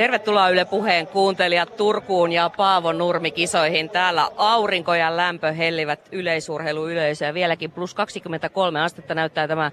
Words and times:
Tervetuloa 0.00 0.48
Yle 0.48 0.64
Puheen 0.64 1.06
kuuntelijat 1.06 1.76
Turkuun 1.76 2.32
ja 2.32 2.50
Paavo 2.56 2.92
Nurmi 2.92 3.30
kisoihin. 3.30 3.90
Täällä 3.90 4.30
aurinko 4.36 4.94
ja 4.94 5.16
lämpö 5.16 5.52
hellivät 5.52 6.08
yleisurheiluyleisöä. 6.12 7.34
Vieläkin 7.34 7.70
plus 7.70 7.94
23 7.94 8.80
astetta 8.80 9.14
näyttää 9.14 9.48
tämä 9.48 9.70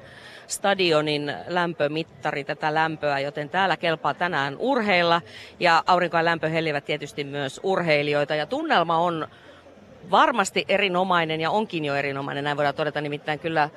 stadionin 0.48 1.34
lämpömittari 1.48 2.44
tätä 2.44 2.74
lämpöä, 2.74 3.20
joten 3.20 3.50
täällä 3.50 3.78
kelpaa 3.78 4.14
tänään 4.14 4.56
urheilla. 4.60 5.22
Ja 5.60 5.84
aurinko 5.86 6.18
ja 6.18 6.26
lämpö 6.26 6.50
hellivät 6.50 6.86
tietysti 6.86 7.24
myös 7.24 7.60
urheilijoita. 7.64 8.36
Ja 8.36 8.46
tunnelma 8.46 8.98
on 8.98 9.28
varmasti 10.12 10.66
erinomainen 10.70 11.42
ja 11.42 11.52
onkin 11.52 11.86
jo 11.86 11.96
erinomainen, 11.96 12.44
näin 12.44 12.58
voidaan 12.58 12.76
todeta 12.76 13.02
nimittäin 13.02 13.40
kyllä 13.40 13.70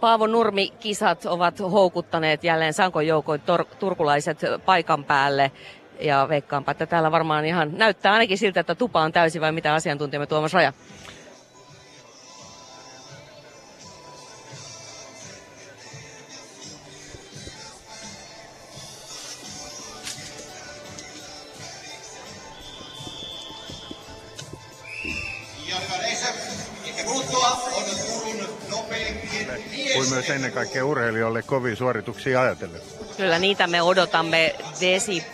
Paavo 0.00 0.26
Nurmi-kisat 0.26 1.26
ovat 1.26 1.60
houkuttaneet 1.60 2.44
jälleen 2.44 2.72
Sankon 2.72 3.06
joukoin 3.06 3.40
tor- 3.40 3.76
turkulaiset 3.78 4.38
paikan 4.64 5.04
päälle. 5.04 5.52
Ja 6.00 6.26
veikkaanpa, 6.28 6.72
että 6.72 6.86
täällä 6.86 7.12
varmaan 7.12 7.44
ihan 7.44 7.70
näyttää 7.78 8.12
ainakin 8.12 8.38
siltä, 8.38 8.60
että 8.60 8.74
tupa 8.74 9.00
on 9.00 9.12
täysi 9.12 9.40
vai 9.40 9.52
mitä 9.52 9.74
asiantuntijamme 9.74 10.26
Tuomas 10.26 10.52
Raja? 10.52 10.72
Kuin 29.96 30.10
myös 30.10 30.30
ennen 30.30 30.52
kaikkea 30.52 30.86
urheilijoille 30.86 31.42
kovin 31.42 31.76
suorituksia 31.76 32.40
ajatellen. 32.40 32.80
Kyllä 33.16 33.38
niitä 33.38 33.66
me 33.66 33.82
odotamme 33.82 34.54
desi 34.80 35.24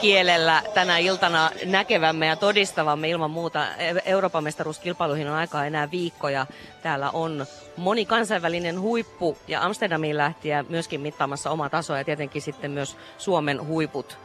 kielellä 0.00 0.62
tänä 0.74 0.98
iltana 0.98 1.50
näkevämme 1.64 2.26
ja 2.26 2.36
todistavamme 2.36 3.08
ilman 3.08 3.30
muuta. 3.30 3.66
Euroopan 4.04 4.44
mestaruuskilpailuihin 4.44 5.28
on 5.28 5.34
aikaa 5.34 5.66
enää 5.66 5.90
viikkoja. 5.90 6.46
Täällä 6.82 7.10
on 7.10 7.46
moni 7.76 8.06
kansainvälinen 8.06 8.80
huippu 8.80 9.38
ja 9.48 9.64
Amsterdamiin 9.64 10.16
lähtiä 10.16 10.64
myöskin 10.68 11.00
mittaamassa 11.00 11.50
omaa 11.50 11.70
tasoa 11.70 11.98
ja 11.98 12.04
tietenkin 12.04 12.42
sitten 12.42 12.70
myös 12.70 12.96
Suomen 13.18 13.66
huiput 13.66 14.18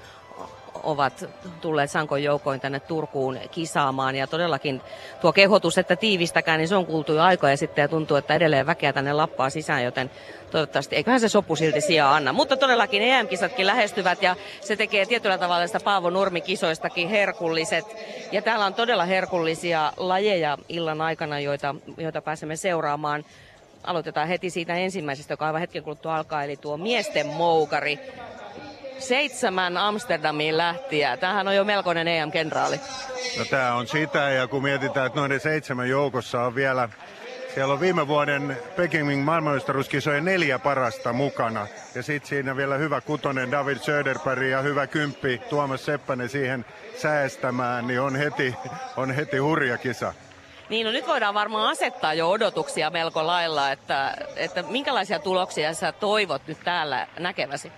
ovat 0.83 1.25
tulleet 1.61 1.92
Sankon 1.92 2.23
joukoin 2.23 2.59
tänne 2.59 2.80
Turkuun 2.80 3.39
kisaamaan. 3.52 4.16
Ja 4.16 4.28
todellakin 4.28 4.81
tuo 5.22 5.33
kehotus, 5.33 5.78
että 5.78 5.95
tiivistäkään, 5.95 6.58
niin 6.58 6.67
se 6.67 6.75
on 6.75 6.86
kuultu 6.86 7.14
jo 7.14 7.22
aikoja 7.22 7.58
sitten 7.58 7.81
ja 7.81 7.88
tuntuu, 7.88 8.17
että 8.17 8.33
edelleen 8.33 8.66
väkeä 8.66 8.94
tänne 8.94 9.14
lappaa 9.14 9.50
sisään, 9.50 9.83
joten 9.83 10.11
toivottavasti, 10.52 10.95
eiköhän 10.95 11.20
se 11.20 11.30
sopu 11.30 11.55
silti 11.55 11.81
sijaa 11.81 12.16
anna. 12.16 12.33
Mutta 12.33 12.58
todellakin 12.58 13.02
EM-kisatkin 13.02 13.67
lähestyvät 13.67 14.22
ja 14.22 14.36
se 14.61 14.75
tekee 14.75 15.05
tietyllä 15.05 15.38
tavalla 15.38 15.67
sitä 15.67 15.80
Paavo 15.80 16.09
Nurmi-kisoistakin 16.09 17.08
herkulliset. 17.08 17.86
Ja 18.31 18.42
täällä 18.42 18.66
on 18.66 18.73
todella 18.73 19.05
herkullisia 19.05 19.94
lajeja 19.98 20.58
illan 20.70 21.02
aikana, 21.02 21.39
joita, 21.39 21.75
joita 21.98 22.22
pääsemme 22.22 22.55
seuraamaan. 22.55 23.25
Aloitetaan 23.83 24.28
heti 24.28 24.50
siitä 24.50 24.73
ensimmäisestä, 24.75 25.33
joka 25.33 25.45
aivan 25.48 25.61
hetken 25.61 25.83
kuluttua 25.83 26.16
alkaa, 26.16 26.44
eli 26.44 26.58
tuo 26.58 26.78
miesten 26.78 27.28
moukari 27.28 28.00
seitsemän 28.99 29.77
Amsterdamiin 29.77 30.58
lähtiä. 30.58 31.17
Tämähän 31.17 31.47
on 31.47 31.55
jo 31.55 31.63
melkoinen 31.63 32.08
EM-kenraali. 32.08 32.80
No 33.37 33.45
tämä 33.45 33.73
on 33.73 33.87
sitä, 33.87 34.30
ja 34.30 34.47
kun 34.47 34.63
mietitään, 34.63 35.08
että 35.08 35.19
noiden 35.19 35.39
seitsemän 35.39 35.89
joukossa 35.89 36.41
on 36.41 36.55
vielä 36.55 36.89
siellä 37.57 37.73
on 37.73 37.80
viime 37.80 38.07
vuoden 38.07 38.57
Pekingin 38.75 39.19
maailmanmestaruuskisojen 39.19 40.25
neljä 40.25 40.59
parasta 40.59 41.13
mukana. 41.13 41.67
Ja 41.95 42.03
sitten 42.03 42.30
siinä 42.30 42.55
vielä 42.55 42.77
hyvä 42.77 43.02
kutonen 43.02 43.52
David 43.52 43.77
Söderberg 43.77 44.43
ja 44.43 44.61
hyvä 44.61 44.87
kymppi 44.87 45.41
Tuomas 45.49 45.86
Seppänen 45.86 46.30
siihen 46.30 46.65
säästämään, 46.97 47.87
niin 47.87 48.02
on 48.02 48.15
heti, 48.15 48.55
on 48.97 49.11
heti 49.11 49.37
hurja 49.37 49.77
kisa. 49.77 50.13
Niin, 50.69 50.86
no 50.86 50.91
nyt 50.91 51.07
voidaan 51.07 51.33
varmaan 51.33 51.69
asettaa 51.69 52.13
jo 52.13 52.30
odotuksia 52.30 52.89
melko 52.89 53.27
lailla, 53.27 53.71
että, 53.71 54.17
että 54.36 54.63
minkälaisia 54.63 55.19
tuloksia 55.19 55.73
sä 55.73 55.91
toivot 55.91 56.41
nyt 56.47 56.57
täällä 56.63 57.07
näkeväsi? 57.19 57.71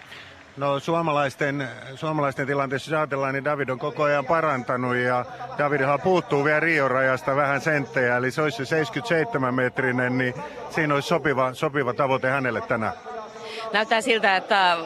No 0.60 0.80
suomalaisten, 0.80 1.70
suomalaisten 1.96 2.48
tilanteessa, 2.48 2.98
ajatellaan, 2.98 3.34
niin 3.34 3.44
David 3.44 3.70
on 3.70 3.80
koko 3.80 4.04
ajan 4.04 4.26
parantanut 4.26 4.96
ja 4.96 5.26
Davidhan 5.58 6.02
puuttuu 6.02 6.46
vielä 6.46 6.60
Rio-rajasta 6.60 7.36
vähän 7.36 7.62
senttejä, 7.62 8.18
eli 8.18 8.32
se 8.32 8.42
olisi 8.42 8.66
se 8.66 8.84
77-metrinen, 8.84 10.18
niin 10.18 10.34
siinä 10.70 10.94
olisi 10.94 11.08
sopiva, 11.08 11.54
sopiva 11.54 11.94
tavoite 11.94 12.30
hänelle 12.30 12.62
tänään. 12.62 12.94
Näyttää 13.74 14.02
siltä, 14.02 14.36
että 14.36 14.78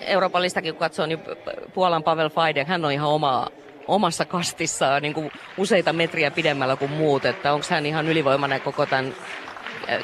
Euroopan 0.00 0.42
listakin 0.42 0.74
kun 0.74 0.80
katsoo, 0.80 1.06
niin 1.06 1.22
Puolan 1.74 2.02
Pavel 2.02 2.30
Fajdek, 2.30 2.68
hän 2.68 2.84
on 2.84 2.92
ihan 2.92 3.08
omaa 3.08 3.48
omassa 3.88 4.24
kastissaan 4.24 5.02
niin 5.02 5.14
kuin 5.14 5.32
useita 5.56 5.92
metriä 5.92 6.30
pidemmällä 6.30 6.76
kuin 6.76 6.90
muut, 6.90 7.24
että 7.24 7.52
onko 7.52 7.66
hän 7.70 7.86
ihan 7.86 8.08
ylivoimainen 8.08 8.60
koko 8.60 8.86
tämän 8.86 9.14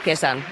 kesän 0.04 0.44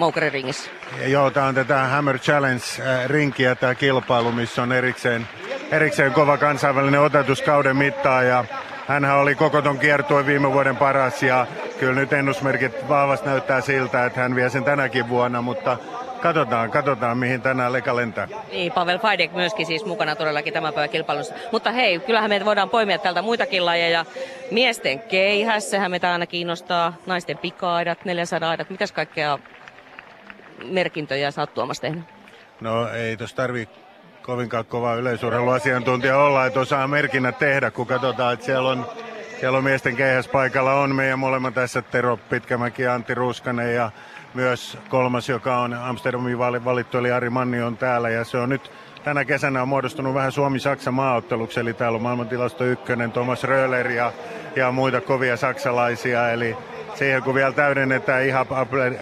moukariringissä? 0.00 0.70
Joo, 1.06 1.30
tämä 1.30 1.46
on 1.46 1.54
tätä 1.54 1.78
Hammer 1.78 2.18
Challenge-rinkiä 2.18 3.54
tämä 3.54 3.74
kilpailu, 3.74 4.32
missä 4.32 4.62
on 4.62 4.72
erikseen, 4.72 5.28
erikseen 5.70 6.12
kova 6.12 6.38
kansainvälinen 6.38 7.00
otetus 7.00 7.42
kauden 7.42 7.76
mittaan 7.76 8.26
ja 8.26 8.44
Hänhän 8.90 9.18
oli 9.18 9.34
koko 9.34 9.62
ton 9.62 9.78
kiertueen 9.78 10.26
viime 10.26 10.52
vuoden 10.52 10.76
paras 10.76 11.22
ja 11.22 11.46
kyllä 11.78 11.94
nyt 11.94 12.12
ennusmerkit 12.12 12.88
vahvasti 12.88 13.26
näyttää 13.26 13.60
siltä, 13.60 14.06
että 14.06 14.20
hän 14.20 14.34
vie 14.34 14.50
sen 14.50 14.64
tänäkin 14.64 15.08
vuonna, 15.08 15.42
mutta 15.42 15.76
katsotaan, 16.20 16.70
katsotaan 16.70 17.18
mihin 17.18 17.42
tänään 17.42 17.72
leka 17.72 17.96
lentää. 17.96 18.28
Niin, 18.52 18.72
Pavel 18.72 18.98
Fajdek 18.98 19.32
myöskin 19.32 19.66
siis 19.66 19.84
mukana 19.84 20.16
todellakin 20.16 20.52
tämän 20.52 20.74
päivän 20.74 20.90
kilpailussa. 20.90 21.34
Mutta 21.52 21.72
hei, 21.72 21.98
kyllähän 21.98 22.30
me 22.30 22.44
voidaan 22.44 22.70
poimia 22.70 22.98
täältä 22.98 23.22
muitakin 23.22 23.66
lajeja. 23.66 24.04
Miesten 24.50 25.00
keihäs, 25.00 25.70
sehän 25.70 25.90
meitä 25.90 26.12
aina 26.12 26.26
kiinnostaa. 26.26 26.92
Naisten 27.06 27.38
pika-aidat, 27.38 28.04
400 28.04 28.50
aidat, 28.50 28.70
mitäs 28.70 28.92
kaikkea 28.92 29.38
merkintöjä 30.64 31.30
sä 31.30 31.42
oot 31.42 31.54
Tuomas 31.54 31.80
tehnyt? 31.80 32.04
No 32.60 32.88
ei 32.88 33.16
tuossa 33.16 33.36
tarvi 33.36 33.68
kovinkaan 34.22 34.64
kova 34.64 34.94
yleisurheiluasiantuntija 34.94 36.18
olla, 36.18 36.46
että 36.46 36.60
osaa 36.60 36.88
merkinnät 36.88 37.38
tehdä, 37.38 37.70
kun 37.70 37.86
katsotaan, 37.86 38.34
että 38.34 38.46
siellä 38.46 38.70
on, 38.70 38.86
siellä 39.40 39.58
on 39.58 39.64
miesten 39.64 39.96
keihäs 39.96 40.28
paikalla 40.28 40.74
on 40.74 40.94
meidän 40.94 41.18
molemmat 41.18 41.54
tässä 41.54 41.82
Tero 41.82 42.16
Pitkämäki 42.16 42.82
ja 42.82 42.94
Antti 42.94 43.14
Ruskanen 43.14 43.74
ja 43.74 43.90
myös 44.34 44.78
kolmas, 44.88 45.28
joka 45.28 45.58
on 45.58 45.74
Amsterdamin 45.74 46.38
valittu, 46.38 46.98
eli 46.98 47.10
Ari 47.10 47.30
Manni 47.30 47.62
on 47.62 47.76
täällä 47.76 48.10
ja 48.10 48.24
se 48.24 48.38
on 48.38 48.48
nyt 48.48 48.70
tänä 49.04 49.24
kesänä 49.24 49.62
on 49.62 49.68
muodostunut 49.68 50.14
vähän 50.14 50.32
Suomi-Saksa 50.32 50.90
maaotteluksi, 50.90 51.60
eli 51.60 51.74
täällä 51.74 51.96
on 51.96 52.02
maailmantilasto 52.02 52.64
ykkönen, 52.64 53.12
Thomas 53.12 53.44
Röhler 53.44 53.90
ja, 53.90 54.12
ja 54.56 54.72
muita 54.72 55.00
kovia 55.00 55.36
saksalaisia, 55.36 56.30
eli 56.30 56.56
siihen 57.00 57.22
kun 57.22 57.34
vielä 57.34 57.52
täydennetään 57.52 58.24
ihan 58.24 58.46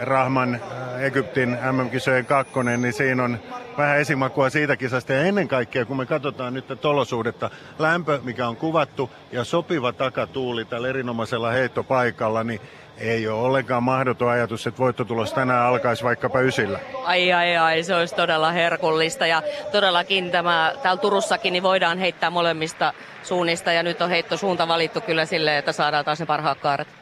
Rahman 0.00 0.54
äh, 0.54 1.02
Egyptin 1.04 1.58
MM-kisojen 1.72 2.26
kakkonen, 2.26 2.82
niin 2.82 2.92
siinä 2.92 3.24
on 3.24 3.38
vähän 3.78 3.98
esimakua 3.98 4.50
siitä 4.50 4.76
kisasta. 4.76 5.12
Ja 5.12 5.24
ennen 5.24 5.48
kaikkea, 5.48 5.84
kun 5.84 5.96
me 5.96 6.06
katsotaan 6.06 6.54
nyt 6.54 6.66
tätä 6.66 6.88
olosuudetta, 6.88 7.50
lämpö, 7.78 8.20
mikä 8.22 8.48
on 8.48 8.56
kuvattu, 8.56 9.10
ja 9.32 9.44
sopiva 9.44 9.92
takatuuli 9.92 10.64
tällä 10.64 10.88
erinomaisella 10.88 11.50
heittopaikalla, 11.50 12.44
niin 12.44 12.60
ei 12.98 13.28
ole 13.28 13.40
ollenkaan 13.40 13.82
mahdoton 13.82 14.28
ajatus, 14.30 14.66
että 14.66 14.78
voittotulos 14.78 15.32
tänään 15.32 15.66
alkaisi 15.66 16.04
vaikkapa 16.04 16.40
ysillä. 16.40 16.78
Ai 17.04 17.32
ai 17.32 17.56
ai, 17.56 17.82
se 17.82 17.94
olisi 17.94 18.14
todella 18.14 18.52
herkullista 18.52 19.26
ja 19.26 19.42
todellakin 19.72 20.30
tämä, 20.30 20.72
täällä 20.82 21.00
Turussakin 21.00 21.52
niin 21.52 21.62
voidaan 21.62 21.98
heittää 21.98 22.30
molemmista 22.30 22.92
suunnista 23.22 23.72
ja 23.72 23.82
nyt 23.82 24.02
on 24.02 24.10
heittosuunta 24.10 24.68
valittu 24.68 25.00
kyllä 25.00 25.24
sille, 25.24 25.58
että 25.58 25.72
saadaan 25.72 26.04
taas 26.04 26.20
ne 26.20 26.26
parhaat 26.26 26.58
kaaret. 26.58 26.97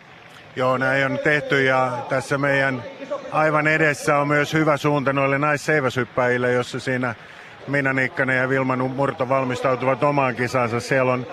Joo, 0.57 0.79
näin 0.79 1.07
on 1.07 1.19
tehty 1.25 1.65
ja 1.65 2.07
tässä 2.09 2.39
meidän 2.39 2.83
aivan 3.33 3.67
edessä 3.67 4.19
on 4.19 4.29
myös 4.29 4.53
hyvä 4.53 4.77
suunta 4.77 5.13
noille 5.13 5.39
naisseiväshyppäjille, 5.39 6.53
jossa 6.53 6.81
siinä 6.81 7.15
Minna 7.69 7.93
Nikkanen 7.93 8.37
ja 8.37 8.49
Vilma 8.49 8.77
Murto 8.77 9.29
valmistautuvat 9.29 10.03
omaan 10.03 10.37
kisansa. 10.37 10.81
Siellä 10.81 11.13
on 11.13 11.27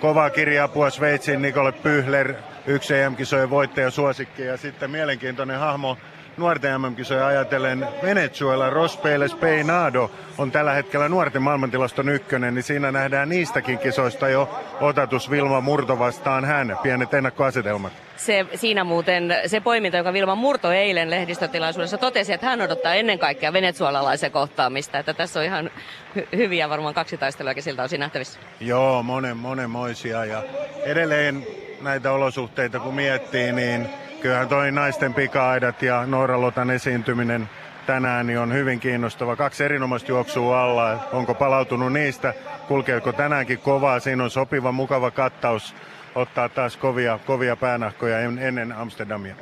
kova 0.00 0.30
kirjaapua 0.30 0.90
Sveitsin 0.90 1.42
Nikole 1.42 1.72
Pyhler, 1.72 2.34
yksi 2.66 2.94
EM-kisojen 2.94 3.50
voittaja 3.50 3.90
suosikki 3.90 4.42
ja 4.42 4.56
sitten 4.56 4.90
mielenkiintoinen 4.90 5.58
hahmo 5.58 5.98
nuorten 6.40 6.80
MM-kisoja 6.80 7.26
ajatellen 7.26 7.88
Venezuela 8.02 8.70
Rospeles 8.70 9.34
Peinado 9.34 10.10
on 10.38 10.50
tällä 10.50 10.72
hetkellä 10.72 11.08
nuorten 11.08 11.42
maailmantilaston 11.42 12.08
ykkönen, 12.08 12.54
niin 12.54 12.62
siinä 12.62 12.92
nähdään 12.92 13.28
niistäkin 13.28 13.78
kisoista 13.78 14.28
jo 14.28 14.60
otatus 14.80 15.30
Vilma 15.30 15.60
Murto 15.60 15.98
vastaan 15.98 16.44
hän. 16.44 16.78
Pienet 16.82 17.14
ennakkoasetelmat. 17.14 17.92
Se, 18.16 18.46
siinä 18.54 18.84
muuten 18.84 19.34
se 19.46 19.60
poiminta, 19.60 19.96
joka 19.96 20.12
Vilma 20.12 20.34
Murto 20.34 20.72
eilen 20.72 21.10
lehdistötilaisuudessa 21.10 21.98
totesi, 21.98 22.32
että 22.32 22.46
hän 22.46 22.60
odottaa 22.60 22.94
ennen 22.94 23.18
kaikkea 23.18 23.52
venezuelalaisen 23.52 24.32
kohtaamista. 24.32 24.98
Että 24.98 25.14
tässä 25.14 25.40
on 25.40 25.46
ihan 25.46 25.70
hy- 26.18 26.36
hyviä 26.36 26.68
varmaan 26.68 26.94
kaksi 26.94 27.16
taisteluakin 27.16 27.62
siltä 27.62 27.82
osin 27.82 28.00
nähtävissä. 28.00 28.40
Joo, 28.60 29.02
monen, 29.02 29.36
monenmoisia 29.36 30.24
ja 30.24 30.42
edelleen 30.84 31.46
näitä 31.80 32.12
olosuhteita 32.12 32.80
kun 32.80 32.94
miettii, 32.94 33.52
niin 33.52 33.88
kyllähän 34.20 34.48
toi 34.48 34.72
naisten 34.72 35.14
pika-aidat 35.14 35.82
ja 35.82 36.06
Noora 36.06 36.40
Lotan 36.40 36.70
esiintyminen 36.70 37.48
tänään 37.86 38.26
niin 38.26 38.38
on 38.38 38.52
hyvin 38.52 38.80
kiinnostava. 38.80 39.36
Kaksi 39.36 39.64
erinomaista 39.64 40.12
juoksua 40.12 40.62
alla. 40.62 41.08
Onko 41.12 41.34
palautunut 41.34 41.92
niistä? 41.92 42.34
Kulkeeko 42.68 43.12
tänäänkin 43.12 43.58
kovaa? 43.58 44.00
Siinä 44.00 44.24
on 44.24 44.30
sopiva, 44.30 44.72
mukava 44.72 45.10
kattaus 45.10 45.74
ottaa 46.14 46.48
taas 46.48 46.76
kovia, 46.76 47.18
kovia 47.26 47.56
päänahkoja 47.56 48.20
ennen 48.20 48.72
Amsterdamia. 48.72 49.34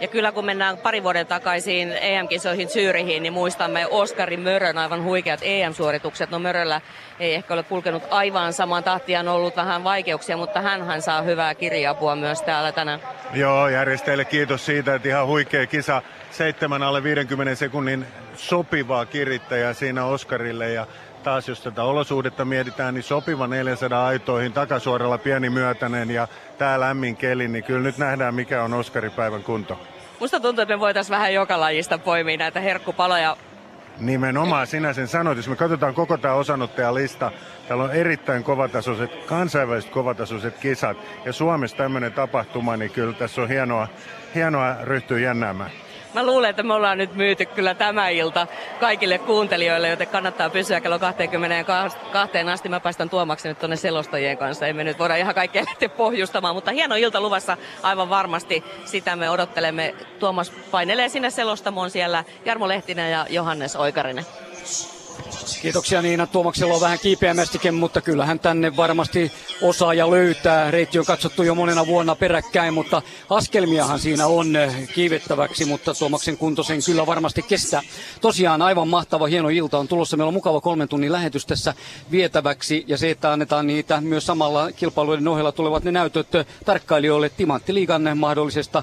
Ja 0.00 0.08
kyllä 0.08 0.32
kun 0.32 0.44
mennään 0.44 0.78
pari 0.78 1.02
vuoden 1.02 1.26
takaisin 1.26 1.92
EM-kisoihin 2.00 2.68
Syyrihin, 2.68 3.22
niin 3.22 3.32
muistamme 3.32 3.86
Oskari 3.86 4.36
Mörön 4.36 4.78
aivan 4.78 5.02
huikeat 5.02 5.40
EM-suoritukset. 5.42 6.30
No 6.30 6.38
Möröllä 6.38 6.80
ei 7.20 7.34
ehkä 7.34 7.54
ole 7.54 7.62
kulkenut 7.62 8.02
aivan 8.10 8.52
samaan 8.52 8.84
tahtiin, 8.84 9.18
on 9.18 9.28
ollut 9.28 9.56
vähän 9.56 9.84
vaikeuksia, 9.84 10.36
mutta 10.36 10.60
hän 10.60 11.02
saa 11.02 11.22
hyvää 11.22 11.54
kirjaapua 11.54 12.16
myös 12.16 12.42
täällä 12.42 12.72
tänään. 12.72 13.00
Joo, 13.34 13.68
järjestäjille 13.68 14.24
kiitos 14.24 14.66
siitä, 14.66 14.94
että 14.94 15.08
ihan 15.08 15.26
huikea 15.26 15.66
kisa. 15.66 16.02
Seitsemän 16.30 16.82
alle 16.82 17.02
50 17.02 17.54
sekunnin 17.54 18.06
sopivaa 18.34 19.06
kirittäjää 19.06 19.72
siinä 19.72 20.04
Oskarille 20.04 20.70
ja 20.70 20.86
taas 21.26 21.48
jos 21.48 21.60
tätä 21.60 21.82
olosuhdetta 21.82 22.44
mietitään, 22.44 22.94
niin 22.94 23.02
sopiva 23.02 23.46
400 23.46 24.06
aitoihin 24.06 24.52
takasuoralla 24.52 25.18
pieni 25.18 25.50
myötäinen 25.50 26.10
ja 26.10 26.28
tää 26.58 26.80
lämmin 26.80 27.16
keli, 27.16 27.48
niin 27.48 27.64
kyllä 27.64 27.82
nyt 27.82 27.98
nähdään 27.98 28.34
mikä 28.34 28.62
on 28.62 28.74
Oskaripäivän 28.74 29.42
kunto. 29.42 29.78
Musta 30.20 30.40
tuntuu, 30.40 30.62
että 30.62 30.74
me 30.74 30.80
voitaisiin 30.80 31.14
vähän 31.14 31.34
joka 31.34 31.60
lajista 31.60 31.98
poimia 31.98 32.36
näitä 32.36 32.60
herkkupaloja. 32.60 33.36
Nimenomaan 33.98 34.66
sinä 34.66 34.92
sen 34.92 35.08
sanoit. 35.08 35.36
Jos 35.36 35.48
me 35.48 35.56
katsotaan 35.56 35.94
koko 35.94 36.16
tämä 36.16 36.34
osanottajalista, 36.34 37.32
täällä 37.68 37.84
on 37.84 37.92
erittäin 37.92 38.44
kovatasoiset, 38.44 39.10
kansainväliset 39.26 39.90
kovatasoiset 39.90 40.58
kisat. 40.58 40.96
Ja 41.24 41.32
Suomessa 41.32 41.76
tämmöinen 41.76 42.12
tapahtuma, 42.12 42.76
niin 42.76 42.90
kyllä 42.90 43.12
tässä 43.12 43.42
on 43.42 43.48
hienoa, 43.48 43.88
hienoa 44.34 44.76
ryhtyä 44.82 45.18
jännäämään. 45.18 45.70
Mä 46.16 46.26
luulen, 46.26 46.50
että 46.50 46.62
me 46.62 46.74
ollaan 46.74 46.98
nyt 46.98 47.14
myyty 47.14 47.46
kyllä 47.46 47.74
tämä 47.74 48.08
ilta 48.08 48.46
kaikille 48.80 49.18
kuuntelijoille, 49.18 49.88
joten 49.88 50.08
kannattaa 50.08 50.50
pysyä 50.50 50.80
kello 50.80 50.98
22 50.98 51.98
asti. 52.52 52.68
Mä 52.68 52.80
päästän 52.80 53.10
Tuomaksi 53.10 53.48
nyt 53.48 53.58
tuonne 53.58 53.76
selostajien 53.76 54.38
kanssa. 54.38 54.66
Emme 54.66 54.84
nyt 54.84 54.98
voida 54.98 55.16
ihan 55.16 55.34
kaikkea 55.34 55.64
lähteä 55.64 55.88
pohjustamaan, 55.88 56.54
mutta 56.54 56.70
hieno 56.70 56.94
ilta 56.94 57.20
luvassa 57.20 57.56
aivan 57.82 58.08
varmasti. 58.08 58.64
Sitä 58.84 59.16
me 59.16 59.30
odottelemme. 59.30 59.94
Tuomas 60.18 60.50
painelee 60.70 61.08
sinne 61.08 61.30
selostamoon 61.30 61.90
siellä 61.90 62.24
Jarmo 62.44 62.68
Lehtinen 62.68 63.12
ja 63.12 63.26
Johannes 63.30 63.76
Oikarinen. 63.76 64.24
Kiitoksia 65.62 66.02
Niina. 66.02 66.26
Tuomaksella 66.26 66.74
on 66.74 66.80
vähän 66.80 66.98
kiipeämästikin, 66.98 67.74
mutta 67.74 68.00
kyllähän 68.00 68.38
tänne 68.38 68.76
varmasti 68.76 69.32
osaa 69.62 69.94
ja 69.94 70.10
löytää. 70.10 70.70
Reitti 70.70 70.98
on 70.98 71.04
katsottu 71.04 71.42
jo 71.42 71.54
monena 71.54 71.86
vuonna 71.86 72.14
peräkkäin, 72.14 72.74
mutta 72.74 73.02
askelmiahan 73.30 73.98
siinä 73.98 74.26
on 74.26 74.46
kiivettäväksi, 74.94 75.64
mutta 75.64 75.94
Tuomaksen 75.94 76.36
kunto 76.36 76.62
sen 76.62 76.78
kyllä 76.86 77.06
varmasti 77.06 77.42
kestää. 77.42 77.82
Tosiaan 78.20 78.62
aivan 78.62 78.88
mahtava, 78.88 79.26
hieno 79.26 79.48
ilta 79.48 79.78
on 79.78 79.88
tulossa. 79.88 80.16
Meillä 80.16 80.28
on 80.28 80.34
mukava 80.34 80.60
kolmen 80.60 80.88
tunnin 80.88 81.12
lähetys 81.12 81.46
tässä 81.46 81.74
vietäväksi 82.10 82.84
ja 82.86 82.98
se, 82.98 83.10
että 83.10 83.32
annetaan 83.32 83.66
niitä 83.66 84.00
myös 84.00 84.26
samalla 84.26 84.72
kilpailuiden 84.72 85.28
ohella 85.28 85.52
tulevat 85.52 85.84
ne 85.84 85.92
näytöt 85.92 86.28
tarkkailijoille 86.64 87.28
Timanttiliigan 87.28 88.18
mahdollisesta 88.18 88.82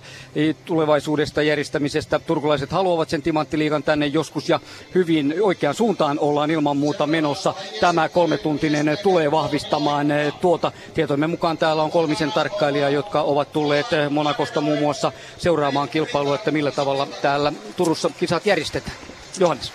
tulevaisuudesta 0.65 1.41
järjestämisestä. 1.41 2.19
Turkulaiset 2.19 2.71
haluavat 2.71 3.09
sen 3.09 3.21
Timanttiliigan 3.21 3.83
tänne 3.83 4.07
joskus 4.07 4.49
ja 4.49 4.59
hyvin 4.95 5.35
oikeaan 5.41 5.75
suuntaan 5.75 6.19
ollaan 6.23 6.51
ilman 6.51 6.77
muuta 6.77 7.07
menossa. 7.07 7.53
Tämä 7.79 8.09
kolmetuntinen 8.09 8.97
tulee 9.03 9.31
vahvistamaan 9.31 10.11
eh, 10.11 10.33
tuota. 10.41 10.71
Tietoimme 10.93 11.27
mukaan 11.27 11.57
täällä 11.57 11.83
on 11.83 11.91
kolmisen 11.91 12.31
tarkkailijaa, 12.31 12.89
jotka 12.89 13.21
ovat 13.21 13.51
tulleet 13.51 13.93
eh, 13.93 14.09
Monakosta 14.09 14.61
muun 14.61 14.79
muassa 14.79 15.11
seuraamaan 15.37 15.89
kilpailua, 15.89 16.35
että 16.35 16.51
millä 16.51 16.71
tavalla 16.71 17.07
täällä 17.21 17.53
Turussa 17.77 18.09
kisat 18.19 18.45
järjestetään. 18.45 18.97
Johannes. 19.39 19.73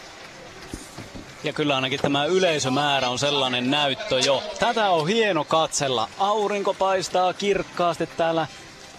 Ja 1.45 1.53
kyllä 1.53 1.75
ainakin 1.75 2.01
tämä 2.01 2.25
yleisömäärä 2.25 3.09
on 3.09 3.19
sellainen 3.19 3.71
näyttö 3.71 4.19
jo. 4.19 4.43
Tätä 4.59 4.91
on 4.91 5.09
hieno 5.09 5.45
katsella. 5.45 6.09
Aurinko 6.19 6.75
paistaa 6.75 7.33
kirkkaasti 7.33 8.07
täällä 8.07 8.47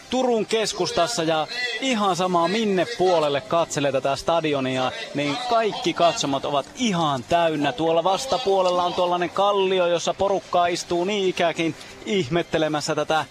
Turun 0.09 0.45
keskustassa 0.45 1.23
ja 1.23 1.47
ihan 1.81 2.15
sama 2.15 2.47
minne 2.47 2.87
puolelle 2.97 3.41
katselee 3.41 3.91
tätä 3.91 4.15
stadionia, 4.15 4.91
niin 5.15 5.37
kaikki 5.49 5.93
katsomot 5.93 6.45
ovat 6.45 6.65
ihan 6.75 7.23
täynnä. 7.23 7.71
Tuolla 7.71 8.03
vastapuolella 8.03 8.83
on 8.83 8.93
tuollainen 8.93 9.29
kallio, 9.29 9.87
jossa 9.87 10.13
porukkaa 10.13 10.67
istuu 10.67 11.05
niin 11.05 11.29
ikäkin 11.29 11.75
ihmettelemässä 12.05 12.95
tätä 12.95 13.25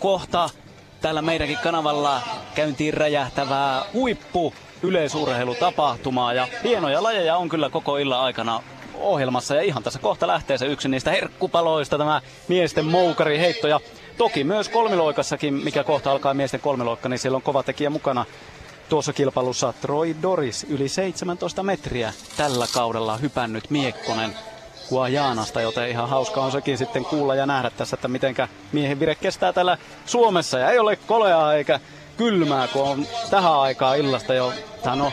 kohta. 0.00 0.50
Täällä 1.00 1.22
meidänkin 1.22 1.58
kanavalla 1.62 2.20
käyntiin 2.54 2.94
räjähtävää 2.94 3.82
huippu 3.92 4.54
yleisurheilutapahtumaa 4.82 6.32
ja 6.32 6.48
hienoja 6.64 7.02
lajeja 7.02 7.36
on 7.36 7.48
kyllä 7.48 7.70
koko 7.70 7.96
illan 7.96 8.20
aikana 8.20 8.62
ohjelmassa. 8.94 9.54
Ja 9.54 9.62
ihan 9.62 9.82
tässä 9.82 9.98
kohta 9.98 10.26
lähtee 10.26 10.58
se 10.58 10.66
yksi 10.66 10.88
niistä 10.88 11.10
herkkupaloista, 11.10 11.98
tämä 11.98 12.20
miesten 12.48 12.84
moukari 12.84 13.38
heitto 13.38 13.68
ja 13.68 13.80
Toki 14.18 14.44
myös 14.44 14.68
kolmiloikassakin, 14.68 15.54
mikä 15.54 15.84
kohta 15.84 16.10
alkaa 16.10 16.34
miesten 16.34 16.60
kolmiloikka, 16.60 17.08
niin 17.08 17.18
siellä 17.18 17.36
on 17.36 17.42
kova 17.42 17.62
tekijä 17.62 17.90
mukana. 17.90 18.24
Tuossa 18.88 19.12
kilpailussa 19.12 19.74
Troy 19.80 20.16
Doris 20.22 20.66
yli 20.68 20.88
17 20.88 21.62
metriä 21.62 22.12
tällä 22.36 22.66
kaudella 22.74 23.16
hypännyt 23.16 23.70
Miekkonen 23.70 24.34
Guajanasta, 24.88 25.60
joten 25.60 25.88
ihan 25.88 26.08
hauska 26.08 26.40
on 26.40 26.52
sekin 26.52 26.78
sitten 26.78 27.04
kuulla 27.04 27.34
ja 27.34 27.46
nähdä 27.46 27.70
tässä, 27.70 27.94
että 27.94 28.08
mitenkä 28.08 28.48
miehen 28.72 29.00
vire 29.00 29.14
kestää 29.14 29.52
täällä 29.52 29.78
Suomessa. 30.06 30.58
Ja 30.58 30.70
ei 30.70 30.78
ole 30.78 30.96
koleaa 30.96 31.54
eikä 31.54 31.80
kylmää, 32.16 32.68
kun 32.68 32.82
on 32.82 33.06
tähän 33.30 33.60
aikaan 33.60 33.98
illasta 33.98 34.34
jo, 34.34 34.52
no, 34.96 35.12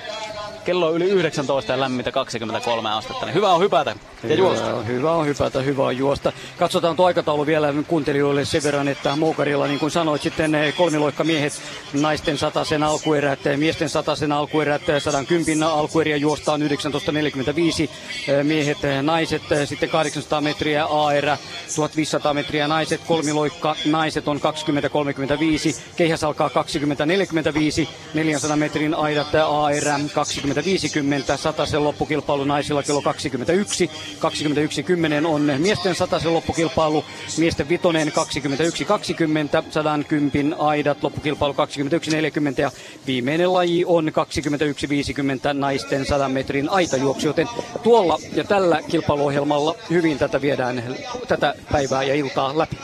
kello 0.66 0.88
on 0.88 0.96
yli 0.96 1.10
19 1.10 1.72
ja 1.72 1.80
lämmintä 1.80 2.12
23 2.12 2.90
astetta, 2.90 3.26
niin 3.26 3.36
hyvä 3.36 3.54
on 3.54 3.62
hypätä 3.62 3.96
ja 4.24 4.36
juosta. 4.36 4.66
Hyvä, 4.66 4.84
hyvä 4.84 5.12
on 5.12 5.28
hypätä, 5.28 5.62
hyvä 5.62 5.86
on 5.86 5.98
juosta. 5.98 6.32
Katsotaan 6.58 6.96
tuo 6.96 7.06
aikataulu 7.06 7.46
vielä 7.46 7.74
kuuntelijoille 7.88 8.46
sen 8.46 8.64
verran, 8.64 8.88
että 8.88 9.16
Moukarilla, 9.16 9.68
niin 9.68 9.80
kuin 9.80 9.92
sanoit, 9.92 10.22
sitten 10.22 10.56
eh, 10.56 10.76
kolmiloikka 10.76 11.24
miehet, 11.24 11.54
naisten 11.94 12.38
satasen 12.38 12.84
alkuerät, 12.84 13.48
eh, 13.48 13.58
miesten 13.58 13.90
satasen 13.90 14.32
alkuerät, 14.32 14.82
110 15.00 15.64
eh, 15.64 15.74
alkueriä 15.74 16.18
juostaan 16.18 16.60
1945, 16.60 17.90
miehet, 18.44 18.78
naiset, 19.02 19.42
sitten 19.66 19.90
800 19.90 20.42
metriä 20.42 20.86
AR, 20.86 21.38
1500 21.76 22.34
metriä 22.34 22.68
naiset, 22.68 23.02
kolmiloikka, 23.08 23.76
naiset 23.86 24.28
on 24.28 24.38
20-35, 24.38 24.42
keihäs 25.96 26.24
alkaa 26.24 26.50
20-45, 27.84 27.88
400 28.14 28.56
metrin 28.58 28.96
aidat 28.96 29.36
AR 29.36 29.74
20-50, 31.34 31.38
satasen 31.38 31.84
loppukilpailu 31.84 32.44
naisilla 32.44 32.84
kello 32.84 33.02
21, 33.02 33.92
21.10 34.20 35.26
on 35.26 35.52
miesten 35.58 35.96
sataisen 35.96 36.34
loppukilpailu, 36.34 37.06
miesten 37.38 37.70
vitonen 37.70 38.08
21.20, 38.08 38.14
110 39.70 40.56
aidat 40.60 41.04
loppukilpailu 41.04 41.54
21.40 41.54 42.62
ja 42.62 42.72
viimeinen 43.08 43.54
laji 43.54 43.86
on 43.86 44.08
21.50 44.08 44.14
naisten 45.54 46.06
100 46.06 46.30
metrin 46.30 46.70
aitajuoksu, 46.70 47.28
joten 47.28 47.48
tuolla 47.84 48.20
ja 48.34 48.44
tällä 48.44 48.82
kilpailuohjelmalla 48.88 49.76
hyvin 49.90 50.18
tätä 50.18 50.42
viedään 50.42 50.84
tätä 51.28 51.56
päivää 51.72 52.04
ja 52.04 52.16
iltaa 52.16 52.58
läpi. 52.58 52.78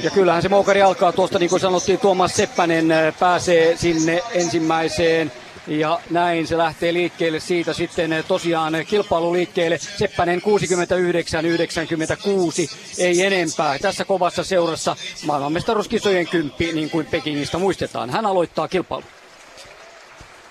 Ja 0.00 0.10
kyllähän 0.10 0.42
se 0.42 0.48
moukari 0.48 0.82
alkaa 0.82 1.12
tuosta, 1.12 1.38
niin 1.38 1.50
kuin 1.50 1.60
sanottiin, 1.60 1.98
Tuomas 1.98 2.36
Seppänen 2.36 2.88
pääsee 3.18 3.76
sinne 3.76 4.22
ensimmäiseen 4.32 5.32
ja 5.66 6.00
näin 6.10 6.46
se 6.46 6.58
lähtee 6.58 6.92
liikkeelle 6.92 7.40
siitä 7.40 7.72
sitten 7.72 8.12
eh, 8.12 8.24
tosiaan 8.24 8.72
kilpailu 8.88 9.32
liikkeelle. 9.32 9.78
Seppänen 9.78 10.42
69-96, 10.42 10.42
ei 12.98 13.26
enempää. 13.26 13.78
Tässä 13.78 14.04
kovassa 14.04 14.44
seurassa 14.44 14.96
maailmanmestaruuskisojen 15.26 16.28
kymppi, 16.28 16.72
niin 16.72 16.90
kuin 16.90 17.06
Pekingistä 17.06 17.58
muistetaan. 17.58 18.10
Hän 18.10 18.26
aloittaa 18.26 18.68
kilpailu. 18.68 19.04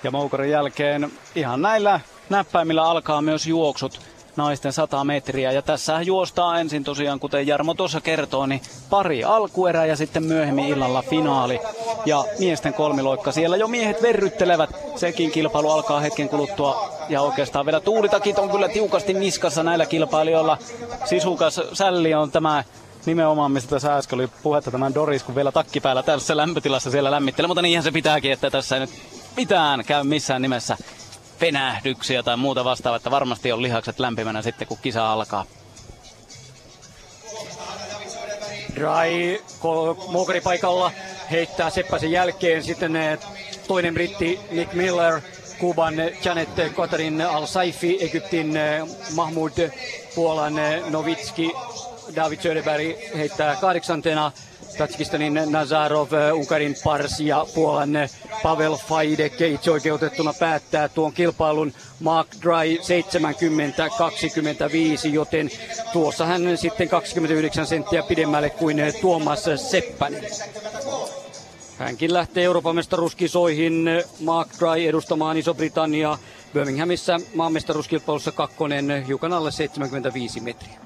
Ja 0.03 0.11
Moukarin 0.11 0.51
jälkeen 0.51 1.11
ihan 1.35 1.61
näillä 1.61 1.99
näppäimillä 2.29 2.83
alkaa 2.83 3.21
myös 3.21 3.47
juoksut 3.47 4.12
naisten 4.37 4.73
100 4.73 5.03
metriä. 5.03 5.51
Ja 5.51 5.61
tässä 5.61 6.01
juostaa 6.01 6.59
ensin 6.59 6.83
tosiaan, 6.83 7.19
kuten 7.19 7.47
Jarmo 7.47 7.73
tuossa 7.73 8.01
kertoo, 8.01 8.45
niin 8.45 8.61
pari 8.89 9.23
alkuerää 9.23 9.85
ja 9.85 9.95
sitten 9.95 10.23
myöhemmin 10.23 10.65
illalla 10.65 11.01
finaali. 11.09 11.59
Ja 12.05 12.25
miesten 12.39 12.73
kolmiloikka 12.73 13.31
siellä 13.31 13.57
jo 13.57 13.67
miehet 13.67 14.01
verryttelevät. 14.01 14.69
Sekin 14.95 15.31
kilpailu 15.31 15.71
alkaa 15.71 15.99
hetken 15.99 16.29
kuluttua. 16.29 16.89
Ja 17.09 17.21
oikeastaan 17.21 17.65
vielä 17.65 17.79
tuulitakit 17.79 18.39
on 18.39 18.49
kyllä 18.49 18.69
tiukasti 18.69 19.13
niskassa 19.13 19.63
näillä 19.63 19.85
kilpailijoilla. 19.85 20.57
Sisukas 21.05 21.61
sälli 21.73 22.13
on 22.13 22.31
tämä 22.31 22.63
nimenomaan, 23.05 23.51
mistä 23.51 23.69
tässä 23.69 23.95
äsken 23.95 24.19
oli 24.19 24.29
puhetta 24.43 24.71
tämän 24.71 24.93
Doris, 24.93 25.23
kun 25.23 25.35
vielä 25.35 25.51
takki 25.51 25.79
päällä 25.79 26.03
tässä 26.03 26.37
lämpötilassa 26.37 26.91
siellä 26.91 27.11
lämmittelee. 27.11 27.47
Mutta 27.47 27.61
niinhän 27.61 27.83
se 27.83 27.91
pitääkin, 27.91 28.31
että 28.31 28.49
tässä 28.49 28.75
ei 28.75 28.79
nyt 28.79 28.89
mitään 29.37 29.85
käy 29.85 30.03
missään 30.03 30.41
nimessä 30.41 30.77
penähdyksiä 31.43 32.23
tai 32.23 32.37
muuta 32.37 32.63
vastaavaa, 32.63 32.97
että 32.97 33.11
varmasti 33.11 33.51
on 33.51 33.61
lihakset 33.61 33.99
lämpimänä 33.99 34.41
sitten 34.41 34.67
kun 34.67 34.77
kisa 34.81 35.13
alkaa. 35.13 35.45
Mokari 40.07 40.41
paikalla 40.41 40.91
heittää 41.31 41.69
Seppäsen 41.69 42.11
jälkeen 42.11 42.63
sitten 42.63 42.95
eh, 42.95 43.19
toinen 43.67 43.93
britti 43.93 44.39
Nick 44.51 44.73
Miller 44.73 45.21
Kuuban 45.59 45.93
Janet 46.25 46.49
Katarin 46.75 47.21
Al-Saifi, 47.21 47.97
Egyptin 48.01 48.59
Mahmoud, 49.15 49.71
Puolan 50.15 50.53
Novitski, 50.89 51.51
David 52.15 52.39
Söderberg 52.39 53.17
heittää 53.17 53.55
kahdeksantena, 53.55 54.31
Tatsikistanin 54.77 55.39
Nazarov, 55.49 56.07
Unkarin 56.33 56.75
Pars 56.83 57.19
ja 57.19 57.45
Puolan 57.55 57.89
Pavel 58.43 58.75
Faidek 58.75 59.41
itseoikeutettuna 59.41 60.33
päättää 60.39 60.89
tuon 60.89 61.13
kilpailun 61.13 61.73
Mark 61.99 62.27
Dry 62.41 62.77
70-25, 62.77 62.81
joten 65.13 65.49
tuossa 65.93 66.25
hän 66.25 66.57
sitten 66.57 66.89
29 66.89 67.67
senttiä 67.67 68.03
pidemmälle 68.03 68.49
kuin 68.49 68.77
Tuomas 69.01 69.45
Seppänen. 69.55 70.23
Hänkin 71.77 72.13
lähtee 72.13 72.43
Euroopan 72.43 72.75
mestaruuskisoihin 72.75 73.85
Mark 74.19 74.49
Dry 74.59 74.87
edustamaan 74.87 75.37
Iso-Britanniaa. 75.37 76.17
Birminghamissa 76.53 77.19
maanmestaruuskilpailussa 77.35 78.31
kakkonen 78.31 79.05
hiukan 79.07 79.33
alle 79.33 79.51
75 79.51 80.39
metriä. 80.39 80.79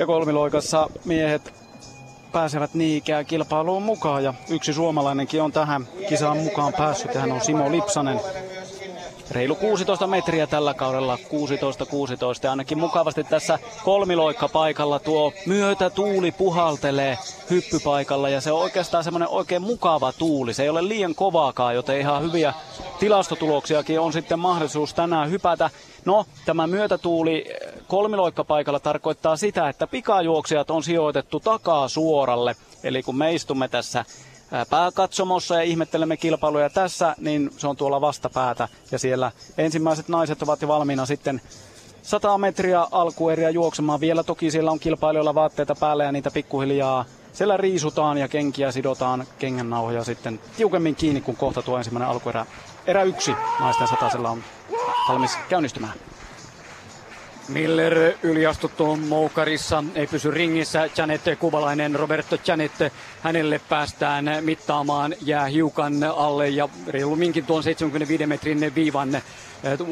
Ja 0.00 0.06
kolmiloikassa 0.06 0.90
miehet 1.04 1.54
pääsevät 2.32 2.74
niikään 2.74 3.26
kilpailuun 3.26 3.82
mukaan 3.82 4.24
ja 4.24 4.34
yksi 4.50 4.72
suomalainenkin 4.72 5.42
on 5.42 5.52
tähän 5.52 5.88
kisaan 6.08 6.36
mukaan 6.36 6.72
päässyt 6.72 7.14
hän 7.14 7.32
on 7.32 7.40
Simo 7.40 7.70
Lipsanen. 7.70 8.20
Reilu 9.30 9.54
16 9.54 10.06
metriä 10.06 10.46
tällä 10.46 10.74
kaudella, 10.74 11.16
16-16 11.16 11.20
ja 12.42 12.50
ainakin 12.50 12.78
mukavasti 12.78 13.24
tässä 13.24 13.58
kolmiloikka 13.84 14.48
paikalla 14.48 14.98
tuo 14.98 15.32
myötä 15.46 15.90
tuuli 15.90 16.32
puhaltelee 16.32 17.18
hyppypaikalla 17.50 18.28
ja 18.28 18.40
se 18.40 18.52
on 18.52 18.60
oikeastaan 18.62 19.04
semmoinen 19.04 19.28
oikein 19.28 19.62
mukava 19.62 20.12
tuuli. 20.12 20.54
Se 20.54 20.62
ei 20.62 20.68
ole 20.68 20.88
liian 20.88 21.14
kovaakaan, 21.14 21.74
joten 21.74 22.00
ihan 22.00 22.22
hyviä 22.22 22.54
tilastotuloksiakin 22.98 24.00
on 24.00 24.12
sitten 24.12 24.38
mahdollisuus 24.38 24.94
tänään 24.94 25.30
hypätä. 25.30 25.70
No, 26.04 26.26
tämä 26.46 26.66
myötätuuli 26.66 27.44
kolmiloikkapaikalla 27.90 28.80
tarkoittaa 28.80 29.36
sitä, 29.36 29.68
että 29.68 29.86
pikajuoksijat 29.86 30.70
on 30.70 30.82
sijoitettu 30.82 31.40
takaa 31.40 31.88
suoralle. 31.88 32.56
Eli 32.82 33.02
kun 33.02 33.16
me 33.18 33.34
istumme 33.34 33.68
tässä 33.68 34.04
pääkatsomossa 34.70 35.54
ja 35.54 35.62
ihmettelemme 35.62 36.16
kilpailuja 36.16 36.70
tässä, 36.70 37.14
niin 37.18 37.50
se 37.56 37.66
on 37.66 37.76
tuolla 37.76 38.00
vastapäätä. 38.00 38.68
Ja 38.92 38.98
siellä 38.98 39.32
ensimmäiset 39.58 40.08
naiset 40.08 40.42
ovat 40.42 40.62
jo 40.62 40.68
valmiina 40.68 41.06
sitten 41.06 41.40
100 42.02 42.38
metriä 42.38 42.86
alkueriä 42.90 43.50
juoksemaan. 43.50 44.00
Vielä 44.00 44.22
toki 44.22 44.50
siellä 44.50 44.70
on 44.70 44.80
kilpailijoilla 44.80 45.34
vaatteita 45.34 45.74
päällä 45.80 46.04
ja 46.04 46.12
niitä 46.12 46.30
pikkuhiljaa 46.30 47.04
siellä 47.32 47.56
riisutaan 47.56 48.18
ja 48.18 48.28
kenkiä 48.28 48.72
sidotaan 48.72 49.26
kengännauhoja 49.38 50.04
sitten 50.04 50.40
tiukemmin 50.56 50.94
kiinni, 50.94 51.20
kun 51.20 51.36
kohta 51.36 51.62
tuo 51.62 51.78
ensimmäinen 51.78 52.08
alkuerä. 52.08 52.46
Erä 52.86 53.02
yksi 53.02 53.34
naisten 53.60 53.88
satasella 53.88 54.30
on 54.30 54.44
valmis 55.08 55.38
käynnistymään. 55.48 56.09
Miller 57.52 58.12
yliastuttu 58.22 58.96
moukarissa, 58.96 59.84
ei 59.94 60.06
pysy 60.06 60.30
ringissä. 60.30 60.90
Janet 60.96 61.20
Kuvalainen, 61.38 61.94
Roberto 61.94 62.36
Janet, 62.46 62.72
hänelle 63.22 63.60
päästään 63.68 64.24
mittaamaan, 64.40 65.14
jää 65.22 65.46
hiukan 65.46 66.04
alle 66.04 66.48
ja 66.48 66.68
reilumminkin 66.86 67.46
tuon 67.46 67.62
75 67.62 68.26
metrin 68.26 68.74
viivan 68.74 69.14
eh, 69.14 69.22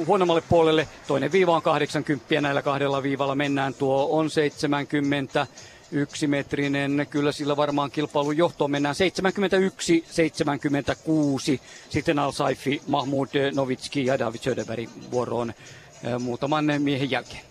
huonommalle 0.06 0.42
puolelle. 0.48 0.88
Toinen 1.06 1.32
viiva 1.32 1.56
on 1.56 1.62
80, 1.62 2.40
näillä 2.40 2.62
kahdella 2.62 3.02
viivalla 3.02 3.34
mennään. 3.34 3.74
Tuo 3.74 4.08
on 4.10 4.30
70 4.30 5.46
yksimetrinen. 5.92 7.06
Kyllä 7.10 7.32
sillä 7.32 7.56
varmaan 7.56 7.90
kilpailun 7.90 8.36
johtoon 8.36 8.70
mennään 8.70 8.94
71-76. 11.56 11.60
Sitten 11.90 12.18
Al-Saifi, 12.18 12.82
Mahmoud 12.86 13.28
Novitski 13.54 14.06
ja 14.06 14.18
David 14.18 14.40
Söderberg 14.40 14.88
vuoroon 15.10 15.50
eh, 15.50 16.18
muutaman 16.18 16.64
miehen 16.78 17.10
jälkeen. 17.10 17.47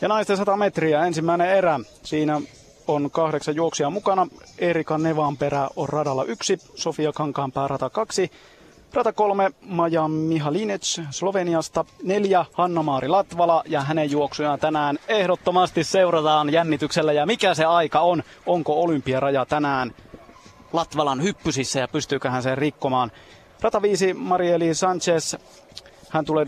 Ja 0.00 0.08
naisten 0.08 0.36
100 0.36 0.56
metriä, 0.56 1.06
ensimmäinen 1.06 1.50
erä. 1.50 1.80
Siinä 2.02 2.40
on 2.88 3.10
kahdeksan 3.10 3.56
juoksia 3.56 3.90
mukana. 3.90 4.26
Erika 4.58 4.98
Nevanperä 4.98 5.68
on 5.76 5.88
radalla 5.88 6.24
yksi, 6.24 6.58
Sofia 6.74 7.12
Kankaanpää 7.12 7.68
rata 7.68 7.90
kaksi, 7.90 8.30
Rata 8.92 9.12
kolme 9.12 9.50
Maja 9.60 10.08
Mihalinec 10.08 11.00
Sloveniasta, 11.10 11.84
neljä 12.02 12.44
Hanna-Maari 12.52 13.08
Latvala 13.08 13.62
ja 13.66 13.80
hänen 13.80 14.10
juoksujaan 14.10 14.58
tänään 14.58 14.98
ehdottomasti 15.08 15.84
seurataan 15.84 16.52
jännityksellä. 16.52 17.12
Ja 17.12 17.26
mikä 17.26 17.54
se 17.54 17.64
aika 17.64 18.00
on? 18.00 18.22
Onko 18.46 18.82
olympiaraja 18.82 19.46
tänään 19.46 19.94
Latvalan 20.72 21.22
hyppysissä 21.22 21.80
ja 21.80 21.88
pystyykö 21.88 22.30
hän 22.30 22.42
sen 22.42 22.58
rikkomaan? 22.58 23.12
Rata 23.60 23.82
5 23.82 24.14
Marieli 24.14 24.74
Sanchez 24.74 25.36
hän 26.08 26.24
tulee 26.24 26.46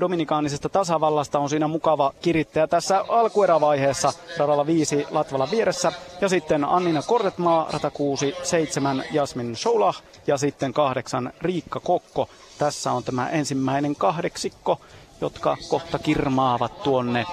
Dominikaanisesta 0.00 0.68
tasavallasta, 0.68 1.38
on 1.38 1.48
siinä 1.48 1.68
mukava 1.68 2.12
kirittäjä 2.22 2.66
tässä 2.66 3.04
alkuerävaiheessa 3.08 4.12
radalla 4.38 4.66
5 4.66 5.06
Latvala 5.10 5.48
vieressä. 5.50 5.92
Ja 6.20 6.28
sitten 6.28 6.64
Annina 6.64 7.02
Kortetmaa, 7.02 7.68
rata 7.72 7.90
6, 7.90 8.34
7 8.42 9.04
Jasmin 9.10 9.56
Soulah 9.56 10.02
ja 10.26 10.38
sitten 10.38 10.72
8 10.72 11.32
Riikka 11.40 11.80
Kokko. 11.80 12.28
Tässä 12.58 12.92
on 12.92 13.04
tämä 13.04 13.28
ensimmäinen 13.28 13.96
kahdeksikko, 13.96 14.80
jotka 15.20 15.56
kohta 15.68 15.98
kirmaavat 15.98 16.82
tuonne 16.82 17.26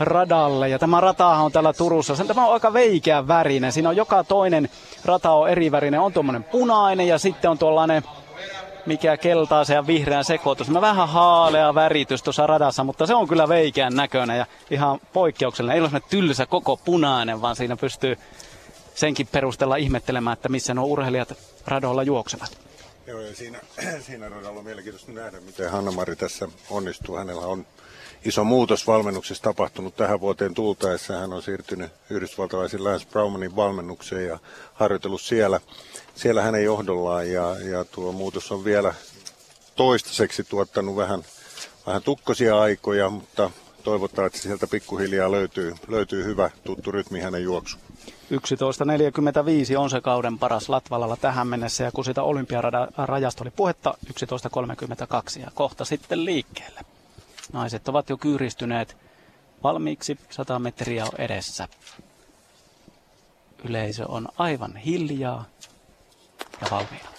radalle. 0.00 0.68
Ja 0.68 0.78
tämä 0.78 1.00
rata 1.00 1.26
on 1.26 1.52
täällä 1.52 1.72
Turussa. 1.72 2.16
Sen 2.16 2.26
tämä 2.26 2.46
on 2.46 2.52
aika 2.52 2.72
veikeä 2.72 3.28
värinen. 3.28 3.72
Siinä 3.72 3.88
on 3.88 3.96
joka 3.96 4.24
toinen 4.24 4.68
rata 5.04 5.30
on 5.30 5.48
eri 5.48 5.70
värinen. 5.70 6.00
On 6.00 6.12
tuommoinen 6.12 6.44
punainen 6.44 7.08
ja 7.08 7.18
sitten 7.18 7.50
on 7.50 7.58
tuollainen 7.58 8.02
mikä 8.86 9.16
keltaisen 9.16 9.74
ja 9.74 9.86
vihreän 9.86 10.24
sekoitus. 10.24 10.70
Mä 10.70 10.80
vähän 10.80 11.08
haalea 11.08 11.74
väritys 11.74 12.22
tuossa 12.22 12.46
radassa, 12.46 12.84
mutta 12.84 13.06
se 13.06 13.14
on 13.14 13.28
kyllä 13.28 13.48
veikeän 13.48 13.94
näköinen 13.96 14.38
ja 14.38 14.46
ihan 14.70 15.00
poikkeuksellinen. 15.12 15.74
Ei 15.76 15.80
ole 15.80 16.02
tylsä 16.10 16.46
koko 16.46 16.76
punainen, 16.76 17.42
vaan 17.42 17.56
siinä 17.56 17.76
pystyy 17.76 18.18
senkin 18.94 19.26
perusteella 19.32 19.76
ihmettelemään, 19.76 20.34
että 20.34 20.48
missä 20.48 20.74
nuo 20.74 20.86
urheilijat 20.86 21.34
radoilla 21.66 22.02
juoksevat. 22.02 22.58
Joo, 23.06 23.20
ja 23.20 23.34
siinä, 23.34 23.60
siinä 24.06 24.28
radalla 24.28 24.58
on 24.58 24.64
mielenkiintoista 24.64 25.12
nähdä, 25.12 25.40
miten 25.40 25.70
Hanna-Mari 25.70 26.16
tässä 26.16 26.48
onnistuu. 26.70 27.16
Hänellä 27.16 27.46
on 27.46 27.66
iso 28.24 28.44
muutos 28.44 28.86
valmennuksessa 28.86 29.42
tapahtunut 29.42 29.96
tähän 29.96 30.20
vuoteen 30.20 30.54
tultaessa. 30.54 31.18
Hän 31.18 31.32
on 31.32 31.42
siirtynyt 31.42 31.92
yhdysvaltalaisen 32.10 32.84
Lance 32.84 33.06
Browmanin 33.10 33.56
valmennukseen 33.56 34.28
ja 34.28 34.38
harjoitellut 34.74 35.20
siellä 35.20 35.60
siellä 36.14 36.42
hänen 36.42 36.64
johdollaan 36.64 37.30
ja, 37.30 37.56
ja 37.70 37.84
tuo 37.84 38.12
muutos 38.12 38.52
on 38.52 38.64
vielä 38.64 38.94
toistaiseksi 39.76 40.44
tuottanut 40.44 40.96
vähän, 40.96 41.24
vähän 41.86 42.02
tukkosia 42.02 42.60
aikoja, 42.60 43.10
mutta 43.10 43.50
toivotaan, 43.82 44.26
että 44.26 44.38
sieltä 44.38 44.66
pikkuhiljaa 44.66 45.30
löytyy, 45.30 45.74
löytyy 45.88 46.24
hyvä 46.24 46.50
tuttu 46.64 46.92
rytmi 46.92 47.20
hänen 47.20 47.42
juoksu. 47.42 47.78
11.45 48.32 49.78
on 49.78 49.90
se 49.90 50.00
kauden 50.00 50.38
paras 50.38 50.68
Latvalalla 50.68 51.16
tähän 51.16 51.46
mennessä 51.46 51.84
ja 51.84 51.92
kun 51.92 52.04
sitä 52.04 52.22
olympiarajasta 52.22 53.44
oli 53.44 53.50
puhetta 53.50 53.94
11.32 54.06 55.40
ja 55.40 55.50
kohta 55.54 55.84
sitten 55.84 56.24
liikkeelle. 56.24 56.80
Naiset 57.52 57.88
ovat 57.88 58.10
jo 58.10 58.16
kyyristyneet 58.16 58.96
valmiiksi, 59.62 60.18
100 60.30 60.58
metriä 60.58 61.04
on 61.04 61.12
edessä. 61.18 61.68
Yleisö 63.64 64.06
on 64.08 64.28
aivan 64.38 64.76
hiljaa 64.76 65.44
ja 66.62 66.66
valmiina. 66.70 67.12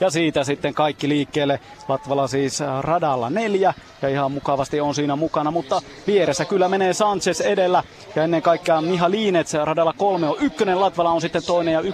Ja 0.00 0.10
siitä 0.10 0.44
sitten 0.44 0.74
kaikki 0.74 1.08
liikkeelle. 1.08 1.60
Latvala 1.88 2.26
siis 2.26 2.60
äh, 2.60 2.80
radalla 2.82 3.30
neljä 3.30 3.74
ja 4.02 4.08
ihan 4.08 4.32
mukavasti 4.32 4.80
on 4.80 4.94
siinä 4.94 5.16
mukana, 5.16 5.50
mutta 5.50 5.82
vieressä 6.06 6.44
kyllä 6.44 6.68
menee 6.68 6.92
Sanchez 6.92 7.40
edellä 7.40 7.82
ja 8.16 8.24
ennen 8.24 8.42
kaikkea 8.42 8.80
Miha 8.80 9.10
Liinets 9.10 9.54
radalla 9.54 9.92
kolme 9.92 10.28
on 10.28 10.36
ykkönen, 10.40 10.80
Latvala 10.80 11.10
on 11.10 11.20
sitten 11.20 11.42
toinen 11.46 11.74
ja 11.74 11.80
11.48 11.80 11.86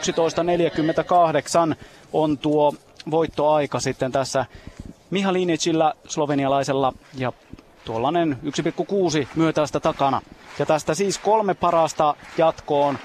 on 2.12 2.38
tuo 2.38 2.72
voittoaika 3.10 3.80
sitten 3.80 4.12
tässä 4.12 4.46
Miha 5.10 5.32
Liinetsillä 5.32 5.94
slovenialaisella 6.08 6.92
ja 7.18 7.32
tuollainen 7.84 8.38
1,6 9.22 9.28
myötäistä 9.34 9.80
takana. 9.80 10.22
Ja 10.58 10.66
tästä 10.66 10.94
siis 10.94 11.18
kolme 11.18 11.54
parasta 11.54 12.14
jatkoon 12.38 12.98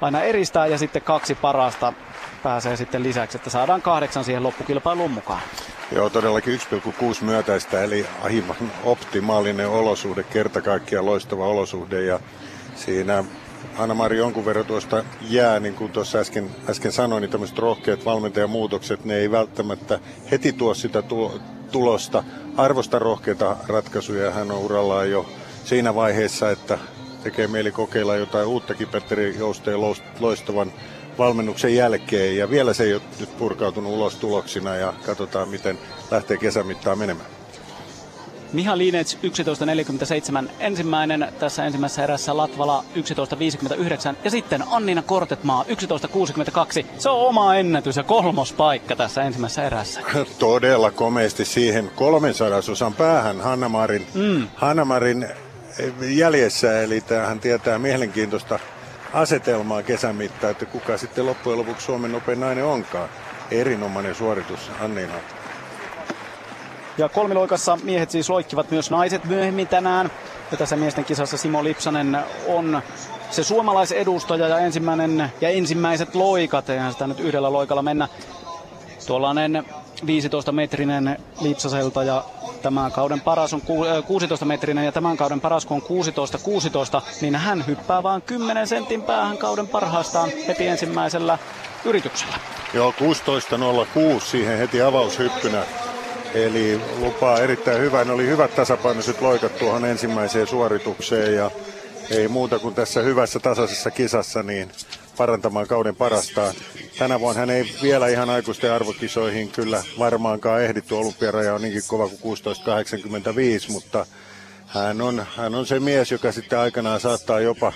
aina 0.00 0.22
eristää 0.22 0.66
ja 0.66 0.78
sitten 0.78 1.02
kaksi 1.02 1.34
parasta 1.34 1.92
pääsee 2.38 2.76
sitten 2.76 3.02
lisäksi, 3.02 3.36
että 3.36 3.50
saadaan 3.50 3.82
kahdeksan 3.82 4.24
siihen 4.24 4.42
loppukilpailuun 4.42 5.10
mukaan. 5.10 5.42
Joo, 5.92 6.10
todellakin 6.10 6.60
1,6 6.60 7.24
myötäistä, 7.24 7.82
eli 7.82 8.06
aivan 8.22 8.56
optimaalinen 8.84 9.68
olosuhde, 9.68 10.22
kerta 10.22 10.60
kaikkiaan 10.60 11.06
loistava 11.06 11.46
olosuhde. 11.46 12.02
Ja 12.02 12.20
siinä 12.74 13.24
Anna-Mari 13.78 14.18
jonkun 14.18 14.44
verran 14.44 14.66
tuosta 14.66 15.04
jää, 15.20 15.60
niin 15.60 15.74
kuin 15.74 15.92
tuossa 15.92 16.18
äsken, 16.18 16.50
äsken 16.70 16.92
sanoin, 16.92 17.20
niin 17.20 17.30
tämmöiset 17.30 17.58
rohkeat 17.58 18.04
valmentajamuutokset, 18.04 19.04
ne 19.04 19.16
ei 19.16 19.30
välttämättä 19.30 19.98
heti 20.30 20.52
tuo 20.52 20.74
sitä 20.74 21.02
tulosta. 21.72 22.24
Arvosta 22.56 22.98
rohkeita 22.98 23.56
ratkaisuja 23.66 24.30
hän 24.30 24.50
on 24.50 24.58
urallaan 24.58 25.10
jo 25.10 25.26
siinä 25.64 25.94
vaiheessa, 25.94 26.50
että 26.50 26.78
tekee 27.22 27.46
mieli 27.46 27.72
kokeilla 27.72 28.16
jotain 28.16 28.46
uuttakin. 28.46 28.88
Petteri 28.88 29.36
Jousteen 29.38 29.80
loistavan 30.20 30.72
valmennuksen 31.18 31.74
jälkeen 31.74 32.36
ja 32.36 32.50
vielä 32.50 32.74
se 32.74 32.84
ei 32.84 32.94
ole 32.94 33.02
nyt 33.20 33.38
purkautunut 33.38 33.92
ulos 33.92 34.16
tuloksina 34.16 34.76
ja 34.76 34.94
katsotaan 35.06 35.48
miten 35.48 35.78
lähtee 36.10 36.36
kesämittaa 36.36 36.96
menemään. 36.96 37.30
Miha 38.52 38.78
Linets 38.78 39.18
11.47 40.44 40.50
ensimmäinen 40.60 41.32
tässä 41.38 41.64
ensimmäisessä 41.64 42.04
erässä 42.04 42.36
Latvala 42.36 42.84
11.59 42.96 44.16
ja 44.24 44.30
sitten 44.30 44.64
Annina 44.70 45.02
Kortetmaa 45.02 45.64
11.62. 45.68 46.86
Se 46.98 47.08
on 47.08 47.26
oma 47.28 47.54
ennätys 47.54 47.96
ja 47.96 48.02
kolmos 48.02 48.52
paikka 48.52 48.96
tässä 48.96 49.22
ensimmäisessä 49.22 49.64
erässä. 49.64 50.00
Todella 50.38 50.90
komeasti 50.90 51.44
siihen 51.44 51.90
300 51.94 52.58
osan 52.72 52.94
päähän 52.94 53.40
Hannamarin, 53.40 54.06
mm. 54.14 54.48
Hannamarin 54.54 55.28
jäljessä, 56.00 56.82
eli 56.82 57.00
tämähän 57.00 57.40
tietää 57.40 57.78
mielenkiintoista 57.78 58.58
asetelmaa 59.12 59.82
kesän 59.82 60.16
mittaan, 60.16 60.50
että 60.50 60.66
kuka 60.66 60.98
sitten 60.98 61.26
loppujen 61.26 61.58
lopuksi 61.58 61.86
Suomen 61.86 62.12
nopein 62.12 62.40
nainen 62.40 62.64
onkaan. 62.64 63.08
Erinomainen 63.50 64.14
suoritus 64.14 64.70
Annina. 64.80 65.14
Ja 66.98 67.08
kolmiloikassa 67.08 67.78
miehet 67.82 68.10
siis 68.10 68.30
loikkivat 68.30 68.70
myös 68.70 68.90
naiset 68.90 69.24
myöhemmin 69.24 69.68
tänään. 69.68 70.10
Ja 70.50 70.56
tässä 70.56 70.76
miesten 70.76 71.04
kisassa 71.04 71.36
Simo 71.36 71.64
Lipsanen 71.64 72.18
on 72.46 72.82
se 73.30 73.44
suomalaisedustaja 73.44 74.48
ja 74.48 74.58
ensimmäinen 74.58 75.32
ja 75.40 75.48
ensimmäiset 75.48 76.14
loikat. 76.14 76.70
Eihän 76.70 76.92
sitä 76.92 77.06
nyt 77.06 77.20
yhdellä 77.20 77.52
loikalla 77.52 77.82
mennä. 77.82 78.08
Tuollainen 79.06 79.64
15-metrinen 80.02 81.16
Lipsaselta 81.40 82.02
ja 82.02 82.24
tämän 82.62 82.92
kauden 82.92 83.20
paras 83.20 83.54
on 83.54 83.60
16-metrinen 83.60 84.84
ja 84.84 84.92
tämän 84.92 85.16
kauden 85.16 85.40
paras 85.40 85.66
kun 85.66 85.82
on 85.90 86.02
16-16, 87.00 87.02
niin 87.20 87.36
hän 87.36 87.66
hyppää 87.66 88.02
vain 88.02 88.22
10 88.22 88.66
sentin 88.66 89.02
päähän 89.02 89.38
kauden 89.38 89.68
parhaastaan 89.68 90.30
heti 90.48 90.66
ensimmäisellä 90.66 91.38
yrityksellä. 91.84 92.36
Joo, 92.74 92.94
16.06 94.16 94.20
siihen 94.20 94.58
heti 94.58 94.82
avaushyppynä. 94.82 95.62
Eli 96.34 96.80
lupaa 96.98 97.38
erittäin 97.38 97.80
hyvän. 97.80 98.10
Oli 98.10 98.26
hyvät 98.26 98.54
tasapainoiset 98.54 99.20
loikat 99.20 99.58
tuohon 99.58 99.84
ensimmäiseen 99.84 100.46
suoritukseen 100.46 101.34
ja 101.34 101.50
ei 102.10 102.28
muuta 102.28 102.58
kuin 102.58 102.74
tässä 102.74 103.00
hyvässä 103.00 103.40
tasaisessa 103.40 103.90
kisassa 103.90 104.42
niin 104.42 104.70
parantamaan 105.18 105.66
kauden 105.66 105.96
parastaan. 105.96 106.54
Tänä 106.98 107.20
vuonna 107.20 107.40
hän 107.40 107.50
ei 107.50 107.74
vielä 107.82 108.08
ihan 108.08 108.30
aikuisten 108.30 108.72
arvokisoihin 108.72 109.48
kyllä 109.48 109.82
varmaankaan 109.98 110.62
ehditty. 110.62 110.94
Olympiaraja 110.94 111.54
on 111.54 111.62
niinkin 111.62 111.82
kova 111.86 112.08
kuin 112.08 112.38
16.85, 113.66 113.72
mutta 113.72 114.06
hän 114.66 115.00
on, 115.00 115.26
hän 115.36 115.54
on 115.54 115.66
se 115.66 115.80
mies, 115.80 116.10
joka 116.10 116.32
sitten 116.32 116.58
aikanaan 116.58 117.00
saattaa 117.00 117.40
jopa, 117.40 117.72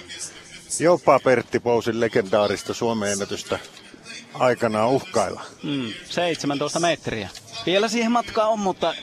jopa 0.81 1.21
Pertti 1.21 1.61
Pousin 1.61 2.01
legendaarista 2.01 2.75
Suomen 2.75 3.13
ennätystä 3.13 3.59
aikanaan 4.35 4.91
uhkailla. 4.91 5.43
Mm, 5.63 5.93
17 6.05 6.81
metriä. 6.81 7.29
Vielä 7.67 7.89
siihen 7.89 8.13
matkaa 8.13 8.49
on, 8.49 8.61
mutta 8.61 8.95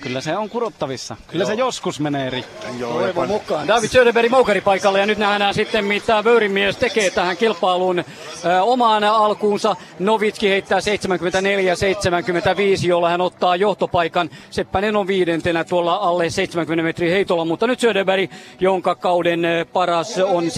Kyllä 0.00 0.20
se 0.20 0.36
on 0.36 0.48
kurottavissa. 0.50 1.16
Kyllä 1.28 1.42
Joo. 1.42 1.50
se 1.50 1.54
joskus 1.54 2.00
menee 2.00 2.30
rikki. 2.30 2.66
Toivon 2.80 3.28
mukaan. 3.28 3.68
David 3.68 3.88
Söderberg 3.88 4.30
moukari 4.30 4.60
paikalle 4.60 5.00
ja 5.00 5.06
nyt 5.06 5.18
nähdään 5.18 5.54
sitten 5.54 5.84
mitä 5.84 6.24
Vöyrimies 6.24 6.76
tekee 6.76 7.10
tähän 7.10 7.36
kilpailuun 7.36 7.98
ö, 7.98 8.04
omaan 8.62 9.04
alkuunsa. 9.04 9.76
Novitski 9.98 10.48
heittää 10.48 10.78
74-75, 10.78 10.82
jolla 12.86 13.08
hän 13.08 13.20
ottaa 13.20 13.56
johtopaikan. 13.56 14.30
Seppänen 14.50 14.96
on 14.96 15.06
viidentenä 15.06 15.64
tuolla 15.64 15.94
alle 15.94 16.30
70 16.30 16.82
metrin 16.82 17.10
heitolla, 17.10 17.44
mutta 17.44 17.66
nyt 17.66 17.80
Söderberg, 17.80 18.30
jonka 18.60 18.94
kauden 18.94 19.40
paras 19.72 20.18
on 20.18 20.44
76-81, 20.44 20.48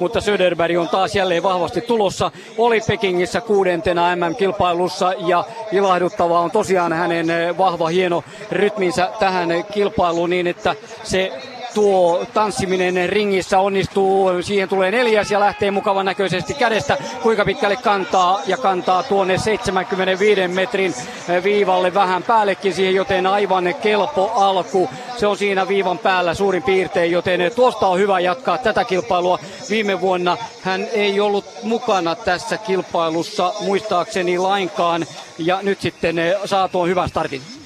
mutta 0.00 0.20
Söderberg 0.20 0.78
on 0.78 0.88
taas 0.88 1.14
jälleen 1.14 1.42
vahvasti 1.42 1.80
tulossa. 1.80 2.30
Oli 2.58 2.80
Pekingissä 2.86 3.40
kuudentena 3.40 4.16
MM-kilpailussa 4.16 5.12
ja 5.18 5.44
ilahduttavaa 5.72 6.40
on 6.40 6.50
tosiaan 6.62 6.92
hänen 6.92 7.30
eh, 7.30 7.58
vahva 7.58 7.88
hieno 7.88 8.24
rytminsä 8.50 9.10
tähän 9.18 9.48
kilpailuun 9.72 10.30
niin, 10.30 10.46
että 10.46 10.74
se 11.02 11.32
tuo 11.74 12.26
tanssiminen 12.34 13.08
ringissä 13.08 13.60
onnistuu. 13.60 14.42
Siihen 14.42 14.68
tulee 14.68 14.90
neljäs 14.90 15.30
ja 15.30 15.40
lähtee 15.40 15.70
mukavan 15.70 16.06
näköisesti 16.06 16.54
kädestä. 16.54 16.98
Kuinka 17.22 17.44
pitkälle 17.44 17.76
kantaa 17.76 18.40
ja 18.46 18.56
kantaa 18.56 19.02
tuonne 19.02 19.38
75 19.38 20.48
metrin 20.48 20.94
eh, 21.28 21.44
viivalle 21.44 21.94
vähän 21.94 22.22
päällekin 22.22 22.74
siihen, 22.74 22.94
joten 22.94 23.26
aivan 23.26 23.74
kelpo 23.82 24.32
alku. 24.34 24.90
Se 25.16 25.26
on 25.26 25.36
siinä 25.36 25.68
viivan 25.68 25.98
päällä 25.98 26.34
suurin 26.34 26.62
piirtein, 26.62 27.12
joten 27.12 27.52
tuosta 27.56 27.86
on 27.86 27.98
hyvä 27.98 28.20
jatkaa 28.20 28.58
tätä 28.58 28.84
kilpailua. 28.84 29.38
Viime 29.70 30.00
vuonna 30.00 30.36
hän 30.62 30.86
ei 30.92 31.20
ollut 31.20 31.44
mukana 31.62 32.14
tässä 32.14 32.56
kilpailussa 32.58 33.54
muistaakseni 33.60 34.38
lainkaan 34.38 35.06
ja 35.38 35.58
nyt 35.62 35.80
sitten 35.80 36.18
eh, 36.18 36.34
saa 36.44 36.68
tuon 36.68 36.88
hyvän 36.88 37.08
startin. 37.08 37.61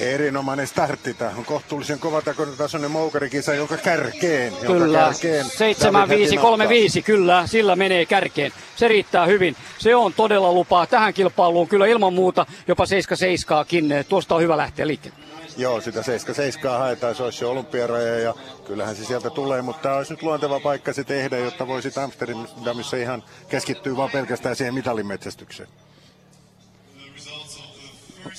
Erinomainen 0.00 0.66
startti. 0.66 1.14
Tämä 1.14 1.30
on 1.38 1.44
kohtuullisen 1.44 1.98
kovatasoinen 1.98 2.90
moukarikisa, 2.90 3.54
jonka 3.54 3.76
kärkeen. 3.76 4.52
Kyllä, 4.66 4.98
kärkeen 4.98 5.44
7535, 5.44 7.02
kyllä, 7.02 7.46
sillä 7.46 7.76
menee 7.76 8.06
kärkeen. 8.06 8.52
Se 8.76 8.88
riittää 8.88 9.26
hyvin. 9.26 9.56
Se 9.78 9.94
on 9.94 10.12
todella 10.12 10.52
lupaa 10.52 10.86
tähän 10.86 11.14
kilpailuun, 11.14 11.68
kyllä 11.68 11.86
ilman 11.86 12.14
muuta 12.14 12.46
jopa 12.68 12.84
77kin. 12.84 14.04
Tuosta 14.08 14.34
on 14.34 14.42
hyvä 14.42 14.56
lähteä 14.56 14.86
liikkeelle. 14.86 15.18
Joo, 15.56 15.80
sitä 15.80 16.02
77 16.02 16.78
haetaan, 16.78 17.14
se 17.14 17.22
olisi 17.22 17.44
jo 17.44 17.50
olympiaraja 17.50 18.18
ja 18.18 18.34
kyllähän 18.64 18.96
se 18.96 19.04
sieltä 19.04 19.30
tulee, 19.30 19.62
mutta 19.62 19.82
tämä 19.82 19.96
olisi 19.96 20.12
nyt 20.12 20.22
luonteva 20.22 20.60
paikka 20.60 20.92
se 20.92 21.04
tehdä, 21.04 21.38
jotta 21.38 21.66
voisi 21.66 22.00
Amsterdamissa 22.00 22.96
ihan 22.96 23.22
keskittyä 23.48 23.96
vaan 23.96 24.10
pelkästään 24.10 24.56
siihen 24.56 24.74
mitalimetsästykseen. 24.74 25.68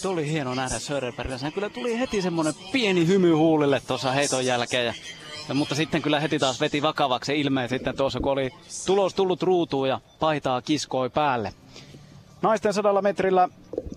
Oli 0.05 0.31
hieno 0.31 0.55
nähdä 0.55 0.79
Söderberg. 0.79 1.31
Kyllä 1.53 1.69
tuli 1.69 1.99
heti 1.99 2.21
semmoinen 2.21 2.53
pieni 2.71 3.07
hymy 3.07 3.33
huulille 3.33 3.81
tuossa 3.87 4.11
heiton 4.11 4.45
jälkeen. 4.45 4.85
Ja, 4.85 4.93
ja, 5.49 5.53
mutta 5.55 5.75
sitten 5.75 6.01
kyllä 6.01 6.19
heti 6.19 6.39
taas 6.39 6.61
veti 6.61 6.81
vakavaksi 6.81 7.39
ilmeen 7.39 7.69
sitten 7.69 7.97
tuossa, 7.97 8.19
kun 8.19 8.31
oli 8.31 8.51
tulos 8.85 9.13
tullut 9.13 9.43
ruutuun 9.43 9.89
ja 9.89 10.01
paitaa 10.19 10.61
kiskoi 10.61 11.09
päälle. 11.09 11.53
Naisten 12.41 12.73
sadalla 12.73 13.01
metrillä 13.01 13.49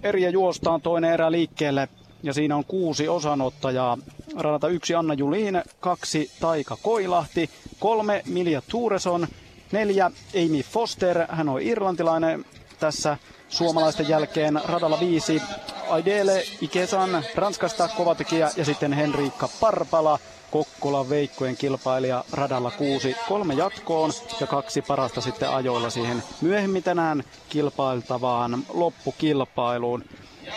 eriä 0.03 0.31
juostaan 0.31 0.81
toinen 0.81 1.13
erä 1.13 1.33
liikkeelle 1.33 1.89
ja 2.23 2.33
siinä 2.33 2.57
on 2.57 2.65
kuusi 2.65 3.09
osanottajaa. 3.09 3.99
Radata 4.37 4.69
yksi 4.69 4.95
Anna 4.95 5.15
Julin, 5.15 5.63
kaksi 5.81 6.31
Taika 6.41 6.77
Koilahti, 6.83 7.51
kolme 7.79 8.23
Milja 8.27 8.63
Tuureson, 8.71 9.27
neljä 9.73 10.11
Amy 10.35 10.63
Foster, 10.63 11.27
hän 11.29 11.49
on 11.49 11.63
irlantilainen 11.63 12.45
tässä 12.81 13.17
suomalaisten 13.55 14.09
jälkeen 14.09 14.61
radalla 14.65 15.01
viisi 15.01 15.43
Aidele 15.89 16.45
Ikesan 16.61 17.25
Ranskasta 17.35 17.89
kovatekijä 17.89 18.51
ja 18.57 18.65
sitten 18.65 18.93
Henriikka 18.93 19.49
Parpala 19.61 20.19
Kokkola 20.51 21.09
Veikkojen 21.09 21.57
kilpailija 21.57 22.25
radalla 22.33 22.71
kuusi 22.71 23.17
kolme 23.29 23.55
jatkoon 23.55 24.11
ja 24.41 24.47
kaksi 24.47 24.83
parasta 24.83 25.21
sitten 25.21 25.51
ajoilla 25.51 25.91
siihen 25.91 26.23
myöhemmin 26.41 26.83
tänään 26.83 27.25
kilpailtavaan 27.49 28.63
loppukilpailuun. 28.69 30.05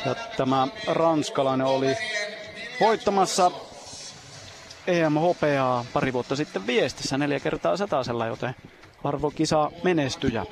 Ja 0.05 0.15
tämä 0.37 0.67
ranskalainen 0.87 1.67
oli 1.67 1.95
voittamassa 2.79 3.51
EMHPA 4.87 5.85
pari 5.93 6.13
vuotta 6.13 6.35
sitten 6.35 6.67
viestissä 6.67 7.17
neljä 7.17 7.39
kertaa 7.39 7.77
satasella, 7.77 8.27
joten 8.27 8.55
arvokisa 9.03 9.71
menestyjä. 9.83 10.45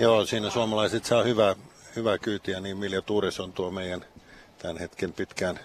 Joo, 0.00 0.26
siinä 0.26 0.50
suomalaiset 0.50 1.04
saa 1.04 1.22
hyvää, 1.22 1.54
hyvää 1.96 2.18
kyytiä, 2.18 2.60
niin 2.60 2.76
Milja 2.76 3.02
Tuures 3.02 3.40
on 3.40 3.52
tuo 3.52 3.70
meidän 3.70 4.04
tämän 4.58 4.78
hetken 4.78 5.12
pitkään 5.12 5.60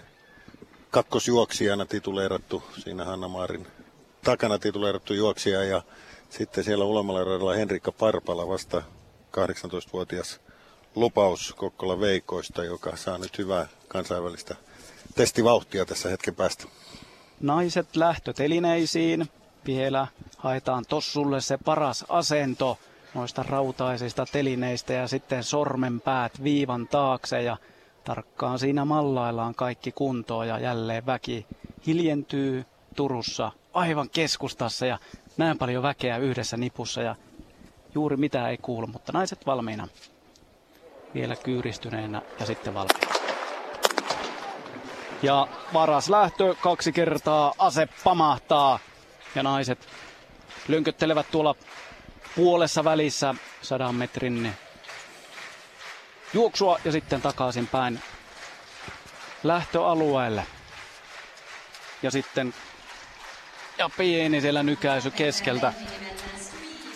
kakkosjuoksijana 0.90 1.86
tituleerattu, 1.86 2.62
siinä 2.78 3.04
Hanna 3.04 3.28
Maarin 3.28 3.66
takana 4.24 4.58
tituleerattu 4.58 5.14
juoksija 5.14 5.64
ja 5.64 5.82
sitten 6.30 6.64
siellä 6.64 6.84
ulemmalla 6.84 7.24
radalla 7.24 7.54
Henrikka 7.54 7.92
Parpala 7.92 8.48
vasta 8.48 8.82
18-vuotias 9.36 10.40
lupaus 10.94 11.54
Kokkola 11.56 12.00
Veikoista, 12.00 12.64
joka 12.64 12.96
saa 12.96 13.18
nyt 13.18 13.38
hyvää 13.38 13.66
kansainvälistä 13.88 14.54
testivauhtia 15.14 15.84
tässä 15.84 16.08
hetken 16.08 16.34
päästä. 16.34 16.64
Naiset 17.40 17.96
lähtötelineisiin. 17.96 19.30
Vielä 19.66 20.06
haetaan 20.36 20.84
tossulle 20.88 21.40
se 21.40 21.58
paras 21.64 22.04
asento 22.08 22.78
noista 23.16 23.42
rautaisista 23.42 24.26
telineistä 24.32 24.92
ja 24.92 25.08
sitten 25.08 25.44
sormenpäät 25.44 26.42
viivan 26.42 26.88
taakse 26.88 27.42
ja 27.42 27.56
tarkkaan 28.04 28.58
siinä 28.58 28.84
mallaillaan 28.84 29.54
kaikki 29.54 29.92
kuntoon 29.92 30.48
ja 30.48 30.58
jälleen 30.58 31.06
väki 31.06 31.46
hiljentyy 31.86 32.64
Turussa 32.96 33.52
aivan 33.74 34.10
keskustassa 34.10 34.86
ja 34.86 34.98
näin 35.36 35.58
paljon 35.58 35.82
väkeä 35.82 36.16
yhdessä 36.16 36.56
nipussa 36.56 37.02
ja 37.02 37.16
juuri 37.94 38.16
mitä 38.16 38.48
ei 38.48 38.58
kuulu, 38.58 38.86
mutta 38.86 39.12
naiset 39.12 39.46
valmiina. 39.46 39.88
Vielä 41.14 41.36
kyyristyneenä 41.36 42.22
ja 42.40 42.46
sitten 42.46 42.74
valmiina. 42.74 43.08
Ja 45.22 45.48
varas 45.74 46.08
lähtö 46.08 46.54
kaksi 46.60 46.92
kertaa 46.92 47.52
ase 47.58 47.88
pamahtaa 48.04 48.78
ja 49.34 49.42
naiset 49.42 49.78
lönköttelevät 50.68 51.26
tuolla 51.30 51.54
puolessa 52.36 52.84
välissä 52.84 53.34
sadan 53.62 53.94
metrin 53.94 54.52
juoksua 56.32 56.78
ja 56.84 56.92
sitten 56.92 57.22
takaisin 57.22 57.66
päin 57.66 58.00
lähtöalueelle. 59.44 60.46
Ja 62.02 62.10
sitten 62.10 62.54
ja 63.78 63.90
pieni 63.96 64.40
siellä 64.40 64.62
nykäisy 64.62 65.10
keskeltä. 65.10 65.72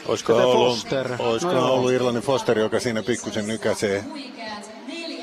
Olisiko 0.07 0.37
ollut, 0.37 0.87
olisiko 1.19 1.53
no 1.53 1.75
ollut 1.75 1.93
Irlannin 1.93 2.23
Foster, 2.23 2.59
joka 2.59 2.81
siinä 2.81 3.03
pikkusen 3.03 3.47
nykäsee 3.47 4.05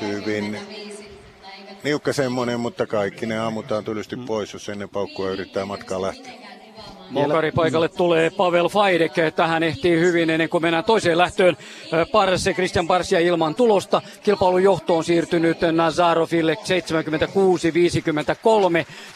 hyvin 0.00 0.58
niukka 1.84 2.12
semmonen, 2.12 2.60
mutta 2.60 2.86
kaikki 2.86 3.26
ne 3.26 3.38
ammutaan 3.38 3.84
tylysti 3.84 4.16
pois, 4.16 4.52
jos 4.52 4.68
ennen 4.68 4.88
paukkua 4.88 5.30
yrittää 5.30 5.64
matkaa 5.64 6.02
lähteä. 6.02 6.47
Mokari 7.10 7.52
paikalle 7.52 7.88
tulee 7.88 8.30
Pavel 8.30 8.68
Faidek. 8.68 9.12
Tähän 9.36 9.62
ehtii 9.62 10.00
hyvin 10.00 10.30
ennen 10.30 10.48
kuin 10.48 10.62
mennään 10.62 10.84
toiseen 10.84 11.18
lähtöön. 11.18 11.56
Parse, 12.12 12.54
Christian 12.54 12.86
Parsia 12.86 13.18
ilman 13.18 13.54
tulosta. 13.54 14.02
Kilpailun 14.22 14.62
johto 14.62 14.96
on 14.96 15.04
siirtynyt 15.04 15.58
Nazaroville 15.72 16.54
76-53. 16.54 16.58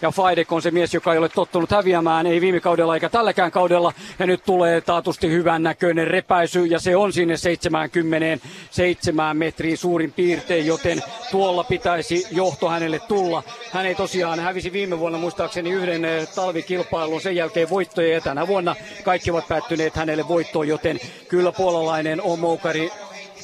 Ja 0.02 0.10
Faidek 0.10 0.52
on 0.52 0.62
se 0.62 0.70
mies, 0.70 0.94
joka 0.94 1.12
ei 1.12 1.18
ole 1.18 1.28
tottunut 1.28 1.70
häviämään, 1.70 2.26
ei 2.26 2.40
viime 2.40 2.60
kaudella 2.60 2.94
eikä 2.94 3.08
tälläkään 3.08 3.50
kaudella. 3.50 3.92
Ja 4.18 4.26
nyt 4.26 4.44
tulee 4.44 4.80
taatusti 4.80 5.30
hyvän 5.30 5.62
näköinen 5.62 6.06
repäisy 6.06 6.66
ja 6.66 6.78
se 6.78 6.96
on 6.96 7.12
sinne 7.12 7.36
77 7.36 9.36
metriin 9.36 9.78
suurin 9.78 10.12
piirtein, 10.12 10.66
joten 10.66 11.02
tuolla 11.30 11.64
pitäisi 11.64 12.26
johto 12.30 12.68
hänelle 12.68 12.98
tulla. 12.98 13.42
Hän 13.72 13.86
ei 13.86 13.94
tosiaan 13.94 14.40
hävisi 14.40 14.72
viime 14.72 14.98
vuonna 14.98 15.18
muistaakseni 15.18 15.70
yhden 15.70 16.02
talvikilpailun, 16.34 17.20
sen 17.20 17.36
jälkeen 17.36 17.70
voi 17.70 17.81
voittoja 17.82 18.14
ja 18.14 18.20
tänä 18.20 18.46
vuonna 18.46 18.76
kaikki 19.04 19.30
ovat 19.30 19.48
päättyneet 19.48 19.96
hänelle 19.96 20.28
voittoon, 20.28 20.68
joten 20.68 21.00
kyllä 21.28 21.52
puolalainen 21.52 22.22
on 22.22 22.38
Moukari 22.38 22.90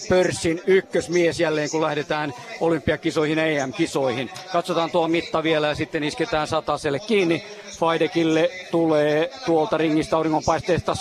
pörssin 0.09 0.63
ykkösmies 0.67 1.41
jälleen, 1.41 1.71
kun 1.71 1.83
lähdetään 1.83 2.35
olympiakisoihin 2.61 3.39
EM-kisoihin. 3.39 4.31
Katsotaan 4.53 4.91
tuo 4.91 5.09
mitta 5.09 5.43
vielä 5.43 5.67
ja 5.67 5.75
sitten 5.75 6.05
isketään 6.05 6.47
sataselle 6.47 6.99
kiinni. 6.99 7.45
Faidekille 7.79 8.51
tulee 8.71 9.31
tuolta 9.47 9.77
ringistä 9.77 10.17
auringonpaisteesta 10.17 10.93
77-87. 10.93 10.97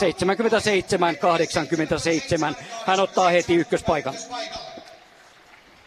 Hän 2.86 3.00
ottaa 3.00 3.30
heti 3.30 3.56
ykköspaikan. 3.56 4.14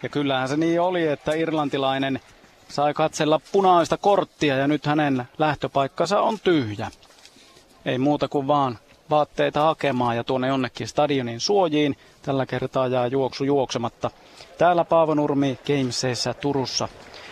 Ja 0.02 0.08
kyllähän 0.08 0.48
se 0.48 0.56
niin 0.56 0.80
oli, 0.80 1.06
että 1.06 1.32
irlantilainen 1.32 2.20
sai 2.68 2.94
katsella 2.94 3.40
punaista 3.52 3.96
korttia 3.96 4.56
ja 4.56 4.68
nyt 4.68 4.86
hänen 4.86 5.24
lähtöpaikkansa 5.38 6.20
on 6.20 6.38
tyhjä. 6.44 6.90
Ei 7.84 7.98
muuta 7.98 8.28
kuin 8.28 8.46
vaan 8.46 8.78
vaatteita 9.10 9.60
hakemaan 9.60 10.16
ja 10.16 10.24
tuonne 10.24 10.48
jonnekin 10.48 10.88
stadionin 10.88 11.40
suojiin. 11.40 11.96
Tällä 12.22 12.46
kertaa 12.46 12.86
jää 12.86 13.06
juoksu 13.06 13.44
juoksematta. 13.44 14.10
Täällä 14.58 14.84
Paavo 14.84 15.14
Nurmi 15.14 15.58
Gamesissa 15.66 16.34
Turussa. 16.34 16.88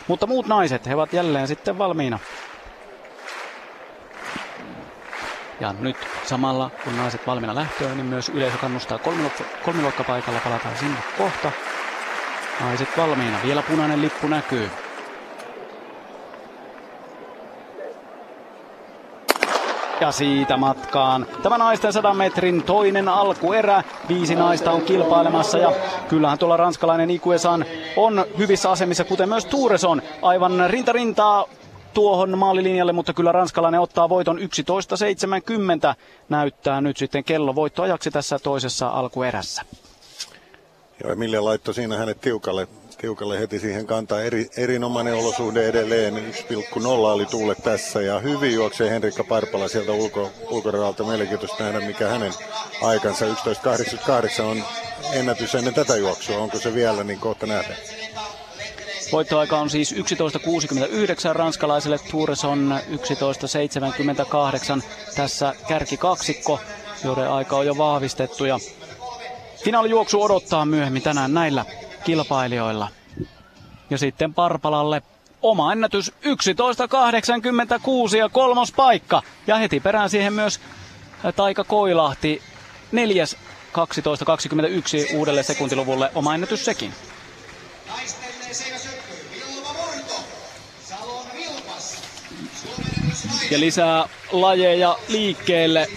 Mutta 0.09 0.27
muut 0.27 0.47
naiset, 0.47 0.87
he 0.87 0.95
ovat 0.95 1.13
jälleen 1.13 1.49
sitten 1.49 1.79
valmiina. 1.79 2.19
Ja 5.61 5.73
nyt 5.73 5.97
samalla 6.25 6.71
kun 6.85 6.97
naiset 6.97 7.27
valmiina 7.27 7.55
lähtöön, 7.55 7.97
niin 7.97 8.07
myös 8.07 8.29
yleisö 8.29 8.59
kannustaa 8.59 8.99
kolmiluokkapaikalla. 9.65 10.41
Palataan 10.45 10.79
sinne 10.79 10.99
kohta. 11.19 11.53
Naiset 12.61 12.89
valmiina. 12.97 13.39
Vielä 13.45 13.63
punainen 13.63 14.03
lippu 14.03 14.27
näkyy. 14.27 14.71
Ja 20.01 20.13
siitä 20.13 20.57
matkaan. 20.57 21.27
Tämä 21.43 21.59
naisten 21.59 21.93
100 21.93 22.15
metrin 22.15 22.63
toinen 22.63 23.09
alkuerä. 23.09 23.83
Viisi 24.09 24.35
naista 24.35 24.71
on 24.73 24.83
kilpailemassa 24.83 25.59
ja 25.59 25.73
kyllähän 26.09 26.39
tuolla 26.39 26.57
ranskalainen 26.57 27.11
Ikuesan 27.11 27.65
on 27.97 28.25
hyvissä 28.39 28.71
asemissa, 28.71 29.05
kuten 29.05 29.29
myös 29.29 29.45
Tuureson. 29.45 30.03
Aivan 30.23 30.71
rinta 30.71 30.93
rintaa 30.93 31.47
tuohon 31.95 32.39
maalilinjalle, 32.39 32.93
mutta 32.93 33.15
kyllä 33.15 33.33
ranskalainen 33.33 33.81
ottaa 33.81 34.09
voiton 34.09 34.39
11.70 34.39 34.45
näyttää 36.29 36.81
nyt 36.81 36.97
sitten 36.97 37.25
kello 37.25 37.55
voittoajaksi 37.55 38.11
tässä 38.11 38.39
toisessa 38.39 38.89
alkuerässä. 38.89 39.63
Joo, 41.05 41.13
Emilia 41.13 41.45
laittoi 41.45 41.75
siinä 41.75 41.97
hänet 41.97 42.21
tiukalle 42.21 42.69
tiukalle 42.99 43.41
heti 43.41 43.59
siihen 43.59 43.87
kantaa. 43.87 44.21
Eri, 44.21 44.49
erinomainen 44.57 45.15
olosuhde 45.15 45.69
edelleen. 45.69 46.15
1,0 46.17 46.87
oli 46.87 47.27
tuule 47.27 47.55
tässä 47.55 48.03
ja 48.03 48.19
hyvin 48.19 48.55
juoksee 48.55 48.91
Henrikka 48.91 49.25
Parpala 49.25 49.69
sieltä 49.69 49.93
ulko, 49.93 50.31
ulkoradalta. 50.51 51.05
Mielenkiintoista 51.05 51.65
nähdä, 51.65 51.81
mikä 51.81 52.09
hänen 52.09 52.33
aikansa 52.83 53.25
11.88 53.25 54.43
on 54.43 54.65
ennätys 55.13 55.55
ennen 55.55 55.75
tätä 55.75 55.97
juoksua. 55.97 56.39
Onko 56.39 56.59
se 56.59 56.75
vielä, 56.75 57.05
niin 57.05 57.21
kohta 57.21 57.47
nähdään. 57.47 57.79
Voittoaika 59.13 59.59
on 59.59 59.71
siis 59.71 59.95
11.69 59.95 59.99
ranskalaiselle, 61.33 61.99
Tours 62.11 62.45
on 62.45 62.79
11.78 62.91 64.83
tässä 65.17 65.55
kärkikaksikko, 65.69 66.61
joiden 67.05 67.31
aika 67.31 67.57
on 67.57 67.67
jo 67.67 67.79
vahvistettu 67.79 68.45
ja 68.45 68.59
finaalijuoksu 69.65 70.23
odottaa 70.23 70.65
myöhemmin 70.65 71.03
tänään 71.03 71.35
näillä 71.35 71.65
kilpailijoilla. 72.05 72.89
Ja 73.91 73.99
sitten 73.99 74.35
Parpalalle 74.35 75.03
oma 75.43 75.73
ennätys 75.73 76.13
11.86 78.11 78.17
ja 78.17 78.29
kolmos 78.29 78.73
paikka. 78.73 79.23
Ja 79.47 79.57
heti 79.57 79.81
perään 79.81 80.11
siihen 80.11 80.33
myös 80.33 80.61
Taika 81.37 81.65
Koilahti 81.65 82.43
neljäs 82.93 83.37
12.21 83.73 85.15
uudelle 85.15 85.43
sekuntiluvulle 85.43 86.11
oma 86.15 86.35
ennätys 86.35 86.65
sekin. 86.65 86.93
Ja 93.51 93.61
lisää 93.61 94.09
lajeja 94.33 94.97
liikkeelle 95.09 95.89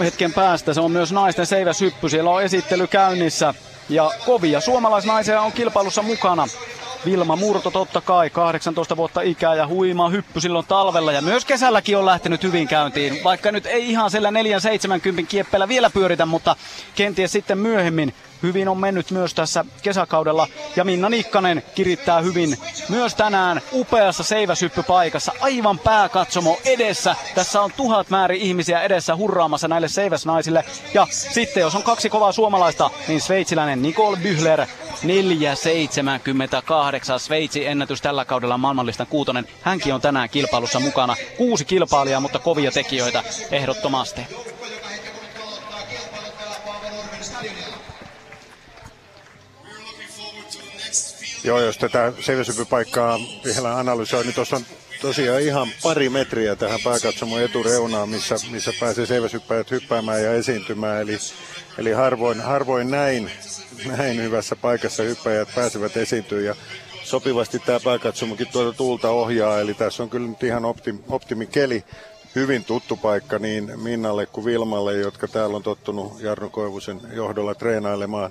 hetken 0.00 0.32
päästä. 0.32 0.74
Se 0.74 0.80
on 0.80 0.90
myös 0.90 1.12
naisten 1.12 1.46
seiväshyppy. 1.46 2.08
Siellä 2.08 2.30
on 2.30 2.42
esittely 2.42 2.86
käynnissä. 2.86 3.54
Ja 3.88 4.10
kovia 4.26 4.60
suomalaisnaisia 4.60 5.40
on 5.40 5.52
kilpailussa 5.52 6.02
mukana. 6.02 6.46
Vilma 7.04 7.36
Murto 7.36 7.70
totta 7.70 8.00
kai, 8.00 8.30
18 8.30 8.96
vuotta 8.96 9.20
ikää 9.20 9.54
ja 9.54 9.66
huima 9.66 10.08
hyppy 10.08 10.40
silloin 10.40 10.66
talvella 10.66 11.12
ja 11.12 11.22
myös 11.22 11.44
kesälläkin 11.44 11.98
on 11.98 12.06
lähtenyt 12.06 12.42
hyvin 12.42 12.68
käyntiin. 12.68 13.24
Vaikka 13.24 13.52
nyt 13.52 13.66
ei 13.66 13.90
ihan 13.90 14.10
sillä 14.10 14.30
470 14.30 15.30
kieppeillä 15.30 15.68
vielä 15.68 15.90
pyöritä, 15.90 16.26
mutta 16.26 16.56
kenties 16.94 17.32
sitten 17.32 17.58
myöhemmin 17.58 18.14
hyvin 18.44 18.68
on 18.68 18.78
mennyt 18.78 19.10
myös 19.10 19.34
tässä 19.34 19.64
kesäkaudella. 19.82 20.48
Ja 20.76 20.84
Minna 20.84 21.08
Nikkanen 21.08 21.62
kirittää 21.74 22.20
hyvin 22.20 22.58
myös 22.88 23.14
tänään 23.14 23.60
upeassa 23.72 24.22
seiväsyppypaikassa. 24.22 25.32
Aivan 25.40 25.78
pääkatsomo 25.78 26.58
edessä. 26.64 27.16
Tässä 27.34 27.60
on 27.60 27.72
tuhat 27.76 28.10
määrin 28.10 28.40
ihmisiä 28.40 28.82
edessä 28.82 29.16
hurraamassa 29.16 29.68
näille 29.68 29.88
seiväsnaisille. 29.88 30.64
Ja 30.94 31.06
sitten 31.10 31.60
jos 31.60 31.74
on 31.74 31.82
kaksi 31.82 32.10
kovaa 32.10 32.32
suomalaista, 32.32 32.90
niin 33.08 33.20
sveitsiläinen 33.20 33.82
Nicole 33.82 34.18
Bühler 34.18 34.66
4.78 35.04 35.08
Sveitsi 37.18 37.66
ennätys 37.66 38.02
tällä 38.02 38.24
kaudella 38.24 38.58
maailmanlistan 38.58 39.06
kuutonen. 39.06 39.48
Hänkin 39.62 39.94
on 39.94 40.00
tänään 40.00 40.30
kilpailussa 40.30 40.80
mukana. 40.80 41.16
Kuusi 41.36 41.64
kilpailijaa, 41.64 42.20
mutta 42.20 42.38
kovia 42.38 42.70
tekijöitä 42.70 43.22
ehdottomasti. 43.50 44.20
Joo, 51.44 51.60
jos 51.60 51.78
tätä 51.78 52.12
seiväsypypaikkaa 52.20 53.18
vielä 53.44 53.78
analysoi, 53.78 54.24
niin 54.24 54.34
tuossa 54.34 54.56
on 54.56 54.62
tosiaan 55.00 55.42
ihan 55.42 55.68
pari 55.82 56.08
metriä 56.08 56.56
tähän 56.56 56.80
pääkatsomon 56.84 57.42
etureunaan, 57.42 58.08
missä, 58.08 58.36
missä 58.50 58.72
pääsee 58.80 59.06
seiväsyppäjät 59.06 59.70
hyppäämään 59.70 60.22
ja 60.22 60.32
esiintymään. 60.32 61.02
Eli, 61.02 61.18
eli 61.78 61.92
harvoin, 61.92 62.40
harvoin 62.40 62.90
näin, 62.90 63.30
näin 63.86 64.22
hyvässä 64.22 64.56
paikassa 64.56 65.02
hyppäjät 65.02 65.48
pääsevät 65.54 65.96
esiintyä. 65.96 66.40
Ja 66.40 66.54
sopivasti 67.02 67.58
tämä 67.58 67.80
pääkatsomokin 67.80 68.48
tuota 68.52 68.76
tuulta 68.76 69.10
ohjaa, 69.10 69.60
eli 69.60 69.74
tässä 69.74 70.02
on 70.02 70.10
kyllä 70.10 70.28
nyt 70.28 70.42
ihan 70.42 70.64
optim, 70.64 70.98
optimikeli. 71.08 71.84
Hyvin 72.34 72.64
tuttu 72.64 72.96
paikka 72.96 73.38
niin 73.38 73.80
Minnalle 73.80 74.26
kuin 74.26 74.44
Vilmalle, 74.44 74.94
jotka 74.94 75.28
täällä 75.28 75.56
on 75.56 75.62
tottunut 75.62 76.20
Jarno 76.20 76.48
Koivusen 76.48 77.00
johdolla 77.12 77.54
treenailemaan 77.54 78.30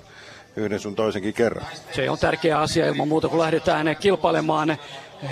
yhden 0.56 0.80
sun 0.80 0.94
toisenkin 0.94 1.34
kerran. 1.34 1.66
Se 1.92 2.10
on 2.10 2.18
tärkeä 2.18 2.58
asia 2.58 2.86
ilman 2.86 3.08
muuta, 3.08 3.28
kun 3.28 3.38
lähdetään 3.38 3.96
kilpailemaan 4.00 4.76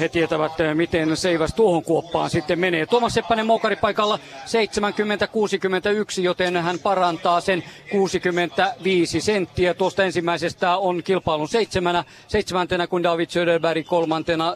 he 0.00 0.08
tietävät, 0.08 0.60
eh, 0.60 0.74
miten 0.74 1.16
Seiväs 1.16 1.54
tuohon 1.54 1.82
kuoppaan 1.82 2.30
sitten 2.30 2.58
menee. 2.58 2.86
Tuomas 2.86 3.14
Seppänen 3.14 3.46
Moukari 3.46 3.76
paikalla 3.76 4.18
70-61, 4.46 6.22
joten 6.22 6.56
hän 6.56 6.78
parantaa 6.78 7.40
sen 7.40 7.64
65 7.90 9.20
senttiä. 9.20 9.74
Tuosta 9.74 10.04
ensimmäisestä 10.04 10.76
on 10.76 11.02
kilpailun 11.02 11.48
seitsemänä, 11.48 12.04
seitsemäntenä 12.28 12.86
kuin 12.86 13.02
David 13.02 13.28
Söderberg 13.28 13.86
kolmantena 13.86 14.54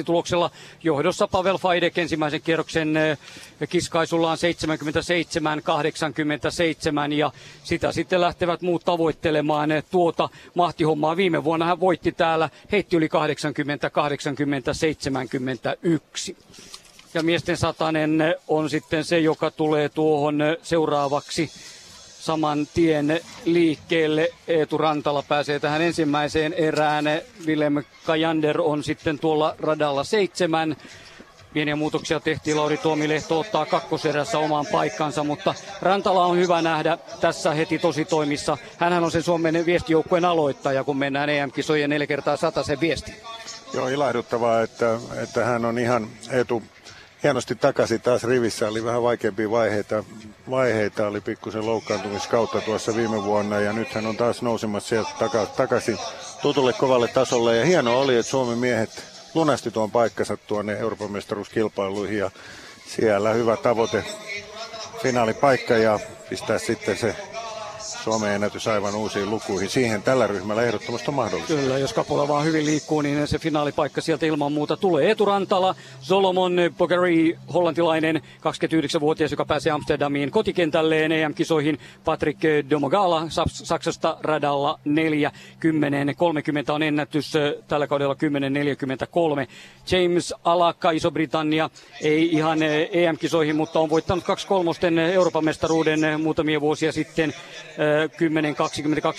75-35 0.00 0.04
tuloksella. 0.04 0.50
Johdossa 0.82 1.28
Pavel 1.28 1.58
Faidek 1.58 1.98
ensimmäisen 1.98 2.42
kierroksen 2.42 2.96
eh, 2.96 3.18
kiskaisullaan 3.68 4.38
77-87 7.08 7.12
ja 7.12 7.32
sitä 7.64 7.92
sitten 7.92 8.20
lähtevät 8.20 8.62
muut 8.62 8.84
tavoittelemaan 8.84 9.72
eh, 9.72 9.84
tuota 9.90 10.28
mahtihommaa. 10.54 11.16
Viime 11.16 11.44
vuonna 11.44 11.66
hän 11.66 11.80
voitti 11.80 12.12
täällä, 12.12 12.50
heitti 12.72 12.96
yli 12.96 13.08
80 13.08 13.45
80, 13.54 13.90
80, 13.90 14.74
71. 14.74 16.36
Ja 17.14 17.22
miesten 17.22 17.56
satanen 17.56 18.34
on 18.48 18.70
sitten 18.70 19.04
se, 19.04 19.18
joka 19.18 19.50
tulee 19.50 19.88
tuohon 19.88 20.38
seuraavaksi 20.62 21.50
saman 22.26 22.68
tien 22.74 23.20
liikkeelle. 23.44 24.28
Eetu 24.48 24.78
Rantala 24.78 25.22
pääsee 25.22 25.60
tähän 25.60 25.82
ensimmäiseen 25.82 26.52
erään. 26.52 27.04
Willem 27.46 27.84
Kajander 28.04 28.60
on 28.60 28.84
sitten 28.84 29.18
tuolla 29.18 29.54
radalla 29.58 30.04
seitsemän. 30.04 30.76
Pieniä 31.56 31.76
muutoksia 31.76 32.20
tehtiin. 32.20 32.56
Lauri 32.56 32.76
Tuomilehto 32.76 33.40
ottaa 33.40 33.66
kakkoserässä 33.66 34.38
omaan 34.38 34.66
paikkansa, 34.72 35.24
mutta 35.24 35.54
Rantala 35.82 36.26
on 36.26 36.38
hyvä 36.38 36.62
nähdä 36.62 36.98
tässä 37.20 37.54
heti 37.54 37.78
tosi 37.78 38.04
toimissa. 38.04 38.58
Hänhän 38.78 39.04
on 39.04 39.10
sen 39.10 39.22
Suomen 39.22 39.66
viestijoukkueen 39.66 40.24
aloittaja, 40.24 40.84
kun 40.84 40.96
mennään 40.96 41.28
EM-kisojen 41.28 41.90
neljä 41.90 42.06
kertaa 42.06 42.36
sen 42.36 42.80
viesti. 42.80 43.12
Joo, 43.74 43.88
ilahduttavaa, 43.88 44.62
että, 44.62 44.98
että 45.22 45.44
hän 45.44 45.64
on 45.64 45.78
ihan 45.78 46.08
etu 46.30 46.62
hienosti 47.22 47.54
takaisin 47.54 48.00
taas 48.00 48.24
rivissä. 48.24 48.68
Oli 48.68 48.84
vähän 48.84 49.02
vaikeampia 49.02 49.50
vaiheita, 49.50 50.04
vaiheita 50.50 51.06
oli 51.06 51.20
pikkusen 51.20 51.66
loukkaantumiskautta 51.66 52.60
tuossa 52.60 52.96
viime 52.96 53.24
vuonna 53.24 53.60
ja 53.60 53.72
nyt 53.72 53.94
hän 53.94 54.06
on 54.06 54.16
taas 54.16 54.42
nousemassa 54.42 54.88
sieltä 54.88 55.46
takaisin 55.56 55.98
tutulle 56.42 56.72
kovalle 56.72 57.08
tasolle. 57.08 57.56
Ja 57.56 57.64
hieno 57.64 58.00
oli, 58.00 58.16
että 58.16 58.30
Suomen 58.30 58.58
miehet 58.58 59.15
lunasti 59.36 59.70
tuon 59.70 59.90
paikkansa 59.90 60.36
tuonne 60.36 60.78
Euroopan 60.78 61.12
mestaruuskilpailuihin 61.12 62.18
ja 62.18 62.30
siellä 62.86 63.32
hyvä 63.32 63.56
tavoite 63.56 64.04
finaalipaikka 65.02 65.74
ja 65.74 66.00
pistää 66.28 66.58
sitten 66.58 66.98
se 66.98 67.16
Suomen 68.06 68.32
ennätys 68.32 68.68
aivan 68.68 68.94
uusiin 68.94 69.30
lukuihin. 69.30 69.68
Siihen 69.70 70.02
tällä 70.02 70.26
ryhmällä 70.26 70.62
ehdottomasti 70.62 71.10
on 71.10 71.14
mahdollista. 71.14 71.54
Kyllä, 71.54 71.78
jos 71.78 71.92
Kapula 71.92 72.28
vaan 72.28 72.44
hyvin 72.44 72.66
liikkuu, 72.66 73.00
niin 73.00 73.26
se 73.26 73.38
finaalipaikka 73.38 74.00
sieltä 74.00 74.26
ilman 74.26 74.52
muuta 74.52 74.76
tulee. 74.76 75.10
Eturantala, 75.10 75.74
Solomon 76.00 76.56
Bogari, 76.78 77.38
hollantilainen 77.54 78.16
29-vuotias, 78.16 79.30
joka 79.30 79.44
pääsee 79.44 79.72
Amsterdamiin 79.72 80.30
kotikentälleen 80.30 81.12
EM-kisoihin. 81.12 81.78
Patrick 82.04 82.40
Domogala 82.70 83.22
Saksasta 83.48 84.16
radalla 84.20 84.78
4, 84.84 85.30
10, 85.60 86.14
30 86.16 86.74
on 86.74 86.82
ennätys 86.82 87.32
tällä 87.68 87.86
kaudella 87.86 88.14
10, 88.14 88.52
43. 88.52 89.48
James 89.90 90.34
Alaka, 90.44 90.90
Iso-Britannia, 90.90 91.70
ei 92.02 92.28
ihan 92.32 92.58
EM-kisoihin, 92.92 93.56
mutta 93.56 93.80
on 93.80 93.90
voittanut 93.90 94.24
kaksi 94.24 94.46
kolmosten 94.46 94.98
Euroopan 94.98 95.44
mestaruuden 95.44 96.20
muutamia 96.20 96.60
vuosia 96.60 96.92
sitten 96.92 97.34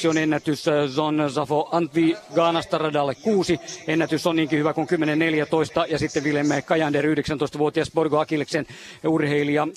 10.22 0.03 0.09
on 0.09 0.17
ennätys 0.17 0.65
Zon 0.87 1.29
Zafo 1.29 1.69
Antvi 1.71 2.17
Gaanasta 2.35 2.77
radalle 2.77 3.15
6. 3.15 3.59
Ennätys 3.87 4.27
on 4.27 4.35
niinkin 4.35 4.59
hyvä 4.59 4.73
kuin 4.73 4.87
10.14 4.87 5.91
ja 5.91 5.99
sitten 5.99 6.23
Willem 6.23 6.47
Kajander 6.65 7.05
19-vuotias 7.05 7.91
Borgo 7.91 8.19
Akileksen 8.19 8.65
urheilija 9.07 9.65
10.85 9.65 9.71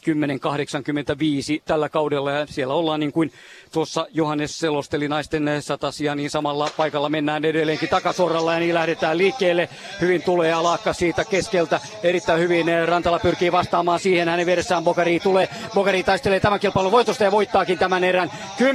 tällä 1.65 1.89
kaudella 1.89 2.31
ja 2.33 2.47
siellä 2.47 2.75
ollaan 2.75 3.01
niin 3.01 3.13
kuin 3.13 3.33
tuossa 3.73 4.07
Johannes 4.11 4.59
selosteli 4.59 5.09
naisten 5.09 5.51
satasia, 5.61 6.15
niin 6.15 6.31
samalla 6.31 6.71
paikalla 6.77 7.09
mennään 7.09 7.45
edelleenkin 7.45 7.89
takasorralla 7.89 8.55
ja 8.55 8.61
niin 8.61 8.75
lähdetään 8.75 9.19
liikkeelle. 9.19 9.69
Hyvin 10.01 10.23
tulee 10.23 10.53
alakka 10.53 10.93
siitä 10.93 11.25
keskeltä. 11.25 11.81
Erittäin 12.03 12.41
hyvin 12.41 12.67
Rantala 12.87 13.19
pyrkii 13.19 13.53
vastaamaan 13.53 14.01
siihen. 14.01 14.29
Hänen 14.29 14.47
vedessään 14.47 14.85
Bokari 14.85 15.21
tulee. 15.21 15.49
Bokari 15.75 16.03
taistelee 16.03 16.41
tämän 16.41 16.61
kilpailun 16.61 16.93
voitosta 16.93 17.25
ja 17.25 17.31
voittaakin 17.31 17.79
tämän 17.79 18.05
erän 18.05 18.31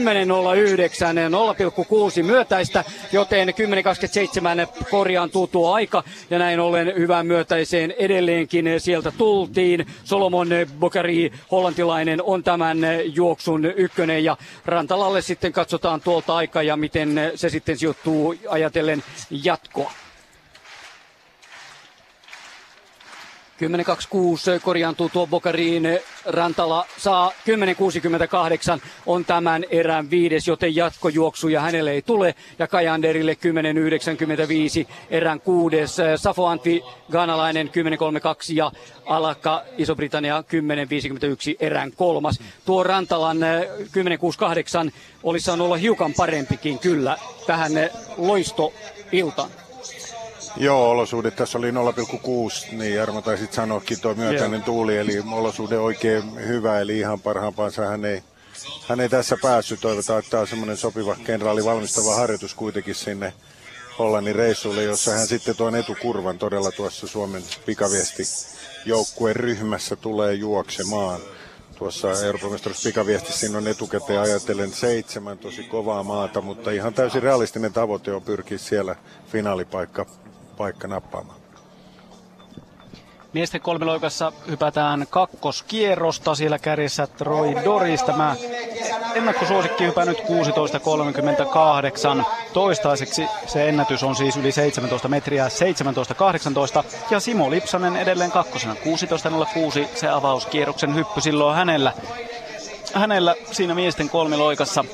10.09, 0.06 0.12
0,6 2.18 2.24
myötäistä, 2.24 2.84
joten 3.12 3.50
10.27 3.50 4.86
korjaantuu 4.92 5.48
tuo 5.48 5.74
aika 5.74 6.04
ja 6.30 6.40
näin 6.40 6.60
ollen 6.60 6.94
hyvään 6.98 7.28
myötäiseen 7.28 7.94
edelleenkin 7.98 8.66
sieltä 8.78 9.12
tultiin. 9.18 9.86
Solomon 10.04 10.48
Bokari, 10.80 11.32
hollantilainen, 11.52 12.24
on 12.24 12.44
tämän 12.44 12.78
juoksun 13.06 13.66
ykkönen 13.66 14.24
ja 14.24 14.38
Rantala 14.66 15.06
Rantalalle 15.06 15.22
sitten 15.22 15.54
katsotaan 15.54 16.02
tuolta 16.02 16.36
aika 16.36 16.62
ja 16.64 16.78
miten 16.78 17.16
se 17.36 17.50
sitten 17.50 17.78
sijoittuu 17.78 18.36
ajatellen 18.50 19.04
jatkoa. 19.30 19.92
10.26 23.62 24.60
korjaantuu 24.62 25.10
tuo 25.10 25.28
Bokariin. 25.28 26.00
Rantala 26.26 26.86
saa 26.98 27.32
10.68 28.78 28.82
on 29.06 29.26
tämän 29.26 29.66
erän 29.70 30.10
viides, 30.10 30.48
joten 30.48 30.76
jatkojuoksuja 30.76 31.62
hänelle 31.62 31.92
ei 31.92 32.02
tule. 32.02 32.36
Ja 32.60 32.68
Kajanderille 32.68 33.38
10.95 34.84 34.94
erän 35.10 35.40
kuudes. 35.40 35.98
Safo 36.16 36.46
Antvi 36.46 36.84
Ganalainen 37.12 37.68
10.32 37.68 37.74
ja 38.54 38.72
Alakka 39.06 39.64
Iso-Britannia 39.78 40.42
10.51 40.42 41.56
erän 41.60 41.92
kolmas. 41.92 42.40
Tuo 42.66 42.84
Rantalan 42.84 43.38
10.68 44.88 44.92
olisi 45.24 45.46
saanut 45.46 45.66
olla 45.66 45.78
hiukan 45.78 46.14
parempikin 46.14 46.80
kyllä 46.80 47.18
tähän 47.48 47.72
loistoiltaan. 48.18 49.65
Joo, 50.58 50.90
olosuudet 50.90 51.36
tässä 51.36 51.58
oli 51.58 51.72
0,6, 51.72 51.76
niin 52.72 52.96
Jarmo 52.96 53.22
taisit 53.22 53.54
sanoakin 53.54 54.02
tuo 54.02 54.14
myötäinen 54.14 54.54
yeah. 54.54 54.66
tuuli, 54.66 54.98
eli 54.98 55.24
olosuhde 55.32 55.78
oikein 55.78 56.48
hyvä, 56.48 56.80
eli 56.80 57.00
ihan 57.00 57.20
parhaampaansa 57.20 57.86
hän 57.86 58.06
ei, 58.06 58.24
hän 58.88 59.00
ei 59.00 59.10
tässä 59.10 59.38
päässyt. 59.42 59.82
Toivotaan, 59.82 60.20
että 60.20 60.32
tämä 60.32 60.42
on 60.42 60.48
semmoinen 60.48 60.78
sopiva 60.78 61.16
kenraali 61.24 61.66
valmistava 61.66 62.16
harjoitus 62.16 62.54
kuitenkin 62.54 62.96
sinne 62.96 63.34
Hollannin 64.00 64.36
reissulle, 64.36 64.84
jossa 64.84 65.12
hän 65.12 65.28
sitten 65.28 65.56
tuon 65.56 65.76
etukurvan 65.76 66.38
todella 66.38 66.72
tuossa 66.72 67.08
Suomen 67.08 67.44
pikaviesti 67.66 68.24
joukkueen 68.86 69.36
ryhmässä 69.36 69.96
tulee 69.96 70.34
juoksemaan. 70.34 71.22
Tuossa 71.78 72.24
Euroopan 72.26 72.60
pikaviestissä 72.84 73.40
siinä 73.40 73.58
on 73.58 73.68
etukäteen 73.68 74.20
ajatellen 74.20 74.74
seitsemän 74.74 75.38
tosi 75.38 75.64
kovaa 75.64 76.04
maata, 76.04 76.42
mutta 76.42 76.72
ihan 76.72 76.94
täysin 76.94 77.24
realistinen 77.24 77.74
tavoite 77.74 78.14
on 78.14 78.22
pyrkiä 78.22 78.58
siellä 78.58 78.96
finaalipaikka 79.28 80.06
paikka 80.58 80.88
nappaamaan. 80.88 81.46
Miesten 83.36 83.62
kolmiloikassa 83.62 84.32
hypätään 84.48 85.06
kakkoskierrosta. 85.10 86.36
Siellä 86.36 86.60
kärjessä 86.60 87.08
Troy 87.08 87.56
Doris. 87.66 88.04
Tämä 88.04 88.36
ennakkosuosikki 89.16 89.86
hypää 89.86 90.06
nyt 90.06 90.18
16.38. 90.18 90.24
Toistaiseksi 92.54 93.28
se 93.48 93.70
ennätys 93.70 94.04
on 94.04 94.16
siis 94.16 94.38
yli 94.38 94.52
17 94.52 95.08
metriä, 95.08 95.48
17.18. 95.48 96.86
Ja 97.10 97.20
Simo 97.20 97.52
Lipsanen 97.52 97.96
edelleen 97.96 98.32
kakkosena, 98.32 98.74
16.06. 98.74 98.80
Se 99.96 100.10
avauskierroksen 100.10 100.96
hyppy 100.96 101.22
silloin 101.22 101.56
hänellä. 101.56 101.94
Hänellä 102.94 103.36
siinä 103.52 103.76
miesten 103.76 104.10
kolmiloikassa 104.10 104.86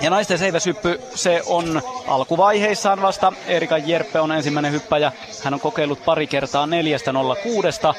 ja 0.00 0.10
naisten 0.10 0.38
seiväshyppy, 0.38 1.00
se 1.14 1.42
on 1.46 1.82
alkuvaiheissaan 2.06 3.02
vasta. 3.02 3.32
Erika 3.46 3.78
Jerppe 3.78 4.20
on 4.20 4.32
ensimmäinen 4.32 4.72
hyppäjä. 4.72 5.12
Hän 5.44 5.54
on 5.54 5.60
kokeillut 5.60 6.04
pari 6.04 6.26
kertaa 6.26 6.66
4.06. 6.66 7.94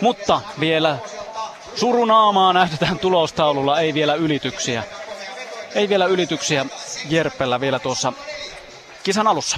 Mutta 0.00 0.40
vielä 0.60 0.98
surunaamaa 1.74 2.52
näytetään 2.52 2.98
tulostaululla, 2.98 3.80
ei 3.80 3.94
vielä 3.94 4.14
ylityksiä. 4.14 4.82
Ei 5.74 5.88
vielä 5.88 6.06
ylityksiä 6.06 6.66
Jerpellä 7.08 7.60
vielä 7.60 7.78
tuossa 7.78 8.12
kisan 9.02 9.26
alussa. 9.26 9.56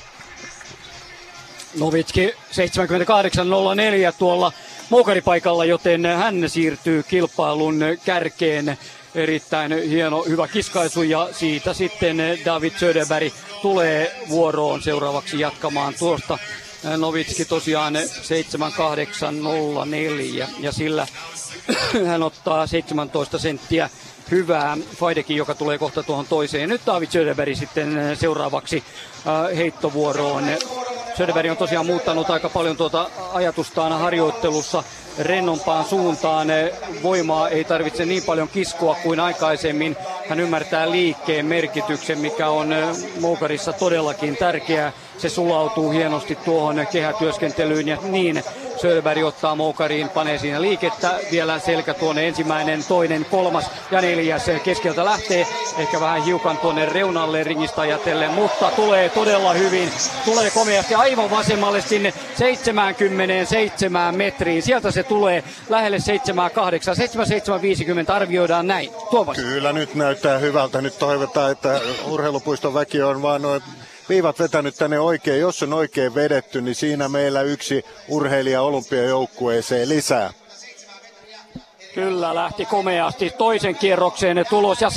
Novitski 1.79 2.27
78.04 2.29 2.35
tuolla 4.19 4.53
moukaripaikalla, 4.91 5.65
joten 5.65 6.07
hän 6.07 6.51
siirtyy 6.51 7.03
kilpailun 7.03 7.81
kärkeen 8.05 8.79
erittäin 9.15 9.89
hieno, 9.89 10.23
hyvä 10.23 10.49
kiskaisu 10.49 11.03
ja 11.03 11.29
siitä 11.33 11.75
sitten 11.75 12.17
David 12.45 12.73
Söderberg 12.79 13.33
tulee 13.63 14.21
vuoroon 14.29 14.83
seuraavaksi 14.83 15.41
jatkamaan 15.41 15.95
tuosta. 15.99 16.39
Novitski 16.97 17.45
tosiaan 17.45 17.99
7804 18.23 20.49
ja 20.59 20.73
sillä 20.73 21.07
hän 22.07 22.23
ottaa 22.23 22.67
17 22.67 23.39
senttiä 23.39 23.91
hyvää. 24.31 24.77
Faidekin, 24.97 25.37
joka 25.37 25.55
tulee 25.55 25.79
kohta 25.79 26.03
tuohon 26.03 26.27
toiseen. 26.27 26.69
Nyt 26.69 26.81
David 26.87 27.09
Söderberg 27.09 27.57
sitten 27.57 28.17
seuraavaksi 28.17 28.85
heittovuoroon. 29.57 30.45
Söderberg 31.17 31.51
on 31.51 31.57
tosiaan 31.57 31.87
muuttanut 31.87 32.31
aika 32.31 32.49
paljon 32.49 32.77
tuota 32.77 33.11
ajatustaan 33.33 33.99
harjoittelussa 33.99 34.85
rennompaan 35.21 35.85
suuntaan. 35.85 36.49
Voimaa 37.03 37.49
ei 37.49 37.65
tarvitse 37.65 38.05
niin 38.05 38.23
paljon 38.23 38.49
kiskoa 38.49 38.97
kuin 39.03 39.21
aikaisemmin. 39.21 39.97
Hän 40.29 40.41
ymmärtää 40.41 40.91
liikkeen 40.91 41.47
merkityksen, 41.47 42.19
mikä 42.19 42.49
on 42.49 42.75
Moukarissa 43.21 43.73
todellakin 43.73 44.37
tärkeää. 44.37 44.93
Se 45.19 45.29
sulautuu 45.29 45.91
hienosti 45.91 46.35
tuohon 46.35 46.87
kehätyöskentelyyn 46.93 47.89
ja 47.89 47.99
niin 48.03 48.43
Söderberg 48.81 49.25
ottaa 49.25 49.55
Moukariin, 49.55 50.09
panee 50.09 50.39
siinä 50.39 50.61
liikettä. 50.63 51.21
Vielä 51.31 51.59
selkä 51.59 51.95
tuonne 51.95 52.29
ensimmäinen, 52.29 52.85
toinen, 52.89 53.27
kolmas 53.31 53.71
ja 53.91 54.01
neljäs 54.01 54.47
keskeltä 54.65 55.05
lähtee. 55.05 55.47
Ehkä 55.79 56.01
vähän 56.01 56.25
hiukan 56.25 56.59
tuonne 56.59 56.87
reunalle 56.87 57.45
ringistä 57.45 57.81
ajatellen, 57.81 58.31
mutta 58.31 58.71
tulee 58.77 59.09
todella 59.09 59.53
hyvin. 59.53 59.93
Tulee 60.25 60.51
komeasti 60.51 60.95
aivan 60.95 61.31
vasemmalle 61.31 61.81
sinne 61.81 62.15
77 62.39 64.17
metriin. 64.17 64.63
Sieltä 64.63 64.91
se 64.91 65.03
tulee 65.03 65.45
lähelle 65.69 65.99
78. 65.99 66.97
7750 66.97 68.15
arvioidaan 68.15 68.67
näin. 68.67 68.91
Tuomas. 69.11 69.37
Kyllä 69.37 69.73
nyt 69.73 69.95
näyttää 69.95 70.39
hyvältä. 70.39 70.81
Nyt 70.81 70.99
toivotaan, 70.99 71.53
että 71.53 71.81
urheilupuiston 72.07 72.75
väki 72.75 73.03
on 73.03 73.23
vaan 73.23 73.43
noin 73.43 73.63
viivat 74.11 74.39
vetänyt 74.39 74.77
tänne 74.77 75.01
oikein. 75.01 75.41
Jos 75.41 75.63
on 75.63 75.73
oikein 75.73 76.15
vedetty, 76.15 76.61
niin 76.61 76.75
siinä 76.75 77.09
meillä 77.09 77.43
yksi 77.43 77.85
urheilija 78.09 78.63
olympiajoukkueeseen 78.63 79.89
lisää. 79.89 80.33
Kyllä 81.95 82.35
lähti 82.35 82.65
komeasti 82.65 83.31
toisen 83.39 83.75
kierrokseen 83.75 84.45
tulos 84.51 84.81
ja 84.81 84.89
77-60. 84.89 84.93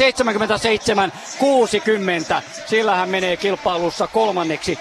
Sillä 2.65 2.95
hän 2.95 3.09
menee 3.09 3.37
kilpailussa 3.37 4.07
kolmanneksi. 4.07 4.79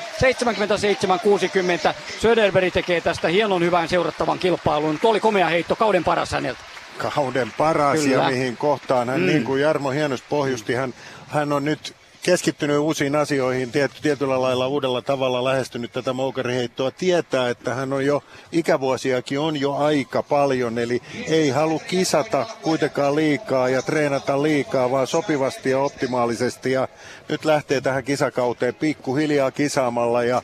77-60. 1.91 1.95
Söderberg 2.21 2.73
tekee 2.73 3.01
tästä 3.01 3.29
hienon 3.29 3.63
hyvän 3.63 3.89
seurattavan 3.89 4.39
kilpailun. 4.39 4.99
Tuo 4.99 5.11
oli 5.11 5.21
komea 5.21 5.49
heitto, 5.49 5.77
kauden 5.77 6.05
paras 6.05 6.31
häneltä. 6.31 6.61
Kauden 6.99 7.53
paras 7.59 8.01
Kyllä. 8.01 8.23
ja 8.23 8.31
mihin 8.31 8.57
kohtaan 8.57 9.09
hän, 9.09 9.21
mm. 9.21 9.27
niin 9.27 9.45
kuin 9.45 9.63
Jarmo 9.63 9.91
hienosti 9.91 10.27
pohjusti, 10.29 10.75
hän, 10.75 10.95
hän 11.29 11.53
on 11.53 11.65
nyt 11.65 11.95
keskittynyt 12.23 12.79
uusiin 12.79 13.17
asioihin, 13.17 13.73
tiety, 13.73 13.95
tietyllä 14.03 14.41
lailla 14.41 14.69
uudella 14.69 15.03
tavalla 15.03 15.45
lähestynyt 15.45 15.93
tätä 15.93 16.13
moukariheittoa, 16.13 16.91
tietää, 16.91 17.49
että 17.49 17.75
hän 17.75 17.93
on 17.93 18.07
jo, 18.07 18.25
ikävuosiakin 18.53 19.41
on 19.41 19.61
jo 19.61 19.75
aika 19.75 20.23
paljon, 20.23 20.79
eli 20.79 21.03
ei 21.27 21.51
halua 21.51 21.79
kisata 21.79 22.47
kuitenkaan 22.63 23.17
liikaa 23.17 23.69
ja 23.69 23.83
treenata 23.83 24.43
liikaa, 24.43 24.91
vaan 24.91 25.07
sopivasti 25.07 25.71
ja 25.71 25.79
optimaalisesti. 25.79 26.73
Ja 26.73 26.89
nyt 27.29 27.45
lähtee 27.45 27.81
tähän 27.81 28.05
kisakauteen 28.05 28.75
pikkuhiljaa 28.75 29.51
kisaamalla 29.51 30.25
ja 30.25 30.43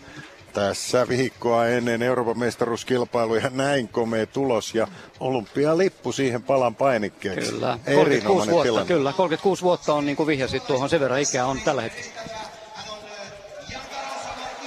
tässä 0.59 1.09
viikkoa 1.09 1.66
ennen 1.66 2.03
Euroopan 2.03 2.38
mestaruuskilpailuja 2.38 3.51
näin 3.51 3.88
komea 3.88 4.27
tulos 4.27 4.75
ja 4.75 4.87
olympialippu 5.21 6.12
siihen 6.12 6.42
palan 6.42 6.75
painikkeeksi. 6.75 7.53
Kyllä, 7.53 7.79
36 7.94 8.51
vuotta, 8.51 8.62
tilanne. 8.62 8.87
kyllä, 8.87 9.12
36 9.12 9.62
vuotta 9.62 9.94
on 9.94 10.07
niin 10.07 10.16
kuin 10.16 10.27
vihjasit 10.27 10.66
tuohon, 10.66 10.88
sen 10.88 11.01
verran 11.01 11.21
ikää 11.21 11.47
on 11.47 11.61
tällä 11.61 11.83
hetkellä. 11.83 12.11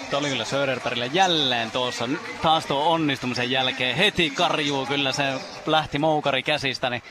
Tämä 0.09 0.19
oli 0.19 0.29
kyllä 0.29 0.45
Söderbergille 0.45 1.09
jälleen 1.13 1.71
tuossa. 1.71 2.09
Taas 2.41 2.65
tuo 2.65 2.85
onnistumisen 2.85 3.51
jälkeen 3.51 3.95
heti 3.95 4.29
karjuu 4.29 4.85
kyllä 4.85 5.11
se 5.11 5.23
lähti 5.65 5.99
moukari 5.99 6.43
käsistä, 6.43 6.89
niin 6.89 7.03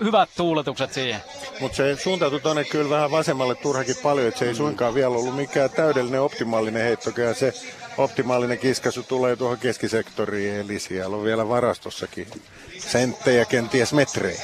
hyvät 0.00 0.28
tuuletukset 0.36 0.92
siihen. 0.92 1.20
Mutta 1.60 1.76
se 1.76 1.96
suuntautui 1.96 2.40
tuonne 2.40 2.64
kyllä 2.64 2.90
vähän 2.90 3.10
vasemmalle 3.10 3.54
turhakin 3.54 3.96
paljon, 4.02 4.28
että 4.28 4.38
se 4.38 4.48
ei 4.48 4.54
suinkaan 4.54 4.94
vielä 4.94 5.14
ollut 5.14 5.36
mikään 5.36 5.70
täydellinen 5.70 6.20
optimaalinen 6.20 6.82
heittokään. 6.82 7.34
Se 7.34 7.52
optimaalinen 7.98 8.58
kiskasu 8.58 9.02
tulee 9.02 9.36
tuohon 9.36 9.58
keskisektoriin, 9.58 10.54
eli 10.54 10.78
siellä 10.78 11.16
on 11.16 11.24
vielä 11.24 11.48
varastossakin 11.48 12.26
senttejä, 12.78 13.44
kenties 13.44 13.92
metrejä. 13.92 14.42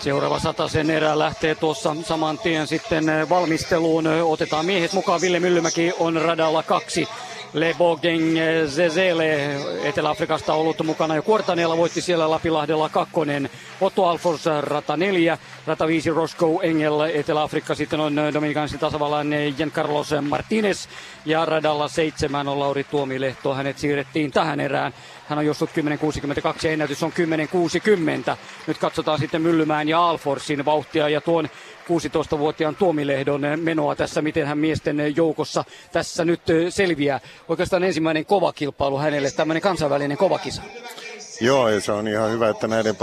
Seuraava 0.00 0.68
sen 0.68 0.90
erä 0.90 1.18
lähtee 1.18 1.54
tuossa 1.54 1.96
saman 2.04 2.38
tien 2.38 2.66
sitten 2.66 3.04
valmisteluun. 3.28 4.06
Otetaan 4.06 4.66
miehet 4.66 4.92
mukaan. 4.92 5.20
Ville 5.20 5.40
Myllymäki 5.40 5.92
on 5.98 6.22
radalla 6.22 6.62
kaksi. 6.62 7.08
Lebogeng 7.52 8.36
Zezele 8.66 9.56
Etelä-Afrikasta 9.84 10.54
ollut 10.54 10.82
mukana 10.84 11.16
jo 11.16 11.22
Kuortaneella 11.22 11.76
voitti 11.76 12.00
siellä 12.00 12.30
Lapilahdella 12.30 12.88
kakkonen. 12.88 13.50
Otto 13.80 14.06
Alfors 14.06 14.44
rata 14.60 14.96
neljä, 14.96 15.38
rata 15.66 15.86
viisi 15.86 16.10
Roscoe 16.10 16.66
Engel 16.66 17.00
Etelä-Afrikka, 17.00 17.74
sitten 17.74 18.00
on 18.00 18.16
Dominikansin 18.34 18.78
tasavallan 18.78 19.26
Carlos 19.70 20.14
Martinez 20.20 20.86
ja 21.24 21.44
radalla 21.44 21.88
seitsemän 21.88 22.48
on 22.48 22.60
Lauri 22.60 22.84
Tuomilehto. 22.84 23.54
Hänet 23.54 23.78
siirrettiin 23.78 24.30
tähän 24.30 24.60
erään. 24.60 24.92
Hän 25.30 25.38
on 25.38 25.46
juossut 25.46 25.70
10.62 25.70 26.66
ja 26.66 26.70
ennätys 26.70 27.02
on 27.02 27.12
10.60. 28.30 28.36
Nyt 28.66 28.78
katsotaan 28.78 29.18
sitten 29.18 29.42
Myllymään 29.42 29.88
ja 29.88 30.08
Alforsin 30.08 30.64
vauhtia 30.64 31.08
ja 31.08 31.20
tuon 31.20 31.48
16-vuotiaan 31.84 32.76
Tuomilehdon 32.76 33.42
menoa 33.56 33.96
tässä, 33.96 34.22
miten 34.22 34.46
hän 34.46 34.58
miesten 34.58 35.16
joukossa 35.16 35.64
tässä 35.92 36.24
nyt 36.24 36.40
selviää. 36.68 37.20
Oikeastaan 37.48 37.84
ensimmäinen 37.84 38.26
kova 38.26 38.52
kilpailu 38.52 38.98
hänelle, 38.98 39.30
tämmöinen 39.30 39.62
kansainvälinen 39.62 40.16
kova 40.16 40.38
kisa. 40.38 40.62
Joo, 41.40 41.68
ja 41.68 41.80
se 41.80 41.92
on 41.92 42.08
ihan 42.08 42.30
hyvä, 42.30 42.48
että 42.48 42.68
näiden 42.68 42.96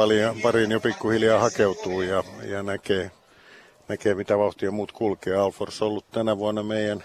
pariin 0.44 0.72
jo 0.72 0.80
pikkuhiljaa 0.80 1.40
hakeutuu 1.40 2.02
ja, 2.02 2.24
ja 2.44 2.64
näkee, 2.64 3.12
näkee, 3.88 4.16
mitä 4.16 4.38
vauhtia 4.38 4.72
muut 4.72 4.92
kulkee. 4.92 5.36
Alfors 5.36 5.82
on 5.82 5.88
ollut 5.88 6.12
tänä 6.12 6.38
vuonna 6.38 6.64
meidän, 6.64 7.04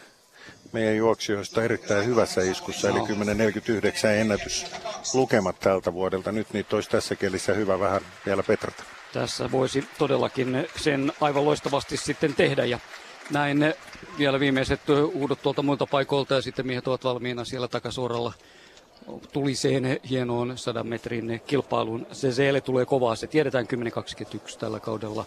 meidän 0.73 0.97
juoksijoista 0.97 1.63
erittäin 1.63 2.07
hyvässä 2.07 2.41
iskussa, 2.41 2.89
eli 2.89 2.99
10.49 2.99 4.07
ennätys 4.07 4.67
lukemat 5.15 5.61
tältä 5.61 5.93
vuodelta. 5.93 6.33
Nyt 6.33 6.53
niitä 6.53 6.77
olisi 6.77 6.91
tässä 6.91 7.17
kelissä 7.17 7.53
hyvä 7.53 7.79
vähän 7.79 8.01
vielä 8.27 8.43
petrata. 8.43 8.83
Tässä 9.13 9.51
voisi 9.51 9.85
todellakin 9.99 10.69
sen 10.77 11.13
aivan 11.21 11.45
loistavasti 11.45 11.97
sitten 11.97 12.35
tehdä 12.35 12.65
ja 12.65 12.79
näin 13.31 13.75
vielä 14.19 14.41
viimeiset 14.41 14.81
uudot 15.15 15.43
tuolta 15.43 15.63
muilta 15.63 15.87
paikoilta 15.87 16.35
ja 16.35 16.43
sitten 16.43 16.67
miehet 16.67 16.89
ovat 16.89 17.05
valmiina 17.05 17.45
siellä 17.45 17.69
takasuoralla 17.69 18.33
tuliseen 19.33 20.01
hienoon 20.11 20.59
100 20.59 20.85
metrin 20.85 21.41
kilpailuun. 21.47 22.07
Se 22.13 22.29
tulee 22.65 22.85
kovaa, 22.85 23.17
se 23.17 23.27
tiedetään 23.27 23.67
10.21 24.47 24.59
tällä 24.59 24.81
kaudella 24.81 25.25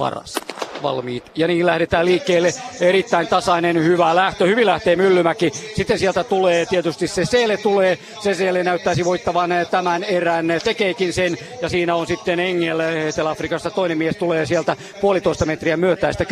paras 0.00 0.34
valmiit. 0.82 1.24
Ja 1.34 1.46
niin 1.46 1.66
lähdetään 1.66 2.06
liikkeelle. 2.06 2.54
Erittäin 2.80 3.26
tasainen, 3.26 3.84
hyvä 3.84 4.14
lähtö. 4.14 4.46
Hyvin 4.46 4.66
lähtee 4.66 4.96
Myllymäki. 4.96 5.50
Sitten 5.76 5.98
sieltä 5.98 6.24
tulee 6.24 6.66
tietysti 6.66 7.08
se 7.08 7.24
Seele 7.24 7.56
tulee. 7.56 7.98
Se 8.22 8.34
Seele 8.34 8.64
näyttäisi 8.64 9.04
voittavan 9.04 9.50
tämän 9.70 10.04
erän. 10.04 10.46
Tekeekin 10.64 11.12
sen. 11.12 11.36
Ja 11.62 11.68
siinä 11.68 11.94
on 11.94 12.06
sitten 12.06 12.40
Engel 12.40 12.80
Etelä-Afrikasta. 12.80 13.70
Toinen 13.70 13.98
mies 13.98 14.16
tulee 14.16 14.46
sieltä 14.46 14.76
puolitoista 15.00 15.46
metriä 15.46 15.76
myötäistä. 15.76 16.24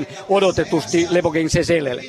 10.29 0.00 0.06
odotetusti 0.28 1.06
Lebogeng 1.10 1.48
Seselelle. 1.48 2.02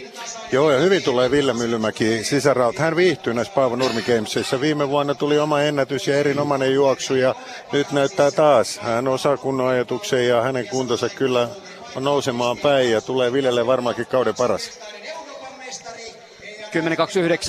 Joo, 0.52 0.72
ja 0.72 0.80
hyvin 0.80 1.04
tulee 1.04 1.32
Ville 1.32 1.54
Myllymäki 1.54 2.24
sisäraut. 2.24 2.78
Hän 2.78 2.96
viihtyy 2.96 3.34
näissä 3.34 3.54
Paavo 3.54 3.76
Nurmi 3.76 4.02
Gamesissa. 4.02 4.62
Viime 4.62 4.90
vuonna 4.90 5.16
tuli 5.16 5.40
oma 5.40 5.62
ennätys 5.62 6.08
ja 6.08 6.18
erinomainen 6.18 6.74
juoksu, 6.74 7.16
ja 7.16 7.36
nyt 7.72 7.92
näyttää 7.92 8.32
taas. 8.32 8.80
Hän 8.80 9.08
osaa 9.08 9.38
kunnon 9.38 9.68
ajatuksen 9.68 10.28
ja 10.28 10.42
hänen 10.48 10.68
kuntonsa 10.68 11.10
kyllä 11.10 11.50
on 11.96 12.04
nousemaan 12.04 12.58
päin 12.58 12.92
ja 12.92 13.02
tulee 13.02 13.34
Villelle 13.34 13.68
varmaankin 13.68 14.06
kauden 14.06 14.36
paras. 14.36 14.80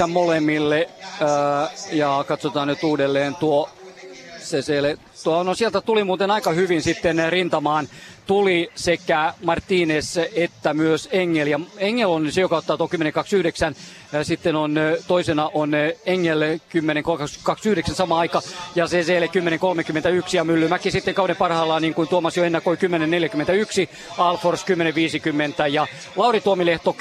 10.29 0.04 0.06
molemmille 0.06 0.88
ja 1.92 2.24
katsotaan 2.28 2.68
nyt 2.68 2.84
uudelleen 2.84 3.34
tuo 3.36 3.68
Cecile. 4.40 4.98
Tuo, 5.24 5.42
no 5.42 5.54
sieltä 5.54 5.80
tuli 5.80 6.04
muuten 6.04 6.30
aika 6.30 6.52
hyvin 6.52 6.82
sitten 6.82 7.32
rintamaan 7.32 7.88
tuli 8.28 8.70
sekä 8.74 9.34
Martinez 9.44 10.16
että 10.34 10.74
myös 10.74 11.08
Engel. 11.12 11.46
Ja 11.46 11.60
Engel 11.78 12.10
on 12.10 12.32
se, 12.32 12.40
joka 12.40 12.56
ottaa 12.56 12.76
tuon 12.76 12.90
10.29. 12.94 13.76
Sitten 14.22 14.56
on 14.56 14.74
toisena 15.06 15.50
on 15.54 15.72
Engel 16.06 16.40
10.29 17.88 17.94
sama 17.94 18.18
aika 18.18 18.42
ja 18.74 18.86
CCL 18.86 19.24
10.31 20.26 20.36
ja 20.36 20.44
Myllymäki 20.44 20.90
sitten 20.90 21.14
kauden 21.14 21.36
parhaillaan 21.36 21.82
niin 21.82 21.94
kuin 21.94 22.08
Tuomas 22.08 22.36
jo 22.36 22.44
ennakoi 22.44 22.76
10.41, 22.76 23.94
Alfors 24.18 24.64
10.50 25.62 25.68
ja 25.70 25.86
Lauri 26.16 26.40
Tuomilehto 26.40 26.96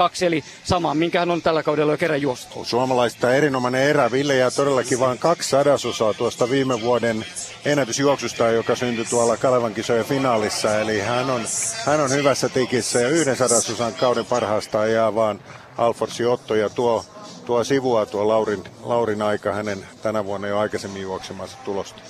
10.62 0.00 0.24
eli 0.24 0.44
sama, 0.64 0.94
minkä 0.94 1.18
hän 1.18 1.30
on 1.30 1.42
tällä 1.42 1.62
kaudella 1.62 1.92
jo 1.92 1.98
kerran 1.98 2.22
juostu. 2.22 2.64
Suomalaista 2.64 3.34
erinomainen 3.34 3.82
erä. 3.82 4.10
Ville 4.10 4.36
jää 4.36 4.50
todellakin 4.50 5.00
vain 5.00 5.18
kaksi 5.18 5.48
sadasosaa 5.48 6.14
tuosta 6.14 6.50
viime 6.50 6.80
vuoden 6.80 7.24
ennätysjuoksusta, 7.64 8.50
joka 8.50 8.76
syntyi 8.76 9.04
tuolla 9.04 9.36
Kalevan 9.36 9.74
kisojen 9.74 10.04
finaalissa. 10.04 10.78
Eli 10.78 11.00
hän 11.00 11.30
on, 11.30 11.42
hän 11.86 12.00
on 12.00 12.10
hyvässä 12.10 12.48
tikissä 12.48 13.00
ja 13.00 13.08
yhden 13.08 13.36
sadasosan 13.36 13.94
kauden 13.94 14.26
parhaasta 14.26 14.80
ajaa 14.80 15.14
vaan 15.14 15.40
Alforsi 15.78 16.24
Otto 16.24 16.54
ja 16.54 16.68
tuo 16.68 17.04
tuo 17.48 17.64
sivua 17.64 18.06
tuo 18.06 18.28
Laurin, 18.28 18.64
Laurin 18.82 19.22
aika 19.22 19.52
hänen 19.52 19.86
tänä 20.02 20.24
vuonna 20.24 20.48
jo 20.48 20.58
aikaisemmin 20.58 21.02
juoksemansa 21.02 21.56
tulosta. 21.64 22.02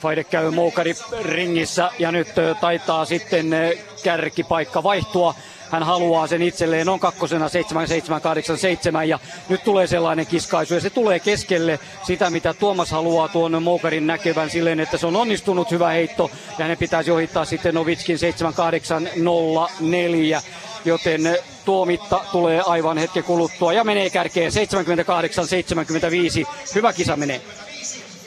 Faide 0.00 0.24
käy 0.24 0.50
Moukari 0.50 0.94
ringissä 1.22 1.90
ja 1.98 2.12
nyt 2.12 2.28
taitaa 2.60 3.04
sitten 3.04 3.46
kärkipaikka 4.02 4.82
vaihtua. 4.82 5.34
Hän 5.70 5.82
haluaa 5.82 6.26
sen 6.26 6.42
itselleen, 6.42 6.88
on 6.88 7.00
kakkosena 7.00 7.48
7787 7.48 9.08
ja 9.08 9.18
nyt 9.48 9.64
tulee 9.64 9.86
sellainen 9.86 10.26
kiskaisu 10.26 10.74
ja 10.74 10.80
se 10.80 10.90
tulee 10.90 11.20
keskelle 11.20 11.80
sitä, 12.02 12.30
mitä 12.30 12.54
Tuomas 12.54 12.90
haluaa 12.90 13.28
tuon 13.28 13.62
Moukarin 13.62 14.06
näkevän 14.06 14.50
silleen, 14.50 14.80
että 14.80 14.96
se 14.96 15.06
on 15.06 15.16
onnistunut 15.16 15.70
hyvä 15.70 15.88
heitto. 15.88 16.30
Ja 16.58 16.64
hänen 16.64 16.78
pitäisi 16.78 17.10
ohittaa 17.10 17.44
sitten 17.44 17.74
Novitskin 17.74 18.18
7804 18.18 20.42
joten 20.84 21.38
tuo 21.64 21.84
mitta 21.84 22.20
tulee 22.32 22.62
aivan 22.66 22.98
hetken 22.98 23.24
kuluttua 23.24 23.72
ja 23.72 23.84
menee 23.84 24.10
kärkeen. 24.10 24.52
78-75. 24.52 24.54
Hyvä 26.74 26.92
kisa 26.92 27.16
menee. 27.16 27.40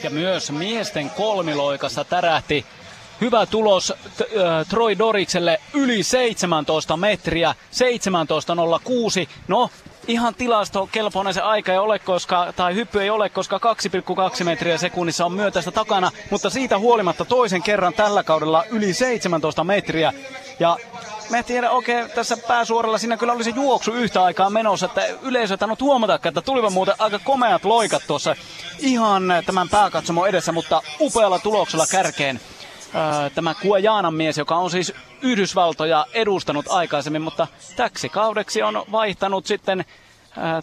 Ja 0.02 0.10
myös 0.10 0.50
miesten 0.50 1.10
kolmiloikassa 1.10 2.04
tärähti 2.04 2.66
hyvä 3.22 3.46
tulos 3.46 3.92
t- 4.16 4.20
äh, 4.20 4.66
Troy 4.68 4.98
Dorikselle 4.98 5.60
yli 5.74 6.02
17 6.02 6.96
metriä, 6.96 7.54
17.06. 7.72 9.28
No, 9.48 9.70
ihan 10.06 10.34
tilastokelpoinen 10.34 11.34
se 11.34 11.40
aika 11.40 11.72
ei 11.72 11.78
ole, 11.78 11.98
koska, 11.98 12.52
tai 12.56 12.74
hyppy 12.74 13.02
ei 13.02 13.10
ole, 13.10 13.28
koska 13.28 13.60
2,2 14.38 14.44
metriä 14.44 14.78
sekunnissa 14.78 15.26
on 15.26 15.32
myötäistä 15.32 15.70
takana, 15.70 16.10
mutta 16.30 16.50
siitä 16.50 16.78
huolimatta 16.78 17.24
toisen 17.24 17.62
kerran 17.62 17.94
tällä 17.94 18.22
kaudella 18.22 18.64
yli 18.70 18.92
17 18.92 19.64
metriä. 19.64 20.12
Ja 20.60 20.76
mä 21.30 21.42
tiedä, 21.42 21.70
okei, 21.70 22.02
okay, 22.02 22.14
tässä 22.14 22.36
pääsuoralla 22.48 22.98
siinä 22.98 23.16
kyllä 23.16 23.32
oli 23.32 23.44
se 23.44 23.50
juoksu 23.50 23.92
yhtä 23.92 24.24
aikaa 24.24 24.50
menossa, 24.50 24.86
että 24.86 25.06
yleisö 25.22 25.56
ei 25.60 25.76
huomata, 25.80 26.14
että 26.24 26.42
tulivat 26.42 26.72
muuten 26.72 26.94
aika 26.98 27.18
komeat 27.18 27.64
loikat 27.64 28.02
tuossa 28.06 28.36
ihan 28.78 29.22
tämän 29.46 29.68
pääkatsomon 29.68 30.28
edessä, 30.28 30.52
mutta 30.52 30.82
upealla 31.00 31.38
tuloksella 31.38 31.86
kärkeen 31.90 32.40
tämä 33.34 33.54
Kuojanan 33.54 34.14
mies, 34.14 34.38
joka 34.38 34.56
on 34.56 34.70
siis 34.70 34.94
Yhdysvaltoja 35.22 36.06
edustanut 36.14 36.66
aikaisemmin, 36.68 37.22
mutta 37.22 37.46
täksi 37.76 38.08
kaudeksi 38.08 38.62
on 38.62 38.82
vaihtanut 38.92 39.46
sitten 39.46 39.84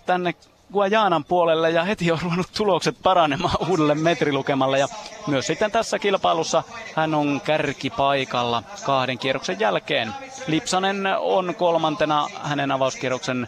tänne 0.05 0.33
Guajanan 0.73 1.25
puolelle 1.25 1.71
ja 1.71 1.83
heti 1.83 2.11
on 2.11 2.19
ruvennut 2.21 2.47
tulokset 2.57 2.95
paranemaan 3.03 3.69
uudelle 3.69 3.95
metrilukemalle. 3.95 4.79
Ja 4.79 4.87
myös 5.27 5.47
sitten 5.47 5.71
tässä 5.71 5.99
kilpailussa 5.99 6.63
hän 6.95 7.15
on 7.15 7.41
kärkipaikalla 7.45 8.63
kahden 8.85 9.17
kierroksen 9.19 9.59
jälkeen. 9.59 10.13
Lipsanen 10.47 11.07
on 11.19 11.55
kolmantena, 11.55 12.27
hänen 12.43 12.71
avauskierroksen 12.71 13.47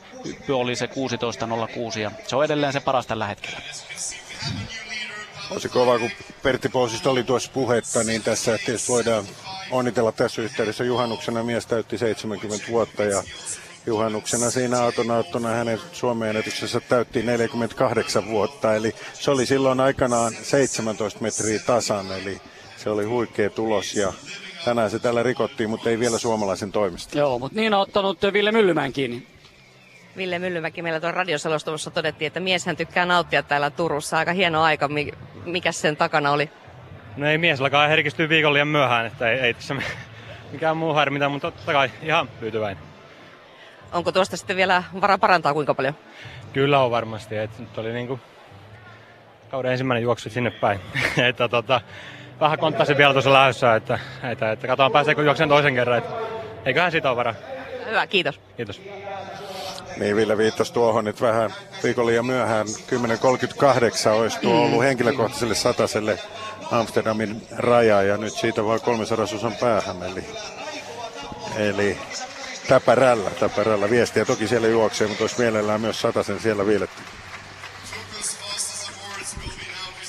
oli 0.49 0.75
se 0.75 0.85
16.06 0.85 1.99
ja 1.99 2.11
se 2.27 2.35
on 2.35 2.45
edelleen 2.45 2.73
se 2.73 2.79
paras 2.79 3.07
tällä 3.07 3.27
hetkellä. 3.27 3.59
On 5.51 5.61
se 5.61 5.69
kova, 5.69 5.99
kun 5.99 6.09
Pertti 6.43 6.69
Pousista 6.69 7.09
oli 7.09 7.23
tuossa 7.23 7.51
puhetta, 7.53 8.03
niin 8.03 8.23
tässä 8.23 8.57
tietysti 8.65 8.91
voidaan 8.91 9.25
onnitella 9.71 10.11
tässä 10.11 10.41
yhteydessä. 10.41 10.83
Juhannuksena 10.83 11.43
mies 11.43 11.65
täytti 11.65 11.97
70 11.97 12.65
vuotta 12.69 13.03
ja 13.03 13.23
juhannuksena 13.85 14.51
siinä 14.51 14.81
autonauttona 14.81 15.49
hänen 15.49 15.79
Suomen 15.91 16.29
ennätyksessä 16.29 16.79
täytti 16.79 17.23
48 17.23 18.27
vuotta. 18.27 18.75
Eli 18.75 18.95
se 19.13 19.31
oli 19.31 19.45
silloin 19.45 19.79
aikanaan 19.79 20.33
17 20.43 21.19
metriä 21.21 21.59
tasan, 21.59 22.11
eli 22.11 22.41
se 22.77 22.89
oli 22.89 23.05
huikea 23.05 23.49
tulos 23.49 23.95
ja 23.95 24.13
tänään 24.65 24.91
se 24.91 24.99
tällä 24.99 25.23
rikottiin, 25.23 25.69
mutta 25.69 25.89
ei 25.89 25.99
vielä 25.99 26.17
suomalaisen 26.17 26.71
toimesta. 26.71 27.17
Joo, 27.17 27.39
mutta 27.39 27.59
niin 27.59 27.73
on 27.73 27.81
ottanut 27.81 28.17
Ville 28.33 28.51
Myllymään 28.51 28.93
kiinni. 28.93 29.27
Ville 30.17 30.39
Myllymäki 30.39 30.81
meillä 30.81 30.99
tuon 30.99 31.13
radiosalostuvossa 31.13 31.91
todettiin, 31.91 32.27
että 32.27 32.39
mieshän 32.39 32.77
tykkää 32.77 33.05
nauttia 33.05 33.43
täällä 33.43 33.69
Turussa. 33.69 34.17
Aika 34.17 34.33
hieno 34.33 34.63
aika. 34.63 34.89
Mikä 35.45 35.71
sen 35.71 35.97
takana 35.97 36.31
oli? 36.31 36.49
No 37.17 37.27
ei 37.27 37.37
mies 37.37 37.61
alkaa 37.61 37.87
herkistyä 37.87 38.29
viikon 38.29 38.53
liian 38.53 38.67
myöhään, 38.67 39.05
että 39.05 39.31
ei, 39.31 39.39
ei 39.39 39.53
tässä 39.53 39.75
mikään 40.51 40.77
muu 40.77 40.93
harmita, 40.93 41.29
mutta 41.29 41.51
totta 41.51 41.71
kai 41.71 41.91
ihan 42.01 42.29
tyytyväinen. 42.39 42.83
Onko 43.91 44.11
tuosta 44.11 44.37
sitten 44.37 44.55
vielä 44.55 44.83
vara 45.01 45.17
parantaa 45.17 45.53
kuinka 45.53 45.73
paljon? 45.73 45.95
Kyllä 46.53 46.79
on 46.79 46.91
varmasti. 46.91 47.37
että 47.37 47.61
nyt 47.61 47.77
oli 47.77 47.93
niinku 47.93 48.19
kauden 49.49 49.71
ensimmäinen 49.71 50.03
juoksu 50.03 50.29
sinne 50.29 50.51
päin. 50.51 50.79
että 51.29 51.47
tota, 51.47 51.81
vähän 52.39 52.59
konttasin 52.59 52.97
vielä 52.97 53.13
tuossa 53.13 53.33
lähdössä, 53.33 53.75
että, 53.75 53.99
että, 54.23 54.51
että 54.51 54.67
katsotaan 54.67 54.91
pääseekö 54.91 55.23
juoksen 55.23 55.49
toisen 55.49 55.75
kerran. 55.75 55.97
Että, 55.97 56.13
eiköhän 56.65 56.91
siitä 56.91 57.09
ole 57.09 57.17
varaa. 57.17 57.35
Hyvä, 57.89 58.07
kiitos. 58.07 58.41
Kiitos. 58.57 58.81
Niin 60.01 60.15
Ville 60.15 60.37
viittasi 60.37 60.73
tuohon 60.73 61.05
nyt 61.05 61.21
vähän 61.21 61.53
viikon 61.83 62.05
liian 62.05 62.25
myöhään. 62.25 62.67
10.38 62.67 64.09
olisi 64.09 64.39
tuo 64.39 64.61
ollut 64.61 64.79
mm. 64.79 64.83
henkilökohtaiselle 64.83 65.55
sataselle 65.55 66.19
Amsterdamin 66.71 67.41
raja 67.51 68.01
ja 68.01 68.17
nyt 68.17 68.33
siitä 68.33 68.65
vaan 68.65 68.81
300 68.81 69.23
osan 69.23 69.55
päähän. 69.59 70.03
Eli, 70.03 70.25
eli 71.55 71.97
täpärällä, 72.67 73.29
täpärällä 73.29 73.89
viestiä. 73.89 74.25
Toki 74.25 74.47
siellä 74.47 74.67
juoksee, 74.67 75.07
mutta 75.07 75.23
olisi 75.23 75.39
mielellään 75.39 75.81
myös 75.81 76.01
satasen 76.01 76.39
siellä 76.39 76.65
viiletty. 76.65 77.01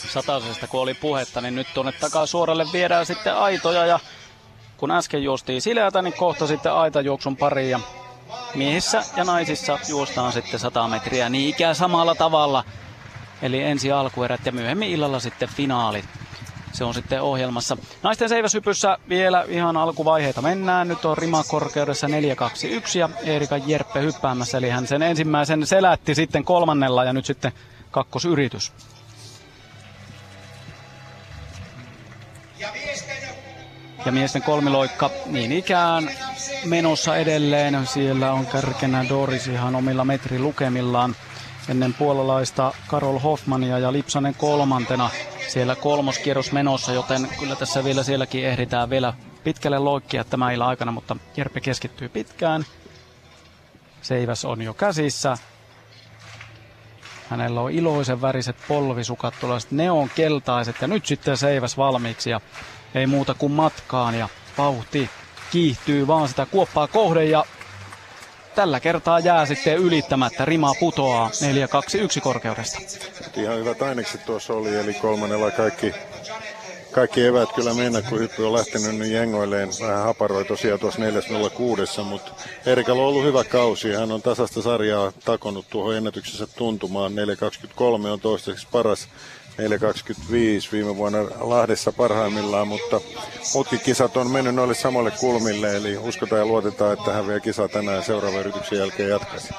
Satasesta 0.09 0.66
kun 0.66 0.80
oli 0.80 0.95
puhetta, 0.95 1.40
niin 1.40 1.55
nyt 1.55 1.66
tuonne 1.74 1.93
takaa 1.93 2.26
suoralle 2.26 2.66
viedään 2.72 3.07
sitten 3.07 3.36
aitoja 3.36 3.86
ja 3.86 3.99
kun 4.76 4.90
äsken 4.90 5.22
juostiin 5.22 5.62
sileätä, 5.62 6.03
niin 6.03 6.14
kohta 6.14 6.47
sitten 6.47 6.72
aitajuoksun 6.72 7.36
pariin 7.36 7.70
ja 7.70 7.80
miehissä 8.55 9.03
ja 9.16 9.24
naisissa 9.24 9.78
juostaan 9.89 10.33
sitten 10.33 10.61
100 10.61 10.89
metriä 10.89 11.28
niin 11.28 11.49
ikään 11.49 11.74
samalla 11.74 12.14
tavalla. 12.14 12.64
Eli 13.43 13.62
ensi 13.62 13.93
alkuerät 13.93 14.47
ja 14.47 14.53
myöhemmin 14.53 14.91
illalla 14.91 15.20
sitten 15.20 15.49
finaalit. 15.49 16.05
Se 16.72 16.85
on 16.85 16.95
sitten 16.95 17.22
ohjelmassa. 17.22 17.76
Naisten 18.03 18.28
seiväshypyssä 18.28 18.99
vielä 19.09 19.45
ihan 19.49 19.76
alkuvaiheita 19.76 20.43
mennään. 20.43 20.89
Nyt 20.89 21.05
on 21.05 21.18
rima 21.18 21.45
korkeudessa 21.49 22.09
421 22.09 22.99
ja 22.99 23.09
Erika 23.24 23.57
Jerppe 23.57 24.01
hyppäämässä. 24.01 24.59
Eli 24.59 24.70
hän 24.70 24.87
sen 24.87 25.03
ensimmäisen 25.03 25.66
selätti 25.66 26.14
sitten 26.14 26.45
kolmannella 26.45 27.05
ja 27.05 27.12
nyt 27.12 27.26
sitten 27.26 27.53
kakkosyritys. 27.91 28.72
Ja 34.07 34.12
miesten 34.12 34.42
kolmiloikka 34.42 35.11
niin 35.26 35.53
ikään 35.53 36.11
menossa 36.64 37.16
edelleen. 37.16 37.86
Siellä 37.86 38.32
on 38.32 38.46
kärkenä 38.46 39.05
Doris 39.09 39.46
ihan 39.48 39.74
omilla 39.74 40.05
metrilukemillaan 40.05 41.16
ennen 41.68 41.94
puolalaista 41.94 42.72
Karol 42.86 43.18
Hoffmania 43.18 43.78
ja 43.78 43.92
Lipsanen 43.92 44.34
kolmantena. 44.34 45.11
Siellä 45.48 45.74
kolmoskierros 45.74 46.53
menossa, 46.53 46.92
joten 46.92 47.28
kyllä 47.38 47.57
tässä 47.57 47.84
vielä 47.84 48.03
sielläkin 48.03 48.46
ehditään 48.46 48.90
vielä 48.90 49.14
pitkälle 49.44 49.78
loikkia 49.78 50.24
tämä 50.24 50.53
illan 50.53 50.68
aikana, 50.68 50.92
mutta 50.92 51.16
Jerpe 51.36 51.61
keskittyy 51.61 52.09
pitkään. 52.09 52.64
Seiväs 54.03 54.44
on 54.44 54.62
jo 54.62 54.74
käsissä. 54.74 55.38
Hänellä 57.30 57.61
on 57.61 57.70
iloisen 57.70 58.22
väriset 58.22 58.57
polvisukat, 58.68 59.34
tuollaiset 59.40 59.70
neonkeltaiset 59.70 60.76
ja 60.80 60.88
nyt 60.88 61.07
sitten 61.07 61.36
Seiväs 61.36 61.76
valmiiksi 61.76 62.30
ja 62.30 62.40
ei 62.95 63.07
muuta 63.07 63.34
kuin 63.34 63.53
matkaan 63.53 64.14
ja 64.14 64.28
vauhti 64.59 65.11
kiihtyy 65.53 66.07
vaan 66.07 66.28
sitä 66.28 66.47
kuoppaa 66.47 66.86
kohden 66.86 67.30
ja 67.30 67.45
tällä 68.55 68.80
kertaa 68.80 69.18
jää 69.18 69.47
sitten 69.47 69.76
ylittämättä. 69.78 70.45
Rima 70.45 70.74
putoaa 70.80 71.30
4-2-1 72.18 72.20
korkeudesta. 72.20 72.78
Ihan 73.36 73.59
hyvät 73.59 73.82
ainekset 73.82 74.26
tuossa 74.26 74.55
oli, 74.55 74.76
eli 74.76 74.95
kolmannella 74.95 75.51
kaikki, 75.51 75.95
kaikki 76.93 77.26
evät 77.26 77.53
kyllä 77.53 77.74
mennä, 77.74 78.03
kun 78.03 78.18
hyppy 78.18 78.47
on 78.47 78.53
lähtenyt 78.53 78.97
niin 78.97 79.12
jengoilleen. 79.12 79.68
Vähän 79.80 80.05
haparoi 80.05 80.45
tosiaan 80.45 80.80
tuossa 80.80 81.01
4.06, 81.99 82.03
mutta 82.05 82.32
Erikalla 82.66 83.03
on 83.03 83.09
ollut 83.09 83.24
hyvä 83.24 83.45
kausi. 83.45 83.93
Hän 83.93 84.12
on 84.12 84.22
tasasta 84.22 84.62
sarjaa 84.62 85.12
takonut 85.24 85.66
tuohon 85.70 85.97
ennätyksessä 85.97 86.47
tuntumaan. 86.47 87.12
4.23 87.12 88.09
on 88.09 88.20
toistaiseksi 88.20 88.68
paras 88.72 89.09
4.25 89.59 90.72
viime 90.72 90.96
vuonna 90.96 91.18
Lahdessa 91.40 91.92
parhaimmillaan, 91.92 92.68
mutta 92.68 93.00
muutkin 93.55 93.80
kisat 93.80 94.16
on 94.16 94.30
mennyt 94.30 94.55
noille 94.55 94.74
samoille 94.74 95.11
kulmille, 95.11 95.76
eli 95.76 95.96
uskotaan 95.96 96.38
ja 96.38 96.46
luotetaan, 96.46 96.92
että 96.92 97.12
hän 97.12 97.26
vielä 97.26 97.40
kisa 97.40 97.68
tänään 97.68 98.03
seuraavan 98.03 98.40
yrityksen 98.40 98.78
jälkeen 98.78 99.11
jatkaisi. 99.11 99.55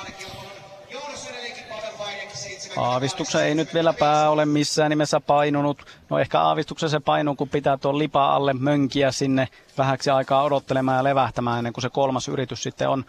Aavistuksen 2.78 3.44
ei 3.44 3.56
nyt 3.56 3.74
vielä 3.74 3.94
pää 3.94 4.30
ole 4.30 4.46
missään 4.46 4.90
nimessä 4.90 5.20
painunut. 5.20 5.86
No 6.10 6.20
ehkä 6.20 6.42
aavistuksen 6.42 6.90
se 6.90 7.00
painuu, 7.00 7.36
kun 7.36 7.50
pitää 7.50 7.78
tuon 7.78 8.00
lipa 8.00 8.36
alle 8.36 8.54
mönkiä 8.54 9.12
sinne 9.12 9.48
vähäksi 9.78 10.10
aikaa 10.10 10.44
odottelemaan 10.44 10.98
ja 10.98 11.04
levähtämään 11.04 11.58
ennen 11.58 11.74
kuin 11.74 11.82
se 11.82 11.90
kolmas 11.90 12.28
yritys 12.28 12.64
sitten 12.64 12.90
on 12.90 13.06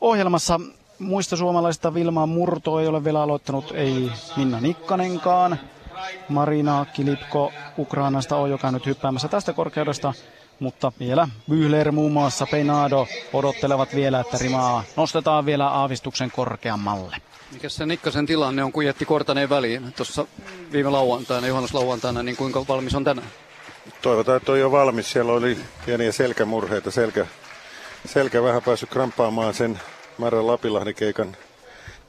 ohjelmassa. 0.00 0.60
Muista 0.98 1.36
suomalaisista 1.36 1.94
Vilmaa 1.94 2.26
Murto 2.26 2.80
ei 2.80 2.86
ole 2.86 3.04
vielä 3.04 3.22
aloittanut, 3.22 3.72
ei 3.74 4.10
Minna 4.36 4.60
Nikkanenkaan. 4.60 5.58
Marina 6.28 6.86
Kilipko 6.92 7.52
Ukrainasta 7.78 8.36
on 8.36 8.50
jo 8.50 8.58
käynyt 8.58 8.86
hyppäämässä 8.86 9.28
tästä 9.28 9.52
korkeudesta, 9.52 10.12
mutta 10.60 10.92
vielä 11.00 11.28
Bühler 11.50 11.92
muun 11.92 12.12
muassa 12.12 12.46
Peinado 12.50 13.06
odottelevat 13.32 13.94
vielä, 13.94 14.20
että 14.20 14.38
rimaa 14.40 14.84
nostetaan 14.96 15.46
vielä 15.46 15.68
aavistuksen 15.68 16.30
korkeammalle. 16.30 17.16
Mikä 17.52 17.68
se 17.68 17.86
Nikkasen 17.86 18.26
tilanne 18.26 18.64
on, 18.64 18.72
kun 18.72 18.86
jätti 18.86 19.04
Kortaneen 19.04 19.48
väliin 19.48 19.92
tuossa 19.92 20.26
viime 20.72 20.90
lauantaina, 20.90 21.46
juhannuslauantaina, 21.46 22.22
niin 22.22 22.36
kuinka 22.36 22.64
valmis 22.68 22.94
on 22.94 23.04
tänään? 23.04 23.28
Toivotaan, 24.02 24.36
että 24.36 24.52
on 24.52 24.60
jo 24.60 24.72
valmis. 24.72 25.12
Siellä 25.12 25.32
oli 25.32 25.58
pieniä 25.86 26.12
selkämurheita. 26.12 26.90
Selkä, 26.90 27.26
selkä 28.06 28.42
vähän 28.42 28.62
päässyt 28.62 28.90
kramppaamaan 28.90 29.54
sen 29.54 29.80
Märän 30.18 30.46
Lapilahden 30.46 30.94
keikan 30.94 31.36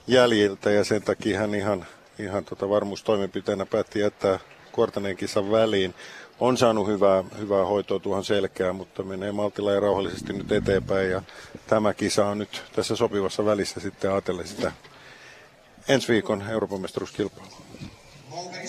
jäljiltä 0.07 0.71
ja 0.71 0.83
sen 0.83 1.01
takia 1.01 1.39
hän 1.39 1.55
ihan, 1.55 1.86
ihan 2.20 2.45
tota 2.45 2.70
varmuustoimenpiteenä 2.70 3.66
päätti 3.66 3.99
jättää 3.99 4.39
Kuortaneen 4.72 5.18
kisan 5.18 5.51
väliin. 5.51 5.95
On 6.39 6.57
saanut 6.57 6.88
hyvää, 6.88 7.24
hyvää 7.38 7.66
hoitoa 7.66 7.99
tuohon 7.99 8.24
selkään, 8.26 8.76
mutta 8.76 9.03
menee 9.03 9.32
maltilla 9.32 9.72
ja 9.72 9.80
rauhallisesti 9.80 10.34
nyt 10.34 10.51
eteenpäin. 10.51 11.09
Ja 11.11 11.22
tämä 11.68 11.93
kisa 11.93 12.26
on 12.26 12.38
nyt 12.38 12.63
tässä 12.76 12.95
sopivassa 12.95 13.45
välissä 13.45 13.80
sitten 13.80 14.11
ajatellen 14.11 14.47
sitä 14.47 14.72
ensi 15.88 16.07
viikon 16.07 16.49
Euroopan 16.49 16.82
mestaruuskilpailua. 16.82 17.57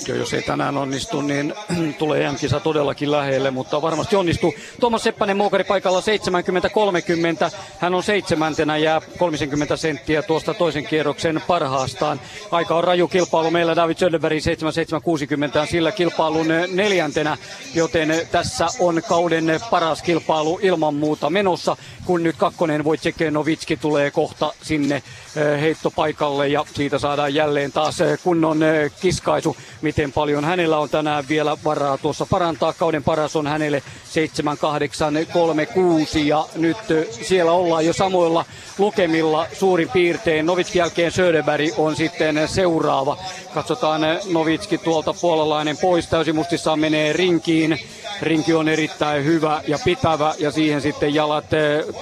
Ja 0.08 0.16
jos 0.16 0.34
ei 0.34 0.42
tänään 0.42 0.76
onnistu, 0.76 1.20
niin 1.20 1.54
tulee 1.98 2.32
M-kisa 2.32 2.60
todellakin 2.60 3.10
lähelle, 3.10 3.50
mutta 3.50 3.82
varmasti 3.82 4.16
onnistuu. 4.16 4.54
Tuomas 4.80 5.02
Seppänen 5.02 5.36
Moukari 5.36 5.64
paikalla 5.64 6.00
70-30. 6.00 7.56
Hän 7.78 7.94
on 7.94 8.02
seitsemäntenä 8.02 8.76
ja 8.76 9.02
30 9.18 9.76
senttiä 9.76 10.22
tuosta 10.22 10.54
toisen 10.54 10.86
kierroksen 10.86 11.42
parhaastaan. 11.46 12.20
Aika 12.50 12.76
on 12.76 12.84
raju 12.84 13.08
kilpailu. 13.08 13.50
Meillä 13.50 13.76
David 13.76 13.96
Söderberg 13.96 14.40
7760 14.40 15.60
on 15.60 15.66
sillä 15.66 15.92
kilpailun 15.92 16.46
neljäntenä, 16.72 17.36
joten 17.74 18.26
tässä 18.32 18.66
on 18.78 19.02
kauden 19.08 19.60
paras 19.70 20.02
kilpailu 20.02 20.58
ilman 20.62 20.94
muuta 20.94 21.30
menossa, 21.30 21.76
kun 22.04 22.22
nyt 22.22 22.36
kakkonen 22.36 22.84
Novitski 23.30 23.76
tulee 23.76 24.10
kohta 24.10 24.52
sinne 24.62 24.94
eh, 24.96 25.60
heittopaikalle 25.60 26.48
ja 26.48 26.64
siitä 26.74 26.98
saadaan 26.98 27.34
jälleen 27.34 27.72
taas 27.72 28.00
eh, 28.00 28.18
kunnon 28.22 28.62
eh, 28.62 28.92
kiskaisu 29.00 29.55
miten 29.82 30.12
paljon 30.12 30.44
hänellä 30.44 30.78
on 30.78 30.88
tänään 30.88 31.24
vielä 31.28 31.56
varaa 31.64 31.98
tuossa 31.98 32.26
parantaa. 32.30 32.72
Kauden 32.72 33.04
paras 33.04 33.36
on 33.36 33.46
hänelle 33.46 33.82
7836 34.04 36.28
ja 36.28 36.46
nyt 36.56 36.76
siellä 37.22 37.52
ollaan 37.52 37.86
jo 37.86 37.92
samoilla 37.92 38.44
lukemilla 38.78 39.46
suurin 39.52 39.88
piirtein. 39.88 40.46
Novitski 40.46 40.78
jälkeen 40.78 41.12
Söderberg 41.12 41.70
on 41.76 41.96
sitten 41.96 42.48
seuraava. 42.48 43.16
Katsotaan 43.54 44.00
Novitski 44.32 44.78
tuolta 44.78 45.14
puolalainen 45.20 45.76
pois. 45.76 46.06
Täysimustissaan 46.06 46.80
menee 46.80 47.12
rinkiin. 47.12 47.78
Rinki 48.22 48.54
on 48.54 48.68
erittäin 48.68 49.24
hyvä 49.24 49.62
ja 49.68 49.78
pitävä 49.84 50.34
ja 50.38 50.50
siihen 50.50 50.80
sitten 50.80 51.14
jalat 51.14 51.44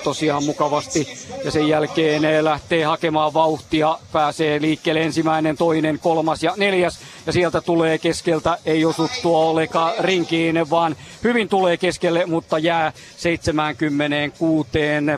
tosiaan 0.05 0.45
mukavasti. 0.45 1.09
Ja 1.45 1.51
sen 1.51 1.69
jälkeen 1.69 2.45
lähtee 2.45 2.85
hakemaan 2.85 3.35
vauhtia. 3.35 3.99
Pääsee 4.13 4.61
liikkeelle 4.61 5.03
ensimmäinen, 5.03 5.57
toinen, 5.57 5.99
kolmas 5.99 6.43
ja 6.43 6.55
neljäs. 6.57 6.99
Ja 7.27 7.33
sieltä 7.45 7.61
tulee 7.61 7.99
keskeltä, 7.99 8.59
ei 8.67 8.85
osu 8.85 9.11
tuo 9.23 9.39
ollenkaan 9.49 9.93
rinkiin, 9.99 10.71
vaan 10.71 10.97
hyvin 11.25 11.49
tulee 11.49 11.77
keskelle, 11.77 12.27
mutta 12.27 12.59
jää 12.59 12.93
76 13.17 14.69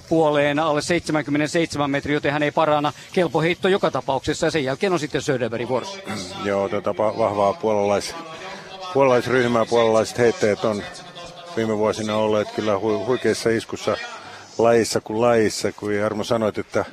puoleen 0.09 0.59
alle 0.59 0.83
77 0.83 1.91
metriä, 1.91 2.17
joten 2.17 2.33
hän 2.33 2.43
ei 2.43 2.51
parana. 2.51 2.93
Kelpo 3.13 3.41
heitto 3.41 3.69
joka 3.69 3.91
tapauksessa 3.91 4.47
ja 4.47 4.51
sen 4.51 4.65
jälkeen 4.65 4.93
on 4.93 4.99
sitten 4.99 5.23
Söderberg 5.23 5.69
vuorossa. 5.69 5.99
Joo, 6.45 6.69
tätä 6.69 6.97
vahvaa 6.97 7.53
puolalais, 7.53 8.15
puolalaisryhmää, 8.95 9.65
puolalaiset 9.65 10.19
heitteet 10.19 10.65
on 10.65 10.83
viime 11.57 11.79
vuosina 11.79 12.17
olleet 12.17 12.51
kyllä 12.51 12.79
hu, 12.79 13.07
huikeissa 13.07 13.51
iskussa 13.51 13.97
lajissa 14.59 15.01
kuin 15.01 15.21
lajissa, 15.21 15.73
kun 15.73 15.95
Jarmo 15.95 16.25
sanoit, 16.25 16.59
että 16.59 16.85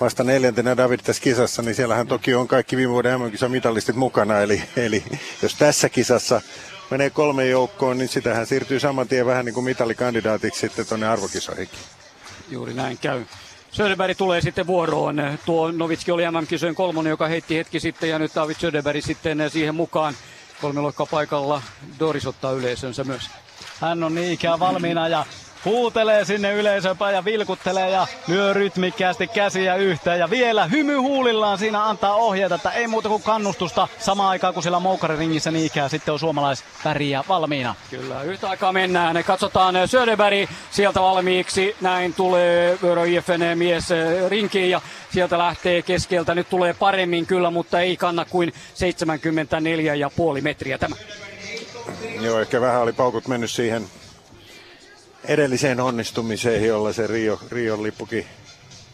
vasta 0.00 0.24
neljäntenä 0.24 0.76
David 0.76 1.00
tässä 1.00 1.22
kisassa, 1.22 1.62
niin 1.62 1.74
siellähän 1.74 2.06
toki 2.06 2.34
on 2.34 2.48
kaikki 2.48 2.76
viime 2.76 2.92
vuoden 2.92 3.20
mm 3.20 3.30
mitalistit 3.48 3.96
mukana, 3.96 4.40
eli, 4.40 4.62
eli 4.76 5.04
jos 5.42 5.54
tässä 5.54 5.88
kisassa 5.88 6.40
menee 6.90 7.10
kolme 7.10 7.46
joukkoon, 7.46 7.98
niin 7.98 8.08
sitähän 8.08 8.46
siirtyy 8.46 8.80
saman 8.80 9.08
tien 9.08 9.26
vähän 9.26 9.44
niin 9.44 9.54
kuin 9.54 9.64
mitalikandidaatiksi 9.64 10.60
sitten 10.60 10.86
tuonne 10.86 11.08
arvokisoihinkin. 11.08 11.78
Juuri 12.50 12.74
näin 12.74 12.98
käy. 12.98 13.24
Söderberg 13.70 14.16
tulee 14.18 14.40
sitten 14.40 14.66
vuoroon. 14.66 15.38
Tuo 15.46 15.70
Novitski 15.70 16.10
oli 16.10 16.30
MM-kisojen 16.30 16.74
kolmonen, 16.74 17.10
joka 17.10 17.28
heitti 17.28 17.56
hetki 17.56 17.80
sitten 17.80 18.10
ja 18.10 18.18
nyt 18.18 18.34
David 18.34 18.56
Söderberg 18.58 19.04
sitten 19.04 19.50
siihen 19.50 19.74
mukaan. 19.74 20.14
Kolme 20.60 20.80
paikalla. 21.10 21.62
Doris 21.98 22.26
ottaa 22.26 22.52
yleisönsä 22.52 23.04
myös. 23.04 23.22
Hän 23.80 24.02
on 24.02 24.14
niin 24.14 24.32
ikään 24.32 24.60
valmiina 24.60 25.08
ja 25.08 25.26
huutelee 25.64 26.24
sinne 26.24 26.52
yleisöpä 26.52 27.10
ja 27.10 27.24
vilkuttelee 27.24 27.90
ja 27.90 28.06
lyö 28.28 28.52
rytmikkäästi 28.52 29.26
käsiä 29.26 29.76
yhteen. 29.76 30.18
Ja 30.18 30.30
vielä 30.30 30.66
hymy 30.66 30.96
huulillaan 30.96 31.58
siinä 31.58 31.88
antaa 31.88 32.14
ohjeita, 32.14 32.54
että 32.54 32.70
ei 32.70 32.86
muuta 32.86 33.08
kuin 33.08 33.22
kannustusta 33.22 33.88
samaan 33.98 34.30
aikaan 34.30 34.54
kuin 34.54 34.62
siellä 34.62 34.80
Moukariringissä 34.80 35.50
niin 35.50 35.66
ikään. 35.66 35.90
Sitten 35.90 36.12
on 36.12 36.18
suomalaisväriä 36.18 37.24
valmiina. 37.28 37.74
Kyllä, 37.90 38.22
yhtä 38.22 38.48
aikaa 38.50 38.72
mennään. 38.72 39.24
Katsotaan 39.24 39.74
Söderberg 39.88 40.50
sieltä 40.70 41.00
valmiiksi. 41.00 41.76
Näin 41.80 42.14
tulee 42.14 42.78
Euro 42.82 43.04
IFN 43.04 43.58
mies 43.58 43.84
rinkiin 44.28 44.70
ja 44.70 44.80
sieltä 45.12 45.38
lähtee 45.38 45.82
keskeltä. 45.82 46.34
Nyt 46.34 46.48
tulee 46.48 46.74
paremmin 46.74 47.26
kyllä, 47.26 47.50
mutta 47.50 47.80
ei 47.80 47.96
kanna 47.96 48.24
kuin 48.24 48.52
74,5 50.36 50.42
metriä 50.42 50.78
tämä. 50.78 50.96
Joo, 52.20 52.40
ehkä 52.40 52.60
vähän 52.60 52.82
oli 52.82 52.92
paukut 52.92 53.28
mennyt 53.28 53.50
siihen 53.50 53.86
edelliseen 55.24 55.80
onnistumiseen, 55.80 56.64
jolla 56.64 56.92
se 56.92 57.06
Rio, 57.06 57.40
Rion 57.50 57.82
lippukin 57.82 58.26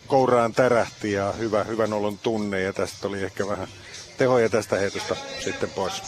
kouraan 0.06 0.52
tärähti 0.52 1.12
ja 1.12 1.32
hyvä, 1.32 1.64
hyvän 1.64 1.92
olon 1.92 2.18
tunne 2.18 2.60
ja 2.60 2.72
tästä 2.72 3.08
oli 3.08 3.22
ehkä 3.24 3.48
vähän 3.48 3.68
tehoja 4.18 4.48
tästä 4.48 4.76
heitosta 4.76 5.16
sitten 5.44 5.70
pois. 5.70 6.02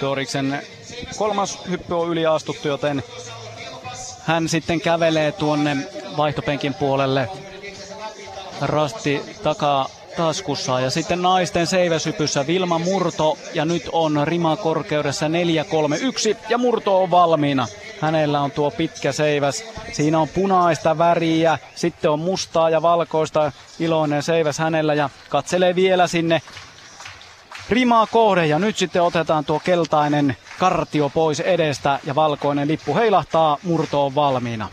Doriksen 0.00 0.62
kolmas 1.16 1.58
hyppy 1.70 1.94
on 1.94 2.08
yliastuttu, 2.08 2.68
joten 2.68 3.02
hän 4.24 4.48
sitten 4.48 4.80
kävelee 4.80 5.32
tuonne 5.32 5.76
vaihtopenkin 6.16 6.74
puolelle 6.74 7.28
rasti 8.60 9.22
takaa 9.42 9.88
taskussa. 10.16 10.80
Ja 10.80 10.90
sitten 10.90 11.22
naisten 11.22 11.66
seiväsypyssä 11.66 12.46
Vilma 12.46 12.78
Murto 12.78 13.38
ja 13.54 13.64
nyt 13.64 13.88
on 13.92 14.20
rima 14.24 14.56
korkeudessa 14.56 15.26
4-3-1 15.28 15.30
ja 16.48 16.58
Murto 16.58 17.02
on 17.02 17.10
valmiina. 17.10 17.66
Hänellä 18.00 18.40
on 18.40 18.50
tuo 18.50 18.70
pitkä 18.70 19.12
seiväs. 19.12 19.64
Siinä 19.92 20.18
on 20.18 20.28
punaista 20.28 20.98
väriä, 20.98 21.58
sitten 21.74 22.10
on 22.10 22.18
mustaa 22.18 22.70
ja 22.70 22.82
valkoista 22.82 23.52
iloinen 23.80 24.22
seiväs 24.22 24.58
hänellä 24.58 24.94
ja 24.94 25.10
katselee 25.28 25.74
vielä 25.74 26.06
sinne 26.06 26.42
rimaa 27.70 28.06
kohde 28.06 28.46
ja 28.46 28.58
nyt 28.58 28.76
sitten 28.76 29.02
otetaan 29.02 29.44
tuo 29.44 29.60
keltainen 29.64 30.36
kartio 30.58 31.08
pois 31.08 31.40
edestä 31.40 31.98
ja 32.04 32.14
valkoinen 32.14 32.68
lippu 32.68 32.94
heilahtaa, 32.94 33.58
murto 33.62 34.06
on 34.06 34.14
valmiina. 34.14 34.68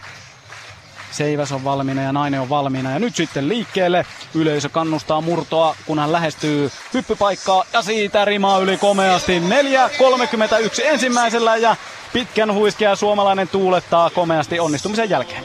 Seiväs 1.11 1.51
on 1.51 1.63
valmiina 1.63 2.01
ja 2.01 2.11
nainen 2.11 2.41
on 2.41 2.49
valmiina. 2.49 2.91
Ja 2.91 2.99
nyt 2.99 3.15
sitten 3.15 3.49
liikkeelle. 3.49 4.05
Yleisö 4.35 4.69
kannustaa 4.69 5.21
murtoa, 5.21 5.75
kun 5.85 5.99
hän 5.99 6.11
lähestyy 6.11 6.71
hyppypaikkaa. 6.93 7.63
Ja 7.73 7.81
siitä 7.81 8.25
rimaa 8.25 8.59
yli 8.59 8.77
komeasti. 8.77 9.39
4.31 9.39 10.81
ensimmäisellä 10.83 11.57
ja 11.57 11.75
pitkän 12.13 12.53
huiskea 12.53 12.95
suomalainen 12.95 13.47
tuulettaa 13.47 14.09
komeasti 14.09 14.59
onnistumisen 14.59 15.09
jälkeen. 15.09 15.43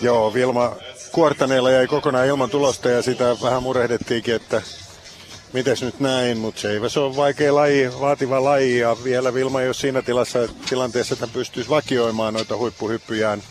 Joo, 0.00 0.34
Vilma 0.34 0.72
Kuortaneella 1.12 1.70
jäi 1.70 1.86
kokonaan 1.86 2.26
ilman 2.26 2.50
tulosta 2.50 2.88
ja 2.88 3.02
sitä 3.02 3.36
vähän 3.42 3.62
murehdettiinkin, 3.62 4.34
että 4.34 4.62
mites 5.52 5.82
nyt 5.82 6.00
näin, 6.00 6.38
mutta 6.38 6.60
se 6.88 7.00
on 7.00 7.16
vaikea 7.16 7.54
laji, 7.54 7.90
vaativa 8.00 8.44
laji 8.44 8.78
ja 8.78 8.96
vielä 9.04 9.34
Vilma 9.34 9.60
ei 9.60 9.68
ole 9.68 9.74
siinä 9.74 10.02
tilassa, 10.02 10.38
tilanteessa, 10.68 11.14
että 11.14 11.26
pystyisi 11.26 11.70
vakioimaan 11.70 12.34
noita 12.34 12.56
huippuhyppyjään. 12.56 13.42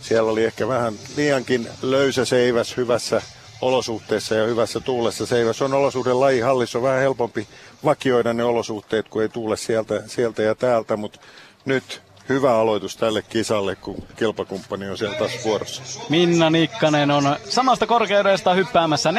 Siellä 0.00 0.30
oli 0.30 0.44
ehkä 0.44 0.68
vähän 0.68 0.94
liiankin 1.16 1.68
löysä 1.82 2.24
seiväs 2.24 2.76
hyvässä 2.76 3.22
olosuhteessa 3.60 4.34
ja 4.34 4.46
hyvässä 4.46 4.80
tuulessa. 4.80 5.26
Seiväs 5.26 5.62
on 5.62 5.74
olosuhden 5.74 6.20
laji, 6.20 6.40
hallissa 6.40 6.78
on 6.78 6.84
vähän 6.84 7.00
helpompi 7.00 7.48
vakioida 7.84 8.32
ne 8.32 8.44
olosuhteet, 8.44 9.08
kun 9.08 9.22
ei 9.22 9.28
tuule 9.28 9.56
sieltä, 9.56 10.02
sieltä 10.06 10.42
ja 10.42 10.54
täältä, 10.54 10.96
mutta 10.96 11.20
nyt 11.64 12.02
hyvä 12.30 12.54
aloitus 12.54 12.96
tälle 12.96 13.22
kisalle, 13.22 13.76
kun 13.76 14.02
kilpakumppani 14.16 14.90
on 14.90 14.98
sieltä 14.98 15.18
taas 15.18 15.32
vuorossa. 15.44 15.82
Minna 16.08 16.50
Nikkanen 16.50 17.10
on 17.10 17.36
samasta 17.48 17.86
korkeudesta 17.86 18.54
hyppäämässä 18.54 19.10
4-3-1 19.10 19.14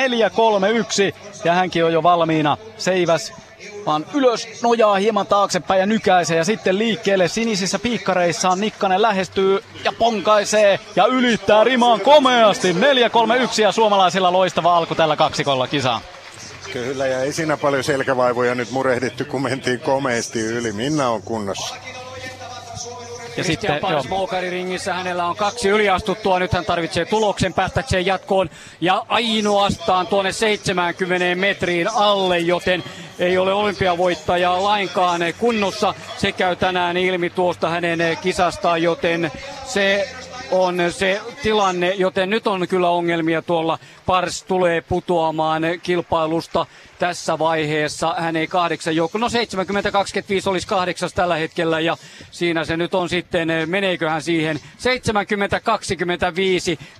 ja 1.43 1.53
hänkin 1.53 1.85
on 1.85 1.93
jo 1.93 2.03
valmiina. 2.03 2.57
Seiväs 2.77 3.33
vaan 3.85 4.05
ylös 4.13 4.47
nojaa 4.63 4.95
hieman 4.95 5.27
taaksepäin 5.27 5.79
ja 5.79 5.85
nykäisee 5.85 6.37
ja 6.37 6.45
sitten 6.45 6.77
liikkeelle 6.77 7.27
sinisissä 7.27 7.79
piikkareissaan 7.79 8.59
Nikkanen 8.59 9.01
lähestyy 9.01 9.63
ja 9.83 9.91
ponkaisee 9.91 10.79
ja 10.95 11.05
ylittää 11.05 11.63
rimaan 11.63 12.01
komeasti. 12.01 12.73
4-3-1 12.73 12.77
ja 13.61 13.71
suomalaisilla 13.71 14.31
loistava 14.31 14.77
alku 14.77 14.95
tällä 14.95 15.15
kaksikolla 15.15 15.67
kisaa. 15.67 16.01
Kyllä 16.73 17.07
ja 17.07 17.19
ei 17.19 17.33
siinä 17.33 17.57
paljon 17.57 17.83
selkävaivoja 17.83 18.55
nyt 18.55 18.71
murehdittu, 18.71 19.25
kun 19.25 19.41
mentiin 19.41 19.79
komeasti 19.79 20.39
yli. 20.41 20.71
Minna 20.71 21.09
on 21.09 21.21
kunnossa. 21.21 21.75
Ja 23.37 23.43
sitten 23.43 23.79
Pars 23.79 24.05
ringissä 24.49 24.93
hänellä 24.93 25.25
on 25.25 25.35
kaksi 25.35 25.69
yliastuttua. 25.69 26.39
Nyt 26.39 26.53
hän 26.53 26.65
tarvitsee 26.65 27.05
tuloksen 27.05 27.53
päästäkseen 27.53 28.05
jatkoon 28.05 28.49
ja 28.81 29.05
ainoastaan 29.09 30.07
tuonne 30.07 30.31
70 30.31 31.35
metriin 31.35 31.87
alle, 31.93 32.39
joten 32.39 32.83
ei 33.19 33.37
ole 33.37 33.53
olympiavoittajaa 33.53 34.63
lainkaan 34.63 35.21
kunnossa. 35.39 35.93
Se 36.17 36.31
käy 36.31 36.55
tänään 36.55 36.97
ilmi 36.97 37.29
tuosta 37.29 37.69
hänen 37.69 38.17
kisastaan, 38.21 38.83
joten 38.83 39.31
se 39.65 40.09
on 40.51 40.77
se 40.89 41.21
tilanne, 41.43 41.89
joten 41.89 42.29
nyt 42.29 42.47
on 42.47 42.67
kyllä 42.67 42.89
ongelmia 42.89 43.41
tuolla. 43.41 43.79
Pars 44.05 44.43
tulee 44.43 44.81
putoamaan 44.81 45.63
kilpailusta 45.83 46.65
tässä 47.01 47.39
vaiheessa. 47.39 48.15
Hän 48.17 48.35
ei 48.35 48.47
kahdeksan 48.47 48.95
joukko. 48.95 49.17
No 49.17 49.27
70-25 49.27 49.31
olisi 50.45 50.67
kahdeksas 50.67 51.13
tällä 51.13 51.35
hetkellä 51.35 51.79
ja 51.79 51.97
siinä 52.31 52.65
se 52.65 52.77
nyt 52.77 52.93
on 52.93 53.09
sitten, 53.09 53.47
meneekö 53.65 54.09
hän 54.09 54.21
siihen 54.21 54.57
70-25. 54.57 54.59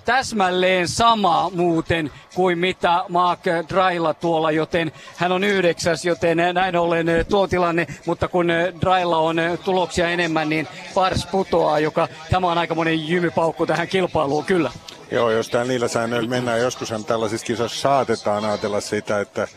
Täsmälleen 0.06 0.88
sama 0.88 1.50
muuten 1.54 2.12
kuin 2.36 2.58
mitä 2.58 3.04
Mark 3.10 3.40
Drailla 3.70 4.14
tuolla, 4.14 4.52
joten 4.52 4.92
hän 5.18 5.32
on 5.32 5.44
yhdeksäs, 5.44 6.06
joten 6.06 6.38
näin 6.54 6.76
ollen 6.76 7.08
tuo 7.30 7.48
tilanne, 7.48 7.88
mutta 8.06 8.28
kun 8.28 8.48
Drailla 8.82 9.18
on 9.18 9.38
tuloksia 9.64 10.10
enemmän, 10.10 10.50
niin 10.50 10.68
Pars 10.94 11.26
putoaa, 11.26 11.80
joka 11.80 12.08
tämä 12.30 12.52
on 12.52 12.58
aika 12.58 12.76
monen 12.76 13.08
jymypaukku 13.08 13.66
tähän 13.66 13.88
kilpailuun 13.88 14.46
kyllä. 14.46 14.72
Joo, 15.12 15.32
jos 15.32 15.50
tämä 15.50 15.64
niillä 15.64 15.88
säännöillä 15.88 16.30
mennään, 16.30 16.60
joskushan 16.60 17.06
tällaisissa 17.06 17.48
kisoissa 17.48 17.82
saatetaan 17.82 18.46
ajatella 18.46 18.82
sitä, 18.82 19.20
että 19.22 19.48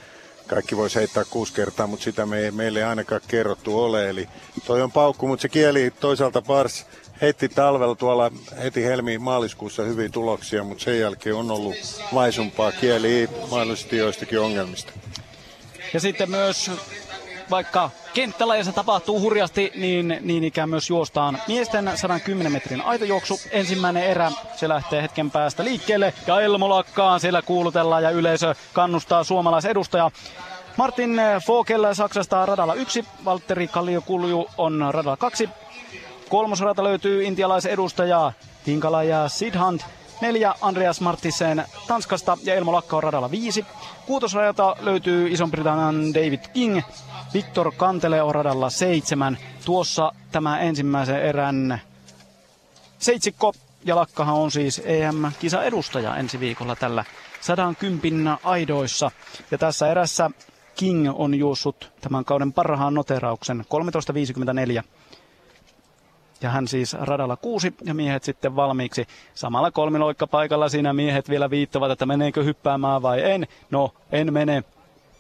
kaikki 0.47 0.77
voisi 0.77 0.97
heittää 0.97 1.25
kuusi 1.25 1.53
kertaa, 1.53 1.87
mutta 1.87 2.05
sitä 2.05 2.27
me 2.27 2.39
ei, 2.39 2.51
meille 2.51 2.79
ei 2.79 2.85
ainakaan 2.85 3.21
kerrottu 3.29 3.81
ole. 3.81 4.11
Eli 4.11 4.29
toi 4.67 4.83
on 4.83 4.93
paukku, 4.93 5.27
mutta 5.27 5.43
se 5.43 5.49
kieli 5.49 5.93
toisaalta 6.01 6.43
Pars 6.43 6.87
heitti 7.21 7.49
talvella 7.49 7.95
tuolla 7.95 8.31
heti 8.63 8.85
helmi 8.85 9.19
maaliskuussa 9.19 9.83
hyviä 9.83 10.09
tuloksia, 10.09 10.65
mutta 10.65 10.85
sen 10.85 11.01
jälkeen 11.01 11.37
on 11.37 11.51
ollut 11.51 11.77
vaisumpaa 12.15 12.73
kieli 12.73 13.29
mahdollisesti 13.51 13.97
joistakin 13.97 14.41
ongelmista. 14.41 14.93
Ja 15.95 16.01
sitten 16.01 16.31
myös 16.31 16.71
vaikka 17.55 17.91
kenttällä 18.15 18.63
se 18.63 18.73
tapahtuu 18.73 19.21
hurjasti, 19.21 19.73
niin, 19.75 20.19
niin 20.21 20.45
ikään 20.45 20.69
myös 20.69 20.91
juostaan 20.91 21.39
miesten 21.49 21.91
110 21.95 22.53
metrin 22.53 22.83
aitojuoksu. 22.83 23.41
Ensimmäinen 23.51 24.05
erä, 24.05 24.33
se 24.57 24.69
lähtee 24.69 25.03
hetken 25.03 25.31
päästä 25.31 25.65
liikkeelle 25.65 26.15
ja 26.27 26.41
Elmo 26.41 26.69
lakkaa, 26.69 27.19
siellä 27.19 27.43
kuulutellaan 27.43 28.03
ja 28.03 28.11
yleisö 28.11 28.55
kannustaa 28.73 29.25
suomalaisedustajaa. 29.25 30.11
Martin 30.77 31.21
Fogel 31.47 31.95
Saksasta 31.95 32.47
radalla 32.47 32.75
yksi, 32.75 33.05
Valtteri 33.25 33.69
Kalliokulju 33.69 34.47
on 34.59 34.85
radalla 34.91 35.17
kaksi. 35.17 35.49
Kolmosradalta 36.29 36.85
löytyy 36.85 37.25
intialaisen 37.25 37.73
edustaja 37.73 38.33
Tinkala 38.65 39.03
ja 39.03 39.29
Sidhant. 39.29 39.85
Neljä 40.21 40.55
Andreas 40.61 41.01
Martisen 41.01 41.65
Tanskasta 41.87 42.39
ja 42.43 42.55
Elmo 42.55 42.73
Lakka 42.73 42.97
on 42.97 43.03
radalla 43.03 43.31
viisi. 43.31 43.67
Kuutosrajalta 44.07 44.77
löytyy 44.81 45.29
Ison-Britannian 45.29 46.15
David 46.15 46.41
King. 46.53 46.81
Viktor 47.35 47.73
Kantele 47.77 48.23
on 48.23 48.35
radalla 48.35 48.71
seitsemän. 48.71 49.39
Tuossa 49.65 50.13
tämä 50.33 50.61
ensimmäisen 50.61 51.23
erän 51.23 51.81
seitsikko 52.99 53.53
ja 53.85 53.97
Lakkahan 53.97 54.35
on 54.35 54.51
siis 54.51 54.83
EM-kisa 54.85 55.63
edustaja 55.63 56.17
ensi 56.17 56.41
viikolla 56.41 56.77
tällä 56.77 57.05
110 57.41 58.37
aidoissa. 58.45 59.11
Ja 59.51 59.59
tässä 59.59 59.91
erässä 59.91 60.31
King 60.77 61.11
on 61.15 61.35
juossut 61.35 61.93
tämän 62.01 62.25
kauden 62.25 62.53
parhaan 62.53 62.95
noterauksen 62.95 63.65
13.54 64.79 64.83
ja 66.41 66.51
hän 66.51 66.69
siis 66.69 66.95
radalla 67.01 67.37
kuusi 67.37 67.75
ja 67.85 67.95
miehet 67.95 68.25
sitten 68.25 68.57
valmiiksi. 68.57 69.07
Samalla 69.35 69.71
kolmiloikkapaikalla 69.71 70.69
siinä 70.69 70.93
miehet 70.93 71.29
vielä 71.29 71.51
viittavat, 71.51 71.91
että 71.91 72.07
meneekö 72.07 72.45
hyppäämään 72.45 73.03
vai 73.03 73.31
en. 73.31 73.47
No, 73.71 73.95
en 74.13 74.33
mene. 74.33 74.65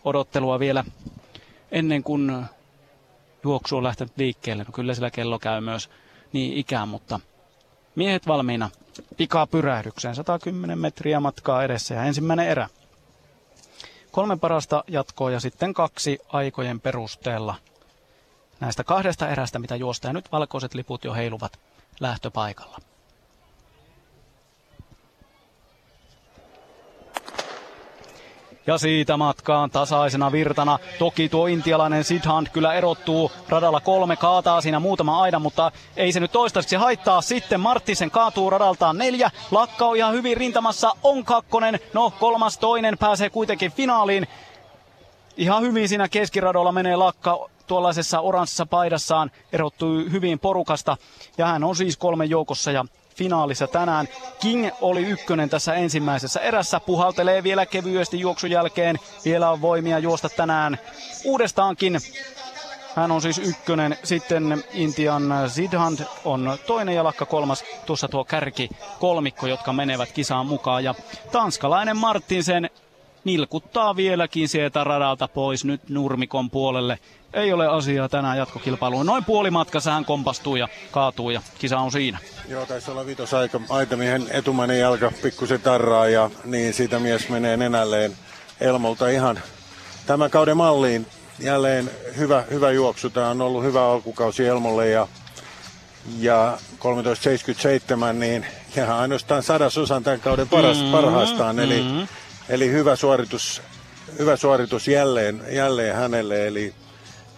Odottelua 0.04 0.58
vielä 0.58 0.84
ennen 1.74 2.02
kuin 2.02 2.44
juoksu 3.44 3.76
on 3.76 3.84
lähtenyt 3.84 4.12
liikkeelle. 4.16 4.64
No 4.64 4.72
kyllä 4.72 4.94
sillä 4.94 5.10
kello 5.10 5.38
käy 5.38 5.60
myös 5.60 5.90
niin 6.32 6.52
ikään, 6.52 6.88
mutta 6.88 7.20
miehet 7.94 8.26
valmiina 8.26 8.70
pikaa 9.16 9.46
pyrähdykseen. 9.46 10.14
110 10.14 10.78
metriä 10.78 11.20
matkaa 11.20 11.64
edessä 11.64 11.94
ja 11.94 12.04
ensimmäinen 12.04 12.48
erä. 12.48 12.68
Kolme 14.10 14.36
parasta 14.36 14.84
jatkoa 14.88 15.30
ja 15.30 15.40
sitten 15.40 15.74
kaksi 15.74 16.18
aikojen 16.28 16.80
perusteella– 16.80 17.54
näistä 18.60 18.84
kahdesta 18.84 19.28
erästä, 19.28 19.58
mitä 19.58 19.76
juosta. 19.76 20.06
Ja 20.08 20.12
nyt 20.12 20.32
valkoiset 20.32 20.74
liput 20.74 21.04
jo 21.04 21.14
heiluvat 21.14 21.60
lähtöpaikalla. 22.00 22.78
Ja 28.66 28.78
siitä 28.78 29.16
matkaan 29.16 29.70
tasaisena 29.70 30.32
virtana. 30.32 30.78
Toki 30.98 31.28
tuo 31.28 31.46
intialainen 31.46 32.04
Sidhant 32.04 32.48
kyllä 32.48 32.74
erottuu 32.74 33.32
radalla 33.48 33.80
kolme, 33.80 34.16
kaataa 34.16 34.60
siinä 34.60 34.80
muutama 34.80 35.22
aida, 35.22 35.38
mutta 35.38 35.72
ei 35.96 36.12
se 36.12 36.20
nyt 36.20 36.32
toistaiseksi 36.32 36.76
haittaa. 36.76 37.22
Sitten 37.22 37.60
Marttisen 37.60 38.10
kaatuu 38.10 38.50
radaltaan 38.50 38.98
neljä. 38.98 39.30
Lakka 39.50 39.86
on 39.86 39.96
ihan 39.96 40.14
hyvin 40.14 40.36
rintamassa, 40.36 40.92
on 41.02 41.24
kakkonen. 41.24 41.80
No 41.92 42.10
kolmas 42.20 42.58
toinen 42.58 42.98
pääsee 42.98 43.30
kuitenkin 43.30 43.72
finaaliin. 43.72 44.26
Ihan 45.36 45.62
hyvin 45.62 45.88
siinä 45.88 46.08
keskiradolla 46.08 46.72
menee 46.72 46.96
Lakka 46.96 47.48
tuollaisessa 47.66 48.20
oranssissa 48.20 48.66
paidassaan 48.66 49.30
erottui 49.52 50.10
hyvin 50.10 50.38
porukasta 50.38 50.96
ja 51.38 51.46
hän 51.46 51.64
on 51.64 51.76
siis 51.76 51.96
kolmen 51.96 52.30
joukossa 52.30 52.70
ja 52.72 52.84
finaalissa 53.14 53.66
tänään. 53.66 54.08
King 54.40 54.68
oli 54.80 55.02
ykkönen 55.02 55.50
tässä 55.50 55.74
ensimmäisessä 55.74 56.40
erässä, 56.40 56.80
puhaltelee 56.80 57.42
vielä 57.42 57.66
kevyesti 57.66 58.20
juoksun 58.20 58.50
jälkeen, 58.50 58.98
vielä 59.24 59.50
on 59.50 59.60
voimia 59.60 59.98
juosta 59.98 60.28
tänään 60.28 60.78
uudestaankin. 61.24 61.98
Hän 62.96 63.10
on 63.10 63.22
siis 63.22 63.38
ykkönen, 63.38 63.96
sitten 64.02 64.64
Intian 64.72 65.22
Sidhand 65.48 65.98
on 66.24 66.58
toinen 66.66 66.94
ja 66.94 67.04
Lakka 67.04 67.26
kolmas, 67.26 67.64
tuossa 67.86 68.08
tuo 68.08 68.24
kärki 68.24 68.68
kolmikko, 69.00 69.46
jotka 69.46 69.72
menevät 69.72 70.12
kisaan 70.12 70.46
mukaan. 70.46 70.84
Ja 70.84 70.94
tanskalainen 71.32 71.96
Martinsen 71.96 72.70
nilkuttaa 73.24 73.96
vieläkin 73.96 74.48
sieltä 74.48 74.84
radalta 74.84 75.28
pois 75.28 75.64
nyt 75.64 75.88
nurmikon 75.88 76.50
puolelle 76.50 76.98
ei 77.34 77.52
ole 77.52 77.66
asiaa 77.66 78.08
tänään 78.08 78.38
jatkokilpailuun. 78.38 79.06
Noin 79.06 79.24
puoli 79.24 79.50
matkassa 79.50 79.92
hän 79.92 80.04
kompastuu 80.04 80.56
ja 80.56 80.68
kaatuu 80.90 81.30
ja 81.30 81.42
kisa 81.58 81.78
on 81.78 81.92
siinä. 81.92 82.18
Joo, 82.48 82.66
taisi 82.66 82.90
olla 82.90 83.06
vitos 83.06 83.34
aika, 83.34 83.60
aitamiehen 83.68 84.26
etumainen 84.30 84.80
jalka 84.80 85.12
pikkusen 85.22 85.60
tarraa 85.60 86.08
ja 86.08 86.30
niin 86.44 86.74
siitä 86.74 86.98
mies 86.98 87.28
menee 87.28 87.56
nenälleen 87.56 88.16
Elmolta 88.60 89.08
ihan 89.08 89.40
tämän 90.06 90.30
kauden 90.30 90.56
malliin. 90.56 91.06
Jälleen 91.38 91.90
hyvä, 92.16 92.44
hyvä 92.50 92.70
juoksu. 92.70 93.10
Tämä 93.10 93.28
on 93.28 93.40
ollut 93.40 93.64
hyvä 93.64 93.86
alkukausi 93.86 94.46
Elmolle 94.46 94.88
ja, 94.88 95.08
ja 96.18 96.58
13.77 96.78 98.12
niin 98.12 98.46
ihan 98.76 98.96
ainoastaan 98.98 99.42
sadasosan 99.42 100.04
tämän 100.04 100.20
kauden 100.20 100.48
paras, 100.48 100.76
mm-hmm, 100.76 100.92
parhaastaan. 100.92 101.58
Eli, 101.58 101.82
mm-hmm. 101.82 102.06
Eli 102.48 102.70
hyvä 102.70 102.96
suoritus, 102.96 103.62
hyvä 104.18 104.36
suoritus 104.36 104.88
jälleen, 104.88 105.42
jälleen 105.50 105.96
hänelle. 105.96 106.46
Eli 106.46 106.74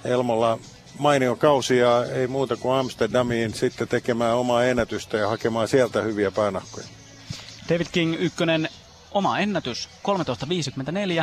Elmolla 0.04 0.58
mainio 0.98 1.36
kausi 1.36 1.78
ja 1.78 2.04
ei 2.04 2.26
muuta 2.26 2.56
kuin 2.56 2.78
Amsterdamiin 2.78 3.54
sitten 3.54 3.88
tekemään 3.88 4.36
omaa 4.36 4.64
ennätystä 4.64 5.16
ja 5.16 5.28
hakemaan 5.28 5.68
sieltä 5.68 6.02
hyviä 6.02 6.30
päänahkoja. 6.30 6.86
David 7.68 7.86
King 7.92 8.16
ykkönen 8.18 8.68
oma 9.10 9.38
ennätys 9.38 9.88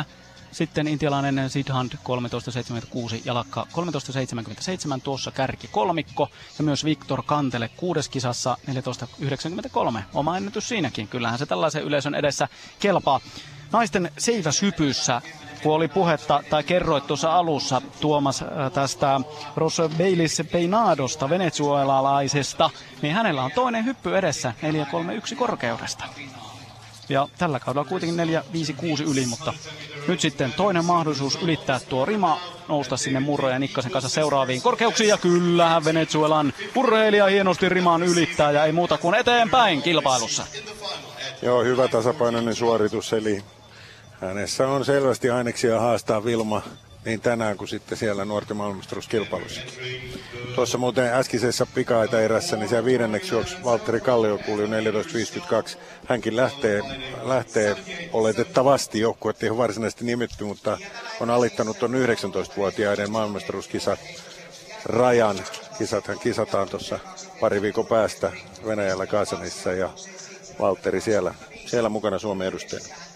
13.54. 0.00 0.04
Sitten 0.52 0.88
intialainen 0.88 1.50
Sidhand 1.50 1.92
13.76 1.92 3.20
ja 3.24 3.34
Lakka 3.34 3.66
13.77 3.72 5.00
tuossa 5.04 5.30
kärki 5.30 5.68
kolmikko. 5.68 6.28
Ja 6.58 6.64
myös 6.64 6.84
Viktor 6.84 7.22
Kantele 7.26 7.70
kuudes 7.76 8.08
kisassa 8.08 8.56
14.93. 8.70 10.02
Oma 10.14 10.36
ennätys 10.36 10.68
siinäkin. 10.68 11.08
Kyllähän 11.08 11.38
se 11.38 11.46
tällaisen 11.46 11.82
yleisön 11.82 12.14
edessä 12.14 12.48
kelpaa. 12.80 13.20
Naisten 13.74 14.10
seiväshypyssä 14.18 15.22
kun 15.62 15.74
oli 15.74 15.88
puhetta 15.88 16.42
tai 16.50 16.62
kerroit 16.62 17.06
tuossa 17.06 17.36
alussa 17.36 17.82
Tuomas 18.00 18.42
äh, 18.42 18.72
tästä 18.72 19.20
Ross 19.56 19.80
Bailis 19.98 20.42
Peinadosta, 20.52 21.30
venezuelalaisesta, 21.30 22.70
niin 23.02 23.14
hänellä 23.14 23.42
on 23.42 23.50
toinen 23.54 23.84
hyppy 23.84 24.16
edessä 24.16 24.52
431 24.62 25.36
korkeudesta. 25.36 26.04
Ja 27.08 27.28
tällä 27.38 27.60
kaudella 27.60 27.88
kuitenkin 27.88 28.16
456 28.16 29.04
yli, 29.04 29.26
mutta 29.26 29.52
nyt 30.08 30.20
sitten 30.20 30.52
toinen 30.52 30.84
mahdollisuus 30.84 31.38
ylittää 31.42 31.80
tuo 31.80 32.04
rima, 32.04 32.38
nousta 32.68 32.96
sinne 32.96 33.20
Murro 33.20 33.48
ja 33.48 33.58
Nikkasen 33.58 33.92
kanssa 33.92 34.08
seuraaviin 34.08 34.62
korkeuksiin. 34.62 35.08
Ja 35.08 35.18
kyllähän 35.18 35.84
Venezuelan 35.84 36.52
urheilija 36.74 37.26
hienosti 37.26 37.68
riman 37.68 38.02
ylittää 38.02 38.50
ja 38.50 38.64
ei 38.64 38.72
muuta 38.72 38.98
kuin 38.98 39.14
eteenpäin 39.14 39.82
kilpailussa. 39.82 40.46
Joo, 41.42 41.64
hyvä 41.64 41.88
tasapainoinen 41.88 42.54
suoritus, 42.54 43.12
eli 43.12 43.44
Hänessä 44.24 44.68
on 44.68 44.84
selvästi 44.84 45.30
aineksia 45.30 45.80
haastaa 45.80 46.24
Vilma, 46.24 46.62
niin 47.04 47.20
tänään 47.20 47.56
kuin 47.56 47.68
sitten 47.68 47.98
siellä 47.98 48.24
nuorten 48.24 48.56
maailmanmestaruuskilpailussa. 48.56 49.60
Tuossa 50.54 50.78
muuten 50.78 51.14
äskeisessä 51.14 51.66
pikaita 51.74 52.20
erässä, 52.20 52.56
niin 52.56 52.68
siellä 52.68 52.84
viidenneksi 52.84 53.34
juoksi 53.34 53.56
Valtteri 53.64 54.00
Kalliokulju 54.00 54.66
14.52. 54.66 55.78
Hänkin 56.06 56.36
lähtee, 56.36 56.82
lähtee 57.22 57.76
oletettavasti 58.12 59.00
joukkuet 59.00 59.42
ei 59.42 59.50
ole 59.50 59.58
varsinaisesti 59.58 60.04
nimetty, 60.04 60.44
mutta 60.44 60.78
on 61.20 61.30
alittanut 61.30 61.78
tuon 61.78 61.94
19-vuotiaiden 61.94 63.10
maailmanmestaruuskisat 63.10 64.00
rajan. 64.84 65.36
Kisathan 65.78 66.18
kisataan 66.18 66.68
tuossa 66.68 66.98
pari 67.40 67.62
viikon 67.62 67.86
päästä 67.86 68.32
Venäjällä 68.66 69.06
Kaasanissa 69.06 69.72
ja 69.72 69.90
Valtteri 70.60 71.00
siellä, 71.00 71.34
siellä 71.66 71.88
mukana 71.88 72.18
Suomen 72.18 72.48
edustajana. 72.48 73.13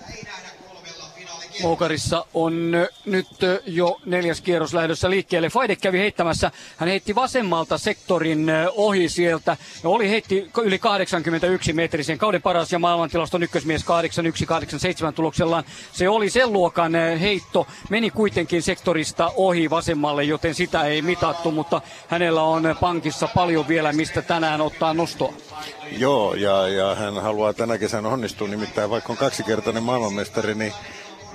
Moukarissa 1.63 2.25
on 2.35 2.73
nyt 3.05 3.27
jo 3.67 4.01
neljäs 4.05 4.41
kierros 4.41 4.75
lähdössä 4.75 5.11
liikkeelle. 5.11 5.49
Faide 5.49 5.77
kävi 5.77 5.99
heittämässä. 5.99 6.51
Hän 6.77 6.89
heitti 6.89 7.15
vasemmalta 7.15 7.79
sektorin 7.79 8.47
ohi 8.77 9.09
sieltä. 9.09 9.57
Ja 9.83 9.89
oli 9.89 10.11
heitti 10.11 10.51
yli 10.63 10.79
81 10.79 11.73
metrisen 11.73 12.19
kauden 12.19 12.43
paras 12.43 12.73
ja 12.73 12.79
maailmantilaston 12.79 13.43
ykkösmies 13.43 13.85
8187 13.85 15.15
tuloksellaan. 15.15 15.65
Se 15.93 16.09
oli 16.09 16.31
sen 16.31 16.53
luokan 16.53 16.95
heitto. 17.21 17.67
Meni 17.91 18.11
kuitenkin 18.11 18.63
sektorista 18.63 19.33
ohi 19.37 19.71
vasemmalle, 19.71 20.25
joten 20.25 20.55
sitä 20.55 20.85
ei 20.85 21.03
mitattu, 21.03 21.51
mutta 21.51 21.81
hänellä 22.09 22.43
on 22.43 22.77
pankissa 22.81 23.29
paljon 23.35 23.69
vielä, 23.69 23.93
mistä 23.93 24.23
tänään 24.23 24.61
ottaa 24.61 24.95
nostoa. 24.95 25.35
Joo, 25.93 26.35
ja, 26.35 26.69
ja 26.69 26.95
hän 26.95 27.15
haluaa 27.23 27.53
tänä 27.53 27.79
kesänä 27.79 28.09
onnistua, 28.09 28.49
nimittäin 28.49 28.91
vaikka 28.91 29.13
on 29.13 29.17
kaksikertainen 29.17 29.83
maailmanmestari, 29.83 30.55
niin 30.55 30.73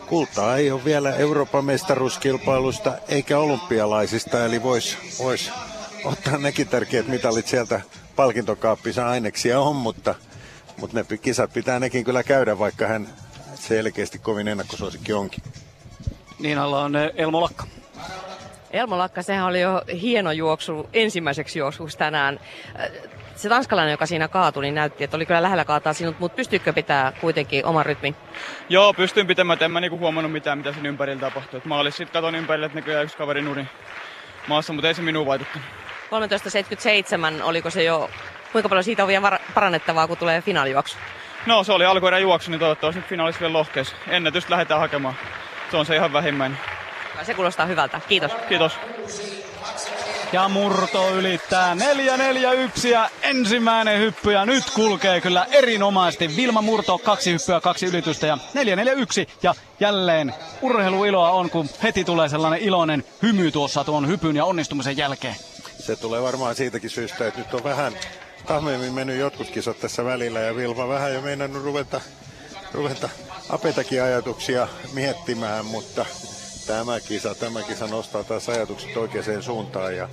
kultaa 0.04 0.58
ei 0.58 0.72
ole 0.72 0.86
vielä 0.86 1.16
Euroopan 1.16 1.66
mestaruuskilpailusta 1.66 2.94
eikä 3.08 3.40
olympialaisista, 3.40 4.46
eli 4.46 4.64
voisi 4.64 4.98
vois 5.20 5.52
ottaa 6.06 6.38
nekin 6.38 6.68
tärkeät 6.68 7.08
mitalit 7.08 7.48
sieltä 7.48 7.82
palkintokaappissa 8.16 9.10
aineksia 9.10 9.60
on, 9.60 9.76
mutta, 9.76 10.16
mutta 10.78 10.98
ne 10.98 11.18
kisat 11.18 11.54
pitää 11.54 11.80
nekin 11.80 12.04
kyllä 12.04 12.24
käydä, 12.24 12.60
vaikka 12.60 12.88
hän 12.88 13.08
selkeästi 13.56 14.20
kovin 14.20 14.48
ennakkosuosikki 14.48 15.14
onkin. 15.14 15.44
Niin 16.40 16.58
alla 16.58 16.84
on 16.84 16.96
eh, 16.96 17.12
Elmo 17.16 17.42
Lakka. 17.42 17.68
Elmo 18.72 18.98
Lakka, 18.98 19.22
sehän 19.22 19.46
oli 19.46 19.62
jo 19.62 19.82
hieno 20.02 20.32
juoksu 20.32 20.90
ensimmäiseksi 20.94 21.60
juoksuksi 21.60 21.98
tänään 21.98 22.40
se 23.36 23.50
tanskalainen, 23.50 23.92
joka 23.92 24.06
siinä 24.06 24.28
kaatui, 24.28 24.64
niin 24.64 24.76
näytti, 24.76 25.04
että 25.04 25.18
oli 25.18 25.26
kyllä 25.26 25.42
lähellä 25.42 25.66
kaataa 25.66 25.94
sinut, 25.94 26.20
mutta 26.20 26.36
pystyykö 26.36 26.74
pitää 26.74 27.12
kuitenkin 27.22 27.66
oman 27.66 27.86
rytmin? 27.86 28.16
Joo, 28.70 28.94
pystyn 28.94 29.28
pitämään, 29.28 29.64
en 29.64 29.72
mä 29.72 29.80
niinku 29.80 29.98
huomannut 29.98 30.32
mitään, 30.32 30.58
mitä 30.58 30.74
sen 30.74 30.86
ympärillä 30.86 31.22
tapahtui. 31.22 31.62
mä 31.66 31.76
olin 31.76 31.92
sitten 31.92 32.14
katon 32.14 32.36
ympärillä, 32.36 32.66
että 32.66 32.78
näkyy 32.78 33.02
yksi 33.02 33.18
kaveri 33.18 33.42
nuri 33.42 33.66
maassa, 34.48 34.74
mutta 34.74 34.88
ei 34.88 34.94
se 34.94 35.02
minuun 35.02 35.26
vaikutti. 35.26 35.60
13.77, 37.40 37.44
oliko 37.44 37.70
se 37.70 37.84
jo, 37.84 38.10
kuinka 38.52 38.70
paljon 38.70 38.84
siitä 38.84 39.04
on 39.04 39.08
vielä 39.08 39.40
parannettavaa, 39.54 40.08
kun 40.08 40.18
tulee 40.18 40.42
finaalijuoksu? 40.42 40.98
No, 41.46 41.64
se 41.64 41.72
oli 41.72 41.86
alkuerän 41.86 42.22
juoksu, 42.22 42.52
niin 42.52 42.60
toivottavasti 42.60 43.00
nyt 43.00 43.10
finaalissa 43.10 43.42
vielä 43.42 43.54
lohkeessa. 43.54 43.96
Ennätystä 44.08 44.52
lähdetään 44.52 44.80
hakemaan. 44.80 45.16
Se 45.72 45.78
on 45.78 45.86
se 45.86 45.96
ihan 45.96 46.14
vähimmäinen. 46.14 46.60
Se 47.24 47.34
kuulostaa 47.34 47.66
hyvältä. 47.66 48.02
Kiitos. 48.08 48.32
Kiitos. 48.50 48.80
Ja 50.34 50.50
murto 50.50 51.10
ylittää 51.16 51.76
4-4-1 52.84 52.88
ja 52.88 53.10
ensimmäinen 53.22 54.00
hyppy 54.00 54.32
ja 54.32 54.46
nyt 54.46 54.64
kulkee 54.76 55.22
kyllä 55.22 55.48
erinomaisesti. 55.52 56.36
Vilma 56.36 56.62
Murto, 56.62 56.98
kaksi 56.98 57.32
hyppyä, 57.32 57.62
kaksi 57.62 57.86
ylitystä 57.86 58.28
ja 58.28 58.38
4-4-1 58.38 59.30
ja 59.44 59.56
jälleen 59.80 60.34
urheiluiloa 60.62 61.32
on, 61.32 61.50
kun 61.50 61.70
heti 61.84 62.04
tulee 62.04 62.30
sellainen 62.30 62.60
iloinen 62.60 63.04
hymy 63.22 63.52
tuossa 63.52 63.84
tuon 63.84 64.08
hypyn 64.08 64.36
ja 64.36 64.46
onnistumisen 64.46 64.98
jälkeen. 64.98 65.36
Se 65.80 65.96
tulee 65.96 66.22
varmaan 66.22 66.56
siitäkin 66.56 66.90
syystä, 66.90 67.28
että 67.28 67.40
nyt 67.40 67.54
on 67.54 67.64
vähän 67.64 67.94
tahmeemmin 68.46 68.94
mennyt 68.94 69.20
jotkut 69.20 69.50
kisat 69.50 69.80
tässä 69.80 70.06
välillä 70.06 70.40
ja 70.40 70.56
Vilma 70.56 70.88
vähän 70.88 71.14
jo 71.14 71.22
meinannut 71.22 71.64
ruveta, 71.64 72.02
ruveta 72.72 73.10
apetakin 73.50 74.04
ajatuksia 74.04 74.68
miettimään, 74.94 75.66
mutta 75.66 76.06
tämä 76.68 77.00
kisa, 77.00 77.36
tämä 77.36 77.62
kisa 77.64 77.88
nostaa 77.88 78.24
taas 78.24 78.50
ajatukset 78.50 78.98
oikeaan 78.98 79.44
suuntaan 79.44 79.96
ja, 79.96 80.10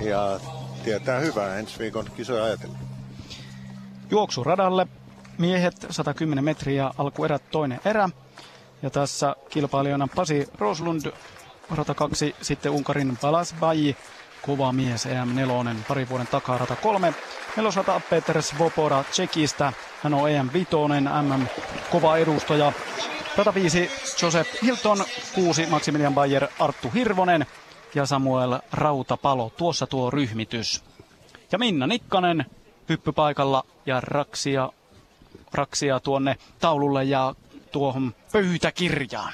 ja 0.00 0.40
tietää 0.84 1.20
hyvää 1.20 1.58
ensi 1.58 1.78
viikon 1.78 2.06
kisoja 2.16 2.44
ajatellen. 2.44 2.78
Juoksuradalle 4.10 4.86
miehet 5.38 5.86
110 5.90 6.44
metriä 6.44 6.90
alkuerät 6.98 7.42
toinen 7.50 7.80
erä. 7.84 8.08
Ja 8.82 8.90
tässä 8.90 9.36
kilpailijana 9.50 10.08
Pasi 10.14 10.48
Roslund, 10.58 11.12
rata 11.76 11.94
2, 11.94 12.36
sitten 12.42 12.72
Unkarin 12.72 13.18
Balas 13.20 13.54
Bayi, 13.60 13.96
kova 14.42 14.72
mies 14.72 15.06
EM4, 15.06 15.76
pari 15.88 16.08
vuoden 16.08 16.26
takaa 16.26 16.58
rata 16.58 16.76
3. 16.76 17.14
Nelosrata 17.56 18.00
Peter 18.10 18.42
Svoboda 18.42 19.04
Tsekistä, 19.10 19.72
hän 20.02 20.14
on 20.14 20.20
EM5, 20.30 20.66
MM 21.22 21.46
kova 21.90 22.16
edustaja. 22.16 22.72
Rata 23.36 23.54
5 23.54 23.90
Joseph 24.22 24.62
Hilton, 24.62 25.04
6 25.34 25.66
Maximilian 25.66 26.14
Bayer, 26.14 26.48
Arttu 26.58 26.90
Hirvonen 26.94 27.46
ja 27.94 28.06
Samuel 28.06 28.58
Rautapalo. 28.72 29.52
Tuossa 29.56 29.86
tuo 29.86 30.10
ryhmitys. 30.10 30.84
Ja 31.52 31.58
Minna 31.58 31.86
Nikkanen 31.86 32.46
hyppypaikalla 32.88 33.64
ja 33.86 34.00
Raksia, 34.00 34.70
Raksia 35.52 36.00
tuonne 36.00 36.36
taululle 36.60 37.04
ja 37.04 37.34
tuohon 37.72 38.14
pöytäkirjaan. 38.32 39.32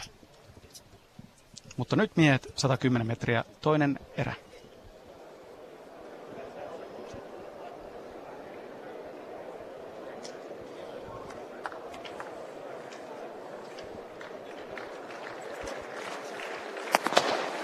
Mutta 1.76 1.96
nyt 1.96 2.16
miehet 2.16 2.52
110 2.56 3.06
metriä, 3.06 3.44
toinen 3.60 3.98
erä. 4.16 4.34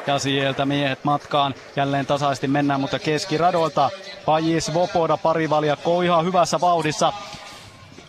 Ja 0.07 0.19
sieltä 0.19 0.67
miehet 0.67 1.05
matkaan. 1.05 1.55
Jälleen 1.77 2.07
tasaisesti 2.07 2.49
mennään, 2.49 2.81
mutta 2.81 2.99
keskiradolta 2.99 3.91
Pajis 4.27 4.75
Vopoda 4.75 5.17
parivaljakko 5.17 6.03
ihan 6.03 6.25
hyvässä 6.25 6.61
vauhdissa. 6.61 7.13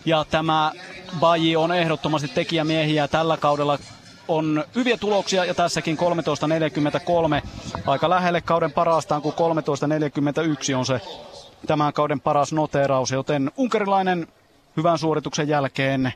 Ja 0.06 0.26
tämä 0.30 0.72
Baji 1.20 1.56
on 1.56 1.72
ehdottomasti 1.72 2.28
tekijämiehiä 2.28 3.08
tällä 3.08 3.38
kaudella 3.38 3.78
on 4.28 4.64
hyviä 4.76 4.98
tuloksia 4.98 5.46
ja 5.46 5.54
tässäkin 5.54 5.98
13.43 7.41 7.48
aika 7.88 8.10
lähelle 8.10 8.41
kauden 8.41 8.72
parastaan, 8.72 9.22
kun 9.22 9.34
13.41 9.34 10.76
on 10.76 10.86
se 10.86 11.02
tämän 11.68 11.94
kauden 11.94 12.20
paras 12.20 12.54
noteraus, 12.54 13.12
joten 13.12 13.52
unkarilainen 13.58 14.28
hyvän 14.78 14.98
suorituksen 14.98 15.48
jälkeen 15.48 16.14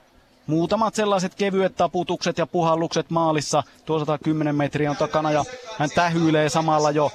muutamat 0.48 0.96
sellaiset 0.96 1.36
kevyet 1.36 1.76
taputukset 1.76 2.38
ja 2.38 2.48
puhallukset 2.48 3.10
maalissa. 3.10 3.64
Tuo 3.86 4.00
110 4.00 4.56
metriä 4.56 4.92
on 4.92 4.98
takana 4.98 5.32
ja 5.32 5.46
hän 5.78 5.90
tähyilee 5.96 6.50
samalla 6.50 6.92
jo 6.92 7.12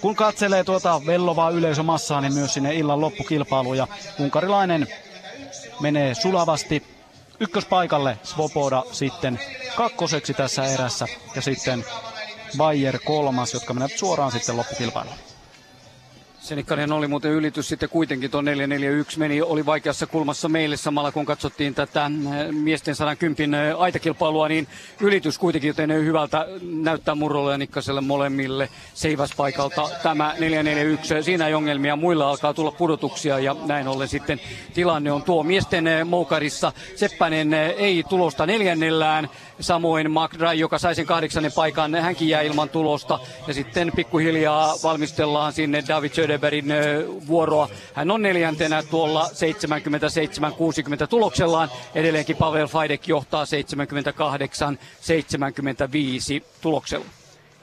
kun 0.00 0.16
katselee 0.16 0.64
tuota 0.64 1.00
vellovaa 1.06 1.50
yleisömassaa, 1.50 2.20
niin 2.20 2.34
myös 2.34 2.54
sinne 2.54 2.74
illan 2.74 3.00
loppukilpailuun. 3.00 3.76
Ja 3.76 3.88
unkarilainen 4.18 4.86
menee 5.80 6.14
sulavasti 6.14 6.82
ykköspaikalle, 7.40 8.18
Svoboda 8.22 8.82
sitten 8.92 9.40
kakkoseksi 9.76 10.34
tässä 10.34 10.64
erässä 10.64 11.06
ja 11.34 11.42
sitten 11.42 11.84
Bayer 12.56 12.98
kolmas, 13.04 13.54
jotka 13.54 13.74
menevät 13.74 13.98
suoraan 13.98 14.32
sitten 14.32 14.56
loppukilpailuun. 14.56 15.29
Senikkanen 16.40 16.92
oli 16.92 17.08
muuten 17.08 17.30
ylitys 17.30 17.68
sitten 17.68 17.88
kuitenkin 17.88 18.30
tuon 18.30 18.44
441 18.44 19.18
meni, 19.18 19.42
oli 19.42 19.66
vaikeassa 19.66 20.06
kulmassa 20.06 20.48
meille 20.48 20.76
samalla 20.76 21.12
kun 21.12 21.26
katsottiin 21.26 21.74
tätä 21.74 22.04
äh, 22.04 22.12
miesten 22.50 22.94
110 22.94 23.70
äh, 23.70 23.80
aitakilpailua, 23.80 24.48
niin 24.48 24.68
ylitys 25.00 25.38
kuitenkin, 25.38 25.68
joten 25.68 25.94
hyvältä 25.94 26.46
näyttää 26.62 27.14
Murrolle 27.14 27.52
ja 27.52 27.58
Nikkaselle 27.58 28.00
molemmille 28.00 28.68
seiväspaikalta 28.94 29.88
tämä 30.02 30.34
441. 30.38 31.22
Siinä 31.22 31.46
ei 31.46 31.54
ongelmia, 31.54 31.96
muilla 31.96 32.30
alkaa 32.30 32.54
tulla 32.54 32.70
pudotuksia 32.70 33.38
ja 33.38 33.56
näin 33.66 33.88
ollen 33.88 34.08
sitten 34.08 34.40
tilanne 34.74 35.12
on 35.12 35.22
tuo 35.22 35.42
miesten 35.42 35.84
moukarissa. 36.04 36.72
Seppänen 36.96 37.54
ei 37.54 38.04
tulosta 38.08 38.46
neljännellään, 38.46 39.28
samoin 39.60 40.10
McDry, 40.10 40.54
joka 40.54 40.78
sai 40.78 40.94
sen 40.94 41.06
kahdeksannen 41.06 41.52
paikan, 41.52 41.94
hänkin 41.94 42.28
jää 42.28 42.42
ilman 42.42 42.68
tulosta 42.68 43.18
ja 43.46 43.54
sitten 43.54 43.92
pikkuhiljaa 43.96 44.74
valmistellaan 44.82 45.52
sinne 45.52 45.84
David 45.88 46.10
Söder 46.10 46.30
Söderbergin 46.30 46.72
vuoroa. 47.26 47.68
Hän 47.94 48.10
on 48.10 48.22
neljäntenä 48.22 48.82
tuolla 48.82 49.30
77-60 51.04 51.06
tuloksellaan. 51.06 51.68
Edelleenkin 51.94 52.36
Pavel 52.36 52.66
Fajdek 52.66 53.08
johtaa 53.08 53.44
78-75 53.44 53.48
tuloksella. 56.60 57.06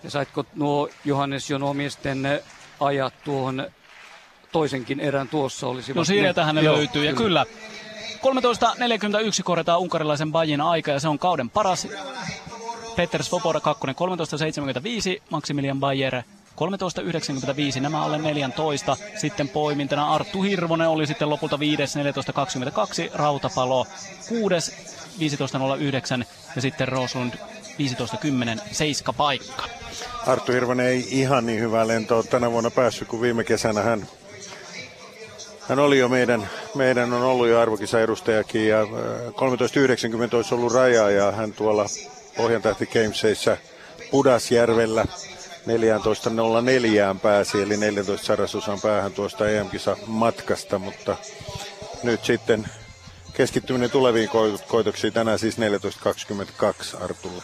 Ja 0.03 0.09
saitko 0.11 0.45
nuo 0.55 0.89
Johannes 1.05 1.49
jo 1.49 1.57
nuo 1.57 1.73
miesten 1.73 2.41
ajat 2.79 3.13
tuohon 3.23 3.67
toisenkin 4.51 4.99
erän 4.99 5.27
tuossa 5.27 5.67
olisi? 5.67 5.93
No 5.93 6.03
sieltähän 6.03 6.55
ne, 6.55 6.61
ne 6.61 6.71
löytyy 6.71 7.05
ja 7.05 7.13
kyllä. 7.13 7.45
13.41 8.17 9.43
korjataan 9.43 9.79
unkarilaisen 9.79 10.31
Bajin 10.31 10.61
aika 10.61 10.91
ja 10.91 10.99
se 10.99 11.07
on 11.07 11.19
kauden 11.19 11.49
paras 11.49 11.87
Peter 12.95 13.23
Svoboda 13.23 13.59
kakkonen 13.59 13.95
13.75, 15.17 15.23
Maximilian 15.29 15.79
Bayer 15.79 16.23
13.95, 17.75 17.79
nämä 17.79 18.05
alle 18.05 18.17
14. 18.17 18.97
Sitten 19.15 19.49
poimintana 19.49 20.13
Arttu 20.13 20.41
Hirvonen 20.41 20.89
oli 20.89 21.07
sitten 21.07 21.29
lopulta 21.29 21.59
5. 21.59 21.83
14.22, 21.83 23.11
Rautapalo 23.13 23.87
6. 24.29 24.71
15.09 25.19 26.25
ja 26.55 26.61
sitten 26.61 26.87
Roslund 26.87 27.33
15.10, 27.33 28.61
7 28.71 29.15
paikka. 29.15 29.63
Arttu 30.27 30.51
Hirvonen 30.51 30.85
ei 30.85 31.07
ihan 31.09 31.45
niin 31.45 31.59
hyvää 31.59 31.87
lentoa 31.87 32.23
tänä 32.23 32.51
vuonna 32.51 32.71
päässyt 32.71 33.07
kuin 33.07 33.21
viime 33.21 33.43
kesänä. 33.43 33.81
Hän, 33.81 34.07
hän 35.69 35.79
oli 35.79 35.99
jo 35.99 36.09
meidän, 36.09 36.49
meidän 36.75 37.13
on 37.13 37.23
ollut 37.23 37.47
jo 37.47 37.59
arvokisaedustajakin 37.59 38.67
ja 38.67 38.83
13.90 38.83 40.35
olisi 40.35 40.55
ollut 40.55 40.73
raja 40.73 41.09
ja 41.09 41.31
hän 41.31 41.53
tuolla 41.53 41.85
Pohjantähti 42.37 42.85
Gamesissa 42.85 43.57
Pudasjärvellä 44.11 45.05
14.04 45.67 47.19
pääsi, 47.21 47.61
eli 47.61 47.77
14 47.77 48.25
sarasosan 48.25 48.81
päähän 48.81 49.13
tuosta 49.13 49.49
EM-kisa 49.49 49.97
matkasta, 50.07 50.79
mutta 50.79 51.15
nyt 52.03 52.25
sitten 52.25 52.67
keskittyminen 53.33 53.91
tuleviin 53.91 54.29
koitoksiin 54.67 55.13
tänään 55.13 55.39
siis 55.39 55.57
14.22 55.57 57.03
Artulla. 57.03 57.43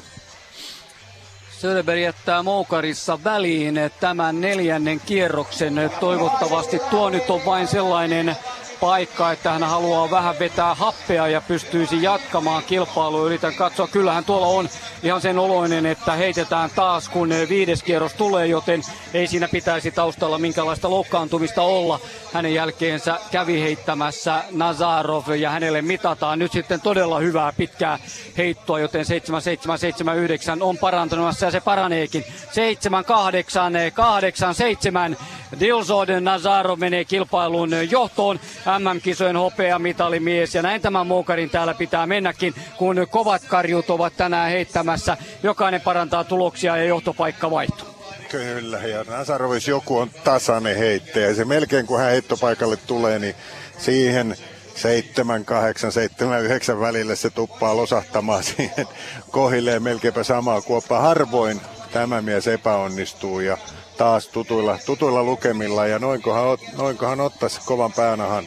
Söderberg 1.64 2.02
jättää 2.02 2.44
Moukarissa 2.44 3.24
väliin 3.24 3.76
tämän 4.00 4.42
neljännen 4.42 5.00
kierroksen. 5.00 5.92
Toivottavasti 6.00 6.80
tuo 6.90 7.10
nyt 7.10 7.30
on 7.30 7.46
vain 7.46 7.68
sellainen 7.68 8.36
paikka, 8.84 9.32
että 9.32 9.52
hän 9.52 9.64
haluaa 9.64 10.12
vähän 10.12 10.40
vetää 10.40 10.76
happea 10.76 11.28
ja 11.28 11.42
pystyisi 11.42 12.04
jatkamaan 12.04 12.64
kilpailua. 12.64 13.26
Yritän 13.26 13.54
katsoa, 13.54 13.88
kyllähän 13.88 14.26
tuolla 14.26 14.48
on 14.48 14.70
ihan 15.04 15.22
sen 15.22 15.40
oloinen, 15.40 15.86
että 15.86 16.12
heitetään 16.12 16.70
taas 16.76 17.10
kun 17.10 17.30
viides 17.50 17.84
kierros 17.84 18.14
tulee, 18.14 18.48
joten 18.48 18.82
ei 19.14 19.28
siinä 19.28 19.48
pitäisi 19.48 19.92
taustalla 19.92 20.38
minkälaista 20.38 20.90
loukkaantumista 20.90 21.62
olla. 21.62 22.00
Hänen 22.34 22.54
jälkeensä 22.54 23.20
kävi 23.32 23.62
heittämässä 23.62 24.44
Nazarov 24.52 25.30
ja 25.30 25.50
hänelle 25.50 25.82
mitataan 25.82 26.40
nyt 26.40 26.52
sitten 26.52 26.82
todella 26.82 27.20
hyvää 27.20 27.54
pitkää 27.58 28.00
heittoa, 28.38 28.80
joten 28.80 29.06
7779 29.06 30.62
on 30.62 30.78
parantunut 30.78 31.42
ja 31.42 31.52
se 31.52 31.62
paraneekin. 31.62 32.26
78, 32.52 33.74
8, 33.94 34.56
7. 34.56 35.18
Dilsoden 35.60 36.24
Nazarov 36.24 36.80
menee 36.80 37.06
kilpailun 37.06 37.72
johtoon. 37.90 38.40
MM-kisojen 38.80 39.38
hopeamitalimies 39.38 40.56
ja 40.56 40.62
näin 40.62 40.82
tämän 40.82 41.08
Moukarin 41.08 41.50
täällä 41.50 41.74
pitää 41.74 42.08
mennäkin, 42.08 42.54
kun 42.78 43.08
kovat 43.10 43.42
karjut 43.48 43.90
ovat 43.90 44.18
tänään 44.18 44.50
heittämässä. 44.50 45.18
Jokainen 45.44 45.82
parantaa 45.82 46.24
tuloksia 46.24 46.78
ja 46.78 46.84
johtopaikka 46.84 47.52
vaihtuu. 47.52 47.88
Kyllä, 48.30 48.78
ja 48.78 49.04
Nasarovis 49.04 49.68
joku 49.68 49.98
on 49.98 50.10
tasainen 50.24 50.78
heittäjä. 50.78 51.34
Se 51.34 51.46
melkein 51.46 51.88
kun 51.88 52.00
hän 52.00 52.12
heittopaikalle 52.12 52.78
tulee, 52.78 53.20
niin 53.20 53.36
siihen 53.78 54.36
7, 54.76 55.46
8, 55.46 55.92
7, 55.92 56.42
9 56.44 56.80
välille 56.80 57.16
se 57.16 57.30
tuppaa 57.30 57.78
losahtamaan 57.78 58.44
siihen 58.56 58.88
kohilleen 59.32 59.84
melkeinpä 59.84 60.24
samaa 60.24 60.62
kuoppa. 60.62 61.00
Harvoin 61.00 61.62
tämä 61.92 62.22
mies 62.22 62.48
epäonnistuu 62.48 63.40
ja 63.40 63.58
taas 63.98 64.28
tutuilla, 64.28 64.78
tutuilla 64.86 65.24
lukemilla 65.24 65.88
ja 65.88 66.00
noinkohan, 66.00 66.58
noinkohan 66.78 67.22
ottaisi 67.22 67.62
kovan 67.66 67.94
päänahan 67.94 68.46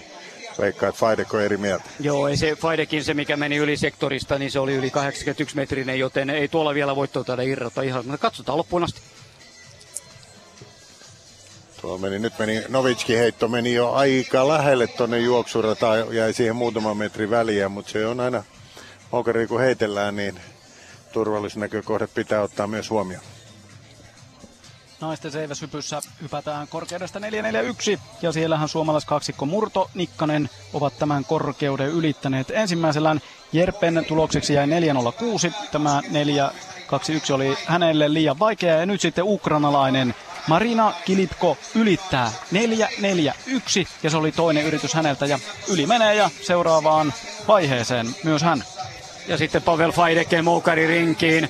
Veikkaa, 0.58 0.88
että 0.88 0.98
Faidek 0.98 1.34
on 1.34 1.42
eri 1.42 1.56
mieltä. 1.56 1.84
Joo, 2.00 2.28
ei 2.28 2.36
se 2.36 2.56
Faidekin 2.56 3.04
se, 3.04 3.14
mikä 3.14 3.36
meni 3.36 3.56
yli 3.56 3.76
sektorista, 3.76 4.38
niin 4.38 4.50
se 4.50 4.58
oli 4.58 4.74
yli 4.74 4.90
81 4.90 5.56
metrinen, 5.56 5.98
joten 5.98 6.30
ei 6.30 6.48
tuolla 6.48 6.74
vielä 6.74 6.96
voittoa 6.96 7.24
taida 7.24 7.42
irrota 7.42 7.82
ihan. 7.82 8.06
Mutta 8.06 8.18
katsotaan 8.18 8.58
loppuun 8.58 8.84
asti. 8.84 9.00
Tuo 11.80 11.98
meni, 11.98 12.18
nyt 12.18 12.38
meni, 12.38 12.62
Novitskin 12.68 13.18
heitto 13.18 13.48
meni 13.48 13.74
jo 13.74 13.92
aika 13.92 14.48
lähelle 14.48 14.86
tuonne 14.86 15.18
juoksurataan, 15.18 16.14
jäi 16.14 16.32
siihen 16.32 16.56
muutaman 16.56 16.96
metrin 16.96 17.30
väliä, 17.30 17.68
mutta 17.68 17.90
se 17.90 18.06
on 18.06 18.20
aina, 18.20 18.44
Mokari 19.10 19.46
kun 19.46 19.60
heitellään, 19.60 20.16
niin 20.16 20.40
turvallisuusnäkökohdat 21.12 22.14
pitää 22.14 22.42
ottaa 22.42 22.66
myös 22.66 22.90
huomioon. 22.90 23.35
Naisten 25.00 25.32
seiväshypyssä 25.32 26.00
hypätään 26.22 26.68
korkeudesta 26.68 27.20
441 27.20 27.98
ja 28.22 28.32
siellähän 28.32 28.68
suomalaiskaksikko 28.68 29.46
Murto 29.46 29.90
Nikkanen 29.94 30.50
ovat 30.72 30.98
tämän 30.98 31.24
korkeuden 31.24 31.88
ylittäneet. 31.88 32.50
Ensimmäisellään 32.50 33.20
Jerpen 33.52 34.04
tulokseksi 34.08 34.54
jäi 34.54 34.66
406. 34.66 35.52
Tämä 35.72 36.02
421 36.10 37.32
oli 37.32 37.56
hänelle 37.66 38.12
liian 38.12 38.38
vaikea 38.38 38.76
ja 38.78 38.86
nyt 38.86 39.00
sitten 39.00 39.24
ukrainalainen 39.24 40.14
Marina 40.48 40.92
Kilipko 41.04 41.56
ylittää 41.74 42.32
441 42.50 43.88
ja 44.02 44.10
se 44.10 44.16
oli 44.16 44.32
toinen 44.32 44.64
yritys 44.64 44.94
häneltä 44.94 45.26
ja 45.26 45.38
yli 45.68 45.86
menee 45.86 46.14
ja 46.14 46.30
seuraavaan 46.42 47.14
vaiheeseen 47.48 48.06
myös 48.24 48.42
hän. 48.42 48.64
Ja 49.28 49.36
sitten 49.36 49.62
Pavel 49.62 49.92
Faideke 49.92 50.42
moukari 50.42 50.86
rinkiin. 50.86 51.48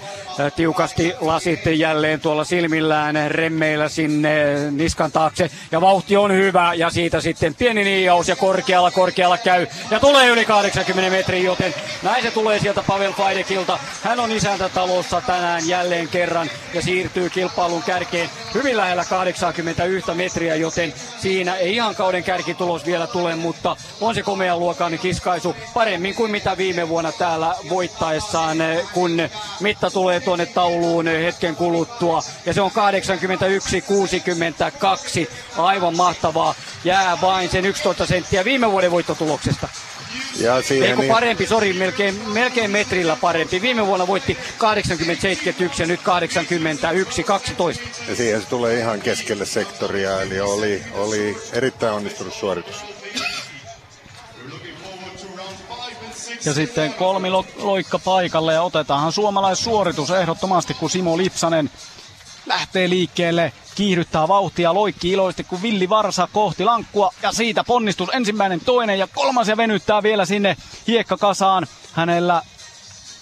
Tiukasti 0.57 1.15
lasit 1.21 1.61
jälleen 1.67 2.21
tuolla 2.21 2.45
silmillään 2.45 3.17
remmeillä 3.29 3.89
sinne 3.89 4.31
niskan 4.71 5.13
taakse. 5.13 5.51
Ja 5.73 5.81
vauhti 5.81 6.17
on 6.17 6.33
hyvä 6.33 6.75
ja 6.75 6.91
siitä 6.91 7.21
sitten 7.21 7.55
pieni 7.55 7.85
niijaus 7.85 8.29
ja 8.29 8.37
korkealla 8.37 8.91
korkealla 8.91 9.39
käy. 9.39 9.67
Ja 9.91 10.01
tulee 10.01 10.29
yli 10.29 10.45
80 10.45 11.11
metriä, 11.11 11.41
joten 11.41 11.75
näin 12.03 12.23
se 12.23 12.31
tulee 12.31 12.59
sieltä 12.59 12.83
Pavel 12.87 13.13
Faidekilta. 13.13 13.79
Hän 14.03 14.21
on 14.21 14.33
isäntätalossa 14.33 15.21
tänään 15.21 15.69
jälleen 15.69 16.09
kerran 16.09 16.51
ja 16.75 16.83
siirtyy 16.83 17.31
kilpailun 17.31 17.83
kärkeen 17.83 18.31
hyvin 18.55 18.77
lähellä 18.77 19.05
81 19.05 20.15
metriä, 20.15 20.57
joten 20.57 20.95
siinä 21.19 21.57
ei 21.57 21.75
ihan 21.75 21.95
kauden 21.95 22.25
kärkitulos 22.25 22.87
vielä 22.87 23.07
tule, 23.07 23.37
mutta 23.37 23.77
on 24.01 24.15
se 24.15 24.23
komea 24.23 24.57
luokan 24.57 24.99
kiskaisu 24.99 25.57
paremmin 25.75 26.15
kuin 26.15 26.31
mitä 26.31 26.57
viime 26.57 26.89
vuonna 26.89 27.13
täällä 27.13 27.55
voittaessaan, 27.69 28.59
kun 28.93 29.17
mitta 29.61 29.91
tulee 29.91 30.21
tuonne 30.27 30.47
tauluun 30.47 31.07
hetken 31.07 31.57
kuluttua. 31.57 32.23
Ja 32.47 32.53
se 32.55 32.61
on 32.61 32.71
81-62. 32.71 32.75
Aivan 35.57 35.97
mahtavaa. 35.97 36.55
Jää 36.85 37.19
vain 37.23 37.51
sen 37.51 37.67
11 37.67 38.07
senttiä 38.07 38.45
viime 38.45 38.71
vuoden 38.71 38.91
voittotuloksesta. 38.91 39.69
Ja 40.41 40.63
siihen 40.63 40.89
Eiku 40.89 41.01
niin... 41.01 41.13
parempi, 41.13 41.47
sori, 41.47 41.73
melkein, 41.73 42.23
melkein 42.33 42.71
metrillä 42.71 43.17
parempi. 43.21 43.63
Viime 43.63 43.87
vuonna 43.87 44.07
voitti 44.07 44.39
80-71 44.39 44.39
ja 45.79 45.87
nyt 45.87 46.01
81-12. 46.01 46.05
Ja 48.09 48.17
siihen 48.17 48.41
se 48.41 48.49
tulee 48.49 48.79
ihan 48.79 49.01
keskelle 49.01 49.47
sektoria, 49.47 50.23
eli 50.23 50.41
oli, 50.41 50.83
oli 50.95 51.37
erittäin 51.53 51.93
onnistunut 51.93 52.35
suoritus. 52.35 52.77
Ja 56.47 56.55
sitten 56.55 56.95
kolmi 56.95 57.31
loikka 57.57 57.99
paikalle 57.99 58.55
ja 58.55 58.63
otetaanhan 58.63 59.13
suomalaissuoritus 59.13 60.11
ehdottomasti, 60.11 60.75
kun 60.75 60.91
Simo 60.91 61.17
Lipsanen 61.17 61.71
lähtee 62.47 62.89
liikkeelle, 62.89 63.53
kiihdyttää 63.75 64.29
vauhtia, 64.29 64.75
loikki 64.75 65.11
iloisesti 65.11 65.45
kuin 65.45 65.63
villi 65.63 65.89
varsa 65.89 66.29
kohti 66.33 66.65
lankkua 66.65 67.11
ja 67.23 67.33
siitä 67.33 67.65
ponnistus 67.65 68.09
ensimmäinen, 68.13 68.61
toinen 68.61 68.99
ja 68.99 69.07
kolmas 69.07 69.49
ja 69.49 69.57
venyttää 69.57 70.03
vielä 70.03 70.25
sinne 70.25 70.57
hiekkakasaan. 70.87 71.67
Hänellä 71.93 72.43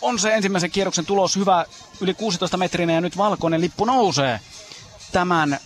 on 0.00 0.18
se 0.18 0.34
ensimmäisen 0.34 0.70
kierroksen 0.70 1.06
tulos 1.06 1.36
hyvä, 1.36 1.64
yli 2.00 2.14
16 2.14 2.56
metrinen 2.56 2.94
ja 2.94 3.00
nyt 3.00 3.16
valkoinen 3.16 3.60
lippu 3.60 3.84
nousee 3.84 4.40
tämän 5.12 5.58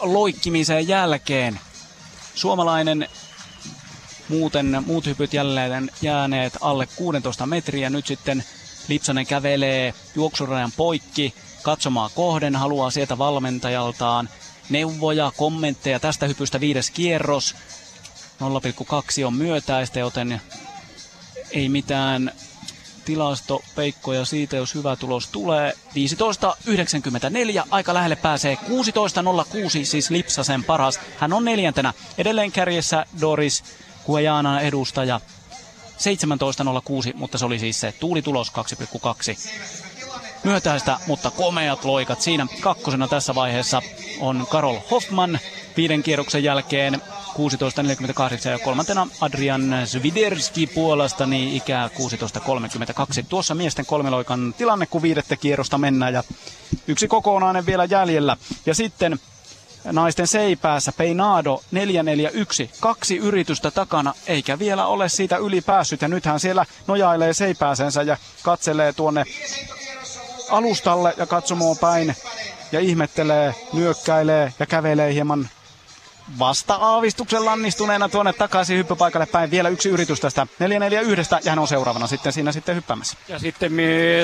loikkimisen 0.00 0.88
jälkeen. 0.88 1.60
Suomalainen 2.34 3.08
Muuten 4.28 4.82
muut 4.86 5.06
hypyt 5.06 5.34
jälleen 5.34 5.90
jääneet 6.02 6.52
alle 6.60 6.88
16 6.96 7.46
metriä. 7.46 7.90
Nyt 7.90 8.06
sitten 8.06 8.44
Lipsanen 8.88 9.26
kävelee 9.26 9.94
juoksurajan 10.14 10.72
poikki 10.76 11.34
katsomaan 11.62 12.10
kohden, 12.14 12.56
haluaa 12.56 12.90
sieltä 12.90 13.18
valmentajaltaan 13.18 14.28
neuvoja, 14.70 15.32
kommentteja 15.36 16.00
tästä 16.00 16.26
hypystä 16.26 16.60
viides 16.60 16.90
kierros. 16.90 17.54
0,2 19.20 19.24
on 19.26 19.34
myötäistä, 19.34 20.00
joten 20.00 20.40
ei 21.50 21.68
mitään 21.68 22.32
tilastopeikkoja 23.04 24.24
siitä, 24.24 24.56
jos 24.56 24.74
hyvä 24.74 24.96
tulos 24.96 25.28
tulee. 25.28 25.72
15.94, 27.62 27.66
aika 27.70 27.94
lähelle 27.94 28.16
pääsee 28.16 28.54
16.06, 28.54 29.84
siis 29.84 30.10
Lipsasen 30.10 30.64
paras. 30.64 31.00
Hän 31.18 31.32
on 31.32 31.44
neljäntenä. 31.44 31.94
Edelleen 32.18 32.52
kärjessä 32.52 33.06
Doris 33.20 33.64
Guajanan 34.06 34.62
edustaja 34.62 35.20
17.06, 37.10 37.12
mutta 37.14 37.38
se 37.38 37.44
oli 37.44 37.58
siis 37.58 37.80
se 37.80 37.94
tuulitulos 38.00 38.52
2,2. 38.52 39.50
Myötäistä, 40.44 40.98
mutta 41.06 41.30
komeat 41.30 41.84
loikat. 41.84 42.20
Siinä 42.20 42.46
kakkosena 42.60 43.08
tässä 43.08 43.34
vaiheessa 43.34 43.82
on 44.20 44.46
Karol 44.50 44.78
Hoffman 44.90 45.38
viiden 45.76 46.02
kierroksen 46.02 46.44
jälkeen 46.44 47.02
16.48 48.44 48.48
ja 48.48 48.58
kolmantena 48.58 49.06
Adrian 49.20 49.74
Sviderski 49.84 50.66
Puolasta 50.66 51.26
niin 51.26 51.56
ikää 51.56 51.88
16.32. 51.88 53.24
Tuossa 53.28 53.54
miesten 53.54 53.86
kolmiloikan 53.86 54.54
tilanne, 54.58 54.86
kun 54.86 55.02
viidettä 55.02 55.36
kierrosta 55.36 55.78
mennään 55.78 56.14
ja 56.14 56.22
yksi 56.86 57.08
kokonainen 57.08 57.66
vielä 57.66 57.84
jäljellä. 57.84 58.36
Ja 58.66 58.74
sitten 58.74 59.18
naisten 59.92 60.26
seipäässä 60.26 60.92
Peinado 60.92 61.62
441. 61.70 62.70
Kaksi 62.80 63.16
yritystä 63.16 63.70
takana, 63.70 64.14
eikä 64.26 64.58
vielä 64.58 64.86
ole 64.86 65.08
siitä 65.08 65.36
yli 65.36 65.60
päässyt. 65.60 66.02
Ja 66.02 66.08
nythän 66.08 66.40
siellä 66.40 66.66
nojailee 66.86 67.32
seipääsensä 67.32 68.02
ja 68.02 68.16
katselee 68.42 68.92
tuonne 68.92 69.24
alustalle 70.50 71.14
ja 71.16 71.26
katsomoon 71.26 71.78
päin 71.78 72.16
ja 72.72 72.80
ihmettelee, 72.80 73.54
nyökkäilee 73.72 74.52
ja 74.58 74.66
kävelee 74.66 75.12
hieman 75.14 75.48
vasta 76.38 76.74
aavistuksen 76.74 77.44
lannistuneena 77.44 78.08
tuonne 78.08 78.32
takaisin 78.32 78.78
hyppypaikalle 78.78 79.26
päin. 79.26 79.50
Vielä 79.50 79.68
yksi 79.68 79.88
yritys 79.88 80.20
tästä 80.20 80.46
441 80.58 81.34
ja 81.44 81.50
hän 81.50 81.58
on 81.58 81.68
seuraavana 81.68 82.06
sitten 82.06 82.32
siinä 82.32 82.52
sitten 82.52 82.76
hyppäämässä. 82.76 83.16
Ja 83.28 83.38
sitten 83.38 83.72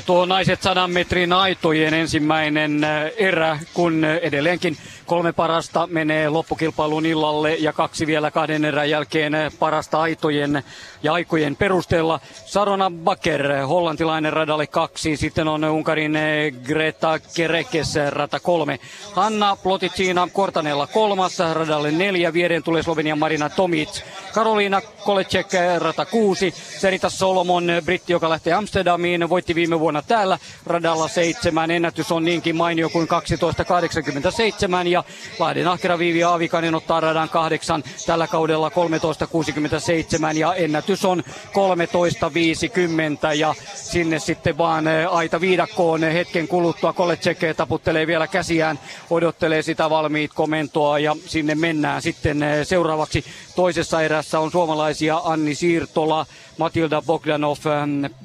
tuo 0.07 0.27
naiset 0.27 0.63
sadan 0.63 0.91
metrin 0.91 1.33
aitojen 1.33 1.95
ensimmäinen 1.95 2.85
äh, 2.85 2.91
erä, 3.17 3.59
kun 3.75 4.05
edelleenkin 4.05 4.77
kolme 5.07 5.33
parasta 5.33 5.87
menee 5.87 6.29
loppukilpailun 6.29 7.07
illalle 7.07 7.55
ja 7.55 7.73
kaksi 7.73 8.07
vielä 8.07 8.31
kahden 8.31 8.65
erän 8.65 8.91
jälkeen 8.91 9.33
parasta 9.59 10.01
aitojen 10.01 10.63
ja 11.03 11.13
aikojen 11.13 11.57
perusteella. 11.57 12.21
Sarona 12.47 12.93
Baker, 13.05 13.53
hollantilainen 13.53 14.33
radalle 14.33 14.67
kaksi, 14.67 15.17
sitten 15.17 15.49
on 15.49 15.65
Unkarin 15.65 16.19
Greta 16.67 17.19
Kerekes 17.35 17.95
rata 18.11 18.41
kolme. 18.41 18.81
Hanna 19.13 19.57
Ploticina 19.57 20.29
Kortanella 20.33 20.87
kolmas 20.87 21.39
radalle 21.53 21.91
neljä, 21.91 22.33
viereen 22.33 22.63
tulee 22.63 22.83
Slovenian 22.83 23.19
Marina 23.19 23.51
Tomic. 23.51 24.03
Karoliina 24.33 24.81
Kolecek 24.81 25.47
rata 25.79 26.05
kuusi, 26.05 26.55
Serita 26.79 27.11
Solomon, 27.11 27.65
britti, 27.85 28.13
joka 28.13 28.31
lähtee 28.31 28.53
Amsterdamiin, 28.53 29.29
voitti 29.29 29.55
viime 29.55 29.81
vuonna 29.81 30.03
täällä 30.03 30.39
radalla 30.67 31.09
seitsemän. 31.09 31.71
Ennätys 31.71 32.13
on 32.13 32.25
niinkin 32.25 32.57
mainio 32.57 32.89
kuin 32.89 33.09
12.87 33.09 34.87
ja 34.87 35.02
Lahden 35.39 35.69
ahkera 35.69 35.99
Viivi 35.99 36.25
Aavikainen 36.25 36.75
ottaa 36.75 37.01
radan 37.01 37.29
kahdeksan 37.29 37.85
tällä 38.07 38.27
kaudella 38.27 38.69
13.67 38.69 40.39
ja 40.39 40.55
ennätys 40.55 41.05
on 41.05 41.23
13.50 41.27 43.37
ja 43.37 43.55
sinne 43.75 44.19
sitten 44.19 44.59
vaan 44.59 44.85
aita 45.11 45.41
viidakkoon 45.41 46.03
hetken 46.03 46.49
kuluttua. 46.49 46.93
Kolecek 46.93 47.39
taputtelee 47.57 48.07
vielä 48.07 48.27
käsiään, 48.27 48.79
odottelee 49.11 49.63
sitä 49.63 49.91
valmiit 49.91 50.31
komentoa 50.35 50.99
ja 50.99 51.17
sinne 51.27 51.55
mennään 51.55 52.03
sitten 52.03 52.45
seuraavaksi 52.63 53.25
toisessa 53.57 54.03
erässä 54.03 54.41
on 54.41 54.51
suomalaisia 54.51 55.21
Anni 55.25 55.55
Siirtola, 55.55 56.27
Matilda 56.59 57.03
Bogdanov, 57.03 57.57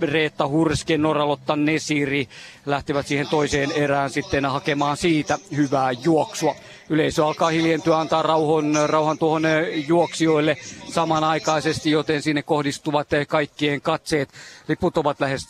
Reetta 0.02 0.48
Hurske, 0.48 0.98
Noralotta 0.98 1.56
Nesiri 1.56 2.30
lähtevät 2.66 3.08
siihen 3.08 3.28
toiseen 3.28 3.72
erään 3.72 4.10
sitten 4.10 4.46
hakemaan 4.46 4.98
siitä 4.98 5.38
hyvää 5.56 5.92
juoksua. 5.92 6.56
Yleisö 6.90 7.26
alkaa 7.26 7.50
hiljentyä, 7.50 8.00
antaa 8.00 8.22
rauhan, 8.22 8.66
rauhan 8.86 9.18
tuohon 9.18 9.44
juoksijoille 9.88 10.58
samanaikaisesti, 10.92 11.92
joten 11.92 12.22
sinne 12.22 12.42
kohdistuvat 12.44 13.08
kaikkien 13.28 13.82
katseet. 13.82 14.30
Liput 14.68 14.98
ovat 14.98 15.20
lähes 15.20 15.42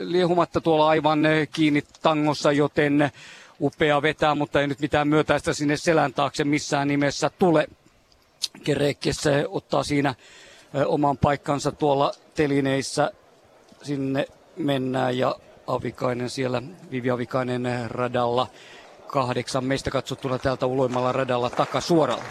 liehumatta 0.00 0.60
tuolla 0.60 0.88
aivan 0.88 1.20
kiinni 1.52 1.82
tangossa, 2.02 2.52
joten 2.52 3.10
upea 3.60 4.02
vetää, 4.02 4.34
mutta 4.34 4.60
ei 4.60 4.66
nyt 4.66 4.80
mitään 4.80 5.08
myötäistä 5.08 5.52
sinne 5.52 5.76
selän 5.76 6.14
taakse 6.14 6.44
missään 6.44 6.88
nimessä 6.88 7.30
tule. 7.38 7.66
Kerekkes 8.64 9.20
ottaa 9.48 9.82
siinä 9.82 10.14
oman 10.86 11.18
paikkansa 11.18 11.72
tuolla 11.72 12.12
telineissä. 12.34 13.10
Sinne 13.82 14.26
mennään 14.56 15.18
ja 15.18 15.36
Avikainen 15.66 16.30
siellä, 16.30 16.62
Vivi 16.90 17.10
Avikainen 17.10 17.90
radalla. 17.90 18.46
Kahdeksan 19.16 19.64
meistä 19.64 19.90
katsottuna 19.90 20.38
täältä 20.38 20.66
uloimmalla 20.66 21.12
radalla 21.12 21.50
takasuoralla. 21.50 22.24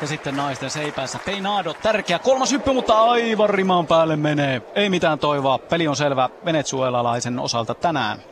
Ja 0.00 0.06
sitten 0.06 0.36
naisten 0.36 0.70
seipäässä 0.70 1.18
Peinado, 1.24 1.74
tärkeä 1.74 2.18
kolmas 2.18 2.52
hyppy, 2.52 2.72
mutta 2.72 3.00
aivan 3.00 3.50
rimaan 3.50 3.86
päälle 3.86 4.16
menee. 4.16 4.62
Ei 4.74 4.90
mitään 4.90 5.18
toivoa, 5.18 5.58
peli 5.58 5.88
on 5.88 5.96
selvä 5.96 6.30
venezuelalaisen 6.44 7.38
osalta 7.38 7.74
tänään. 7.74 8.18
4-4-1 8.18 8.22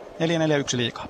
liikaa. 0.77 1.07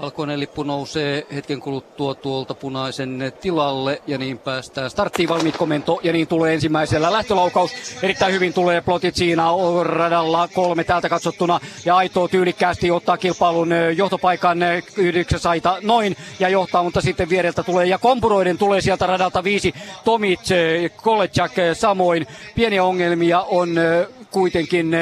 Valkoinen 0.00 0.40
lippu 0.40 0.62
nousee 0.62 1.26
hetken 1.34 1.60
kuluttua 1.60 2.14
tuolta 2.14 2.54
punaisen 2.54 3.32
tilalle 3.40 4.02
ja 4.06 4.18
niin 4.18 4.38
päästään 4.38 4.90
starttiin 4.90 5.28
valmiit 5.28 5.56
komento 5.56 6.00
ja 6.02 6.12
niin 6.12 6.26
tulee 6.26 6.54
ensimmäisellä 6.54 7.12
lähtölaukaus. 7.12 7.70
Erittäin 8.02 8.34
hyvin 8.34 8.52
tulee 8.52 8.80
plotit 8.80 9.16
siinä 9.16 9.44
radalla 9.82 10.48
kolme 10.48 10.84
täältä 10.84 11.08
katsottuna 11.08 11.60
ja 11.84 11.96
Aito 11.96 12.28
tyylikkäästi 12.28 12.90
ottaa 12.90 13.16
kilpailun 13.16 13.70
johtopaikan 13.96 14.58
yhdeksäs 14.96 15.46
aita 15.46 15.78
noin 15.82 16.16
ja 16.40 16.48
johtaa, 16.48 16.82
mutta 16.82 17.00
sitten 17.00 17.28
viereltä 17.28 17.62
tulee 17.62 17.86
ja 17.86 17.98
kompuroiden 17.98 18.58
tulee 18.58 18.80
sieltä 18.80 19.06
radalta 19.06 19.44
viisi 19.44 19.74
Tomic, 20.04 20.40
Kolecak 21.02 21.52
samoin. 21.72 22.26
Pieniä 22.54 22.84
ongelmia 22.84 23.40
on 23.40 23.70
kuitenkin 24.30 24.96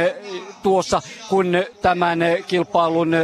tuossa, 0.62 1.03
kun 1.28 1.53
tämän 1.82 2.18
kilpailun 2.47 3.14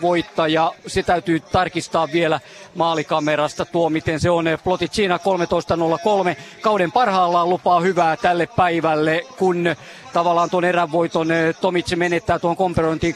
voittaja. 0.00 0.72
Se 0.86 1.02
täytyy 1.02 1.40
tarkistaa 1.40 2.08
vielä 2.12 2.40
maalikamerasta 2.74 3.64
tuo, 3.64 3.90
miten 3.90 4.20
se 4.20 4.30
on. 4.30 4.44
Ploticina 4.64 5.16
13.03. 5.16 6.36
Kauden 6.60 6.92
parhaillaan 6.92 7.50
lupaa 7.50 7.80
hyvää 7.80 8.16
tälle 8.16 8.48
päivälle, 8.56 9.22
kun 9.38 9.76
tavallaan 10.12 10.50
tuon 10.50 10.64
erävoiton 10.64 11.28
Tomic 11.60 11.96
menettää 11.96 12.38
tuon 12.38 12.56
komperointiin 12.56 13.14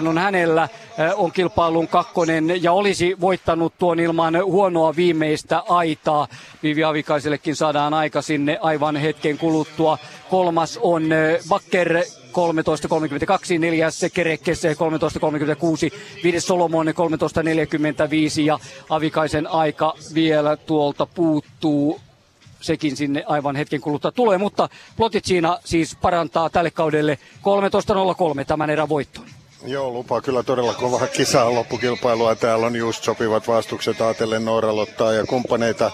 13.09 0.00 0.08
on 0.08 0.18
hänellä, 0.18 0.68
on 1.16 1.32
kilpailun 1.32 1.88
kakkonen 1.88 2.62
ja 2.62 2.72
olisi 2.72 3.16
voittanut 3.20 3.78
tuon 3.78 4.00
ilman 4.00 4.44
huonoa 4.44 4.96
viimeistä 4.96 5.62
aitaa. 5.68 6.28
Vivi 6.62 6.84
Avikaisellekin 6.84 7.56
saadaan 7.56 7.94
aika 7.94 8.22
sinne 8.22 8.58
aivan 8.62 8.96
hetken 8.96 9.38
kuluttua. 9.38 9.98
Kolmas 10.30 10.78
on 10.82 11.02
Bakker 11.48 12.02
13.32, 12.32 13.58
neljäs 13.58 14.00
Kerekkes 14.14 14.62
13.36, 14.64 14.70
viides 16.24 16.46
Solomon 16.46 16.86
13.45 16.86 16.92
ja 18.44 18.58
Avikaisen 18.88 19.46
aika 19.46 19.94
vielä 20.14 20.56
tuolta 20.56 21.06
puuttuu 21.06 22.00
sekin 22.60 22.96
sinne 22.96 23.24
aivan 23.26 23.56
hetken 23.56 23.80
kuluttua 23.80 24.12
tulee, 24.12 24.38
mutta 24.38 24.68
Ploticina 24.96 25.58
siis 25.64 25.96
parantaa 26.02 26.50
tälle 26.50 26.70
kaudelle 26.70 27.18
13.03 28.38 28.44
tämän 28.46 28.70
erän 28.70 28.88
voittoon. 28.88 29.26
Joo, 29.64 29.90
lupaa 29.90 30.20
kyllä 30.20 30.42
todella 30.42 30.74
kovaa 30.74 31.06
kisaa 31.06 31.54
loppukilpailua. 31.54 32.34
Täällä 32.34 32.66
on 32.66 32.76
just 32.76 33.04
sopivat 33.04 33.48
vastukset 33.48 34.00
ajatellen 34.00 34.44
Nooralottaa 34.44 35.12
ja 35.12 35.26
kumppaneita. 35.26 35.90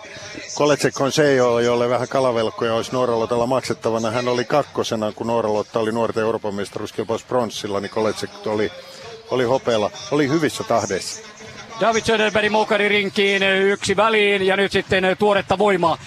Koletse 0.55 0.91
Consejo, 0.91 1.59
jolle 1.59 1.89
vähän 1.89 2.09
kalavelkoja 2.09 2.75
olisi 2.75 2.93
Nooralotalla 2.93 3.47
maksettavana. 3.47 4.11
Hän 4.11 4.29
oli 4.29 4.45
kakkosena, 4.45 5.13
kun 5.13 5.27
Nooralotta 5.27 5.81
oli 5.81 5.93
nuorten 5.93 6.23
Euroopan 6.23 6.55
mestaruuskilpaus 6.55 7.25
pronssilla, 7.25 7.81
niin 7.81 7.91
Koletse 7.91 8.27
oli, 8.47 8.73
oli 9.31 9.45
hopeella. 9.45 9.91
Oli 10.11 10.29
hyvissä 10.29 10.65
tahdeissa. 10.65 11.23
David 11.81 12.03
Söderberg 12.05 12.51
Mokari 12.51 12.89
rinkiin 12.89 13.43
yksi 13.43 13.97
väliin 13.97 14.47
ja 14.47 14.57
nyt 14.57 14.73
sitten 14.73 15.05
tuoretta 15.19 15.59
voimaa 15.59 15.97
77-60 15.97 15.99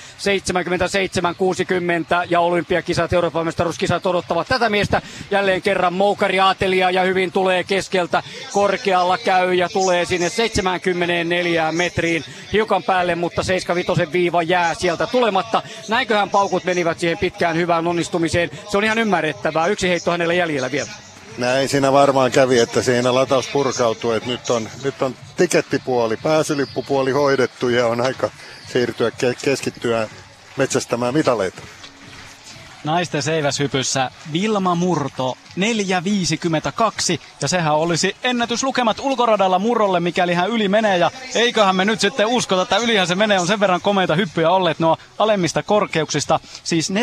ja 2.30 2.40
olympiakisat, 2.40 3.14
Euroopan 3.14 3.46
mestaruuskisat 3.46 4.06
odottavat 4.06 4.48
tätä 4.48 4.70
miestä 4.70 5.02
jälleen 5.32 5.62
kerran 5.62 5.94
Moukari 5.94 6.40
aatelia 6.40 6.92
ja 6.92 7.02
hyvin 7.02 7.32
tulee 7.32 7.64
keskeltä 7.64 8.24
korkealla 8.54 9.18
käy 9.18 9.54
ja 9.54 9.70
tulee 9.70 10.06
sinne 10.06 10.30
74 10.30 11.72
metriin 11.72 12.24
hiukan 12.54 12.84
päälle, 12.84 13.16
mutta 13.16 13.44
75 13.44 14.12
viiva 14.12 14.44
jää 14.44 14.74
sieltä 14.74 15.08
tulematta. 15.08 15.62
Näinköhän 15.90 16.30
paukut 16.30 16.64
menivät 16.64 17.00
siihen 17.00 17.18
pitkään 17.18 17.56
hyvään 17.56 17.88
onnistumiseen. 17.88 18.50
Se 18.72 18.78
on 18.78 18.84
ihan 18.84 19.00
ymmärrettävää. 19.00 19.68
Yksi 19.68 19.90
heitto 19.90 20.12
hänellä 20.12 20.34
jäljellä 20.34 20.72
vielä. 20.72 21.11
Näin 21.38 21.70
siinä 21.70 21.92
varmaan 21.92 22.32
kävi, 22.32 22.60
että 22.60 22.82
siinä 22.82 23.16
lataus 23.16 23.48
purkautui, 23.48 24.18
että 24.18 24.30
nyt 24.30 24.50
on, 24.50 24.70
nyt 24.84 25.02
on 25.02 25.16
tikettipuoli, 25.38 26.18
pääsylippupuoli 26.18 27.12
hoidettu 27.12 27.70
ja 27.70 27.88
on 27.88 28.02
aika 28.02 28.30
siirtyä 28.72 29.12
keskittyä 29.44 30.08
metsästämään 30.58 31.14
mitaleita. 31.14 31.62
Naisten 32.84 33.24
seiväshypyssä 33.24 34.12
Vilma 34.34 34.76
Murto 34.76 35.38
4.52 35.60 35.64
ja 37.42 37.48
sehän 37.48 37.76
olisi 37.76 38.16
ennätyslukemat 38.24 39.00
ulkoradalla 39.00 39.60
Murrolle, 39.60 40.00
mikäli 40.00 40.34
hän 40.34 40.50
yli 40.50 40.68
menee. 40.68 40.98
Ja 40.98 41.12
eiköhän 41.36 41.76
me 41.76 41.86
nyt 41.86 42.00
sitten 42.00 42.28
uskota, 42.28 42.62
että 42.62 42.78
ylihän 42.78 43.08
se 43.08 43.16
menee, 43.16 43.40
on 43.40 43.48
sen 43.48 43.60
verran 43.60 43.82
komeita 43.82 44.16
hyppyjä 44.16 44.50
olleet 44.50 44.80
nuo 44.80 44.98
alemmista 45.20 45.64
korkeuksista. 45.64 46.40
Siis 46.64 46.92
4.41 46.92 46.96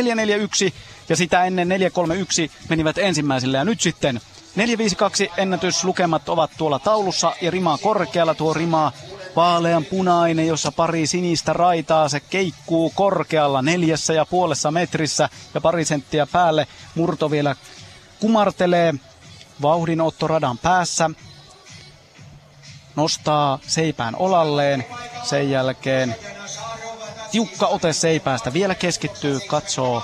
ja 1.09 1.16
sitä 1.16 1.45
ennen 1.45 1.68
4.31 1.68 2.51
menivät 2.68 2.99
ensimmäiselle 2.99 3.59
ja 3.59 3.64
nyt 3.64 3.81
sitten 3.81 4.20
452 4.57 5.31
ennätyslukemat 5.37 6.29
ovat 6.29 6.51
tuolla 6.59 6.79
taulussa 6.79 7.33
ja 7.41 7.51
rima 7.51 7.79
korkealla. 7.79 8.35
Tuo 8.35 8.55
rima 8.55 8.93
vaalean 9.39 9.84
punainen, 9.84 10.47
jossa 10.47 10.72
pari 10.72 11.07
sinistä 11.07 11.53
raitaa. 11.53 12.09
Se 12.09 12.20
keikkuu 12.20 12.93
korkealla 12.95 13.62
neljässä 13.62 14.12
ja 14.12 14.26
puolessa 14.26 14.70
metrissä 14.70 15.28
ja 15.55 15.61
pari 15.61 15.84
senttiä 15.84 16.26
päälle. 16.26 16.66
Murto 16.95 17.30
vielä 17.30 17.57
kumartelee 18.20 18.95
vauhdinotto 19.62 20.26
radan 20.26 20.59
päässä. 20.59 21.11
Nostaa 22.97 23.59
seipään 23.66 24.16
olalleen. 24.16 24.84
Sen 25.22 25.51
jälkeen 25.51 26.16
tiukka 27.30 27.66
ote 27.66 27.93
seipäästä. 27.93 28.53
Vielä 28.53 28.74
keskittyy, 28.74 29.41
katsoo 29.41 30.03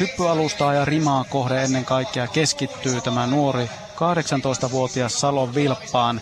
hyppyalustaa 0.00 0.74
ja 0.74 0.84
rimaa 0.84 1.24
kohde 1.24 1.62
ennen 1.64 1.84
kaikkea 1.84 2.26
keskittyy 2.26 3.00
tämä 3.00 3.26
nuori 3.26 3.70
18-vuotias 3.94 5.20
Salon 5.20 5.54
Vilppaan 5.54 6.20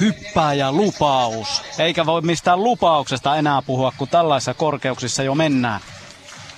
hyppää 0.00 0.54
ja 0.54 0.72
lupaus. 0.72 1.62
Eikä 1.78 2.06
voi 2.06 2.20
mistään 2.20 2.64
lupauksesta 2.64 3.36
enää 3.36 3.62
puhua, 3.62 3.92
kun 3.96 4.08
tällaisissa 4.08 4.54
korkeuksissa 4.54 5.22
jo 5.22 5.34
mennään. 5.34 5.80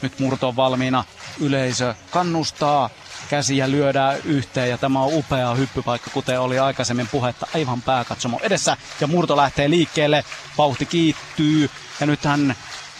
Nyt 0.02 0.18
murto 0.18 0.48
on 0.48 0.56
valmiina. 0.56 1.04
Yleisö 1.40 1.94
kannustaa, 2.10 2.90
käsiä 3.30 3.70
lyödään 3.70 4.18
yhteen 4.24 4.70
ja 4.70 4.78
tämä 4.78 5.02
on 5.02 5.14
upea 5.14 5.54
hyppypaikka, 5.54 6.10
kuten 6.10 6.40
oli 6.40 6.58
aikaisemmin 6.58 7.08
puhetta 7.08 7.46
aivan 7.54 7.82
pääkatsomo 7.82 8.40
edessä. 8.42 8.76
Ja 9.00 9.06
murto 9.06 9.36
lähtee 9.36 9.70
liikkeelle, 9.70 10.24
vauhti 10.58 10.86
kiittyy 10.86 11.70
ja 12.00 12.06
nyt 12.06 12.24
hän 12.24 12.54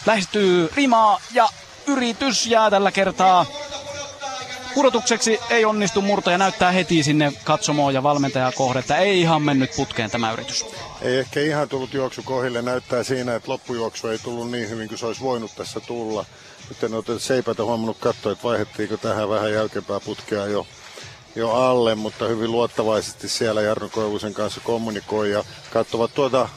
lähestyy 0.07 0.71
rimaa 0.77 1.21
ja 1.33 1.49
yritys 1.87 2.47
jää 2.47 2.71
tällä 2.71 2.93
kertaa 2.93 3.47
pudotukseksi 4.75 5.39
ei 5.51 5.65
onnistu 5.65 6.03
murto 6.03 6.31
ja 6.31 6.39
näyttää 6.39 6.71
heti 6.71 7.03
sinne 7.03 7.33
katsomoon 7.45 7.95
ja 7.95 8.03
valmentaja 8.03 8.53
kohde, 8.53 8.79
että 8.79 8.97
ei 8.97 9.21
ihan 9.21 9.43
mennyt 9.43 9.71
putkeen 9.77 10.11
tämä 10.11 10.33
yritys. 10.33 10.67
Ei 11.03 11.19
ehkä 11.19 11.41
ihan 11.41 11.69
tullut 11.69 11.95
juoksu 11.95 12.23
kohille. 12.23 12.63
Näyttää 12.63 13.03
siinä, 13.03 13.35
että 13.35 13.51
loppujuoksu 13.51 14.09
ei 14.09 14.19
tullut 14.19 14.51
niin 14.51 14.71
hyvin 14.71 14.89
kuin 14.89 14.99
se 14.99 15.07
olisi 15.07 15.21
voinut 15.21 15.57
tässä 15.57 15.81
tulla. 15.81 16.25
Nyt 16.69 16.85
en 16.85 16.95
ole 16.95 17.21
seipätä 17.21 17.65
huomannut 17.65 17.99
katsoa, 18.01 18.33
että 18.33 18.45
vaihdettiinko 18.45 18.97
tähän 18.97 19.29
vähän 19.29 19.53
jälkeenpäin 19.53 20.01
putkea 20.05 20.47
jo, 20.47 20.67
jo 21.35 21.51
alle, 21.51 21.95
mutta 21.95 22.29
hyvin 22.29 22.53
luottavaisesti 22.53 23.29
siellä 23.29 23.63
Jarno 23.63 23.89
Koivusen 23.89 24.35
kanssa 24.35 24.61
kommunikoi 24.61 25.31
ja 25.31 25.45
katsovat 25.73 26.15
tuota 26.15 26.49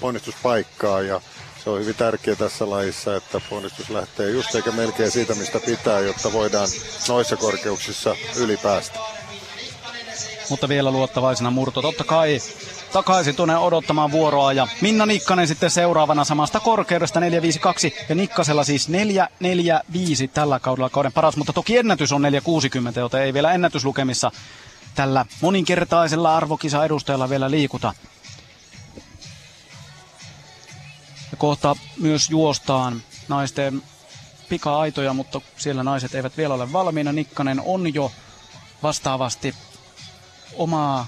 ponnistuspaikkaa 0.00 1.00
ja 1.00 1.20
se 1.64 1.70
on 1.70 1.80
hyvin 1.80 1.94
tärkeää 1.94 2.36
tässä 2.36 2.70
lajissa, 2.70 3.16
että 3.16 3.40
ponnistus 3.50 3.90
lähtee 3.90 4.30
just 4.30 4.54
eikä 4.54 4.72
melkein 4.72 5.10
siitä, 5.10 5.34
mistä 5.34 5.60
pitää, 5.66 6.00
jotta 6.00 6.32
voidaan 6.32 6.68
noissa 7.08 7.36
korkeuksissa 7.36 8.16
ylipäästä. 8.36 8.98
Mutta 10.50 10.68
vielä 10.68 10.90
luottavaisena 10.90 11.50
murto. 11.50 11.82
Totta 11.82 12.04
kai 12.04 12.38
takaisin 12.92 13.36
tuonne 13.36 13.56
odottamaan 13.56 14.12
vuoroa 14.12 14.52
ja 14.52 14.68
Minna 14.80 15.06
Nikkanen 15.06 15.48
sitten 15.48 15.70
seuraavana 15.70 16.24
samasta 16.24 16.60
korkeudesta 16.60 17.20
452 17.20 17.94
ja 18.08 18.14
Nikkasella 18.14 18.64
siis 18.64 18.88
445 18.88 20.28
tällä 20.28 20.60
kaudella 20.60 20.90
kauden 20.90 21.12
paras, 21.12 21.36
mutta 21.36 21.52
toki 21.52 21.76
ennätys 21.76 22.12
on 22.12 22.22
460, 22.22 23.00
joten 23.00 23.22
ei 23.22 23.34
vielä 23.34 23.52
ennätyslukemissa 23.52 24.30
tällä 24.94 25.26
moninkertaisella 25.40 26.36
arvokisa 26.36 26.84
edustajalla 26.84 27.28
vielä 27.30 27.50
liikuta. 27.50 27.94
Ja 31.32 31.36
kohta 31.36 31.76
myös 32.00 32.30
juostaan 32.30 33.02
naisten 33.28 33.82
pika-aitoja, 34.48 35.12
mutta 35.12 35.40
siellä 35.56 35.82
naiset 35.82 36.14
eivät 36.14 36.36
vielä 36.36 36.54
ole 36.54 36.72
valmiina. 36.72 37.12
Nikkanen 37.12 37.62
on 37.64 37.94
jo 37.94 38.12
vastaavasti 38.82 39.54
omaa 40.54 41.06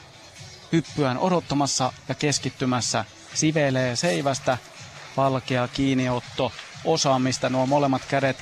hyppyään 0.73 1.19
odottamassa 1.19 1.93
ja 2.09 2.15
keskittymässä. 2.15 3.05
Sivelee 3.35 3.97
seivästä, 3.97 4.59
valkea 5.17 5.69
kiinniotto, 5.69 6.53
osaamista. 6.85 7.51
Nuo 7.51 7.67
molemmat 7.67 8.03
kädet 8.09 8.37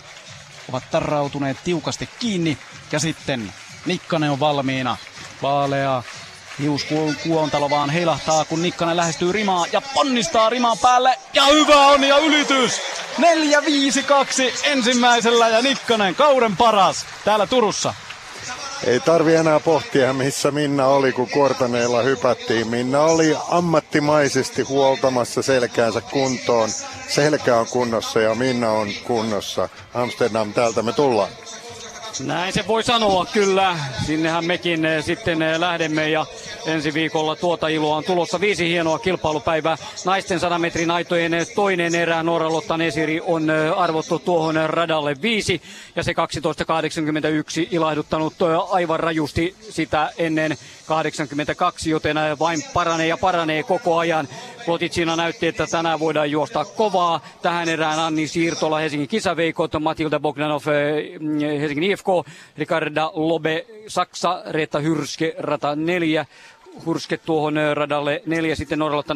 ovat 0.68 0.84
tarrautuneet 0.90 1.56
tiukasti 1.64 2.08
kiinni. 2.18 2.58
Ja 2.92 3.00
sitten 3.00 3.52
Nikkanen 3.86 4.30
on 4.30 4.40
valmiina. 4.40 4.96
Vaalea 5.42 6.02
Hius 6.62 6.86
Kuontalo 7.22 7.70
vaan 7.70 7.90
heilahtaa, 7.90 8.44
kun 8.44 8.62
Nikkanen 8.62 8.96
lähestyy 8.96 9.32
rimaa 9.32 9.66
ja 9.72 9.82
ponnistaa 9.94 10.50
riman 10.50 10.78
päälle. 10.82 11.18
Ja 11.34 11.44
hyvä 11.44 11.86
on 11.86 12.04
ja 12.04 12.18
ylitys! 12.18 12.80
4-5-2 13.18 13.22
ensimmäisellä 14.64 15.48
ja 15.48 15.62
Nikkanen 15.62 16.14
kauden 16.14 16.56
paras 16.56 17.06
täällä 17.24 17.46
Turussa. 17.46 17.94
Ei 18.86 19.00
tarvi 19.00 19.34
enää 19.34 19.60
pohtia, 19.60 20.12
missä 20.12 20.50
Minna 20.50 20.86
oli, 20.86 21.12
kun 21.12 21.28
kuortaneella 21.28 22.02
hypättiin. 22.02 22.66
Minna 22.68 23.00
oli 23.00 23.36
ammattimaisesti 23.48 24.62
huoltamassa 24.62 25.42
selkäänsä 25.42 26.00
kuntoon. 26.00 26.68
Selkä 27.08 27.56
on 27.56 27.66
kunnossa 27.66 28.20
ja 28.20 28.34
Minna 28.34 28.70
on 28.70 28.88
kunnossa. 29.04 29.68
Amsterdam, 29.94 30.52
täältä 30.52 30.82
me 30.82 30.92
tullaan. 30.92 31.28
Näin 32.26 32.52
se 32.52 32.64
voi 32.66 32.82
sanoa 32.82 33.26
kyllä. 33.26 33.78
Sinnehän 34.06 34.44
mekin 34.44 34.84
eh, 34.84 35.04
sitten 35.04 35.42
eh, 35.42 35.58
lähdemme 35.58 36.10
ja 36.10 36.26
ensi 36.66 36.94
viikolla 36.94 37.36
tuota 37.36 37.68
iloa 37.68 37.96
on 37.96 38.04
tulossa 38.04 38.40
viisi 38.40 38.68
hienoa 38.68 38.98
kilpailupäivää. 38.98 39.76
Naisten 40.04 40.40
100 40.40 40.58
metrin 40.58 40.90
aitojen 40.90 41.34
eh, 41.34 41.46
toinen 41.54 41.94
erä 41.94 42.22
Noora 42.22 42.52
Lotta 42.52 42.76
Nesiri 42.76 43.20
on 43.20 43.50
arvottu 43.76 44.18
tuohon 44.18 44.54
radalle 44.66 45.16
viisi 45.22 45.62
ja 45.96 46.02
se 46.02 46.12
12.81 46.12 47.68
ilahduttanut 47.70 48.34
aivan 48.70 49.00
rajusti 49.00 49.54
sitä 49.70 50.10
ennen 50.18 50.56
82, 50.86 51.90
joten 51.90 52.16
vain 52.38 52.60
paranee 52.74 53.06
ja 53.06 53.16
paranee 53.16 53.62
koko 53.62 53.98
ajan. 53.98 54.28
Klotitsina 54.64 55.16
näytti, 55.16 55.46
että 55.46 55.66
tänään 55.66 56.00
voidaan 56.00 56.30
juosta 56.30 56.64
kovaa. 56.64 57.20
Tähän 57.42 57.68
erään 57.68 57.98
Anni 57.98 58.28
Siirtola, 58.28 58.78
Helsingin 58.78 59.08
kisaveikot, 59.08 59.72
Matilda 59.80 60.20
Bogdanov, 60.20 60.62
Helsingin 61.60 61.90
IFK, 61.90 62.06
Ricarda 62.56 63.10
Lobe, 63.16 63.54
Saksa, 63.86 64.32
Reetta 64.54 64.80
Hyrske, 64.84 65.34
rata 65.38 65.74
4, 65.76 66.26
Hurske 66.86 67.16
tuohon 67.16 67.54
radalle 67.74 68.22
neljä, 68.26 68.56
sitten 68.56 68.78
Norralotta 68.78 69.14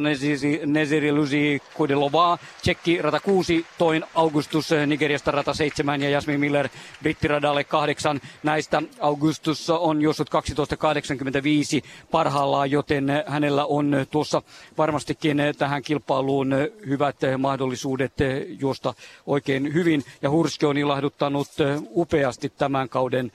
Neziri 0.67 1.13
Luzi 1.13 1.63
Kudelova, 1.75 2.39
Tsekki 2.61 3.03
rata 3.03 3.21
kuusi, 3.21 3.67
Toin 3.79 4.05
Augustus 4.15 4.71
Nigeriasta 4.87 5.31
rata 5.31 5.55
seitsemän 5.55 6.03
ja 6.03 6.11
Jasmin 6.11 6.41
Miller 6.41 6.69
brittiradalle 7.03 7.65
kahdeksan. 7.65 8.21
Näistä 8.43 8.83
Augustus 9.01 9.71
on 9.71 10.03
juossut 10.03 10.31
12.85 10.31 11.87
parhaillaan, 12.11 12.71
joten 12.71 13.07
hänellä 13.27 13.65
on 13.67 14.07
tuossa 14.11 14.43
varmastikin 14.79 15.39
tähän 15.59 15.83
kilpailuun 15.83 16.55
hyvät 16.87 17.17
mahdollisuudet 17.39 18.13
juosta 18.61 18.95
oikein 19.27 19.75
hyvin. 19.75 20.05
Ja 20.23 20.31
Hurske 20.31 20.67
on 20.67 20.79
ilahduttanut 20.79 21.49
upeasti 21.91 22.53
tämän 22.59 22.89
kauden 22.89 23.33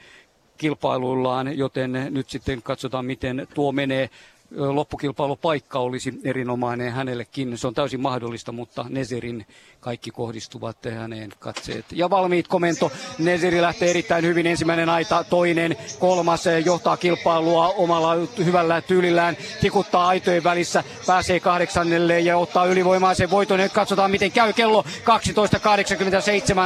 kilpailuillaan, 0.62 1.58
joten 1.58 2.08
nyt 2.10 2.30
sitten 2.30 2.62
katsotaan, 2.62 3.06
miten 3.06 3.48
tuo 3.54 3.72
menee 3.72 4.10
loppukilpailupaikka 4.56 5.80
olisi 5.80 6.14
erinomainen 6.24 6.92
hänellekin. 6.92 7.58
Se 7.58 7.68
on 7.68 7.74
täysin 7.74 8.02
mahdollista, 8.02 8.52
mutta 8.52 8.86
Neserin 8.90 9.46
kaikki 9.80 10.12
kohdistuvat 10.12 10.78
häneen 10.98 11.32
katseet. 11.40 11.86
Ja 11.92 12.10
valmiit 12.10 12.48
komento. 12.48 12.92
Neseri 13.20 13.62
lähtee 13.62 13.90
erittäin 13.90 14.26
hyvin. 14.26 14.48
Ensimmäinen 14.48 14.90
aita, 14.90 15.24
toinen, 15.24 15.76
kolmas 16.00 16.44
johtaa 16.66 16.98
kilpailua 16.98 17.70
omalla 17.70 18.16
hyvällä 18.46 18.82
tyylillään. 18.82 19.38
Tikuttaa 19.62 20.08
aitojen 20.08 20.44
välissä, 20.44 20.84
pääsee 21.08 21.40
kahdeksannelle 21.40 22.20
ja 22.20 22.38
ottaa 22.38 22.66
ylivoimaisen 22.66 23.32
voiton. 23.32 23.60
Nyt 23.60 23.74
katsotaan 23.74 24.12
miten 24.12 24.32
käy 24.32 24.54
kello 24.54 24.82
12.87. 24.82 24.88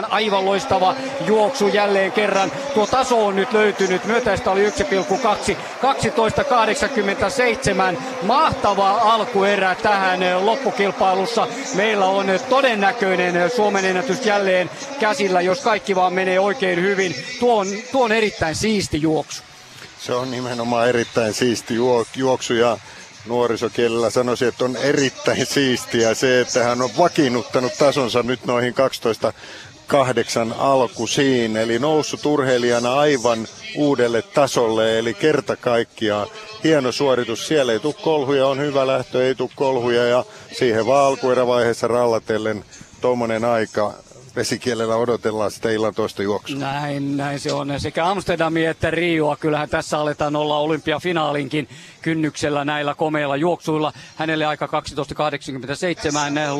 Aivan 0.09 0.45
loistava 0.45 0.95
juoksu 1.27 1.67
jälleen 1.67 2.11
kerran. 2.11 2.51
Tuo 2.73 2.87
taso 2.87 3.25
on 3.25 3.35
nyt 3.35 3.53
löytynyt. 3.53 4.05
Myötäistä 4.05 4.51
oli 4.51 4.69
1,2. 4.69 4.75
12.87. 5.55 7.74
Mahtava 8.21 8.91
alkuerä 8.91 9.75
tähän 9.75 10.45
loppukilpailussa. 10.45 11.47
Meillä 11.75 12.05
on 12.05 12.25
todennäköisesti 12.49 12.85
todennäköinen 12.85 13.51
Suomen 13.55 13.85
ennätys 13.85 14.25
jälleen 14.25 14.69
käsillä, 14.99 15.41
jos 15.41 15.61
kaikki 15.61 15.95
vaan 15.95 16.13
menee 16.13 16.39
oikein 16.39 16.81
hyvin. 16.81 17.15
Tuo 17.39 17.59
on, 17.59 17.67
tuo 17.91 18.05
on 18.05 18.11
erittäin 18.11 18.55
siisti 18.55 19.01
juoksu. 19.01 19.43
Se 19.99 20.13
on 20.13 20.31
nimenomaan 20.31 20.89
erittäin 20.89 21.33
siisti 21.33 21.73
juoksu 22.15 22.53
ja 22.53 22.77
nuorisokielellä 23.25 24.09
sanoisin, 24.09 24.47
että 24.47 24.65
on 24.65 24.75
erittäin 24.75 25.45
siistiä 25.45 26.13
se, 26.13 26.41
että 26.41 26.63
hän 26.63 26.81
on 26.81 26.89
vakiinnuttanut 26.97 27.77
tasonsa 27.77 28.23
nyt 28.23 28.45
noihin 28.45 28.73
12 28.73 29.33
kahdeksan 29.87 30.55
alkusiin, 30.57 31.57
eli 31.57 31.79
noussut 31.79 32.25
urheilijana 32.25 32.99
aivan 32.99 33.47
uudelle 33.75 34.21
tasolle, 34.21 34.99
eli 34.99 35.13
kerta 35.13 35.55
kaikkiaan 35.55 36.27
hieno 36.63 36.91
suoritus. 36.91 37.47
Siellä 37.47 37.73
ei 37.73 37.79
tule 37.79 37.95
kolhuja, 38.01 38.47
on 38.47 38.59
hyvä 38.59 38.87
lähtö, 38.87 39.27
ei 39.27 39.35
tule 39.35 39.49
kolhuja 39.55 40.05
ja 40.05 40.25
siihen 40.57 40.85
vaan 40.85 41.05
alkuerävaiheessa 41.05 41.87
rallatellen 41.87 42.65
tuommoinen 43.01 43.45
aika 43.45 43.93
vesikielellä 44.35 44.95
odotellaan 44.95 45.51
sitä 45.51 45.69
illan 45.69 45.95
toista 45.95 46.23
juoksua. 46.23 46.59
Näin, 46.59 47.17
näin 47.17 47.39
se 47.39 47.53
on. 47.53 47.73
Sekä 47.77 48.07
Amsterdami 48.07 48.65
että 48.65 48.91
Rioa. 48.91 49.35
Kyllähän 49.35 49.69
tässä 49.69 49.99
aletaan 49.99 50.35
olla 50.35 50.57
olympiafinaalinkin 50.57 51.69
kynnyksellä 52.01 52.65
näillä 52.65 52.95
komeilla 52.95 53.35
juoksuilla. 53.35 53.93
Hänelle 54.15 54.45
aika 54.45 54.65
12.87, 54.65 54.71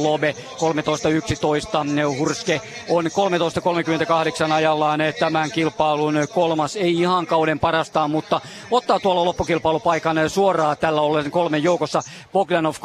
Lobe 0.04 0.36
13.11, 0.38 2.18
Hurske 2.18 2.62
on 2.90 3.06
13.38 3.06 4.52
ajallaan 4.52 5.00
tämän 5.20 5.52
kilpailun 5.52 6.16
kolmas. 6.34 6.76
Ei 6.76 7.00
ihan 7.00 7.28
kauden 7.28 7.60
parastaan, 7.60 8.12
mutta 8.12 8.42
ottaa 8.72 9.00
tuolla 9.00 9.26
loppukilpailupaikan 9.26 10.30
suoraan 10.30 10.78
tällä 10.78 11.02
ollen 11.02 11.32
kolmen 11.32 11.64
joukossa. 11.64 12.02
Bogdanov 12.34 12.74
13.42, 12.74 12.80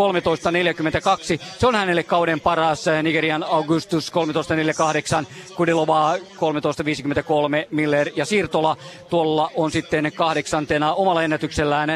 se 1.58 1.66
on 1.66 1.74
hänelle 1.74 2.02
kauden 2.02 2.40
paras. 2.40 2.84
Nigerian 3.02 3.44
Augustus 3.44 4.10
13.48, 4.80 5.26
Kudilova 5.56 6.16
13.53, 6.16 6.22
Miller 7.70 8.10
ja 8.16 8.24
Sirtola 8.24 8.76
tuolla 9.10 9.50
on 9.54 9.70
sitten 9.70 10.12
kahdeksantena 10.14 10.94
omalla 10.94 11.22
ennätyksellään 11.22 11.88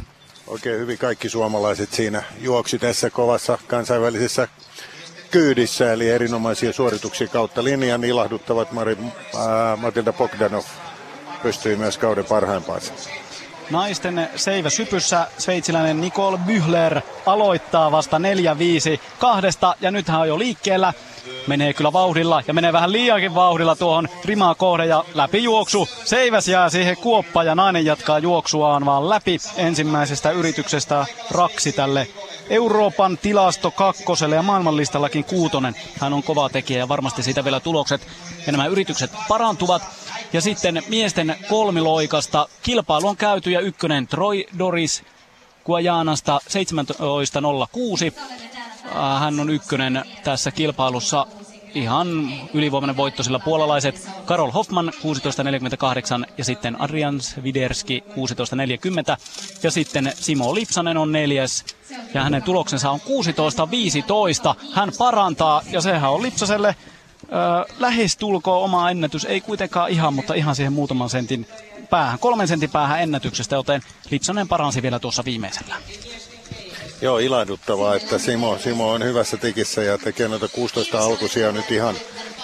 14.17. 0.00 0.02
Oikein 0.46 0.80
hyvin 0.80 0.98
kaikki 0.98 1.28
suomalaiset 1.28 1.92
siinä 1.92 2.22
juoksi 2.40 2.78
tässä 2.78 3.10
kovassa 3.10 3.58
kansainvälisessä 3.66 4.48
kyydissä, 5.30 5.92
eli 5.92 6.10
erinomaisia 6.10 6.72
suorituksia 6.72 7.28
kautta 7.28 7.64
linjan 7.64 8.04
ilahduttavat 8.04 8.72
Mari, 8.72 8.96
ää, 9.38 9.76
Matilda 9.76 10.12
Bogdanov 10.12 10.64
pystyi 11.42 11.76
myös 11.76 11.98
kauden 11.98 12.24
parhaimpaansa. 12.24 12.92
Naisten 13.70 14.28
seivä 14.36 14.70
sypyssä 14.70 15.26
sveitsiläinen 15.38 16.00
Nicole 16.00 16.38
Bühler 16.46 17.00
aloittaa 17.26 17.92
vasta 17.92 18.18
4-5 18.18 18.20
kahdesta 19.18 19.74
ja 19.80 19.90
nyt 19.90 20.08
hän 20.08 20.20
on 20.20 20.28
jo 20.28 20.38
liikkeellä. 20.38 20.92
Menee 21.46 21.72
kyllä 21.72 21.92
vauhdilla 21.92 22.42
ja 22.46 22.54
menee 22.54 22.72
vähän 22.72 22.92
liiankin 22.92 23.34
vauhdilla 23.34 23.76
tuohon 23.76 24.08
rimaa 24.24 24.54
kohde 24.54 24.86
ja 24.86 25.04
läpi 25.14 25.42
juoksu. 25.42 25.88
Seiväs 26.04 26.48
jää 26.48 26.70
siihen 26.70 26.96
kuoppa 26.96 27.44
ja 27.44 27.54
nainen 27.54 27.86
jatkaa 27.86 28.18
juoksuaan 28.18 28.86
vaan 28.86 29.08
läpi 29.08 29.38
ensimmäisestä 29.56 30.30
yrityksestä 30.30 31.06
raksi 31.30 31.72
tälle 31.72 32.08
Euroopan 32.50 33.18
tilasto 33.18 33.70
kakkoselle 33.70 34.36
ja 34.36 34.42
maailmanlistallakin 34.42 35.24
kuutonen. 35.24 35.74
Hän 36.00 36.12
on 36.12 36.22
kova 36.22 36.48
tekijä 36.48 36.78
ja 36.78 36.88
varmasti 36.88 37.22
siitä 37.22 37.44
vielä 37.44 37.60
tulokset 37.60 38.06
ja 38.46 38.52
nämä 38.52 38.66
yritykset 38.66 39.10
parantuvat. 39.28 39.82
Ja 40.32 40.40
sitten 40.40 40.82
miesten 40.88 41.36
kolmiloikasta 41.48 42.48
kilpailu 42.62 43.08
on 43.08 43.16
käyty 43.16 43.50
ja 43.50 43.60
ykkönen 43.60 44.06
Troy 44.06 44.44
Doris 44.58 45.02
Guajanasta 45.64 46.40
17.06. 46.44 48.12
Äh, 48.86 49.20
hän 49.20 49.40
on 49.40 49.50
ykkönen 49.50 50.04
tässä 50.24 50.50
kilpailussa 50.50 51.26
ihan 51.74 52.08
ylivoimainen 52.54 52.96
voitto, 52.96 53.22
sillä 53.22 53.38
puolalaiset 53.38 54.08
Karol 54.24 54.50
Hoffman 54.50 54.92
16.48 56.26 56.32
ja 56.38 56.44
sitten 56.44 56.80
Adrian 56.80 57.20
Viderski 57.42 58.04
16.40 58.08 58.14
ja 59.62 59.70
sitten 59.70 60.12
Simo 60.14 60.54
Lipsanen 60.54 60.96
on 60.96 61.12
neljäs 61.12 61.64
ja 62.14 62.22
hänen 62.22 62.42
tuloksensa 62.42 62.90
on 62.90 63.00
16.15. 63.00 64.64
Hän 64.74 64.92
parantaa 64.98 65.62
ja 65.70 65.80
sehän 65.80 66.10
on 66.10 66.22
Lipsaselle 66.22 66.76
lähestulkoon 67.78 68.64
oma 68.64 68.90
ennätys, 68.90 69.24
ei 69.24 69.40
kuitenkaan 69.40 69.90
ihan, 69.90 70.14
mutta 70.14 70.34
ihan 70.34 70.56
siihen 70.56 70.72
muutaman 70.72 71.10
sentin 71.10 71.46
päähän, 71.90 72.18
kolmen 72.18 72.48
sentin 72.48 72.70
päähän 72.70 73.02
ennätyksestä, 73.02 73.56
joten 73.56 73.80
Lipsanen 74.10 74.48
paransi 74.48 74.82
vielä 74.82 74.98
tuossa 74.98 75.24
viimeisellä. 75.24 75.74
Joo, 77.02 77.18
ilahduttavaa, 77.18 77.94
että 77.94 78.18
Simo, 78.18 78.58
Simo 78.58 78.90
on 78.90 79.04
hyvässä 79.04 79.36
tikissä 79.36 79.82
ja 79.82 79.98
tekee 79.98 80.28
noita 80.28 80.48
16 80.48 80.98
alkusia 80.98 81.52
nyt 81.52 81.70
ihan, 81.70 81.94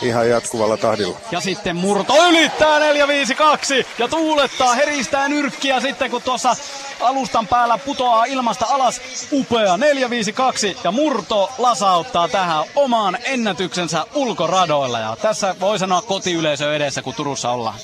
ihan 0.03 0.29
jatkuvalla 0.29 0.77
tahdilla. 0.77 1.19
Ja 1.31 1.41
sitten 1.41 1.77
murto 1.77 2.15
ylittää 2.29 2.79
452 2.79 3.87
ja 3.99 4.09
tuulettaa, 4.09 4.75
heristää 4.75 5.29
nyrkkiä 5.29 5.81
sitten 5.81 6.11
kun 6.11 6.23
tuossa 6.23 6.57
alustan 7.01 7.49
päällä 7.49 7.79
putoaa 7.79 8.25
ilmasta 8.25 8.67
alas. 8.69 9.01
Upea 9.33 9.77
452 9.77 10.77
ja 10.85 10.93
murto 10.93 11.51
lasauttaa 11.59 12.29
tähän 12.29 12.65
omaan 12.75 13.19
ennätyksensä 13.25 14.05
ulkoradoilla. 14.15 14.99
Ja 14.99 15.17
tässä 15.23 15.57
voi 15.61 15.79
sanoa 15.79 16.03
kotiyleisö 16.03 16.77
edessä, 16.77 17.03
kun 17.03 17.15
Turussa 17.15 17.51
ollaan. 17.51 17.79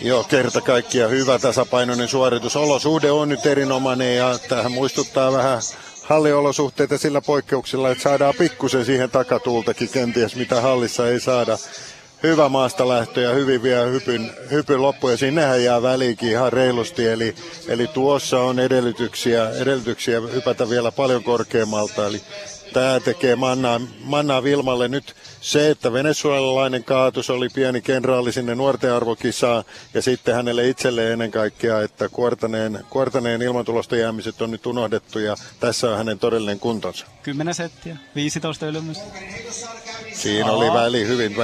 Joo, 0.00 0.24
kerta 0.24 0.60
kaikkia 0.60 1.08
hyvä 1.08 1.38
tasapainoinen 1.38 2.08
suoritus. 2.08 2.56
Olosuhde 2.56 3.10
on 3.10 3.28
nyt 3.28 3.46
erinomainen 3.46 4.16
ja 4.16 4.38
tähän 4.48 4.72
muistuttaa 4.72 5.32
vähän 5.32 5.58
halliolosuhteita 6.02 6.98
sillä 6.98 7.20
poikkeuksella, 7.20 7.90
että 7.90 8.02
saadaan 8.02 8.34
pikkusen 8.38 8.84
siihen 8.84 9.10
takatuultakin 9.10 9.88
kenties, 9.88 10.36
mitä 10.36 10.60
hallissa 10.60 11.08
ei 11.08 11.20
saada. 11.20 11.58
Hyvä 12.22 12.48
maasta 12.48 12.88
lähtö 12.88 13.20
ja 13.20 13.30
hyvin 13.30 13.62
vielä 13.62 13.84
hypyn, 13.84 14.30
hypyn 14.50 14.82
loppu 14.82 15.08
ja 15.08 15.16
sinnehän 15.16 15.64
jää 15.64 15.82
väliinkin 15.82 16.28
ihan 16.28 16.52
reilusti. 16.52 17.06
Eli, 17.06 17.34
eli 17.68 17.86
tuossa 17.86 18.40
on 18.40 18.58
edellytyksiä, 18.58 19.50
edellytyksiä 19.50 20.20
hypätä 20.20 20.70
vielä 20.70 20.92
paljon 20.92 21.22
korkeammalta. 21.22 22.06
Eli 22.06 22.22
tämä 22.72 23.00
tekee 23.00 23.36
Mannaa, 23.36 23.80
Mannaa 24.00 24.42
Vilmalle 24.42 24.88
nyt 24.88 25.14
se, 25.40 25.70
että 25.70 25.92
venezuelalainen 25.92 26.84
kaatus 26.84 27.30
oli 27.30 27.48
pieni 27.48 27.80
kenraali 27.80 28.32
sinne 28.32 28.54
nuorten 28.54 28.92
arvokisaan 28.92 29.64
ja 29.94 30.02
sitten 30.02 30.34
hänelle 30.34 30.68
itselleen 30.68 31.12
ennen 31.12 31.30
kaikkea, 31.30 31.82
että 31.82 32.08
kuortaneen, 32.08 32.84
kuortaneen 32.90 33.42
ilmantulosta 33.42 33.96
jäämiset 33.96 34.42
on 34.42 34.50
nyt 34.50 34.66
unohdettu 34.66 35.18
ja 35.18 35.36
tässä 35.60 35.90
on 35.90 35.96
hänen 35.96 36.18
todellinen 36.18 36.60
kuntonsa. 36.60 37.06
10 37.22 37.54
settiä, 37.54 37.96
15 38.14 38.66
ylemmystä. 38.66 39.04
Siinä 40.12 40.52
oli 40.52 40.72
väli 40.72 41.06
hyvin. 41.06 41.36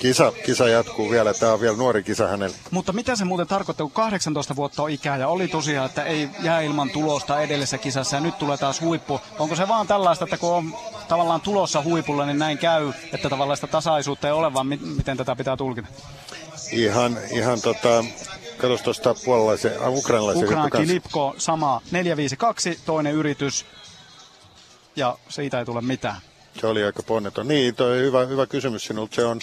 Kisa, 0.00 0.32
kisa 0.46 0.68
jatkuu 0.68 1.10
vielä. 1.10 1.34
Tämä 1.34 1.52
on 1.52 1.60
vielä 1.60 1.76
nuori 1.76 2.02
kisa 2.02 2.26
hänelle. 2.26 2.56
Mutta 2.70 2.92
mitä 2.92 3.16
se 3.16 3.24
muuten 3.24 3.46
tarkoittaa, 3.46 3.84
kun 3.84 3.92
18 3.92 4.56
vuotta 4.56 4.82
on 4.82 4.90
ikää 4.90 5.16
ja 5.16 5.28
oli 5.28 5.48
tosiaan, 5.48 5.86
että 5.86 6.04
ei 6.04 6.28
jää 6.42 6.60
ilman 6.60 6.90
tulosta 6.90 7.40
edellisessä 7.40 7.78
kisassa 7.78 8.16
ja 8.16 8.20
nyt 8.20 8.38
tulee 8.38 8.56
taas 8.56 8.80
huippu. 8.80 9.20
Onko 9.38 9.56
se 9.56 9.68
vaan 9.68 9.86
tällaista, 9.86 10.24
että 10.24 10.36
kun 10.36 10.54
on 10.54 10.74
tavallaan 11.08 11.40
tulossa 11.40 11.82
huipulla, 11.82 12.26
niin 12.26 12.38
näin 12.38 12.58
käy, 12.58 12.92
että 13.12 13.28
tavallaan 13.28 13.56
sitä 13.56 13.66
tasaisuutta 13.66 14.26
ei 14.26 14.32
ole, 14.32 14.54
vaan 14.54 14.66
mi- 14.66 14.80
miten 14.96 15.16
tätä 15.16 15.36
pitää 15.36 15.56
tulkita? 15.56 15.88
Ihan, 16.72 17.18
ihan 17.30 17.60
tota, 17.60 18.04
katsos 18.58 18.82
tuosta 18.82 19.14
puolalaisen, 19.24 19.72
äh, 19.82 19.92
ukrainalaisen 19.92 20.44
Ukraina 20.44 20.70
Kilipko, 20.70 21.34
sama 21.38 21.80
452, 21.90 22.80
toinen 22.86 23.12
yritys 23.14 23.66
ja 24.96 25.18
siitä 25.28 25.58
ei 25.58 25.64
tule 25.64 25.80
mitään. 25.80 26.16
Se 26.60 26.66
oli 26.66 26.84
aika 26.84 27.02
ponneton. 27.02 27.48
Niin, 27.48 27.74
toi 27.74 27.98
hyvä, 27.98 28.26
hyvä 28.26 28.46
kysymys 28.46 28.84
sinulta. 28.84 29.14
Se 29.14 29.24
on, 29.24 29.40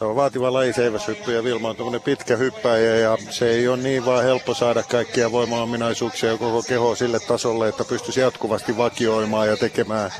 on 0.00 0.16
vaativa 0.16 0.52
laji 0.52 0.72
seiväshyppy 0.72 1.34
ja 1.34 1.44
Vilma 1.44 1.68
on 1.68 2.00
pitkä 2.04 2.36
hyppäjä 2.36 2.96
ja 2.96 3.18
se 3.30 3.50
ei 3.50 3.68
ole 3.68 3.76
niin 3.76 4.04
vaan 4.04 4.24
helppo 4.24 4.54
saada 4.54 4.82
kaikkia 4.82 5.32
voimaominaisuuksia 5.32 6.30
ja 6.30 6.38
koko 6.38 6.62
keho 6.62 6.94
sille 6.94 7.20
tasolle, 7.20 7.68
että 7.68 7.84
pystyisi 7.84 8.20
jatkuvasti 8.20 8.76
vakioimaan 8.76 9.48
ja 9.48 9.56
tekemään 9.56 10.10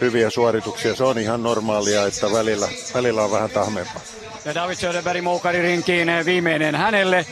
hyviä 0.00 0.30
suorituksia. 0.30 0.96
Se 0.96 1.04
on 1.04 1.18
ihan 1.18 1.42
normaalia, 1.42 2.06
että 2.06 2.32
välillä, 2.32 2.68
välillä 2.94 3.24
on 3.24 3.30
vähän 3.30 3.50
tahmeempaa. 3.50 4.02
Ja 4.44 4.54
David 4.54 4.76
Söderberg 4.76 5.22
Moukari 5.22 5.62
rinkiin 5.62 6.08
viimeinen 6.24 6.74
hänelle. 6.74 7.26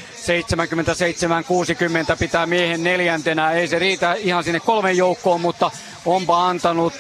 77-60 2.15 2.17
pitää 2.19 2.47
miehen 2.47 2.85
neljäntenä. 2.85 3.53
Ei 3.53 3.69
se 3.69 3.79
riitä 3.79 4.15
ihan 4.15 4.45
sinne 4.45 4.61
kolmen 4.61 4.97
joukkoon, 4.97 5.41
mutta 5.41 5.71
onpa 6.07 6.49
antanut 6.49 6.93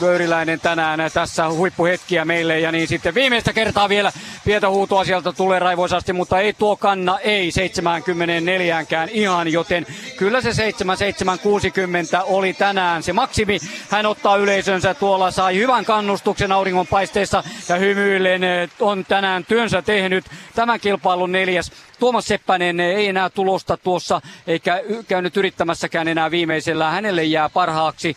Vöyriläinen 0.00 0.60
tänään 0.60 1.00
tässä 1.14 1.50
huippuhetkiä 1.50 2.24
meille. 2.24 2.60
Ja 2.60 2.72
niin 2.72 2.88
sitten 2.88 3.14
viimeistä 3.14 3.52
kertaa 3.52 3.88
vielä 3.88 4.12
pientä 4.44 4.68
huutoa 4.68 5.04
sieltä 5.04 5.32
tulee 5.32 5.58
raivoisasti, 5.58 6.12
mutta 6.12 6.38
ei 6.38 6.52
tuo 6.52 6.76
kanna, 6.76 7.18
ei 7.18 7.50
74kään 7.50 9.08
ihan, 9.10 9.52
joten 9.52 9.86
kyllä 10.16 10.40
se 10.40 10.54
7760 10.54 12.22
oli 12.22 12.52
tänään 12.52 13.02
se 13.02 13.12
maksimi. 13.12 13.58
Hän 13.90 14.06
ottaa 14.06 14.36
yleisönsä 14.36 14.94
tuolla, 14.94 15.30
sai 15.30 15.56
hyvän 15.56 15.84
kannustuksen 15.84 16.52
auringonpaisteessa 16.52 17.44
ja 17.68 17.76
hymyillen 17.76 18.42
on 18.80 19.04
tänään 19.04 19.44
työnsä 19.44 19.82
tehnyt 19.82 20.24
tämän 20.54 20.80
kilpailun 20.80 21.32
neljäs. 21.32 21.72
Tuomas 22.00 22.24
Seppänen 22.26 22.80
ei 22.80 23.06
enää 23.06 23.30
tulosta 23.30 23.76
tuossa, 23.76 24.20
eikä 24.46 24.82
käynyt 25.08 25.36
yrittämässäkään 25.36 26.08
enää 26.08 26.30
viimeisellä. 26.30 26.90
Hänelle 26.90 27.24
jää 27.24 27.48
parhaaksi 27.48 28.16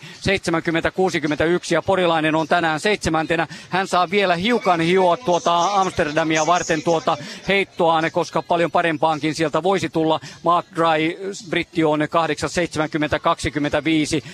ja 1.70 1.82
Porilainen 1.82 2.34
on 2.34 2.48
tänään 2.48 2.80
seitsemäntenä. 2.80 3.46
Hän 3.70 3.88
saa 3.88 4.10
vielä 4.10 4.36
hiukan 4.36 4.80
hioa 4.80 5.16
tuota 5.16 5.80
Amsterdamia 5.80 6.46
varten 6.46 6.82
tuota 6.82 7.16
heittoaan, 7.48 8.10
koska 8.12 8.42
paljon 8.42 8.70
parempaankin 8.70 9.34
sieltä 9.34 9.62
voisi 9.62 9.88
tulla. 9.88 10.20
Mark 10.42 10.66
Dry, 10.76 11.32
britti 11.50 11.84
on 11.84 12.00
870-25 12.00 12.04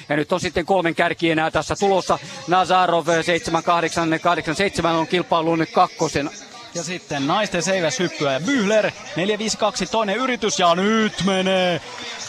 ja 0.09 0.16
nyt 0.16 0.32
on 0.32 0.40
sitten 0.40 0.66
kolmen 0.66 0.94
kärki 0.94 1.31
enää 1.31 1.51
tässä 1.51 1.77
tulossa. 1.77 2.18
Nazarov 2.48 3.06
78-87 3.06 4.86
on 4.86 5.06
kilpailun 5.06 5.66
kakkosen 5.72 6.31
Ja 6.74 6.82
sitten 6.82 7.26
naisten 7.26 7.62
seiväshyppyä 7.62 8.32
ja 8.32 8.40
Bühler 8.40 8.90
452 9.16 9.86
toinen 9.86 10.16
yritys 10.16 10.59
ja 10.59 10.74
nyt 10.74 11.12
menee. 11.24 11.80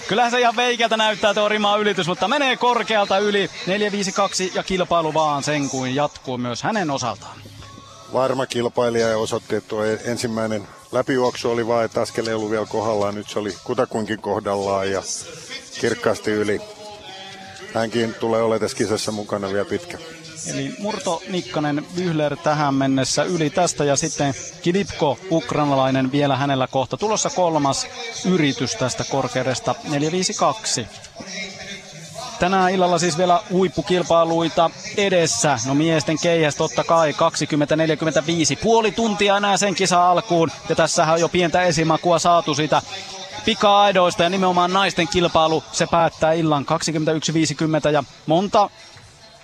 Kyllähän 0.07 0.31
se 0.31 0.39
ihan 0.39 0.55
veikeltä 0.55 0.97
näyttää 0.97 1.33
tuo 1.33 1.49
rimaa 1.49 1.77
ylitys, 1.77 2.07
mutta 2.07 2.27
menee 2.27 2.57
korkealta 2.57 3.17
yli 3.17 3.49
452 3.67 4.51
ja 4.55 4.63
kilpailu 4.63 5.13
vaan 5.13 5.43
sen 5.43 5.69
kuin 5.69 5.95
jatkuu 5.95 6.37
myös 6.37 6.63
hänen 6.63 6.91
osaltaan. 6.91 7.37
Varma 8.13 8.45
kilpailija 8.45 9.07
ja 9.07 9.17
osoitti, 9.17 9.55
että 9.55 9.69
tuo 9.69 9.83
ensimmäinen 10.05 10.67
läpijuoksu 10.91 11.51
oli 11.51 11.67
vaan, 11.67 11.85
että 11.85 12.01
askel 12.01 12.27
ei 12.27 12.33
ollut 12.33 12.51
vielä 12.51 12.65
kohdallaan. 12.65 13.15
Nyt 13.15 13.29
se 13.29 13.39
oli 13.39 13.57
kutakuinkin 13.63 14.21
kohdallaan 14.21 14.91
ja 14.91 15.03
kirkkaasti 15.81 16.31
yli. 16.31 16.61
Hänkin 17.73 18.13
tulee 18.13 18.41
olemaan 18.41 18.61
tässä 18.61 18.77
kisassa 18.77 19.11
mukana 19.11 19.53
vielä 19.53 19.65
pitkä. 19.65 19.97
Eli 20.47 20.75
Murto 20.79 21.21
Nikkanen 21.29 21.85
Vyhler 21.95 22.37
tähän 22.37 22.73
mennessä 22.73 23.23
yli 23.23 23.49
tästä 23.49 23.83
ja 23.83 23.95
sitten 23.95 24.33
Kidipko, 24.61 25.17
ukrainalainen 25.31 26.11
vielä 26.11 26.37
hänellä 26.37 26.67
kohta. 26.67 26.97
Tulossa 26.97 27.29
kolmas 27.29 27.87
yritys 28.25 28.75
tästä 28.75 29.03
korkeudesta 29.03 29.75
452. 29.89 30.87
Tänään 32.39 32.71
illalla 32.71 32.99
siis 32.99 33.17
vielä 33.17 33.39
huippukilpailuita 33.51 34.69
edessä. 34.97 35.59
No 35.65 35.75
miesten 35.75 36.17
keihäs 36.21 36.55
totta 36.55 36.83
kai 36.83 37.11
20-45. 37.11 37.15
Puoli 38.63 38.91
tuntia 38.91 39.37
enää 39.37 39.57
sen 39.57 39.75
kisa 39.75 40.09
alkuun. 40.11 40.51
Ja 40.69 40.75
tässähän 40.75 41.13
on 41.13 41.21
jo 41.21 41.29
pientä 41.29 41.61
esimakua 41.61 42.19
saatu 42.19 42.55
siitä 42.55 42.81
pika-aidoista 43.45 44.23
ja 44.23 44.29
nimenomaan 44.29 44.73
naisten 44.73 45.07
kilpailu. 45.07 45.63
Se 45.71 45.87
päättää 45.91 46.33
illan 46.33 46.65
21.50 47.85 47.91
ja 47.91 48.03
monta 48.25 48.69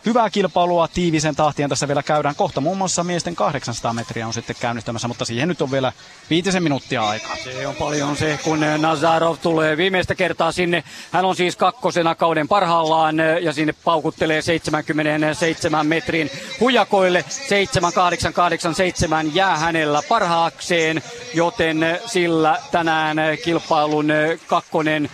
hyvää 0.08 0.30
kilpailua 0.30 0.88
tiivisen 0.88 1.36
tahtien 1.36 1.70
tässä 1.70 1.88
vielä 1.88 2.04
käydään. 2.04 2.36
Kohta 2.36 2.62
muun 2.62 2.78
muassa 2.78 3.04
miesten 3.04 3.36
800 3.36 3.94
metriä 3.94 4.28
on 4.28 4.34
sitten 4.34 4.56
käynnistämässä, 4.60 5.08
mutta 5.08 5.26
siihen 5.26 5.48
nyt 5.48 5.62
on 5.62 5.72
vielä 5.72 5.94
viitisen 6.30 6.64
minuuttia 6.64 7.10
aikaa. 7.10 7.36
Se 7.36 7.68
on 7.68 7.76
paljon 7.76 8.18
se, 8.18 8.40
kun 8.44 8.60
Nazarov 8.78 9.38
tulee 9.42 9.78
viimeistä 9.78 10.16
kertaa 10.16 10.52
sinne. 10.52 10.84
Hän 11.12 11.26
on 11.26 11.36
siis 11.36 11.56
kakkosena 11.56 12.16
kauden 12.16 12.48
parhaillaan 12.48 13.16
ja 13.42 13.54
sinne 13.54 13.74
paukuttelee 13.84 14.42
77 14.42 15.88
metrin 15.88 16.30
hujakoille. 16.60 17.26
7887 17.30 19.36
jää 19.36 19.58
hänellä 19.58 20.02
parhaakseen, 20.10 21.04
joten 21.34 22.00
sillä 22.06 22.58
tänään 22.72 23.18
kilpailun 23.44 24.08
kakkonen 24.48 25.10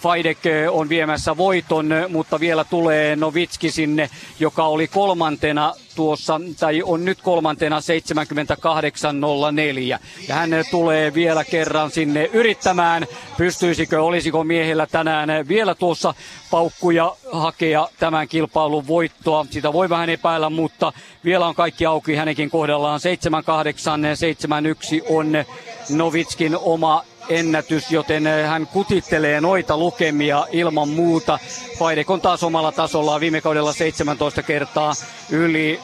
Faidek 0.00 0.38
on 0.70 0.88
viemässä 0.88 1.36
voiton, 1.36 1.90
mutta 2.08 2.40
vielä 2.40 2.64
tulee 2.64 3.16
Novitski 3.16 3.70
sinne, 3.70 4.10
joka 4.40 4.64
oli 4.64 4.88
kolmantena 4.88 5.74
tuossa, 5.96 6.40
tai 6.60 6.82
on 6.82 7.04
nyt 7.04 7.22
kolmantena 7.22 7.80
78.04. 7.80 9.98
Ja 10.28 10.34
hän 10.34 10.50
tulee 10.70 11.14
vielä 11.14 11.44
kerran 11.44 11.90
sinne 11.90 12.30
yrittämään, 12.32 13.06
pystyisikö, 13.36 14.02
olisiko 14.02 14.44
miehellä 14.44 14.86
tänään 14.86 15.48
vielä 15.48 15.74
tuossa 15.74 16.14
paukkuja 16.50 17.16
hakea 17.32 17.88
tämän 17.98 18.28
kilpailun 18.28 18.86
voittoa. 18.86 19.46
Sitä 19.50 19.72
voi 19.72 19.88
vähän 19.88 20.10
epäillä, 20.10 20.50
mutta 20.50 20.92
vielä 21.24 21.46
on 21.46 21.54
kaikki 21.54 21.86
auki 21.86 22.14
hänenkin 22.14 22.50
kohdallaan. 22.50 23.00
78.71 25.00 25.06
on 25.08 25.44
Novitskin 25.90 26.56
oma 26.56 27.04
ennätys, 27.28 27.90
joten 27.90 28.26
eh, 28.26 28.46
hän 28.46 28.66
kutittelee 28.66 29.40
noita 29.40 29.76
lukemia 29.76 30.46
ilman 30.52 30.88
muuta. 30.88 31.38
Faidek 31.78 32.10
on 32.10 32.20
taas 32.20 32.42
omalla 32.42 32.72
tasollaan 32.72 33.20
viime 33.20 33.40
kaudella 33.40 33.72
17 33.72 34.42
kertaa 34.42 34.92
yli 35.30 35.80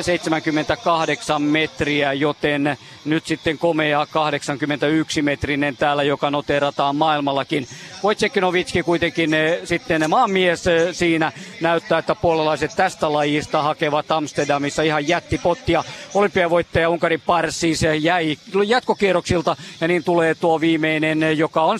78 0.00 1.42
metriä, 1.42 2.12
joten 2.12 2.78
nyt 3.04 3.26
sitten 3.26 3.58
komea 3.58 4.06
81 4.06 5.22
metrinen 5.22 5.76
täällä, 5.76 6.02
joka 6.02 6.30
noterataan 6.30 6.96
maailmallakin. 6.96 7.66
Wojciechowicz 8.04 8.84
kuitenkin 8.84 9.34
eh, 9.34 9.58
sitten 9.64 10.10
maanmies 10.10 10.66
eh, 10.66 10.94
siinä 10.94 11.32
näyttää, 11.60 11.98
että 11.98 12.14
puolalaiset 12.14 12.70
tästä 12.76 13.12
lajista 13.12 13.62
hakevat 13.62 14.10
Amsterdamissa 14.10 14.82
ihan 14.82 15.08
jättipottia. 15.08 15.84
Olympiavoittaja 16.14 16.90
Unkarin 16.90 17.22
Pars 17.26 17.64
eh, 17.64 18.00
jäi 18.00 18.38
jatkokierroksilta 18.66 19.56
ja 19.80 19.88
niin 19.88 20.04
tulee 20.04 20.34
tuo 20.34 20.60
viimeinen, 20.60 21.38
joka 21.38 21.62
on 21.62 21.78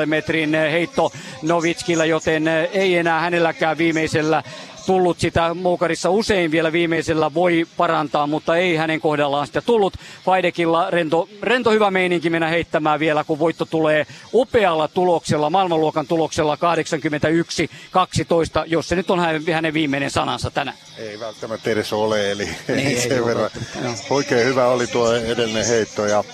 75,5 0.00 0.06
metrin 0.06 0.54
heitto 0.54 1.12
Novitskilla, 1.42 2.04
joten 2.04 2.48
ei 2.72 2.96
enää 2.96 3.20
hänelläkään 3.20 3.78
viimeisellä 3.78 4.42
tullut 4.88 5.20
sitä 5.20 5.54
Moukarissa 5.54 6.10
usein 6.10 6.50
vielä 6.50 6.72
viimeisellä 6.72 7.34
voi 7.34 7.66
parantaa, 7.76 8.26
mutta 8.26 8.56
ei 8.56 8.76
hänen 8.76 9.00
kohdallaan 9.00 9.46
sitä 9.46 9.60
tullut. 9.60 9.94
Faidekilla 10.24 10.90
rento, 10.90 11.28
rento 11.42 11.70
hyvä 11.70 11.90
meininki 11.90 12.30
mennä 12.30 12.48
heittämään 12.48 13.00
vielä, 13.00 13.24
kun 13.24 13.38
voitto 13.38 13.64
tulee 13.64 14.06
upealla 14.34 14.88
tuloksella, 14.88 15.50
maailmanluokan 15.50 16.06
tuloksella 16.06 16.54
81-12, 16.56 16.58
jos 18.66 18.88
se 18.88 18.96
nyt 18.96 19.10
on 19.10 19.20
hänen 19.52 19.74
viimeinen 19.74 20.10
sanansa 20.10 20.50
tänään. 20.50 20.76
Ei 20.98 21.20
välttämättä 21.20 21.70
edes 21.70 21.92
ole, 21.92 22.30
eli 22.30 22.48
ei, 22.68 22.76
ei 22.76 23.00
sen 23.08 23.24
verran. 23.24 23.50
Oikein 24.10 24.46
hyvä 24.46 24.66
oli 24.66 24.86
tuo 24.86 25.12
edellinen 25.12 25.66
heitto 25.66 26.06
ja 26.06 26.24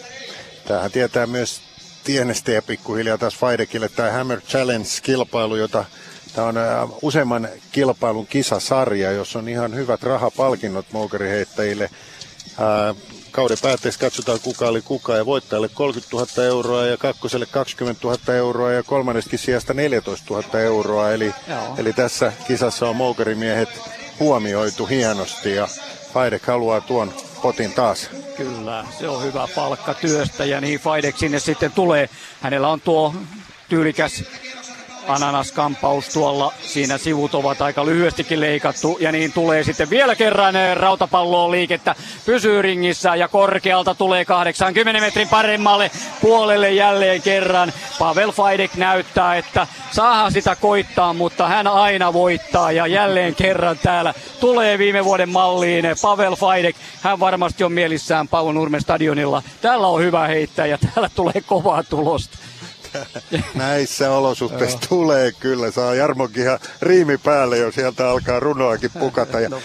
tämähän 0.65 0.91
tietää 0.91 1.27
myös 1.27 1.61
tienestä 2.05 2.53
ja 2.53 2.63
pikkuhiljaa 2.63 3.19
taas 3.19 3.37
Faidekille 3.37 3.89
tämä 3.89 4.11
Hammer 4.11 4.41
Challenge-kilpailu, 4.41 5.57
jota 5.57 5.85
Tämä 6.35 6.47
on 6.47 6.57
useamman 7.03 7.49
kilpailun 7.73 8.27
kisasarja, 8.27 9.13
jossa 9.13 9.39
on 9.39 9.49
ihan 9.49 9.75
hyvät 9.75 10.03
rahapalkinnot 10.03 10.87
moukariheittäjille. 10.93 11.85
Äh, 11.85 12.97
kauden 13.31 13.57
päätteeksi 13.63 14.01
katsotaan 14.01 14.41
kuka 14.41 14.69
oli 14.69 14.83
kuka 14.83 15.17
ja 15.17 15.27
voittajalle 15.27 15.69
30 15.69 16.17
000 16.17 16.45
euroa 16.45 16.87
ja 16.87 16.97
kakkoselle 16.97 17.47
20 17.47 18.07
000 18.07 18.35
euroa 18.35 18.73
ja 18.73 18.83
kolmanneskin 18.83 19.39
sijasta 19.39 19.75
14 19.75 20.35
000 20.35 20.61
euroa. 20.61 21.11
Eli, 21.11 21.35
eli 21.79 21.93
tässä 21.93 22.33
kisassa 22.47 22.89
on 22.89 22.97
moukarimiehet 22.97 23.69
huomioitu 24.21 24.87
hienosti 24.87 25.55
ja 25.55 25.69
Faidek 26.15 26.47
haluaa 26.47 26.81
tuon 26.81 27.15
potin 27.43 27.73
taas. 27.73 28.11
Kyllä, 28.37 28.85
se 28.99 29.09
on 29.09 29.23
hyvä 29.23 29.49
palkka 29.55 29.95
työstä 29.95 30.45
ja 30.45 30.61
niin 30.61 30.81
Faidek 30.81 31.19
sinne 31.19 31.39
sitten 31.39 31.73
tulee. 31.73 32.09
Hänellä 32.41 32.69
on 32.69 32.81
tuo 32.81 33.15
tyylikäs 33.69 34.25
ananaskampaus 35.09 36.09
tuolla. 36.09 36.53
Siinä 36.63 36.99
sivut 36.99 37.35
ovat 37.35 37.63
aika 37.63 37.87
lyhyestikin 37.87 38.41
leikattu 38.41 38.97
ja 39.01 39.13
niin 39.13 39.33
tulee 39.33 39.65
sitten 39.65 39.91
vielä 39.91 40.15
kerran 40.15 40.57
eh, 40.57 40.77
rautapalloon 40.77 41.51
liikettä. 41.51 41.95
Pysyy 42.27 42.63
ringissä 42.63 43.17
ja 43.17 43.29
korkealta 43.29 43.95
tulee 43.95 44.25
80 44.25 45.01
metrin 45.01 45.29
paremmalle 45.29 45.91
puolelle 46.21 46.73
jälleen 46.73 47.23
kerran. 47.23 47.73
Pavel 47.99 48.33
Fajdek 48.33 48.75
näyttää, 48.75 49.37
että 49.37 49.67
saa 49.91 50.31
sitä 50.31 50.57
koittaa, 50.57 51.13
mutta 51.13 51.49
hän 51.49 51.67
aina 51.67 52.13
voittaa 52.13 52.73
ja 52.73 52.87
jälleen 52.87 53.35
kerran 53.35 53.79
täällä 53.83 54.15
tulee 54.41 54.79
viime 54.79 55.05
vuoden 55.05 55.29
malliin 55.29 55.85
Pavel 56.03 56.37
Fajdek. 56.37 56.77
Hän 57.03 57.21
varmasti 57.21 57.65
on 57.65 57.73
mielissään 57.73 58.29
Paavo 58.29 58.53
Nurmen 58.53 58.81
stadionilla. 58.81 59.43
Täällä 59.61 59.87
on 59.87 60.01
hyvä 60.01 60.27
heittää 60.27 60.67
ja 60.67 60.79
täällä 60.79 61.11
tulee 61.15 61.43
kovaa 61.47 61.83
tulosta. 61.83 62.39
Näissä 63.55 64.11
olosuhteissa 64.11 64.79
tulee 64.89 65.33
kyllä. 65.33 65.71
Saa 65.71 65.95
Jarmokin 65.95 66.43
ihan 66.43 66.59
riimi 66.83 67.19
päälle, 67.19 67.59
jos 67.59 67.75
sieltä 67.75 68.11
alkaa 68.11 68.41
runoakin 68.41 68.91
pukata. 69.01 69.41
Ja, 69.41 69.49
no 69.49 69.61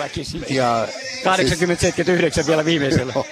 Ja, 0.49 0.87
80-79 0.87 2.33
siis, 2.33 2.47
vielä 2.47 2.65
viimeisellä. 2.65 3.13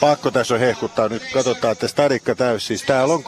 Pakko 0.00 0.30
tässä 0.30 0.54
on 0.54 0.60
hehkuttaa. 0.60 1.08
Nyt 1.08 1.22
katsotaan, 1.34 1.72
että 1.72 1.88
stadikka 1.88 2.34
täys. 2.34 2.66
Siis 2.66 2.82
täällä 2.82 3.14
on 3.14 3.20
13-14 3.20 3.24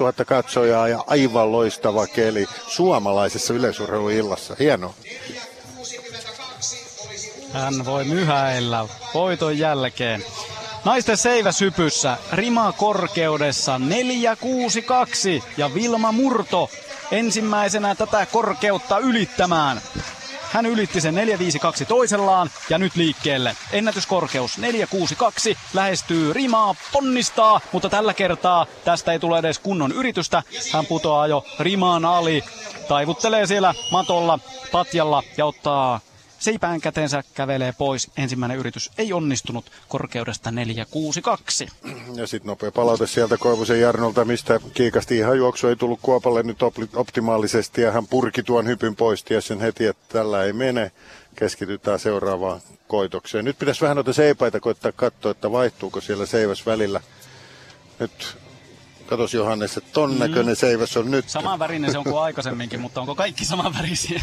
000 0.00 0.12
katsojaa 0.26 0.88
ja 0.88 1.04
aivan 1.06 1.52
loistava 1.52 2.06
keli 2.06 2.46
suomalaisessa 2.68 3.54
yleisurheiluillassa. 3.54 4.56
Hienoa. 4.58 4.94
Hän 7.52 7.84
voi 7.84 8.04
myhäillä 8.04 8.88
voiton 9.14 9.58
jälkeen. 9.58 10.24
Naisten 10.84 11.16
seiväsypyssä 11.16 12.16
Rima 12.32 12.72
korkeudessa 12.72 13.78
462 13.78 15.42
ja 15.56 15.74
Vilma 15.74 16.12
Murto 16.12 16.70
ensimmäisenä 17.10 17.94
tätä 17.94 18.26
korkeutta 18.26 18.98
ylittämään. 18.98 19.80
Hän 20.52 20.66
ylitti 20.66 21.00
sen 21.00 21.14
452 21.14 21.84
toisellaan 21.84 22.50
ja 22.70 22.78
nyt 22.78 22.96
liikkeelle. 22.96 23.56
Ennätyskorkeus 23.72 24.58
462 24.58 25.56
lähestyy 25.74 26.32
rimaa, 26.32 26.74
ponnistaa, 26.92 27.60
mutta 27.72 27.88
tällä 27.88 28.14
kertaa 28.14 28.66
tästä 28.84 29.12
ei 29.12 29.18
tule 29.18 29.38
edes 29.38 29.58
kunnon 29.58 29.92
yritystä. 29.92 30.42
Hän 30.72 30.86
putoaa 30.86 31.26
jo 31.26 31.44
rimaan 31.58 32.04
ali, 32.04 32.44
taivuttelee 32.88 33.46
siellä 33.46 33.74
matolla 33.90 34.38
patjalla 34.72 35.22
ja 35.36 35.46
ottaa 35.46 36.00
seipään 36.40 36.80
käteensä 36.80 37.22
kävelee 37.34 37.72
pois. 37.78 38.10
Ensimmäinen 38.16 38.58
yritys 38.58 38.90
ei 38.98 39.12
onnistunut 39.12 39.70
korkeudesta 39.88 40.50
462. 40.50 41.68
Ja 42.14 42.26
sitten 42.26 42.46
nopea 42.48 42.72
palaute 42.72 43.06
sieltä 43.06 43.36
Koivusen 43.36 43.80
Jarnolta, 43.80 44.24
mistä 44.24 44.60
kiikasti 44.74 45.18
ihan 45.18 45.38
juoksu 45.38 45.68
ei 45.68 45.76
tullut 45.76 46.00
Kuopalle 46.02 46.42
nyt 46.42 46.58
optimaalisesti 46.94 47.82
ja 47.82 47.92
hän 47.92 48.06
purki 48.06 48.42
tuon 48.42 48.66
hypyn 48.66 48.96
pois, 48.96 49.24
sen 49.40 49.60
heti, 49.60 49.86
että 49.86 50.04
tällä 50.08 50.44
ei 50.44 50.52
mene. 50.52 50.92
Keskitytään 51.36 51.98
seuraavaan 51.98 52.60
koitokseen. 52.88 53.44
Nyt 53.44 53.58
pitäisi 53.58 53.80
vähän 53.80 53.96
noita 53.96 54.12
seipaita 54.12 54.60
koittaa 54.60 54.92
katsoa, 54.92 55.30
että 55.30 55.52
vaihtuuko 55.52 56.00
siellä 56.00 56.26
seiväs 56.26 56.66
välillä. 56.66 57.00
Nyt 57.98 58.36
Katos 59.10 59.34
Johannes, 59.34 59.76
että 59.76 59.90
ton 59.92 60.18
näköinen 60.18 60.54
mm. 60.54 60.56
seiväs 60.56 60.96
on 60.96 61.10
nyt. 61.10 61.28
Saman 61.28 61.58
värinen 61.58 61.92
se 61.92 61.98
on 61.98 62.04
kuin 62.04 62.22
aikaisemminkin, 62.22 62.80
mutta 62.80 63.00
onko 63.00 63.14
kaikki 63.14 63.44
saman 63.44 63.74
värisiä? 63.78 64.22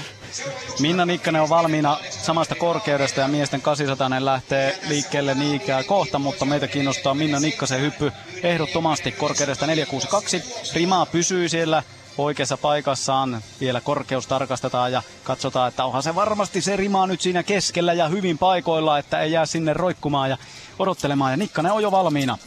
Minna 0.80 1.06
Nikkanen 1.06 1.42
on 1.42 1.48
valmiina 1.48 1.98
samasta 2.10 2.54
korkeudesta 2.54 3.20
ja 3.20 3.28
miesten 3.28 3.62
800 3.62 4.10
lähtee 4.18 4.78
liikkeelle 4.88 5.34
niinkään 5.34 5.84
kohta, 5.84 6.18
mutta 6.18 6.44
meitä 6.44 6.68
kiinnostaa 6.68 7.14
Minna 7.14 7.40
Nikkasen 7.40 7.80
hyppy 7.80 8.12
ehdottomasti 8.42 9.12
korkeudesta 9.12 9.66
462. 9.66 10.42
Rima 10.74 11.06
pysyy 11.06 11.48
siellä 11.48 11.82
oikeassa 12.18 12.56
paikassaan. 12.56 13.42
Vielä 13.60 13.80
korkeus 13.80 14.26
tarkastetaan 14.26 14.92
ja 14.92 15.02
katsotaan, 15.22 15.68
että 15.68 15.84
onhan 15.84 16.02
se 16.02 16.14
varmasti 16.14 16.60
se 16.60 16.76
rima 16.76 17.06
nyt 17.06 17.20
siinä 17.20 17.42
keskellä 17.42 17.92
ja 17.92 18.08
hyvin 18.08 18.38
paikoilla, 18.38 18.98
että 18.98 19.20
ei 19.20 19.32
jää 19.32 19.46
sinne 19.46 19.72
roikkumaan 19.72 20.30
ja 20.30 20.36
odottelemaan. 20.78 21.32
Ja 21.32 21.36
Nikkanen 21.36 21.72
on 21.72 21.82
jo 21.82 21.90
valmiina. 21.90 22.38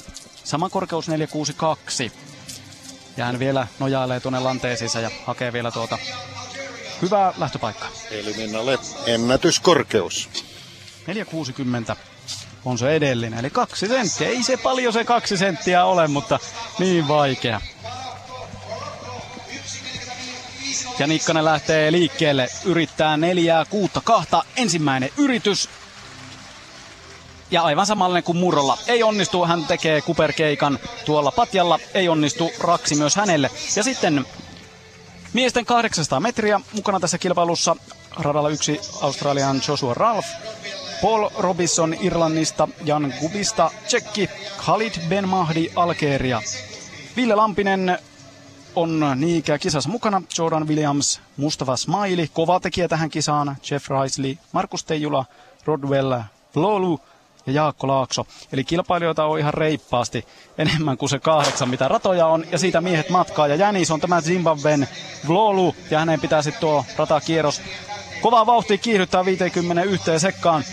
Sama 0.48 0.69
korkeus 0.69 1.07
462. 1.07 2.11
Ja 3.18 3.26
hän 3.26 3.40
vielä 3.40 3.68
nojailee 3.80 4.19
tuonne 4.19 4.40
lanteesiinsa 4.40 4.99
ja 4.99 5.10
hakee 5.26 5.53
vielä 5.53 5.72
tuota 5.72 5.98
hyvää 7.02 7.34
lähtöpaikkaa. 7.38 7.90
Eli 8.11 8.34
Minnalle 8.34 8.80
ennätyskorkeus. 9.06 10.30
460 11.07 11.95
on 12.65 12.78
se 12.78 12.95
edellinen, 12.95 13.40
eli 13.40 13.49
kaksi 13.49 13.88
senttiä. 13.88 14.28
Ei 14.28 14.44
se 14.44 14.57
paljon 14.57 14.94
se 14.94 15.03
kaksi 15.03 15.38
senttiä 15.38 15.86
ole, 15.86 16.07
mutta 16.07 16.40
niin 16.80 17.07
vaikea. 17.07 17.61
Ja 20.99 21.07
Nikkanen 21.07 21.45
lähtee 21.45 21.91
liikkeelle, 21.91 22.48
yrittää 22.65 23.18
neljää, 23.18 23.65
kuutta, 23.65 24.02
kahta. 24.02 24.44
Ensimmäinen 24.56 25.10
yritys 25.18 25.69
ja 27.52 27.61
aivan 27.61 27.86
samanlainen 27.86 28.24
kuin 28.24 28.38
Murrolla. 28.38 28.78
Ei 28.88 29.03
onnistu, 29.03 29.45
hän 29.45 29.65
tekee 29.65 30.02
kuperkeikan 30.02 30.80
tuolla 31.06 31.32
patjalla, 31.32 31.80
ei 31.94 32.10
onnistu 32.10 32.52
raksi 32.60 32.95
myös 32.95 33.15
hänelle. 33.15 33.52
Ja 33.76 33.84
sitten 33.84 34.26
miesten 35.34 35.65
800 35.65 36.19
metriä 36.19 36.61
mukana 36.74 36.99
tässä 36.99 37.18
kilpailussa. 37.18 37.76
Radalla 38.19 38.49
yksi 38.49 38.82
Australian 39.02 39.61
Joshua 39.68 39.94
Ralph, 39.94 40.28
Paul 41.02 41.30
Robinson 41.38 41.95
Irlannista, 42.02 42.68
Jan 42.86 43.14
Gubista 43.19 43.72
Tsekki, 43.86 44.30
Khalid 44.57 44.94
Ben 45.10 45.28
Mahdi 45.30 45.72
Algeria. 45.76 46.41
Ville 47.15 47.36
Lampinen 47.36 47.99
on 48.76 49.06
niikä 49.15 49.57
kisassa 49.57 49.90
mukana. 49.90 50.22
Jordan 50.38 50.68
Williams, 50.68 51.22
Mustafa 51.38 51.76
Smiley, 51.76 52.28
kova 52.34 52.60
tekijä 52.60 52.88
tähän 52.88 53.10
kisaan. 53.10 53.57
Jeff 53.72 53.88
Risley, 53.90 54.38
Markus 54.52 54.84
Teijula, 54.84 55.26
Rodwell, 55.65 56.14
Lolu, 56.56 56.99
ja 57.48 57.53
Jaakko 57.53 57.88
Laakso. 57.88 58.28
Eli 58.53 58.64
kilpailijoita 58.64 59.26
on 59.26 59.40
ihan 59.40 59.53
reippaasti 59.53 60.26
enemmän 60.57 60.98
kuin 60.98 61.10
se 61.10 61.19
kahdeksan, 61.19 61.69
mitä 61.69 61.88
ratoja 61.88 62.28
on. 62.28 62.45
Ja 62.52 62.57
siitä 62.57 62.82
miehet 62.82 63.10
matkaa. 63.10 63.48
Ja 63.48 63.56
Jänis 63.56 63.91
on 63.91 63.99
tämä 63.99 64.22
Zimbabwen 64.22 64.88
Vlolu. 65.28 65.76
Ja 65.91 65.99
hänen 65.99 66.22
pitää 66.22 66.41
sitten 66.41 66.61
tuo 66.61 66.86
ratakierros 66.98 67.61
kovaa 68.22 68.45
vauhtia 68.45 68.78
kiihdyttää 68.78 69.26
51 69.26 70.11
sekkaan. 70.18 70.64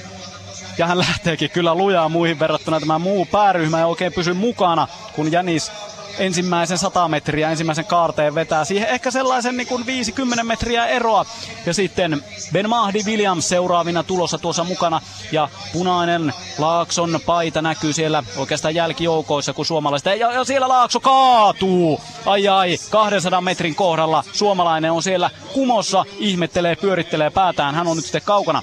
Ja 0.78 0.86
hän 0.86 0.98
lähteekin 0.98 1.51
kyllä 1.51 1.74
lujaa 1.74 2.09
muihin 2.09 2.38
verrattuna. 2.38 2.80
Tämä 2.80 2.98
muu 2.98 3.26
pääryhmä 3.26 3.78
ei 3.78 3.84
oikein 3.84 4.12
pysy 4.12 4.32
mukana, 4.32 4.88
kun 5.16 5.32
Jänis 5.32 5.72
ensimmäisen 6.18 6.78
100 6.78 7.08
metriä, 7.08 7.50
ensimmäisen 7.50 7.84
kaarteen 7.84 8.34
vetää 8.34 8.64
siihen 8.64 8.88
ehkä 8.88 9.10
sellaisen 9.10 9.56
niin 9.56 9.66
kuin 9.66 9.86
50 9.86 10.44
metriä 10.44 10.86
eroa. 10.86 11.26
Ja 11.66 11.74
sitten 11.74 12.24
Ben 12.52 12.68
Mahdi 12.68 12.98
Williams 13.06 13.48
seuraavina 13.48 14.02
tulossa 14.02 14.38
tuossa 14.38 14.64
mukana. 14.64 15.00
Ja 15.32 15.48
punainen 15.72 16.32
Laakson 16.58 17.20
paita 17.26 17.62
näkyy 17.62 17.92
siellä 17.92 18.22
oikeastaan 18.36 18.74
jälkijoukoissa, 18.74 19.52
kun 19.52 19.66
suomalaiset. 19.66 20.18
Ja, 20.18 20.32
ja 20.32 20.44
siellä 20.44 20.68
Laakso 20.68 21.00
kaatuu. 21.00 22.00
Ai 22.26 22.48
ai, 22.48 22.78
200 22.90 23.40
metrin 23.40 23.74
kohdalla 23.74 24.24
suomalainen 24.32 24.92
on 24.92 25.02
siellä 25.02 25.30
kumossa, 25.52 26.04
ihmettelee, 26.18 26.76
pyörittelee 26.76 27.30
päätään. 27.30 27.74
Hän 27.74 27.86
on 27.86 27.96
nyt 27.96 28.04
sitten 28.04 28.22
kaukana. 28.24 28.62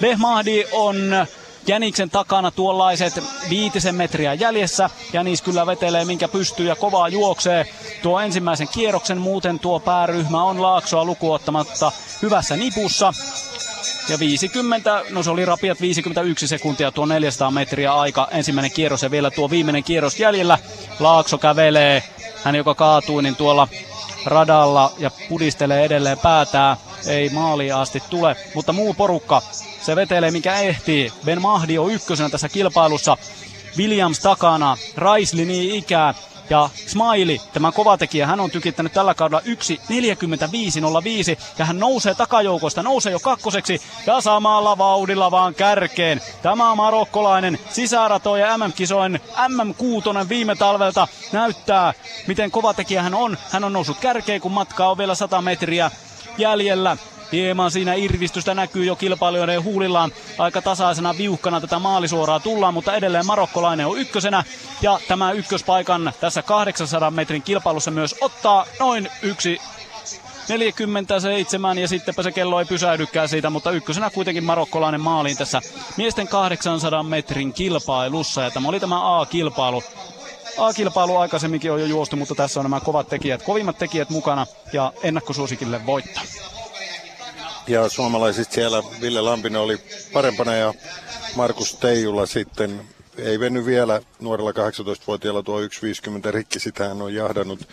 Behmahdi 0.00 0.64
on 0.72 1.26
Jäniksen 1.66 2.10
takana 2.10 2.50
tuollaiset 2.50 3.22
viitisen 3.50 3.94
metriä 3.94 4.34
jäljessä. 4.34 4.90
Jänis 5.12 5.42
kyllä 5.42 5.66
vetelee 5.66 6.04
minkä 6.04 6.28
pystyy 6.28 6.66
ja 6.66 6.76
kovaa 6.76 7.08
juoksee 7.08 7.66
tuo 8.02 8.20
ensimmäisen 8.20 8.68
kierroksen. 8.68 9.18
Muuten 9.18 9.58
tuo 9.58 9.80
pääryhmä 9.80 10.44
on 10.44 10.62
Laaksoa 10.62 11.04
lukuottamatta 11.04 11.92
hyvässä 12.22 12.56
nipussa. 12.56 13.12
Ja 14.08 14.18
50, 14.18 15.02
no 15.10 15.22
se 15.22 15.30
oli 15.30 15.44
rapiat 15.44 15.80
51 15.80 16.48
sekuntia 16.48 16.90
tuo 16.90 17.06
400 17.06 17.50
metriä 17.50 17.94
aika. 17.94 18.28
Ensimmäinen 18.30 18.70
kierros 18.70 19.02
ja 19.02 19.10
vielä 19.10 19.30
tuo 19.30 19.50
viimeinen 19.50 19.84
kierros 19.84 20.20
jäljellä. 20.20 20.58
Laakso 21.00 21.38
kävelee, 21.38 22.02
hän 22.44 22.54
joka 22.54 22.74
kaatui, 22.74 23.22
niin 23.22 23.36
tuolla 23.36 23.68
radalla 24.26 24.92
ja 24.98 25.10
pudistelee 25.28 25.84
edelleen 25.84 26.18
päätää. 26.18 26.76
Ei 27.06 27.28
maaliin 27.28 27.74
asti 27.74 28.02
tule, 28.10 28.36
mutta 28.54 28.72
muu 28.72 28.94
porukka, 28.94 29.42
se 29.86 29.96
vetelee 29.96 30.30
mikä 30.30 30.54
ehtii. 30.54 31.12
Ben 31.24 31.42
Mahdi 31.42 31.78
on 31.78 31.92
ykkösenä 31.92 32.28
tässä 32.28 32.48
kilpailussa. 32.48 33.16
Williams 33.78 34.18
takana, 34.18 34.76
Raisli 34.96 35.44
niin 35.44 35.74
ikää, 35.74 36.14
ja 36.50 36.70
Smiley, 36.86 37.38
tämä 37.52 37.72
kova 37.72 37.98
tekijä, 37.98 38.26
hän 38.26 38.40
on 38.40 38.50
tykittänyt 38.50 38.92
tällä 38.92 39.14
kaudella 39.14 39.40
1.45.05 39.40 41.38
ja 41.58 41.64
hän 41.64 41.78
nousee 41.78 42.14
takajoukosta, 42.14 42.82
nousee 42.82 43.12
jo 43.12 43.20
kakkoseksi 43.20 43.80
ja 44.06 44.20
samalla 44.20 44.78
vauhdilla 44.78 45.30
vaan 45.30 45.54
kärkeen. 45.54 46.20
Tämä 46.42 46.74
marokkolainen 46.74 47.58
sisärato 47.70 48.36
ja 48.36 48.58
MM-kisoin 48.58 49.20
MM6 49.32 50.28
viime 50.28 50.56
talvelta 50.56 51.08
näyttää, 51.32 51.94
miten 52.26 52.50
kova 52.50 52.74
tekijä 52.74 53.02
hän 53.02 53.14
on. 53.14 53.38
Hän 53.50 53.64
on 53.64 53.72
noussut 53.72 53.98
kärkeen, 53.98 54.40
kun 54.40 54.52
matkaa 54.52 54.90
on 54.90 54.98
vielä 54.98 55.14
100 55.14 55.42
metriä 55.42 55.90
jäljellä. 56.38 56.96
Hieman 57.32 57.70
siinä 57.70 57.94
irvistystä 57.94 58.54
näkyy 58.54 58.84
jo 58.84 58.96
kilpailijoiden 58.96 59.64
huulillaan. 59.64 60.12
Aika 60.38 60.62
tasaisena 60.62 61.18
viuhkana 61.18 61.60
tätä 61.60 61.78
maalisuoraa 61.78 62.40
tullaan, 62.40 62.74
mutta 62.74 62.94
edelleen 62.94 63.26
marokkolainen 63.26 63.86
on 63.86 63.98
ykkösenä. 63.98 64.44
Ja 64.82 65.00
tämä 65.08 65.32
ykköspaikan 65.32 66.12
tässä 66.20 66.42
800 66.42 67.10
metrin 67.10 67.42
kilpailussa 67.42 67.90
myös 67.90 68.14
ottaa 68.20 68.66
noin 68.80 69.08
yksi 69.22 69.60
47 70.48 71.78
ja 71.78 71.88
sittenpä 71.88 72.22
se 72.22 72.32
kello 72.32 72.58
ei 72.58 72.64
pysähdykään 72.64 73.28
siitä, 73.28 73.50
mutta 73.50 73.70
ykkösenä 73.70 74.10
kuitenkin 74.10 74.44
marokkolainen 74.44 75.00
maaliin 75.00 75.36
tässä 75.36 75.60
miesten 75.96 76.28
800 76.28 77.02
metrin 77.02 77.52
kilpailussa. 77.52 78.42
Ja 78.42 78.50
tämä 78.50 78.68
oli 78.68 78.80
tämä 78.80 79.20
A-kilpailu. 79.20 79.82
A-kilpailu 80.58 81.16
aikaisemminkin 81.16 81.72
on 81.72 81.80
jo 81.80 81.86
juostu, 81.86 82.16
mutta 82.16 82.34
tässä 82.34 82.60
on 82.60 82.64
nämä 82.64 82.80
kovat 82.80 83.08
tekijät, 83.08 83.42
kovimmat 83.42 83.78
tekijät 83.78 84.10
mukana 84.10 84.46
ja 84.72 84.92
ennakkosuosikille 85.02 85.86
voittaa 85.86 86.22
ja 87.66 87.88
suomalaisista 87.88 88.54
siellä 88.54 88.82
Ville 89.00 89.20
Lampinen 89.20 89.60
oli 89.60 89.78
parempana 90.12 90.54
ja 90.54 90.74
Markus 91.36 91.74
Teijula 91.74 92.26
sitten 92.26 92.80
ei 93.18 93.40
venny 93.40 93.66
vielä 93.66 94.00
nuorella 94.20 94.50
18-vuotiaalla 94.50 95.42
tuo 95.42 95.60
1.50 95.60 95.66
rikki, 96.30 96.60
sitä 96.60 96.88
hän 96.88 97.02
on 97.02 97.14
jahdannut. 97.14 97.68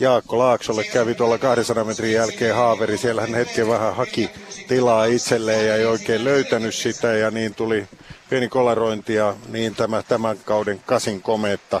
Jaakko 0.00 0.38
Laaksolle. 0.38 0.84
Kävi 0.84 1.14
tuolla 1.14 1.38
200 1.38 1.84
metrin 1.84 2.12
jälkeen 2.12 2.54
haaveri, 2.54 2.98
siellä 2.98 3.20
hän 3.20 3.34
hetken 3.34 3.68
vähän 3.68 3.96
haki 3.96 4.30
tilaa 4.68 5.04
itselleen 5.04 5.66
ja 5.66 5.76
ei 5.76 5.84
oikein 5.84 6.24
löytänyt 6.24 6.74
sitä. 6.74 7.12
Ja 7.12 7.30
niin 7.30 7.54
tuli 7.54 7.88
pieni 8.30 8.48
kolarointi 8.48 9.14
ja 9.14 9.36
niin 9.48 9.74
tämä 9.74 10.02
tämän 10.02 10.38
kauden 10.44 10.82
kasin 10.86 11.22
komeetta, 11.22 11.80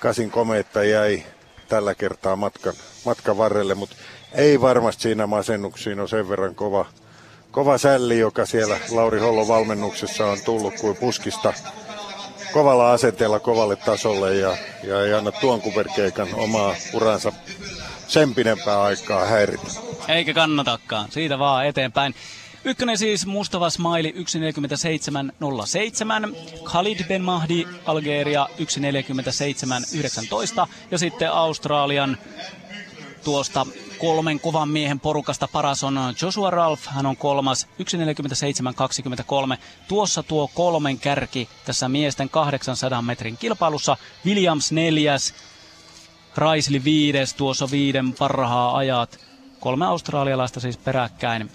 kasin 0.00 0.30
komeetta 0.30 0.84
jäi 0.84 1.22
tällä 1.68 1.94
kertaa 1.94 2.36
matkan, 2.36 2.74
matkan 3.04 3.38
varrelle, 3.38 3.74
mutta 3.74 3.96
ei 4.36 4.60
varmasti 4.60 5.02
siinä 5.02 5.26
masennuksiin 5.26 6.00
on 6.00 6.08
sen 6.08 6.28
verran 6.28 6.54
kova, 6.54 6.86
kova 7.50 7.78
sälli, 7.78 8.18
joka 8.18 8.46
siellä 8.46 8.76
Lauri 8.90 9.20
Hollon 9.20 9.48
valmennuksessa 9.48 10.26
on 10.26 10.38
tullut 10.44 10.74
kuin 10.80 10.96
puskista 10.96 11.52
kovalla 12.52 12.92
asenteella 12.92 13.40
kovalle 13.40 13.76
tasolle 13.76 14.34
ja, 14.34 14.56
ja 14.82 15.02
ei 15.02 15.14
anna 15.14 15.32
tuon 15.32 15.60
kuperkeikan 15.60 16.28
omaa 16.34 16.74
uransa 16.94 17.32
sen 18.08 18.34
pidempää 18.34 18.82
aikaa 18.82 19.24
häiritä. 19.24 19.66
Eikä 20.08 20.34
kannatakaan, 20.34 21.10
siitä 21.10 21.38
vaan 21.38 21.66
eteenpäin. 21.66 22.14
Ykkönen 22.64 22.98
siis 22.98 23.26
Mustava 23.26 23.70
Smiley 23.70 24.10
1.47.07, 24.10 24.14
Khalid 26.64 27.04
Ben 27.08 27.22
Mahdi 27.22 27.66
Algeria 27.84 28.48
1.47.19 28.58 28.64
ja 30.90 30.98
sitten 30.98 31.32
Australian 31.32 32.18
tuosta 33.26 33.66
kolmen 33.98 34.40
kovan 34.40 34.68
miehen 34.68 35.00
porukasta 35.00 35.48
paras 35.52 35.84
on 35.84 35.98
Joshua 36.22 36.50
Ralph, 36.50 36.82
hän 36.86 37.06
on 37.06 37.16
kolmas, 37.16 37.66
1.47.23. 39.54 39.58
Tuossa 39.88 40.22
tuo 40.22 40.48
kolmen 40.54 40.98
kärki 40.98 41.48
tässä 41.64 41.88
miesten 41.88 42.28
800 42.28 43.02
metrin 43.02 43.36
kilpailussa. 43.36 43.96
Williams 44.26 44.72
neljäs, 44.72 45.34
Raisley 46.36 46.84
viides, 46.84 47.34
tuossa 47.34 47.68
viiden 47.70 48.12
parhaa 48.12 48.76
ajat. 48.76 49.18
Kolme 49.60 49.86
australialaista 49.86 50.60
siis 50.60 50.76
peräkkäin 50.76 51.50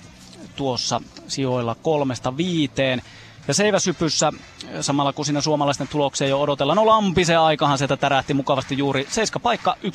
tuossa 0.56 1.02
sijoilla 1.28 1.76
kolmesta 1.76 2.38
viiteen. 2.38 3.02
Ja 3.48 3.54
seiväsypyssä, 3.54 4.32
samalla 4.82 5.14
kun 5.14 5.26
siinä 5.26 5.42
suomalaisten 5.42 5.88
tuloksia 5.88 6.28
jo 6.28 6.42
odotellaan, 6.42 6.76
no 6.76 6.86
Lampisen 6.86 7.40
aikahan 7.40 7.78
sieltä 7.78 7.98
tärähti 7.98 8.34
mukavasti 8.34 8.78
juuri. 8.78 9.08
Seiska 9.10 9.40
paikka 9.40 9.76
1.49.63 9.84 9.90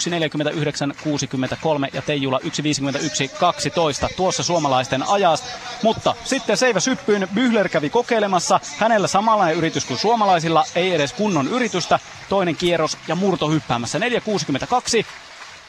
ja 1.92 2.02
Teijula 2.02 2.38
1.51.12 2.38 4.14
tuossa 4.16 4.42
suomalaisten 4.42 5.08
ajas. 5.08 5.44
Mutta 5.82 6.14
sitten 6.24 6.56
seiväsyppyyn 6.56 7.28
Byhler 7.34 7.68
kävi 7.68 7.90
kokeilemassa. 7.90 8.60
Hänellä 8.78 9.08
samanlainen 9.08 9.56
yritys 9.56 9.84
kuin 9.84 9.98
suomalaisilla, 9.98 10.64
ei 10.74 10.94
edes 10.94 11.12
kunnon 11.12 11.48
yritystä. 11.48 11.98
Toinen 12.28 12.56
kierros 12.56 12.98
ja 13.08 13.14
murto 13.14 13.50
hyppäämässä 13.50 13.98
4.62. 13.98 15.06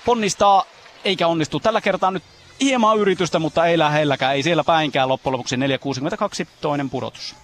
Ponnistaa 0.05 0.63
eikä 1.05 1.27
onnistu 1.27 1.59
tällä 1.59 1.81
kertaa 1.81 2.11
nyt 2.11 2.23
hieman 2.61 2.97
yritystä, 2.97 3.39
mutta 3.39 3.65
ei 3.65 3.77
lähelläkään, 3.77 4.35
ei 4.35 4.43
siellä 4.43 4.63
päinkään 4.63 5.09
loppujen 5.09 5.33
lopuksi 5.33 5.55
4.62 5.55 6.47
toinen 6.61 6.89
pudotus. 6.89 7.35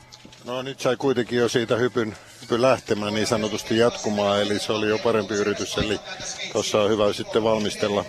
No 0.46 0.62
nyt 0.62 0.80
sai 0.80 0.96
kuitenkin 0.98 1.40
jo 1.40 1.50
siitä 1.50 1.76
hypyn, 1.76 2.18
hypyn 2.42 2.62
lähtemään 2.62 3.14
niin 3.14 3.28
sanotusti 3.28 3.78
jatkumaan, 3.78 4.42
eli 4.42 4.60
se 4.60 4.74
oli 4.74 4.90
jo 4.90 4.98
parempi 4.98 5.34
yritys, 5.34 5.78
eli 5.78 6.00
tuossa 6.52 6.82
on 6.82 6.90
hyvä 6.90 7.14
sitten 7.14 7.44
valmistella, 7.44 8.06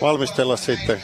valmistella 0.00 0.56
sitten 0.56 1.02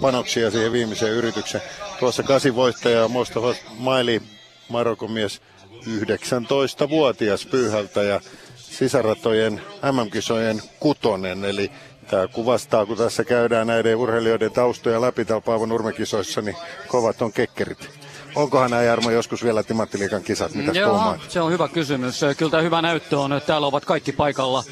panoksia 0.00 0.50
siihen 0.50 0.72
viimeiseen 0.72 1.12
yritykseen. 1.12 1.64
Tuossa 2.00 2.22
kasi 2.22 2.54
voittaja 2.54 3.08
Mostafa 3.08 3.54
Maili, 3.78 4.22
Marokon 4.68 5.12
mies, 5.12 5.42
19-vuotias 5.86 7.46
pyyhältä 7.46 8.02
ja 8.02 8.20
sisäratojen 8.56 9.62
MM-kisojen 9.92 10.62
kutonen, 10.80 11.44
eli 11.44 11.70
Tämä 12.10 12.28
kuvastaa, 12.28 12.86
kun 12.86 12.96
tässä 12.96 13.24
käydään 13.24 13.66
näiden 13.66 13.96
urheilijoiden 13.96 14.52
taustoja 14.52 15.00
läpi 15.00 15.24
täällä 15.24 15.40
Paavo 15.40 15.66
Nurmekisoissa, 15.66 16.40
niin 16.40 16.56
kovat 16.86 17.22
on 17.22 17.32
kekkerit. 17.32 18.07
Onkohan 18.38 18.70
nämä 18.70 18.82
Jarmo 18.82 19.10
joskus 19.10 19.44
vielä 19.44 19.62
Timattiliikan 19.62 20.22
kisat? 20.22 20.54
Mitäs 20.54 20.76
Joo, 20.76 21.16
se 21.28 21.40
on 21.40 21.52
hyvä 21.52 21.68
kysymys. 21.68 22.20
Kyllä 22.38 22.50
tämä 22.50 22.62
hyvä 22.62 22.82
näyttö 22.82 23.18
on, 23.18 23.32
että 23.32 23.46
täällä 23.46 23.66
ovat 23.66 23.84
kaikki 23.84 24.12
paikalla. 24.12 24.64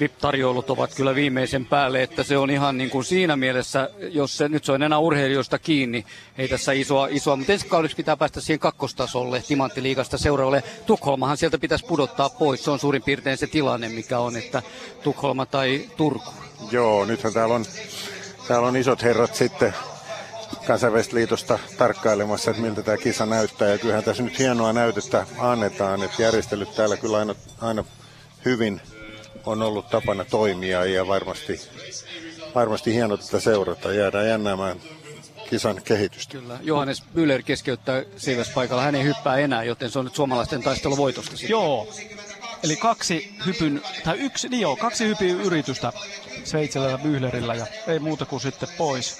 VIP-tarjoulut 0.00 0.70
ovat 0.70 0.94
kyllä 0.94 1.14
viimeisen 1.14 1.66
päälle, 1.66 2.02
että 2.02 2.22
se 2.22 2.38
on 2.38 2.50
ihan 2.50 2.78
niin 2.78 2.90
kuin 2.90 3.04
siinä 3.04 3.36
mielessä, 3.36 3.90
jos 3.98 4.36
se, 4.36 4.48
nyt 4.48 4.64
se 4.64 4.72
on 4.72 4.82
enää 4.82 4.98
urheilijoista 4.98 5.58
kiinni, 5.58 6.04
ei 6.38 6.48
tässä 6.48 6.72
isoa, 6.72 7.08
isoa 7.10 7.36
mutta 7.36 7.52
ensi 7.52 7.66
kaudeksi 7.66 7.96
pitää 7.96 8.16
päästä 8.16 8.40
siihen 8.40 8.60
kakkostasolle 8.60 9.42
Timanttiliigasta 9.48 10.18
seuraavalle. 10.18 10.62
Tukholmahan 10.86 11.36
sieltä 11.36 11.58
pitäisi 11.58 11.86
pudottaa 11.86 12.30
pois, 12.30 12.64
se 12.64 12.70
on 12.70 12.78
suurin 12.78 13.02
piirtein 13.02 13.38
se 13.38 13.46
tilanne, 13.46 13.88
mikä 13.88 14.18
on, 14.18 14.36
että 14.36 14.62
Tukholma 15.02 15.46
tai 15.46 15.88
Turku. 15.96 16.32
Joo, 16.70 17.04
nythän 17.04 17.32
täällä 17.32 17.54
on, 17.54 17.64
täällä 18.48 18.68
on 18.68 18.76
isot 18.76 19.02
herrat 19.02 19.34
sitten 19.34 19.74
kansainvälistä 20.66 21.16
liitosta 21.16 21.58
tarkkailemassa, 21.78 22.50
että 22.50 22.62
miltä 22.62 22.82
tämä 22.82 22.96
kisa 22.96 23.26
näyttää. 23.26 23.68
Ja 23.68 23.78
kyllähän 23.78 24.04
tässä 24.04 24.22
nyt 24.22 24.38
hienoa 24.38 24.72
näytettä 24.72 25.26
annetaan, 25.38 26.02
että 26.02 26.22
järjestelyt 26.22 26.74
täällä 26.74 26.96
kyllä 26.96 27.18
aina, 27.18 27.34
aina 27.60 27.84
hyvin 28.44 28.80
on 29.46 29.62
ollut 29.62 29.90
tapana 29.90 30.24
toimia 30.24 30.84
ja 30.84 31.06
varmasti, 31.06 31.60
varmasti 32.54 32.94
hieno 32.94 33.16
tätä 33.16 33.40
seurata. 33.40 33.92
Jäädään 33.92 34.28
jännäämään 34.28 34.76
kisan 35.50 35.82
kehitystä. 35.84 36.32
Kyllä. 36.32 36.58
Johannes 36.62 37.02
Müller 37.14 37.42
keskeyttää 37.44 38.02
Seiväs 38.16 38.50
paikalla. 38.54 38.82
Hän 38.82 38.94
ei 38.94 39.04
hyppää 39.04 39.36
enää, 39.36 39.64
joten 39.64 39.90
se 39.90 39.98
on 39.98 40.04
nyt 40.04 40.14
suomalaisten 40.14 40.62
taistelu 40.62 40.96
voitosta. 40.96 41.30
Sitten. 41.30 41.50
Joo. 41.50 41.88
Eli 42.62 42.76
kaksi 42.76 43.34
hypyn, 43.46 43.82
tai 44.04 44.18
yksi, 44.18 44.48
niin 44.48 44.60
joo, 44.60 44.76
kaksi 44.76 45.06
hypyn 45.06 45.40
yritystä 45.40 45.92
Sveitsellä 46.44 46.90
ja 46.90 46.98
Byhlerillä 46.98 47.54
ja 47.54 47.66
ei 47.86 47.98
muuta 47.98 48.26
kuin 48.26 48.40
sitten 48.40 48.68
pois. 48.78 49.18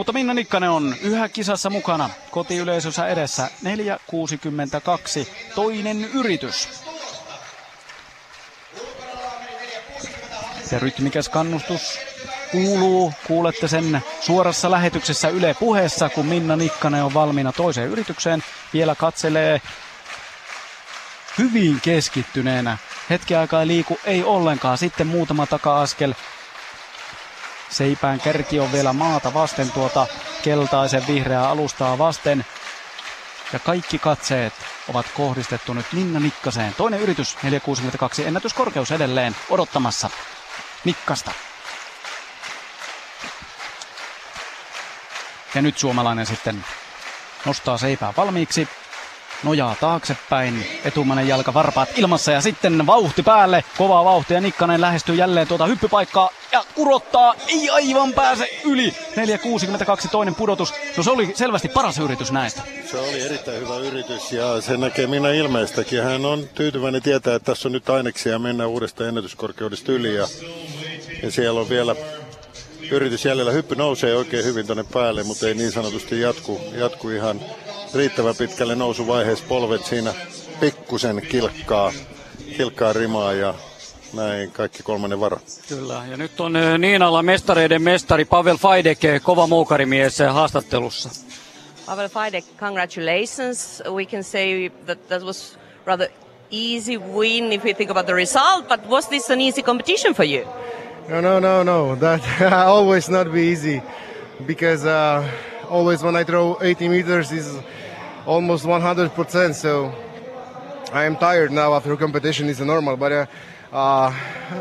Mutta 0.00 0.12
Minna 0.12 0.34
Nikkanen 0.34 0.70
on 0.70 0.94
yhä 1.00 1.28
kisassa 1.28 1.70
mukana 1.70 2.10
kotiyleisössä 2.30 3.06
edessä 3.06 3.48
4.62 3.64 5.28
toinen 5.54 6.04
yritys. 6.04 6.68
Se 10.64 10.78
rytmikäs 10.78 11.28
kannustus 11.28 11.98
kuuluu. 12.52 13.12
Kuulette 13.26 13.68
sen 13.68 14.00
suorassa 14.20 14.70
lähetyksessä 14.70 15.28
Yle 15.28 15.54
puheessa, 15.54 16.08
kun 16.08 16.26
Minna 16.26 16.56
Nikkanen 16.56 17.04
on 17.04 17.14
valmiina 17.14 17.52
toiseen 17.52 17.88
yritykseen. 17.90 18.44
Vielä 18.72 18.94
katselee 18.94 19.60
hyvin 21.38 21.80
keskittyneenä. 21.80 22.78
Hetki 23.10 23.34
aikaa 23.34 23.60
ei 23.60 23.66
liiku, 23.66 23.98
ei 24.04 24.22
ollenkaan. 24.24 24.78
Sitten 24.78 25.06
muutama 25.06 25.46
taka-askel. 25.46 26.14
Seipään 27.70 28.20
kärki 28.20 28.60
on 28.60 28.72
vielä 28.72 28.92
maata 28.92 29.34
vasten 29.34 29.72
tuota 29.72 30.06
keltaisen 30.42 31.06
vihreää 31.06 31.48
alustaa 31.48 31.98
vasten. 31.98 32.46
Ja 33.52 33.58
kaikki 33.58 33.98
katseet 33.98 34.52
ovat 34.88 35.06
kohdistettu 35.16 35.72
nyt 35.72 35.86
Minna 35.92 36.20
Nikkaseen. 36.20 36.74
Toinen 36.74 37.00
yritys, 37.00 37.36
462 37.42 38.26
ennätyskorkeus 38.26 38.90
edelleen 38.90 39.36
odottamassa 39.50 40.10
Nikkasta. 40.84 41.32
Ja 45.54 45.62
nyt 45.62 45.78
suomalainen 45.78 46.26
sitten 46.26 46.64
nostaa 47.46 47.78
seipää 47.78 48.12
valmiiksi 48.16 48.68
nojaa 49.42 49.76
taaksepäin, 49.80 50.66
etumainen 50.84 51.28
jalka 51.28 51.54
varpaat 51.54 51.88
ilmassa 51.98 52.32
ja 52.32 52.40
sitten 52.40 52.86
vauhti 52.86 53.22
päälle, 53.22 53.64
kova 53.78 54.04
vauhti 54.04 54.34
ja 54.34 54.40
Nikkanen 54.40 54.80
lähestyy 54.80 55.14
jälleen 55.14 55.48
tuota 55.48 55.66
hyppypaikkaa 55.66 56.30
ja 56.52 56.64
kurottaa, 56.74 57.34
ei 57.48 57.70
aivan 57.70 58.12
pääse 58.12 58.48
yli, 58.64 58.90
4.62 58.90 60.08
toinen 60.10 60.34
pudotus, 60.34 60.74
no 60.96 61.02
se 61.02 61.10
oli 61.10 61.32
selvästi 61.34 61.68
paras 61.68 61.98
yritys 61.98 62.32
näistä. 62.32 62.62
Se 62.90 62.98
oli 62.98 63.20
erittäin 63.20 63.60
hyvä 63.60 63.76
yritys 63.76 64.32
ja 64.32 64.60
se 64.60 64.76
näkee 64.76 65.06
minä 65.06 65.30
ilmeistäkin, 65.30 66.02
hän 66.02 66.24
on 66.24 66.48
tyytyväinen 66.54 67.02
tietää, 67.02 67.34
että 67.34 67.52
tässä 67.52 67.68
on 67.68 67.72
nyt 67.72 67.90
aineksia 67.90 68.38
mennä 68.38 68.66
uudesta 68.66 69.08
ennätyskorkeudesta 69.08 69.92
yli 69.92 70.14
ja, 70.14 70.28
ja 71.22 71.30
siellä 71.30 71.60
on 71.60 71.68
vielä 71.68 71.96
yritys 72.90 73.24
jäljellä. 73.24 73.52
Hyppy 73.52 73.76
nousee 73.76 74.16
oikein 74.16 74.44
hyvin 74.44 74.66
tuonne 74.66 74.84
päälle, 74.92 75.22
mutta 75.22 75.46
ei 75.46 75.54
niin 75.54 75.72
sanotusti 75.72 76.20
jatku, 76.20 76.60
jatku 76.74 77.08
ihan 77.08 77.40
riittävän 77.94 78.36
pitkälle 78.36 78.74
nousuvaiheessa. 78.74 79.44
Polvet 79.48 79.84
siinä 79.84 80.14
pikkusen 80.60 81.22
kilkkaa, 81.28 81.92
kilkkaa 82.56 82.92
rimaa 82.92 83.32
ja 83.32 83.54
näin 84.14 84.52
kaikki 84.52 84.82
kolmannen 84.82 85.20
varo. 85.20 85.38
Kyllä, 85.68 86.02
ja 86.10 86.16
nyt 86.16 86.40
on 86.40 86.56
eh, 86.56 86.78
Niinalla 86.78 87.22
mestareiden 87.22 87.82
mestari 87.82 88.24
Pavel 88.24 88.56
Fajdek, 88.56 88.98
kova 89.22 89.46
moukarimies 89.46 90.20
eh, 90.20 90.32
haastattelussa. 90.34 91.10
Pavel 91.86 92.08
Fajdek, 92.08 92.44
congratulations. 92.60 93.82
We 93.94 94.06
can 94.06 94.24
say 94.24 94.70
that 94.86 95.08
that 95.08 95.22
was 95.22 95.58
rather 95.86 96.08
easy 96.50 96.96
win 96.98 97.52
if 97.52 97.64
we 97.64 97.74
think 97.74 97.90
about 97.90 98.06
the 98.06 98.14
result, 98.14 98.68
but 98.68 98.86
was 98.88 99.08
this 99.08 99.30
an 99.30 99.40
easy 99.40 99.62
competition 99.62 100.14
for 100.14 100.24
you? 100.24 100.44
No, 101.08 101.20
no, 101.20 101.40
no, 101.40 101.62
no. 101.62 101.96
That 101.96 102.20
always 102.52 103.08
not 103.08 103.32
be 103.32 103.42
easy 103.52 103.82
because 104.46 104.84
uh, 104.84 105.28
always 105.70 106.02
when 106.02 106.16
I 106.16 106.24
throw 106.24 106.58
80 106.60 106.88
meters 106.88 107.32
is 107.32 107.56
almost 108.26 108.66
100%. 108.66 109.54
So 109.54 109.94
I 110.92 111.04
am 111.04 111.16
tired 111.16 111.52
now 111.52 111.74
after 111.74 111.96
competition 111.96 112.48
is 112.48 112.60
normal, 112.60 112.96
but 112.96 113.12
uh, 113.12 113.26
uh, 113.72 114.12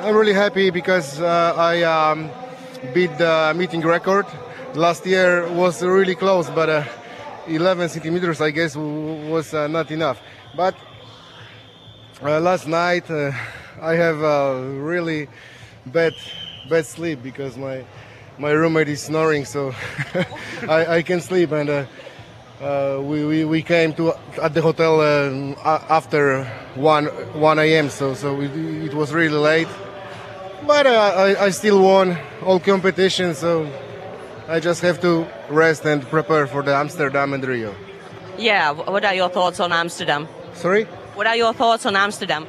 I'm 0.04 0.16
really 0.16 0.34
happy 0.34 0.70
because 0.70 1.20
uh, 1.20 1.54
I 1.58 1.82
um, 1.82 2.30
beat 2.94 3.18
the 3.18 3.54
meeting 3.56 3.82
record. 3.82 4.28
Last 4.76 5.06
year 5.06 5.52
was 5.52 5.82
really 5.82 6.14
close, 6.14 6.48
but 6.52 6.70
uh, 6.70 6.84
11 7.48 7.90
centimeters 7.90 8.40
I 8.40 8.52
guess 8.52 8.76
was 8.76 9.54
uh, 9.54 9.68
not 9.68 9.90
enough. 9.90 10.22
But 10.56 10.76
last 12.22 12.68
night 12.68 13.10
I 13.10 13.94
have 13.96 14.20
really 14.78 15.28
bad 15.88 16.14
bad 16.70 16.86
sleep 16.86 17.24
because 17.24 17.58
my 17.58 17.84
my 18.40 18.52
roommate 18.52 18.88
is 18.88 19.02
snoring, 19.02 19.46
so 19.46 19.76
I, 20.68 20.98
I 20.98 21.02
can 21.04 21.20
sleep. 21.20 21.52
And 21.52 21.70
uh, 21.70 21.86
uh, 22.62 23.02
we, 23.02 23.26
we, 23.26 23.46
we 23.46 23.62
came 23.62 23.94
to 23.94 24.14
at 24.42 24.54
the 24.54 24.62
hotel 24.62 25.02
uh, 25.02 25.86
after 25.90 26.46
one 26.76 27.06
one 27.38 27.60
a.m. 27.60 27.90
So 27.90 28.14
so 28.14 28.42
it, 28.42 28.52
it 28.56 28.94
was 28.94 29.14
really 29.14 29.38
late, 29.38 29.68
but 30.66 30.88
uh, 30.88 30.90
I, 30.90 31.46
I 31.46 31.50
still 31.50 31.84
won 31.84 32.18
all 32.44 32.60
competitions. 32.60 33.40
So 33.40 33.70
I 34.48 34.60
just 34.60 34.82
have 34.82 35.02
to 35.02 35.28
rest 35.50 35.86
and 35.86 36.02
prepare 36.04 36.48
for 36.48 36.64
the 36.64 36.74
Amsterdam 36.74 37.34
and 37.34 37.44
Rio. 37.44 37.76
Yeah, 38.38 38.72
what 38.72 39.04
are 39.04 39.14
your 39.14 39.30
thoughts 39.30 39.60
on 39.60 39.74
Amsterdam? 39.74 40.28
Sorry. 40.54 40.86
What 41.16 41.28
are 41.28 41.36
your 41.36 41.54
thoughts 41.54 41.86
on 41.86 41.98
Amsterdam? 41.98 42.48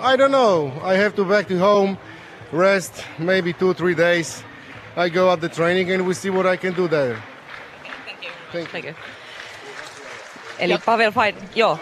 I 0.00 0.14
don't 0.14 0.30
know. 0.30 0.72
I 0.84 0.94
have 0.94 1.16
to 1.16 1.24
back 1.24 1.48
to 1.48 1.58
home 1.58 1.98
rest, 2.52 3.04
maybe 3.18 3.52
two, 3.52 3.74
three 3.74 3.94
days. 3.94 4.44
I 5.06 5.10
go 5.10 5.30
at 5.30 5.40
the 5.40 5.48
training 5.48 5.92
and 5.92 6.02
we 6.02 6.14
see 6.14 6.30
what 6.30 6.54
I 6.54 6.56
can 6.56 6.76
do 6.76 6.88
there. 6.88 7.16
Thank 8.52 8.84
you. 8.84 8.94
Eli 10.58 10.78
Pavel 10.84 11.10
Faid, 11.10 11.36
joo. 11.54 11.78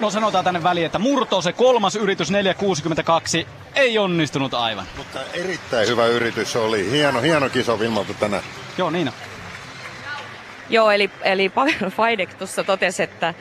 No 0.00 0.10
sanotaan 0.10 0.44
tänne 0.44 0.62
väliin, 0.62 0.86
että 0.86 0.98
murto 0.98 1.42
se 1.42 1.52
kolmas 1.52 1.96
yritys 1.96 2.30
4.62 2.30 3.46
ei 3.74 3.98
onnistunut 3.98 4.54
aivan. 4.54 4.84
Mutta 4.96 5.18
erittäin 5.34 5.88
hyvä 5.88 6.06
yritys 6.06 6.56
oli. 6.56 6.90
Hieno, 6.90 7.20
hieno 7.20 7.48
kisa 7.48 7.78
Vilmalta 7.78 8.14
tänään. 8.14 8.42
Joo, 8.78 8.90
niin. 8.90 9.12
Joo, 10.68 10.90
eli, 10.90 11.10
eli 11.22 11.48
Pavel 11.48 11.90
Faidek 11.90 12.34
tuossa 12.34 12.64
totesi, 12.64 13.02
että 13.02 13.34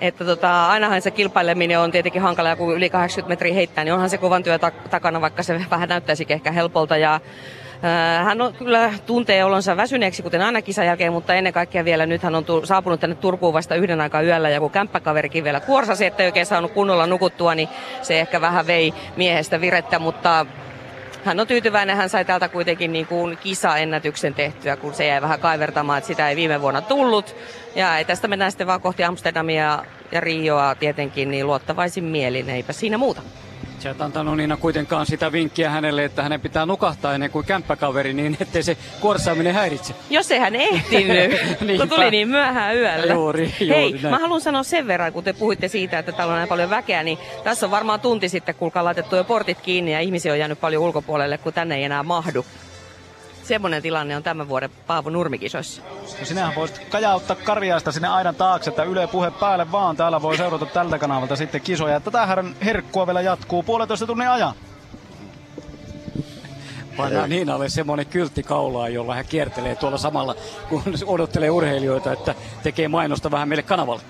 että 0.00 0.24
tota, 0.24 0.66
ainahan 0.68 1.02
se 1.02 1.10
kilpaileminen 1.10 1.80
on 1.80 1.92
tietenkin 1.92 2.22
hankala, 2.22 2.56
kun 2.56 2.76
yli 2.76 2.90
80 2.90 3.32
metriä 3.32 3.54
heittää, 3.54 3.84
niin 3.84 3.94
onhan 3.94 4.10
se 4.10 4.18
kovan 4.18 4.42
työ 4.42 4.58
takana, 4.90 5.20
vaikka 5.20 5.42
se 5.42 5.60
vähän 5.70 5.88
näyttäisi 5.88 6.26
ehkä 6.28 6.52
helpolta. 6.52 6.96
Ja 6.96 7.20
hän 8.24 8.40
on 8.40 8.54
kyllä 8.54 8.92
tuntee 9.06 9.44
olonsa 9.44 9.76
väsyneeksi, 9.76 10.22
kuten 10.22 10.42
aina 10.42 10.62
kisan 10.62 10.86
jälkeen, 10.86 11.12
mutta 11.12 11.34
ennen 11.34 11.52
kaikkea 11.52 11.84
vielä 11.84 12.06
nyt 12.06 12.22
hän 12.22 12.34
on 12.34 12.44
tu- 12.44 12.66
saapunut 12.66 13.00
tänne 13.00 13.16
Turkuun 13.16 13.54
vasta 13.54 13.74
yhden 13.74 14.00
aikaa 14.00 14.22
yöllä 14.22 14.48
ja 14.48 14.60
kun 14.60 14.70
kämppäkaverikin 14.70 15.44
vielä 15.44 15.60
kuorsasi, 15.60 16.06
että 16.06 16.22
ei 16.22 16.28
oikein 16.28 16.46
saanut 16.46 16.72
kunnolla 16.72 17.06
nukuttua, 17.06 17.54
niin 17.54 17.68
se 18.02 18.20
ehkä 18.20 18.40
vähän 18.40 18.66
vei 18.66 18.94
miehestä 19.16 19.60
virettä, 19.60 19.98
mutta 19.98 20.46
hän 21.24 21.40
on 21.40 21.46
tyytyväinen, 21.46 21.96
hän 21.96 22.08
sai 22.08 22.24
täältä 22.24 22.48
kuitenkin 22.48 22.92
niin 22.92 23.06
kuin 23.06 23.38
kisaennätyksen 23.42 24.34
tehtyä, 24.34 24.76
kun 24.76 24.94
se 24.94 25.06
jäi 25.06 25.22
vähän 25.22 25.40
kaivertamaan, 25.40 25.98
että 25.98 26.08
sitä 26.08 26.28
ei 26.28 26.36
viime 26.36 26.60
vuonna 26.60 26.80
tullut. 26.80 27.36
Ja 27.74 27.88
tästä 28.06 28.28
mennään 28.28 28.50
sitten 28.50 28.66
vaan 28.66 28.80
kohti 28.80 29.04
Amsterdamia 29.04 29.84
ja 30.12 30.20
Rioa 30.20 30.74
tietenkin, 30.74 31.30
niin 31.30 31.46
luottavaisin 31.46 32.04
mielin, 32.04 32.50
eipä 32.50 32.72
siinä 32.72 32.98
muuta. 32.98 33.22
Sä 33.82 33.90
et 33.90 34.00
antanut 34.00 34.36
Niina 34.36 34.56
kuitenkaan 34.56 35.06
sitä 35.06 35.32
vinkkiä 35.32 35.70
hänelle, 35.70 36.04
että 36.04 36.22
hänen 36.22 36.40
pitää 36.40 36.66
nukahtaa 36.66 37.14
ennen 37.14 37.30
kuin 37.30 37.46
kämppäkaveri, 37.46 38.12
niin 38.14 38.36
ettei 38.40 38.62
se 38.62 38.76
kuorsaaminen 39.00 39.54
häiritse. 39.54 39.94
Jos 40.10 40.30
ei 40.30 40.38
hän 40.38 40.54
ehtinyt, 40.54 41.30
kun 41.78 41.88
tuli 41.88 42.10
niin 42.10 42.28
myöhään 42.28 42.76
yöllä. 42.76 43.12
Juuri, 43.12 43.54
juuri 43.60 43.68
Hei, 43.68 43.92
näin. 43.92 44.14
mä 44.14 44.18
haluan 44.18 44.40
sanoa 44.40 44.62
sen 44.62 44.86
verran, 44.86 45.12
kun 45.12 45.24
te 45.24 45.32
puhuitte 45.32 45.68
siitä, 45.68 45.98
että 45.98 46.12
täällä 46.12 46.32
on 46.32 46.38
näin 46.38 46.48
paljon 46.48 46.70
väkeä, 46.70 47.02
niin 47.02 47.18
tässä 47.44 47.66
on 47.66 47.70
varmaan 47.70 48.00
tunti 48.00 48.28
sitten, 48.28 48.54
kuulkaa 48.54 48.84
laitettu 48.84 49.16
jo 49.16 49.24
portit 49.24 49.60
kiinni 49.60 49.92
ja 49.92 50.00
ihmisiä 50.00 50.32
on 50.32 50.38
jäänyt 50.38 50.60
paljon 50.60 50.82
ulkopuolelle, 50.82 51.38
kun 51.38 51.52
tänne 51.52 51.76
ei 51.76 51.84
enää 51.84 52.02
mahdu. 52.02 52.44
Semmoinen 53.42 53.82
tilanne 53.82 54.16
on 54.16 54.22
tämän 54.22 54.48
vuoden 54.48 54.70
Paavo 54.86 55.10
Nurmikisoissa. 55.10 55.82
No 56.20 56.24
sinähän 56.24 56.54
voisit 56.54 56.78
kajauttaa 56.90 57.36
karjaista 57.36 57.92
sinne 57.92 58.08
aidan 58.08 58.34
taakse, 58.34 58.70
että 58.70 58.82
Yle 58.82 59.06
puhe 59.06 59.30
päälle 59.30 59.72
vaan. 59.72 59.96
Täällä 59.96 60.22
voi 60.22 60.36
seurata 60.36 60.66
tältä 60.66 60.98
kanavalta 60.98 61.36
sitten 61.36 61.60
kisoja. 61.60 62.00
Tätähän 62.00 62.56
herkkua 62.64 63.06
vielä 63.06 63.20
jatkuu 63.20 63.62
puolentoista 63.62 64.06
tunnin 64.06 64.28
ajan. 64.28 64.54
Pannaan 66.96 67.30
Niinalle 67.30 67.68
semmoinen 67.68 68.06
kyltti 68.06 68.42
kaulaa, 68.42 68.88
jolla 68.88 69.14
hän 69.14 69.24
kiertelee 69.28 69.76
tuolla 69.76 69.98
samalla, 69.98 70.34
kun 70.68 70.82
odottelee 71.06 71.50
urheilijoita, 71.50 72.12
että 72.12 72.34
tekee 72.62 72.88
mainosta 72.88 73.30
vähän 73.30 73.48
meille 73.48 73.62
kanavalle. 73.62 74.02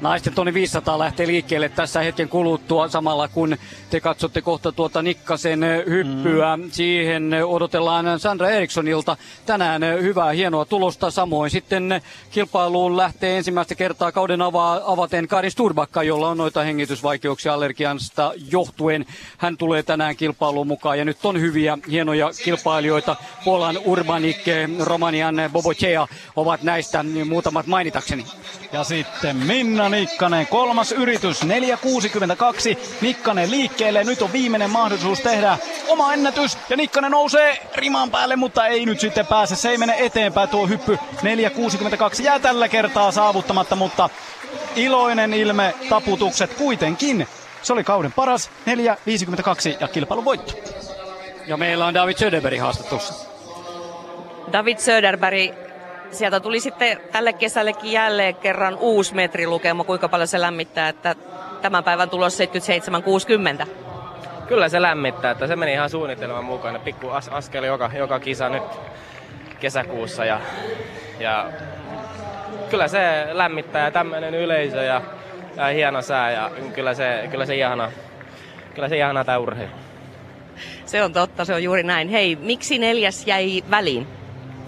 Naisten 0.00 0.34
tonni 0.34 0.54
500 0.54 0.98
lähtee 0.98 1.26
liikkeelle 1.26 1.68
tässä 1.68 2.00
hetken 2.00 2.28
kuluttua 2.28 2.88
samalla 2.88 3.28
kun 3.28 3.56
te 3.90 4.00
katsotte 4.00 4.42
kohta 4.42 4.72
tuota 4.72 5.02
Nikkasen 5.02 5.60
hyppyä. 5.86 6.56
Mm. 6.56 6.70
Siihen 6.70 7.34
odotellaan 7.46 8.20
Sandra 8.20 8.50
Erikssonilta 8.50 9.16
tänään 9.46 9.82
hyvää 9.82 10.32
hienoa 10.32 10.64
tulosta. 10.64 11.10
Samoin 11.10 11.50
sitten 11.50 12.00
kilpailuun 12.30 12.96
lähtee 12.96 13.36
ensimmäistä 13.36 13.74
kertaa 13.74 14.12
kauden 14.12 14.40
ava- 14.40 14.82
avaten 14.86 15.28
Karin 15.28 15.50
Sturbakka, 15.50 16.02
jolla 16.02 16.28
on 16.28 16.38
noita 16.38 16.62
hengitysvaikeuksia 16.62 17.54
allergiasta 17.54 18.32
johtuen. 18.50 19.06
Hän 19.38 19.56
tulee 19.56 19.82
tänään 19.82 20.16
kilpailuun 20.16 20.66
mukaan 20.66 20.98
ja 20.98 21.04
nyt 21.04 21.24
on 21.24 21.40
hyviä 21.40 21.78
hienoja 21.90 22.30
kilpailijoita. 22.44 23.16
Polan 23.44 23.78
Urbanik, 23.84 24.44
Romanian 24.78 25.36
Bobocea 25.52 26.08
ovat 26.36 26.62
näistä 26.62 27.04
muutamat 27.28 27.66
mainitakseni. 27.66 28.26
Ja 28.72 28.84
sitten 28.84 29.36
Minna 29.36 29.89
Nikkanen, 29.90 30.46
kolmas 30.46 30.92
yritys, 30.92 31.42
4.62. 31.42 31.48
Nikkanen 33.00 33.50
liikkeelle, 33.50 34.04
nyt 34.04 34.22
on 34.22 34.32
viimeinen 34.32 34.70
mahdollisuus 34.70 35.20
tehdä 35.20 35.58
oma 35.88 36.12
ennätys. 36.12 36.58
Ja 36.68 36.76
Nikkanen 36.76 37.10
nousee 37.10 37.58
riman 37.74 38.10
päälle, 38.10 38.36
mutta 38.36 38.66
ei 38.66 38.86
nyt 38.86 39.00
sitten 39.00 39.26
pääse. 39.26 39.56
Se 39.56 39.70
ei 39.70 39.78
mene 39.78 39.96
eteenpäin 39.98 40.48
tuo 40.48 40.66
hyppy. 40.66 40.98
4.62 42.16 42.22
jää 42.22 42.38
tällä 42.38 42.68
kertaa 42.68 43.12
saavuttamatta, 43.12 43.76
mutta 43.76 44.10
iloinen 44.76 45.34
ilme, 45.34 45.74
taputukset 45.88 46.54
kuitenkin. 46.54 47.28
Se 47.62 47.72
oli 47.72 47.84
kauden 47.84 48.12
paras, 48.12 48.50
4.52 48.66 49.76
ja 49.80 49.88
kilpailun 49.88 50.24
voitto. 50.24 50.52
Ja 51.46 51.56
meillä 51.56 51.86
on 51.86 51.94
David 51.94 52.16
Söderberg 52.16 52.60
haastattelussa. 52.60 53.14
David 54.52 54.78
Söderberg, 54.78 55.69
sieltä 56.10 56.40
tuli 56.40 56.60
sitten 56.60 57.00
tälle 57.12 57.32
kesällekin 57.32 57.92
jälleen 57.92 58.34
kerran 58.34 58.76
uusi 58.76 59.14
metrilukema, 59.14 59.84
kuinka 59.84 60.08
paljon 60.08 60.28
se 60.28 60.40
lämmittää, 60.40 60.88
että 60.88 61.14
tämän 61.62 61.84
päivän 61.84 62.10
tulos 62.10 62.38
77-60. 63.62 63.66
Kyllä 64.48 64.68
se 64.68 64.82
lämmittää, 64.82 65.30
että 65.30 65.46
se 65.46 65.56
meni 65.56 65.72
ihan 65.72 65.90
suunnitelman 65.90 66.44
mukana. 66.44 66.78
Pikku 66.78 67.08
as- 67.08 67.28
askel 67.28 67.64
joka, 67.64 67.90
joka 67.94 68.20
kisa 68.20 68.48
nyt 68.48 68.62
kesäkuussa 69.60 70.24
ja, 70.24 70.40
ja 71.20 71.50
kyllä 72.70 72.88
se 72.88 73.26
lämmittää 73.32 73.84
ja 73.84 73.90
tämmöinen 73.90 74.34
yleisö 74.34 74.82
ja, 74.82 75.02
ja 75.56 75.66
hieno 75.66 76.02
sää 76.02 76.30
ja 76.30 76.50
kyllä 76.74 76.94
se, 76.94 77.28
kyllä 77.30 77.46
se 77.46 77.56
ihana, 77.56 77.92
kyllä 78.74 78.88
se 78.88 78.96
ihana 78.96 79.24
tämä 79.24 79.38
urheilu. 79.38 79.72
Se 80.86 81.02
on 81.02 81.12
totta, 81.12 81.44
se 81.44 81.54
on 81.54 81.62
juuri 81.62 81.82
näin. 81.82 82.08
Hei, 82.08 82.36
miksi 82.36 82.78
neljäs 82.78 83.26
jäi 83.26 83.64
väliin? 83.70 84.19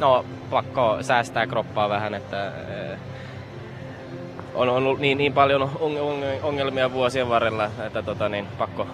No, 0.02 0.24
pakko 0.50 0.98
säästää 1.00 1.46
kroppaa 1.46 1.88
vähän, 1.88 2.14
että 2.14 2.46
eh, 2.46 2.98
on 4.54 4.68
ollut 4.68 4.98
niin, 4.98 5.18
niin 5.18 5.32
paljon 5.32 5.62
on- 5.62 6.00
on- 6.00 6.24
ongelmia 6.42 6.92
vuosien 6.92 7.28
varrella, 7.28 7.70
että 7.86 8.02
tota, 8.02 8.28
niin, 8.28 8.46
pakko 8.58 8.86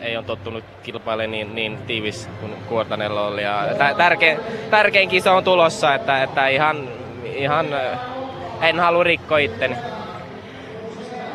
ei 0.00 0.16
ole 0.16 0.24
tottunut 0.24 0.64
kilpailemaan 0.82 1.30
niin, 1.30 1.54
niin 1.54 1.78
tiivis 1.86 2.28
kuin 2.40 2.52
Kuortanella 2.68 3.26
oli. 3.26 3.42
Ja 3.42 3.66
tä- 3.78 3.94
tärkein, 3.96 4.38
tärkein 4.70 5.08
kisa 5.08 5.32
on 5.32 5.44
tulossa, 5.44 5.94
että, 5.94 6.22
että 6.22 6.48
ihan, 6.48 6.88
ihan 7.24 7.66
eh, 7.72 7.98
en 8.68 8.80
halua 8.80 9.04
rikkoa 9.04 9.38
itteni. 9.38 9.76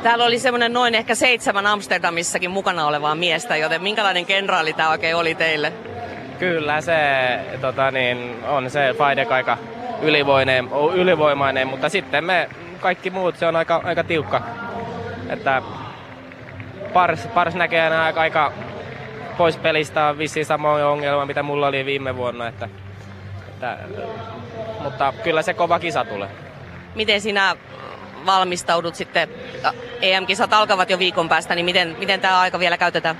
Täällä 0.03 0.25
oli 0.25 0.39
semmoinen 0.39 0.73
noin 0.73 0.95
ehkä 0.95 1.15
seitsemän 1.15 1.67
Amsterdamissakin 1.67 2.51
mukana 2.51 2.87
olevaa 2.87 3.15
miestä, 3.15 3.55
joten 3.55 3.83
minkälainen 3.83 4.25
kenraali 4.25 4.73
tämä 4.73 4.89
oikein 4.89 5.15
oli 5.15 5.35
teille? 5.35 5.73
Kyllä 6.39 6.81
se 6.81 6.97
tota 7.61 7.91
niin, 7.91 8.35
on 8.47 8.69
se 8.69 8.95
Faidek 8.97 9.31
aika 9.31 9.57
ylivoimainen, 10.01 10.69
ylivoimainen, 10.93 11.67
mutta 11.67 11.89
sitten 11.89 12.23
me 12.23 12.49
kaikki 12.79 13.09
muut 13.09 13.37
se 13.37 13.47
on 13.47 13.55
aika, 13.55 13.81
aika 13.83 14.03
tiukka. 14.03 14.41
Että 15.29 15.61
pars, 16.93 17.27
pars 17.33 17.55
näkee 17.55 17.81
aina 17.81 18.03
aika, 18.03 18.21
aika 18.21 18.53
pois 19.37 19.57
pelistä 19.57 20.05
on 20.05 20.17
vissiin 20.17 20.45
sama 20.45 20.73
ongelma, 20.73 21.25
mitä 21.25 21.43
mulla 21.43 21.67
oli 21.67 21.85
viime 21.85 22.15
vuonna. 22.15 22.47
Että, 22.47 22.69
että, 23.49 23.77
mutta 24.79 25.13
kyllä 25.23 25.41
se 25.41 25.53
kova 25.53 25.79
kisa 25.79 26.05
tulee. 26.05 26.29
Miten 26.95 27.21
sinä 27.21 27.55
valmistaudut 28.25 28.95
sitten? 28.95 29.29
EM-kisat 30.01 30.53
alkavat 30.53 30.89
jo 30.89 30.99
viikon 30.99 31.29
päästä, 31.29 31.55
niin 31.55 31.65
miten, 31.65 31.95
miten 31.99 32.21
tämä 32.21 32.39
aika 32.39 32.59
vielä 32.59 32.77
käytetään? 32.77 33.17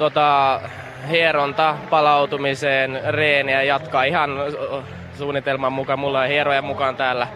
tota, 0.00 0.60
hieronta 1.08 1.76
palautumiseen, 1.90 3.00
reeniä 3.08 3.62
jatkaa 3.62 4.04
ihan 4.04 4.30
suunnitelman 5.18 5.72
mukaan. 5.72 5.98
Mulla 5.98 6.20
on 6.20 6.28
hieroja 6.28 6.62
mukaan 6.62 6.96
täällä 6.96 7.28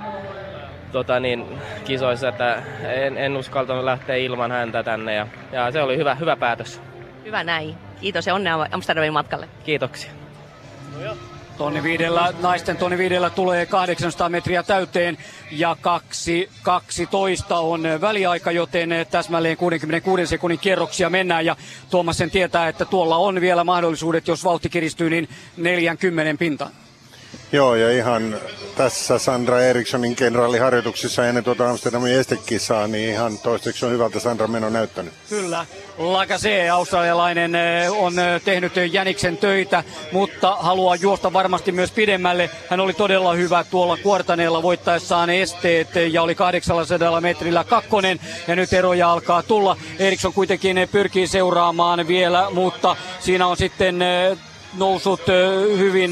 tota 0.92 1.20
niin, 1.20 1.46
kisoissa, 1.84 2.28
että 2.28 2.62
en, 2.82 3.18
en 3.18 3.36
uskaltanut 3.36 3.84
lähteä 3.84 4.16
ilman 4.16 4.52
häntä 4.52 4.82
tänne 4.82 5.14
ja, 5.14 5.26
ja 5.52 5.72
se 5.72 5.82
oli 5.82 5.96
hyvä, 5.96 6.14
hyvä 6.14 6.36
päätös. 6.36 6.80
Hyvä 7.24 7.44
näin. 7.44 7.74
Kiitos 8.00 8.26
ja 8.26 8.34
onnea 8.34 8.66
Amsterdamin 8.70 9.12
matkalle. 9.12 9.48
Kiitoksia. 9.64 10.10
Tonni 11.58 11.82
viidellä, 11.82 12.32
naisten 12.42 12.76
tonni 12.76 12.98
viidellä 12.98 13.30
tulee 13.30 13.66
800 13.66 14.28
metriä 14.28 14.62
täyteen 14.62 15.18
ja 15.50 15.76
2, 15.80 16.50
12 16.62 17.58
on 17.58 17.82
väliaika, 18.00 18.52
joten 18.52 18.90
täsmälleen 19.10 19.56
66 19.56 20.26
sekunnin 20.26 20.58
kierroksia 20.58 21.10
mennään 21.10 21.46
ja 21.46 21.56
Tuomas 21.90 22.18
sen 22.18 22.30
tietää, 22.30 22.68
että 22.68 22.84
tuolla 22.84 23.16
on 23.16 23.40
vielä 23.40 23.64
mahdollisuudet, 23.64 24.28
jos 24.28 24.44
vauhti 24.44 24.68
kiristyy, 24.68 25.10
niin 25.10 25.28
40 25.56 26.38
pintaan. 26.38 26.83
Joo, 27.54 27.74
ja 27.74 27.90
ihan 27.90 28.36
tässä 28.76 29.18
Sandra 29.18 29.60
Erikssonin 29.60 30.16
kenraaliharjoituksissa 30.16 31.26
ennen 31.26 31.44
tuota 31.44 31.70
Amsterdamin 31.70 32.12
estekisaa, 32.12 32.86
niin 32.86 33.10
ihan 33.10 33.38
toistaiseksi 33.38 33.86
on 33.86 33.92
hyvältä 33.92 34.20
Sandra 34.20 34.46
meno 34.46 34.70
näyttänyt. 34.70 35.12
Kyllä. 35.28 35.66
Lagase, 35.98 36.70
australialainen, 36.70 37.54
eh, 37.54 37.92
on 37.92 38.18
eh, 38.18 38.42
tehnyt 38.42 38.72
Jäniksen 38.92 39.36
töitä, 39.36 39.84
mutta 40.12 40.56
haluaa 40.56 40.96
juosta 40.96 41.32
varmasti 41.32 41.72
myös 41.72 41.90
pidemmälle. 41.90 42.50
Hän 42.70 42.80
oli 42.80 42.92
todella 42.92 43.32
hyvä 43.32 43.64
tuolla 43.64 43.96
kuortaneella 43.96 44.62
voittaessaan 44.62 45.30
esteet 45.30 45.88
ja 46.12 46.22
oli 46.22 46.34
800 46.34 47.20
metrillä 47.20 47.64
kakkonen 47.64 48.20
ja 48.48 48.56
nyt 48.56 48.72
eroja 48.72 49.12
alkaa 49.12 49.42
tulla. 49.42 49.76
Eriksson 49.98 50.32
kuitenkin 50.32 50.88
pyrkii 50.92 51.26
seuraamaan 51.26 52.08
vielä, 52.08 52.50
mutta 52.50 52.96
siinä 53.20 53.46
on 53.46 53.56
sitten 53.56 54.02
eh, 54.02 54.38
noussut 54.76 55.20
hyvin 55.78 56.10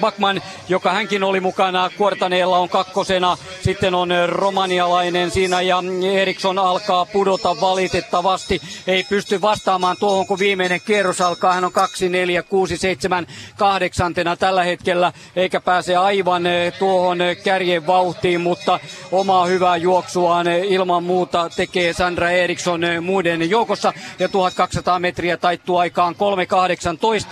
Bakman, 0.00 0.42
joka 0.68 0.92
hänkin 0.92 1.24
oli 1.24 1.40
mukana. 1.40 1.90
Kuortaneella 1.98 2.58
on 2.58 2.68
kakkosena. 2.68 3.38
Sitten 3.62 3.94
on 3.94 4.08
romanialainen 4.26 5.30
siinä 5.30 5.60
ja 5.60 5.82
Eriksson 6.12 6.58
alkaa 6.58 7.06
pudota 7.06 7.60
valitettavasti. 7.60 8.60
Ei 8.86 9.04
pysty 9.04 9.40
vastaamaan 9.40 9.96
tuohon, 9.96 10.26
kun 10.26 10.38
viimeinen 10.38 10.80
kierros 10.86 11.20
alkaa. 11.20 11.52
Hän 11.52 11.64
on 11.64 11.72
2, 11.72 12.08
4, 12.08 12.42
6, 12.42 12.76
7, 12.76 13.26
kahdeksantena 13.56 14.36
tällä 14.36 14.64
hetkellä, 14.64 15.12
eikä 15.36 15.60
pääse 15.60 15.96
aivan 15.96 16.42
tuohon 16.78 17.18
kärjen 17.44 17.86
vauhtiin, 17.86 18.40
mutta 18.40 18.80
omaa 19.12 19.46
hyvää 19.46 19.76
juoksuaan 19.76 20.46
ilman 20.46 21.04
muuta 21.04 21.50
tekee 21.56 21.92
Sandra 21.92 22.30
Eriksson 22.30 22.80
muiden 23.00 23.50
joukossa. 23.50 23.92
Ja 24.18 24.28
1200 24.28 24.98
metriä 24.98 25.36
taittuu 25.36 25.76
aikaan 25.76 26.14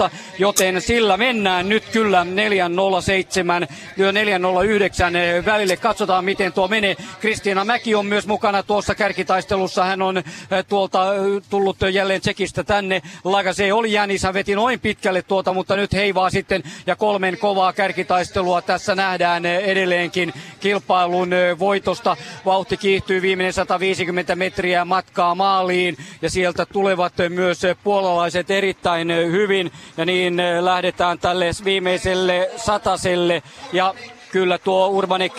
3.18, 0.04 0.10
joten 0.38 0.61
joten 0.66 0.82
sillä 0.82 1.16
mennään 1.16 1.68
nyt 1.68 1.84
kyllä 1.92 2.24
407 2.24 3.68
409 4.12 5.12
välille. 5.44 5.76
Katsotaan 5.76 6.24
miten 6.24 6.52
tuo 6.52 6.68
menee. 6.68 6.96
Kristiina 7.20 7.64
Mäki 7.64 7.94
on 7.94 8.06
myös 8.06 8.26
mukana 8.26 8.62
tuossa 8.62 8.94
kärkitaistelussa. 8.94 9.84
Hän 9.84 10.02
on 10.02 10.16
eh, 10.18 10.24
tuolta 10.68 11.14
eh, 11.14 11.20
tullut 11.50 11.76
jälleen 11.92 12.20
Tsekistä 12.20 12.64
tänne. 12.64 13.02
Lagase 13.24 13.72
oli 13.72 13.92
jännissä, 13.92 14.34
veti 14.34 14.54
noin 14.54 14.80
pitkälle 14.80 15.22
tuota, 15.22 15.52
mutta 15.52 15.76
nyt 15.76 15.92
heivaa 15.92 16.30
sitten 16.30 16.62
ja 16.86 16.96
kolmen 16.96 17.38
kovaa 17.38 17.72
kärkitaistelua 17.72 18.62
tässä 18.62 18.94
nähdään 18.94 19.46
eh, 19.46 19.64
edelleenkin 19.64 20.32
kilpailun 20.60 21.30
voitosta. 21.58 22.16
Vauhti 22.44 22.76
kiihtyy 22.76 23.22
viimeinen 23.22 23.52
150 23.52 24.36
metriä 24.36 24.84
matkaa 24.84 25.34
maaliin 25.34 25.96
ja 26.22 26.30
sieltä 26.30 26.66
tulevat 26.66 27.12
myös 27.28 27.62
puolalaiset 27.84 28.50
erittäin 28.50 29.08
hyvin 29.08 29.72
ja 29.96 30.04
niin 30.04 30.51
lähdetään 30.60 31.18
tälle 31.18 31.50
viimeiselle 31.64 32.50
sataselle. 32.56 33.42
Ja 33.72 33.94
kyllä 34.32 34.58
tuo 34.58 34.88
Urbanik 34.88 35.32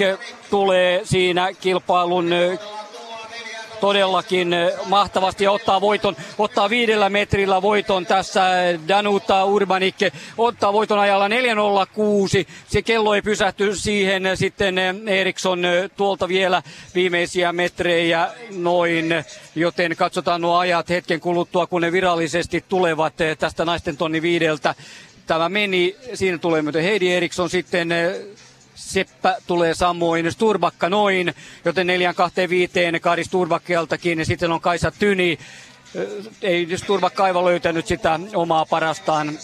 tulee 0.50 1.02
siinä 1.04 1.54
kilpailun 1.54 2.30
todellakin 3.84 4.56
mahtavasti 4.86 5.44
ja 5.44 5.52
ottaa 5.52 5.82
voiton, 5.82 6.16
ottaa 6.38 6.70
viidellä 6.70 7.10
metrillä 7.10 7.62
voiton 7.62 8.06
tässä 8.06 8.42
Danuta 8.88 9.46
Urbanik, 9.46 9.96
ottaa 10.38 10.74
voiton 10.74 11.00
ajalla 11.00 11.30
406, 11.30 12.48
se 12.68 12.82
kello 12.82 13.16
ei 13.16 13.22
pysähty 13.22 13.76
siihen, 13.76 14.24
sitten 14.36 14.76
Eriksson 15.08 15.64
tuolta 15.98 16.28
vielä 16.28 16.64
viimeisiä 16.96 17.54
metrejä 17.54 18.30
noin, 18.56 19.26
joten 19.56 19.96
katsotaan 19.96 20.42
nuo 20.42 20.58
ajat 20.58 20.90
hetken 20.90 21.20
kuluttua, 21.20 21.68
kun 21.68 21.82
ne 21.82 21.92
virallisesti 21.92 22.64
tulevat 22.70 23.14
tästä 23.40 23.66
naisten 23.66 23.98
tonni 23.98 24.22
viideltä. 24.22 24.76
Tämä 25.28 25.50
meni. 25.50 25.96
Siinä 26.14 26.38
tulee 26.38 26.62
myöten 26.62 26.84
Heidi 26.84 27.14
Eriksson 27.14 27.50
sitten 27.50 27.92
eh, 27.92 28.16
Seppä 28.84 29.38
tulee 29.48 29.74
samoin, 29.74 30.32
Sturbakka 30.32 30.90
noin, 30.90 31.34
joten 31.66 31.88
4 31.88 32.14
2 32.14 32.50
5 32.50 32.74
Kari 33.02 33.24
Sturbakkeltakin 33.24 34.20
ja 34.20 34.26
sitten 34.26 34.52
on 34.52 34.62
Kaisa 34.62 34.92
Tyni. 34.92 35.40
Ei 36.42 36.78
Sturbakka 36.78 37.24
aivan 37.24 37.46
löytänyt 37.46 37.88
sitä 37.88 38.20
omaa 38.36 38.66
parastaan 38.66 39.40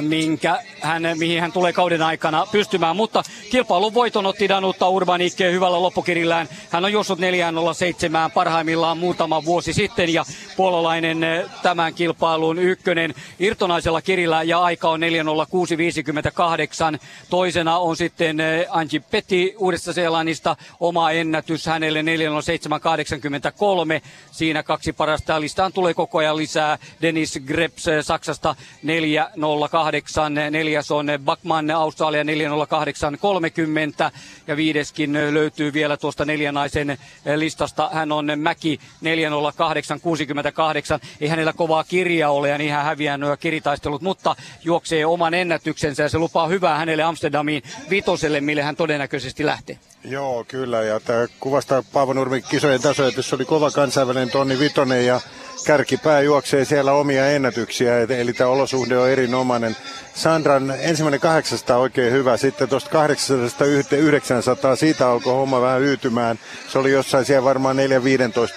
minkä 0.00 0.58
hän, 0.80 1.02
mihin 1.18 1.40
hän 1.40 1.52
tulee 1.52 1.72
kauden 1.72 2.02
aikana 2.02 2.46
pystymään. 2.52 2.96
Mutta 2.96 3.22
kilpailun 3.50 3.94
voiton 3.94 4.26
otti 4.26 4.48
Danutta 4.48 4.88
Urbanik 4.88 5.38
hyvällä 5.38 5.82
loppukirillään. 5.82 6.48
Hän 6.70 6.84
on 6.84 6.92
juossut 6.92 7.18
407 7.18 8.30
parhaimmillaan 8.30 8.98
muutama 8.98 9.44
vuosi 9.44 9.72
sitten 9.72 10.12
ja 10.12 10.24
puolalainen 10.56 11.24
eh, 11.24 11.44
tämän 11.62 11.94
kilpailun 11.94 12.58
ykkönen 12.58 13.14
irtonaisella 13.38 14.02
kirillä 14.02 14.42
ja 14.42 14.60
aika 14.60 14.88
on 14.88 15.00
40658. 15.00 16.98
Toisena 17.30 17.78
on 17.78 17.96
sitten 17.96 18.40
eh, 18.40 18.66
Anji 18.70 19.00
Peti 19.10 19.54
Uudesta 19.58 19.92
Seelannista 19.92 20.56
oma 20.80 21.10
ennätys 21.10 21.66
hänelle 21.66 22.02
40783. 22.02 24.02
Siinä 24.30 24.62
kaksi 24.62 24.92
parasta 24.92 25.40
listaan 25.40 25.72
tulee 25.72 25.94
koko 25.94 26.18
ajan 26.18 26.36
lisää. 26.36 26.78
Dennis 27.02 27.38
Greps 27.46 27.88
eh, 27.88 28.04
Saksasta 28.04 28.56
408 28.82 29.83
408, 29.84 30.34
neljäs 30.34 30.90
on 30.90 31.06
Bakman 31.24 31.70
Australia 31.70 32.24
408 32.24 33.18
30 33.20 34.10
ja 34.46 34.56
viideskin 34.56 35.12
löytyy 35.12 35.72
vielä 35.72 35.96
tuosta 35.96 36.24
neljänaisen 36.24 36.98
listasta. 37.36 37.90
Hän 37.92 38.12
on 38.12 38.26
Mäki 38.36 38.80
408 39.00 40.00
68. 40.00 41.00
Ei 41.20 41.28
hänellä 41.28 41.52
kovaa 41.52 41.84
kirjaa 41.84 42.30
ole 42.30 42.48
ja 42.48 42.58
niin 42.58 42.72
hän 42.72 42.84
häviää 42.84 43.18
nuo 43.18 43.36
kiritaistelut, 43.36 44.02
mutta 44.02 44.36
juoksee 44.64 45.06
oman 45.06 45.34
ennätyksensä 45.34 46.02
ja 46.02 46.08
se 46.08 46.18
lupaa 46.18 46.48
hyvää 46.48 46.78
hänelle 46.78 47.02
Amsterdamiin 47.02 47.62
vitoselle, 47.90 48.40
mille 48.40 48.62
hän 48.62 48.76
todennäköisesti 48.76 49.46
lähtee. 49.46 49.78
Joo, 50.04 50.44
kyllä. 50.48 50.82
Ja 50.82 51.00
tämä 51.00 51.26
kuvastaa 51.40 51.82
Paavo 51.92 52.12
Nurmi 52.12 52.42
kisojen 52.42 52.82
tasoa, 52.82 53.08
että 53.08 53.22
se 53.22 53.34
oli 53.34 53.44
kova 53.44 53.70
kansainvälinen 53.70 54.30
tonni 54.30 54.58
vitonen 54.58 55.06
ja 55.06 55.20
kärkipää 55.64 56.20
juoksee 56.20 56.64
siellä 56.64 56.92
omia 56.92 57.30
ennätyksiä, 57.30 57.98
eli 57.98 58.32
tämä 58.32 58.50
olosuhde 58.50 58.98
on 58.98 59.10
erinomainen. 59.10 59.76
Sandran 60.14 60.74
ensimmäinen 60.80 61.20
800 61.20 61.78
oikein 61.78 62.12
hyvä, 62.12 62.36
sitten 62.36 62.68
tuosta 62.68 62.90
800 62.90 63.66
900, 63.98 64.76
siitä 64.76 65.10
alkoi 65.10 65.34
homma 65.34 65.60
vähän 65.60 65.82
yytymään. 65.82 66.38
Se 66.68 66.78
oli 66.78 66.92
jossain 66.92 67.24
siellä 67.24 67.44
varmaan 67.44 67.76
4-15 67.76 67.80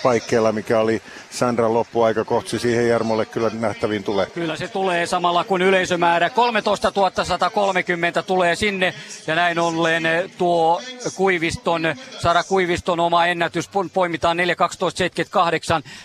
paikkeilla, 0.03 0.51
mikä 0.51 0.79
oli 0.79 1.01
Sandran 1.29 1.73
loppuaika 1.73 2.23
kohti 2.23 2.59
siihen 2.59 2.89
Jarmolle 2.89 3.25
kyllä 3.25 3.51
nähtäviin 3.53 4.03
tulee. 4.03 4.25
Kyllä 4.25 4.55
se 4.55 4.67
tulee 4.67 5.05
samalla 5.05 5.43
kuin 5.43 5.61
yleisömäärä. 5.61 6.29
13 6.29 6.91
130 7.23 8.23
tulee 8.23 8.55
sinne 8.55 8.93
ja 9.27 9.35
näin 9.35 9.59
ollen 9.59 10.03
tuo 10.37 10.81
Kuiviston, 11.15 11.95
Sara 12.19 12.43
Kuiviston 12.43 12.99
oma 12.99 13.25
ennätys 13.25 13.69
poimitaan 13.93 14.37
4.12.78. 14.37 14.43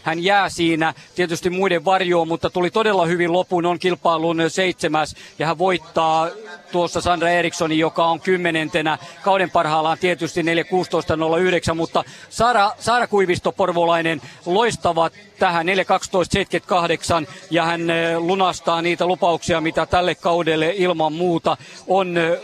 Hän 0.02 0.24
jää 0.24 0.48
siinä 0.48 0.94
tietysti 1.14 1.50
muiden 1.50 1.84
varjoon, 1.84 2.28
mutta 2.28 2.50
tuli 2.50 2.70
todella 2.70 3.06
hyvin 3.06 3.32
lopun, 3.32 3.66
on 3.66 3.78
kilpailun 3.78 4.42
seitsemäs 4.48 5.14
ja 5.42 5.46
hän 5.46 5.58
voittaa 5.58 6.28
tuossa 6.72 7.00
Sandra 7.00 7.28
Erikssonin, 7.28 7.78
joka 7.78 8.04
on 8.06 8.20
kymmenentenä. 8.20 8.98
Kauden 9.22 9.50
parhaillaan 9.50 9.98
tietysti 9.98 10.42
4.16.09, 10.42 11.74
mutta 11.74 12.04
Sara, 12.30 12.70
Sara 12.78 13.06
Kuivisto 13.06 13.52
Porvolainen 13.52 14.20
loistavat 14.46 15.12
tähän 15.38 15.66
4.12.78 15.66 17.28
ja 17.50 17.64
hän 17.64 17.90
eh, 17.90 18.18
lunastaa 18.18 18.82
niitä 18.82 19.06
lupauksia, 19.06 19.60
mitä 19.60 19.86
tälle 19.86 20.14
kaudelle 20.14 20.72
ilman 20.76 21.12
muuta 21.12 21.56
on 21.86 22.18
eh, 22.18 22.38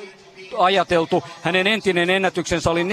ajateltu. 0.58 1.22
Hänen 1.42 1.66
entinen 1.66 2.10
ennätyksensä 2.10 2.70
oli 2.70 2.82
4.17, 2.82 2.88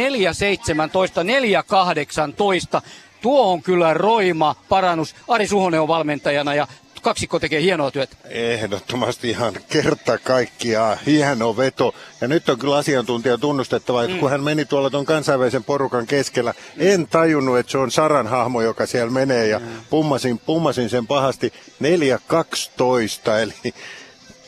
4.18. 2.76 2.82
Tuo 3.22 3.52
on 3.52 3.62
kyllä 3.62 3.94
roima 3.94 4.56
parannus. 4.70 5.16
Ari 5.28 5.48
Suhonen 5.48 5.82
on 5.82 5.88
valmentajana 5.88 6.56
ja 6.56 6.68
kaksikko 7.06 7.40
tekee 7.40 7.62
hienoa 7.62 7.92
työtä. 7.92 8.16
Ehdottomasti 8.30 9.30
ihan 9.30 9.54
kerta 9.70 10.18
kaikkiaan 10.18 10.98
hieno 11.06 11.58
veto. 11.58 11.96
Ja 12.22 12.28
nyt 12.28 12.50
on 12.50 12.60
kyllä 12.60 12.76
asiantuntija 12.76 13.38
tunnustettava, 13.38 14.04
että 14.04 14.14
mm. 14.14 14.20
kun 14.20 14.30
hän 14.30 14.44
meni 14.44 14.66
tuolla 14.66 14.90
tuon 14.90 15.06
kansainvälisen 15.06 15.64
porukan 15.64 16.08
keskellä, 16.08 16.54
en 16.78 17.08
tajunnut, 17.08 17.58
että 17.58 17.72
se 17.72 17.78
on 17.78 17.92
Saran 17.92 18.28
hahmo, 18.28 18.62
joka 18.62 18.86
siellä 18.86 19.12
menee 19.12 19.48
ja 19.48 19.60
mm. 19.60 19.66
pummasin, 19.90 20.40
pummasin 20.40 20.90
sen 20.90 21.08
pahasti 21.08 21.54
4.12, 21.84 23.32
eli 23.42 23.74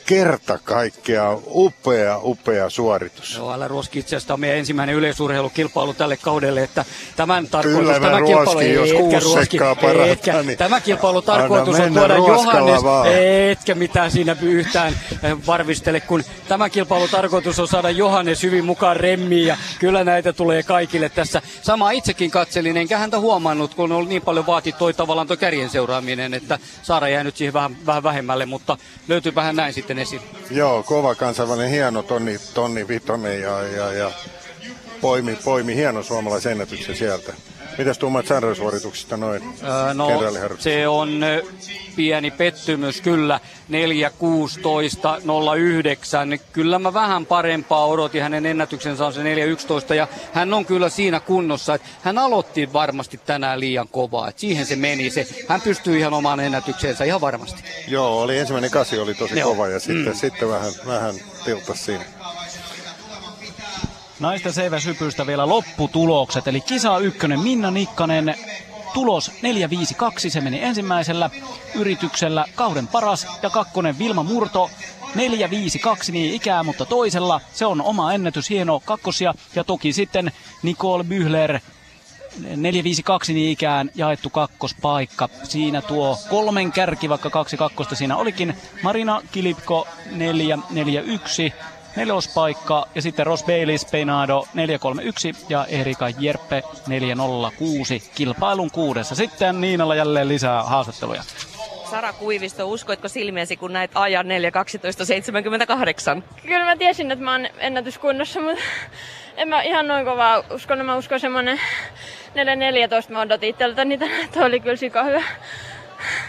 kerta 0.08 0.60
kaikkea 0.64 1.38
upea, 1.48 2.20
upea 2.24 2.70
suoritus. 2.70 3.36
Joo, 3.36 3.54
älä 3.54 3.68
ruoski 3.68 4.00
itse 4.00 4.16
asiassa 4.16 4.34
on 4.34 4.40
meidän 4.40 4.60
ensimmäinen 4.60 4.96
yleisurheilukilpailu 4.96 5.94
tälle 5.94 6.18
kaudelle, 6.18 6.64
että 6.64 6.86
tämän 7.16 7.48
tarkoitus, 7.48 7.80
Kyllä 7.80 8.00
tämä 8.00 8.22
kilpailu, 8.22 8.62
jos 8.62 8.90
etkä 8.90 9.20
ruoski, 9.20 9.60
etkä, 10.10 10.44
niin 10.44 10.58
tämä 10.58 10.82
kilpailu 10.82 11.22
tarkoitus 11.22 11.80
on 11.80 11.94
tuoda 11.94 12.16
Johannes, 12.16 12.84
vaan. 12.84 13.08
etkä 13.52 13.76
mitään 13.76 14.12
siinä 14.12 14.36
yhtään 14.42 14.94
eh, 15.24 15.38
varvistele, 15.48 16.00
kun 16.00 16.24
tämän 16.48 16.72
kilpailun 16.72 17.10
tarkoitus 17.10 17.60
on 17.60 17.68
saada 17.68 17.90
Johannes 17.90 18.44
hyvin 18.44 18.66
mukaan 18.66 18.96
remmiin 18.96 19.48
ja 19.48 19.58
kyllä 19.80 20.04
näitä 20.04 20.34
tulee 20.34 20.64
kaikille 20.64 21.10
tässä. 21.10 21.42
Sama 21.62 21.92
itsekin 21.92 22.32
katselin, 22.32 22.78
enkä 22.78 22.98
häntä 22.98 23.20
huomannut, 23.20 23.74
kun 23.74 23.92
on 23.92 24.10
niin 24.10 24.22
paljon 24.22 24.46
vaati 24.46 24.72
toi 24.72 24.94
tavallaan 24.94 25.28
toi 25.28 25.38
kärjen 25.38 25.70
seuraaminen, 25.70 26.34
että 26.34 26.60
Saara 26.84 27.10
jäänyt 27.10 27.38
siihen 27.38 27.54
vähän, 27.54 27.78
vähän 27.86 28.04
vähemmälle, 28.04 28.46
mutta 28.46 28.78
löytyypä 29.08 29.42
hän 29.42 29.56
näin 29.56 29.74
sitten 29.74 29.97
uuden 29.98 30.04
esiin. 30.04 30.22
Joo, 30.52 30.84
kova 30.84 31.16
kansainvälinen 31.16 31.70
hieno 31.70 32.04
tonni, 32.04 32.40
tonni 32.54 32.88
vitonen 32.88 33.42
ja, 33.42 33.62
ja, 33.62 33.94
ja 33.94 34.12
poimi, 35.02 35.36
poimi 35.36 35.76
hieno 35.76 36.04
suomalaisen 36.04 36.52
ennätyksen 36.52 36.96
sieltä. 36.96 37.34
Mitäs 37.78 37.98
tuumat 37.98 38.28
sarjasuorituksista 38.28 39.18
noin 39.18 39.44
öö, 39.64 39.94
no, 39.94 40.10
se 40.60 40.88
on 40.88 41.22
pieni 41.96 42.32
pettymys 42.32 43.02
kyllä. 43.02 43.40
4.16.09. 43.72 43.78
Kyllä 46.54 46.80
mä 46.80 46.94
vähän 46.94 47.26
parempaa 47.26 47.86
odotin. 47.86 48.22
Hänen 48.22 48.46
ennätyksensä 48.46 49.06
on 49.06 49.14
se 49.14 49.24
4.11 49.24 49.94
ja 49.94 50.08
hän 50.34 50.54
on 50.54 50.66
kyllä 50.66 50.90
siinä 50.90 51.20
kunnossa, 51.20 51.74
että 51.74 51.88
hän 52.02 52.18
aloitti 52.18 52.74
varmasti 52.74 53.20
tänään 53.26 53.60
liian 53.60 53.88
kovaa. 53.88 54.30
Että 54.30 54.42
siihen 54.42 54.66
se 54.66 54.76
meni. 54.76 55.10
Se, 55.10 55.28
hän 55.48 55.62
pystyy 55.62 55.98
ihan 55.98 56.14
omaan 56.14 56.40
ennätykseensä 56.40 57.04
ihan 57.04 57.22
varmasti. 57.22 57.64
Joo, 57.88 58.22
oli 58.22 58.38
ensimmäinen 58.38 58.72
kasi 58.72 59.00
oli 59.00 59.14
tosi 59.14 59.40
Joo. 59.40 59.50
kova 59.50 59.68
ja 59.68 59.80
sitten, 59.80 60.14
mm. 60.14 60.14
sitten 60.14 60.50
vähän, 60.50 60.72
vähän 60.86 61.16
tiltas 61.46 61.86
siinä. 61.86 62.04
Naisten 64.20 64.54
seiväsypystä 64.54 65.28
vielä 65.28 65.48
lopputulokset, 65.48 66.48
eli 66.48 66.62
kisa 66.62 66.98
ykkönen 66.98 67.40
Minna 67.40 67.72
Nikkanen, 67.72 68.36
tulos 68.94 69.32
4-5-2, 69.32 70.30
se 70.30 70.42
meni 70.42 70.64
ensimmäisellä 70.64 71.30
yrityksellä. 71.76 72.46
Kauden 72.56 72.88
paras 72.88 73.28
ja 73.42 73.50
kakkonen 73.50 74.00
Vilma 74.00 74.24
Murto. 74.24 74.70
4-5-2 75.16 76.12
niin 76.12 76.34
ikää, 76.34 76.64
mutta 76.64 76.86
toisella. 76.86 77.42
Se 77.54 77.66
on 77.66 77.82
oma 77.82 78.14
ennätys, 78.14 78.50
hieno 78.50 78.82
kakkosia. 78.86 79.34
Ja 79.56 79.64
toki 79.64 79.94
sitten 79.94 80.32
Nicole 80.64 81.04
Bühler. 81.04 81.60
452 82.56 83.34
niin 83.34 83.52
ikään 83.52 83.92
jaettu 83.96 84.30
kakkospaikka. 84.30 85.30
Siinä 85.44 85.82
tuo 85.82 86.18
kolmen 86.30 86.72
kärki, 86.72 87.10
vaikka 87.10 87.30
kaksi 87.30 87.58
kakkosta 87.58 87.96
siinä 87.96 88.18
olikin. 88.18 88.58
Marina 88.82 89.22
Kilipko 89.32 89.88
441, 90.12 91.54
nelospaikka 91.98 92.86
ja 92.96 93.02
sitten 93.02 93.26
Ross 93.26 93.44
Baylis 93.44 93.86
Peinado 93.86 94.48
431 94.54 95.34
ja 95.50 95.66
Erika 95.66 96.10
Jerppe 96.20 96.64
406 96.88 98.12
kilpailun 98.16 98.72
kuudessa. 98.72 99.16
Sitten 99.16 99.62
Niinalla 99.62 99.96
jälleen 99.96 100.28
lisää 100.28 100.64
haastatteluja. 100.64 101.24
Sara 101.90 102.14
Kuivisto, 102.14 102.68
uskoitko 102.70 103.08
silmiesi, 103.08 103.58
kun 103.58 103.74
näit 103.74 103.92
ajan 103.96 104.26
4.12.78? 104.26 104.32
Kyllä 106.46 106.66
mä 106.66 106.76
tiesin, 106.76 107.12
että 107.12 107.26
mä 107.26 107.32
oon 107.32 107.48
ennätyskunnossa, 107.58 108.42
mutta 108.42 108.64
en 109.38 109.48
mä 109.48 109.62
ihan 109.62 109.88
noin 109.88 110.06
kovaa 110.06 110.44
uskon. 110.52 110.86
Mä 110.86 110.96
uskon 110.96 111.20
semmonen 111.20 111.60
4.14 113.08 113.14
mä 113.14 113.22
odotin 113.22 113.50
itseltä, 113.50 113.86
niin 113.86 114.00
tämä 114.32 114.46
oli 114.46 114.60
kyllä 114.60 114.76
sika 114.76 115.04
hyvä. 115.04 115.24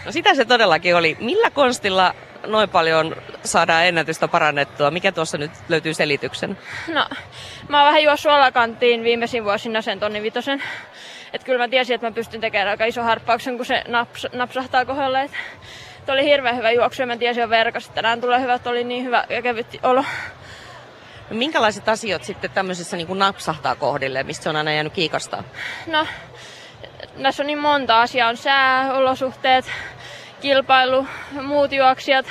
No 0.05 0.11
sitä 0.11 0.35
se 0.35 0.45
todellakin 0.45 0.95
oli. 0.95 1.17
Millä 1.19 1.49
konstilla 1.49 2.15
noin 2.47 2.69
paljon 2.69 3.15
saadaan 3.43 3.85
ennätystä 3.85 4.27
parannettua? 4.27 4.91
Mikä 4.91 5.11
tuossa 5.11 5.37
nyt 5.37 5.51
löytyy 5.69 5.93
selityksen? 5.93 6.57
No, 6.87 7.05
mä 7.67 7.77
oon 7.77 7.87
vähän 7.87 8.03
juossut 8.03 8.31
alakanttiin 8.31 9.03
viimeisin 9.03 9.43
vuosina 9.43 9.81
sen 9.81 9.99
tonni 9.99 10.21
vitosen. 10.21 10.63
Että 11.33 11.45
kyllä 11.45 11.59
mä 11.59 11.67
tiesin, 11.67 11.95
että 11.95 12.07
mä 12.07 12.11
pystyn 12.11 12.41
tekemään 12.41 12.67
aika 12.67 12.85
iso 12.85 13.03
harppauksen, 13.03 13.57
kun 13.57 13.65
se 13.65 13.83
naps, 13.87 14.27
napsahtaa 14.33 14.85
kohdalle. 14.85 15.21
Et, 15.21 15.31
et 15.99 16.09
oli 16.09 16.23
hirveän 16.23 16.57
hyvä 16.57 16.71
juoksu 16.71 17.01
ja 17.01 17.05
mä 17.07 17.17
tiesin 17.17 17.41
jo 17.41 17.49
verkossa, 17.49 17.89
että 17.89 17.95
tänään 17.95 18.21
tulee 18.21 18.41
hyvä, 18.41 18.53
että 18.53 18.69
oli 18.69 18.83
niin 18.83 19.03
hyvä 19.03 19.23
ja 19.29 19.41
kevyt 19.41 19.79
olo. 19.83 20.05
No, 21.29 21.35
minkälaiset 21.35 21.89
asiat 21.89 22.23
sitten 22.23 22.51
tämmöisessä 22.51 22.97
niin 22.97 23.07
kuin 23.07 23.19
napsahtaa 23.19 23.75
kohdille, 23.75 24.23
mistä 24.23 24.43
se 24.43 24.49
on 24.49 24.55
aina 24.55 24.73
jäänyt 24.73 24.93
kiikastaa? 24.93 25.43
No, 25.87 26.07
näissä 27.15 27.43
on 27.43 27.47
niin 27.47 27.59
monta 27.59 28.01
asiaa. 28.01 28.29
On 28.29 28.37
sää, 28.37 28.93
olosuhteet, 28.93 29.65
kilpailu, 30.41 31.07
muut 31.41 31.71
juoksijat, 31.71 32.25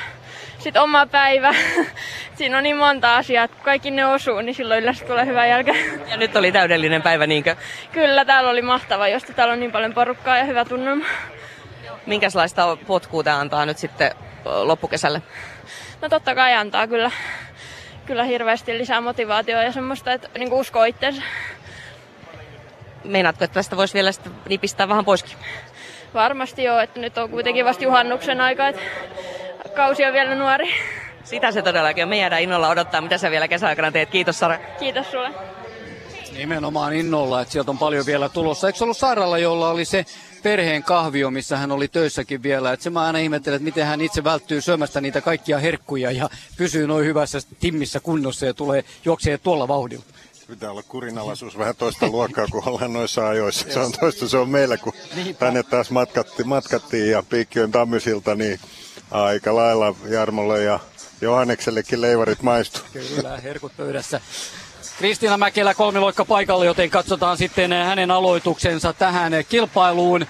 sitten 0.59 0.83
oma 0.83 1.07
päivä. 1.07 1.55
Siinä 2.39 2.57
on 2.57 2.63
niin 2.63 2.77
monta 2.77 3.17
asiaa, 3.17 3.45
että 3.45 3.57
kaikki 3.63 3.91
ne 3.91 4.07
osuu, 4.07 4.41
niin 4.41 4.55
silloin 4.55 4.83
yleensä 4.83 5.05
tulee 5.05 5.27
hyvä 5.27 5.47
jälkeen. 5.47 6.09
Ja 6.11 6.17
nyt 6.17 6.37
oli 6.37 6.53
täydellinen 6.53 7.03
päivä, 7.03 7.27
niinkö? 7.27 7.57
Kyllä, 7.93 8.25
täällä 8.25 8.51
oli 8.51 8.63
mahtava, 8.63 9.09
josta 9.09 9.33
täällä 9.33 9.53
on 9.53 9.61
niin 9.61 9.73
paljon 9.73 9.95
porukkaa 9.95 10.39
ja 10.39 10.45
hyvä 10.45 10.65
tunnelma. 10.65 11.05
Minkälaista 12.07 12.77
potkua 12.87 13.23
tämä 13.23 13.41
antaa 13.41 13.67
nyt 13.67 13.79
sitten 13.79 14.11
loppukesälle? 14.45 15.23
No 16.03 16.09
totta 16.09 16.35
kai 16.35 16.55
antaa 16.55 16.87
kyllä, 16.87 17.11
kyllä 18.07 18.25
hirveästi 18.25 18.79
lisää 18.79 19.01
motivaatiota 19.01 19.63
ja 19.63 19.73
semmoista, 19.73 20.13
että 20.13 20.29
niin 20.39 20.53
uskoo 20.53 20.85
itseensä. 20.85 21.23
Meinaatko, 23.05 23.45
että 23.45 23.55
tästä 23.55 23.77
voisi 23.77 23.95
vielä 23.95 24.11
nipistää 24.49 24.89
vähän 24.89 25.05
poiskin? 25.05 25.37
Varmasti 26.15 26.65
joo, 26.65 26.79
että 26.79 27.01
nyt 27.01 27.19
on 27.19 27.31
kuitenkin 27.31 27.65
vasta 27.65 27.85
juhannuksen 27.85 28.41
aika, 28.41 28.69
että 28.69 28.83
kausi 29.77 30.05
on 30.05 30.13
vielä 30.13 30.35
nuori. 30.35 30.71
Sitä 31.25 31.53
se 31.53 31.63
todellakin 31.63 32.05
on. 32.05 32.09
Me 32.09 32.19
jäädään 32.19 32.43
innolla 32.43 32.69
odottaa, 32.69 33.01
mitä 33.01 33.19
sä 33.19 33.31
vielä 33.31 33.49
kesäaikana 33.49 33.93
teet. 33.93 34.11
Kiitos 34.11 34.39
Sara. 34.39 34.59
Kiitos 34.79 35.11
sulle. 35.11 35.31
Nimenomaan 36.37 36.93
innolla, 36.93 37.41
että 37.41 37.53
sieltä 37.53 37.71
on 37.71 37.79
paljon 37.79 38.07
vielä 38.07 38.29
tulossa. 38.29 38.67
Eikö 38.67 38.85
ollut 38.85 38.97
Saralla, 38.97 39.39
jolla 39.39 39.71
oli 39.71 39.85
se 39.85 40.07
perheen 40.43 40.83
kahvio, 40.83 41.31
missä 41.31 41.57
hän 41.57 41.73
oli 41.73 41.89
töissäkin 41.89 42.43
vielä. 42.43 42.73
Et 42.73 42.81
se 42.81 42.91
mä 42.91 43.03
aina 43.03 43.19
ihmettelen, 43.19 43.57
että 43.57 43.65
miten 43.65 43.87
hän 43.87 44.01
itse 44.01 44.25
välttyy 44.25 44.61
syömästä 44.61 45.01
niitä 45.01 45.21
kaikkia 45.21 45.59
herkkuja 45.59 46.11
ja 46.11 46.31
pysyy 46.57 46.87
noin 46.87 47.07
hyvässä 47.07 47.39
timmissä 47.61 48.01
kunnossa 48.01 48.47
ja 48.47 48.55
tulee 48.55 48.85
juoksee 49.05 49.39
tuolla 49.39 49.69
vauhdilla. 49.69 50.05
Pitää 50.49 50.71
olla 50.71 50.83
kurinalaisuus 50.83 51.59
vähän 51.59 51.77
toista 51.77 52.09
luokkaa, 52.09 52.47
kun 52.51 52.63
ollaan 52.67 52.93
noissa 52.93 53.29
ajoissa. 53.29 53.67
Se 53.73 53.81
on 53.81 53.93
toista, 53.93 54.29
se 54.29 54.39
on 54.39 54.49
meillä, 54.49 54.77
kun 54.77 54.93
tänne 55.39 55.63
taas 55.63 55.91
matkattiin, 55.91 56.49
matkattiin 56.49 57.11
ja 57.11 57.23
Piikkiön 57.23 57.73
tammysilta, 57.73 58.35
niin 58.35 58.61
aika 59.11 59.55
lailla 59.55 59.95
Jarmolle 60.09 60.63
ja 60.63 60.81
Johanneksellekin 61.21 62.01
leivarit 62.01 62.43
maistu. 62.43 62.81
Kyllä, 62.93 63.37
herkut 63.37 63.73
pöydässä. 63.77 64.21
Kristiina 64.99 65.39
Mäkelä 65.39 65.75
kolmiloikka 65.75 66.25
paikalla, 66.25 66.65
joten 66.65 66.91
katsotaan 66.91 67.39
sitten 67.39 67.73
hänen 67.73 68.11
aloituksensa 68.11 68.93
tähän 68.93 69.33
kilpailuun. 69.49 70.27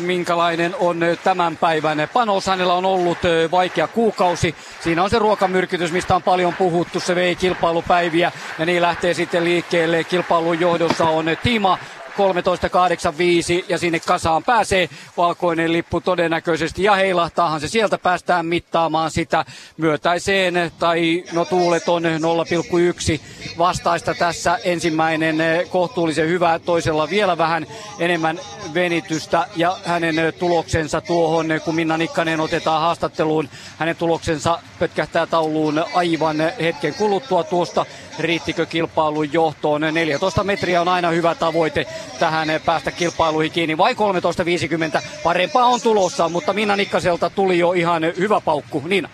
Minkälainen 0.00 0.74
on 0.78 1.00
tämän 1.24 1.56
päivän 1.56 2.08
panos? 2.12 2.46
Hänellä 2.46 2.74
on 2.74 2.84
ollut 2.84 3.18
vaikea 3.50 3.86
kuukausi. 3.88 4.54
Siinä 4.80 5.02
on 5.02 5.10
se 5.10 5.18
ruokamyrkytys, 5.18 5.92
mistä 5.92 6.14
on 6.14 6.22
paljon 6.22 6.54
puhuttu. 6.54 7.00
Se 7.00 7.14
vei 7.14 7.36
kilpailupäiviä 7.36 8.32
ja 8.58 8.66
niin 8.66 8.82
lähtee 8.82 9.14
sitten 9.14 9.44
liikkeelle. 9.44 10.04
Kilpailun 10.04 10.60
johdossa 10.60 11.04
on 11.04 11.26
Tima 11.42 11.78
13.85 12.18 13.64
ja 13.68 13.78
sinne 13.78 14.00
kasaan 14.00 14.44
pääsee. 14.44 14.88
Valkoinen 15.16 15.72
lippu 15.72 16.00
todennäköisesti 16.00 16.82
ja 16.82 16.94
heilahtaahan 16.94 17.60
se 17.60 17.68
sieltä 17.68 17.98
päästään 17.98 18.46
mittaamaan 18.46 19.10
sitä 19.10 19.44
myötäiseen. 19.76 20.72
Tai 20.78 21.24
no 21.32 21.44
tuulet 21.44 21.88
on 21.88 22.02
0,1 22.04 23.20
vastaista 23.58 24.14
tässä. 24.14 24.58
Ensimmäinen 24.64 25.40
eh, 25.40 25.70
kohtuullisen 25.70 26.28
hyvä 26.28 26.58
toisella 26.58 27.10
vielä 27.10 27.38
vähän 27.38 27.66
enemmän 27.98 28.40
venitystä. 28.74 29.46
Ja 29.56 29.76
hänen 29.84 30.18
eh, 30.18 30.34
tuloksensa 30.34 31.00
tuohon 31.00 31.50
eh, 31.50 31.62
kun 31.64 31.74
Minna 31.74 31.96
Nikkanen 31.96 32.40
otetaan 32.40 32.80
haastatteluun 32.80 33.48
hänen 33.78 33.96
tuloksensa 33.96 34.58
pötkähtää 34.78 35.26
tauluun 35.26 35.84
aivan 35.94 36.36
hetken 36.60 36.94
kuluttua 36.94 37.44
tuosta 37.44 37.86
riittikö 38.18 38.66
kilpailun 38.66 39.32
johtoon. 39.32 39.80
14 39.80 40.44
metriä 40.44 40.80
on 40.80 40.88
aina 40.88 41.10
hyvä 41.10 41.34
tavoite 41.34 41.86
tähän 42.18 42.48
päästä 42.64 42.90
kilpailuihin 42.90 43.52
kiinni. 43.52 43.78
Vai 43.78 43.94
13.50 43.94 45.02
parempaa 45.22 45.66
on 45.66 45.80
tulossa, 45.80 46.28
mutta 46.28 46.52
Minna 46.52 46.76
Nikkaselta 46.76 47.30
tuli 47.30 47.58
jo 47.58 47.72
ihan 47.72 48.02
hyvä 48.02 48.40
paukku. 48.40 48.82
Niina. 48.86 49.08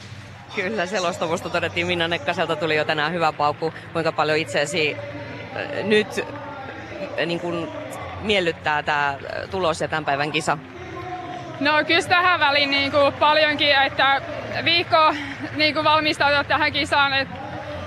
Kyllä, 0.55 0.87
selostavusta 0.87 1.51
todettiin 1.51 1.87
Minna 1.87 2.09
Nikkaselta 2.09 2.57
tuli 2.57 2.77
jo 2.77 2.85
tänään 2.85 3.13
hyvä 3.13 3.33
paukku. 3.33 3.73
Kuinka 3.93 4.13
paljon 4.13 4.39
itseesi 4.39 4.97
äh, 4.97 5.85
nyt 5.85 6.09
äh, 6.19 7.27
niin 7.27 7.41
kuin 7.41 7.69
miellyttää 8.23 8.83
tämä 8.83 9.09
äh, 9.09 9.19
tulos 9.51 9.81
ja 9.81 9.89
tämän 9.89 10.05
päivän 10.05 10.33
kisa? 10.33 10.59
No 11.61 11.85
kyllä 11.87 12.03
tähän 12.03 12.41
väliin 12.41 12.71
niin 12.71 12.93
kuin 12.93 13.13
paljonkin, 13.13 13.83
että 13.87 14.23
viikko 14.65 15.15
niin 15.57 15.75
kuin 15.75 15.85
valmistautua 15.85 16.45
tähän 16.45 16.73
kisaan, 16.73 17.15
että 17.15 17.44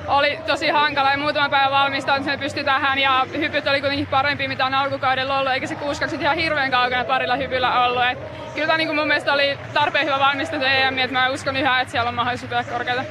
oli 0.07 0.39
tosi 0.47 0.69
hankala 0.69 1.11
ja 1.11 1.17
muutama 1.17 1.49
päivä 1.49 1.89
me 2.25 2.37
pystyi 2.37 2.63
tähän 2.63 2.99
ja 2.99 3.25
hypyt 3.37 3.67
oli 3.67 3.79
kuitenkin 3.81 4.07
parempi 4.07 4.47
mitä 4.47 4.65
on 4.65 4.73
alkukaudella 4.73 5.39
ollut, 5.39 5.53
eikä 5.53 5.67
se 5.67 5.75
62 5.75 6.23
ihan 6.23 6.37
hirveän 6.37 6.71
kaukana 6.71 7.03
parilla 7.03 7.35
hypyllä 7.35 7.85
ollut. 7.85 8.03
Et 8.11 8.17
kyllä 8.53 8.67
tämä 8.67 8.77
niin 8.77 8.95
mun 8.95 9.07
mielestä 9.07 9.33
oli 9.33 9.59
tarpeen 9.73 10.05
hyvä 10.05 10.19
valmistus 10.19 10.63
EM, 10.63 10.97
että 10.97 11.13
mä 11.13 11.29
uskon 11.29 11.57
yhä, 11.57 11.81
että 11.81 11.91
siellä 11.91 12.09
on 12.09 12.15
mahdollisuus 12.15 12.51
hypyä 12.51 12.63
korkeata. 12.63 13.03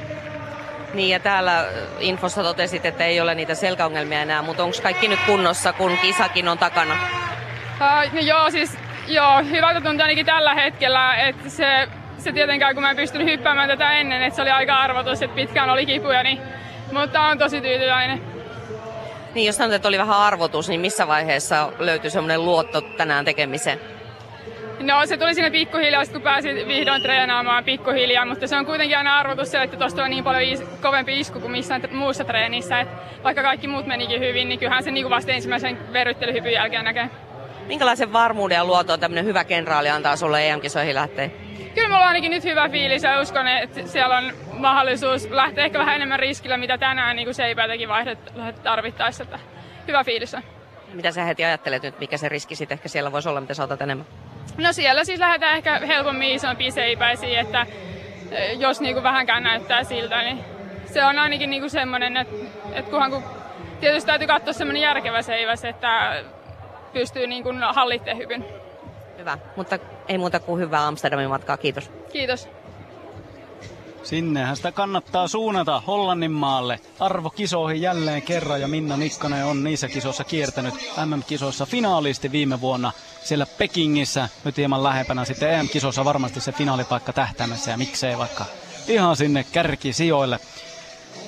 Niin 0.93 1.09
ja 1.09 1.19
täällä 1.19 1.65
infossa 1.99 2.43
totesit, 2.43 2.85
että 2.85 3.03
ei 3.03 3.21
ole 3.21 3.35
niitä 3.35 3.55
selkäongelmia 3.55 4.21
enää, 4.21 4.41
mutta 4.41 4.63
onko 4.63 4.77
kaikki 4.83 5.07
nyt 5.07 5.19
kunnossa, 5.25 5.73
kun 5.73 5.97
kisakin 6.01 6.47
on 6.47 6.57
takana? 6.57 6.93
Uh, 6.93 8.13
no 8.13 8.19
joo, 8.19 8.51
siis 8.51 8.77
joo, 9.07 9.43
hyvältä 9.43 9.81
tuntuu 9.81 10.01
ainakin 10.03 10.25
tällä 10.25 10.53
hetkellä, 10.53 11.15
että 11.15 11.49
se, 11.49 11.87
se 12.17 12.31
tietenkään 12.31 12.73
kun 12.73 12.83
mä 12.83 12.89
en 12.89 12.95
pystynyt 12.95 13.27
hyppäämään 13.27 13.69
tätä 13.69 13.91
ennen, 13.91 14.23
että 14.23 14.35
se 14.35 14.41
oli 14.41 14.51
aika 14.51 14.79
arvotus, 14.79 15.21
että 15.21 15.35
pitkään 15.35 15.69
oli 15.69 15.85
kipuja, 15.85 16.23
niin 16.23 16.41
mutta 16.91 17.21
on 17.21 17.37
tosi 17.37 17.61
tyytyväinen. 17.61 18.21
Niin, 19.33 19.45
jos 19.45 19.55
sanoit, 19.55 19.75
että 19.75 19.87
oli 19.87 19.97
vähän 19.97 20.17
arvotus, 20.17 20.69
niin 20.69 20.81
missä 20.81 21.07
vaiheessa 21.07 21.71
löytyi 21.79 22.09
semmoinen 22.09 22.45
luotto 22.45 22.81
tänään 22.81 23.25
tekemiseen? 23.25 23.79
No 24.79 25.05
se 25.05 25.17
tuli 25.17 25.33
sinne 25.33 25.51
pikkuhiljaa, 25.51 26.05
kun 26.05 26.21
pääsin 26.21 26.67
vihdoin 26.67 27.01
treenaamaan 27.01 27.63
pikkuhiljaa, 27.63 28.25
mutta 28.25 28.47
se 28.47 28.55
on 28.55 28.65
kuitenkin 28.65 28.97
aina 28.97 29.17
arvotus 29.17 29.51
se, 29.51 29.63
että 29.63 29.77
tuosta 29.77 30.03
on 30.03 30.09
niin 30.09 30.23
paljon 30.23 30.43
is- 30.43 30.63
kovempi 30.81 31.19
isku 31.19 31.39
kuin 31.39 31.51
missään 31.51 31.81
muussa 31.91 32.23
treenissä. 32.23 32.79
Et 32.79 32.87
vaikka 33.23 33.41
kaikki 33.41 33.67
muut 33.67 33.85
menikin 33.85 34.19
hyvin, 34.19 34.49
niin 34.49 34.59
kyllähän 34.59 34.83
se 34.83 34.91
niin 34.91 35.09
vasta 35.09 35.31
ensimmäisen 35.31 35.93
verryttelyhypyn 35.93 36.53
jälkeen 36.53 36.85
näkee. 36.85 37.09
Minkälaisen 37.67 38.13
varmuuden 38.13 38.55
ja 38.55 38.65
luoton 38.65 38.99
tämmöinen 38.99 39.25
hyvä 39.25 39.43
kenraali 39.43 39.89
antaa 39.89 40.15
sulle 40.15 40.49
EM-kisoihin 40.49 40.95
lähteä? 40.95 41.29
Kyllä 41.75 41.87
mulla 41.87 42.01
on 42.01 42.07
ainakin 42.07 42.31
nyt 42.31 42.43
hyvä 42.43 42.69
fiilis 42.69 43.03
ja 43.03 43.21
uskon, 43.21 43.47
että 43.47 43.87
siellä 43.87 44.17
on 44.17 44.33
mahdollisuus 44.53 45.29
lähteä 45.29 45.65
ehkä 45.65 45.79
vähän 45.79 45.95
enemmän 45.95 46.19
riskillä, 46.19 46.57
mitä 46.57 46.77
tänään 46.77 47.15
niin 47.15 47.25
kuin 47.25 47.35
Seipä 47.35 47.67
teki 47.67 47.87
vaihdet 47.87 48.19
tarvittaessa. 48.63 49.23
Että 49.23 49.39
hyvä 49.87 50.03
fiilis 50.03 50.33
on. 50.33 50.43
Mitä 50.93 51.11
sä 51.11 51.23
heti 51.23 51.45
ajattelet 51.45 51.83
nyt, 51.83 51.99
mikä 51.99 52.17
se 52.17 52.29
riski 52.29 52.55
sitten 52.55 52.75
ehkä 52.75 52.89
siellä 52.89 53.11
voisi 53.11 53.29
olla, 53.29 53.41
mitä 53.41 53.53
sä 53.53 53.63
otat 53.63 53.81
enemmän? 53.81 54.05
No 54.57 54.73
siellä 54.73 55.03
siis 55.03 55.19
lähdetään 55.19 55.55
ehkä 55.55 55.79
helpommin 55.87 56.31
isompiin 56.31 56.71
seipäisiin, 56.71 57.39
että 57.39 57.65
jos 58.57 58.81
niinku 58.81 59.03
vähänkään 59.03 59.43
näyttää 59.43 59.83
siltä, 59.83 60.21
niin 60.21 60.43
se 60.85 61.05
on 61.05 61.19
ainakin 61.19 61.49
niinku 61.49 61.69
semmoinen, 61.69 62.17
että, 62.17 62.35
että 62.73 62.91
kunhan 62.91 63.11
kun 63.11 63.23
tietysti 63.79 64.07
täytyy 64.07 64.27
katsoa 64.27 64.53
semmoinen 64.53 64.81
järkevä 64.81 65.21
seiväs, 65.21 65.65
että 65.65 66.23
pystyy 66.93 67.27
niinku 67.27 67.49
hallitteen 67.73 68.17
hyvin. 68.17 68.45
Hyvä, 69.17 69.37
mutta 69.55 69.79
ei 70.07 70.17
muuta 70.17 70.39
kuin 70.39 70.61
hyvää 70.61 70.87
Amsterdamin 70.87 71.29
matkaa. 71.29 71.57
Kiitos. 71.57 71.91
Kiitos. 72.11 72.47
Sinnehän 74.03 74.55
sitä 74.55 74.71
kannattaa 74.71 75.27
suunnata 75.27 75.81
Hollannin 75.87 76.31
maalle. 76.31 76.79
Arvo 76.99 77.29
kisoihin 77.29 77.81
jälleen 77.81 78.21
kerran 78.21 78.61
ja 78.61 78.67
Minna 78.67 78.97
Nikkanen 78.97 79.45
on 79.45 79.63
niissä 79.63 79.87
kisoissa 79.87 80.23
kiertänyt 80.23 80.73
MM-kisoissa 81.05 81.65
finaalisti 81.65 82.31
viime 82.31 82.61
vuonna 82.61 82.91
siellä 83.23 83.45
Pekingissä. 83.45 84.29
Nyt 84.43 84.57
hieman 84.57 84.83
lähempänä 84.83 85.25
sitten 85.25 85.53
EM-kisoissa 85.53 86.05
varmasti 86.05 86.41
se 86.41 86.51
finaalipaikka 86.51 87.13
tähtäimessä 87.13 87.71
ja 87.71 87.77
miksei 87.77 88.17
vaikka 88.17 88.45
ihan 88.87 89.15
sinne 89.15 89.45
kärkisijoille. 89.51 90.39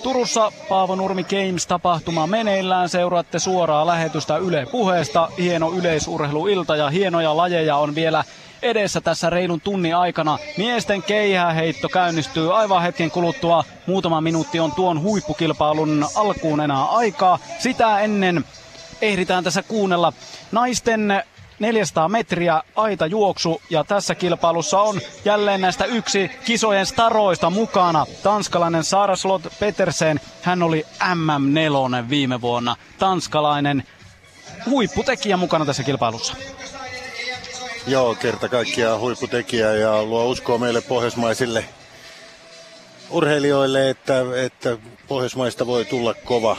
Turussa 0.04 0.52
Paavo 0.70 0.96
Nurmi 0.96 1.24
Games-tapahtuma 1.24 2.28
meneillään. 2.28 2.90
Seuraatte 2.90 3.40
suoraa 3.40 3.88
lähetystä 3.88 4.38
Yle 4.38 4.66
puheesta. 4.72 5.30
Hieno 5.38 5.72
yleisurheiluilta 5.72 6.76
ja 6.76 6.90
hienoja 6.90 7.38
lajeja 7.38 7.76
on 7.76 7.96
vielä 7.96 8.24
edessä 8.62 9.02
tässä 9.02 9.30
reilun 9.30 9.62
tunnin 9.62 9.96
aikana. 9.96 10.38
Miesten 10.58 11.04
keihäheitto 11.04 11.90
käynnistyy 11.90 12.58
aivan 12.58 12.82
hetken 12.82 13.12
kuluttua. 13.12 13.64
Muutama 13.88 14.22
minuutti 14.22 14.60
on 14.60 14.72
tuon 14.72 15.02
huippukilpailun 15.02 16.08
alkuun 16.16 16.62
enää 16.62 16.84
aikaa. 16.86 17.40
Sitä 17.60 18.00
ennen 18.00 18.46
ehditään 19.02 19.44
tässä 19.44 19.64
kuunnella 19.64 20.14
naisten 20.52 21.24
400 21.60 22.10
metriä 22.10 22.64
aita 22.76 23.06
juoksu 23.06 23.62
ja 23.70 23.84
tässä 23.84 24.16
kilpailussa 24.16 24.82
on 24.82 25.02
jälleen 25.26 25.62
näistä 25.62 25.86
yksi 25.86 26.32
kisojen 26.46 26.86
staroista 26.86 27.50
mukana. 27.50 28.06
Tanskalainen 28.24 28.84
Sara 28.84 29.16
Slot 29.16 29.42
Petersen, 29.60 30.22
hän 30.42 30.64
oli 30.64 30.86
MM4 31.02 32.10
viime 32.10 32.42
vuonna. 32.42 32.76
Tanskalainen 33.00 33.84
huipputekijä 34.66 35.38
mukana 35.38 35.66
tässä 35.66 35.84
kilpailussa. 35.84 36.36
Joo, 37.88 38.16
kerta 38.16 38.50
kaikkiaan 38.50 39.00
huipputekijä 39.00 39.74
ja 39.74 40.04
luo 40.04 40.26
uskoa 40.26 40.58
meille 40.58 40.82
pohjoismaisille 40.82 41.66
urheilijoille, 43.10 43.90
että, 43.90 44.24
että 44.44 44.78
Pohjoismaista 45.08 45.68
voi 45.68 45.86
tulla 45.86 46.14
kova, 46.14 46.58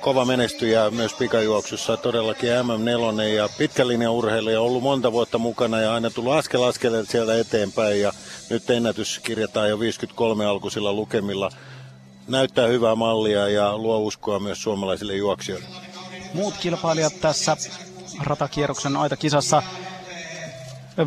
kova 0.00 0.24
menestyjä 0.24 0.90
myös 0.90 1.14
pikajuoksussa. 1.14 1.96
Todellakin 1.96 2.50
MM4 2.50 3.22
ja 3.22 3.48
pitkän 3.58 4.08
urheilija 4.10 4.60
on 4.60 4.66
ollut 4.66 4.82
monta 4.82 5.12
vuotta 5.12 5.38
mukana 5.38 5.80
ja 5.80 5.94
aina 5.94 6.10
tullut 6.10 6.32
askel 6.32 6.62
askeleelta 6.62 7.10
siellä 7.10 7.34
eteenpäin 7.34 8.00
ja 8.00 8.12
nyt 8.50 8.70
ennätys 8.70 9.18
kirjataan 9.18 9.68
jo 9.68 9.80
53 9.80 10.46
alkuisilla 10.46 10.92
lukemilla. 10.92 11.50
Näyttää 12.28 12.66
hyvää 12.66 12.94
mallia 12.94 13.48
ja 13.48 13.78
luo 13.78 13.98
uskoa 13.98 14.38
myös 14.38 14.62
suomalaisille 14.62 15.14
juoksijoille. 15.14 15.66
Muut 16.34 16.54
kilpailijat 16.60 17.20
tässä 17.20 17.56
ratakierroksen 18.22 18.96
aitakisassa 18.96 19.62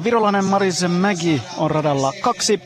Virolainen 0.04 0.46
Maris 0.46 0.86
Mägi 0.88 1.42
on 1.58 1.72
radalla 1.72 2.14
kaksi. 2.22 2.62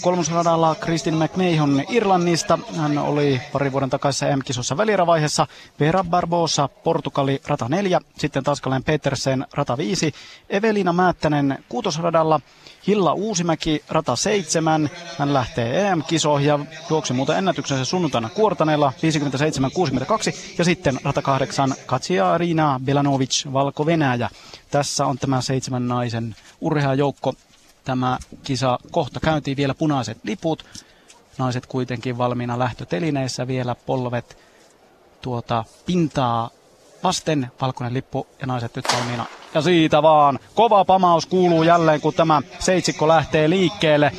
Kolmosradalla 0.00 0.74
Kristin 0.74 1.14
McMahon 1.14 1.82
Irlannista. 1.88 2.58
Hän 2.76 2.98
oli 2.98 3.40
pari 3.52 3.72
vuoden 3.72 3.90
takaisessa 3.90 4.36
M-kisossa 4.36 4.76
välierävaiheessa. 4.76 5.46
Vera 5.80 6.04
Barbosa 6.04 6.68
Portugali 6.68 7.40
rata 7.46 7.68
4. 7.68 8.00
Sitten 8.18 8.44
Tanskalainen 8.44 8.84
Petersen 8.84 9.46
rata 9.52 9.76
5. 9.76 10.12
Evelina 10.50 10.92
Määttänen 10.92 11.64
kuutosradalla. 11.68 12.40
Hilla 12.86 13.12
Uusimäki 13.12 13.84
rata 13.88 14.16
7. 14.16 14.90
Hän 15.18 15.34
lähtee 15.34 15.88
EM-kisoihin 15.88 16.48
ja 16.48 16.58
juoksi 16.90 17.12
muuten 17.12 17.36
ennätyksensä 17.36 17.84
sunnuntaina 17.84 18.28
Kuortaneella 18.28 18.92
57-62. 18.96 20.36
Ja 20.58 20.64
sitten 20.64 20.98
rata 21.04 21.22
8 21.22 21.74
Katsia 21.86 22.38
Rina 22.38 22.80
Belanovic 22.84 23.52
Valko-Venäjä. 23.52 24.30
Tässä 24.70 25.06
on 25.06 25.18
tämä 25.18 25.40
seitsemän 25.40 25.88
naisen 25.88 26.36
urheajoukko. 26.60 27.34
Tämä 27.84 28.18
kisa 28.44 28.78
kohta 28.90 29.20
käyntiin 29.20 29.56
vielä 29.56 29.74
punaiset 29.74 30.18
liput. 30.22 30.64
Naiset 31.38 31.66
kuitenkin 31.66 32.18
valmiina 32.18 32.58
lähtötelineissä 32.58 33.46
vielä 33.46 33.74
polvet 33.74 34.38
tuota 35.22 35.64
pintaa 35.86 36.50
vasten. 37.06 37.50
Valkoinen 37.60 37.94
lippu 37.94 38.26
ja 38.40 38.46
naiset 38.46 38.76
nyt 38.76 38.84
valmiina. 38.92 39.24
Ja 39.54 39.62
siitä 39.62 40.02
vaan. 40.02 40.38
Kova 40.54 40.84
pamaus 40.84 41.26
kuuluu 41.26 41.62
jälleen, 41.62 42.00
kun 42.00 42.14
tämä 42.14 42.42
seitsikko 42.58 43.08
lähtee 43.08 43.50
liikkeelle. 43.50 44.12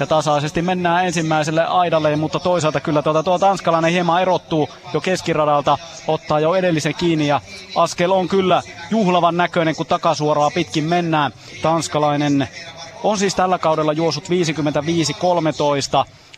Ja 0.00 0.06
tasaisesti 0.06 0.62
mennään 0.62 1.06
ensimmäiselle 1.06 1.64
aidalle, 1.66 2.16
mutta 2.16 2.40
toisaalta 2.40 2.80
kyllä 2.80 3.02
tuota, 3.02 3.22
tuo 3.22 3.38
tanskalainen 3.38 3.92
hieman 3.92 4.22
erottuu 4.22 4.68
jo 4.94 5.00
keskiradalta. 5.00 5.78
Ottaa 6.08 6.40
jo 6.40 6.54
edellisen 6.54 6.94
kiinni 6.94 7.26
ja 7.26 7.40
askel 7.76 8.10
on 8.10 8.28
kyllä 8.28 8.62
juhlavan 8.90 9.36
näköinen, 9.36 9.76
kun 9.76 9.86
takasuoraa 9.86 10.50
pitkin 10.50 10.84
mennään. 10.84 11.32
Tanskalainen 11.62 12.48
on 13.02 13.18
siis 13.18 13.34
tällä 13.34 13.58
kaudella 13.58 13.92
juosut 13.92 14.24
55-13 14.24 14.30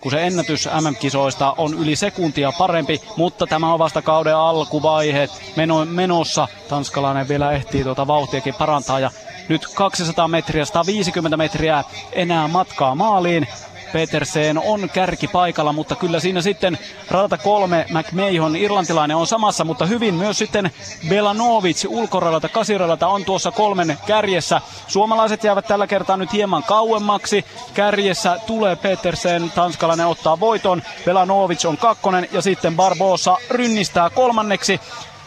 kun 0.07 0.11
se 0.11 0.27
ennätys 0.27 0.69
MM-kisoista 0.81 1.55
on 1.59 1.74
yli 1.74 1.97
sekuntia 1.97 2.53
parempi, 2.59 3.01
mutta 3.16 3.47
tämä 3.47 3.73
on 3.73 3.78
vasta 3.78 4.03
kauden 4.03 4.37
alkuvaihe 4.37 5.28
meno, 5.57 5.85
menossa. 5.85 6.49
Tanskalainen 6.69 7.28
vielä 7.28 7.53
ehtii 7.53 7.85
tuota 7.85 8.07
vauhtiakin 8.07 8.55
parantaa 8.55 9.01
ja 9.01 9.11
nyt 9.49 9.66
200 9.74 10.28
metriä, 10.28 10.65
150 10.65 11.37
metriä 11.37 11.85
enää 12.12 12.49
matkaa 12.49 12.95
maaliin. 12.95 13.47
Petersen 13.93 14.59
on 14.59 14.91
kärki 14.91 15.29
paikalla, 15.29 15.73
mutta 15.73 15.95
kyllä 15.95 16.21
siinä 16.21 16.41
sitten 16.41 16.79
radata 17.11 17.39
kolme 17.39 17.87
McMahon, 17.91 18.57
irlantilainen 18.57 19.17
on 19.17 19.27
samassa, 19.27 19.65
mutta 19.65 19.87
hyvin 19.87 20.15
myös 20.15 20.39
sitten 20.39 20.71
Belanovic 21.09 21.85
ulkoradalta, 21.89 22.49
kasiradalta 22.49 23.09
on 23.09 23.25
tuossa 23.25 23.51
kolmen 23.51 23.99
kärjessä. 24.07 24.61
Suomalaiset 24.89 25.45
jäävät 25.45 25.67
tällä 25.67 25.87
kertaa 25.87 26.17
nyt 26.17 26.33
hieman 26.33 26.63
kauemmaksi. 26.63 27.45
Kärjessä 27.75 28.39
tulee 28.47 28.77
Petersen, 28.77 29.53
tanskalainen 29.55 30.07
ottaa 30.07 30.41
voiton, 30.41 30.83
Belanovic 31.05 31.65
on 31.65 31.77
kakkonen 31.77 32.29
ja 32.33 32.43
sitten 32.43 32.77
Barbosa 32.77 33.37
rynnistää 33.51 34.11
kolmanneksi. 34.11 34.81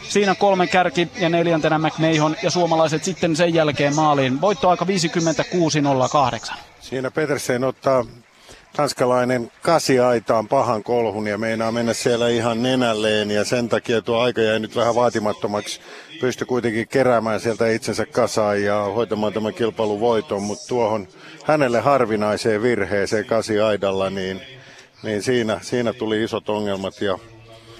Siinä 0.08 0.34
kolmen 0.34 0.68
kärki 0.68 1.08
ja 1.18 1.28
neljäntenä 1.28 1.78
McMahon 1.78 2.36
ja 2.42 2.50
suomalaiset 2.50 3.04
sitten 3.04 3.36
sen 3.36 3.54
jälkeen 3.54 3.94
maaliin. 3.94 4.40
Voittoaika 4.40 4.84
56.08. 6.50 6.54
Siinä 6.80 7.10
Petersen 7.10 7.64
ottaa 7.64 8.04
tanskalainen 8.76 9.52
kasiaitaan 9.62 10.48
pahan 10.48 10.82
kolhun 10.82 11.26
ja 11.26 11.38
meinaa 11.38 11.72
mennä 11.72 11.92
siellä 11.92 12.28
ihan 12.28 12.62
nenälleen 12.62 13.30
ja 13.30 13.44
sen 13.44 13.68
takia 13.68 14.02
tuo 14.02 14.18
aika 14.18 14.40
jäi 14.40 14.58
nyt 14.58 14.76
vähän 14.76 14.94
vaatimattomaksi. 14.94 15.80
Pystyi 16.20 16.46
kuitenkin 16.46 16.88
keräämään 16.88 17.40
sieltä 17.40 17.68
itsensä 17.70 18.06
kasaan 18.06 18.62
ja 18.62 18.82
hoitamaan 18.82 19.32
tämän 19.32 19.54
kilpailun 19.54 20.00
voiton, 20.00 20.42
mutta 20.42 20.68
tuohon 20.68 21.08
hänelle 21.44 21.80
harvinaiseen 21.80 22.62
virheeseen 22.62 23.26
kasiaidalla, 23.26 24.10
niin, 24.10 24.40
niin 25.02 25.22
siinä, 25.22 25.60
siinä 25.62 25.92
tuli 25.92 26.22
isot 26.22 26.48
ongelmat 26.48 27.00
ja 27.00 27.18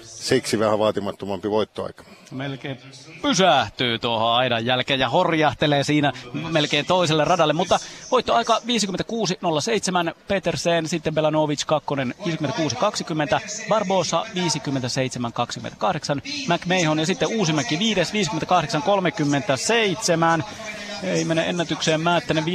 siksi 0.01 0.59
vähän 0.59 0.79
vaatimattomampi 0.79 1.49
voittoaika. 1.49 2.03
Melkein 2.31 2.77
pysähtyy 3.21 3.99
tuohon 3.99 4.33
aidan 4.33 4.65
jälkeen 4.65 4.99
ja 4.99 5.09
horjahtelee 5.09 5.83
siinä 5.83 6.11
melkein 6.33 6.85
toiselle 6.85 7.25
radalle, 7.25 7.53
mutta 7.53 7.79
voittoaika 8.11 8.57
56.07, 8.57 8.63
Petersen, 10.27 10.87
sitten 10.87 11.13
Belanovic 11.13 11.65
2, 11.65 11.89
56.20, 11.95 11.95
Barbosa 13.69 14.23
57.28, 14.23 14.31
McMahon 16.47 16.99
ja 16.99 17.05
sitten 17.05 17.27
Uusimäki 17.27 17.79
5, 17.79 18.13
58.37, 20.39 20.43
ei 21.03 21.25
mene 21.25 21.49
ennätykseen 21.49 22.01
Määttänen 22.01 22.43
59-54, 22.43 22.47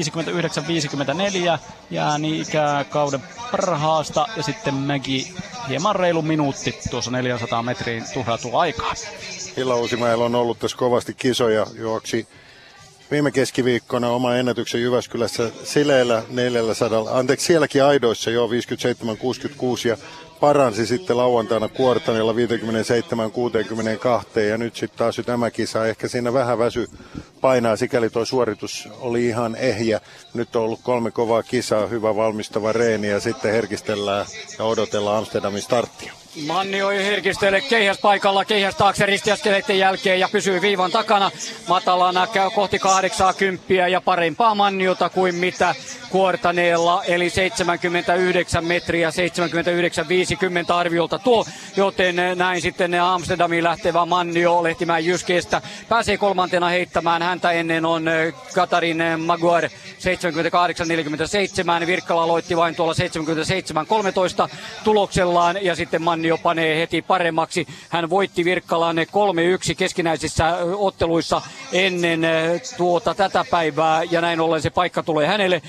jää 1.91 2.19
niin 2.19 2.43
ikää 2.43 2.85
kauden 2.85 3.23
parhaasta. 3.51 4.27
Ja 4.37 4.43
sitten 4.43 4.75
Mäki 4.75 5.35
hieman 5.69 5.97
reilu 5.97 6.23
minuutti 6.23 6.79
tuossa 6.91 7.11
400 7.11 7.63
metriin 7.63 8.05
tuhrautuu 8.15 8.57
aikaa. 8.57 8.95
Hilla 9.57 9.77
Uusimäellä 9.77 10.25
on 10.25 10.35
ollut 10.35 10.59
tässä 10.59 10.77
kovasti 10.77 11.15
kisoja, 11.15 11.67
juoksi 11.79 12.27
viime 13.11 13.31
keskiviikkona 13.31 14.09
oma 14.09 14.35
ennätyksen 14.35 14.83
Jyväskylässä 14.83 15.51
sileillä 15.65 16.23
400, 16.29 17.19
anteeksi 17.19 17.47
sielläkin 17.47 17.85
aidoissa 17.85 18.31
jo 18.31 18.47
57-66 18.47 18.51
ja 19.89 19.97
paransi 20.41 20.87
sitten 20.87 21.17
lauantaina 21.17 21.69
Kuortanilla 21.69 22.33
57-62 22.33 24.41
ja 24.41 24.59
nyt 24.59 24.77
sitten 24.77 24.99
taas 24.99 25.21
tämä 25.27 25.51
kisa, 25.51 25.87
ehkä 25.87 26.09
siinä 26.09 26.33
vähän 26.33 26.59
väsy 26.59 26.89
painaa, 27.41 27.77
sikäli 27.77 28.11
tuo 28.11 28.25
suoritus 28.25 28.89
oli 29.01 29.27
ihan 29.27 29.57
ehjä. 29.57 30.01
Nyt 30.35 30.57
on 30.57 30.63
ollut 30.63 30.81
kolme 30.83 31.11
kovaa 31.11 31.43
kisaa, 31.43 31.87
hyvä 31.87 32.17
valmistava 32.17 32.73
reeni 32.73 33.09
ja 33.09 33.21
sitten 33.21 33.53
herkistellään 33.53 34.27
ja 34.59 34.65
odotellaan 34.65 35.19
Amsterdamin 35.19 35.63
starttia. 35.63 36.13
Mannioi 36.45 37.05
herkistelee 37.05 37.61
keihäs 37.61 37.99
paikalla, 37.99 38.45
keihäs 38.45 38.75
taakse 38.75 39.07
ristiaskeleiden 39.07 39.79
jälkeen 39.79 40.21
ja 40.21 40.29
pysyy 40.33 40.61
viivan 40.61 40.91
takana. 40.91 41.31
Matalana 41.69 42.27
käy 42.27 42.51
kohti 42.51 42.79
80 42.79 43.73
ja 43.73 44.01
parempaa 44.01 44.55
Manniota 44.55 45.09
kuin 45.09 45.35
mitä 45.35 45.75
Kuortaneella, 46.11 47.05
eli 47.05 47.31
79 47.31 48.65
metriä, 48.65 49.11
79-50 49.11 49.13
arviolta 50.75 51.19
tuo, 51.19 51.45
joten 51.77 52.17
näin 52.35 52.63
sitten 52.63 52.95
Amsterdamiin 52.95 53.65
lähtevä 53.65 54.07
Mannio 54.07 54.63
Lehtimään 54.63 55.05
Jyskeestä 55.05 55.63
pääsee 55.89 56.17
kolmantena 56.17 56.69
heittämään. 56.69 57.23
Häntä 57.23 57.51
ennen 57.51 57.87
on 57.87 58.05
Katarin 58.55 59.03
Maguar 59.27 59.65
78-47, 59.65 59.69
Virkkala 61.87 62.23
aloitti 62.23 62.57
vain 62.57 62.75
tuolla 62.75 62.95
77-13 64.47 64.51
tuloksellaan 64.85 65.65
ja 65.65 65.75
sitten 65.75 66.03
Mannio 66.27 66.39
panee 66.43 66.79
heti 66.79 67.03
paremmaksi. 67.03 67.67
Hän 67.89 68.11
voitti 68.11 68.45
Virkkalan 68.45 68.97
3-1 68.99 69.01
keskinäisissä 69.77 70.59
otteluissa 70.77 71.43
ennen 71.73 72.21
tuota 72.77 73.15
tätä 73.15 73.45
päivää 73.51 74.03
ja 74.11 74.21
näin 74.21 74.41
ollen 74.41 74.63
se 74.63 74.71
paikka 74.71 75.03
tulee 75.03 75.27
hänelle. 75.27 75.63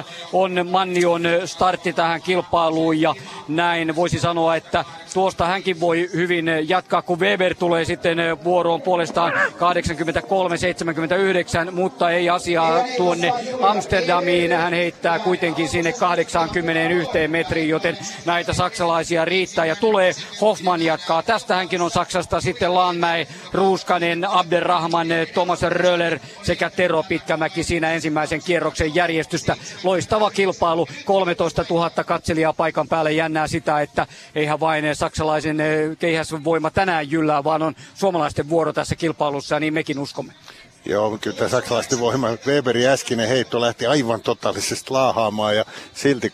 79-34 0.00 0.04
on 0.32 0.66
Mannion 0.70 1.22
startti 1.44 1.92
tähän 1.92 2.22
kilpailuun 2.22 3.00
ja 3.00 3.14
näin 3.48 3.96
voisi 3.96 4.18
sanoa, 4.18 4.56
että 4.56 4.84
tuosta 5.14 5.46
hänkin 5.46 5.80
voi 5.80 6.08
hyvin 6.14 6.46
jatkaa, 6.68 7.02
kun 7.02 7.20
Weber 7.20 7.54
tulee 7.54 7.84
sitten 7.84 8.18
vuoroon 8.44 8.82
puolestaan 8.82 9.32
83-79, 9.32 9.36
mutta 11.70 12.10
ei 12.10 12.30
asiaa 12.30 12.84
tuonne 12.96 13.32
Amsterdamiin. 13.62 14.52
Hän 14.52 14.72
heittää 14.72 15.18
kuitenkin 15.18 15.68
sinne 15.68 15.92
81 15.92 17.28
metriin, 17.28 17.68
joten 17.68 17.83
näitä 18.24 18.52
saksalaisia 18.52 19.24
riittää 19.24 19.64
ja 19.64 19.76
tulee. 19.76 20.12
Hoffman 20.40 20.82
jatkaa. 20.82 21.22
Tästä 21.22 21.54
hänkin 21.54 21.80
on 21.80 21.90
Saksasta 21.90 22.40
sitten 22.40 22.74
Laanmäe, 22.74 23.26
Ruuskanen, 23.52 24.24
Abderrahman, 24.24 25.06
Thomas 25.32 25.62
Röller 25.62 26.18
sekä 26.42 26.70
Tero 26.70 27.02
Pitkämäki 27.02 27.62
siinä 27.62 27.92
ensimmäisen 27.92 28.42
kierroksen 28.42 28.94
järjestystä. 28.94 29.56
Loistava 29.82 30.30
kilpailu, 30.30 30.88
13 31.04 31.64
000 31.70 31.90
katselijaa 31.90 32.52
paikan 32.52 32.88
päälle 32.88 33.12
jännää 33.12 33.46
sitä, 33.46 33.80
että 33.80 34.06
eihän 34.34 34.60
vain 34.60 34.84
saksalaisen 34.96 35.58
keihäsvoima 35.98 36.70
tänään 36.70 37.10
jyllää, 37.10 37.44
vaan 37.44 37.62
on 37.62 37.74
suomalaisten 37.94 38.48
vuoro 38.48 38.72
tässä 38.72 38.96
kilpailussa 38.96 39.60
niin 39.60 39.74
mekin 39.74 39.98
uskomme. 39.98 40.32
Joo, 40.84 41.18
kyllä 41.18 41.36
tämä 41.36 41.48
saksalaisten 41.48 42.00
voima. 42.00 42.28
Weberin 42.46 42.88
äskinen 42.88 43.28
heitto 43.28 43.60
lähti 43.60 43.86
aivan 43.86 44.20
totaalisesti 44.20 44.90
laahaamaan 44.90 45.56
ja 45.56 45.64
silti 45.94 46.32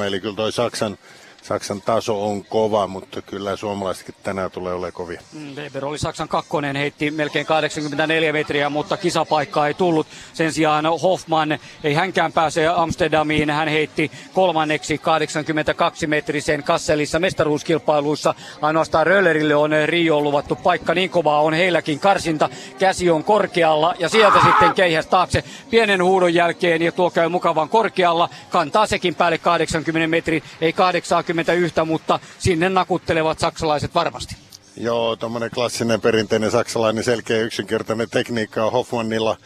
80-63, 0.00 0.02
eli 0.06 0.20
kyllä 0.20 0.36
toi 0.36 0.52
Saksan 0.52 0.98
Saksan 1.42 1.80
taso 1.80 2.24
on 2.24 2.44
kova, 2.44 2.86
mutta 2.86 3.22
kyllä 3.22 3.56
suomalaisetkin 3.56 4.14
tänään 4.22 4.50
tulee 4.50 4.72
olemaan 4.72 4.92
kovia. 4.92 5.20
Mm, 5.32 5.54
Weber 5.56 5.84
oli 5.84 5.98
Saksan 5.98 6.28
kakkonen, 6.28 6.76
heitti 6.76 7.10
melkein 7.10 7.46
84 7.46 8.32
metriä, 8.32 8.70
mutta 8.70 8.96
kisapaikkaa 8.96 9.66
ei 9.68 9.74
tullut. 9.74 10.06
Sen 10.32 10.52
sijaan 10.52 10.86
Hoffman 11.02 11.58
ei 11.84 11.94
hänkään 11.94 12.32
pääse 12.32 12.66
Amsterdamiin. 12.66 13.50
Hän 13.50 13.68
heitti 13.68 14.10
kolmanneksi 14.34 14.98
82 14.98 16.06
metrisen 16.06 16.62
Kasselissa 16.62 17.18
mestaruuskilpailuissa. 17.18 18.34
Ainoastaan 18.60 19.06
Röllerille 19.06 19.54
on 19.54 19.70
Rio 19.86 20.20
luvattu 20.20 20.56
paikka. 20.56 20.94
Niin 20.94 21.10
kovaa 21.10 21.40
on 21.40 21.54
heilläkin 21.54 22.00
karsinta. 22.00 22.48
Käsi 22.78 23.10
on 23.10 23.24
korkealla 23.24 23.94
ja 23.98 24.08
sieltä 24.08 24.38
sitten 24.44 24.74
keihäs 24.74 25.06
taakse 25.06 25.44
pienen 25.70 26.04
huudon 26.04 26.34
jälkeen 26.34 26.82
ja 26.82 26.92
tuo 26.92 27.10
käy 27.10 27.28
mukavan 27.28 27.68
korkealla. 27.68 28.28
Kantaa 28.50 28.86
sekin 28.86 29.14
päälle 29.14 29.38
80 29.38 30.08
metri, 30.08 30.42
ei 30.60 30.72
80 30.72 31.31
21, 31.34 31.84
mutta 31.86 32.18
sinne 32.38 32.68
nakuttelevat 32.68 33.38
saksalaiset 33.38 33.94
varmasti. 33.94 34.36
Joo, 34.76 35.16
tuommoinen 35.16 35.50
klassinen 35.50 36.00
perinteinen 36.00 36.50
saksalainen 36.50 37.04
selkeä 37.04 37.40
yksinkertainen 37.40 38.10
tekniikka 38.10 38.64
on 38.64 38.72
Hoffmannilla. 38.72 39.36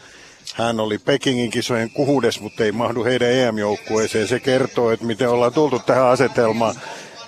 Hän 0.55 0.79
oli 0.79 0.97
Pekingin 0.97 1.51
kisojen 1.51 1.89
kuudes, 1.89 2.41
mutta 2.41 2.63
ei 2.63 2.71
mahdu 2.71 3.03
heidän 3.03 3.31
EM-joukkueeseen. 3.31 4.27
Se 4.27 4.39
kertoo, 4.39 4.91
että 4.91 5.05
miten 5.05 5.29
ollaan 5.29 5.53
tultu 5.53 5.79
tähän 5.79 6.07
asetelmaan. 6.07 6.75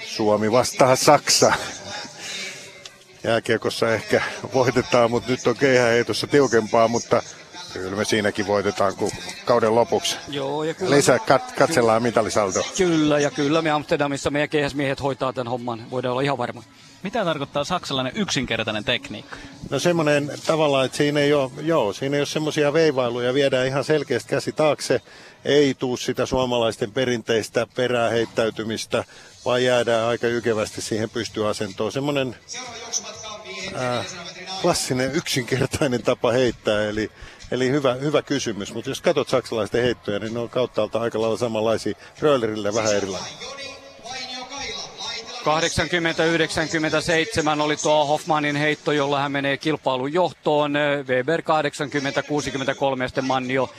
Suomi 0.08 0.52
vastaa 0.52 0.96
Saksa. 0.96 1.54
Jääkiekossa 3.24 3.94
ehkä 3.94 4.22
voitetaan, 4.54 5.12
mutta 5.12 5.32
nyt 5.32 5.48
on 5.48 5.56
keihäheitossa 5.56 6.28
tiukempaa, 6.28 6.88
mutta 6.88 7.24
Kyllä 7.74 7.96
me 7.96 8.06
siinäkin 8.06 8.48
voitetaan 8.48 8.96
kuin 8.96 9.12
kauden 9.46 9.76
lopuksi. 9.76 10.18
Joo, 10.28 10.64
ja 10.64 10.74
kyllä 10.74 10.96
Lisää 10.96 11.18
kat- 11.18 11.54
katsellaan 11.58 12.04
mitalisaldo. 12.04 12.60
Kyllä, 12.78 13.20
ja 13.20 13.32
kyllä 13.32 13.62
me 13.62 13.72
Amsterdamissa 13.72 14.30
meidän 14.30 14.50
keihäsmiehet 14.50 15.02
hoitaa 15.02 15.34
tämän 15.34 15.52
homman. 15.52 15.92
Voidaan 15.92 16.12
olla 16.12 16.22
ihan 16.22 16.38
varma. 16.38 16.64
Mitä 17.04 17.26
tarkoittaa 17.26 17.64
saksalainen 17.64 18.14
yksinkertainen 18.16 18.84
tekniikka? 18.84 19.36
No 19.70 19.80
semmoinen 19.80 20.32
tavallaan, 20.46 20.86
että 20.86 20.98
siinä 20.98 21.20
ei 21.20 21.34
ole, 21.34 21.52
joo, 21.62 21.94
siinä 21.94 22.16
ei 22.16 22.22
ole 22.22 22.26
semmoisia 22.26 22.74
veivailuja, 22.74 23.34
viedään 23.34 23.68
ihan 23.68 23.84
selkeästi 23.84 24.30
käsi 24.30 24.52
taakse, 24.52 25.02
ei 25.46 25.74
tuu 25.74 25.98
sitä 25.98 26.26
suomalaisten 26.26 26.92
perinteistä 26.92 27.68
peräheittäytymistä, 27.76 29.04
vaan 29.46 29.64
jäädään 29.64 30.08
aika 30.08 30.28
jykevästi 30.28 30.82
siihen 30.82 31.10
pystyasentoon. 31.10 31.92
Semmoinen 31.92 32.36
äh, 33.76 34.06
klassinen 34.62 35.12
yksinkertainen 35.16 36.04
tapa 36.04 36.32
heittää, 36.32 36.90
eli 36.90 37.12
Eli 37.52 37.70
hyvä, 37.70 37.94
hyvä 37.94 38.22
kysymys, 38.22 38.74
mutta 38.74 38.90
jos 38.90 39.02
katsot 39.02 39.30
saksalaisten 39.30 39.84
heittoja, 39.84 40.20
niin 40.20 40.34
ne 40.34 40.40
on 40.40 40.50
kauttaalta 40.50 41.02
aika 41.02 41.22
lailla 41.22 41.38
samanlaisia. 41.38 41.94
Röölerille 42.20 42.74
vähän 42.74 42.96
erilainen. 42.96 43.30
80-97 45.40 45.44
oli 47.62 47.78
tuo 47.78 48.06
Hoffmanin 48.06 48.56
heitto, 48.56 48.92
jolla 48.92 49.20
hän 49.20 49.32
menee 49.32 49.58
kilpailun 49.58 50.14
johtoon. 50.14 50.74
Weber 51.08 51.42
80-63 51.42 51.44
ja 53.02 53.08
sitten 53.08 53.26
Mannio 53.26 53.70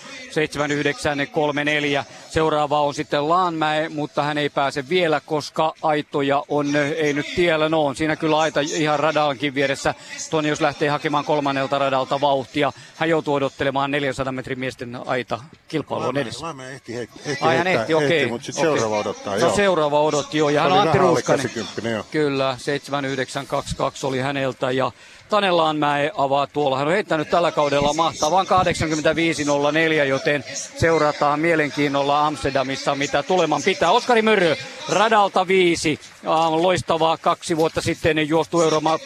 79-34. 2.00 2.04
Seuraava 2.30 2.80
on 2.80 2.94
sitten 2.94 3.28
Laanmäe, 3.28 3.88
mutta 3.88 4.22
hän 4.22 4.38
ei 4.38 4.48
pääse 4.48 4.88
vielä, 4.88 5.20
koska 5.26 5.74
aitoja 5.82 6.44
on, 6.48 6.76
ei 6.76 7.12
nyt 7.12 7.26
tiellä 7.34 7.68
no 7.68 7.86
on. 7.86 7.96
Siinä 7.96 8.16
kyllä 8.16 8.38
aita 8.38 8.60
ihan 8.60 9.00
radalkin 9.00 9.54
vieressä. 9.54 9.94
Toni 10.30 10.48
jos 10.48 10.60
lähtee 10.60 10.88
hakemaan 10.88 11.24
kolmannelta 11.24 11.78
radalta 11.78 12.20
vauhtia, 12.20 12.72
hän 12.96 13.08
joutuu 13.08 13.34
odottelemaan 13.34 13.90
400 13.90 14.32
metrin 14.32 14.58
miesten 14.58 14.98
aita 15.06 15.40
kilpailuun 15.68 16.18
edessä. 16.18 16.44
Laanmäe 16.44 16.72
ehti, 16.72 16.96
ehti, 16.96 17.20
ehti 17.26 17.44
Ai 17.44 17.56
hän 17.56 17.66
ehti, 17.66 17.94
okei. 17.94 18.18
Ehti, 18.18 18.30
mutta 18.30 18.44
sitten 18.44 18.68
okei. 18.68 18.80
seuraava 18.80 19.00
odottaa. 19.00 19.34
No 19.34 19.38
joo. 19.38 19.56
seuraava 19.56 20.00
odotti 20.00 20.38
jo, 20.38 20.48
ja 20.48 20.60
hän 20.60 20.72
Oli 20.72 20.80
on 20.80 20.82
Antti 20.82 20.98
vähän 20.98 21.08
alle 21.08 21.20
Ruuskanen. 21.20 21.49
80, 21.54 21.88
joo. 21.88 22.04
Kyllä, 22.10 22.56
7922 22.58 24.06
oli 24.06 24.18
häneltä 24.18 24.70
ja 24.70 24.92
Tanelaanmäe 25.30 26.10
avaa 26.16 26.46
tuolla. 26.46 26.78
Hän 26.78 26.86
on 26.86 26.92
heittänyt 26.92 27.30
tällä 27.30 27.52
kaudella 27.52 27.94
mahtavan 27.94 28.46
85.04, 28.46 30.04
joten 30.04 30.44
seurataan 30.78 31.40
mielenkiinnolla 31.40 32.26
Amsterdamissa, 32.26 32.94
mitä 32.94 33.22
tuleman 33.22 33.62
pitää. 33.62 33.90
Oskari 33.90 34.22
Mörrö, 34.22 34.56
radalta 34.88 35.48
viisi. 35.48 36.00
Ah, 36.26 36.52
Loistava 36.52 37.16
kaksi 37.16 37.56
vuotta 37.56 37.80
sitten 37.80 38.28
juostu 38.28 38.60
Euroopan 38.60 38.98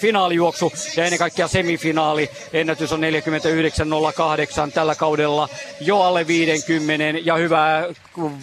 finaalijuoksu 0.00 0.72
ja 0.96 1.04
ennen 1.04 1.18
kaikkea 1.18 1.48
semifinaali. 1.48 2.30
Ennätys 2.52 2.92
on 2.92 3.00
49.08 3.00 4.72
tällä 4.74 4.94
kaudella 4.94 5.48
jo 5.80 6.00
alle 6.00 6.26
50 6.26 7.04
ja 7.24 7.36
hyvää 7.36 7.86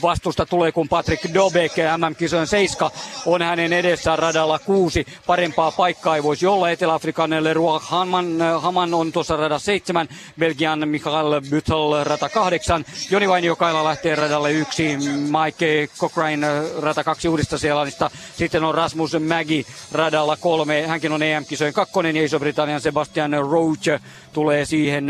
vastusta 0.02 0.46
tulee, 0.46 0.72
kun 0.72 0.90
Patrick 0.90 1.34
Dobek 1.34 1.72
MM-kisojen 1.98 2.48
seiska 2.48 2.92
on 3.26 3.42
hänen 3.42 3.74
edessään 3.74 4.20
radalla 4.20 4.60
kuusi. 4.60 5.06
Parempaa 5.28 5.72
paikkaa 5.72 6.16
ei 6.16 6.24
voisi 6.24 6.48
olla 6.48 6.70
Etelä-Afrikan 7.00 7.44
Leroy 7.44 7.80
Haman, 7.82 8.26
Haman 8.60 8.94
on 8.94 9.12
tuossa 9.12 9.38
radassa 9.38 9.66
seitsemän, 9.66 10.08
Belgian 10.40 10.88
Michael 10.88 11.42
Büttel 11.50 12.04
rata 12.04 12.30
kahdeksan, 12.30 12.86
Joni 13.12 13.30
Vainiokaila 13.30 13.84
lähtee 13.84 14.16
radalle 14.16 14.52
yksi, 14.52 14.98
Mike 14.98 15.90
Cochrane 15.98 16.48
rata 16.80 17.04
kaksi 17.04 17.28
uudesta 17.28 17.58
Seelannista. 17.58 18.12
Sitten 18.36 18.64
on 18.64 18.76
Rasmus 18.76 19.20
Mägi 19.20 19.66
radalla 19.92 20.38
kolme, 20.38 20.88
hänkin 20.88 21.12
on 21.12 21.24
EM-kisojen 21.24 21.74
kakkonen 21.74 22.16
ja 22.16 22.24
Iso-Britannian 22.24 22.82
Sebastian 22.82 23.32
Roach 23.32 24.02
tulee 24.34 24.66
siihen 24.66 25.08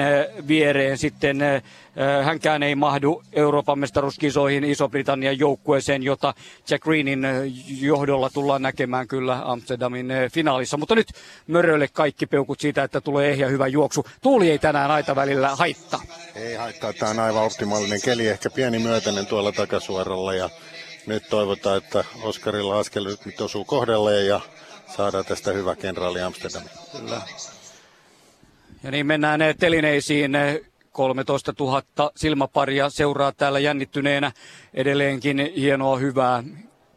viereen 0.48 0.98
sitten 0.98 1.40
hänkään 2.24 2.64
ei 2.64 2.76
mahdu 2.76 3.24
Euroopan 3.34 3.80
mestaruuskisoihin 3.80 4.64
Iso-Britannian 4.64 5.40
joukkueeseen, 5.40 6.04
jota 6.04 6.34
Jack 6.70 6.84
Greenin 6.84 7.28
johdolla 7.82 8.30
tullaan 8.30 8.62
näkemään 8.62 9.08
kyllä 9.08 9.42
Amsterdamin 9.46 10.08
finaalissa. 10.32 10.78
Mutta 10.78 10.96
nyt 10.96 11.08
Mörölle 11.80 11.94
kaikki 11.94 12.26
peukut 12.26 12.60
siitä, 12.60 12.84
että 12.84 13.02
tulee 13.02 13.30
ehjä 13.30 13.48
hyvä 13.48 13.68
juoksu. 13.68 14.06
Tuuli 14.22 14.52
ei 14.52 14.60
tänään 14.60 14.92
aita 14.92 15.16
välillä 15.16 15.56
haittaa. 15.56 16.02
Ei 16.36 16.56
haittaa, 16.56 16.94
tämä 16.94 17.12
on 17.12 17.20
aivan 17.20 17.44
optimaalinen 17.44 18.02
keli, 18.02 18.28
ehkä 18.28 18.50
pieni 18.50 18.80
myötäinen 18.80 19.26
tuolla 19.26 19.52
takasuoralla 19.52 20.34
ja 20.34 20.50
nyt 21.06 21.30
toivotaan, 21.30 21.78
että 21.78 22.04
Oskarilla 22.22 22.80
askel 22.80 23.16
nyt 23.26 23.42
osuu 23.42 23.66
kohdalleen 23.66 24.28
ja 24.28 24.40
saadaan 24.96 25.26
tästä 25.26 25.52
hyvä 25.52 25.76
kenraali 25.76 26.22
Amsterdamiin. 26.22 26.72
Kyllä. 27.00 27.22
Ja 28.84 28.92
niin 28.92 29.06
mennään 29.06 29.40
telineisiin. 29.60 30.32
13 30.92 31.54
000 31.60 32.12
silmäparia 32.16 32.90
seuraa 32.90 33.32
täällä 33.32 33.60
jännittyneenä 33.60 34.32
edelleenkin 34.74 35.52
hienoa 35.56 35.98
hyvää 35.98 36.44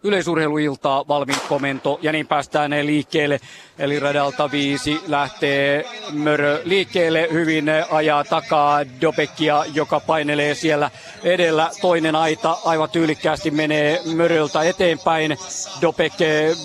yleisurheiluiltaa, 0.04 1.04
valmiin 1.08 1.38
komento 1.48 1.98
ja 2.02 2.12
niin 2.12 2.26
päästään 2.26 2.70
ne 2.70 2.86
liikkeelle. 2.86 3.40
Eli 3.78 4.00
radalta 4.00 4.50
viisi 4.50 5.00
lähtee 5.06 5.84
Mörö 6.10 6.60
liikkeelle, 6.64 7.28
hyvin 7.32 7.64
ajaa 7.90 8.24
takaa 8.24 8.80
Dobekia, 9.00 9.64
joka 9.74 10.00
painelee 10.00 10.54
siellä 10.54 10.90
edellä. 11.24 11.70
Toinen 11.80 12.16
aita 12.16 12.58
aivan 12.64 12.90
tyylikkäästi 12.90 13.50
menee 13.50 14.00
Möröltä 14.14 14.62
eteenpäin. 14.62 15.38
Dobek 15.80 16.12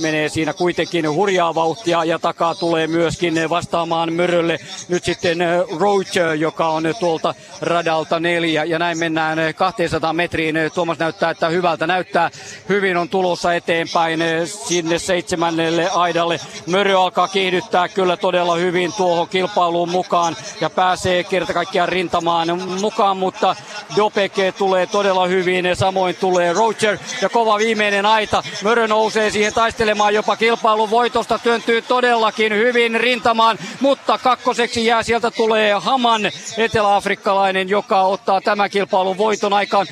menee 0.01 0.29
siinä 0.29 0.53
kuitenkin 0.53 1.11
hurjaa 1.11 1.55
vauhtia 1.55 2.03
ja 2.03 2.19
takaa 2.19 2.55
tulee 2.55 2.87
myöskin 2.87 3.49
vastaamaan 3.49 4.13
Mörölle 4.13 4.57
nyt 4.89 5.03
sitten 5.03 5.37
Roach, 5.79 6.17
joka 6.37 6.69
on 6.69 6.83
tuolta 6.99 7.35
radalta 7.61 8.19
neljä 8.19 8.63
ja 8.63 8.79
näin 8.79 8.97
mennään 8.97 9.37
200 9.55 10.13
metriin. 10.13 10.55
Tuomas 10.73 10.99
näyttää, 10.99 11.29
että 11.29 11.49
hyvältä 11.49 11.87
näyttää. 11.87 12.31
Hyvin 12.69 12.97
on 12.97 13.09
tulossa 13.27 13.53
eteenpäin 13.53 14.19
sinne 14.67 14.99
seitsemännelle 14.99 15.89
aidalle. 15.89 16.39
Mörö 16.65 16.99
alkaa 16.99 17.27
kiihdyttää 17.27 17.89
kyllä 17.89 18.17
todella 18.17 18.55
hyvin 18.55 18.93
tuohon 18.93 19.27
kilpailuun 19.27 19.89
mukaan 19.89 20.35
ja 20.61 20.69
pääsee 20.69 21.23
kerta 21.23 21.53
kaikkiaan 21.53 21.89
rintamaan 21.89 22.47
mukaan, 22.81 23.17
mutta 23.17 23.55
Dopeke 23.95 24.51
tulee 24.51 24.85
todella 24.85 25.27
hyvin 25.27 25.65
ja 25.65 25.75
samoin 25.75 26.15
tulee 26.15 26.53
Roger 26.53 26.97
ja 27.21 27.29
kova 27.29 27.57
viimeinen 27.57 28.05
aita. 28.05 28.43
Mörö 28.63 28.87
nousee 28.87 29.29
siihen 29.29 29.53
taistelemaan 29.53 30.13
jopa 30.13 30.35
kilpailun 30.35 30.89
voitosta, 30.89 31.39
työntyy 31.39 31.81
todellakin 31.81 32.53
hyvin 32.53 32.99
rintamaan, 32.99 33.57
mutta 33.79 34.17
kakkoseksi 34.17 34.85
jää 34.85 35.03
sieltä 35.03 35.31
tulee 35.31 35.73
Haman, 35.73 36.21
eteläafrikkalainen, 36.57 37.69
joka 37.69 38.01
ottaa 38.01 38.41
tämän 38.41 38.69
kilpailun 38.69 39.17
voiton 39.17 39.53
aikaan 39.53 39.87
49-46. 39.87 39.91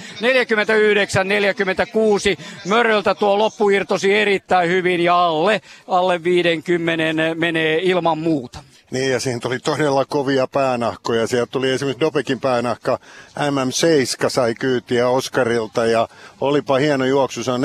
Möröltä 2.66 3.16
tuo 3.26 3.38
loppuirtosi 3.38 4.14
erittäin 4.14 4.69
hyvin 4.69 4.99
ja 4.99 5.26
alle, 5.26 5.61
alle 5.88 6.23
50 6.23 7.03
menee 7.35 7.80
ilman 7.84 8.18
muuta. 8.18 8.60
Niin, 8.91 9.11
ja 9.11 9.19
siihen 9.19 9.39
tuli 9.39 9.60
todella 9.60 10.06
kovia 10.06 10.47
päänahkoja. 10.47 11.27
Sieltä 11.27 11.52
tuli 11.52 11.72
esimerkiksi 11.72 11.99
Dopekin 11.99 12.39
päänahka. 12.39 12.99
MM7 13.39 14.30
sai 14.30 14.56
kyytiä 14.56 15.10
Oskarilta 15.10 15.85
ja 15.85 16.07
olipa 16.41 16.77
hieno 16.77 17.06
juoksu. 17.06 17.43
Se 17.43 17.52
on 17.52 17.61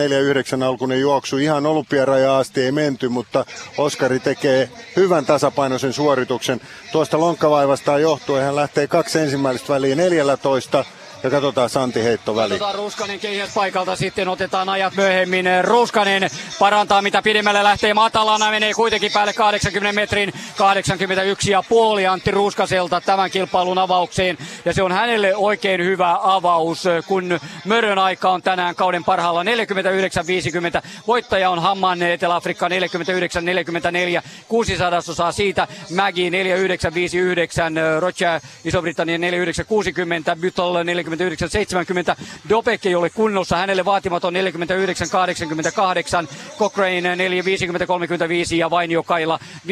4-9 0.61 0.63
alkuinen 0.65 1.01
juoksu. 1.01 1.39
Ihan 1.39 1.67
olympiaraja 1.67 2.39
asti 2.39 2.63
ei 2.63 2.73
menty, 2.73 3.09
mutta 3.09 3.45
Oskari 3.79 4.21
tekee 4.21 4.71
hyvän 4.97 5.27
tasapainoisen 5.27 5.93
suorituksen. 5.93 6.61
Tuosta 6.93 7.21
lonkkavaivastaan 7.21 8.03
johtuen 8.03 8.45
hän 8.45 8.57
lähtee 8.57 8.87
kaksi 8.87 9.19
ensimmäistä 9.19 9.73
väliin 9.73 9.99
14 9.99 10.85
ja 11.23 11.31
katsotaan 11.31 11.71
Santi 11.71 12.05
heitto 12.05 12.37
väli. 12.37 12.49
Katsotaan 12.49 12.75
Ruskanen 12.75 13.21
keihäs 13.21 13.55
paikalta, 13.55 13.97
sitten 13.97 14.29
otetaan 14.29 14.69
ajat 14.69 14.97
myöhemmin. 14.97 15.47
Ruskanen 15.63 16.31
parantaa 16.59 17.03
mitä 17.03 17.23
pidemmälle 17.23 17.63
lähtee 17.63 17.95
matalana, 17.95 18.51
menee 18.51 18.75
kuitenkin 18.75 19.13
päälle 19.13 19.33
80 19.33 20.01
metrin, 20.01 20.33
81 20.57 21.51
ja 21.51 21.63
puoli 21.69 22.07
Antti 22.07 22.31
Ruskaselta 22.31 23.01
tämän 23.01 23.31
kilpailun 23.31 23.79
avaukseen. 23.79 24.39
Ja 24.65 24.73
se 24.73 24.83
on 24.83 24.93
hänelle 24.93 25.37
oikein 25.37 25.85
hyvä 25.85 26.19
avaus, 26.23 26.85
kun 27.07 27.41
Mörön 27.65 27.99
aika 27.99 28.31
on 28.31 28.43
tänään 28.43 28.75
kauden 28.75 29.05
parhaalla 29.05 29.43
49-50. 29.43 29.47
Voittaja 31.07 31.51
on 31.51 31.59
Hamman 31.59 32.03
Etelä-Afrikka 32.03 32.69
49-44, 32.69 32.73
600 34.49 34.99
osaa 34.99 35.33
siitä. 35.33 35.69
Mägi 35.91 36.31
49-59, 36.31 36.33
Rocha 38.01 38.41
Iso-Britannia 38.65 39.19
49-60, 40.37 40.41
Bytol 40.41 40.83
40 40.85 41.10
49-70. 41.17 42.17
Dobek 42.49 42.87
ei 42.87 42.95
ole 42.95 43.11
kunnossa, 43.11 43.57
hänelle 43.57 43.85
vaatimaton 43.85 44.35
49-88. 44.35 44.39
Cochrane 46.59 47.15
4-50-35 47.15 48.55
ja 48.57 48.71
Vainio 48.71 49.03
Kaila 49.03 49.39
52-75. 49.67 49.71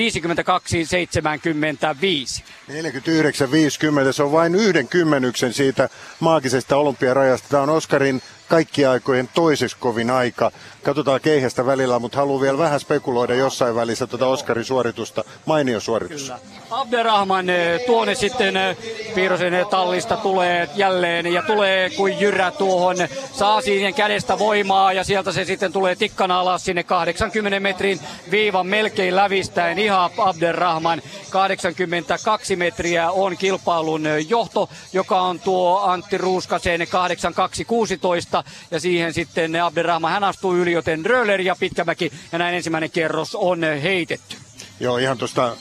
49-50, 2.68 4.12
se 4.12 4.22
on 4.22 4.32
vain 4.32 4.54
yhden 4.54 4.88
kymmenyksen 4.88 5.52
siitä 5.52 5.88
maagisesta 6.20 6.76
olympiarajasta. 6.76 7.48
Tämä 7.48 7.62
on 7.62 7.70
Oskarin 7.70 8.22
kaikki 8.48 8.86
aikojen 8.86 9.28
toiseksi 9.34 9.76
kovin 9.80 10.10
aika. 10.10 10.50
Katsotaan 10.82 11.20
keihästä 11.20 11.66
välillä, 11.66 11.98
mutta 11.98 12.18
haluan 12.18 12.40
vielä 12.40 12.58
vähän 12.58 12.80
spekuloida 12.80 13.34
jossain 13.34 13.74
välissä 13.74 14.06
tuota 14.06 14.26
Oskarin 14.26 14.64
suoritusta. 14.64 15.24
Mainio 15.46 15.80
suoritus. 15.80 16.22
Kyllä. 16.22 16.38
Abderrahman 16.70 17.50
eh, 17.50 17.80
tuonne 17.86 18.14
sitten 18.14 18.56
eh, 18.56 18.76
Piirosen 19.14 19.66
tallista 19.70 20.16
tulee 20.16 20.68
jälleen 20.74 21.26
ja 21.26 21.42
tulee 21.42 21.90
kuin 21.90 22.20
jyrä 22.20 22.50
tuohon. 22.50 22.96
Saa 23.32 23.60
siihen 23.60 23.94
kädestä 23.94 24.38
voimaa 24.38 24.92
ja 24.92 25.04
sieltä 25.04 25.32
se 25.32 25.44
sitten 25.44 25.72
tulee 25.72 25.96
tikkana 25.96 26.40
alas 26.40 26.64
sinne 26.64 26.82
80 26.82 27.60
metrin 27.60 28.00
viivan 28.30 28.66
melkein 28.66 29.16
lävistäen. 29.16 29.78
Ihan 29.78 30.10
Abderrahman 30.18 31.02
82 31.30 32.56
metriä 32.56 33.10
on 33.10 33.36
kilpailun 33.36 34.06
eh, 34.06 34.26
johto, 34.28 34.68
joka 34.92 35.20
on 35.20 35.40
tuo 35.40 35.80
Antti 35.80 36.18
Ruuskasen 36.18 36.86
8216 36.90 38.37
ja 38.70 38.80
siihen 38.80 39.12
sitten 39.12 39.62
Abderrahman 39.62 40.12
hän 40.12 40.24
astuu 40.24 40.56
yli, 40.56 40.72
joten 40.72 41.06
Röller 41.06 41.40
ja 41.40 41.56
Pitkämäki 41.60 42.12
ja 42.32 42.38
näin 42.38 42.54
ensimmäinen 42.54 42.90
kierros 42.90 43.34
on 43.34 43.60
heitetty. 43.82 44.36
Joo, 44.80 44.98
ihan 44.98 45.18
tuosta 45.18 45.56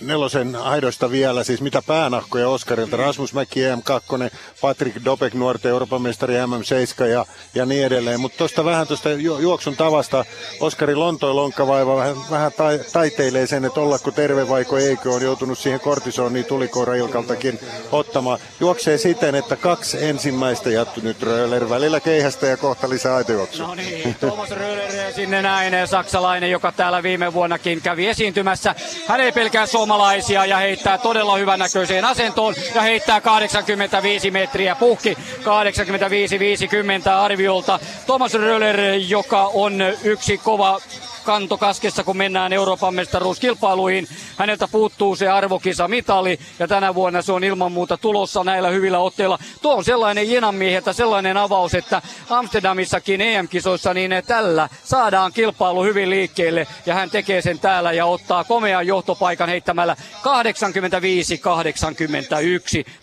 nelosen 0.00 0.56
aidoista 0.56 1.10
vielä, 1.10 1.44
siis 1.44 1.60
mitä 1.60 1.82
päänahkoja 1.82 2.48
Oskarilta. 2.48 2.96
Rasmus 2.96 3.34
Mäki 3.34 3.60
M2, 3.60 4.30
Patrick 4.60 5.04
Dobek, 5.04 5.34
nuorten 5.34 5.70
Euroopan 5.70 6.02
mestari 6.02 6.34
MM7 6.34 7.04
ja, 7.04 7.26
ja 7.54 7.66
niin 7.66 7.86
edelleen. 7.86 8.20
Mutta 8.20 8.38
tuosta 8.38 8.64
vähän 8.64 8.86
tuosta 8.86 9.10
ju, 9.10 9.38
juoksun 9.38 9.76
tavasta, 9.76 10.24
Oskari 10.60 10.94
Lontoin 10.94 11.36
lonkkavaiva 11.36 11.96
vähän, 11.96 12.16
vähän 12.30 12.52
ta, 12.52 12.64
taiteilee 12.92 13.46
sen, 13.46 13.64
että 13.64 13.80
ollako 13.80 14.10
terve 14.10 14.48
vaiko 14.48 14.78
eikö, 14.78 15.10
on 15.10 15.22
joutunut 15.22 15.58
siihen 15.58 15.80
kortisoniin 15.80 16.44
tulikoirailkaltakin 16.44 17.60
ottamaan. 17.92 18.38
Juoksee 18.60 18.98
siten, 18.98 19.34
että 19.34 19.56
kaksi 19.56 20.04
ensimmäistä 20.04 20.70
jattu 20.70 21.00
nyt 21.00 21.22
Röller 21.22 21.68
välillä 21.68 22.00
keihästä 22.00 22.46
ja 22.46 22.56
kohta 22.56 22.88
lisää 22.88 23.16
aitojuoksu. 23.16 23.62
No 23.62 23.74
niin, 23.74 24.14
Thomas 24.14 24.50
Röller 24.50 25.12
sinne 25.14 25.42
näin, 25.42 25.88
saksalainen, 25.88 26.50
joka 26.50 26.72
täällä 26.72 27.02
viime 27.02 27.32
vuonnakin 27.32 27.82
kävi 27.82 28.06
esiintymässä. 28.06 28.74
Hän 29.08 29.20
ei 29.20 29.32
pelkää 29.32 29.66
suomalaisia 29.86 30.46
ja 30.46 30.56
heittää 30.56 30.98
todella 30.98 31.36
hyvän 31.36 31.58
näköiseen 31.58 32.04
asentoon 32.04 32.54
ja 32.74 32.82
heittää 32.82 33.20
85 33.20 34.30
metriä 34.30 34.74
puhki 34.74 35.14
85-50 35.14 37.10
arviolta. 37.10 37.78
Thomas 38.06 38.34
Röller, 38.34 38.80
joka 39.08 39.50
on 39.54 39.82
yksi 40.04 40.38
kova 40.38 40.80
kantokaskessa, 41.26 42.04
kun 42.04 42.16
mennään 42.16 42.52
Euroopan 42.52 42.94
mestaruuskilpailuihin. 42.94 44.08
Häneltä 44.36 44.68
puuttuu 44.68 45.16
se 45.16 45.28
arvokisa-mitali 45.28 46.38
ja 46.58 46.68
tänä 46.68 46.94
vuonna 46.94 47.22
se 47.22 47.32
on 47.32 47.44
ilman 47.44 47.72
muuta 47.72 47.96
tulossa 47.96 48.44
näillä 48.44 48.68
hyvillä 48.68 48.98
otteilla. 48.98 49.38
Tuo 49.62 49.76
on 49.76 49.84
sellainen 49.84 50.30
jenanmieheltä 50.30 50.92
sellainen 50.92 51.36
avaus, 51.36 51.74
että 51.74 52.02
Amsterdamissakin 52.30 53.20
EM-kisoissa 53.20 53.94
niin 53.94 54.12
tällä 54.26 54.68
saadaan 54.84 55.32
kilpailu 55.32 55.84
hyvin 55.84 56.10
liikkeelle 56.10 56.66
ja 56.86 56.94
hän 56.94 57.10
tekee 57.10 57.42
sen 57.42 57.58
täällä 57.58 57.92
ja 57.92 58.06
ottaa 58.06 58.44
komean 58.44 58.86
johtopaikan 58.86 59.48
heittämällä 59.48 59.96
85-81. 59.96 59.98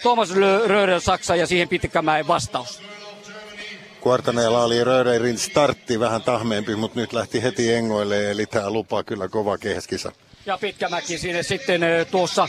Thomas 0.02 0.30
Röder 0.66 1.02
Saksa 1.02 1.36
ja 1.36 1.48
siihen 1.48 1.70
Pitkämäen 1.70 2.28
vastaus. 2.28 2.93
Kuartaneella 4.04 4.64
oli 4.64 4.84
Röderin 4.84 5.38
startti 5.38 6.00
vähän 6.00 6.22
tahmeempi, 6.22 6.76
mutta 6.76 7.00
nyt 7.00 7.14
lähti 7.14 7.44
heti 7.44 7.74
engoille, 7.74 8.32
eli 8.32 8.46
tämä 8.46 8.70
lupaa 8.70 9.04
kyllä 9.04 9.28
kova 9.28 9.58
kehäskisa. 9.58 10.12
Ja 10.46 10.58
Pitkämäki 10.58 11.18
sinne 11.18 11.44
sitten 11.44 11.82
tuossa 12.12 12.48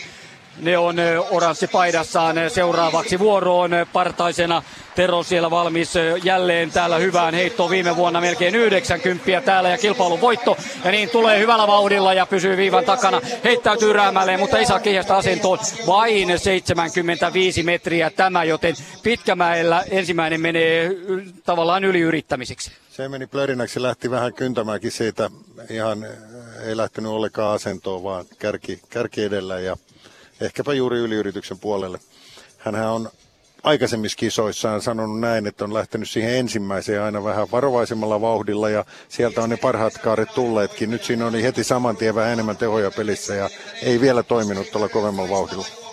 Ne 0.61 0.79
on 0.79 0.97
oranssipaidassaan 1.31 2.37
seuraavaksi 2.49 3.19
vuoroon 3.19 3.71
partaisena. 3.93 4.63
Tero 4.95 5.23
siellä 5.23 5.51
valmis 5.51 5.95
jälleen 6.25 6.71
täällä 6.71 6.99
hyvään 6.99 7.35
heittoon 7.35 7.71
viime 7.71 7.97
vuonna 7.97 8.21
melkein 8.21 8.55
90 8.55 9.41
täällä 9.41 9.69
ja 9.69 9.79
kilpailun 9.79 10.21
voitto. 10.21 10.57
Ja 10.85 10.91
niin 10.91 11.11
tulee 11.11 11.39
hyvällä 11.39 11.67
vauhdilla 11.67 12.15
ja 12.15 12.27
pysyy 12.27 12.57
viivan 12.57 12.85
takana. 12.85 13.21
Heittäytyy 13.45 13.93
räämälleen, 13.93 14.41
mutta 14.41 14.59
ei 14.59 14.67
saa 14.67 14.81
kihjasta 14.81 15.17
asentoon. 15.17 15.59
Vain 15.87 16.39
75 16.39 17.63
metriä 17.63 18.11
tämä, 18.11 18.45
joten 18.45 18.75
Pitkämäellä 19.03 19.85
ensimmäinen 19.91 20.41
menee 20.41 20.91
tavallaan 21.45 21.85
yliyrittämiseksi. 21.85 22.71
Se 22.91 23.09
meni 23.09 23.27
plörinäksi, 23.27 23.83
lähti 23.83 24.11
vähän 24.11 24.35
kyntämäänkin 24.35 24.93
siitä. 24.93 25.31
Ihan 25.71 26.07
ei 26.65 26.77
lähtenyt 26.77 27.11
ollenkaan 27.11 27.55
asentoon, 27.55 28.03
vaan 28.03 28.25
kärki, 28.39 28.81
kärki 28.91 29.23
edellä 29.25 29.61
ja 29.61 29.77
ehkäpä 30.45 30.75
juuri 30.75 30.99
yliyrityksen 30.99 31.59
puolelle. 31.59 31.99
Hänhän 32.59 32.91
on 32.91 33.11
aikaisemmissa 33.63 34.17
kisoissaan 34.17 34.83
sanonut 34.83 35.21
näin, 35.21 35.47
että 35.47 35.65
on 35.65 35.75
lähtenyt 35.75 36.11
siihen 36.11 36.37
ensimmäiseen 36.37 37.03
aina 37.03 37.25
vähän 37.25 37.51
varovaisemmalla 37.53 38.21
vauhdilla 38.21 38.71
ja 38.71 38.85
sieltä 39.09 39.43
on 39.43 39.51
ne 39.51 39.57
parhaat 39.57 39.99
kaaret 39.99 40.35
tulleetkin. 40.35 40.91
Nyt 40.91 41.05
siinä 41.05 41.27
oli 41.27 41.43
heti 41.43 41.65
saman 41.65 41.97
tien 41.97 42.15
vähän 42.15 42.33
enemmän 42.33 42.57
tehoja 42.57 42.91
pelissä 42.91 43.35
ja 43.35 43.51
ei 43.83 44.01
vielä 44.01 44.23
toiminut 44.23 44.71
tuolla 44.71 44.89
kovemmalla 44.89 45.31
vauhdilla. 45.31 45.84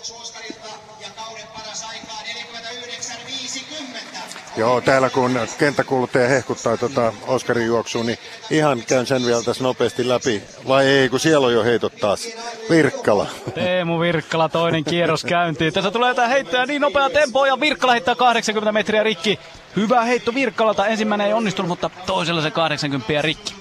Joo, 4.56 4.80
täällä 4.80 5.10
kun 5.10 5.38
kenttäkuluttaja 5.58 6.28
hehkuttaa 6.28 6.76
tota 6.76 7.12
Oskarin 7.26 7.66
juoksua, 7.66 8.04
niin 8.04 8.18
ihan 8.50 8.82
käyn 8.88 9.06
sen 9.06 9.26
vielä 9.26 9.42
tässä 9.42 9.62
nopeasti 9.62 10.08
läpi. 10.08 10.42
Vai 10.68 10.86
ei, 10.86 11.08
kun 11.08 11.20
siellä 11.20 11.46
on 11.46 11.52
jo 11.52 11.64
heitot 11.64 11.96
taas. 11.96 12.28
Virkkala. 12.70 13.26
Teemu 13.54 14.00
Virkkala, 14.00 14.48
toinen 14.48 14.84
kierros 14.84 15.24
käyntiin. 15.24 15.72
Tässä 15.72 15.90
tulee 15.90 16.08
jotain 16.08 16.30
heittoja 16.30 16.66
niin 16.66 16.82
nopea 16.82 17.10
tempo 17.10 17.46
ja 17.46 17.60
Virkkala 17.60 17.92
heittää 17.92 18.14
80 18.14 18.72
metriä 18.72 19.02
rikki. 19.02 19.38
Hyvä 19.76 20.04
heitto 20.04 20.34
Virkkalalta. 20.34 20.86
Ensimmäinen 20.86 21.26
ei 21.26 21.32
onnistunut, 21.32 21.68
mutta 21.68 21.90
toisella 22.06 22.42
se 22.42 22.50
80 22.50 23.22
rikki. 23.22 23.54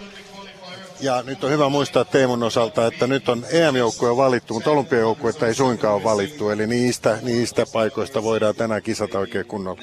Ja 1.02 1.24
nyt 1.26 1.44
on 1.44 1.52
hyvä 1.52 1.70
muistaa 1.70 2.06
Teemun 2.06 2.44
osalta, 2.44 2.88
että 2.88 3.08
nyt 3.08 3.30
on 3.30 3.46
EM-joukkue 3.52 4.18
valittu, 4.18 4.54
mutta 4.54 4.72
olympiajoukkuetta 4.72 5.48
ei 5.48 5.54
suinkaan 5.54 5.94
ole 5.96 6.04
valittu. 6.04 6.50
Eli 6.50 6.68
niistä, 6.68 7.18
niistä 7.22 7.66
paikoista 7.74 8.24
voidaan 8.24 8.56
tänään 8.56 8.82
kisata 8.82 9.20
oikein 9.20 9.46
kunnolla. 9.46 9.82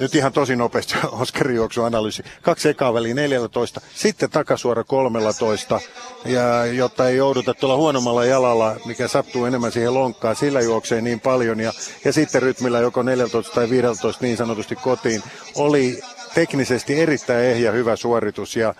Nyt 0.00 0.14
ihan 0.14 0.32
tosi 0.32 0.56
nopeasti 0.56 0.94
Oskarin 1.12 1.56
juoksuanalyysi. 1.56 2.22
Kaksi 2.42 2.68
ekaa 2.68 2.94
väliin 2.94 3.16
14, 3.16 3.80
sitten 3.94 4.30
takasuora 4.30 4.84
13. 4.84 5.80
Ja 6.24 6.66
jotta 6.66 7.08
ei 7.08 7.16
jouduta 7.16 7.54
tuolla 7.54 7.76
huonommalla 7.76 8.24
jalalla, 8.24 8.76
mikä 8.84 9.08
sattuu 9.08 9.44
enemmän 9.44 9.72
siihen 9.72 9.94
lonkkaan, 9.94 10.36
sillä 10.36 10.60
juoksee 10.60 11.00
niin 11.00 11.20
paljon. 11.20 11.60
Ja, 11.60 11.72
ja 12.04 12.12
sitten 12.12 12.42
rytmillä 12.42 12.78
joko 12.78 13.02
14 13.02 13.54
tai 13.54 13.70
15 13.70 14.24
niin 14.24 14.36
sanotusti 14.36 14.76
kotiin. 14.76 15.22
Oli 15.54 16.00
teknisesti 16.34 17.00
erittäin 17.00 17.44
ehjä 17.44 17.72
hyvä 17.72 17.96
suoritus 17.96 18.56
ja, 18.56 18.74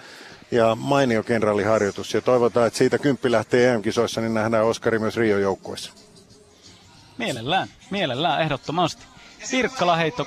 ja 0.51 0.77
mainio 0.81 1.23
kenraaliharjoitus. 1.23 2.15
Ja 2.15 2.21
toivotaan, 2.21 2.67
että 2.67 2.79
siitä 2.79 2.99
kymppi 2.99 3.31
lähtee 3.31 3.75
EM-kisoissa, 3.75 4.21
niin 4.21 4.35
nähdään 4.35 4.65
Oskari 4.65 4.99
myös 4.99 5.17
Rio-joukkueessa. 5.17 5.93
Mielellään, 7.19 7.69
mielellään, 7.91 8.43
ehdottomasti. 8.43 9.12
Virkkala 9.53 9.97
heitto 9.97 10.23
80-57. 10.23 10.27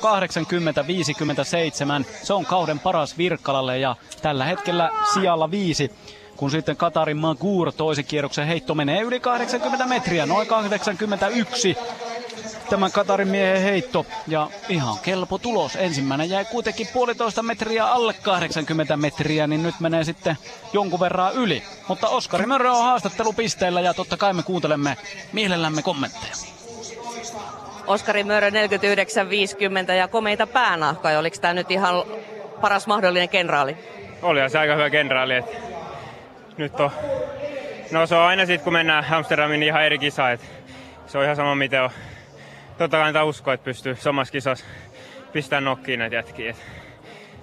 Se 2.24 2.34
on 2.34 2.46
kauden 2.46 2.80
paras 2.80 3.18
Virkkalalle 3.18 3.80
ja 3.80 3.96
tällä 4.22 4.46
hetkellä 4.46 4.90
sijalla 5.14 5.52
viisi. 5.52 5.92
Kun 6.38 6.52
sitten 6.52 6.78
Katarin 6.78 7.18
Magur 7.18 7.72
toisen 7.72 8.06
kierroksen 8.06 8.48
heitto 8.48 8.76
menee 8.76 9.02
yli 9.02 9.20
80 9.20 9.86
metriä, 9.86 10.26
noin 10.26 10.48
81 10.48 11.78
tämän 12.70 12.92
Katarin 12.92 13.28
miehen 13.28 13.62
heitto. 13.62 14.06
Ja 14.28 14.50
ihan 14.70 15.00
kelpo 15.00 15.38
tulos. 15.38 15.76
Ensimmäinen 15.76 16.30
jäi 16.30 16.46
kuitenkin 16.46 16.88
puolitoista 16.94 17.44
metriä 17.44 17.86
alle 17.86 18.14
80 18.14 18.98
metriä, 18.98 19.48
niin 19.48 19.64
nyt 19.64 19.76
menee 19.80 20.04
sitten 20.04 20.38
jonkun 20.74 21.00
verran 21.00 21.34
yli. 21.34 21.64
Mutta 21.88 22.08
Oskari 22.08 22.46
Mörrö 22.46 22.72
on 22.72 22.84
haastattelupisteellä 22.84 23.82
ja 23.82 23.94
totta 23.94 24.18
kai 24.18 24.34
me 24.34 24.44
kuuntelemme 24.44 24.98
mielellämme 25.34 25.82
kommentteja. 25.82 26.34
Oskari 27.88 28.24
Mörö 28.24 28.50
49-50 28.50 29.92
ja 29.92 30.08
komeita 30.08 30.48
päänahkoja. 30.48 31.20
Oliko 31.20 31.38
tämä 31.42 31.54
nyt 31.54 31.72
ihan 31.72 32.04
paras 32.62 32.88
mahdollinen 32.88 33.30
kenraali? 33.30 33.78
Oli 34.22 34.50
se 34.50 34.60
aika 34.60 34.76
hyvä 34.76 34.90
kenraali. 34.90 35.36
Että 35.36 35.58
nyt 36.58 36.80
on, 36.80 36.92
no 37.92 38.08
se 38.08 38.16
on 38.16 38.22
aina 38.22 38.46
sitten 38.46 38.64
kun 38.64 38.74
mennään 38.74 39.06
Amsterdamin 39.12 39.60
niin 39.60 39.68
ihan 39.68 39.86
eri 39.86 39.98
kisa. 39.98 40.32
Että 40.32 40.48
se 41.08 41.18
on 41.18 41.24
ihan 41.24 41.36
sama 41.36 41.56
miten 41.56 41.84
on. 41.84 41.90
Totta 42.78 42.98
kai 43.14 43.24
uskoa, 43.24 43.54
että 43.54 43.66
pystyy 43.66 43.96
samassa 43.96 44.32
kisassa 44.32 44.66
pistämään 45.34 45.66
nokkiin 45.66 46.00
näitä 46.00 46.16
jätkiä. 46.16 46.50
Et 46.50 46.58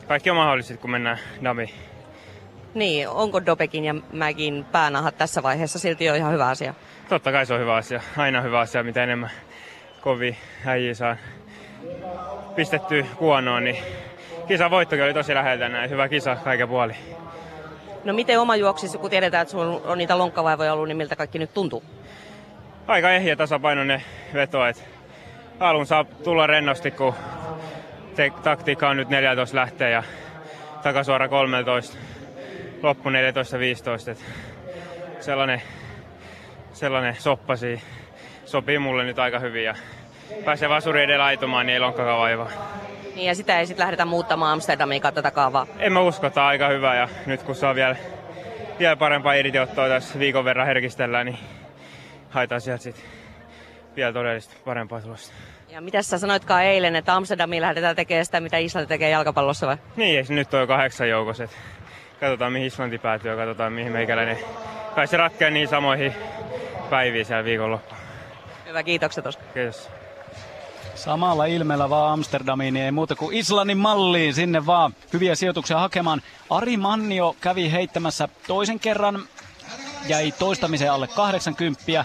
kaikki 0.08 0.30
on 0.30 0.36
mahdollista 0.36 0.76
kun 0.76 0.90
mennään 0.90 1.18
Damiin. 1.44 1.70
Niin, 2.74 3.08
onko 3.08 3.46
Dopekin 3.46 3.84
ja 3.84 3.94
Mäkin 4.12 4.64
päänahat 4.72 5.18
tässä 5.18 5.42
vaiheessa 5.42 5.78
silti 5.78 6.04
jo 6.04 6.14
ihan 6.14 6.32
hyvä 6.32 6.48
asia? 6.48 6.74
Totta 7.08 7.32
kai 7.32 7.46
se 7.46 7.54
on 7.54 7.60
hyvä 7.60 7.74
asia. 7.74 8.00
Aina 8.16 8.40
hyvä 8.40 8.60
asia, 8.60 8.82
mitä 8.82 9.02
enemmän 9.02 9.30
kovin 10.02 10.36
äijä 10.66 10.94
saa 10.94 11.16
pistetty 12.54 13.06
kuonoon, 13.16 13.64
niin 13.64 13.76
kisan 14.48 14.70
voittokin 14.70 15.04
oli 15.04 15.14
tosi 15.14 15.34
läheltä 15.34 15.68
näin. 15.68 15.90
Hyvä 15.90 16.08
kisa 16.08 16.36
kaiken 16.36 16.68
puoli. 16.68 16.92
No 18.04 18.12
miten 18.12 18.40
oma 18.40 18.56
juoksissa, 18.56 18.98
kun 18.98 19.10
tiedetään, 19.10 19.42
että 19.42 19.52
sulla 19.52 19.80
on 19.84 19.98
niitä 19.98 20.18
lonkkavaivoja 20.18 20.72
ollut, 20.72 20.88
niin 20.88 20.96
miltä 20.96 21.16
kaikki 21.16 21.38
nyt 21.38 21.54
tuntuu? 21.54 21.82
Aika 22.86 23.10
ehjä 23.10 23.36
tasapainoinen 23.36 24.02
veto, 24.34 24.66
että 24.66 24.82
alun 25.60 25.86
saa 25.86 26.04
tulla 26.04 26.46
rennosti, 26.46 26.90
kun 26.90 27.14
te, 28.16 28.32
taktiikka 28.42 28.88
on 28.88 28.96
nyt 28.96 29.08
14 29.08 29.56
lähtee 29.56 29.90
ja 29.90 30.02
takasuora 30.82 31.28
13, 31.28 31.98
loppu 32.82 33.08
14-15. 33.08 33.12
Sellainen, 35.20 35.62
sellainen 36.72 37.16
soppasi 37.18 37.82
sopii 38.44 38.78
mulle 38.78 39.04
nyt 39.04 39.18
aika 39.18 39.38
hyvin 39.38 39.64
ja 39.64 39.74
pääsee 40.44 40.68
vasuri 40.68 41.02
edellä 41.02 41.24
aitumaan, 41.24 41.66
niin 41.66 41.74
ei 41.74 41.80
lonkkakaan 41.80 42.18
vaivaa. 42.18 42.48
Niin 43.14 43.26
ja 43.26 43.34
sitä 43.34 43.58
ei 43.58 43.66
sitten 43.66 43.82
lähdetä 43.82 44.04
muuttamaan 44.04 44.52
Amsterdamiin 44.52 45.02
tätä 45.02 45.30
kaavaa? 45.30 45.66
En 45.78 45.92
mä 45.92 46.00
usko, 46.00 46.26
että 46.26 46.40
on 46.40 46.46
aika 46.46 46.68
hyvä 46.68 46.94
ja 46.94 47.08
nyt 47.26 47.42
kun 47.42 47.54
saa 47.54 47.74
vielä, 47.74 47.96
vielä 48.78 48.96
parempaa 48.96 49.34
irtiottoa 49.34 49.88
tässä 49.88 50.18
viikon 50.18 50.44
verran 50.44 50.66
herkistellään, 50.66 51.26
niin 51.26 51.38
haetaan 52.30 52.60
sieltä 52.60 52.82
sitten 52.82 53.04
vielä 53.96 54.12
todellista 54.12 54.54
parempaa 54.64 55.00
tulosta. 55.00 55.34
Ja 55.68 55.80
mitä 55.80 56.02
sä 56.02 56.18
sanoitkaan 56.18 56.64
eilen, 56.64 56.96
että 56.96 57.14
Amsterdamiin 57.14 57.62
lähdetään 57.62 57.96
tekemään 57.96 58.24
sitä, 58.24 58.40
mitä 58.40 58.56
Islanti 58.56 58.88
tekee 58.88 59.10
jalkapallossa 59.10 59.66
vai? 59.66 59.76
Niin, 59.96 60.26
nyt 60.28 60.54
on 60.54 60.60
jo 60.60 60.66
kahdeksan 60.66 61.08
joukossa. 61.08 61.48
Katsotaan 62.20 62.52
mihin 62.52 62.66
Islanti 62.66 62.98
päätyy 62.98 63.30
ja 63.30 63.36
katsotaan 63.36 63.72
mihin 63.72 63.92
meikäläinen. 63.92 64.38
Kai 64.94 65.06
se 65.06 65.16
ratkeaa 65.16 65.50
niin 65.50 65.68
samoihin 65.68 66.14
päiviin 66.90 67.24
siellä 67.24 67.44
viikonloppuun. 67.44 68.00
Hyvä, 68.68 68.82
kiitokset 68.82 69.26
Oskar. 69.26 69.46
Kiitos. 69.54 69.90
Samalla 71.04 71.44
ilmeellä 71.44 71.90
vaan 71.90 72.12
Amsterdamiin, 72.12 72.76
ei 72.76 72.90
muuta 72.90 73.14
kuin 73.16 73.36
Islannin 73.36 73.78
malliin 73.78 74.34
sinne 74.34 74.66
vaan 74.66 74.94
hyviä 75.12 75.34
sijoituksia 75.34 75.78
hakemaan. 75.78 76.22
Ari 76.50 76.76
Mannio 76.76 77.36
kävi 77.40 77.72
heittämässä 77.72 78.28
toisen 78.46 78.80
kerran 78.80 79.22
jäi 80.08 80.32
toistamiseen 80.32 80.92
alle 80.92 81.08
80, 81.08 82.04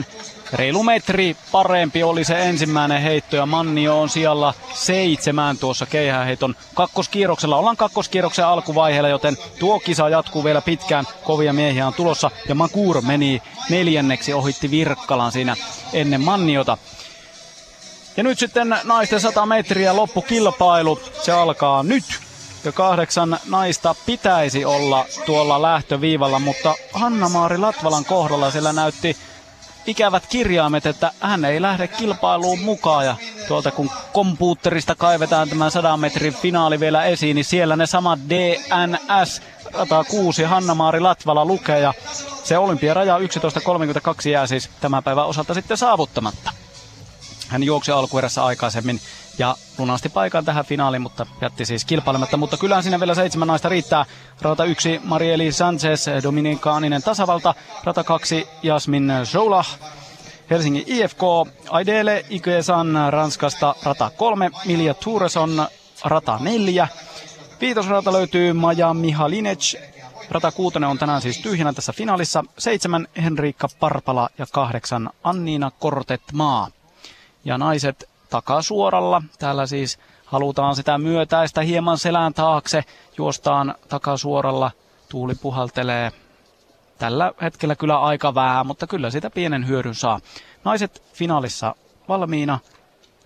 78-37. 0.00 0.04
Reilu 0.52 0.82
metri 0.82 1.36
parempi 1.52 2.02
oli 2.02 2.24
se 2.24 2.42
ensimmäinen 2.42 3.02
heitto 3.02 3.36
ja 3.36 3.46
Mannio 3.46 4.00
on 4.00 4.08
siellä 4.08 4.54
seitsemän 4.72 5.58
tuossa 5.58 5.86
keihäheiton 5.86 6.54
kakkoskierroksella. 6.74 7.56
Ollaan 7.56 7.76
kakkoskierroksen 7.76 8.46
alkuvaiheella, 8.46 9.08
joten 9.08 9.36
tuo 9.58 9.80
kisa 9.80 10.08
jatkuu 10.08 10.44
vielä 10.44 10.60
pitkään. 10.60 11.04
Kovia 11.24 11.52
miehiä 11.52 11.86
on 11.86 11.94
tulossa 11.94 12.30
ja 12.48 12.54
Makur 12.54 13.02
meni 13.02 13.42
neljänneksi, 13.70 14.34
ohitti 14.34 14.70
Virkkalan 14.70 15.32
siinä 15.32 15.56
ennen 15.92 16.20
Manniota. 16.20 16.78
Ja 18.16 18.22
nyt 18.22 18.38
sitten 18.38 18.76
naisten 18.84 19.20
100 19.20 19.46
metriä 19.46 19.96
loppukilpailu. 19.96 21.00
Se 21.22 21.32
alkaa 21.32 21.82
nyt 21.82 22.04
ja 22.64 22.72
kahdeksan 22.72 23.38
naista 23.48 23.94
pitäisi 24.06 24.64
olla 24.64 25.06
tuolla 25.26 25.62
lähtöviivalla, 25.62 26.38
mutta 26.38 26.74
Hanna-Maari 26.92 27.58
Latvalan 27.58 28.04
kohdalla 28.04 28.50
sillä 28.50 28.72
näytti 28.72 29.16
ikävät 29.86 30.26
kirjaimet, 30.26 30.86
että 30.86 31.12
hän 31.20 31.44
ei 31.44 31.62
lähde 31.62 31.88
kilpailuun 31.88 32.60
mukaan. 32.60 33.06
Ja 33.06 33.16
tuolta 33.48 33.70
kun 33.70 33.90
kompuutterista 34.12 34.94
kaivetaan 34.94 35.48
tämä 35.48 35.70
100 35.70 35.96
metrin 35.96 36.34
finaali 36.34 36.80
vielä 36.80 37.04
esiin, 37.04 37.34
niin 37.34 37.44
siellä 37.44 37.76
ne 37.76 37.86
samat 37.86 38.20
DNS 38.28 39.42
106 39.86 40.42
Hanna-Maari 40.42 41.00
Latvala 41.00 41.44
lukee. 41.44 41.80
Ja 41.80 41.94
se 42.44 42.58
olympiaraja 42.58 43.18
11.32 43.18 44.28
jää 44.28 44.46
siis 44.46 44.70
tämän 44.80 45.02
päivän 45.02 45.26
osalta 45.26 45.54
sitten 45.54 45.76
saavuttamatta. 45.76 46.50
Hän 47.48 47.62
juoksi 47.62 47.92
alkuerässä 47.92 48.44
aikaisemmin 48.44 49.00
ja 49.40 49.56
lunasti 49.78 50.08
paikan 50.08 50.44
tähän 50.44 50.64
finaaliin, 50.64 51.02
mutta 51.02 51.26
jätti 51.40 51.64
siis 51.64 51.84
kilpailematta. 51.84 52.36
Mutta 52.36 52.56
kyllähän 52.56 52.82
siinä 52.82 53.00
vielä 53.00 53.14
seitsemän 53.14 53.48
naista 53.48 53.68
riittää. 53.68 54.04
Rata 54.40 54.64
yksi 54.64 55.00
Marieli 55.04 55.52
Sanchez, 55.52 56.06
Dominikaaninen 56.22 57.02
tasavalta. 57.02 57.54
Rata 57.84 58.04
kaksi 58.04 58.48
Jasmin 58.62 59.12
Joulah, 59.34 59.78
Helsingin 60.50 60.84
IFK, 60.86 61.20
Aidele 61.70 62.24
Ikesan 62.30 62.98
Ranskasta 63.10 63.74
rata 63.82 64.10
3, 64.16 64.50
Milja 64.64 64.94
Tureson 64.94 65.66
rata 66.04 66.38
4. 66.40 66.88
Viitosrata 67.60 68.12
löytyy 68.12 68.52
Maja 68.52 68.94
Mihalinec, 68.94 69.74
rata 70.30 70.52
6 70.52 70.78
on 70.78 70.98
tänään 70.98 71.22
siis 71.22 71.38
tyhjänä 71.38 71.72
tässä 71.72 71.92
finaalissa. 71.92 72.44
7 72.58 73.08
Henriikka 73.22 73.68
Parpala 73.80 74.28
ja 74.38 74.46
8 74.52 75.10
Anniina 75.24 75.70
Kortetmaa. 75.70 76.68
Ja 77.44 77.58
naiset 77.58 78.09
takasuoralla. 78.30 79.22
Täällä 79.38 79.66
siis 79.66 79.98
halutaan 80.26 80.76
sitä 80.76 80.98
myötäistä 80.98 81.60
hieman 81.60 81.98
selän 81.98 82.34
taakse. 82.34 82.84
Juostaan 83.18 83.74
takasuoralla. 83.88 84.70
Tuuli 85.08 85.34
puhaltelee 85.34 86.12
tällä 86.98 87.32
hetkellä 87.42 87.76
kyllä 87.76 87.98
aika 88.00 88.34
vähän, 88.34 88.66
mutta 88.66 88.86
kyllä 88.86 89.10
sitä 89.10 89.30
pienen 89.30 89.68
hyödyn 89.68 89.94
saa. 89.94 90.20
Naiset 90.64 91.02
finaalissa 91.12 91.74
valmiina. 92.08 92.58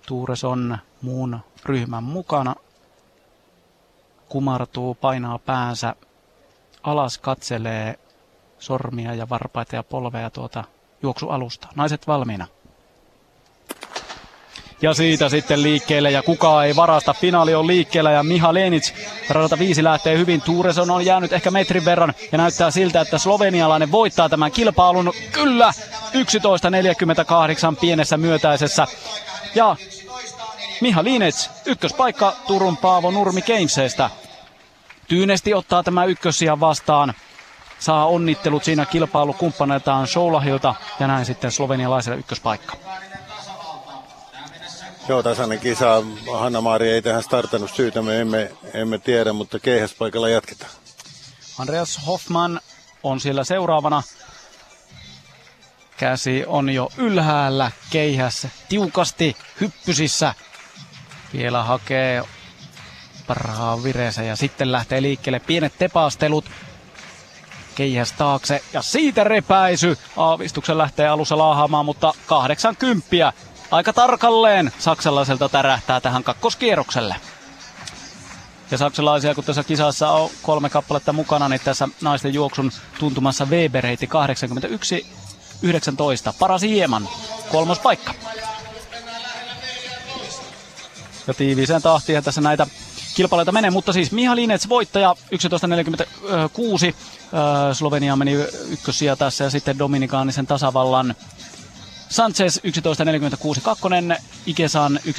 Tuures 0.07 0.45
on 0.45 0.79
muun 1.03 1.41
ryhmän 1.65 2.05
mukana. 2.05 2.55
Kumartuu, 4.29 4.95
painaa 4.95 5.39
päänsä 5.39 5.95
alas, 6.83 7.19
katselee 7.19 7.99
sormia 8.59 9.15
ja 9.15 9.29
varpaita 9.29 9.77
ja 9.77 9.83
polveja 9.83 10.31
tuota 10.31 10.65
juoksualusta. 11.03 11.69
Naiset 11.75 12.07
valmiina. 12.07 12.47
Ja 14.85 14.95
siitä 14.95 15.29
sitten 15.29 15.63
liikkeelle 15.63 16.11
ja 16.11 16.23
kukaan 16.23 16.67
ei 16.67 16.77
varasta. 16.77 17.15
Finaali 17.15 17.55
on 17.55 17.67
liikkeellä 17.67 18.11
ja 18.11 18.23
Miha 18.23 18.55
Lenic 18.55 18.93
radalta 19.31 19.59
viisi 19.59 19.85
lähtee 19.85 20.19
hyvin. 20.19 20.41
Tuureson 20.41 20.91
on 20.91 21.05
jäänyt 21.05 21.33
ehkä 21.33 21.51
metrin 21.51 21.85
verran 21.85 22.15
ja 22.33 22.39
näyttää 22.39 22.71
siltä, 22.71 23.01
että 23.01 23.19
slovenialainen 23.19 23.93
voittaa 23.93 24.29
tämän 24.29 24.53
kilpailun. 24.53 25.13
Kyllä, 25.33 25.73
11.48 27.73 27.77
pienessä 27.81 28.17
myötäisessä. 28.17 28.87
Ja 29.55 29.77
Miha 30.81 31.05
Linets, 31.05 31.51
ykköspaikka 31.67 32.37
Turun 32.47 32.77
Paavo 32.77 33.11
Nurmi 33.11 33.43
Keynesestä. 33.43 34.11
Tyynesti 35.09 35.55
ottaa 35.55 35.83
tämä 35.83 36.05
ykkössiä 36.05 36.61
vastaan. 36.61 37.15
Saa 37.79 38.07
onnittelut 38.07 38.65
siinä 38.65 38.87
kilpailukumppaneiltaan 38.87 40.07
Shoulahilta 40.07 40.75
ja 41.01 41.07
näin 41.07 41.25
sitten 41.25 41.51
slovenialaiselle 41.51 42.19
ykköspaikka. 42.19 42.77
Joo, 45.09 45.23
tasainen 45.23 45.61
kisa. 45.61 46.03
Hanna-Maari 46.39 46.91
ei 46.91 47.03
tähän 47.03 47.23
startannut 47.23 47.71
syytä, 47.71 48.03
me 48.03 48.21
emme, 48.21 48.51
emme 48.75 48.99
tiedä, 48.99 49.33
mutta 49.33 49.59
keihäspaikalla 49.59 50.29
jatketaan. 50.29 50.71
Andreas 51.59 52.01
Hoffman 52.07 52.61
on 53.03 53.21
siellä 53.21 53.45
seuraavana. 53.45 54.03
Käsi 55.97 56.45
on 56.47 56.71
jo 56.71 56.91
ylhäällä 56.97 57.71
keihässä, 57.91 58.49
tiukasti 58.69 59.37
hyppysissä. 59.61 60.35
Vielä 61.33 61.63
hakee 61.63 62.23
parhaan 63.27 63.83
vireensä 63.83 64.23
ja 64.23 64.37
sitten 64.37 64.73
lähtee 64.73 65.03
liikkeelle 65.03 65.41
pienet 65.41 65.79
tepastelut. 65.79 66.45
Keihäs 67.75 68.13
taakse 68.13 68.63
ja 68.73 68.83
siitä 68.83 69.25
repäisy. 69.25 69.99
Aavistuksen 70.17 70.79
lähtee 70.79 71.09
alussa 71.09 71.39
laahaamaan, 71.39 71.85
mutta 71.85 72.15
80 72.27 73.33
aika 73.71 73.93
tarkalleen 73.93 74.73
saksalaiselta 74.79 75.49
tärähtää 75.49 76.01
tähän 76.01 76.25
kakkoskierrokselle. 76.25 77.17
Ja 78.71 78.79
saksalaisia, 78.79 79.35
kun 79.35 79.45
tässä 79.45 79.65
kisassa 79.65 80.11
on 80.11 80.31
kolme 80.43 80.71
kappaletta 80.71 81.13
mukana, 81.13 81.49
niin 81.49 81.61
tässä 81.65 81.89
naisten 82.01 82.35
juoksun 82.35 82.73
tuntumassa 82.99 83.47
Weber 83.47 83.87
heitti 83.87 84.07
81 84.07 85.07
19. 85.63 86.35
Paras 86.39 86.63
hieman. 86.63 87.09
Kolmos 87.51 87.79
paikka. 87.79 88.15
Ja 91.27 91.35
tiiviiseen 91.35 91.83
tahtiin 91.83 92.25
tässä 92.25 92.41
näitä 92.41 92.67
kilpailuita 93.15 93.53
menee, 93.53 93.71
mutta 93.71 93.93
siis 93.93 94.13
Miha 94.13 94.37
Linets 94.37 94.69
voittaja 94.69 95.17
11.46. 95.35 96.95
Slovenia 97.73 98.17
meni 98.17 98.33
ykkössiä 98.69 99.17
tässä 99.17 99.45
ja 99.45 99.51
sitten 99.51 99.79
Dominikaanisen 99.79 100.47
tasavallan 100.47 101.15
Sanchez 102.15 102.61
11.46 103.57 103.61
kakkonen, 103.63 104.17
Ikesan 104.47 105.01
11.68 105.07 105.11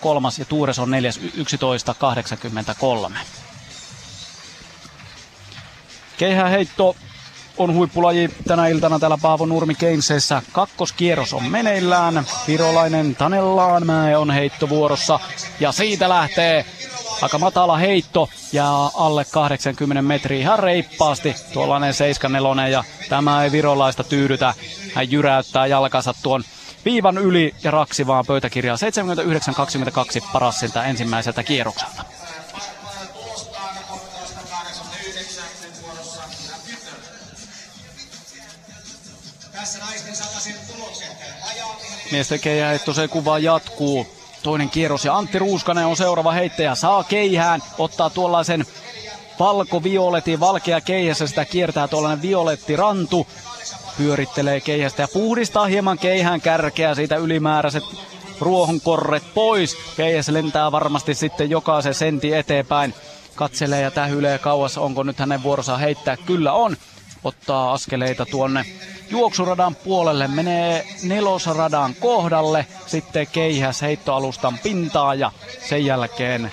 kolmas 0.00 0.38
ja 0.38 0.44
Tuures 0.44 0.78
on 0.78 0.90
neljäs 0.90 1.20
11.83. 1.20 3.12
Keihäheitto 6.18 6.96
on 7.56 7.74
huippulaji 7.74 8.30
tänä 8.48 8.66
iltana 8.68 8.98
täällä 8.98 9.18
Paavo 9.22 9.46
Nurmi 9.46 9.74
Keynesessä. 9.74 10.42
Kakkoskierros 10.52 11.32
on 11.32 11.44
meneillään. 11.44 12.24
Virolainen 12.46 13.16
Tanellaanmäe 13.16 14.16
on 14.16 14.30
heittovuorossa 14.30 15.20
ja 15.60 15.72
siitä 15.72 16.08
lähtee 16.08 16.64
aika 17.22 17.38
matala 17.38 17.76
heitto 17.76 18.28
ja 18.52 18.90
alle 18.94 19.24
80 19.24 20.02
metriä 20.02 20.40
ihan 20.40 20.58
reippaasti 20.58 21.34
tuollainen 21.52 21.94
74 21.94 22.68
ja 22.68 22.84
tämä 23.08 23.44
ei 23.44 23.52
virolaista 23.52 24.04
tyydytä. 24.04 24.54
Hän 24.94 25.10
jyräyttää 25.10 25.66
jalkansa 25.66 26.14
tuon 26.22 26.44
viivan 26.84 27.18
yli 27.18 27.54
ja 27.62 27.70
raksi 27.70 28.06
vaan 28.06 28.26
pöytäkirjaa 28.26 28.76
79-22 30.22 30.28
paras 30.32 30.60
siltä 30.60 30.84
ensimmäiseltä 30.84 31.42
kierrokselta. 31.42 32.04
Miesten 42.12 42.40
keihähetto 42.40 42.94
se 42.94 43.08
kuva 43.08 43.38
jatkuu. 43.38 44.15
Toinen 44.46 44.70
kierros 44.70 45.04
ja 45.04 45.16
Antti 45.16 45.38
Ruuskanen 45.38 45.86
on 45.86 45.96
seuraava 45.96 46.32
heittäjä. 46.32 46.74
Saa 46.74 47.04
keihään, 47.04 47.62
ottaa 47.78 48.10
tuollaisen 48.10 48.66
valko-violetin, 49.38 50.40
valkea 50.40 50.80
keihässä 50.80 51.26
sitä 51.26 51.44
kiertää 51.44 51.88
tuollainen 51.88 52.22
violetti 52.22 52.76
rantu. 52.76 53.26
Pyörittelee 53.98 54.60
keihästä 54.60 55.02
ja 55.02 55.08
puhdistaa 55.08 55.66
hieman 55.66 55.98
keihään 55.98 56.40
kärkeä 56.40 56.94
siitä 56.94 57.16
ylimääräiset 57.16 57.84
ruohonkorret 58.40 59.34
pois. 59.34 59.76
Keihäs 59.96 60.28
lentää 60.28 60.72
varmasti 60.72 61.14
sitten 61.14 61.50
jokaisen 61.50 61.94
sentti 61.94 62.34
eteenpäin. 62.34 62.94
Katselee 63.34 63.82
ja 63.82 63.90
tähyilee 63.90 64.38
kauas, 64.38 64.78
onko 64.78 65.02
nyt 65.02 65.18
hänen 65.18 65.42
vuorossa 65.42 65.76
heittää. 65.76 66.16
Kyllä 66.16 66.52
on. 66.52 66.76
Ottaa 67.24 67.72
askeleita 67.72 68.26
tuonne 68.26 68.66
juoksuradan 69.10 69.76
puolelle, 69.76 70.28
menee 70.28 70.86
nelosradan 71.02 71.94
kohdalle, 72.00 72.66
sitten 72.86 73.26
keihäs 73.32 73.82
heittoalustan 73.82 74.58
pintaa 74.58 75.14
ja 75.14 75.30
sen 75.68 75.86
jälkeen 75.86 76.52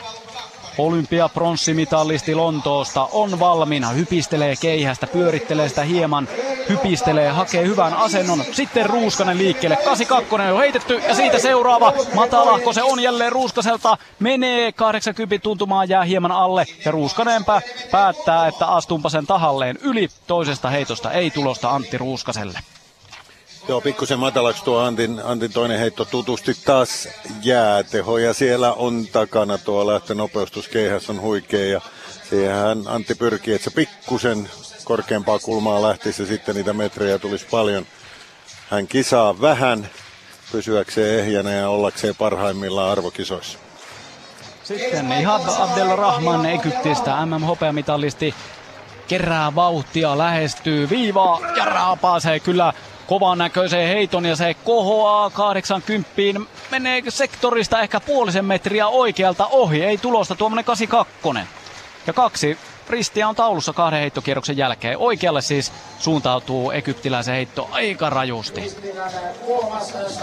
olympiapronssimitalisti 0.78 2.36
Lontoosta 2.36 3.08
on 3.12 3.40
valmiina, 3.40 3.90
hypistelee 3.90 4.56
keihästä, 4.56 5.08
pyörittelee 5.08 5.70
sitä 5.70 5.84
hieman, 5.84 6.28
hypistelee, 6.70 7.30
hakee 7.30 7.66
hyvän 7.68 7.94
asennon. 7.94 8.44
Sitten 8.52 8.86
Ruuskanen 8.86 9.38
liikkeelle, 9.38 9.76
82 9.76 10.52
on 10.52 10.58
heitetty 10.58 11.02
ja 11.08 11.16
siitä 11.16 11.40
seuraava. 11.40 11.94
Matalahko 12.14 12.74
se 12.74 12.84
on 12.84 13.00
jälleen 13.00 13.32
Ruuskaselta, 13.32 13.98
menee 14.20 14.72
80 14.72 15.44
tuntumaan, 15.44 15.90
jää 15.90 16.04
hieman 16.04 16.32
alle. 16.32 16.66
Ja 16.86 16.91
Ruuskanen 16.91 17.45
päättää, 17.91 18.48
että 18.48 18.68
astumpa 18.68 19.10
sen 19.10 19.28
tahalleen. 19.28 19.78
Yli 19.82 20.08
toisesta 20.28 20.70
heitosta, 20.70 21.12
ei 21.12 21.32
tulosta 21.32 21.70
Antti 21.70 21.98
Ruuskaselle. 21.98 22.60
Joo, 23.68 23.81
pikkusen 23.81 24.19
matalaksi 24.19 24.64
tuo 24.64 24.80
Antin, 24.80 25.22
Antin 25.23 25.53
toinen 25.53 25.80
heitto 25.80 26.06
tutusti 26.06 26.53
taas 26.65 27.07
jääteho 27.44 28.18
ja 28.18 28.34
siellä 28.34 28.73
on 28.73 29.07
takana 29.11 29.57
tuo 29.57 29.88
lähtönopeustuskeihäs 29.88 31.10
on 31.10 31.22
huikea 31.22 31.65
ja 31.65 31.81
siihen 32.30 32.84
Antti 32.88 33.15
pyrkii, 33.15 33.53
että 33.53 33.64
se 33.64 33.76
pikkusen 33.76 34.49
korkeampaa 34.84 35.40
kulmaa 35.40 35.81
lähtisi 35.81 36.22
ja 36.22 36.27
sitten 36.27 36.56
niitä 36.56 36.73
metrejä 36.73 37.19
tulisi 37.19 37.45
paljon. 37.52 37.85
Hän 38.69 38.88
kisaa 38.88 39.41
vähän 39.41 39.90
pysyäkseen 40.52 41.19
ehjänä 41.19 41.52
ja 41.52 41.69
ollakseen 41.69 42.15
parhaimmillaan 42.15 42.91
arvokisoissa. 42.91 43.60
Sitten 44.64 45.11
Ihab 45.11 45.41
Abdelrahman 45.60 46.45
Egyptistä 46.45 47.26
MM-hopeamitalisti 47.26 48.35
kerää 49.07 49.56
vauhtia, 49.56 50.18
lähestyy 50.18 50.90
viivaa 50.90 51.40
ja 51.57 51.65
raapaa 51.65 52.19
kyllä 52.44 52.73
kovan 53.14 53.38
näköiseen 53.38 53.88
heiton 53.88 54.26
ja 54.26 54.35
se 54.35 54.53
kohoaa 54.53 55.30
80. 55.30 56.10
Menee 56.72 57.03
sektorista 57.10 57.81
ehkä 57.81 57.99
puolisen 57.99 58.45
metriä 58.45 58.88
oikealta 58.88 59.48
ohi. 59.48 59.84
Ei 59.84 59.98
tulosta 59.98 60.35
tuommoinen 60.35 60.65
82. 60.65 61.49
Ja 62.07 62.14
kaksi 62.14 62.57
ristiä 62.90 63.28
on 63.28 63.36
taulussa 63.36 63.74
kahden 63.74 64.00
heittokierroksen 64.00 64.58
jälkeen. 64.58 64.98
Oikealle 64.98 65.42
siis 65.42 65.72
suuntautuu 66.00 66.72
egyptiläisen 66.72 67.36
heitto 67.36 67.68
aika 67.72 68.10
rajusti. 68.10 68.76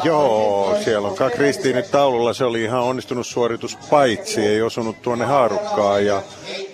Joo, 0.05 0.77
siellä 0.85 1.09
on 1.09 1.17
kaksi 1.17 1.39
ristiä 1.39 1.77
nyt 1.77 1.91
taululla. 1.91 2.33
Se 2.33 2.45
oli 2.45 2.63
ihan 2.63 2.81
onnistunut 2.81 3.27
suoritus 3.27 3.77
paitsi, 3.91 4.47
ei 4.47 4.63
osunut 4.63 5.03
tuonne 5.03 5.25
haarukkaan. 5.25 6.07
Ja 6.07 6.23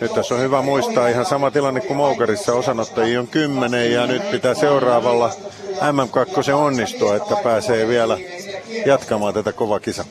nyt 0.01 0.15
tässä 0.15 0.35
on 0.35 0.41
hyvä 0.41 0.63
muistaa 0.63 1.09
ihan 1.09 1.27
sama 1.27 1.51
tilanne 1.51 1.81
kuin 1.81 1.97
Moukarissa. 1.97 2.53
Osanottajia 2.53 3.21
on 3.21 3.29
kymmenen 3.29 3.93
ja 3.93 4.07
nyt 4.07 4.31
pitää 4.31 4.55
seuraavalla 4.55 5.31
MM2 5.77 6.53
onnistua, 6.53 7.17
että 7.17 7.37
pääsee 7.45 7.89
vielä 7.89 8.19
jatkamaan 8.87 9.35
tätä 9.35 9.53
kova 9.53 9.81
kisa. 9.81 10.05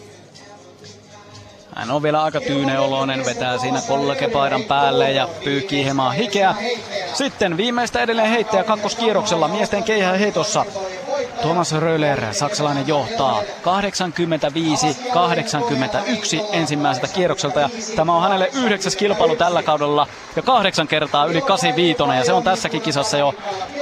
Hän 1.76 1.92
on 1.92 2.04
vielä 2.04 2.24
aika 2.24 2.42
tyyneoloinen, 2.42 3.26
vetää 3.26 3.58
siinä 3.58 3.82
kollekepaidan 3.88 4.64
päälle 4.64 5.12
ja 5.12 5.28
pyyhkii 5.44 5.84
hieman 5.84 6.14
hikeä. 6.14 6.56
Sitten 7.14 7.58
viimeistä 7.58 8.02
edelleen 8.02 8.30
heittäjä 8.30 8.64
kakkoskierroksella 8.64 9.48
miesten 9.48 9.84
keihä 9.84 10.12
heitossa. 10.12 10.66
Thomas 11.42 11.72
Röller, 11.72 12.34
saksalainen, 12.34 12.88
johtaa 12.88 13.42
85-81 13.42 13.46
ensimmäiseltä 16.52 17.08
kierrokselta. 17.08 17.60
Ja 17.60 17.70
tämä 17.96 18.16
on 18.16 18.24
hänelle 18.24 18.50
yhdeksäs 18.54 18.96
kilpailu 18.96 19.36
tällä 19.36 19.64
kaudella 19.64 20.08
ja 20.36 20.42
kahdeksan 20.42 20.88
kertaa 20.88 21.26
yli 21.26 21.42
85 21.42 22.04
ja 22.18 22.26
se 22.26 22.34
on 22.34 22.44
tässäkin 22.44 22.82
kisassa 22.82 23.18
jo 23.18 23.34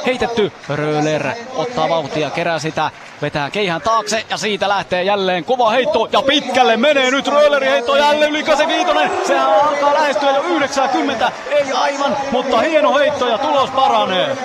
heitetty. 0.06 0.52
Röller 0.70 1.28
ottaa 1.56 1.90
vauhtia, 1.90 2.30
kerää 2.30 2.60
sitä, 2.60 2.91
vetää 3.23 3.51
keihän 3.51 3.81
taakse 3.81 4.25
ja 4.29 4.37
siitä 4.37 4.69
lähtee 4.69 5.03
jälleen 5.03 5.45
kova 5.45 5.69
heitto 5.69 6.09
ja 6.11 6.21
pitkälle 6.21 6.77
menee 6.77 7.11
nyt 7.11 7.27
Röllerin 7.27 7.71
heitto 7.71 7.95
jälleen 7.95 8.31
yli 8.31 8.43
85. 8.43 9.27
Sehän 9.27 9.49
alkaa 9.49 9.93
lähestyä 9.93 10.31
jo 10.31 10.43
90, 10.43 11.31
ei 11.51 11.71
aivan, 11.71 12.17
mutta 12.31 12.59
hieno 12.59 12.97
heitto 12.97 13.27
ja 13.27 13.37
tulos 13.37 13.69
paranee. 13.69 14.37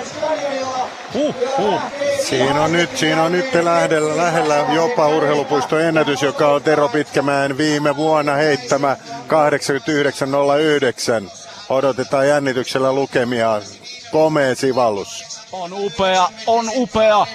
Uh, 1.13 1.35
uh. 1.59 1.81
Siinä 2.29 2.61
on 2.61 2.71
nyt, 2.71 2.97
siinä 2.97 3.23
on 3.23 3.31
nyt 3.31 3.53
lähellä, 3.53 4.17
lähellä 4.17 4.55
jopa 4.73 5.07
urheilupuiston 5.07 5.81
ennätys, 5.81 6.21
joka 6.21 6.47
on 6.47 6.63
Tero 6.63 6.89
Pitkämäen 6.89 7.57
viime 7.57 7.95
vuonna 7.95 8.33
heittämä 8.33 8.97
89.09. 11.23 11.31
Odotetaan 11.69 12.27
jännityksellä 12.27 12.93
lukemia. 12.93 13.61
Komea 14.11 14.55
sivallus. 14.55 15.39
On 15.51 15.73
upea, 15.73 16.27
on 16.47 16.65
upea. 16.75 17.27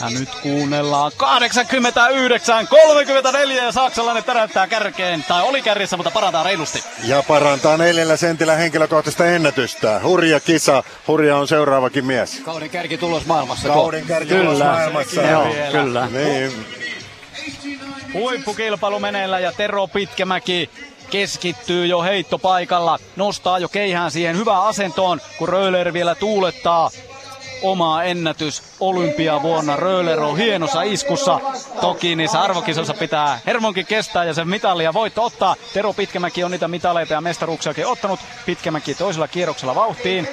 Ja 0.00 0.10
nyt 0.10 0.28
kuunnellaan 0.42 1.12
89, 1.16 2.68
34 2.68 3.64
ja 3.64 3.72
saksalainen 3.72 4.24
täräyttää 4.24 4.66
kärkeen. 4.66 5.24
Tai 5.28 5.42
oli 5.42 5.62
kärjessä, 5.62 5.96
mutta 5.96 6.10
parantaa 6.10 6.42
reilusti. 6.42 6.82
Ja 7.04 7.22
parantaa 7.22 7.76
neljällä 7.76 8.16
sentillä 8.16 8.54
henkilökohtaista 8.54 9.26
ennätystä. 9.26 10.00
Hurja 10.02 10.40
kisa. 10.40 10.82
Hurja 11.08 11.36
on 11.36 11.48
seuraavakin 11.48 12.04
mies. 12.04 12.40
Kauden 12.44 12.70
kärki 12.70 12.98
tulos 12.98 13.26
maailmassa. 13.26 13.68
Kauden 13.68 14.06
kärki 14.06 14.34
tulos 14.34 14.58
maailmassa. 14.58 15.22
Joo, 15.22 15.54
kyllä. 15.72 16.06
Niin. 16.06 16.66
Huippukilpailu 18.14 19.00
meneillä 19.00 19.38
ja 19.38 19.52
Tero 19.52 19.86
Pitkämäki 19.86 20.70
keskittyy 21.10 21.86
jo 21.86 22.02
heittopaikalla. 22.02 22.98
Nostaa 23.16 23.58
jo 23.58 23.68
keihään 23.68 24.10
siihen 24.10 24.36
hyvään 24.36 24.62
asentoon, 24.62 25.20
kun 25.38 25.48
Rööler 25.48 25.92
vielä 25.92 26.14
tuulettaa 26.14 26.90
oma 27.62 28.02
ennätys 28.02 28.62
olympiavuonna. 28.80 29.76
Rööler 29.76 30.20
on 30.20 30.36
hienossa 30.36 30.82
iskussa. 30.82 31.40
Toki 31.80 32.16
niissä 32.16 32.40
arvokisoissa 32.40 32.94
pitää 32.94 33.40
hermonkin 33.46 33.86
kestää 33.86 34.24
ja 34.24 34.34
sen 34.34 34.48
mitalia 34.48 34.94
voitto 34.94 35.24
ottaa. 35.24 35.56
Tero 35.74 35.92
Pitkämäki 35.92 36.44
on 36.44 36.50
niitä 36.50 36.68
mitaleita 36.68 37.14
ja 37.14 37.20
mestaruuksiakin 37.20 37.86
ottanut. 37.86 38.20
Pitkämäki 38.46 38.94
toisella 38.94 39.28
kierroksella 39.28 39.74
vauhtiin. 39.74 40.28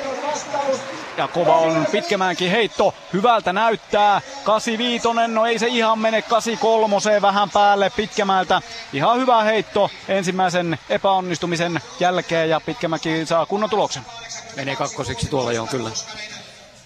Ja 1.17 1.27
kova 1.27 1.57
on 1.57 1.87
Pitkämäänkin 1.91 2.51
heitto. 2.51 2.93
Hyvältä 3.13 3.53
näyttää. 3.53 4.21
85, 4.43 5.07
no 5.27 5.45
ei 5.45 5.59
se 5.59 5.67
ihan 5.67 5.99
mene 5.99 6.21
83 6.21 7.21
vähän 7.21 7.49
päälle 7.49 7.89
Pitkämäältä. 7.89 8.61
Ihan 8.93 9.19
hyvä 9.19 9.43
heitto 9.43 9.89
ensimmäisen 10.07 10.79
epäonnistumisen 10.89 11.79
jälkeen 11.99 12.49
ja 12.49 12.61
Pitkämäki 12.65 13.25
saa 13.25 13.45
kunnon 13.45 13.69
tuloksen. 13.69 14.03
Menee 14.55 14.75
kakkoseksi 14.75 15.27
tuolla 15.29 15.53
jo 15.53 15.67
kyllä. 15.71 15.89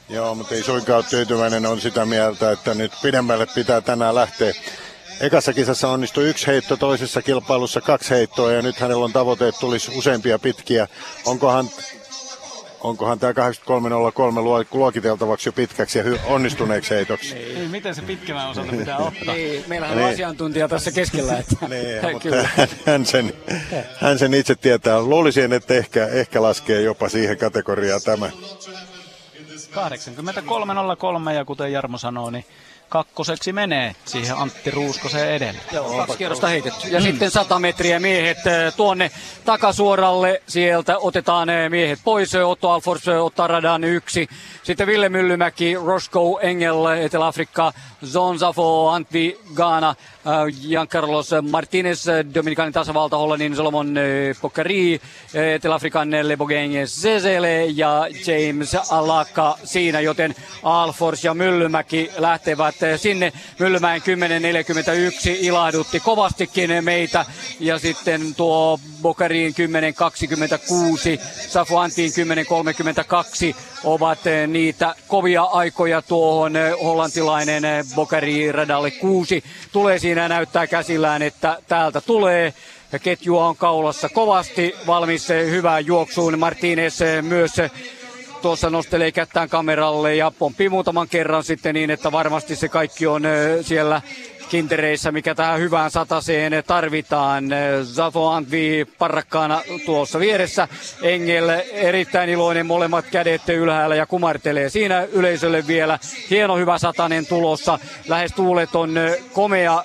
Joo, 0.10 0.36
mutta 0.36 0.56
ei 0.56 0.64
suinkaan 0.64 1.04
tyytyväinen 1.10 1.66
on 1.66 1.82
sitä 1.82 2.06
mieltä, 2.06 2.52
että 2.52 2.74
nyt 2.74 2.92
pidemmälle 3.02 3.46
pitää 3.56 3.82
tänään 3.82 4.16
lähteä. 4.16 4.54
Ekassa 5.22 5.54
kisassa 5.54 5.90
onnistui 5.90 6.30
yksi 6.30 6.48
heitto, 6.48 6.78
toisessa 6.78 7.22
kilpailussa 7.22 7.82
kaksi 7.82 8.10
heittoa 8.10 8.52
ja 8.52 8.62
nyt 8.62 8.80
hänellä 8.80 9.06
on 9.06 9.14
tavoite, 9.14 9.48
että 9.48 9.60
tulisi 9.60 9.92
useampia 9.98 10.40
pitkiä. 10.40 10.88
Onkohan, 11.26 11.70
onkohan 12.82 13.20
tämä 13.20 13.34
8303 13.34 14.42
luokiteltavaksi 14.72 15.50
jo 15.50 15.54
pitkäksi 15.54 15.98
ja 16.00 16.04
hy- 16.04 16.20
onnistuneeksi 16.26 16.96
heitoksi? 16.96 17.36
Niin, 17.36 17.70
miten 17.72 17.96
se 17.96 18.02
pitkänä 18.02 18.50
osalta 18.50 18.72
pitää 18.72 18.98
ottaa? 19.08 19.34
niin, 19.36 19.64
meillähän 19.68 19.98
on 19.98 20.04
Niin. 20.04 20.14
asiantuntija 20.14 20.68
tässä 20.68 20.92
keskellä. 20.92 21.38
Että 21.38 21.56
Niin, 21.68 22.02
mutta 22.14 22.50
hän 22.86 23.06
sen, 23.06 23.34
hän 24.00 24.20
sen 24.20 24.34
itse 24.34 24.56
tietää. 24.56 25.02
Luulisin, 25.02 25.54
että 25.54 25.74
ehkä, 25.74 26.08
ehkä 26.08 26.42
laskee 26.42 26.82
jopa 26.82 27.10
siihen 27.10 27.38
kategoriaan 27.38 28.02
tämä. 28.06 28.30
83.03 29.78 31.32
ja 31.32 31.46
kuten 31.46 31.72
Jarmo 31.72 31.98
sanoo, 31.98 32.30
niin 32.30 32.46
kakkoseksi 32.90 33.54
menee 33.54 33.96
siihen 34.06 34.38
Antti 34.38 34.72
Ruuskosen 34.72 35.30
edelle. 35.30 35.60
Joo, 35.72 35.98
kaksi 35.98 36.18
kierrosta 36.18 36.48
heitetty. 36.48 36.88
Ja 36.88 37.02
sitten 37.02 37.32
100 37.32 37.60
metriä 37.60 38.00
miehet 38.00 38.48
eh, 38.48 38.74
tuonne 38.76 39.12
takasuoralle. 39.46 40.42
Sieltä 40.48 40.98
otetaan 40.98 41.50
eh, 41.50 41.70
miehet 41.70 42.00
pois. 42.04 42.36
Otto 42.36 42.72
Alfors 42.72 43.08
eh, 43.08 43.24
ottaa 43.24 43.48
radan 43.48 43.84
yksi. 43.84 44.28
Sitten 44.64 44.88
Ville 44.88 45.10
Myllymäki, 45.10 45.76
Roscoe 45.86 46.42
Engel, 46.42 46.86
Etelä-Afrikka, 46.86 47.74
Zonzafo, 48.06 48.90
Antvi 48.90 49.40
Ghana, 49.56 49.90
äh, 49.90 49.96
Giancarlos 50.62 51.32
Martinez, 51.52 52.08
äh, 52.08 52.26
Dominikanin 52.34 52.74
tasavalta, 52.74 53.18
Hollannin 53.18 53.56
Solomon 53.56 53.98
äh, 53.98 54.04
Pokari, 54.42 54.94
äh, 54.94 55.54
Etelä-Afrikan 55.56 56.10
Lebogeng 56.22 56.74
Zezele 56.86 57.66
ja 57.66 58.08
James 58.28 58.76
Alaka 58.92 59.58
siinä, 59.64 60.00
joten 60.02 60.36
Alfors 60.64 61.24
ja 61.24 61.34
Myllymäki 61.34 62.12
lähtevät 62.18 62.84
äh, 62.84 63.00
sinne. 63.00 63.34
Myllymäen 63.60 64.02
10.41 64.02 64.06
ilahdutti 65.40 66.00
kovastikin 66.00 66.84
meitä 66.84 67.26
ja 67.60 67.80
sitten 67.80 68.36
tuo 68.36 68.80
Bokariin 69.02 69.54
10.26, 71.18 71.22
Safuantiin 71.48 72.12
10.32 73.52 73.56
ovat 73.84 74.20
niitä 74.48 74.96
kovia 75.08 75.44
aikoja 75.44 76.02
tuohon 76.02 76.54
hollantilainen 76.84 77.64
Bokari 77.96 78.52
radalle 78.52 78.92
kuusi. 78.92 79.44
Tulee 79.72 80.00
siinä 80.00 80.17
näyttää 80.18 80.68
käsillään, 80.68 81.22
että 81.22 81.58
täältä 81.68 82.02
tulee. 82.02 82.54
Ja 82.92 83.00
ketjua 83.00 83.48
on 83.48 83.58
kaulassa 83.58 84.10
kovasti, 84.10 84.76
valmis 84.88 85.30
eh, 85.30 85.50
hyvään 85.50 85.86
juoksuun. 85.86 86.40
Martinez 86.40 87.02
eh, 87.02 87.24
myös 87.24 87.60
eh, 87.60 87.72
tuossa 88.42 88.70
nostelee 88.70 89.12
kättään 89.12 89.50
kameralle 89.50 90.16
ja 90.16 90.32
pomppii 90.40 90.70
muutaman 90.70 91.08
kerran 91.08 91.44
sitten 91.44 91.76
niin, 91.76 91.90
että 91.90 92.12
varmasti 92.12 92.56
se 92.56 92.70
kaikki 92.70 93.08
on 93.08 93.26
eh, 93.26 93.66
siellä 93.66 94.02
kintereissä, 94.50 95.12
mikä 95.12 95.36
tähän 95.36 95.60
hyvään 95.60 95.92
sataseen 95.92 96.64
tarvitaan. 96.68 97.46
Zafo 97.84 98.30
Antvi 98.30 98.86
parrakkaana 98.98 99.62
tuossa 99.86 100.20
vieressä. 100.20 100.68
Engel 101.02 101.50
erittäin 101.72 102.30
iloinen, 102.30 102.66
molemmat 102.66 103.06
kädet 103.12 103.50
ylhäällä 103.50 103.96
ja 103.96 104.06
kumartelee 104.06 104.70
siinä 104.70 105.08
yleisölle 105.12 105.68
vielä. 105.68 106.00
Hieno 106.30 106.58
hyvä 106.58 106.78
satanen 106.78 107.26
tulossa. 107.26 107.80
Lähes 108.08 108.32
tuuleton 108.32 108.96
komea 109.34 109.84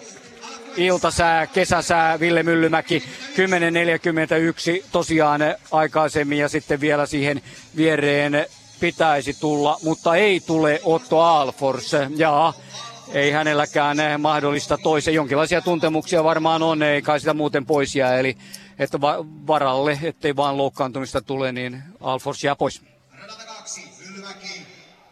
iltasää, 0.76 1.46
kesäsää, 1.46 2.20
Ville 2.20 2.42
Myllymäki 2.42 3.02
10.41 4.80 4.84
tosiaan 4.92 5.40
aikaisemmin 5.70 6.38
ja 6.38 6.48
sitten 6.48 6.80
vielä 6.80 7.06
siihen 7.06 7.42
viereen 7.76 8.46
pitäisi 8.80 9.34
tulla, 9.40 9.78
mutta 9.82 10.14
ei 10.14 10.40
tule 10.40 10.80
Otto 10.84 11.20
Alfors. 11.20 11.92
Ja 12.16 12.52
ei 13.12 13.30
hänelläkään 13.30 13.96
mahdollista 14.18 14.78
toisen. 14.78 15.14
Jonkinlaisia 15.14 15.60
tuntemuksia 15.60 16.24
varmaan 16.24 16.62
on, 16.62 16.82
ei 16.82 17.02
kai 17.02 17.20
sitä 17.20 17.34
muuten 17.34 17.66
pois 17.66 17.96
jää. 17.96 18.18
Eli 18.18 18.36
että 18.78 19.00
va- 19.00 19.24
varalle, 19.46 19.98
ettei 20.02 20.36
vaan 20.36 20.56
loukkaantumista 20.56 21.20
tule, 21.20 21.52
niin 21.52 21.82
Alfors 22.00 22.44
jää 22.44 22.56
pois. 22.56 22.82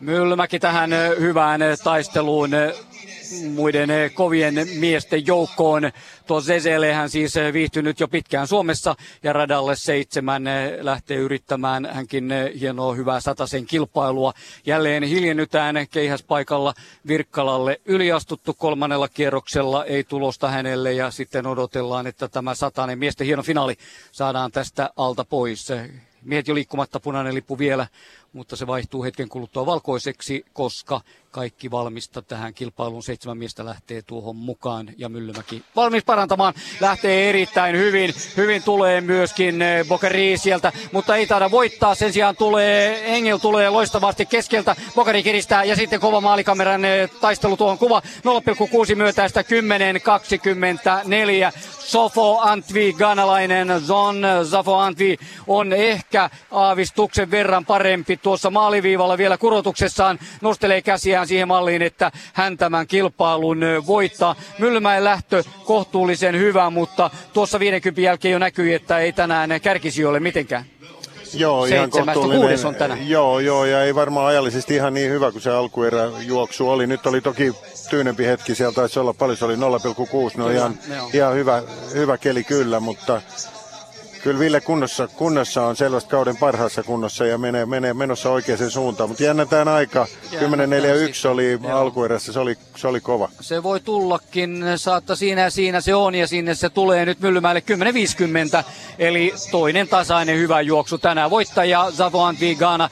Myllymäki 0.01 0.59
tähän 0.59 0.91
hyvään 1.21 1.61
taisteluun 1.85 2.51
muiden 3.55 3.91
ö, 3.91 4.11
kovien 4.15 4.55
miesten 4.79 5.27
joukkoon. 5.27 5.91
Tuo 6.27 6.41
Zezele 6.41 6.93
hän 6.93 7.11
siis 7.11 7.37
ö, 7.37 7.53
viihtynyt 7.53 8.01
jo 8.01 8.09
pitkään 8.09 8.47
Suomessa 8.47 8.97
ja 9.23 9.33
radalle 9.33 9.77
seitsemän 9.77 10.47
ö, 10.47 10.79
lähtee 10.81 11.17
yrittämään 11.17 11.89
hänkin 11.93 12.31
hienoa 12.61 12.95
hyvää 12.95 13.21
satasen 13.21 13.67
kilpailua. 13.67 14.33
Jälleen 14.67 15.03
hiljennytään 15.03 15.87
keihäspaikalla 15.91 16.75
Virkkalalle 17.07 17.81
yliastuttu 17.85 18.55
kolmannella 18.55 19.09
kierroksella, 19.09 19.85
ei 19.85 20.05
tulosta 20.05 20.49
hänelle 20.49 20.93
ja 20.93 21.11
sitten 21.11 21.47
odotellaan, 21.47 22.07
että 22.07 22.29
tämä 22.29 22.55
satanen 22.55 22.99
miesten 22.99 23.27
hieno 23.27 23.43
finaali 23.43 23.77
saadaan 24.13 24.53
tästä 24.53 24.91
alta 24.97 25.25
pois. 25.25 25.69
Miehet 26.23 26.49
jo 26.49 26.55
liikkumatta, 26.55 27.01
punainen 27.01 27.35
lippu 27.35 27.59
vielä, 27.59 27.87
mutta 28.33 28.57
se 28.57 28.67
vaihtuu 28.67 29.03
hetken 29.03 29.29
kuluttua 29.29 29.67
valkoiseksi, 29.67 30.45
koska 30.53 31.01
kaikki 31.31 31.71
valmista 31.71 32.23
tähän 32.23 32.55
kilpailuun. 32.55 33.03
Seitsemän 33.03 33.39
miestä 33.39 33.65
lähtee 33.65 34.03
tuohon 34.03 34.37
mukaan 34.37 34.91
ja 34.97 35.09
Myllymäki 35.09 35.63
valmis 35.77 36.05
parantamaan. 36.05 36.55
Lähtee 36.81 37.29
erittäin 37.29 37.77
hyvin. 37.77 38.15
Hyvin 38.37 38.63
tulee 38.63 39.01
myöskin 39.01 39.63
eh, 39.63 39.87
Bokari 39.89 40.39
sieltä, 40.39 40.73
mutta 40.93 41.17
ei 41.17 41.27
taida 41.27 41.51
voittaa. 41.51 41.95
Sen 41.95 42.13
sijaan 42.13 42.37
tulee, 42.37 43.03
Engel 43.17 43.39
tulee 43.39 43.71
loistavasti 43.71 44.27
keskeltä. 44.27 44.77
Bokari 44.95 45.23
kiristää 45.23 45.65
ja 45.65 45.77
sitten 45.77 46.01
kova 46.01 46.21
maalikameran 46.21 46.85
eh, 46.85 47.11
taistelu 47.11 47.57
tuohon 47.57 47.79
kuva. 47.79 48.03
0,6 48.91 48.95
myötäistä 48.95 49.43
10-24. 49.43 49.45
Sofo 51.91 52.39
Antvi, 52.41 52.93
ganalainen 52.93 53.81
Zon 53.81 54.23
Sofo 54.51 54.77
Antvi 54.77 55.17
on 55.47 55.73
ehkä 55.73 56.31
aavistuksen 56.51 57.31
verran 57.31 57.65
parempi 57.67 58.17
tuossa 58.17 58.51
maaliviivalla 58.51 59.19
vielä 59.19 59.39
kurotuksessaan. 59.39 60.19
Nostelee 60.41 60.83
käsiään 61.21 61.29
siihen 61.29 61.49
malliin, 61.49 61.83
että 61.83 62.13
hän 62.33 62.57
tämän 62.57 62.87
kilpailun 62.87 63.61
voittaa. 63.87 64.37
Myllymäen 64.59 65.05
lähtö 65.05 65.43
kohtuullisen 65.65 66.39
hyvä, 66.39 66.71
mutta 66.71 67.11
tuossa 67.33 67.61
50 67.61 68.01
jälkeen 68.01 68.33
jo 68.33 68.39
näkyi, 68.39 68.75
että 68.75 68.99
ei 68.99 69.13
tänään 69.13 69.61
kärkisijoille 69.63 70.21
mitenkään. 70.21 70.65
Joo, 71.35 71.65
ihan 71.65 71.91
kohtuullinen. 71.91 72.67
on 72.67 72.75
tänään. 72.75 73.09
Joo, 73.09 73.41
joo, 73.41 73.65
ja 73.65 73.85
ei 73.85 73.95
varmaan 73.95 74.27
ajallisesti 74.27 74.75
ihan 74.75 74.95
niin 74.95 75.11
hyvä 75.11 75.33
kuin 75.33 75.43
se 75.43 75.51
alkuerä 75.51 76.11
juoksu 76.21 76.71
oli. 76.71 76.87
Nyt 76.87 77.07
oli 77.07 77.21
toki 77.21 77.53
tyynempi 77.91 78.27
hetki, 78.27 78.55
siellä 78.55 78.75
taisi 78.75 78.99
olla 78.99 79.13
paljon, 79.13 79.37
se 79.37 79.45
oli 79.45 79.55
0,6, 79.55 79.61
no 80.37 80.51
ihan, 80.51 80.79
ihan 81.13 81.35
hyvä, 81.35 81.63
hyvä 81.95 82.19
keli 82.19 82.45
kyllä, 82.45 82.81
mutta 82.81 83.23
kyllä 84.23 84.39
Ville 84.39 84.61
kunnossa, 84.61 85.09
kunnossa 85.09 85.63
on 85.63 85.77
selvästi 85.77 86.11
kauden 86.11 86.37
parhaassa 86.37 86.83
kunnossa 86.83 87.27
ja 87.27 87.39
menee, 87.39 87.67
menee 87.67 87.95
menossa 87.95 88.31
oikeaan 88.31 88.71
suuntaan. 88.71 89.11
Mutta 89.11 89.25
jännätään 89.25 89.69
aika. 89.69 90.07
10-4-1 90.33 91.29
oli 91.29 91.59
alkuerässä, 91.73 92.33
se 92.33 92.41
oli, 92.41 92.57
se 92.77 92.89
oli 92.89 93.01
kova. 93.01 93.29
Se 93.41 93.63
voi 93.63 93.81
tullakin, 93.81 94.65
saatta 94.77 95.17
siinä 95.17 95.41
ja 95.41 95.51
siinä 95.51 95.81
se 95.81 95.95
on 95.95 96.15
ja 96.15 96.27
sinne 96.27 96.55
se 96.55 96.71
tulee 96.71 97.07
nyt 97.07 97.21
Myllymäelle 97.21 97.63
10-50. 98.61 98.65
Eli 98.99 99.35
toinen 99.51 99.89
tasainen 99.89 100.37
hyvä 100.37 100.61
juoksu 100.61 100.99
tänään. 100.99 101.31
Voittaja 101.31 101.91
Zavoan 101.91 102.37
Vigana 102.41 102.91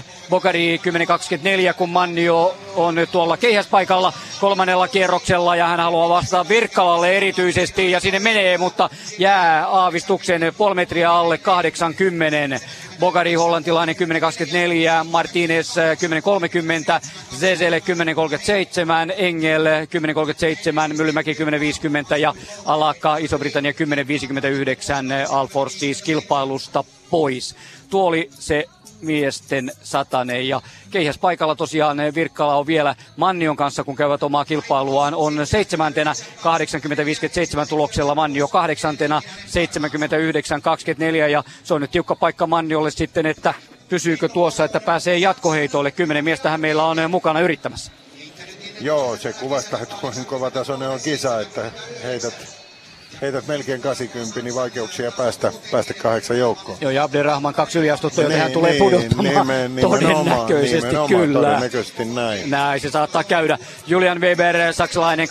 10-23, 0.00 0.04
Bokari 0.30 0.80
10-24, 1.70 1.74
kun 1.74 1.90
Mannio 1.90 2.54
on 2.76 2.94
nyt 2.94 3.12
tuolla 3.12 3.36
keihäspaikalla 3.36 4.12
kolmannella 4.40 4.88
kierroksella 4.88 5.56
ja 5.56 5.66
hän 5.66 5.80
haluaa 5.80 6.08
vastata 6.08 6.48
Virkkalalle 6.48 7.16
erityisesti 7.16 7.90
ja 7.90 8.00
sinne 8.00 8.18
menee, 8.18 8.58
mutta 8.58 8.90
jää 9.18 9.68
aavistuksen 9.98 10.52
puoli 10.56 10.74
metriä 10.74 11.12
alle 11.12 11.38
80. 11.38 12.60
Bogari 13.00 13.34
hollantilainen 13.34 13.96
10.24, 13.96 15.04
Martinez 15.10 15.76
10.30, 15.76 17.06
Zezele 17.38 17.78
10.37, 17.78 17.84
Engel 19.16 19.64
10.37, 19.64 20.96
Myllymäki 20.96 21.32
10.50 21.32 22.18
ja 22.18 22.34
Alaka 22.64 23.16
Iso-Britannia 23.16 23.72
10.59 23.72 23.76
Alfors 25.30 25.80
siis 25.80 26.02
kilpailusta 26.02 26.84
pois. 27.10 27.56
Tuo 27.90 28.06
oli 28.06 28.30
se 28.30 28.64
miesten 29.00 29.72
satanen. 29.82 30.48
Ja 30.48 30.62
keihäs 30.90 31.18
paikalla 31.18 31.54
tosiaan 31.54 31.98
Virkkala 32.14 32.56
on 32.56 32.66
vielä 32.66 32.94
Mannion 33.16 33.56
kanssa, 33.56 33.84
kun 33.84 33.96
käyvät 33.96 34.22
omaa 34.22 34.44
kilpailuaan. 34.44 35.14
On 35.14 35.46
seitsemäntenä 35.46 36.12
80-57 37.64 37.68
tuloksella 37.68 38.14
Mannio 38.14 38.48
kahdeksantena 38.48 39.22
79-24 41.26 41.28
ja 41.30 41.44
se 41.64 41.74
on 41.74 41.80
nyt 41.80 41.90
tiukka 41.90 42.16
paikka 42.16 42.46
Manniolle 42.46 42.90
sitten, 42.90 43.26
että 43.26 43.54
pysyykö 43.88 44.28
tuossa, 44.28 44.64
että 44.64 44.80
pääsee 44.80 45.18
jatkoheitoille. 45.18 45.90
Kymmenen 45.90 46.24
miestähän 46.24 46.60
meillä 46.60 46.84
on 46.84 47.10
mukana 47.10 47.40
yrittämässä. 47.40 47.92
Joo, 48.80 49.16
se 49.16 49.32
kuvastaa, 49.32 49.80
että 49.80 49.94
kova 50.26 50.50
tasoinen 50.50 50.88
on 50.88 51.00
kisa, 51.00 51.40
että 51.40 51.70
heität 52.02 52.57
heität 53.22 53.46
melkein 53.46 53.80
80, 53.80 54.40
niin 54.42 54.54
vaikeuksia 54.54 55.12
päästä, 55.12 55.52
päästä 55.70 55.94
kahdeksan 55.94 56.38
joukkoon. 56.38 56.78
Joo, 56.80 56.90
ja 56.90 57.02
Abderrahman 57.02 57.54
kaksi 57.54 57.78
yliastuttua, 57.78 58.24
niin, 58.24 58.40
hän 58.40 58.52
tulee 58.52 58.70
niin, 58.70 58.82
pudottamaan 58.82 59.46
nimen, 59.46 59.72
todennäköisesti 59.80 60.96
kyllä. 61.08 61.48
Todennäköisesti 61.48 62.04
näin. 62.04 62.50
Näin 62.50 62.80
se 62.80 62.90
saattaa 62.90 63.24
käydä. 63.24 63.58
Julian 63.86 64.20
Weber, 64.20 64.72
saksalainen 64.72 65.28
81-19 65.28 65.30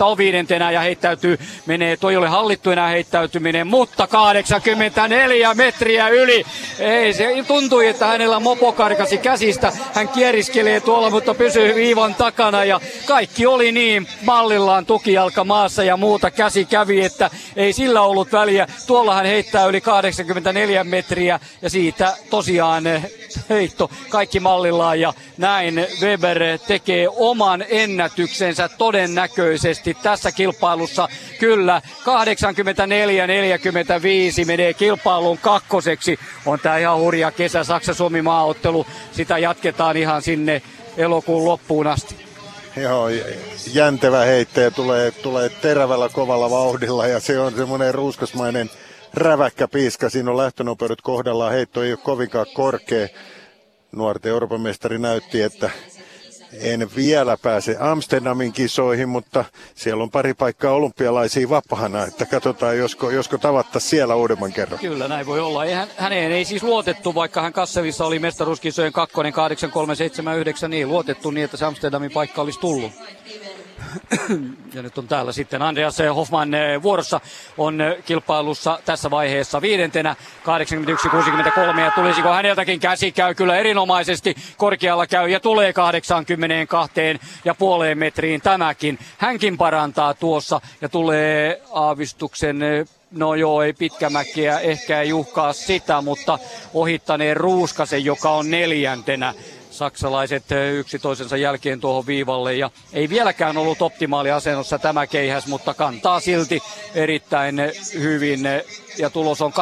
on 0.00 0.18
viidentenä 0.18 0.70
ja 0.70 0.80
heittäytyy, 0.80 1.38
menee, 1.66 1.96
toi 1.96 2.16
ole 2.16 2.28
hallittu 2.28 2.70
enää 2.70 2.88
heittäytyminen, 2.88 3.66
mutta 3.66 4.06
84 4.06 5.54
metriä 5.54 6.08
yli. 6.08 6.44
Ei, 6.78 7.12
se 7.12 7.44
tuntui, 7.46 7.86
että 7.86 8.06
hänellä 8.06 8.40
mopo 8.40 8.72
karkasi 8.72 9.18
käsistä. 9.18 9.72
Hän 9.94 10.08
kieriskelee 10.08 10.80
tuolla, 10.80 11.10
mutta 11.10 11.34
pysyy 11.34 11.74
viivan 11.74 12.14
takana 12.14 12.64
ja 12.64 12.80
kaikki 13.06 13.46
oli 13.46 13.72
niin 13.72 14.06
mallillaan 14.24 14.86
tukijalka 14.86 15.44
maassa 15.44 15.84
ja 15.84 15.96
muuta 15.96 16.30
käsi 16.30 16.51
kävi, 16.68 17.04
että 17.04 17.30
ei 17.56 17.72
sillä 17.72 18.02
ollut 18.02 18.32
väliä. 18.32 18.66
Tuolla 18.86 19.14
hän 19.14 19.26
heittää 19.26 19.66
yli 19.66 19.80
84 19.80 20.84
metriä 20.84 21.40
ja 21.62 21.70
siitä 21.70 22.16
tosiaan 22.30 22.84
heitto 23.48 23.90
kaikki 24.08 24.40
mallillaan 24.40 25.00
ja 25.00 25.12
näin 25.38 25.86
Weber 26.02 26.38
tekee 26.66 27.08
oman 27.08 27.64
ennätyksensä 27.68 28.68
todennäköisesti 28.68 29.96
tässä 30.02 30.32
kilpailussa. 30.32 31.08
Kyllä 31.40 31.82
84-45 34.42 34.46
menee 34.46 34.74
kilpailun 34.74 35.38
kakkoseksi. 35.38 36.18
On 36.46 36.60
tämä 36.60 36.78
ihan 36.78 36.98
hurja 36.98 37.30
kesä 37.30 37.64
Saksa-Suomi 37.64 38.22
maaottelu. 38.22 38.86
Sitä 39.12 39.38
jatketaan 39.38 39.96
ihan 39.96 40.22
sinne 40.22 40.62
elokuun 40.96 41.44
loppuun 41.44 41.86
asti. 41.86 42.21
Joo, 42.76 43.08
jäntevä 43.72 44.24
heittäjä 44.24 44.70
tulee, 44.70 45.10
tulee 45.10 45.48
terävällä 45.48 46.08
kovalla 46.08 46.50
vauhdilla 46.50 47.06
ja 47.06 47.20
se 47.20 47.40
on 47.40 47.54
semmoinen 47.56 47.94
ruuskasmainen 47.94 48.70
räväkkä 49.14 49.68
piiska. 49.68 50.10
Siinä 50.10 50.30
on 50.30 50.36
lähtönopeudet 50.36 51.00
kohdallaan. 51.02 51.52
Heitto 51.52 51.82
ei 51.82 51.92
ole 51.92 51.98
kovinkaan 52.02 52.46
korkea. 52.54 53.08
Nuorten 53.92 54.30
Euroopan 54.30 54.60
mestari 54.60 54.98
näytti, 54.98 55.42
että 55.42 55.70
en 56.60 56.90
vielä 56.96 57.36
pääse 57.42 57.76
Amsterdamin 57.80 58.52
kisoihin, 58.52 59.08
mutta 59.08 59.44
siellä 59.74 60.02
on 60.02 60.10
pari 60.10 60.34
paikkaa 60.34 60.72
olympialaisia 60.72 61.48
vapaana, 61.48 62.06
että 62.06 62.26
katsotaan, 62.26 62.78
josko, 62.78 63.10
josko 63.10 63.38
tavatta 63.38 63.80
siellä 63.80 64.14
uudemman 64.14 64.52
kerran. 64.52 64.78
Kyllä, 64.78 65.08
näin 65.08 65.26
voi 65.26 65.40
olla. 65.40 65.64
Ei, 65.64 65.72
hän, 65.72 65.88
häneen 65.96 66.32
ei 66.32 66.44
siis 66.44 66.62
luotettu, 66.62 67.14
vaikka 67.14 67.42
hän 67.42 67.52
Kasselissa 67.52 68.06
oli 68.06 68.18
mestaruuskisojen 68.18 68.92
kakkonen 68.92 69.32
8379, 69.32 70.70
niin 70.70 70.88
luotettu 70.88 71.30
niin, 71.30 71.44
että 71.44 71.56
se 71.56 71.64
Amsterdamin 71.64 72.10
paikka 72.10 72.42
olisi 72.42 72.60
tullut 72.60 72.92
ja 74.74 74.82
nyt 74.82 74.98
on 74.98 75.08
täällä 75.08 75.32
sitten 75.32 75.62
Andreas 75.62 75.98
Hoffman 76.14 76.54
eh, 76.54 76.82
vuorossa 76.82 77.20
on 77.58 77.80
eh, 77.80 78.04
kilpailussa 78.04 78.78
tässä 78.84 79.10
vaiheessa 79.10 79.62
viidentenä 79.62 80.16
81-63 81.76 81.80
ja 81.80 81.90
tulisiko 81.94 82.28
häneltäkin 82.28 82.80
käsi? 82.80 83.12
Käy 83.12 83.34
kyllä 83.34 83.56
erinomaisesti. 83.56 84.34
Korkealla 84.56 85.06
käy 85.06 85.28
ja 85.28 85.40
tulee 85.40 85.72
82 85.72 86.92
ja 87.44 87.54
puoleen 87.54 87.98
metriin 87.98 88.40
tämäkin. 88.40 88.98
Hänkin 89.18 89.58
parantaa 89.58 90.14
tuossa 90.14 90.60
ja 90.80 90.88
tulee 90.88 91.62
aavistuksen 91.72 92.62
eh, 92.62 92.86
No 93.12 93.34
joo, 93.34 93.62
ei 93.62 93.72
pitkämäkiä, 93.72 94.58
ehkä 94.58 95.00
ei 95.00 95.12
uhkaa 95.12 95.52
sitä, 95.52 96.00
mutta 96.00 96.38
ohittaneen 96.74 97.36
Ruuskasen, 97.36 98.04
joka 98.04 98.30
on 98.30 98.50
neljäntenä 98.50 99.34
saksalaiset 99.72 100.44
yksi 100.74 100.98
toisensa 100.98 101.36
jälkeen 101.36 101.80
tuohon 101.80 102.06
viivalle. 102.06 102.54
Ja 102.54 102.70
ei 102.92 103.08
vieläkään 103.08 103.56
ollut 103.56 103.82
optimaali 103.82 104.30
asennossa 104.30 104.78
tämä 104.78 105.06
keihäs, 105.06 105.46
mutta 105.46 105.74
kantaa 105.74 106.20
silti 106.20 106.62
erittäin 106.94 107.56
hyvin 107.94 108.40
ja 108.98 109.10
tulos 109.10 109.40
on 109.40 109.52
82-67, 109.52 109.54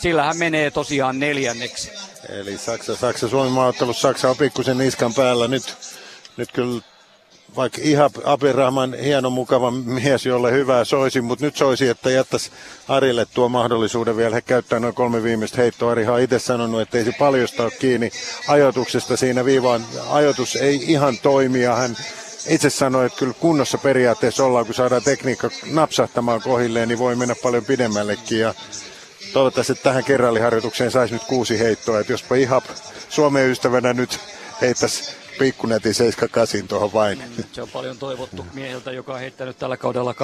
sillä 0.00 0.24
hän 0.24 0.36
menee 0.36 0.70
tosiaan 0.70 1.18
neljänneksi. 1.18 1.90
Eli 2.28 2.58
Saksa, 2.58 2.96
Saksa 2.96 3.28
Suomi 3.28 3.50
maaottelussa 3.50 4.08
Saksa 4.08 4.30
on 4.30 4.36
pikkusen 4.36 4.78
niskan 4.78 5.14
päällä. 5.14 5.48
Nyt, 5.48 5.76
nyt 6.36 6.52
kyllä 6.52 6.82
vaikka 7.56 7.78
ihan 7.82 8.10
Abirahman 8.24 8.94
hieno 8.94 9.30
mukava 9.30 9.70
mies, 9.70 10.26
jolle 10.26 10.52
hyvää 10.52 10.84
soisi, 10.84 11.20
mutta 11.20 11.44
nyt 11.44 11.56
soisi, 11.56 11.88
että 11.88 12.10
jättäisi 12.10 12.50
Arille 12.88 13.26
tuo 13.34 13.48
mahdollisuuden 13.48 14.16
vielä 14.16 14.40
käyttää 14.40 14.80
noin 14.80 14.94
kolme 14.94 15.22
viimeistä 15.22 15.56
heittoa. 15.56 15.90
Arihan 15.90 16.14
on 16.14 16.20
itse 16.20 16.38
sanonut, 16.38 16.80
että 16.80 16.98
ei 16.98 17.04
se 17.04 17.12
paljosta 17.18 17.62
ole 17.62 17.70
kiinni 17.70 18.10
ajoituksesta 18.48 19.16
siinä 19.16 19.44
viivaan. 19.44 19.84
Ajoitus 20.08 20.56
ei 20.56 20.84
ihan 20.92 21.18
toimi 21.18 21.62
ja 21.62 21.74
hän 21.74 21.96
itse 22.48 22.70
sanoi, 22.70 23.06
että 23.06 23.18
kyllä 23.18 23.34
kunnossa 23.40 23.78
periaatteessa 23.78 24.44
ollaan, 24.44 24.66
kun 24.66 24.74
saadaan 24.74 25.02
tekniikka 25.02 25.50
napsahtamaan 25.72 26.42
kohilleen, 26.42 26.88
niin 26.88 26.98
voi 26.98 27.16
mennä 27.16 27.34
paljon 27.42 27.64
pidemmällekin. 27.64 28.40
Ja 28.40 28.54
toivottavasti 29.32 29.72
että 29.72 29.82
tähän 29.82 30.04
kerralliharjoitukseen 30.04 30.90
saisi 30.90 31.14
nyt 31.14 31.24
kuusi 31.24 31.58
heittoa, 31.58 32.00
että 32.00 32.12
jospa 32.12 32.34
ihan 32.34 32.62
Suomen 33.08 33.50
ystävänä 33.50 33.92
nyt 33.92 34.20
heittäisi 34.60 35.18
pikkunetin 35.38 35.94
78 35.94 36.68
tuohon 36.68 36.92
vain. 36.92 37.22
Se 37.52 37.62
on 37.62 37.68
paljon 37.68 37.98
toivottu 37.98 38.46
mieheltä, 38.54 38.92
joka 38.92 39.14
on 39.14 39.20
heittänyt 39.20 39.58
tällä 39.58 39.76
kaudella 39.76 40.12
87-37 40.12 40.16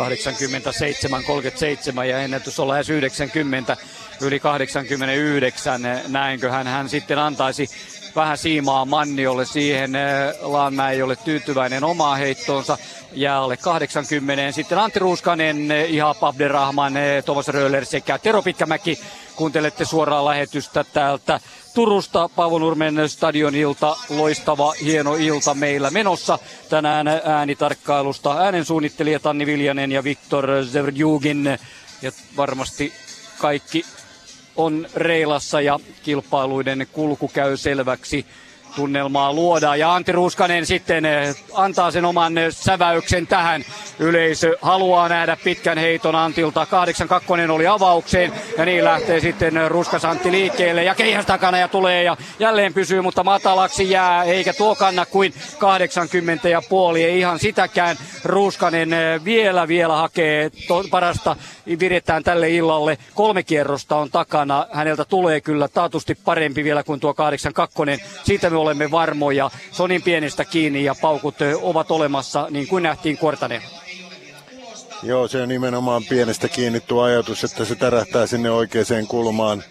ja 2.04 2.18
ennätys 2.18 2.60
on 2.60 2.68
lähes 2.68 2.90
90 2.90 3.76
yli 4.20 4.40
89. 4.40 5.82
Näinköhän 6.08 6.66
hän 6.66 6.88
sitten 6.88 7.18
antaisi 7.18 7.68
vähän 8.16 8.38
siimaa 8.38 8.84
Manniolle 8.84 9.44
siihen. 9.44 9.92
Laanmäe 10.40 10.94
ei 10.94 11.02
ole 11.02 11.16
tyytyväinen 11.16 11.84
omaa 11.84 12.16
heittoonsa 12.16 12.78
jäälle 13.12 13.56
80. 13.56 14.52
Sitten 14.52 14.78
Antti 14.78 14.98
Ruuskanen, 14.98 15.68
Iha 15.88 16.14
Abderrahman, 16.20 16.94
Thomas 17.24 17.48
Röller 17.48 17.84
sekä 17.84 18.18
Tero 18.18 18.42
Pitkämäki. 18.42 18.98
Kuuntelette 19.36 19.84
suoraa 19.84 20.24
lähetystä 20.24 20.84
täältä 20.84 21.40
Turusta 21.74 22.28
Paavo 22.28 22.58
Nurmen 22.58 23.08
stadionilta. 23.08 23.96
Loistava, 24.08 24.72
hieno 24.84 25.14
ilta 25.14 25.54
meillä 25.54 25.90
menossa. 25.90 26.38
Tänään 26.68 27.08
äänitarkkailusta 27.08 28.38
äänen 28.38 28.64
suunnittelija 28.64 29.20
Tanni 29.20 29.46
Viljanen 29.46 29.92
ja 29.92 30.04
Viktor 30.04 30.48
Zevrdjugin. 30.72 31.58
Ja 32.02 32.12
varmasti 32.36 32.92
kaikki 33.38 33.84
on 34.56 34.86
reilassa 34.94 35.60
ja 35.60 35.78
kilpailuiden 36.02 36.86
kulku 36.92 37.28
käy 37.28 37.56
selväksi 37.56 38.26
tunnelmaa 38.76 39.32
luodaan. 39.32 39.78
Ja 39.78 39.94
Antti 39.94 40.12
Ruuskanen 40.12 40.66
sitten 40.66 41.04
eh, 41.04 41.34
antaa 41.54 41.90
sen 41.90 42.04
oman 42.04 42.38
eh, 42.38 42.52
säväyksen 42.52 43.26
tähän. 43.26 43.64
Yleisö 43.98 44.56
haluaa 44.62 45.08
nähdä 45.08 45.36
pitkän 45.44 45.78
heiton 45.78 46.14
Antilta. 46.14 46.66
8-2 47.48 47.50
oli 47.50 47.66
avaukseen 47.66 48.32
ja 48.58 48.64
niin 48.64 48.84
lähtee 48.84 49.20
sitten 49.20 49.56
eh, 49.56 49.68
Ruskas 49.68 50.04
Antti 50.04 50.32
liikkeelle 50.32 50.84
ja 50.84 50.94
keihäs 50.94 51.26
takana 51.26 51.58
ja 51.58 51.68
tulee 51.68 52.02
ja 52.02 52.16
jälleen 52.38 52.74
pysyy, 52.74 53.00
mutta 53.00 53.24
matalaksi 53.24 53.90
jää 53.90 54.24
eikä 54.24 54.52
tuo 54.52 54.74
kanna 54.74 55.06
kuin 55.06 55.34
80 55.58 56.48
ja 56.48 56.62
puoli. 56.68 57.04
Ei 57.04 57.18
ihan 57.18 57.38
sitäkään 57.38 57.96
Ruuskanen 58.24 58.90
vielä 59.24 59.68
vielä 59.68 59.96
hakee 59.96 60.50
to, 60.68 60.84
parasta 60.90 61.36
viretään 61.80 62.24
tälle 62.24 62.50
illalle. 62.50 62.98
Kolme 63.14 63.42
kierrosta 63.42 63.96
on 63.96 64.10
takana. 64.10 64.66
Häneltä 64.72 65.04
tulee 65.04 65.40
kyllä 65.40 65.68
taatusti 65.68 66.14
parempi 66.14 66.64
vielä 66.64 66.82
kuin 66.82 67.00
tuo 67.00 67.14
82. 67.14 67.74
Siitä 68.24 68.50
me 68.50 68.56
olemme 68.64 68.90
varmoja. 68.90 69.50
Se 69.72 69.82
on 69.82 69.88
niin 69.90 70.02
pienestä 70.02 70.44
kiinni 70.44 70.84
ja 70.84 70.94
paukut 71.00 71.34
ovat 71.62 71.90
olemassa 71.90 72.46
niin 72.50 72.68
kuin 72.68 72.82
nähtiin 72.82 73.18
Kortanen. 73.18 73.62
Joo, 75.02 75.28
se 75.28 75.42
on 75.42 75.48
nimenomaan 75.48 76.04
pienestä 76.08 76.48
kiinni 76.48 76.80
tuo 76.80 77.02
ajatus, 77.02 77.44
että 77.44 77.64
se 77.64 77.74
tärähtää 77.74 78.26
sinne 78.26 78.50
oikeaan 78.50 79.06
kulmaan. 79.08 79.62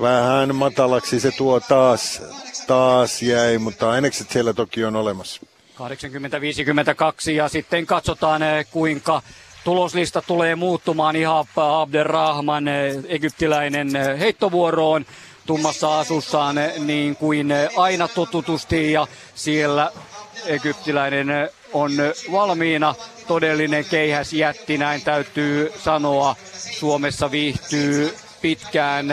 Vähän 0.00 0.54
matalaksi 0.54 1.20
se 1.20 1.30
tuo 1.30 1.60
taas, 1.60 2.22
taas 2.66 3.22
jäi, 3.22 3.58
mutta 3.58 3.90
ainekset 3.90 4.30
siellä 4.30 4.52
toki 4.52 4.84
on 4.84 4.96
olemassa. 4.96 5.42
80-52 5.78 7.30
ja 7.30 7.48
sitten 7.48 7.86
katsotaan 7.86 8.42
kuinka 8.70 9.22
tuloslista 9.64 10.22
tulee 10.22 10.54
muuttumaan. 10.54 11.16
Ihab 11.16 11.48
Abderrahman, 11.56 12.64
egyptiläinen 13.08 13.90
heittovuoroon 14.18 15.06
tummassa 15.50 16.00
asussaan 16.00 16.56
niin 16.78 17.16
kuin 17.16 17.48
aina 17.76 18.08
totutusti 18.08 18.92
ja 18.92 19.06
siellä 19.34 19.92
egyptiläinen 20.46 21.28
on 21.72 21.92
valmiina. 22.32 22.94
Todellinen 23.26 23.84
keihäs 23.84 24.32
jätti, 24.32 24.78
näin 24.78 25.02
täytyy 25.02 25.72
sanoa. 25.84 26.36
Suomessa 26.78 27.30
viihtyy 27.30 28.16
pitkään 28.42 29.06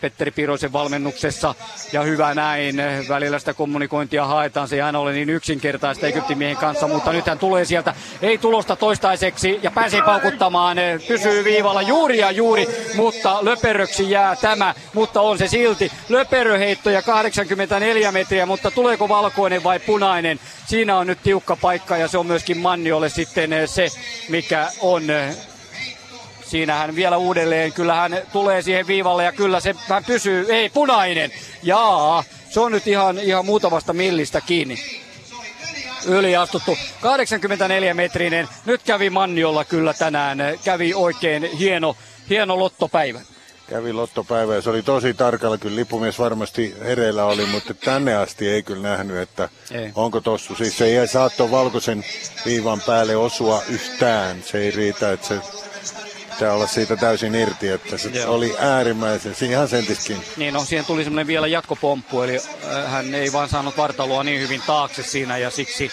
Petteri 0.00 0.30
Piroisen 0.30 0.72
valmennuksessa 0.72 1.54
ja 1.92 2.02
hyvä 2.02 2.34
näin. 2.34 2.76
Välillä 3.08 3.38
sitä 3.38 3.54
kommunikointia 3.54 4.26
haetaan, 4.26 4.68
se 4.68 4.76
ei 4.76 4.80
aina 4.80 4.98
ole 4.98 5.12
niin 5.12 5.30
yksinkertaista 5.30 6.06
Egyptin 6.06 6.56
kanssa, 6.60 6.88
mutta 6.88 7.12
nyt 7.12 7.26
hän 7.26 7.38
tulee 7.38 7.64
sieltä, 7.64 7.94
ei 8.22 8.38
tulosta 8.38 8.76
toistaiseksi 8.76 9.60
ja 9.62 9.70
pääsee 9.70 10.02
paukuttamaan, 10.02 10.76
pysyy 11.08 11.44
viivalla 11.44 11.82
juuri 11.82 12.18
ja 12.18 12.30
juuri, 12.30 12.66
mutta 12.94 13.44
löperöksi 13.44 14.10
jää 14.10 14.36
tämä, 14.36 14.74
mutta 14.94 15.20
on 15.20 15.38
se 15.38 15.48
silti. 15.48 15.92
Löperöheitto 16.08 16.90
ja 16.90 17.02
84 17.02 18.12
metriä, 18.12 18.46
mutta 18.46 18.70
tuleeko 18.70 19.08
valkoinen 19.08 19.64
vai 19.64 19.78
punainen? 19.78 20.40
Siinä 20.66 20.98
on 20.98 21.06
nyt 21.06 21.18
tiukka 21.22 21.56
paikka 21.56 21.96
ja 21.96 22.08
se 22.08 22.18
on 22.18 22.26
myöskin 22.26 22.58
Manniolle 22.58 23.08
sitten 23.08 23.50
se, 23.66 23.88
mikä 24.28 24.68
on 24.80 25.02
Siinä 26.48 26.74
hän 26.74 26.96
vielä 26.96 27.16
uudelleen, 27.16 27.72
kyllä 27.72 27.94
hän 27.94 28.22
tulee 28.32 28.62
siihen 28.62 28.86
viivalle 28.86 29.24
ja 29.24 29.32
kyllä 29.32 29.60
se 29.60 29.74
hän 29.88 30.04
pysyy, 30.04 30.46
ei 30.48 30.68
punainen. 30.68 31.30
Jaa, 31.62 32.24
se 32.50 32.60
on 32.60 32.72
nyt 32.72 32.86
ihan, 32.86 33.18
ihan 33.18 33.46
muutamasta 33.46 33.92
millistä 33.92 34.40
kiinni 34.40 34.78
yli 36.06 36.36
astuttu. 36.36 36.78
84 37.00 37.94
metrinen. 37.94 38.48
Nyt 38.64 38.82
kävi 38.82 39.10
Manniolla 39.10 39.64
kyllä 39.64 39.94
tänään. 39.94 40.38
Kävi 40.64 40.94
oikein 40.94 41.42
hieno, 41.42 41.96
hieno 42.30 42.58
lottopäivä. 42.58 43.20
Kävi 43.70 43.92
lottopäivä 43.92 44.54
ja 44.54 44.62
se 44.62 44.70
oli 44.70 44.82
tosi 44.82 45.14
tarkalla. 45.14 45.58
Kyllä 45.58 45.76
lipumies 45.76 46.18
varmasti 46.18 46.74
hereillä 46.80 47.24
oli, 47.24 47.46
mutta 47.46 47.74
tänne 47.74 48.16
asti 48.16 48.48
ei 48.48 48.62
kyllä 48.62 48.88
nähnyt, 48.88 49.16
että 49.16 49.48
ei. 49.70 49.92
onko 49.94 50.20
tossu. 50.20 50.54
Siis 50.54 50.78
se 50.78 50.84
ei 50.84 51.08
saattoi 51.08 51.50
valkoisen 51.50 52.04
viivan 52.46 52.80
päälle 52.86 53.16
osua 53.16 53.62
yhtään. 53.68 54.42
Se 54.42 54.58
ei 54.58 54.70
riitä, 54.70 55.12
että 55.12 55.26
se 55.26 55.40
pitää 56.38 56.54
olla 56.54 56.66
siitä 56.66 56.96
täysin 56.96 57.34
irti, 57.34 57.68
että 57.68 57.98
se 57.98 58.08
Joo. 58.08 58.34
oli 58.34 58.54
äärimmäisen, 58.58 59.34
ihan 59.40 59.68
sentiskin. 59.68 60.16
Niin 60.36 60.54
no, 60.54 60.64
siihen 60.64 60.84
tuli 60.84 61.04
semmoinen 61.04 61.26
vielä 61.26 61.46
jatkopomppu, 61.46 62.22
eli 62.22 62.36
äh, 62.36 62.90
hän 62.90 63.14
ei 63.14 63.32
vaan 63.32 63.48
saanut 63.48 63.76
vartaloa 63.76 64.24
niin 64.24 64.40
hyvin 64.40 64.62
taakse 64.66 65.02
siinä 65.02 65.38
ja 65.38 65.50
siksi 65.50 65.90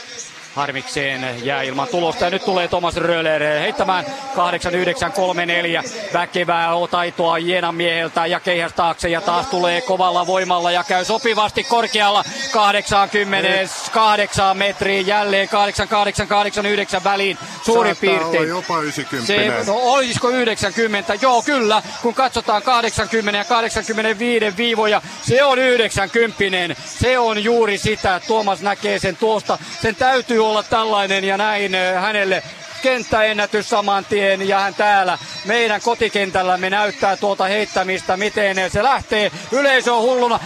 harmikseen 0.55 1.45
jää 1.45 1.61
ilman 1.61 1.87
tulosta. 1.87 2.23
Ja 2.23 2.29
nyt 2.29 2.45
tulee 2.45 2.67
Thomas 2.67 2.97
Röller 2.97 3.43
heittämään 3.43 4.05
8934 4.35 5.83
väkevää 6.13 6.69
taitoa 6.91 7.37
Jenan 7.37 7.75
mieheltä 7.75 8.25
ja 8.25 8.39
keihäs 8.39 8.73
taakse 8.73 9.09
ja 9.09 9.21
taas 9.21 9.47
tulee 9.47 9.81
kovalla 9.81 10.27
voimalla 10.27 10.71
ja 10.71 10.83
käy 10.83 11.05
sopivasti 11.05 11.63
korkealla 11.63 12.23
88 12.51 14.57
metriin 14.57 15.07
jälleen 15.07 15.49
8889 15.49 17.03
väliin 17.03 17.37
suurin 17.65 17.95
Saattaa 17.95 18.19
piirtein. 18.19 18.49
Jopa 18.49 18.79
90. 18.79 19.27
Se, 19.27 19.71
no, 19.71 19.77
olisiko 19.77 20.29
90? 20.29 21.13
Joo, 21.21 21.41
kyllä. 21.41 21.81
Kun 22.01 22.13
katsotaan 22.13 22.63
80 22.63 23.37
ja 23.37 23.45
85 23.45 24.57
viivoja, 24.57 25.01
se 25.21 25.43
on 25.43 25.59
90. 25.59 26.75
Se 26.85 27.19
on 27.19 27.43
juuri 27.43 27.77
sitä. 27.77 28.21
Tuomas 28.27 28.61
näkee 28.61 28.99
sen 28.99 29.17
tuosta. 29.17 29.57
Sen 29.81 29.95
täytyy 29.95 30.44
olla 30.49 30.63
tällainen 30.63 31.23
ja 31.23 31.37
näin 31.37 31.75
eh, 31.75 31.93
hänelle 32.01 32.43
kenttäennätys 32.81 33.69
saman 33.69 34.05
tien 34.05 34.47
ja 34.47 34.59
hän 34.59 34.75
täällä 34.75 35.17
meidän 35.45 35.81
kotikentällämme 35.81 36.69
näyttää 36.69 37.17
tuota 37.17 37.43
heittämistä, 37.43 38.17
miten 38.17 38.71
se 38.71 38.83
lähtee. 38.83 39.31
Yleisö 39.51 39.93
on 39.93 40.01
hulluna 40.01 40.39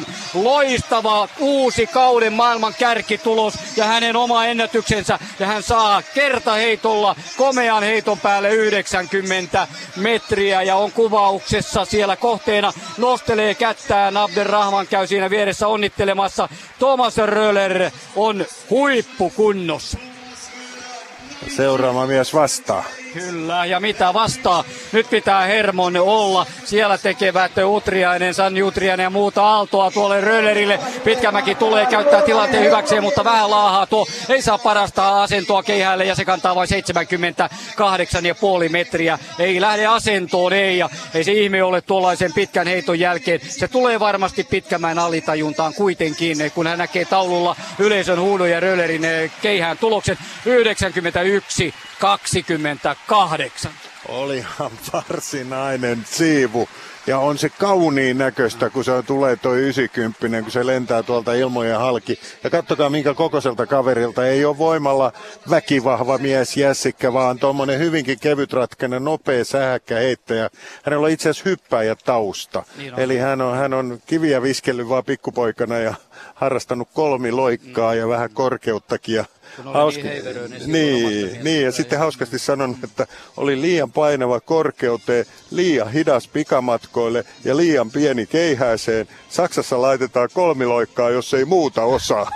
91-28. 0.00 0.06
Loistava 0.34 1.28
uusi 1.38 1.86
kauden 1.86 2.32
maailman 2.32 2.74
kärkitulos 2.78 3.54
ja 3.76 3.84
hänen 3.84 4.16
oma 4.16 4.44
ennätyksensä 4.44 5.18
ja 5.38 5.46
hän 5.46 5.62
saa 5.62 6.02
kertaheitolla 6.02 7.16
komean 7.36 7.82
heiton 7.82 8.18
päälle 8.18 8.50
90 8.50 9.68
metriä 9.96 10.62
ja 10.62 10.76
on 10.76 10.92
kuvauksessa 10.92 11.84
siellä 11.84 12.16
kohteena 12.16 12.72
nostelee 12.98 13.54
kättään. 13.54 14.16
Abderrahman 14.16 14.86
käy 14.86 15.06
siinä 15.06 15.30
vieressä 15.30 15.68
onnittelemassa. 15.68 16.48
Thomas 16.78 17.16
Röller 17.16 17.90
on 18.16 18.46
huippukunnossa. 18.70 19.98
Seuraava 21.56 22.06
mies 22.06 22.34
vastaa. 22.34 22.84
Kyllä, 23.14 23.66
ja 23.66 23.80
mitä 23.80 24.14
vastaa? 24.14 24.64
Nyt 24.92 25.10
pitää 25.10 25.44
Hermon 25.44 25.96
olla. 25.96 26.46
Siellä 26.64 26.98
tekevät 26.98 27.52
Utriainen, 27.64 28.34
Sanni 28.34 28.62
Utriainen 28.62 29.04
ja 29.04 29.10
muuta 29.10 29.42
aaltoa 29.42 29.90
tuolle 29.90 30.20
Röllerille. 30.20 30.80
Pitkämäki 31.04 31.54
tulee 31.54 31.86
käyttää 31.86 32.22
tilanteen 32.22 32.64
hyväkseen, 32.64 33.02
mutta 33.02 33.24
vähän 33.24 33.50
laahaa 33.50 33.86
tuo. 33.86 34.06
Ei 34.28 34.42
saa 34.42 34.58
parasta 34.58 35.22
asentoa 35.22 35.62
keihäälle 35.62 36.04
ja 36.04 36.14
se 36.14 36.24
kantaa 36.24 36.54
vain 36.54 36.68
78,5 38.64 38.68
metriä. 38.68 39.18
Ei 39.38 39.60
lähde 39.60 39.86
asentoon, 39.86 40.52
ei. 40.52 40.78
Ja 40.78 40.88
ei 41.14 41.24
se 41.24 41.32
ihme 41.32 41.62
ole 41.62 41.80
tuollaisen 41.80 42.32
pitkän 42.32 42.66
heiton 42.66 43.00
jälkeen. 43.00 43.40
Se 43.48 43.68
tulee 43.68 44.00
varmasti 44.00 44.44
pitkämään 44.44 44.98
alitajuntaan 44.98 45.74
kuitenkin, 45.74 46.36
kun 46.54 46.66
hän 46.66 46.78
näkee 46.78 47.04
taululla 47.04 47.56
yleisön 47.78 48.20
huudon 48.20 48.50
ja 48.50 48.60
Röllerin 48.60 49.02
keihään 49.42 49.78
tuloksen 49.78 50.18
91 50.44 51.74
28. 53.06 53.72
Olihan 54.08 54.70
varsinainen 54.92 56.04
siivu. 56.06 56.68
Ja 57.06 57.18
on 57.18 57.38
se 57.38 57.48
kauniin 57.48 58.18
näköistä, 58.18 58.70
kun 58.70 58.84
se 58.84 59.02
tulee 59.06 59.36
toi 59.36 59.60
90, 59.60 60.42
kun 60.42 60.50
se 60.50 60.66
lentää 60.66 61.02
tuolta 61.02 61.34
ilmojen 61.34 61.78
halki. 61.78 62.18
Ja 62.44 62.50
katsokaa 62.50 62.90
minkä 62.90 63.14
kokoiselta 63.14 63.66
kaverilta. 63.66 64.26
Ei 64.26 64.44
ole 64.44 64.58
voimalla 64.58 65.12
väkivahva 65.50 66.18
mies 66.18 66.56
jässikkä, 66.56 67.12
vaan 67.12 67.38
tuommoinen 67.38 67.78
hyvinkin 67.78 68.18
kevytratkainen, 68.20 69.04
nopea 69.04 69.44
sähäkkä 69.44 69.96
heittäjä. 69.96 70.50
Hänellä 70.82 71.04
on 71.04 71.10
itse 71.10 71.30
asiassa 71.30 71.50
hyppäjä 71.50 71.94
tausta. 71.94 72.62
Niin 72.76 72.94
on. 72.94 73.00
Eli 73.00 73.18
hän 73.18 73.40
on, 73.40 73.56
hän 73.56 73.74
on 73.74 73.98
kiviä 74.06 74.42
viskellyt 74.42 74.88
vaan 74.88 75.04
pikkupoikana 75.04 75.78
ja 75.78 75.94
harrastanut 76.34 76.88
kolmi 76.94 77.32
loikkaa 77.32 77.92
mm. 77.92 77.98
ja 77.98 78.08
vähän 78.08 78.30
korkeuttakin. 78.30 79.14
Ja 79.14 79.24
Hauska, 79.62 80.02
niin, 80.02 80.24
niin, 80.66 80.72
niin, 80.72 81.44
niin, 81.44 81.64
ja 81.64 81.72
sitten 81.72 81.98
hauskasti 81.98 82.38
sanon, 82.38 82.76
että 82.84 83.06
oli 83.36 83.60
liian 83.60 83.92
painava 83.92 84.40
korkeuteen, 84.40 85.26
liian 85.50 85.92
hidas 85.92 86.28
pikamatkoille 86.28 87.24
ja 87.44 87.56
liian 87.56 87.90
pieni 87.90 88.26
keihäiseen. 88.26 89.08
Saksassa 89.28 89.82
laitetaan 89.82 90.28
kolmiloikkaa, 90.34 91.10
jos 91.10 91.34
ei 91.34 91.44
muuta 91.44 91.84
osaa, 91.84 92.30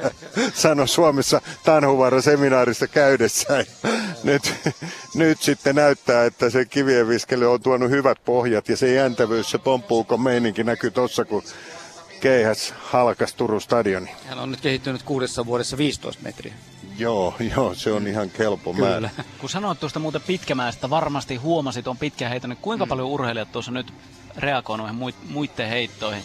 sano 0.54 0.86
Suomessa 0.86 1.40
Tanhuvaara 1.64 2.22
seminaarissa 2.22 2.86
käydessään. 2.86 3.64
Nyt, 4.24 4.54
nyt 5.14 5.42
sitten 5.42 5.74
näyttää, 5.74 6.24
että 6.24 6.50
se 6.50 6.64
kivien 6.64 7.08
viskely 7.08 7.52
on 7.52 7.62
tuonut 7.62 7.90
hyvät 7.90 8.18
pohjat 8.24 8.68
ja 8.68 8.76
se 8.76 8.94
jäntävyys, 8.94 9.50
se 9.50 9.58
pomppuukon 9.58 10.20
meininki 10.20 10.64
näkyy 10.64 10.90
tuossa, 10.90 11.24
kun 11.24 11.42
keihäs 12.20 12.74
halkas 12.78 13.34
Turun 13.34 13.60
stadioni. 13.60 14.10
Hän 14.26 14.38
on 14.38 14.50
nyt 14.50 14.60
kehittynyt 14.60 15.02
kuudessa 15.02 15.46
vuodessa 15.46 15.76
15 15.76 16.22
metriä. 16.22 16.54
Joo, 16.98 17.34
joo, 17.56 17.74
se 17.74 17.92
on 17.92 18.06
ihan 18.06 18.30
kelpo 18.30 18.74
Kyllä. 18.74 18.88
määrä. 18.88 19.10
Kun 19.38 19.50
sanoit 19.50 19.80
tuosta 19.80 19.98
muuten 19.98 20.20
pitkämäestä, 20.20 20.90
varmasti 20.90 21.36
huomasit 21.36 21.88
on 21.88 21.96
pitkä 21.96 22.28
heitto, 22.28 22.48
niin 22.48 22.58
kuinka 22.62 22.86
mm. 22.86 22.88
paljon 22.88 23.08
urheilijat 23.08 23.52
tuossa 23.52 23.70
nyt 23.70 23.92
reagoi 24.36 24.78
noihin 24.78 25.14
muiden 25.28 25.68
heittoihin? 25.68 26.22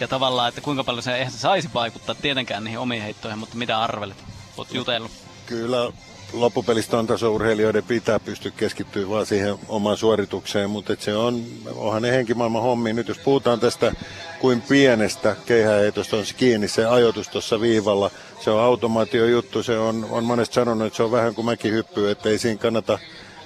Ja 0.00 0.08
tavallaan, 0.08 0.48
että 0.48 0.60
kuinka 0.60 0.84
paljon 0.84 1.02
se, 1.02 1.16
eihän 1.16 1.32
se 1.32 1.38
saisi 1.38 1.68
vaikuttaa 1.74 2.14
tietenkään 2.14 2.64
niihin 2.64 2.78
omiin 2.78 3.02
heittoihin, 3.02 3.38
mutta 3.38 3.56
mitä 3.56 3.80
arvelet? 3.80 4.16
Olet 4.56 4.74
jutellut. 4.74 5.10
Kyllä 5.46 5.92
loppupelistä 6.32 6.98
on 6.98 7.06
tasourheilijoiden 7.06 7.82
pitää 7.82 8.20
pystyä 8.20 8.52
keskittyä 8.56 9.08
vaan 9.08 9.26
siihen 9.26 9.54
omaan 9.68 9.96
suoritukseen, 9.96 10.70
mutta 10.70 10.96
se 10.98 11.16
on, 11.16 11.44
onhan 11.76 12.02
ne 12.02 12.10
henkimaailman 12.10 12.62
hommi. 12.62 12.92
Nyt 12.92 13.08
jos 13.08 13.18
puhutaan 13.18 13.60
tästä 13.60 13.92
kuin 14.40 14.60
pienestä 14.60 15.36
keihäheitosta 15.46 16.16
on 16.16 16.24
kiinni, 16.36 16.68
se 16.68 16.86
ajoitus 16.86 17.28
tuossa 17.28 17.60
viivalla, 17.60 18.10
se 18.40 18.50
on 18.50 18.60
automaatio 18.60 19.26
juttu, 19.26 19.62
se 19.62 19.78
on, 19.78 20.06
on 20.10 20.24
monesti 20.24 20.54
sanonut, 20.54 20.86
että 20.86 20.96
se 20.96 21.02
on 21.02 21.12
vähän 21.12 21.34
kuin 21.34 21.44
mäkihyppy, 21.44 22.10
että 22.10 22.28
ei 22.28 22.38
siinä 22.38 22.58
kannata 22.58 22.98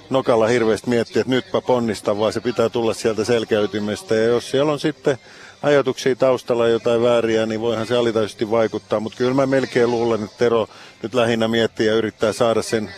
nokalla 0.09 0.47
hirveästi 0.47 0.89
miettiä, 0.89 1.21
että 1.21 1.33
nytpä 1.33 1.61
ponnista, 1.61 2.17
vaan 2.17 2.33
se 2.33 2.41
pitää 2.41 2.69
tulla 2.69 2.93
sieltä 2.93 3.23
selkäytimestä. 3.23 4.15
Ja 4.15 4.23
jos 4.23 4.51
siellä 4.51 4.71
on 4.71 4.79
sitten 4.79 5.17
ajatuksia 5.63 6.15
taustalla 6.15 6.67
jotain 6.67 7.01
vääriä, 7.01 7.45
niin 7.45 7.61
voihan 7.61 7.87
se 7.87 7.97
alitaisesti 7.97 8.51
vaikuttaa. 8.51 8.99
Mutta 8.99 9.17
kyllä 9.17 9.33
mä 9.33 9.45
melkein 9.45 9.91
luulen, 9.91 10.23
että 10.23 10.37
Tero 10.37 10.67
nyt 11.03 11.13
lähinnä 11.13 11.47
miettii 11.47 11.87
ja 11.87 11.93
yrittää 11.93 12.33
saada 12.33 12.61
sen 12.61 12.89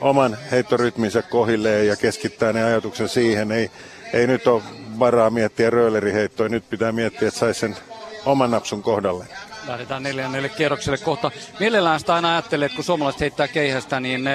oman 0.00 0.38
heittorytminsä 0.50 1.22
kohilleen 1.22 1.86
ja 1.86 1.96
keskittää 1.96 2.52
ne 2.52 2.64
ajatuksen 2.64 3.08
siihen. 3.08 3.52
Ei, 3.52 3.70
ei 4.12 4.26
nyt 4.26 4.46
ole 4.46 4.62
varaa 4.98 5.30
miettiä 5.30 5.70
rööleriheittoa, 5.70 6.48
nyt 6.48 6.70
pitää 6.70 6.92
miettiä, 6.92 7.28
että 7.28 7.40
saisi 7.40 7.60
sen 7.60 7.76
oman 8.24 8.50
napsun 8.50 8.82
kohdalle. 8.82 9.24
Lähdetään 9.68 10.02
neljännelle 10.02 10.48
kierrokselle 10.48 10.98
kohta. 10.98 11.30
Mielellään 11.60 12.00
sitä 12.00 12.14
aina 12.14 12.32
ajattelee, 12.32 12.66
että 12.66 12.76
kun 12.76 12.84
suomalaiset 12.84 13.20
heittää 13.20 13.48
keihästä, 13.48 14.00
niin 14.00 14.28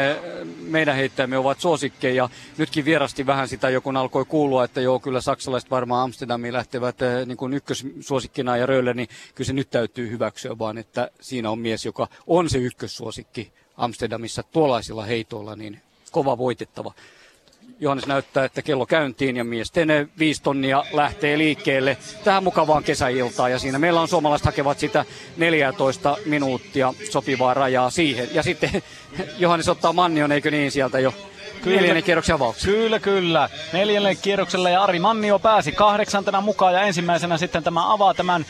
meidän 0.60 0.96
heittäjämme 0.96 1.38
ovat 1.38 1.60
suosikkeja. 1.60 2.30
Nytkin 2.58 2.86
vierasti 2.86 3.26
vähän 3.26 3.48
sitä 3.48 3.70
joku 3.70 3.90
alkoi 3.90 4.26
kuulua, 4.26 4.64
että 4.64 4.82
joo, 4.82 5.00
kyllä 5.00 5.22
saksalaiset 5.22 5.72
varmaan 5.72 6.04
Amsterdamiin 6.04 6.54
lähtevät 6.54 6.96
niin 7.26 7.38
kuin 7.38 7.54
ykkössuosikkina 7.54 8.58
ja 8.58 8.66
Röölle, 8.66 8.94
niin 8.94 9.08
kyllä 9.36 9.48
se 9.48 9.54
nyt 9.54 9.70
täytyy 9.70 10.10
hyväksyä, 10.10 10.60
vaan 10.60 10.78
että 10.78 11.12
siinä 11.22 11.50
on 11.50 11.60
mies, 11.60 11.86
joka 11.86 12.08
on 12.28 12.50
se 12.50 12.58
ykkössuosikki 12.58 13.54
Amsterdamissa 13.78 14.44
tuollaisilla 14.44 15.04
heitoilla, 15.04 15.56
niin 15.56 15.82
kova 16.12 16.38
voitettava. 16.38 16.94
Johannes 17.84 18.08
näyttää, 18.08 18.46
että 18.46 18.62
kello 18.62 18.86
käyntiin 18.86 19.38
ja 19.38 19.44
miesten 19.44 20.10
viisi 20.20 20.44
tonnia 20.44 20.84
lähtee 20.94 21.38
liikkeelle 21.38 21.98
tähän 22.24 22.44
mukavaan 22.44 22.84
kesäiltaan. 22.84 23.52
Ja 23.52 23.60
siinä 23.60 23.80
meillä 23.80 24.02
on 24.02 24.08
suomalaiset 24.08 24.46
hakevat 24.46 24.80
sitä 24.80 25.06
14 25.38 26.18
minuuttia 26.26 26.94
sopivaa 27.12 27.54
rajaa 27.54 27.90
siihen. 27.90 28.28
Ja 28.34 28.44
sitten 28.44 28.70
Johannes 29.40 29.70
ottaa 29.70 29.94
Mannion, 29.94 30.32
eikö 30.32 30.52
niin 30.52 30.72
sieltä 30.72 31.00
jo 31.00 31.14
Kyllä, 31.64 31.78
neljännen 31.78 32.04
kierroksen 32.04 32.36
avauksen. 32.36 32.74
Kyllä, 32.74 33.00
kyllä. 33.00 33.50
Neljännen 33.74 34.18
kierrokselle 34.18 34.72
ja 34.72 34.84
Ari 34.84 35.00
Mannio 35.00 35.40
pääsi 35.40 35.72
kahdeksantena 35.72 36.42
mukaan 36.42 36.74
ja 36.74 36.82
ensimmäisenä 36.82 37.38
sitten 37.38 37.64
tämä 37.64 37.94
avaa 37.94 38.14
tämän, 38.14 38.46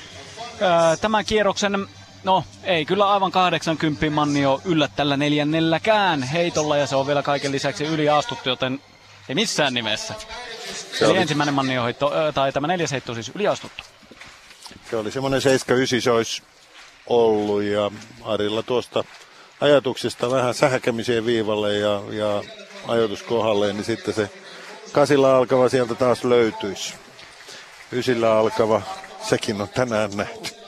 äh, 0.62 1.00
tämän 1.00 1.26
kierroksen 1.26 1.88
No, 2.24 2.44
ei 2.64 2.86
kyllä 2.86 3.12
aivan 3.12 3.32
80 3.32 4.10
Mannio 4.10 4.62
yllä 4.66 4.90
tällä 4.96 5.18
neljännelläkään 5.18 6.24
heitolla 6.24 6.78
ja 6.78 6.88
se 6.88 6.96
on 6.96 7.08
vielä 7.08 7.24
kaiken 7.24 7.52
lisäksi 7.52 7.84
yliastuttu, 7.84 8.50
joten 8.50 8.80
ei 9.30 9.36
missään 9.36 9.74
nimessä. 9.74 10.14
Se 10.74 11.06
Eli 11.06 11.12
oli... 11.12 11.20
ensimmäinen 11.20 11.54
manniohoitto, 11.54 12.12
tai 12.34 12.52
tämä 12.52 12.68
neljäs 12.68 12.92
heitto 12.92 13.14
siis 13.14 13.32
yliastuttu. 13.36 13.84
Se 14.90 14.98
oli 14.98 15.12
semmoinen 15.12 15.42
79 15.42 16.02
se 16.02 16.12
olisi 16.12 16.44
ollut 17.08 17.64
ja 17.64 17.92
Arilla 18.24 18.64
tuosta 18.64 19.04
ajatuksista 19.62 20.32
vähän 20.32 20.54
sähkämiseen 20.54 21.26
viivalle 21.26 21.78
ja, 21.78 22.02
ja 22.10 22.44
ajoitus 22.88 23.24
kohdalleen, 23.24 23.76
niin 23.76 23.86
sitten 23.86 24.14
se 24.14 24.30
kasilla 24.92 25.38
alkava 25.38 25.70
sieltä 25.70 25.96
taas 25.96 26.24
löytyisi. 26.24 26.94
Ysillä 27.92 28.38
alkava, 28.38 28.82
sekin 29.30 29.62
on 29.62 29.70
tänään 29.70 30.12
nähty. 30.16 30.63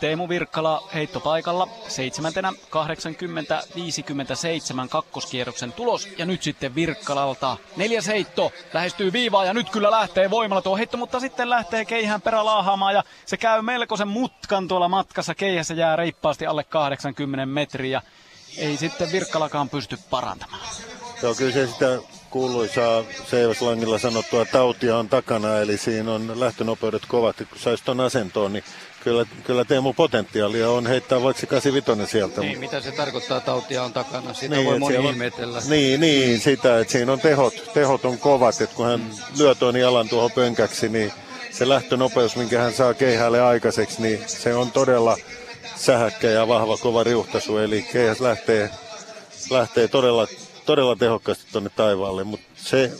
Teemu 0.00 0.28
Virkkala 0.28 0.88
heittopaikalla 0.94 1.68
seitsemäntenä 1.88 2.52
80-57 2.52 2.54
kakkoskierroksen 4.88 5.72
tulos. 5.72 6.08
Ja 6.18 6.26
nyt 6.26 6.42
sitten 6.42 6.74
Virkkalalta 6.74 7.56
neljäs 7.76 8.06
heitto 8.06 8.52
lähestyy 8.74 9.12
viivaa 9.12 9.44
ja 9.44 9.54
nyt 9.54 9.70
kyllä 9.70 9.90
lähtee 9.90 10.30
voimalla 10.30 10.62
tuo 10.62 10.76
heitto, 10.76 10.96
mutta 10.96 11.20
sitten 11.20 11.50
lähtee 11.50 11.84
keihään 11.84 12.22
perä 12.22 12.44
laahaamaan 12.44 12.94
ja 12.94 13.04
se 13.26 13.36
käy 13.36 13.62
melkoisen 13.62 14.08
mutkan 14.08 14.68
tuolla 14.68 14.88
matkassa. 14.88 15.34
Keihässä 15.34 15.74
jää 15.74 15.96
reippaasti 15.96 16.46
alle 16.46 16.64
80 16.64 17.46
metriä. 17.46 18.02
Ei 18.58 18.76
sitten 18.76 19.12
Virkkalakaan 19.12 19.68
pysty 19.68 19.98
parantamaan. 20.10 20.66
Joo, 21.22 21.34
kyllä 21.34 21.52
se 21.52 21.66
sitä 21.66 21.98
kuuluisaa 22.30 23.02
Seivaslangilla 23.30 23.98
sanottua 23.98 24.44
tautia 24.44 24.96
on 24.96 25.08
takana, 25.08 25.58
eli 25.58 25.78
siinä 25.78 26.12
on 26.12 26.40
lähtönopeudet 26.40 27.02
kovat. 27.08 27.36
Kun 27.36 27.58
saisi 27.58 27.84
tuon 27.84 28.00
asentoon, 28.00 28.52
niin 28.52 28.64
kyllä, 29.04 29.26
kyllä 29.44 29.64
Teemu 29.64 29.92
potentiaalia 29.92 30.70
on 30.70 30.86
heittää 30.86 31.22
vaikka 31.22 31.46
85 31.46 32.10
sieltä. 32.10 32.40
Niin, 32.40 32.58
mitä 32.58 32.80
se 32.80 32.92
tarkoittaa 32.92 33.40
tautia 33.40 33.82
on 33.82 33.92
takana? 33.92 34.34
Sitä 34.34 34.54
niin, 34.54 34.66
voi 34.66 34.78
moni 34.78 34.96
on, 34.96 35.04
ihmetellä. 35.04 35.62
Niin, 35.68 36.00
niin, 36.00 36.40
sitä, 36.40 36.80
että 36.80 36.92
siinä 36.92 37.12
on 37.12 37.20
tehot, 37.20 37.54
tehot 37.74 38.04
on 38.04 38.18
kovat, 38.18 38.60
että 38.60 38.76
kun 38.76 38.86
hän 38.86 39.00
mm. 39.00 39.10
lyö 39.38 39.54
tuon 39.54 39.76
jalan 39.76 40.08
tuohon 40.08 40.30
pönkäksi, 40.32 40.88
niin 40.88 41.12
se 41.50 41.68
lähtönopeus, 41.68 42.36
minkä 42.36 42.60
hän 42.60 42.72
saa 42.72 42.94
keihäälle 42.94 43.40
aikaiseksi, 43.40 44.02
niin 44.02 44.20
se 44.26 44.54
on 44.54 44.72
todella 44.72 45.16
sähäkkä 45.76 46.30
ja 46.30 46.48
vahva 46.48 46.76
kova 46.76 47.04
riuhtaisu, 47.04 47.58
eli 47.58 47.82
keihäs 47.82 48.20
lähtee, 48.20 48.70
lähtee 49.50 49.88
todella, 49.88 50.26
todella 50.66 50.96
tehokkaasti 50.96 51.44
tuonne 51.52 51.70
taivaalle, 51.76 52.24
mutta 52.24 52.46
se, 52.54 52.92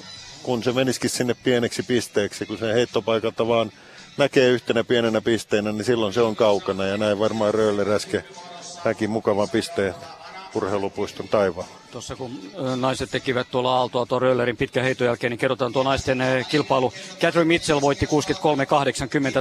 kun 0.43 0.63
se 0.63 0.73
menisikin 0.73 1.11
sinne 1.11 1.35
pieneksi 1.35 1.83
pisteeksi, 1.83 2.47
kun 2.47 2.59
se 2.59 2.75
heittopaikalta 2.75 3.49
vaan 3.49 3.73
näkee 4.21 4.49
yhtenä 4.49 4.85
pienenä 4.85 5.21
pisteenä, 5.21 5.73
niin 5.73 5.85
silloin 5.85 6.13
se 6.13 6.21
on 6.21 6.37
kaukana 6.37 6.87
ja 6.87 6.97
näin 6.97 7.19
varmaan 7.19 7.55
Röölle 7.55 7.95
äsken 7.95 8.25
näki 8.85 9.09
mukavan 9.09 9.49
pisteen 9.49 9.95
urheilupuiston 10.55 11.29
taivaalla. 11.29 11.80
Tuossa 11.93 12.17
kun 12.17 12.41
naiset 12.77 13.11
tekivät 13.11 13.51
tuolla 13.51 13.77
Aaltoa 13.77 14.07
tuon 14.07 14.23
Röllerin 14.23 14.57
pitkän 14.57 14.85
heiton 14.85 15.07
jälkeen, 15.07 15.31
niin 15.31 15.39
kerrotaan 15.39 15.73
tuo 15.73 15.83
naisten 15.83 16.23
kilpailu. 16.49 16.93
Catherine 17.21 17.49
Mitchell 17.49 17.81
voitti 17.81 18.07
63-80 18.07 18.11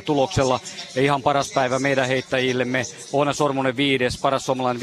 tuloksella. 0.06 0.60
Ja 0.96 1.02
ihan 1.02 1.22
paras 1.22 1.52
päivä 1.52 1.80
meidän 1.80 2.08
heittäjillemme. 2.08 2.84
Oona 3.14 3.34
Sormunen 3.34 3.78
viides, 3.78 4.18
paras 4.18 4.46
suomalainen 4.46 4.82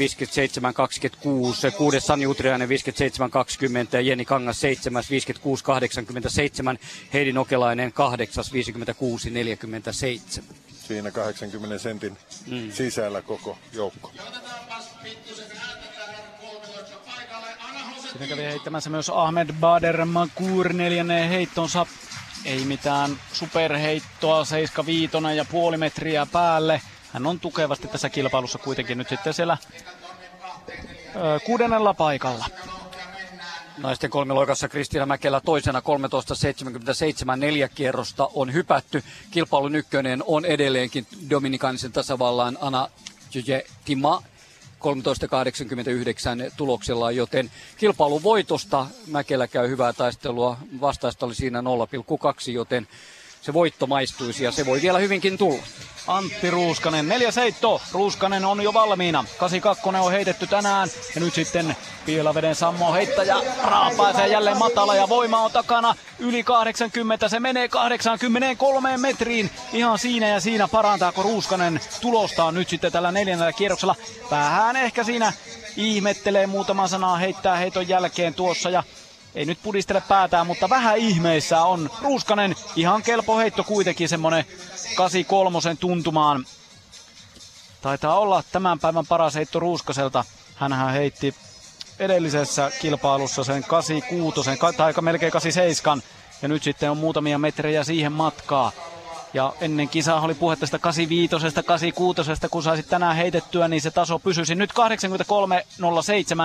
57-26, 1.69 1.71
kuudes 1.77 2.05
Sani 2.05 2.27
Utriainen 2.27 2.69
57-20 2.69 2.71
ja 3.91 4.01
Jenni 4.01 4.25
Kangas 4.25 4.61
seitsemäs 4.61 5.07
56-87, 5.09 5.11
Heidi 7.13 7.33
Nokelainen 7.33 7.93
kahdeksas 7.93 8.51
56-47. 10.39 10.43
Siinä 10.87 11.11
80 11.11 11.77
sentin 11.77 12.17
mm. 12.47 12.71
sisällä 12.71 13.21
koko 13.21 13.57
joukko. 13.73 14.11
Siinä 18.11 18.27
kävi 18.27 18.41
heittämässä 18.41 18.89
myös 18.89 19.09
Ahmed 19.09 19.49
Bader 19.59 20.05
Makur 20.05 20.73
neljännen 20.73 21.29
heittonsa. 21.29 21.85
Ei 22.45 22.65
mitään 22.65 23.19
superheittoa, 23.33 24.45
75 24.45 25.17
ja 25.35 25.45
puoli 25.45 25.77
metriä 25.77 26.25
päälle. 26.25 26.81
Hän 27.13 27.27
on 27.27 27.39
tukevasti 27.39 27.87
tässä 27.87 28.09
kilpailussa 28.09 28.57
kuitenkin 28.57 28.97
nyt 28.97 29.09
sitten 29.09 29.33
siellä 29.33 29.57
ö, 31.15 31.39
kuudennella 31.45 31.93
paikalla. 31.93 32.45
Naisten 33.77 34.09
kolmiloikassa 34.09 34.69
Kristiina 34.69 35.05
Mäkelä 35.05 35.41
toisena 35.41 35.79
13.77 35.79 37.35
neljä 37.35 37.67
kierrosta 37.67 38.29
on 38.33 38.53
hypätty. 38.53 39.03
Kilpailun 39.31 39.75
ykkönen 39.75 40.23
on 40.27 40.45
edelleenkin 40.45 41.07
Dominikaanisen 41.29 41.91
tasavallan 41.91 42.57
Ana 42.61 42.89
Tima 43.85 44.23
13.89 44.79 46.51
tuloksella, 46.57 47.11
joten 47.11 47.51
kilpailun 47.77 48.23
voitosta 48.23 48.87
Mäkelä 49.07 49.47
käy 49.47 49.69
hyvää 49.69 49.93
taistelua. 49.93 50.57
Vastaista 50.81 51.25
oli 51.25 51.35
siinä 51.35 51.61
0,2, 51.61 52.51
joten 52.51 52.87
se 53.41 53.53
voitto 53.53 53.87
maistuisi 53.87 54.43
ja 54.43 54.51
se 54.51 54.65
voi 54.65 54.81
vielä 54.81 54.99
hyvinkin 54.99 55.37
tulla. 55.37 55.63
Antti 56.07 56.51
Ruuskanen, 56.51 57.07
neljä 57.07 57.31
seitto. 57.31 57.81
Ruuskanen 57.91 58.45
on 58.45 58.61
jo 58.61 58.73
valmiina. 58.73 59.25
82 59.37 60.05
on 60.05 60.11
heitetty 60.11 60.47
tänään. 60.47 60.89
Ja 61.15 61.21
nyt 61.21 61.33
sitten 61.33 61.75
Pielaveden 62.05 62.55
Sammo 62.55 62.93
heittäjä 62.93 63.35
raapaisee 63.63 64.27
jälleen 64.27 64.57
matala 64.57 64.95
ja 64.95 65.09
voima 65.09 65.41
on 65.41 65.51
takana. 65.51 65.95
Yli 66.19 66.43
80, 66.43 67.29
se 67.29 67.39
menee 67.39 67.67
83 67.67 68.97
metriin. 68.97 69.51
Ihan 69.73 69.99
siinä 69.99 70.27
ja 70.27 70.39
siinä 70.39 70.67
parantaako 70.67 71.23
Ruuskanen 71.23 71.79
tulostaan 72.01 72.53
nyt 72.53 72.69
sitten 72.69 72.91
tällä 72.91 73.11
neljännellä 73.11 73.53
kierroksella. 73.53 73.95
Vähän 74.31 74.75
ehkä 74.75 75.03
siinä 75.03 75.33
ihmettelee 75.77 76.47
muutama 76.47 76.87
sanaa 76.87 77.17
heittää 77.17 77.55
heiton 77.55 77.87
jälkeen 77.87 78.33
tuossa 78.33 78.69
ja 78.69 78.83
ei 79.37 79.45
nyt 79.45 79.59
pudistele 79.63 80.01
päätään, 80.07 80.47
mutta 80.47 80.69
vähän 80.69 80.97
ihmeissä 80.97 81.63
on. 81.63 81.89
Ruuskanen, 82.01 82.55
ihan 82.75 83.03
kelpo 83.03 83.37
heitto 83.37 83.63
kuitenkin 83.63 84.09
semmonen 84.09 84.45
83 84.95 85.75
tuntumaan. 85.79 86.45
Taitaa 87.81 88.19
olla 88.19 88.43
tämän 88.51 88.79
päivän 88.79 89.05
paras 89.05 89.35
heitto 89.35 89.59
Ruuskaselta. 89.59 90.25
Hänhän 90.55 90.93
heitti 90.93 91.35
edellisessä 91.99 92.71
kilpailussa 92.81 93.43
sen 93.43 93.63
86 93.63 94.49
tai 94.77 94.93
melkein 95.01 95.31
87 95.31 96.01
ja 96.41 96.47
nyt 96.47 96.63
sitten 96.63 96.91
on 96.91 96.97
muutamia 96.97 97.37
metrejä 97.37 97.83
siihen 97.83 98.11
matkaa. 98.11 98.71
Ja 99.33 99.53
ennen 99.61 99.89
kisaa 99.89 100.21
oli 100.21 100.33
puhetta 100.33 100.61
tästä 100.61 100.79
85, 100.79 101.63
86, 101.65 102.47
kun 102.51 102.63
saisit 102.63 102.89
tänään 102.89 103.15
heitettyä, 103.15 103.67
niin 103.67 103.81
se 103.81 103.91
taso 103.91 104.19
pysyisi 104.19 104.55
nyt 104.55 104.71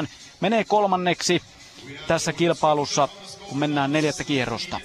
83.07. 0.02 0.08
Menee 0.40 0.64
kolmanneksi 0.64 1.42
tässä 2.08 2.32
kilpailussa, 2.32 3.08
kun 3.48 3.58
mennään 3.58 3.92
neljättä 3.92 4.24
kierrosta. 4.24 4.80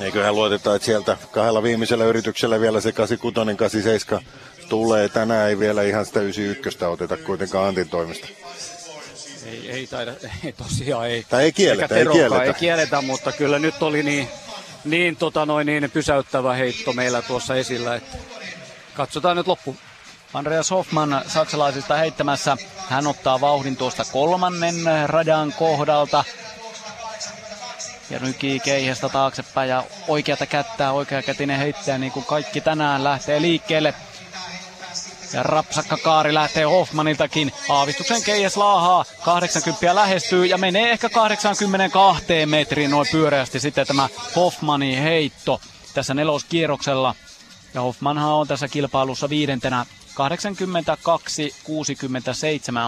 Eiköhän 0.00 0.34
luoteta, 0.34 0.74
että 0.74 0.86
sieltä 0.86 1.16
kahdella 1.30 1.62
viimeisellä 1.62 2.04
yrityksellä 2.04 2.60
vielä 2.60 2.80
se 2.80 2.92
86, 2.92 3.56
87 3.56 4.24
tulee. 4.68 5.08
Tänään 5.08 5.48
ei 5.48 5.58
vielä 5.58 5.82
ihan 5.82 6.06
sitä 6.06 6.20
91 6.20 6.84
oteta 6.84 7.16
kuitenkaan 7.16 7.68
Antin 7.68 7.88
toimesta. 7.88 8.28
Ei, 9.46 9.70
ei 9.70 9.86
taida, 9.86 10.12
ei 10.44 10.52
tosiaan 10.52 11.08
ei. 11.08 11.26
Tai 11.28 11.44
ei 11.44 11.52
kielletä, 11.52 11.96
ei 11.96 12.06
kielletä. 12.06 12.44
Ei 12.44 12.54
kielletä, 12.54 13.02
mutta 13.02 13.32
kyllä 13.32 13.58
nyt 13.58 13.82
oli 13.82 14.02
niin, 14.02 14.28
niin, 14.84 15.16
tota 15.16 15.46
noin, 15.46 15.66
niin 15.66 15.90
pysäyttävä 15.90 16.54
heitto 16.54 16.92
meillä 16.92 17.22
tuossa 17.22 17.54
esillä, 17.54 17.94
että 17.94 18.18
katsotaan 18.94 19.36
nyt 19.36 19.46
loppu. 19.46 19.76
Andreas 20.34 20.70
Hoffman 20.70 21.22
saksalaisista 21.26 21.96
heittämässä. 21.96 22.56
Hän 22.88 23.06
ottaa 23.06 23.40
vauhdin 23.40 23.76
tuosta 23.76 24.04
kolmannen 24.12 24.74
radan 25.06 25.52
kohdalta. 25.52 26.24
Ja 28.10 28.18
nykii 28.18 28.60
keihästä 28.60 29.08
taaksepäin 29.08 29.70
ja 29.70 29.84
oikeata 30.08 30.46
kättää, 30.46 30.92
oikeakätinen 30.92 31.58
heittäjä 31.58 31.98
niin 31.98 32.12
kuin 32.12 32.24
kaikki 32.24 32.60
tänään 32.60 33.04
lähtee 33.04 33.40
liikkeelle. 33.40 33.94
Ja 35.32 35.42
rapsakka 35.42 35.96
kaari 35.96 36.34
lähtee 36.34 36.64
Hoffmaniltakin. 36.64 37.52
Aavistuksen 37.68 38.22
keihäs 38.22 38.56
laahaa. 38.56 39.04
80 39.24 39.94
lähestyy 39.94 40.46
ja 40.46 40.58
menee 40.58 40.90
ehkä 40.90 41.08
82 41.08 42.46
metriin 42.46 42.90
noin 42.90 43.06
pyöreästi 43.12 43.60
sitten 43.60 43.86
tämä 43.86 44.08
Hoffmanin 44.36 45.02
heitto 45.02 45.60
tässä 45.94 46.14
neloskierroksella. 46.14 47.14
Ja 47.74 47.80
Hoffmanhan 47.80 48.32
on 48.32 48.48
tässä 48.48 48.68
kilpailussa 48.68 49.28
viidentenä 49.28 49.86
82-67 50.14 50.20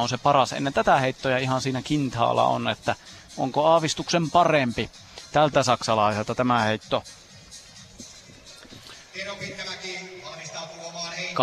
on 0.01 0.09
se 0.09 0.19
paras. 0.19 0.53
Ennen 0.53 0.73
tätä 0.73 0.97
heittoja 0.97 1.39
ihan 1.39 1.61
siinä 1.61 1.83
kintaalla 1.83 2.45
on, 2.45 2.69
että 2.69 2.97
onko 3.37 3.67
aavistuksen 3.67 4.31
parempi 4.31 4.91
tältä 5.33 5.63
saksalaiselta 5.63 6.35
tämä 6.35 6.63
heitto. 6.63 7.03
81-74 11.33 11.35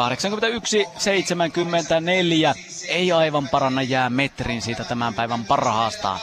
ei 2.87 3.11
aivan 3.11 3.49
paranna 3.49 3.81
jää 3.81 4.09
metrin 4.09 4.61
siitä 4.61 4.83
tämän 4.83 5.13
päivän 5.13 5.45
parhaasta. 5.45 6.19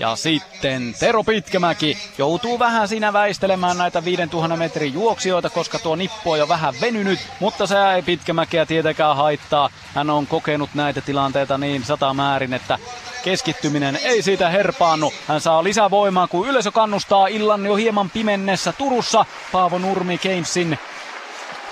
Ja 0.00 0.16
sitten 0.16 0.94
Tero 1.00 1.24
Pitkämäki 1.24 1.98
joutuu 2.18 2.58
vähän 2.58 2.88
siinä 2.88 3.12
väistelemään 3.12 3.78
näitä 3.78 4.04
5000 4.04 4.56
metrin 4.56 4.94
juoksijoita, 4.94 5.50
koska 5.50 5.78
tuo 5.78 5.96
nippu 5.96 6.30
on 6.30 6.38
jo 6.38 6.48
vähän 6.48 6.74
venynyt, 6.80 7.18
mutta 7.40 7.66
se 7.66 7.76
ei 7.94 8.02
Pitkämäkeä 8.02 8.66
tietenkään 8.66 9.16
haittaa. 9.16 9.70
Hän 9.94 10.10
on 10.10 10.26
kokenut 10.26 10.70
näitä 10.74 11.00
tilanteita 11.00 11.58
niin 11.58 11.84
sata 11.84 12.14
määrin, 12.14 12.54
että 12.54 12.78
keskittyminen 13.24 13.98
ei 14.02 14.22
siitä 14.22 14.48
herpaannu. 14.48 15.12
Hän 15.28 15.40
saa 15.40 15.64
lisävoimaa, 15.64 16.28
kun 16.28 16.48
yleisö 16.48 16.70
kannustaa 16.70 17.26
illan 17.26 17.66
jo 17.66 17.74
hieman 17.74 18.10
pimennessä 18.10 18.72
Turussa. 18.72 19.24
Paavo 19.52 19.78
Nurmi 19.78 20.18
Keimsin 20.18 20.78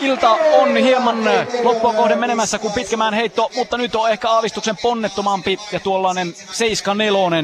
Ilta 0.00 0.30
on 0.30 0.76
hieman 0.76 1.28
äh, 1.28 1.46
loppua 1.62 1.94
kohden 1.94 2.18
menemässä 2.18 2.58
kuin 2.58 2.72
Pitkämään 2.72 3.14
heitto, 3.14 3.50
mutta 3.56 3.76
nyt 3.76 3.94
on 3.94 4.10
ehkä 4.10 4.30
aavistuksen 4.30 4.76
ponnettomampi 4.82 5.58
ja 5.72 5.80
tuollainen 5.80 6.34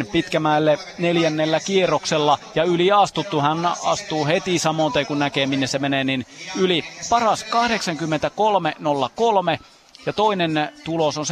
7-4 0.05 0.07
Pitkämäelle 0.12 0.78
neljännellä 0.99 1.60
kierroksella. 1.60 2.39
Ja 2.55 2.65
yli 2.65 2.92
astuttu 2.92 3.41
hän 3.41 3.66
astuu 3.84 4.26
heti 4.26 4.58
samoin 4.58 4.92
kun 5.07 5.18
näkee 5.18 5.47
minne 5.47 5.66
se 5.66 5.78
menee, 5.78 6.05
niin 6.05 6.26
yli 6.57 6.84
paras 7.10 7.44
83.03 7.44 7.49
ja 10.07 10.12
toinen 10.12 10.73
tulos 10.84 11.18
on 11.18 11.24
78-28 11.24 11.28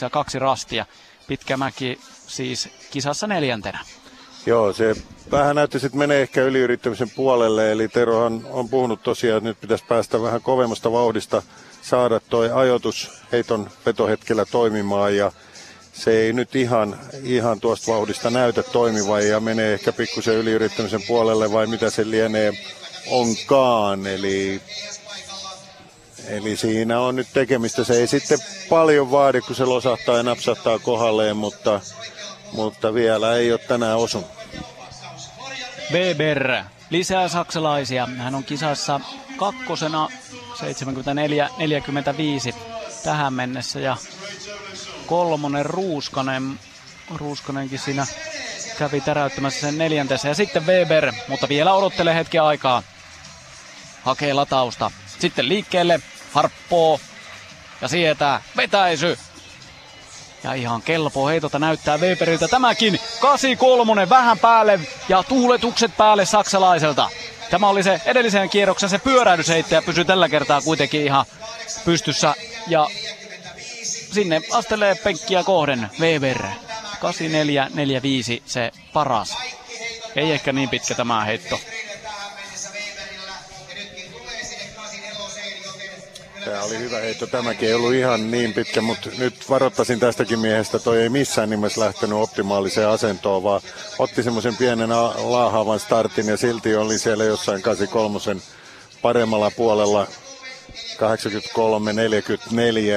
ja 0.00 0.10
kaksi 0.10 0.38
rastia. 0.38 0.86
Pitkämäki 1.26 2.00
siis 2.26 2.68
kisassa 2.90 3.26
neljäntenä. 3.26 3.78
Joo, 4.46 4.72
se 4.72 4.94
vähän 5.30 5.56
näyttäisi, 5.56 5.86
että 5.86 5.98
menee 5.98 6.22
ehkä 6.22 6.42
yliyrittämisen 6.42 7.10
puolelle, 7.10 7.72
eli 7.72 7.88
Terohan 7.88 8.46
on 8.50 8.68
puhunut 8.68 9.02
tosiaan, 9.02 9.38
että 9.38 9.48
nyt 9.48 9.60
pitäisi 9.60 9.84
päästä 9.88 10.22
vähän 10.22 10.42
kovemmasta 10.42 10.92
vauhdista, 10.92 11.42
saada 11.82 12.20
toi 12.20 12.50
ajoitus 12.52 13.10
heiton 13.32 13.70
vetohetkellä 13.86 14.44
toimimaan, 14.44 15.16
ja 15.16 15.32
se 15.92 16.20
ei 16.20 16.32
nyt 16.32 16.56
ihan, 16.56 16.98
ihan 17.22 17.60
tuosta 17.60 17.92
vauhdista 17.92 18.30
näytä 18.30 18.62
toimivan, 18.62 19.28
ja 19.28 19.40
menee 19.40 19.74
ehkä 19.74 19.92
pikkusen 19.92 20.34
yliyrittämisen 20.34 21.02
puolelle, 21.06 21.52
vai 21.52 21.66
mitä 21.66 21.90
se 21.90 22.10
lienee 22.10 22.52
onkaan, 23.10 24.06
eli 24.06 24.60
Eli 26.28 26.56
siinä 26.56 27.00
on 27.00 27.16
nyt 27.16 27.28
tekemistä. 27.32 27.84
Se 27.84 27.94
ei 27.94 28.06
sitten 28.06 28.38
paljon 28.68 29.10
vaadi, 29.10 29.40
kun 29.40 29.56
se 29.56 29.64
losahtaa 29.64 30.16
ja 30.16 30.22
napsahtaa 30.22 30.78
kohdalleen, 30.78 31.36
mutta 31.36 31.80
mutta 32.52 32.94
vielä 32.94 33.34
ei 33.34 33.52
ole 33.52 33.60
tänään 33.68 33.98
osunut. 33.98 34.30
Weber, 35.92 36.62
lisää 36.90 37.28
saksalaisia. 37.28 38.06
Hän 38.18 38.34
on 38.34 38.44
kisassa 38.44 39.00
kakkosena 39.36 40.08
74-45 42.52 42.54
tähän 43.04 43.34
mennessä 43.34 43.80
ja 43.80 43.96
kolmonen 45.06 45.66
Ruuskanen. 45.66 46.58
Ruuskanenkin 47.14 47.78
siinä 47.78 48.06
kävi 48.78 49.00
täräyttämässä 49.00 49.60
sen 49.60 49.78
neljäntessä. 49.78 50.28
Ja 50.28 50.34
sitten 50.34 50.66
Weber, 50.66 51.12
mutta 51.28 51.48
vielä 51.48 51.74
odottelee 51.74 52.14
hetki 52.14 52.38
aikaa. 52.38 52.82
Hakee 54.02 54.32
latausta. 54.32 54.90
Sitten 55.18 55.48
liikkeelle, 55.48 56.00
harppoo 56.32 57.00
ja 57.80 57.88
sietää 57.88 58.42
vetäisy. 58.56 59.18
Ja 60.44 60.54
ihan 60.54 60.82
kelpo 60.82 61.28
heitota 61.28 61.58
näyttää 61.58 61.98
Weberiltä 61.98 62.48
tämäkin. 62.48 63.00
83 63.20 64.08
vähän 64.08 64.38
päälle 64.38 64.80
ja 65.08 65.22
tuuletukset 65.22 65.96
päälle 65.96 66.26
saksalaiselta. 66.26 67.10
Tämä 67.50 67.68
oli 67.68 67.82
se 67.82 68.00
edellisen 68.04 68.50
kierroksen 68.50 68.88
se 68.88 68.98
pyöräydysheittäjä 68.98 69.82
pysyy 69.82 70.04
tällä 70.04 70.28
kertaa 70.28 70.60
kuitenkin 70.60 71.04
ihan 71.04 71.24
pystyssä. 71.84 72.34
Ja 72.66 72.88
sinne 74.12 74.40
astelee 74.52 74.94
penkkiä 74.94 75.44
kohden 75.44 75.90
Weber. 76.00 76.42
84-45 76.42 76.46
se 78.46 78.72
paras. 78.92 79.36
Ei 80.16 80.32
ehkä 80.32 80.52
niin 80.52 80.68
pitkä 80.68 80.94
tämä 80.94 81.24
heitto. 81.24 81.60
Tämä 86.44 86.62
oli 86.62 86.78
hyvä 86.78 86.98
heitto. 86.98 87.26
Tämäkin 87.26 87.68
ei 87.68 87.74
ollut 87.74 87.94
ihan 87.94 88.30
niin 88.30 88.52
pitkä, 88.52 88.80
mutta 88.80 89.10
nyt 89.18 89.50
varoittaisin 89.50 90.00
tästäkin 90.00 90.38
miehestä. 90.38 90.78
Toi 90.78 91.02
ei 91.02 91.08
missään 91.08 91.50
nimessä 91.50 91.80
lähtenyt 91.80 92.18
optimaaliseen 92.18 92.88
asentoon, 92.88 93.42
vaan 93.42 93.60
otti 93.98 94.22
semmoisen 94.22 94.56
pienen 94.56 94.90
laahaavan 95.18 95.80
startin 95.80 96.28
ja 96.28 96.36
silti 96.36 96.76
oli 96.76 96.98
siellä 96.98 97.24
jossain 97.24 97.62
83 97.62 98.40
paremmalla 99.02 99.50
puolella 99.50 100.06
83-44, 100.72 100.76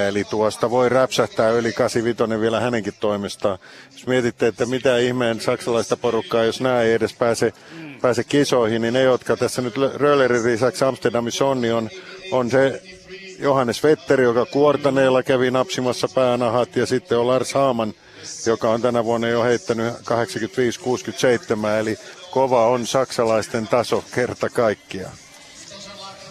eli 0.09 0.23
tuosta 0.23 0.69
voi 0.69 0.89
räpsähtää 0.89 1.49
yli 1.49 1.73
85 1.73 2.41
vielä 2.41 2.59
hänenkin 2.59 2.93
toimestaan. 2.99 3.59
Jos 3.93 4.07
mietitte, 4.07 4.47
että 4.47 4.65
mitä 4.65 4.97
ihmeen 4.97 5.41
saksalaista 5.41 5.97
porukkaa, 5.97 6.43
jos 6.43 6.61
nämä 6.61 6.81
ei 6.81 6.93
edes 6.93 7.13
pääse, 7.13 7.53
pääse 8.01 8.23
kisoihin, 8.23 8.81
niin 8.81 8.93
ne, 8.93 9.01
jotka 9.01 9.37
tässä 9.37 9.61
nyt 9.61 9.73
Röllerin 9.95 10.43
lisäksi 10.43 10.85
Amsterdamissa 10.85 11.45
on, 11.45 11.61
niin 11.61 11.73
on, 11.73 11.89
on 12.31 12.51
se 12.51 12.81
Johannes 13.43 13.83
Vetteri, 13.83 14.23
joka 14.23 14.45
kuortaneella 14.45 15.23
kävi 15.23 15.51
napsimassa 15.51 16.07
päänahat, 16.07 16.75
ja 16.75 16.85
sitten 16.85 17.17
on 17.17 17.27
Lars 17.27 17.53
Haaman, 17.53 17.93
joka 18.45 18.69
on 18.69 18.81
tänä 18.81 19.03
vuonna 19.03 19.27
jo 19.27 19.43
heittänyt 19.43 19.93
85-67, 19.93 19.99
eli 21.79 21.97
kova 22.31 22.67
on 22.67 22.87
saksalaisten 22.87 23.67
taso 23.67 24.03
kerta 24.15 24.49
kaikkiaan. 24.49 25.13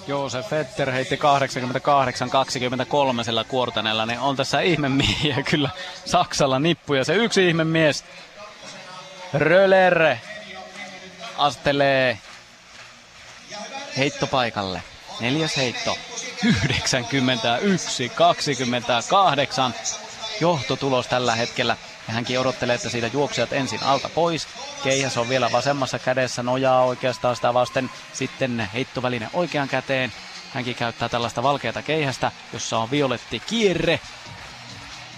Joosef 0.07 0.51
Vetter 0.51 0.91
heitti 0.91 1.17
88-23 1.17 1.19
sillä 3.25 3.45
kuortaneella, 3.45 4.07
niin 4.07 4.21
on 4.21 4.37
tässä 4.37 4.61
ihmemiehiä 4.61 5.43
kyllä 5.51 5.71
Saksalla 6.05 6.59
nippuja. 6.59 7.05
Se 7.05 7.15
yksi 7.15 7.49
ihmemies, 7.49 8.05
Röller, 9.35 10.17
astelee 11.39 12.19
heittopaikalle. 13.97 14.83
Neljäs 15.21 15.57
heitto. 15.57 15.97
91, 16.45 18.09
28. 18.09 19.75
Johtotulos 20.41 21.07
tällä 21.07 21.35
hetkellä. 21.35 21.77
Ja 22.09 22.15
hänkin 22.15 22.41
odottelee, 22.41 22.75
että 22.75 22.89
siitä 22.89 23.11
juoksijat 23.13 23.53
ensin 23.53 23.83
alta 23.83 24.09
pois. 24.09 24.49
Keihäs 24.85 25.17
on 25.17 25.29
vielä 25.29 25.53
vasemmassa 25.53 25.99
kädessä, 25.99 26.43
nojaa 26.43 26.85
oikeastaan 26.85 27.37
sitä 27.37 27.55
vasten. 27.55 27.91
Sitten 28.13 28.69
heittoväline 28.75 29.31
oikean 29.33 29.69
käteen. 29.69 30.13
Hänkin 30.55 30.75
käyttää 30.75 31.09
tällaista 31.09 31.43
valkeata 31.43 31.83
keihästä, 31.83 32.33
jossa 32.53 32.79
on 32.79 32.91
violetti 32.91 33.41
kierre 33.41 34.01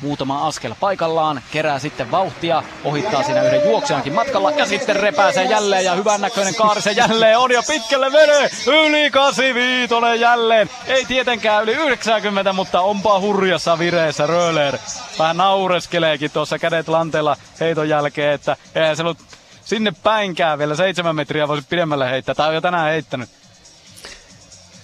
muutama 0.04 0.46
askel 0.46 0.74
paikallaan, 0.80 1.42
kerää 1.52 1.78
sitten 1.78 2.10
vauhtia, 2.10 2.62
ohittaa 2.84 3.22
siinä 3.22 3.42
yhden 3.42 3.64
juoksijankin 3.64 4.12
matkalla 4.12 4.50
ja 4.50 4.66
sitten 4.66 4.96
repääsee 4.96 5.44
jälleen 5.44 5.84
ja 5.84 5.94
hyvän 5.94 6.20
näköinen 6.20 6.54
kaari 6.54 6.82
se 6.82 6.92
jälleen 6.92 7.38
on 7.38 7.52
ja 7.52 7.62
pitkälle 7.68 8.12
vene 8.12 8.50
yli 8.66 9.10
85 9.10 10.20
jälleen. 10.20 10.70
Ei 10.86 11.04
tietenkään 11.04 11.62
yli 11.62 11.72
90, 11.72 12.52
mutta 12.52 12.80
onpa 12.80 13.20
hurjassa 13.20 13.78
vireessä 13.78 14.26
Röler. 14.26 14.78
Vähän 15.18 15.36
naureskeleekin 15.36 16.30
tuossa 16.30 16.58
kädet 16.58 16.88
lanteella 16.88 17.36
heiton 17.60 17.88
jälkeen, 17.88 18.32
että 18.32 18.56
eihän 18.74 18.96
se 18.96 19.02
ollut 19.02 19.18
sinne 19.64 19.92
päinkään 20.02 20.58
vielä 20.58 20.74
seitsemän 20.74 21.16
metriä 21.16 21.48
voisi 21.48 21.66
pidemmälle 21.68 22.10
heittää. 22.10 22.34
Tämä 22.34 22.48
on 22.48 22.54
jo 22.54 22.60
tänään 22.60 22.90
heittänyt. 22.90 23.43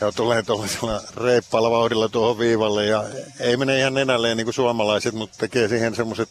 Ja 0.00 0.12
tulee 0.12 0.42
tuollaisella 0.42 1.00
reippaalla 1.16 1.70
vauhdilla 1.70 2.08
tuohon 2.08 2.38
viivalle 2.38 2.86
ja 2.86 3.04
ei 3.40 3.56
mene 3.56 3.78
ihan 3.78 3.94
nenälleen 3.94 4.36
niin 4.36 4.44
kuin 4.44 4.54
suomalaiset, 4.54 5.14
mutta 5.14 5.36
tekee 5.38 5.68
siihen 5.68 5.94
semmoiset 5.94 6.28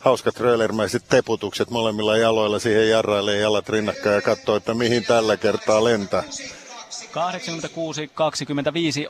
hauskat 0.00 0.40
röölermäiset 0.40 1.04
teputukset 1.08 1.70
molemmilla 1.70 2.16
jaloilla 2.16 2.58
siihen 2.58 2.90
jarraille 2.90 3.36
jalat 3.36 3.68
rinnakkain 3.68 4.14
ja 4.14 4.22
katsoo, 4.22 4.56
että 4.56 4.74
mihin 4.74 5.04
tällä 5.04 5.36
kertaa 5.36 5.84
lentää. 5.84 6.22
86-25 6.22 6.26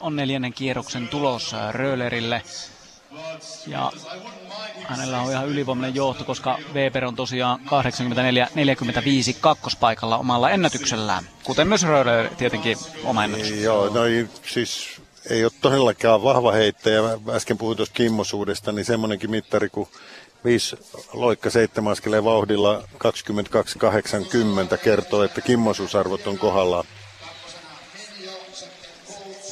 on 0.00 0.16
neljännen 0.16 0.52
kierroksen 0.52 1.08
tulos 1.08 1.55
Röölerille. 1.70 2.42
Ja 3.66 3.92
hänellä 4.84 5.20
on 5.20 5.31
ihan 5.31 5.49
ylivoimainen 5.49 5.94
johto, 5.94 6.24
koska 6.24 6.58
Weber 6.74 7.05
on 7.05 7.16
tosiaan 7.16 7.60
84-45 7.60 7.65
kakkospaikalla 9.41 10.18
omalla 10.18 10.50
ennätyksellään. 10.50 11.24
Kuten 11.44 11.68
myös 11.68 11.82
Röder 11.82 12.28
tietenkin 12.39 12.78
oma 13.05 13.24
ennätys. 13.24 13.50
Joo, 13.50 13.89
no 13.89 14.00
siis 14.47 15.00
ei 15.31 15.44
ole 15.44 15.52
todellakaan 15.60 16.23
vahva 16.23 16.52
heittäjä. 16.52 17.00
Äsken 17.31 17.58
puhuin 17.58 17.76
tuosta 17.76 17.94
kimmosuudesta, 17.94 18.73
niin 18.73 18.84
semmoinenkin 18.84 19.31
mittari 19.31 19.68
kuin 19.68 19.89
5 20.44 20.76
loikka 21.12 21.50
seitsemän 21.50 21.92
askeleen 21.92 22.24
vauhdilla 22.24 22.82
22-80 24.74 24.78
kertoo, 24.84 25.23
että 25.23 25.41
kimmosuusarvot 25.41 26.26
on 26.26 26.39
kohdallaan. 26.39 26.84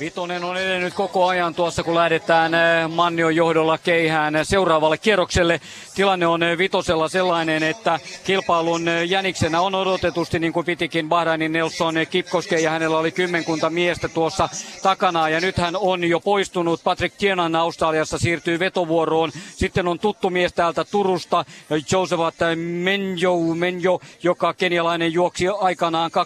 Vitonen 0.01 0.45
on 0.45 0.57
edennyt 0.57 0.95
koko 0.95 1.27
ajan 1.27 1.55
tuossa, 1.55 1.83
kun 1.83 1.95
lähdetään 1.95 2.55
eh, 2.55 2.89
Mannion 2.89 3.37
johdolla 3.37 3.79
keihään 3.79 4.35
seuraavalle 4.43 4.99
kierrokselle. 4.99 5.61
Tilanne 5.95 6.27
on 6.27 6.43
eh, 6.43 6.59
Vitosella 6.59 7.09
sellainen, 7.09 7.63
että 7.63 8.01
kilpailun 8.25 8.89
eh, 8.89 9.09
jäniksenä 9.09 9.61
on 9.61 9.75
odotetusti, 9.75 10.39
niin 10.39 10.53
kuin 10.53 10.67
pitikin 10.67 11.09
Bahrainin 11.09 11.53
Nelson 11.53 11.95
Kipkoske, 12.11 12.61
ja 12.61 12.71
hänellä 12.71 12.99
oli 12.99 13.13
kymmenkunta 13.13 13.71
miestä 13.71 14.09
tuossa 14.09 14.49
takana, 14.83 15.29
ja 15.29 15.41
nyt 15.41 15.57
hän 15.57 15.77
on 15.77 16.05
jo 16.05 16.21
poistunut. 16.21 16.81
Patrick 16.85 17.17
Tienan 17.19 17.57
Australiassa 17.57 18.19
siirtyy 18.19 18.59
vetovuoroon. 18.59 19.33
Sitten 19.57 19.89
on 19.89 19.99
tuttu 19.99 20.31
mies 20.31 20.53
täältä 20.53 20.85
Turusta, 20.85 21.45
Josephat 21.93 22.35
Menjo, 22.57 23.39
Menjo 23.55 24.01
joka 24.23 24.55
kenialainen 24.55 25.13
juoksi 25.13 25.49
aikanaan 25.49 26.11
12.55 26.11 26.19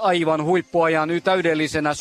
aivan 0.00 0.44
huippuajan 0.44 1.10
täydellisenä 1.24 1.94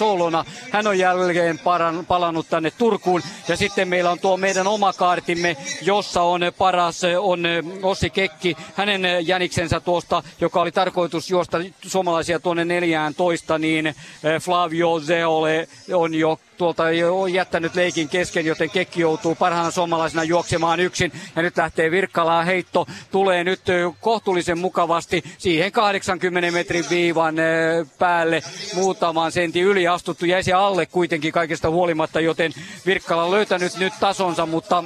hän 0.71 0.87
on 0.87 0.99
jälleen 0.99 1.59
paran, 1.59 2.05
palannut 2.05 2.49
tänne 2.49 2.71
Turkuun. 2.71 3.21
Ja 3.47 3.57
sitten 3.57 3.87
meillä 3.87 4.11
on 4.11 4.19
tuo 4.19 4.37
meidän 4.37 4.67
oma 4.67 4.93
kaartimme, 4.93 5.57
jossa 5.81 6.21
on 6.21 6.41
paras 6.57 7.01
on 7.19 7.43
Ossi 7.83 8.09
Kekki. 8.09 8.57
Hänen 8.75 9.27
jäniksensä 9.27 9.79
tuosta, 9.79 10.23
joka 10.41 10.61
oli 10.61 10.71
tarkoitus 10.71 11.29
juosta 11.29 11.57
suomalaisia 11.81 12.39
tuonne 12.39 12.65
14, 12.65 13.57
niin 13.57 13.87
eh, 13.87 13.95
Flavio 14.41 14.99
Zeole 14.99 15.67
on 15.93 16.15
jo 16.15 16.39
tuolta 16.61 16.83
on 17.11 17.33
jättänyt 17.33 17.75
leikin 17.75 18.09
kesken, 18.09 18.45
joten 18.45 18.69
Kekki 18.69 19.01
joutuu 19.01 19.35
parhaana 19.35 19.71
suomalaisena 19.71 20.23
juoksemaan 20.23 20.79
yksin. 20.79 21.11
Ja 21.35 21.41
nyt 21.41 21.57
lähtee 21.57 21.91
Virkkalaan 21.91 22.45
heitto. 22.45 22.87
Tulee 23.11 23.43
nyt 23.43 23.61
kohtuullisen 24.01 24.59
mukavasti 24.59 25.23
siihen 25.37 25.71
80 25.71 26.51
metrin 26.51 26.85
viivan 26.89 27.35
päälle 27.99 28.43
muutaman 28.75 29.31
sentin 29.31 29.63
yli 29.63 29.87
astuttu. 29.87 30.25
Jäisi 30.25 30.53
alle 30.53 30.85
kuitenkin 30.85 31.31
kaikesta 31.31 31.69
huolimatta, 31.69 32.19
joten 32.19 32.51
Virkkala 32.85 33.23
on 33.23 33.31
löytänyt 33.31 33.77
nyt 33.77 33.93
tasonsa, 33.99 34.45
mutta 34.45 34.83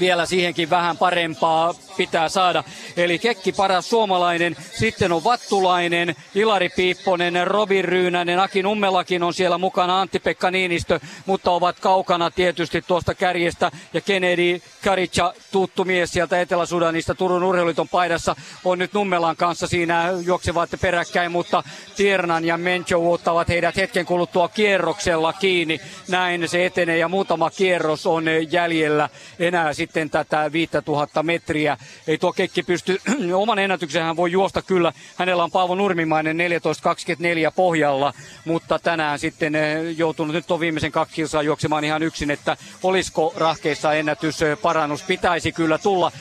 vielä 0.00 0.26
siihenkin 0.26 0.70
vähän 0.70 0.96
parempaa 0.96 1.74
pitää 1.96 2.28
saada. 2.28 2.64
Eli 2.96 3.18
Kekki 3.18 3.52
paras 3.52 3.90
suomalainen, 3.90 4.56
sitten 4.72 5.12
on 5.12 5.24
Vattulainen, 5.24 6.16
Ilari 6.34 6.68
Piipponen, 6.68 7.46
Robin 7.46 7.84
Ryynänen, 7.84 8.38
Aki 8.38 8.62
Nummelakin 8.62 9.22
on 9.22 9.34
siellä 9.34 9.58
mukana, 9.58 10.00
Antti-Pekka 10.00 10.50
Niinistö, 10.50 11.00
mutta 11.26 11.50
ovat 11.50 11.80
kaukana 11.80 12.30
tietysti 12.30 12.82
tuosta 12.82 13.14
kärjestä. 13.14 13.70
Ja 13.94 14.00
Kennedy 14.00 14.60
Karicha, 14.84 15.34
tuttu 15.52 15.84
mies 15.84 16.12
sieltä 16.12 16.40
Etelä-Sudanista, 16.40 17.14
Turun 17.14 17.42
urheiluliiton 17.42 17.88
paidassa, 17.88 18.36
on 18.64 18.78
nyt 18.78 18.92
Nummelan 18.92 19.36
kanssa 19.36 19.66
siinä 19.66 20.08
juoksevat 20.24 20.70
peräkkäin, 20.80 21.32
mutta 21.32 21.62
Tiernan 21.96 22.44
ja 22.44 22.58
Mencho 22.58 23.12
ottavat 23.12 23.48
heidät 23.48 23.76
hetken 23.76 24.06
kuluttua 24.06 24.48
kierroksella 24.48 25.32
kiinni. 25.32 25.80
Näin 26.08 26.48
se 26.48 26.66
etenee 26.66 26.98
ja 26.98 27.08
muutama 27.08 27.50
kierros 27.50 28.06
on 28.06 28.24
jäljellä 28.50 29.08
enää 29.38 29.72
sitten 29.74 30.10
tätä 30.10 30.52
5000 30.52 31.22
metriä 31.22 31.76
ei 32.06 32.18
tuo 32.18 32.32
Kekki 32.32 32.62
pysty, 32.62 33.00
oman 33.34 33.58
ennätyksen 33.58 34.02
hän 34.02 34.16
voi 34.16 34.32
juosta 34.32 34.62
kyllä. 34.62 34.92
Hänellä 35.16 35.44
on 35.44 35.50
Paavo 35.50 35.74
Nurmimainen 35.74 36.36
14.24 36.36 37.52
pohjalla, 37.56 38.14
mutta 38.44 38.78
tänään 38.78 39.18
sitten 39.18 39.54
eh, 39.54 39.96
joutunut 39.96 40.34
nyt 40.34 40.46
tuon 40.46 40.60
viimeisen 40.60 40.92
kaksi 40.92 41.14
kilsaa 41.14 41.42
juoksemaan 41.42 41.84
ihan 41.84 42.02
yksin, 42.02 42.30
että 42.30 42.56
olisiko 42.82 43.32
rahkeissa 43.36 43.94
ennätys 43.94 44.42
eh, 44.42 44.58
parannus. 44.62 45.02
Pitäisi 45.02 45.52
kyllä 45.52 45.78
tulla. 45.78 46.12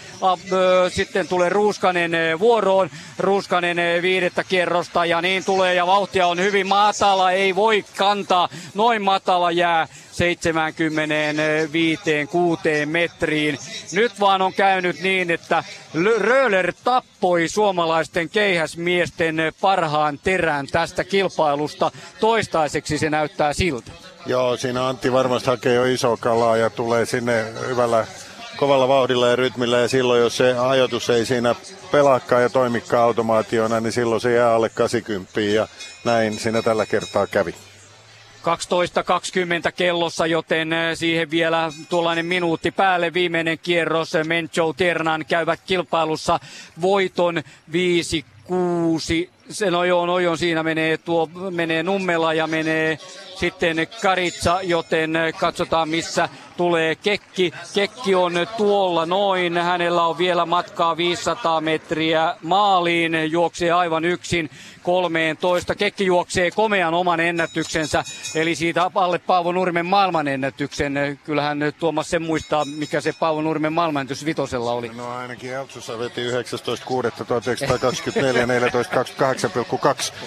Sitten 0.89 1.27
tulee 1.27 1.49
Ruuskanen 1.49 2.15
eh, 2.15 2.39
vuoroon. 2.39 2.89
Ruuskanen 3.19 3.77
viidettä 4.01 4.43
kierrosta 4.43 5.05
ja 5.05 5.21
niin 5.21 5.45
tulee 5.45 5.73
ja 5.73 5.87
vauhtia 5.87 6.27
on 6.27 6.39
hyvin 6.39 6.67
matala. 6.67 7.31
Ei 7.31 7.55
voi 7.55 7.85
kantaa. 7.97 8.49
Noin 8.73 9.01
matala 9.01 9.51
jää 9.51 9.87
75 10.17 12.01
6 12.31 12.85
metriin. 12.85 13.57
Nyt 13.93 14.19
vaan 14.19 14.41
on 14.41 14.53
käynyt 14.53 15.01
niin, 15.01 15.31
että 15.31 15.63
Röler 16.17 16.73
tappoi 16.83 17.47
suomalaisten 17.47 18.29
keihäsmiesten 18.29 19.35
parhaan 19.61 20.19
terän 20.23 20.67
tästä 20.67 21.03
kilpailusta. 21.03 21.91
Toistaiseksi 22.19 22.97
se 22.97 23.09
näyttää 23.09 23.53
siltä. 23.53 23.91
Joo, 24.25 24.57
siinä 24.57 24.87
Antti 24.87 25.11
varmasti 25.11 25.49
hakee 25.49 25.73
jo 25.73 25.85
iso 25.85 26.17
kalaa 26.17 26.57
ja 26.57 26.69
tulee 26.69 27.05
sinne 27.05 27.45
hyvällä 27.67 28.07
kovalla 28.57 28.87
vauhdilla 28.87 29.27
ja 29.27 29.35
rytmillä 29.35 29.77
ja 29.77 29.87
silloin 29.87 30.21
jos 30.21 30.37
se 30.37 30.57
ajoitus 30.57 31.09
ei 31.09 31.25
siinä 31.25 31.55
pelaakaan 31.91 32.41
ja 32.41 32.49
toimikaan 32.49 33.03
automaationa, 33.03 33.79
niin 33.79 33.91
silloin 33.91 34.21
se 34.21 34.33
jää 34.33 34.53
alle 34.53 34.69
80 34.69 35.41
ja 35.41 35.67
näin 36.03 36.39
siinä 36.39 36.61
tällä 36.61 36.85
kertaa 36.85 37.27
kävi. 37.27 37.55
12.20 38.45 39.72
kellossa, 39.75 40.27
joten 40.27 40.74
eh, 40.74 40.98
siihen 40.98 41.32
vielä 41.32 41.72
tuollainen 41.90 42.25
minuutti 42.25 42.72
päälle. 42.72 43.14
Viimeinen 43.14 43.59
kierros. 43.59 44.14
Mencho 44.24 44.74
Ternan 44.74 45.25
käyvät 45.25 45.59
kilpailussa 45.65 46.40
voiton 46.82 47.43
5 47.72 48.25
6 48.43 49.30
se 49.49 49.72
no 49.72 49.83
joo, 49.83 50.06
no 50.06 50.35
siinä 50.35 50.64
menee 50.64 50.98
tuo, 50.98 51.30
menee 51.51 51.83
Nummela 51.83 52.33
ja 52.33 52.48
menee 52.48 52.98
sitten 53.35 53.88
Karitsa, 54.01 54.59
joten 54.61 55.14
katsotaan 55.40 55.90
missä 55.90 56.30
tulee 56.58 56.95
Kekki. 56.95 57.53
Kekki 57.74 58.16
on 58.16 58.34
tuolla 58.58 59.06
noin. 59.06 59.58
Hänellä 59.58 60.06
on 60.06 60.17
vielä 60.17 60.45
matkaa 60.45 60.98
500 60.98 61.61
metriä 61.61 62.35
maaliin. 62.43 63.32
Juoksee 63.32 63.72
aivan 63.72 64.06
yksin 64.06 64.50
13. 64.84 65.75
Kekki 65.75 66.06
juoksee 66.06 66.51
komean 66.51 66.93
oman 66.93 67.19
ennätyksensä, 67.19 68.03
eli 68.35 68.56
siitä 68.56 68.92
alle 68.95 69.19
Paavo 69.19 69.51
Nurmen 69.51 69.85
maailmanennätyksen. 69.85 71.19
Kyllähän 71.24 71.59
Tuomas 71.80 72.09
sen 72.09 72.22
muistaa, 72.22 72.66
mikä 72.66 73.01
se 73.01 73.14
Paavo 73.19 73.42
Nurmen 73.42 73.74
maailmanennätys 73.74 74.25
vitosella 74.25 74.72
oli. 74.72 74.92
No 74.95 75.17
ainakin 75.17 75.53
Eltsussa 75.53 76.00
veti 76.00 76.30
19.6.1924 76.30 76.35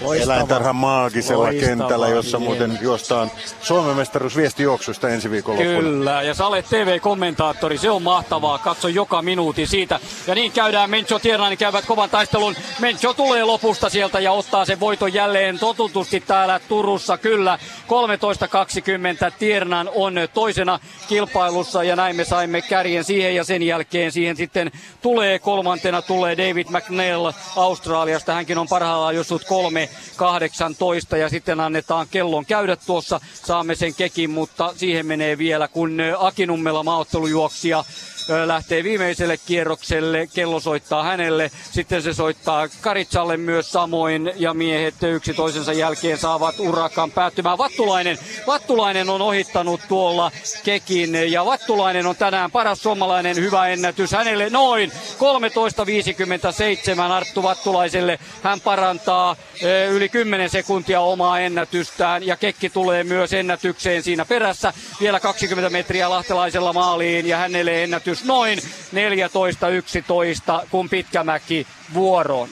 14.28,2 0.05 0.15
eläintarhan 0.23 0.77
maagisella 0.77 1.45
Loistava 1.45 1.69
kentällä, 1.69 2.09
jossa 2.09 2.39
muuten 2.39 2.79
juostaan 2.83 3.31
Suomen 3.61 3.97
mestaruus 3.97 4.37
viestijuoksusta 4.37 5.09
ensi 5.09 5.31
viikolla. 5.31 5.63
Kyllä, 5.63 6.18
ja 6.23 6.35
Sale 6.35 6.63
TV-kommentaattori, 6.63 7.79
se 7.79 7.91
on 7.91 8.03
mahtavaa. 8.03 8.59
Katso 8.59 8.89
joka 8.89 9.23
minuutin 9.23 9.69
siitä. 9.69 10.01
Ja 10.27 10.35
niin 10.35 10.53
käydään 10.53 10.91
Mencho 10.91 11.19
Tiernani 11.19 11.57
käyvät 11.57 11.87
kovan 11.87 12.11
taistelun. 12.11 12.55
Mencho 12.79 13.15
tulee 13.15 13.45
lopusta 13.45 13.91
sieltä 13.91 14.21
ja 14.21 14.33
ottaa 14.33 14.65
sen 14.65 14.81
voiton 14.81 15.15
jälleen 15.15 15.59
totutusti 15.59 16.21
täällä 16.21 16.61
Turussa. 16.69 17.19
Kyllä, 17.19 17.59
13.20 19.29 19.33
Tiernan 19.39 19.91
on 19.95 20.15
toisena 20.35 20.81
kilpailussa 21.09 21.83
ja 21.85 21.97
näin 21.97 22.17
me 22.17 22.25
saimme 22.25 22.63
kärjen 22.63 23.05
siihen 23.05 23.35
ja 23.35 23.45
sen 23.45 23.63
jälkeen 23.63 24.13
siihen 24.13 24.37
sitten 24.37 24.73
tulee 25.03 25.39
kolmantena 25.39 26.03
tulee 26.03 26.37
David 26.37 26.67
McNeil 26.71 27.33
Australiasta. 27.57 28.33
Hänkin 28.33 28.59
on 28.59 28.69
parhaillaan 28.69 29.15
juossut 29.15 29.43
3.18 31.13 31.17
ja 31.17 31.29
sitten 31.29 31.61
annetaan 31.61 32.07
kellon 32.11 32.47
käydä 32.47 32.77
tuossa. 32.77 33.21
Saamme 33.35 33.75
sen 33.75 33.95
kekin, 33.95 34.31
mutta 34.31 34.73
siihen 34.77 35.07
menee 35.07 35.39
vielä 35.39 35.69
kun 35.69 35.97
Akinummela 36.19 36.83
maaottelujuoksija 36.83 37.85
lähtee 38.47 38.85
viimeiselle 38.85 39.37
kierrokselle, 39.37 40.29
kello 40.35 40.61
soittaa 40.61 41.03
hänelle, 41.03 41.51
sitten 41.71 42.03
se 42.03 42.15
soittaa 42.15 42.69
Karitsalle 42.81 43.37
myös 43.37 43.73
samoin 43.73 44.33
ja 44.37 44.55
miehet 44.55 45.03
yksi 45.03 45.35
toisensa 45.35 45.73
jälkeen 45.73 46.19
saavat 46.19 46.61
urakan 46.61 47.11
päättymään. 47.11 47.59
Vattulainen, 47.59 48.19
Vattulainen 48.47 49.11
on 49.11 49.23
ohittanut 49.23 49.81
tuolla 49.89 50.31
Kekin 50.65 51.33
ja 51.33 51.47
Vattulainen 51.47 52.07
on 52.07 52.17
tänään 52.17 52.51
paras 52.51 52.83
suomalainen 52.83 53.37
hyvä 53.37 53.69
ennätys 53.69 54.13
hänelle 54.13 54.51
noin 54.51 54.93
13.57 56.97 57.01
Arttu 57.01 57.43
Vattulaiselle. 57.43 58.19
Hän 58.43 58.61
parantaa 58.61 59.37
yli 59.91 60.09
10 60.09 60.51
sekuntia 60.51 61.01
omaa 61.01 61.41
ennätystään 61.41 62.27
ja 62.27 62.37
Kekki 62.37 62.71
tulee 62.71 63.05
myös 63.05 63.33
ennätykseen 63.33 64.03
siinä 64.03 64.25
perässä. 64.25 64.73
Vielä 65.01 65.21
20 65.21 65.71
metriä 65.71 66.11
lahtelaisella 66.11 66.73
maaliin 66.73 67.27
ja 67.27 67.37
hänelle 67.37 67.85
ennätys 67.85 68.18
noin 68.25 68.59
14.11 68.59 68.63
kun 70.71 70.89
Pitkämäki 70.89 71.67
vuoroon. 71.95 72.49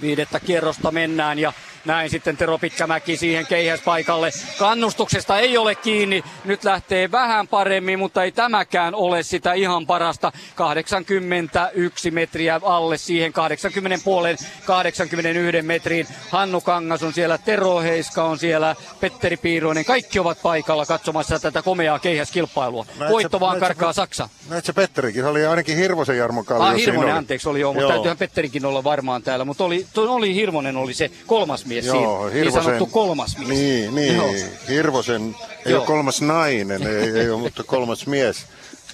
Viidettä 0.00 0.40
kierrosta 0.40 0.90
mennään 0.90 1.38
ja 1.38 1.52
näin 1.86 2.10
sitten 2.10 2.36
Tero 2.36 2.58
Pitkämäki 2.58 3.16
siihen 3.16 3.46
keihäspaikalle. 3.46 4.30
Kannustuksesta 4.58 5.38
ei 5.38 5.58
ole 5.58 5.74
kiinni. 5.74 6.24
Nyt 6.44 6.64
lähtee 6.64 7.10
vähän 7.10 7.48
paremmin, 7.48 7.98
mutta 7.98 8.24
ei 8.24 8.32
tämäkään 8.32 8.94
ole 8.94 9.22
sitä 9.22 9.52
ihan 9.52 9.86
parasta. 9.86 10.32
81 10.54 12.10
metriä 12.10 12.60
alle 12.62 12.96
siihen 12.96 13.32
80 13.32 14.04
puolen 14.04 14.36
81 14.64 15.62
metriin. 15.62 16.06
Hannu 16.30 16.60
Kangas 16.60 17.02
on 17.02 17.12
siellä, 17.12 17.38
Tero 17.38 17.80
Heiska 17.80 18.24
on 18.24 18.38
siellä, 18.38 18.76
Petteri 19.00 19.36
Piiroinen. 19.36 19.84
Kaikki 19.84 20.18
ovat 20.18 20.42
paikalla 20.42 20.86
katsomassa 20.86 21.38
tätä 21.38 21.62
komeaa 21.62 21.98
keihäskilpailua. 21.98 22.86
Voitto 23.08 23.40
vaan 23.40 23.60
karkaa 23.60 23.92
Saksa. 23.92 24.28
Näetkö 24.48 24.72
Petterikin? 24.72 25.22
Se 25.22 25.28
oli 25.28 25.46
ainakin 25.46 25.76
Hirvosen 25.76 26.18
Jarmo 26.18 26.44
Kallio. 26.44 26.66
Ah, 26.66 26.76
Hirvonen, 26.76 27.14
anteeksi, 27.14 27.48
oli 27.48 27.60
joo, 27.60 27.72
mutta 27.72 27.88
täytyyhän 27.88 28.18
Petterikin 28.18 28.66
olla 28.66 28.84
varmaan 28.84 29.22
täällä. 29.22 29.44
Mutta 29.44 29.64
oli, 29.64 29.86
oli 29.96 30.34
Hirvonen 30.34 30.76
oli 30.76 30.94
se 30.94 31.10
kolmas 31.26 31.64
mies 31.66 31.75
mies 31.76 31.86
Joo, 31.86 32.30
siinä. 32.30 32.34
Hirvosen, 32.34 32.42
niin 32.42 32.64
sanottu 32.64 32.86
kolmas 32.86 33.38
mies. 33.38 33.48
Niin, 33.48 33.94
niin. 33.94 34.16
Joo. 34.16 34.34
Hirvosen, 34.68 35.36
ei 35.66 35.72
Joo. 35.72 35.80
ole 35.80 35.86
kolmas 35.86 36.22
nainen, 36.22 36.82
ei, 36.82 37.10
ei 37.20 37.30
ole, 37.30 37.40
mutta 37.40 37.64
kolmas 37.64 38.06
mies. 38.06 38.46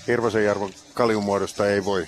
Hirvosen 0.06 0.44
Jarvon 0.44 0.72
kaljumuodosta 0.94 1.66
ei 1.66 1.84
voi, 1.84 2.06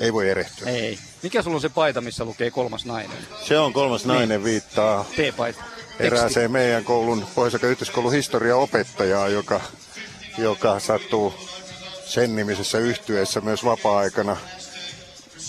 ei 0.00 0.12
voi 0.12 0.30
erehtyä. 0.30 0.68
Ei. 0.68 0.98
Mikä 1.22 1.42
sulla 1.42 1.54
on 1.54 1.60
se 1.60 1.68
paita, 1.68 2.00
missä 2.00 2.24
lukee 2.24 2.50
kolmas 2.50 2.84
nainen? 2.84 3.16
Se 3.44 3.58
on 3.58 3.72
kolmas 3.72 4.04
niin. 4.04 4.14
nainen, 4.14 4.44
viittaa 4.44 5.04
T-paita. 5.04 5.64
erääseen 6.00 6.50
meidän 6.50 6.84
koulun, 6.84 7.26
pohjois 7.34 7.62
yhteiskoulun 7.62 8.12
historiaopettajaa, 8.12 9.28
joka, 9.28 9.60
joka 10.38 10.80
sattuu 10.80 11.34
sen 12.04 12.36
nimisessä 12.36 12.78
yhtyeessä 12.78 13.40
myös 13.40 13.64
vapaa-aikana 13.64 14.36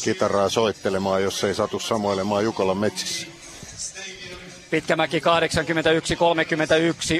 kitaraa 0.03 0.49
soittelemaan, 0.49 1.23
jos 1.23 1.43
ei 1.43 1.55
satu 1.55 1.79
samoilemaan 1.79 2.43
Jukolan 2.43 2.77
metsissä. 2.77 3.27
Pitkämäki 4.69 5.19
81-31 5.19 5.23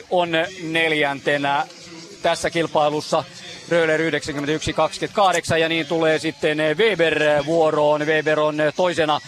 on 0.10 0.30
neljäntenä 0.64 1.68
tässä 2.22 2.50
kilpailussa. 2.50 3.24
Röhler 3.70 4.00
91-28 4.00 5.58
ja 5.58 5.70
niin 5.70 5.86
tulee 5.86 6.20
sitten 6.20 6.58
Weber 6.78 7.46
vuoroon. 7.46 8.06
Weber 8.06 8.40
on 8.40 8.58
toisena 8.76 9.20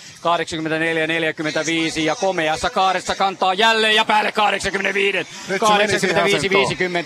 84-45 1.97 1.99
ja 1.99 2.15
komeassa 2.15 2.69
kaaressa 2.69 3.15
kantaa 3.15 3.53
jälleen 3.53 3.95
ja 3.95 4.05
päälle 4.05 4.31
85. 4.31 5.17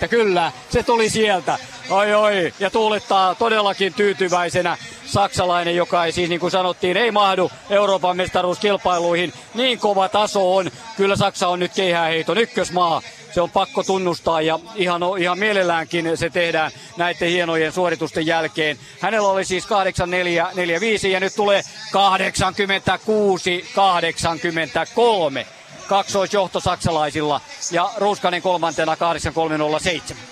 85-50, 0.04 0.08
kyllä, 0.08 0.52
se 0.70 0.82
tuli 0.82 1.10
sieltä. 1.10 1.58
Oi 1.90 2.14
oi, 2.14 2.52
ja 2.60 2.70
tuulettaa 2.70 3.34
todellakin 3.34 3.94
tyytyväisenä 3.94 4.78
saksalainen, 5.06 5.76
joka 5.76 6.04
ei 6.04 6.12
siis 6.12 6.28
niin 6.28 6.40
kuin 6.40 6.50
sanottiin, 6.50 6.96
ei 6.96 7.10
mahdu 7.10 7.50
Euroopan 7.70 8.16
mestaruuskilpailuihin. 8.16 9.32
Niin 9.54 9.78
kova 9.78 10.08
taso 10.08 10.56
on. 10.56 10.70
Kyllä 10.96 11.16
Saksa 11.16 11.48
on 11.48 11.58
nyt 11.58 11.72
keihääheiton 11.74 12.38
ykkösmaa 12.38 13.02
se 13.36 13.40
on 13.40 13.50
pakko 13.50 13.82
tunnustaa 13.82 14.40
ja 14.40 14.58
ihan, 14.74 15.02
ihan 15.18 15.38
mielelläänkin 15.38 16.16
se 16.16 16.30
tehdään 16.30 16.70
näiden 16.96 17.30
hienojen 17.30 17.72
suoritusten 17.72 18.26
jälkeen. 18.26 18.78
Hänellä 19.00 19.28
oli 19.28 19.44
siis 19.44 19.66
8445 19.66 21.12
ja 21.12 21.20
nyt 21.20 21.34
tulee 21.36 21.62
86 21.92 23.70
83 23.74 25.46
kaksoisjohto 25.88 26.60
saksalaisilla 26.60 27.40
ja 27.72 27.90
Ruuskanen 27.96 28.42
kolmantena 28.42 28.96
8307. 28.96 30.22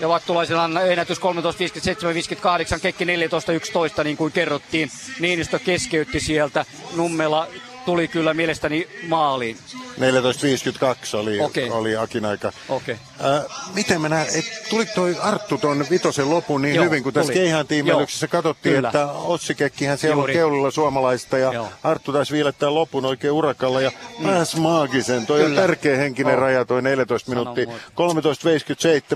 Ja 0.00 0.08
Vattulaisilla 0.08 0.62
on 0.62 0.78
ennätys 0.78 1.18
13.57.58, 1.18 2.80
Kekki 2.80 3.04
14.11 3.04 4.04
niin 4.04 4.16
kuin 4.16 4.32
kerrottiin. 4.32 4.90
Niinistö 5.20 5.58
keskeytti 5.58 6.20
sieltä. 6.20 6.64
Nummela 6.96 7.48
tuli 7.84 8.08
kyllä 8.08 8.34
mielestäni 8.34 8.88
maaliin. 9.08 9.56
14.52 9.98 11.16
oli, 11.16 11.40
okay. 11.40 11.70
oli 11.70 11.96
Akin 11.96 12.24
aika. 12.24 12.52
Okay. 12.68 12.96
Äh, 13.24 13.44
miten 13.74 14.00
mä 14.00 14.08
näen, 14.08 14.26
tuli 14.70 14.86
toi 14.86 15.16
Arttu 15.20 15.58
tuon 15.58 15.86
vitosen 15.90 16.30
lopun 16.30 16.62
niin 16.62 16.74
Joo, 16.74 16.84
hyvin, 16.84 17.02
kun 17.02 17.12
tässä 17.12 17.32
keihän 17.32 17.66
tiimelyksessä 17.66 18.28
katsottiin, 18.28 18.74
Kyllä. 18.74 18.88
että 18.88 19.06
Otsikekkihän 19.06 19.98
siellä 19.98 20.16
Juuri. 20.16 20.32
on 20.32 20.36
keulilla 20.36 20.70
suomalaista 20.70 21.38
ja 21.38 21.52
Joo. 21.52 21.68
Arttu 21.82 22.12
taisi 22.12 22.32
viilettää 22.32 22.74
lopun 22.74 23.04
oikein 23.04 23.32
urakalla 23.32 23.80
ja 23.80 23.92
mm. 24.18 24.24
pääs 24.26 24.56
maagisen. 24.56 25.26
Toi 25.26 25.40
Kyllä. 25.40 25.60
on 25.60 25.66
tärkeä 25.66 25.96
henkinen 25.96 26.34
oh. 26.34 26.40
raja, 26.40 26.64
toi 26.64 26.82
14 26.82 27.30
minuuttia. 27.30 27.64
13.57 27.64 27.72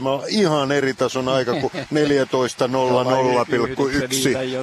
on 0.08 0.22
ihan 0.28 0.72
eri 0.72 0.94
tason 0.94 1.28
aika 1.28 1.52
kuin 1.52 1.72
14.00,1. 1.76 1.88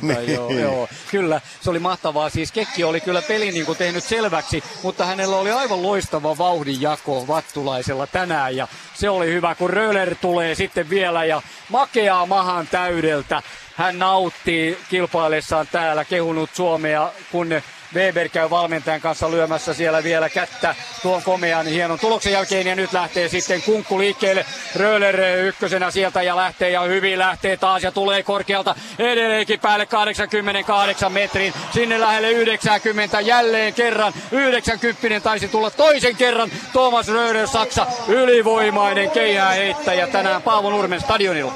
Niin. 0.01 0.87
Kyllä, 1.11 1.41
se 1.61 1.69
oli 1.69 1.79
mahtavaa. 1.79 2.29
Siis 2.29 2.51
Kekki 2.51 2.83
oli 2.83 3.01
kyllä 3.01 3.21
peli 3.21 3.51
niin 3.51 3.65
kuin 3.65 3.77
tehnyt 3.77 4.00
selväksi, 4.01 4.63
mutta 4.83 5.05
hänellä 5.05 5.35
oli 5.35 5.51
aivan 5.51 5.83
loistava 5.83 6.37
vauhdinjako 6.37 7.27
Vattulaisella 7.27 8.07
tänään 8.07 8.55
ja 8.55 8.67
se 8.93 9.09
oli 9.09 9.27
hyvä, 9.27 9.55
kun 9.55 9.69
Röler 9.69 10.15
tulee 10.15 10.55
sitten 10.55 10.89
vielä 10.89 11.25
ja 11.25 11.41
makeaa 11.69 12.25
mahan 12.25 12.67
täydeltä. 12.67 13.41
Hän 13.75 13.99
nauttii 13.99 14.77
kilpaillessaan 14.89 15.67
täällä, 15.71 16.05
kehunut 16.05 16.49
Suomea, 16.53 17.09
kun 17.31 17.49
Weber 17.95 18.29
käy 18.29 18.49
valmentajan 18.49 19.01
kanssa 19.01 19.31
lyömässä 19.31 19.73
siellä 19.73 20.03
vielä 20.03 20.29
kättä 20.29 20.75
tuon 21.01 21.23
komean 21.23 21.65
hienon 21.65 21.99
tuloksen 21.99 22.33
jälkeen 22.33 22.67
ja 22.67 22.75
nyt 22.75 22.93
lähtee 22.93 23.29
sitten 23.29 23.61
kunkku 23.61 23.99
liikkeelle. 23.99 24.45
Röller 24.75 25.19
ykkösenä 25.37 25.91
sieltä 25.91 26.21
ja 26.23 26.35
lähtee 26.35 26.69
ja 26.69 26.81
hyvin 26.81 27.19
lähtee 27.19 27.57
taas 27.57 27.83
ja 27.83 27.91
tulee 27.91 28.23
korkealta 28.23 28.75
edelleenkin 28.99 29.59
päälle 29.59 29.85
88 29.85 31.11
metrin. 31.11 31.53
Sinne 31.73 31.99
lähelle 31.99 32.31
90 32.31 33.21
jälleen 33.21 33.73
kerran. 33.73 34.13
90 34.31 35.19
taisi 35.19 35.47
tulla 35.47 35.71
toisen 35.71 36.15
kerran. 36.15 36.51
Thomas 36.71 37.07
Röder 37.07 37.47
Saksa 37.47 37.87
ylivoimainen 38.07 39.11
keihää 39.11 39.51
heittäjä 39.51 40.07
tänään 40.07 40.41
Paavo 40.41 40.69
Nurmen 40.69 41.01
stadionilla. 41.01 41.53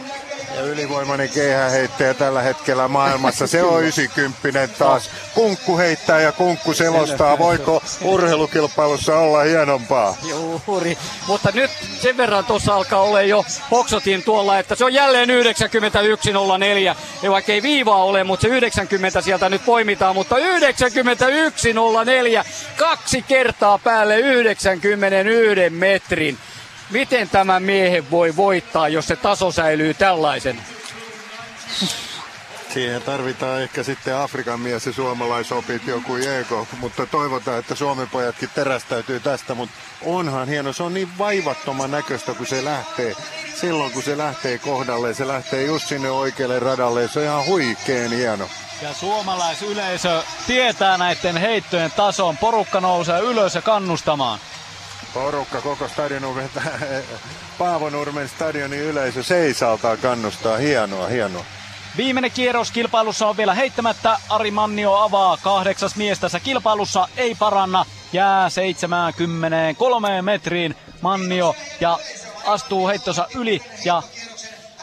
Ja 0.56 0.62
ylivoimainen 0.62 1.30
keihäheittäjä 1.30 2.14
tällä 2.14 2.42
hetkellä 2.42 2.88
maailmassa, 2.88 3.48
se 3.48 3.64
on 3.64 3.82
90 3.82 4.68
taas. 4.68 5.10
Kunkku 5.34 5.78
heittää 5.78 6.22
ja 6.22 6.32
kunkku 6.32 6.74
selostaa. 6.74 7.38
Voiko 7.40 7.84
urheilukilpailussa 8.02 9.18
olla 9.18 9.44
hienompaa? 9.44 10.18
Juuri, 10.24 10.98
mutta 11.28 11.50
nyt 11.54 11.72
sen 12.02 12.18
verran 12.18 12.46
tuossa 12.46 12.76
alkaa 12.76 13.02
olla 13.02 13.22
jo 13.22 13.46
Hoksotin 13.72 14.24
tuolla, 14.24 14.60
että 14.60 14.76
se 14.76 14.86
on 14.86 14.94
jälleen 14.94 15.30
91.04. 15.30 16.96
Ja 17.22 17.32
vaikka 17.32 17.52
ei 17.52 17.62
viivaa 17.62 18.04
ole, 18.04 18.24
mutta 18.24 18.42
se 18.42 18.48
90 18.48 19.22
sieltä 19.22 19.50
nyt 19.50 19.66
poimitaan, 19.66 20.16
mutta 20.16 20.36
91.04. 20.36 20.44
Kaksi 22.78 23.22
kertaa 23.22 23.78
päälle 23.78 24.20
91 24.20 25.70
metrin. 25.70 26.38
Miten 26.90 27.30
tämä 27.30 27.60
miehen 27.60 28.12
voi 28.12 28.36
voittaa, 28.36 28.88
jos 28.88 29.08
se 29.08 29.16
taso 29.16 29.52
säilyy 29.52 29.94
tällaisen? 29.94 30.62
Siihen 32.74 33.02
tarvitaan 33.02 33.62
ehkä 33.62 33.84
sitten 33.84 34.18
Afrikan 34.18 34.60
mies 34.60 34.86
ja 34.86 34.94
suomalaisopit 34.94 35.88
joku 35.88 36.16
Jeeko, 36.16 36.68
mutta 36.80 37.06
toivotaan, 37.06 37.60
että 37.60 37.76
Suomen 37.76 38.10
pojatkin 38.10 38.50
terästäytyy 38.56 39.20
tästä, 39.20 39.56
mutta 39.56 39.76
onhan 40.02 40.48
hieno, 40.48 40.74
se 40.74 40.84
on 40.84 40.94
niin 40.94 41.18
vaivattoman 41.18 41.92
näköistä, 41.92 42.34
kun 42.34 42.46
se 42.48 42.66
lähtee. 42.66 43.16
Silloin 43.62 43.92
kun 43.92 44.04
se 44.04 44.18
lähtee 44.18 44.58
kohdalle, 44.58 45.14
se 45.14 45.28
lähtee 45.28 45.66
just 45.66 45.88
sinne 45.88 46.10
oikealle 46.10 46.60
radalle, 46.60 47.08
se 47.08 47.20
on 47.20 47.26
ihan 47.26 47.46
huikeen 47.46 48.12
hieno. 48.12 48.50
Ja 48.82 48.94
suomalaisyleisö 48.94 50.24
tietää 50.48 50.98
näiden 50.98 51.38
heittojen 51.38 51.92
tason. 51.92 52.38
Porukka 52.38 52.82
nousee 52.82 53.20
ylös 53.20 53.56
ja 53.56 53.62
kannustamaan. 53.62 54.40
Porukka 55.16 55.62
koko 55.62 55.88
stadion 55.88 56.36
vetää 56.36 56.80
Paavonurmen 57.58 58.30
stadionin 58.30 58.80
yleisö 58.80 59.24
seisaltaa 59.24 59.98
kannustaa. 59.98 60.58
Hienoa, 60.58 61.08
hienoa. 61.08 61.46
Viimeinen 61.98 62.32
kierros 62.32 62.72
kilpailussa 62.72 63.28
on 63.28 63.38
vielä 63.38 63.54
heittämättä. 63.54 64.18
Ari 64.30 64.52
Mannio 64.52 64.94
avaa 64.94 65.38
kahdeksas 65.38 65.96
mies 65.96 66.20
tässä 66.20 66.40
kilpailussa. 66.40 67.08
Ei 67.18 67.36
paranna. 67.36 67.86
Jää 68.14 68.50
73 68.50 70.22
metriin 70.22 70.76
Mannio 71.02 71.56
ja 71.80 72.00
astuu 72.46 72.88
heittonsa 72.88 73.28
yli 73.36 73.62
ja 73.86 74.04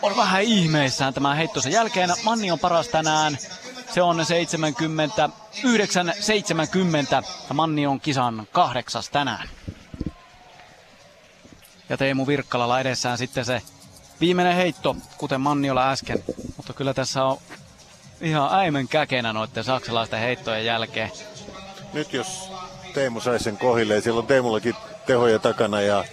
on 0.02 0.16
vähän 0.16 0.42
ihmeissään 0.42 1.14
tämän 1.14 1.36
heittonsa 1.36 1.68
jälkeen. 1.68 2.10
Manni 2.24 2.50
on 2.50 2.58
paras 2.58 2.88
tänään. 2.88 3.38
Se 3.94 4.02
on 4.02 4.26
79 4.26 6.12
70 6.20 7.22
ja 7.48 7.54
Manni 7.54 7.86
on 7.86 8.00
kisan 8.00 8.46
kahdeksas 8.52 9.08
tänään. 9.08 9.48
Ja 11.92 11.98
Teemu 11.98 12.26
Virkkalalla 12.26 12.80
edessään 12.80 13.18
sitten 13.18 13.44
se 13.44 13.62
viimeinen 14.20 14.56
heitto, 14.56 14.96
kuten 15.18 15.40
Manniola 15.40 15.90
äsken. 15.90 16.24
Mutta 16.56 16.72
kyllä 16.72 16.94
tässä 16.94 17.24
on 17.24 17.38
ihan 18.20 18.54
äimän 18.54 18.88
käkenä 18.88 19.32
noiden 19.32 19.64
saksalaisten 19.64 20.20
heittojen 20.20 20.64
jälkeen. 20.64 21.10
Nyt 21.92 22.12
jos 22.12 22.50
Teemu 22.94 23.20
saisi 23.20 23.44
sen 23.44 23.56
kohille, 23.56 23.94
ja 23.94 24.00
silloin 24.00 24.26
Teemullakin 24.26 24.74
tehoja 25.06 25.38
takana 25.38 25.80
ja 25.80 26.04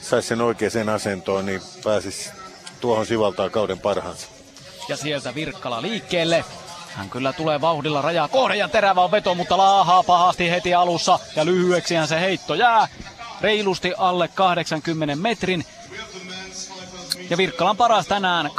saisi 0.00 0.28
sen 0.28 0.40
oikeaan 0.40 0.88
asentoon, 0.88 1.46
niin 1.46 1.60
pääsisi 1.84 2.30
tuohon 2.80 3.06
sivaltaa 3.06 3.50
kauden 3.50 3.78
parhaansa. 3.78 4.26
Ja 4.88 4.96
sieltä 4.96 5.34
Virkkala 5.34 5.82
liikkeelle. 5.82 6.44
Hän 6.94 7.10
kyllä 7.10 7.32
tulee 7.32 7.60
vauhdilla 7.60 8.02
rajaa 8.02 8.28
kohden 8.28 8.58
ja 8.58 8.68
terävä 8.68 9.00
on 9.00 9.10
veto, 9.10 9.34
mutta 9.34 9.56
laahaa 9.56 10.02
pahasti 10.02 10.50
heti 10.50 10.74
alussa. 10.74 11.18
Ja 11.36 11.44
lyhyeksihän 11.44 12.08
se 12.08 12.20
heitto 12.20 12.54
jää 12.54 12.88
reilusti 13.44 13.92
alle 13.98 14.28
80 14.28 15.16
metrin. 15.16 15.64
Ja 17.30 17.36
Virkkalan 17.36 17.76
paras 17.76 18.06
tänään 18.06 18.46
80-57. 18.46 18.50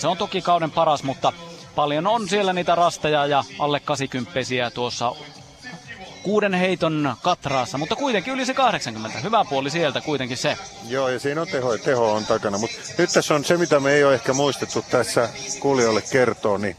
Se 0.00 0.06
on 0.08 0.16
toki 0.16 0.42
kauden 0.42 0.70
paras, 0.70 1.02
mutta 1.02 1.32
paljon 1.74 2.06
on 2.06 2.28
siellä 2.28 2.52
niitä 2.52 2.74
rasteja 2.74 3.26
ja 3.26 3.44
alle 3.58 3.80
80 3.80 4.70
tuossa 4.74 5.12
kuuden 6.22 6.54
heiton 6.54 7.16
katraassa, 7.22 7.78
mutta 7.78 7.96
kuitenkin 7.96 8.34
yli 8.34 8.46
se 8.46 8.54
80. 8.54 9.18
Hyvä 9.18 9.44
puoli 9.44 9.70
sieltä 9.70 10.00
kuitenkin 10.00 10.36
se. 10.36 10.56
Joo, 10.88 11.08
ja 11.08 11.18
siinä 11.18 11.40
on 11.40 11.48
teho, 11.48 11.78
teho 11.78 12.12
on 12.12 12.24
takana. 12.26 12.58
Mutta 12.58 12.76
nyt 12.98 13.10
tässä 13.12 13.34
on 13.34 13.44
se, 13.44 13.56
mitä 13.56 13.80
me 13.80 13.92
ei 13.92 14.04
ole 14.04 14.14
ehkä 14.14 14.32
muistettu 14.32 14.84
tässä 14.90 15.28
kuulijoille 15.60 16.02
kertoa, 16.12 16.58
niin 16.58 16.76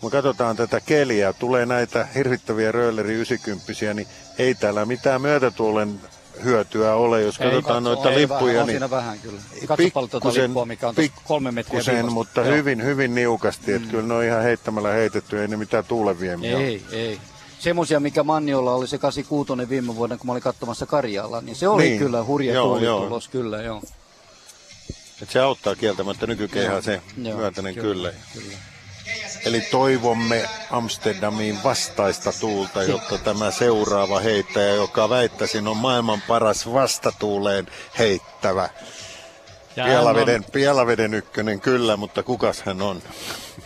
kun 0.00 0.10
katsotaan 0.10 0.56
tätä 0.56 0.80
keliä, 0.80 1.32
tulee 1.32 1.66
näitä 1.66 2.08
hirvittäviä 2.14 2.72
rölleri 2.72 3.14
90 3.14 3.94
niin 3.94 4.08
ei 4.38 4.54
täällä 4.54 4.86
mitään 4.86 5.20
myötätuulen 5.20 6.00
hyötyä 6.44 6.94
ole, 6.94 7.22
jos 7.22 7.40
ei 7.40 7.50
katsotaan 7.50 7.84
katso, 7.84 7.94
noita 7.94 8.10
ei 8.10 8.16
lippuja. 8.16 8.40
Vähän, 8.40 8.66
niin 8.66 8.74
siinä 8.74 8.90
vähän 8.90 9.18
kyllä. 9.18 9.40
Katso 9.66 9.84
paljon 9.94 10.10
tuota 10.10 10.32
lippua, 10.34 10.66
mikä 10.66 10.88
on 10.88 10.94
kolme 11.24 11.52
metriä 11.52 11.82
sen, 11.82 12.12
mutta 12.12 12.40
Joo. 12.40 12.54
hyvin, 12.54 12.84
hyvin 12.84 13.14
niukasti. 13.14 13.70
Mm. 13.70 13.76
Että 13.76 13.88
kyllä 13.90 14.02
ne 14.02 14.14
on 14.14 14.24
ihan 14.24 14.42
heittämällä 14.42 14.88
heitetty, 14.88 15.40
ei 15.40 15.48
ne 15.48 15.56
mitään 15.56 15.84
tuuleviemiä 15.84 16.58
Ei, 16.58 16.82
ole. 16.88 16.98
ei. 16.98 17.20
Semmoisia, 17.58 18.00
mikä 18.00 18.22
Manniolla 18.22 18.74
oli 18.74 18.88
se 18.88 18.98
86 18.98 19.68
viime 19.68 19.96
vuoden, 19.96 20.18
kun 20.18 20.26
mä 20.26 20.32
olin 20.32 20.42
katsomassa 20.42 20.86
Karjalla, 20.86 21.40
niin 21.40 21.56
se 21.56 21.68
oli 21.68 21.82
niin. 21.82 21.98
kyllä 21.98 22.24
hurja 22.24 22.54
joo, 22.54 22.78
tulos, 22.78 23.28
kyllä 23.28 23.62
joo. 23.62 23.82
Et 25.22 25.30
se 25.30 25.40
auttaa 25.40 25.76
kieltämättä 25.76 26.26
nykykehää 26.26 26.80
se 26.80 27.02
joo, 27.22 27.38
myötäinen 27.38 27.74
kyllä. 27.74 28.10
kyllä. 28.10 28.12
kyllä. 28.32 28.73
Eli 29.44 29.60
toivomme 29.60 30.48
Amsterdamiin 30.70 31.62
vastaista 31.64 32.32
tuulta, 32.40 32.82
jotta 32.82 33.18
tämä 33.18 33.50
seuraava 33.50 34.20
heittäjä, 34.20 34.74
joka 34.74 35.08
väittäisin 35.08 35.68
on 35.68 35.76
maailman 35.76 36.22
paras 36.28 36.72
vastatuuleen 36.72 37.66
heittävä. 37.98 38.68
Pielaveden, 39.74 40.44
on... 40.44 40.52
Pielaveden 40.52 41.14
ykkönen 41.14 41.60
kyllä, 41.60 41.96
mutta 41.96 42.22
kukas 42.22 42.62
hän 42.62 42.82
on? 42.82 43.02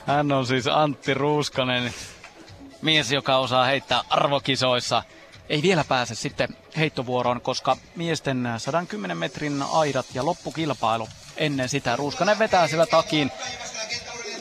Hän 0.06 0.32
on 0.32 0.46
siis 0.46 0.66
Antti 0.66 1.14
Ruuskanen, 1.14 1.94
mies, 2.82 3.12
joka 3.12 3.36
osaa 3.36 3.64
heittää 3.64 4.02
arvokisoissa. 4.10 5.02
Ei 5.48 5.62
vielä 5.62 5.84
pääse 5.84 6.14
sitten 6.14 6.48
heittovuoroon, 6.76 7.40
koska 7.40 7.76
miesten 7.96 8.48
110 8.58 9.18
metrin 9.18 9.64
aidat 9.72 10.06
ja 10.14 10.24
loppukilpailu 10.24 11.08
ennen 11.36 11.68
sitä. 11.68 11.96
Ruuskanen 11.96 12.38
vetää 12.38 12.68
sillä 12.68 12.86
takin 12.86 13.30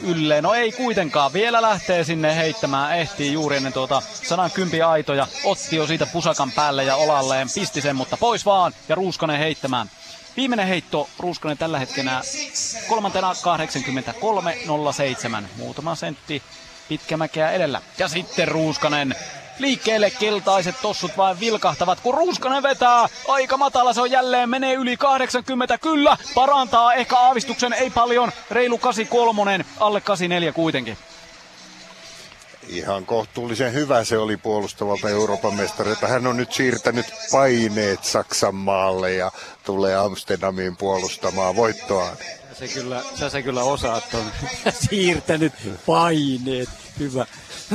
ylleen. 0.01 0.43
No 0.43 0.53
ei 0.53 0.71
kuitenkaan, 0.71 1.33
vielä 1.33 1.61
lähtee 1.61 2.03
sinne 2.03 2.35
heittämään, 2.35 2.97
ehtii 2.97 3.33
juuri 3.33 3.57
ennen 3.57 3.73
tuota 3.73 4.01
110 4.01 4.87
aitoja. 4.87 5.27
Otti 5.43 5.75
jo 5.75 5.87
siitä 5.87 6.05
pusakan 6.05 6.51
päälle 6.51 6.83
ja 6.83 6.95
olalleen, 6.95 7.47
pisti 7.55 7.81
sen, 7.81 7.95
mutta 7.95 8.17
pois 8.17 8.45
vaan 8.45 8.73
ja 8.89 8.95
Ruuskanen 8.95 9.39
heittämään. 9.39 9.89
Viimeinen 10.37 10.67
heitto 10.67 11.09
Ruuskanen 11.19 11.57
tällä 11.57 11.79
hetkellä 11.79 12.21
kolmantena 12.89 13.33
83.07. 15.41 15.47
Muutama 15.57 15.95
sentti 15.95 16.43
pitkämäkeä 16.89 17.51
edellä. 17.51 17.81
Ja 17.97 18.07
sitten 18.07 18.47
Ruuskanen 18.47 19.15
Liikkeelle 19.59 20.09
keltaiset 20.09 20.75
tossut 20.81 21.17
vain 21.17 21.39
vilkahtavat, 21.39 21.99
kun 21.99 22.13
Ruuskanen 22.13 22.63
vetää. 22.63 23.07
Aika 23.27 23.57
matala 23.57 23.93
se 23.93 24.01
on 24.01 24.11
jälleen, 24.11 24.49
menee 24.49 24.73
yli 24.73 24.97
80, 24.97 25.77
kyllä. 25.77 26.17
Parantaa 26.35 26.93
ehkä 26.93 27.17
aavistuksen, 27.17 27.73
ei 27.73 27.89
paljon. 27.89 28.31
Reilu 28.51 28.77
83, 28.77 29.65
alle 29.79 30.01
84 30.01 30.53
kuitenkin. 30.53 30.97
Ihan 32.67 33.05
kohtuullisen 33.05 33.73
hyvä 33.73 34.03
se 34.03 34.17
oli 34.17 34.37
puolustavalta 34.37 35.09
Euroopan 35.09 35.55
mestarilta. 35.55 36.07
Hän 36.07 36.27
on 36.27 36.37
nyt 36.37 36.53
siirtänyt 36.53 37.05
paineet 37.31 38.03
Saksan 38.03 38.55
maalle 38.55 39.13
ja 39.13 39.31
tulee 39.63 39.95
Amsterdamiin 39.95 40.77
puolustamaan 40.77 41.55
voittoaan. 41.55 42.17
Se 42.59 42.67
kyllä, 42.67 43.03
sä 43.15 43.29
se 43.29 43.43
kyllä 43.43 43.63
osaat 43.63 44.13
on 44.13 44.25
siirtänyt 44.89 45.53
paineet. 45.85 46.69
Hyvä. 46.99 47.25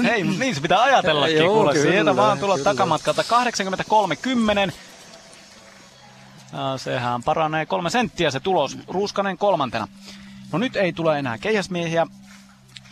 Hei, 0.03 0.23
niin 0.23 0.55
se 0.55 0.61
pitää 0.61 0.83
ajatellakin, 0.83 1.37
Joo, 1.37 1.55
kuule. 1.55 1.73
Kyllä, 1.73 1.91
Sieltä 1.91 2.17
vaan 2.17 2.39
tulla 2.39 2.55
kyllä. 2.55 2.65
takamatkalta 2.65 3.25
83-10. 4.69 4.73
Sehän 6.77 7.23
paranee 7.23 7.67
kolme 7.67 7.91
senttiä 7.91 8.31
se 8.31 8.41
tulos. 8.41 8.79
Ruuskanen 8.89 9.39
kolmantena. 9.39 9.89
No 10.53 10.59
nyt 10.59 10.77
ei 10.77 10.93
tule 10.93 11.19
enää 11.19 11.39
keihäsmiehiä 11.39 12.07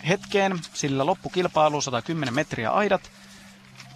hetkeen, 0.08 0.60
sillä 0.74 1.06
loppukilpailu 1.06 1.80
110 1.80 2.34
metriä 2.34 2.70
aidat. 2.70 3.10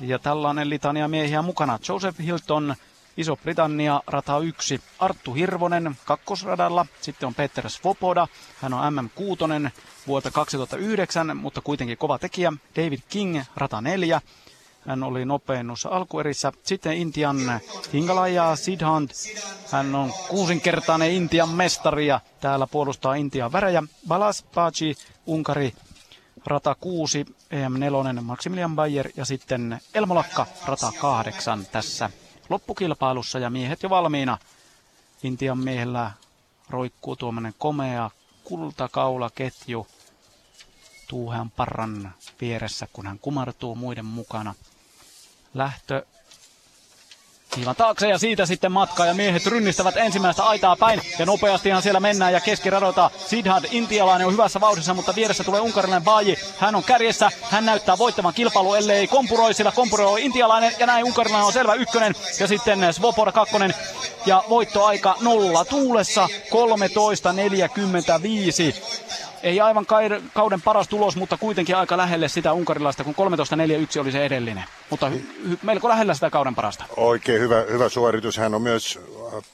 Ja 0.00 0.18
tällainen 0.18 0.70
litania 0.70 1.08
miehiä 1.08 1.42
mukana. 1.42 1.78
Joseph 1.88 2.18
Hilton, 2.20 2.74
Iso-Britannia, 3.16 4.00
rata 4.06 4.38
1, 4.38 4.80
Arttu 4.98 5.34
Hirvonen 5.34 5.96
kakkosradalla, 6.04 6.86
sitten 7.00 7.26
on 7.26 7.34
Peter 7.34 7.70
Svoboda, 7.70 8.28
hän 8.62 8.74
on 8.74 8.94
MM6 8.94 9.70
vuotta 10.06 10.30
2009, 10.30 11.36
mutta 11.36 11.60
kuitenkin 11.60 11.98
kova 11.98 12.18
tekijä, 12.18 12.52
David 12.76 13.00
King, 13.08 13.42
rata 13.56 13.80
4, 13.80 14.20
hän 14.88 15.02
oli 15.02 15.24
nopeinnus 15.24 15.86
alkuerissä. 15.86 16.52
Sitten 16.62 16.96
Intian 16.96 17.36
Hingalaja 17.92 18.56
Sidhant. 18.56 19.10
Hän 19.72 19.94
on 19.94 20.12
kuusinkertainen 20.28 21.10
Intian 21.10 21.48
mestari 21.48 22.06
ja 22.06 22.20
täällä 22.40 22.66
puolustaa 22.66 23.14
Intian 23.14 23.52
värejä. 23.52 23.82
Balas 24.08 24.44
Pachi, 24.54 24.94
Unkari, 25.26 25.72
rata 26.46 26.74
6, 26.74 27.24
EM4, 27.52 28.20
Maximilian 28.20 28.76
Bayer 28.76 29.08
ja 29.16 29.24
sitten 29.24 29.80
Elmolakka, 29.94 30.46
rata 30.66 30.92
8 31.00 31.66
tässä 31.72 32.10
loppukilpailussa 32.48 33.38
ja 33.38 33.50
miehet 33.50 33.82
jo 33.82 33.90
valmiina. 33.90 34.38
Intian 35.22 35.58
miehellä 35.58 36.12
roikkuu 36.70 37.16
tuommoinen 37.16 37.54
komea 37.58 38.10
kultakaulaketju 38.44 39.86
Tuuhan 41.08 41.50
Parran 41.50 42.14
vieressä, 42.40 42.88
kun 42.92 43.06
hän 43.06 43.18
kumartuu 43.18 43.74
muiden 43.74 44.04
mukana. 44.04 44.54
Lähtö 45.54 46.06
Kiivan 47.54 47.76
taakse 47.76 48.08
ja 48.08 48.18
siitä 48.18 48.46
sitten 48.46 48.72
matkaa. 48.72 49.06
Ja 49.06 49.14
miehet 49.14 49.46
rynnistävät 49.46 49.96
ensimmäistä 49.96 50.44
aitaa 50.44 50.76
päin. 50.76 51.00
Ja 51.18 51.26
nopeastihan 51.26 51.82
siellä 51.82 52.00
mennään 52.00 52.32
ja 52.32 52.40
keskiradota 52.40 53.10
Sidhad 53.26 53.64
intialainen 53.70 54.26
on 54.26 54.32
hyvässä 54.32 54.60
vauhdissa, 54.60 54.94
mutta 54.94 55.14
vieressä 55.14 55.44
tulee 55.44 55.60
unkarilainen 55.60 56.04
Baaji. 56.04 56.38
Hän 56.58 56.74
on 56.74 56.84
kärjessä, 56.84 57.30
hän 57.42 57.66
näyttää 57.66 57.98
voittavan 57.98 58.34
kilpailu, 58.34 58.74
ellei 58.74 59.06
kompuroi, 59.06 59.54
sillä 59.54 59.72
kompuroi 59.72 60.24
intialainen 60.24 60.72
ja 60.78 60.86
näin 60.86 61.04
unkarilainen 61.04 61.46
on 61.46 61.52
selvä 61.52 61.74
ykkönen. 61.74 62.14
Ja 62.40 62.46
sitten 62.46 62.94
Svoboda 62.94 63.32
kakkonen. 63.32 63.74
Ja 64.26 64.44
voittoaika 64.48 65.16
nolla 65.20 65.64
tuulessa. 65.64 66.28
13.45 66.28 66.34
ei 69.44 69.60
aivan 69.60 69.86
kauden 70.32 70.62
paras 70.62 70.88
tulos, 70.88 71.16
mutta 71.16 71.36
kuitenkin 71.36 71.76
aika 71.76 71.96
lähelle 71.96 72.28
sitä 72.28 72.52
unkarilaista, 72.52 73.04
kun 73.04 73.14
13.41 73.14 74.00
oli 74.00 74.12
se 74.12 74.24
edellinen. 74.24 74.64
Mutta 74.90 75.08
hy- 75.08 75.52
hy- 75.52 75.58
melko 75.62 75.88
lähellä 75.88 76.14
sitä 76.14 76.30
kauden 76.30 76.54
parasta. 76.54 76.84
Oikein 76.96 77.40
hyvä, 77.40 77.64
hyvä 77.70 77.88
suoritus. 77.88 78.36
Hän 78.36 78.54
on 78.54 78.62
myös 78.62 78.98
äh, 79.36 79.44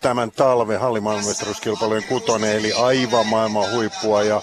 tämän 0.00 0.30
talven 0.30 0.80
hallimaailmanmestaruuskilpailujen 0.80 2.04
kutonen, 2.04 2.56
eli 2.56 2.72
aivan 2.72 3.26
maailman 3.26 3.70
huippua. 3.72 4.22
Ja 4.22 4.42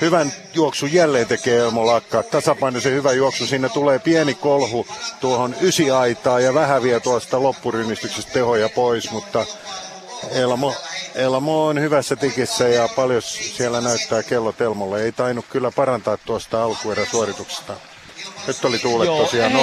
hyvän 0.00 0.32
juoksun 0.54 0.92
jälleen 0.92 1.26
tekee 1.26 1.58
Elmo 1.58 1.86
Lakka. 1.86 2.22
Tasapainoisen 2.22 2.92
hyvä 2.92 3.12
juoksu. 3.12 3.46
Sinne 3.46 3.68
tulee 3.68 3.98
pieni 3.98 4.34
kolhu 4.34 4.86
tuohon 5.20 5.54
ysiaitaan 5.60 6.44
ja 6.44 6.54
vähän 6.54 6.82
vie 6.82 7.00
tuosta 7.00 7.42
loppurynnistyksestä 7.42 8.32
tehoja 8.32 8.68
pois, 8.68 9.10
mutta 9.10 9.46
Elmo, 10.30 10.74
Elmo 11.14 11.66
on 11.66 11.80
hyvässä 11.80 12.16
tikissä 12.16 12.68
ja 12.68 12.88
paljon 12.96 13.22
siellä 13.22 13.80
näyttää 13.80 14.22
kello 14.22 14.52
Telmolle. 14.52 15.02
Ei 15.02 15.12
tainnut 15.12 15.46
kyllä 15.50 15.70
parantaa 15.70 16.16
tuosta 16.16 16.64
alkuerän 16.64 17.06
suorituksesta. 17.06 17.76
Nyt 18.46 18.64
oli 18.64 18.78
tuulet 18.78 19.06
Joo, 19.06 19.22
tosiaan 19.22 19.52
0,0. 19.52 19.58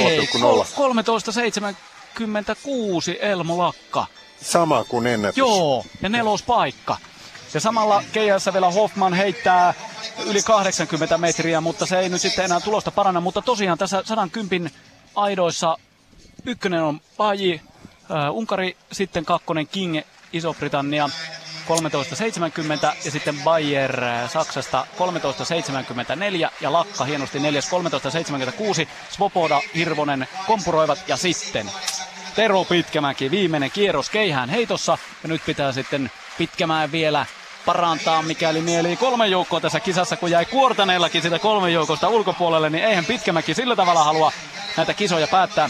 13.76 3.15 3.17
Elmo 3.19 3.57
Lakka. 3.57 4.05
Sama 4.41 4.83
kuin 4.83 5.07
ennätys. 5.07 5.37
Joo, 5.37 5.85
ja 6.01 6.09
nelospaikka. 6.09 6.97
Ja 7.53 7.59
samalla 7.59 8.03
keijässä 8.13 8.53
vielä 8.53 8.71
Hoffman 8.71 9.13
heittää 9.13 9.73
yli 10.25 10.41
80 10.41 11.17
metriä, 11.17 11.61
mutta 11.61 11.85
se 11.85 11.99
ei 11.99 12.09
nyt 12.09 12.21
sitten 12.21 12.45
enää 12.45 12.59
tulosta 12.59 12.91
paranna. 12.91 13.21
Mutta 13.21 13.41
tosiaan 13.41 13.77
tässä 13.77 14.03
110 14.05 14.71
aidoissa 15.15 15.77
ykkönen 16.45 16.83
on 16.83 17.01
Paji, 17.17 17.61
äh, 18.11 18.33
Unkari, 18.35 18.77
sitten 18.91 19.25
kakkonen 19.25 19.67
King 19.67 20.01
Iso-Britannia 20.33 21.09
13.70 21.67 22.95
ja 23.05 23.11
sitten 23.11 23.39
Bayer 23.43 24.03
äh, 24.03 24.31
Saksasta 24.31 24.87
13.74 24.97 26.51
ja 26.61 26.73
Lakka 26.73 27.03
hienosti 27.03 27.39
neljäs 27.39 27.69
13.76. 28.83 28.87
Svoboda, 29.09 29.61
Hirvonen 29.75 30.27
kompuroivat 30.47 30.99
ja 31.07 31.17
sitten 31.17 31.71
Tero 32.35 32.63
Pitkämäki 32.63 33.31
viimeinen 33.31 33.71
kierros 33.71 34.09
keihään 34.09 34.49
heitossa. 34.49 34.97
Ja 35.23 35.29
nyt 35.29 35.41
pitää 35.45 35.71
sitten 35.71 36.11
Pitkämäen 36.37 36.91
vielä 36.91 37.25
parantaa, 37.65 38.21
mikäli 38.21 38.61
mieli. 38.61 38.95
Kolme 38.95 39.27
joukkoa 39.27 39.61
tässä 39.61 39.79
kisassa, 39.79 40.17
kun 40.17 40.31
jäi 40.31 40.45
Kuortaneellakin 40.45 41.21
sitä 41.21 41.39
kolme 41.39 41.71
joukosta 41.71 42.09
ulkopuolelle, 42.09 42.69
niin 42.69 42.85
eihän 42.85 43.05
Pitkämäki 43.05 43.53
sillä 43.53 43.75
tavalla 43.75 44.03
halua 44.03 44.31
näitä 44.77 44.93
kisoja 44.93 45.27
päättää 45.27 45.69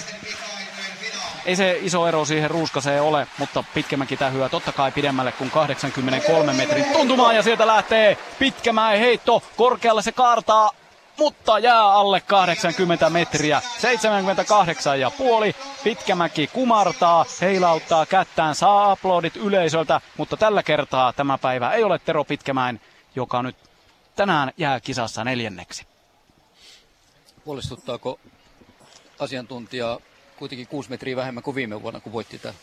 ei 1.46 1.56
se 1.56 1.80
iso 1.82 2.08
ero 2.08 2.26
siihen 2.26 2.52
ruuskaseen 2.52 3.02
ole, 3.02 3.28
mutta 3.38 3.64
Pitkämäki 3.74 4.18
tähyää 4.18 4.50
totta 4.50 4.72
kai 4.72 4.92
pidemmälle 4.92 5.32
kuin 5.32 5.52
83 5.52 6.54
metrin 6.54 6.86
tuntumaa 6.94 7.34
ja 7.34 7.44
sieltä 7.44 7.68
lähtee 7.68 8.18
Pitkämäen 8.40 9.00
heitto. 9.00 9.44
Korkealle 9.58 10.02
se 10.02 10.12
kaartaa, 10.12 10.72
mutta 11.18 11.60
jää 11.60 11.86
alle 11.86 12.22
80 12.22 13.10
metriä. 13.10 13.62
78 13.78 15.00
ja 15.00 15.12
puoli. 15.12 15.56
Pitkämäki 15.84 16.48
kumartaa, 16.48 17.26
heilauttaa 17.42 18.06
kättään, 18.06 18.56
saa 18.56 18.92
aplodit 18.92 19.36
yleisöltä, 19.36 20.02
mutta 20.18 20.38
tällä 20.38 20.64
kertaa 20.64 21.14
tämä 21.14 21.38
päivä 21.38 21.72
ei 21.72 21.84
ole 21.84 22.00
Tero 22.00 22.24
Pitkämäen, 22.24 22.82
joka 23.16 23.44
nyt 23.44 23.56
tänään 24.16 24.52
jää 24.58 24.80
kisassa 24.80 25.24
neljänneksi. 25.24 25.86
Huolestuttaako 27.46 28.20
asiantuntija 29.20 30.00
kuitenkin 30.44 30.68
kuusi 30.68 30.90
metriä 30.90 31.16
vähemmän 31.16 31.44
kuin 31.44 31.56
viime 31.56 31.82
vuonna, 31.82 32.00
kun 32.00 32.14
voitti 32.14 32.40
tämän. 32.40 32.56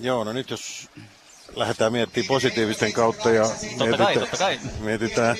Joo, 0.00 0.24
no 0.24 0.32
nyt 0.32 0.50
jos 0.50 0.88
lähdetään 1.56 1.92
miettimään 1.92 2.28
positiivisten 2.28 2.92
kautta 2.92 3.30
ja 3.30 3.42
totta 3.42 3.66
mietitään, 3.84 3.96
kai, 3.98 4.14
totta 4.14 4.36
kai. 4.36 4.60
mietitään 4.80 5.36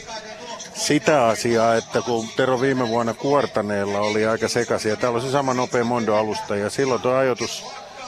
sitä 0.74 1.26
asiaa, 1.26 1.74
että 1.74 2.02
kun 2.02 2.28
Tero 2.36 2.60
viime 2.60 2.88
vuonna 2.88 3.14
kuortaneella 3.14 4.00
oli 4.00 4.26
aika 4.26 4.48
sekaisin 4.48 4.90
ja 4.90 4.96
täällä 4.96 5.16
on 5.16 5.22
se 5.22 5.30
sama 5.30 5.54
nopea 5.54 5.84
Mondo-alusta 5.84 6.56
ja 6.56 6.70
silloin 6.70 7.00
tuo 7.00 7.14
ajoitus 7.14 7.64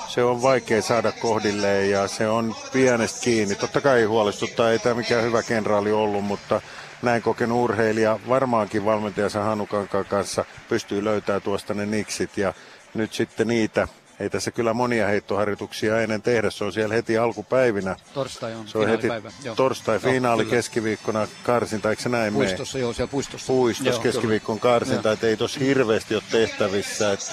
se 0.09 0.25
on 0.25 0.43
vaikea 0.43 0.83
saada 0.83 1.13
kohdilleen 1.13 1.91
ja 1.91 2.09
se 2.09 2.29
on 2.29 2.57
pienestä 2.73 3.21
kiinni. 3.21 3.55
Totta 3.55 3.81
kai 3.81 4.05
huolestuttaa, 4.05 4.71
ei 4.71 4.79
tämä 4.79 4.95
mikään 4.95 5.25
hyvä 5.25 5.43
kenraali 5.43 5.93
ollut, 5.93 6.25
mutta 6.25 6.61
näin 7.03 7.23
kokenut 7.23 7.65
urheilija 7.65 8.19
varmaankin 8.29 8.85
valmentajansa 8.85 9.43
Hanukan 9.43 9.89
kanssa 10.09 10.45
pystyy 10.69 11.05
löytämään 11.05 11.43
tuosta 11.43 11.75
ne 11.75 11.87
niksit 11.87 12.39
ja 12.39 12.55
nyt 12.97 13.13
sitten 13.13 13.49
niitä 13.49 13.89
ei 14.21 14.31
tässä 14.31 14.51
kyllä 14.51 14.75
monia 14.75 15.07
heittoharjoituksia 15.07 16.01
ennen 16.01 16.23
tehdä, 16.23 16.51
se 16.51 16.65
on 16.65 16.73
siellä 16.73 16.95
heti 16.95 17.19
alkupäivinä. 17.19 17.97
Torstai 18.15 18.55
on 18.55 18.69
se 18.69 18.79
on 18.79 18.89
heti 18.89 19.09
torstai, 19.57 19.99
finaali 19.99 20.43
joo, 20.43 20.51
keskiviikkona 20.51 21.29
karsinta, 21.43 21.91
eikö 21.91 22.03
se 22.03 22.09
näin 22.09 22.35
Puistossa, 22.35 22.79
mene? 22.79 22.83
joo, 22.83 22.93
siellä 22.93 23.11
puistossa. 23.11 23.47
Puistossa 23.47 23.93
joo, 23.93 24.03
keskiviikkon 24.03 24.61
karsinta, 24.61 25.13
että 25.13 25.27
ei 25.27 25.37
tossa 25.37 25.61
hirveästi 25.61 26.15
ole 26.15 26.23
tehtävissä, 26.31 27.13
et, 27.13 27.33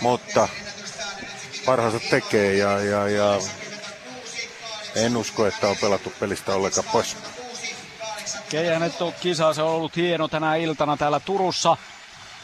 mutta 0.00 0.48
parhaansa 1.66 2.00
tekee 2.10 2.54
ja, 2.54 2.78
ja, 2.78 3.08
ja 3.08 3.38
en 4.96 5.16
usko, 5.16 5.46
että 5.46 5.68
on 5.68 5.76
pelattu 5.80 6.12
pelistä 6.20 6.54
ollenkaan 6.54 6.88
pois. 6.92 7.16
Keijänet 8.48 8.92
kisa, 9.20 9.54
se 9.54 9.62
on 9.62 9.70
ollut 9.70 9.96
hieno 9.96 10.28
tänä 10.28 10.56
iltana 10.56 10.96
täällä 10.96 11.20
Turussa. 11.20 11.76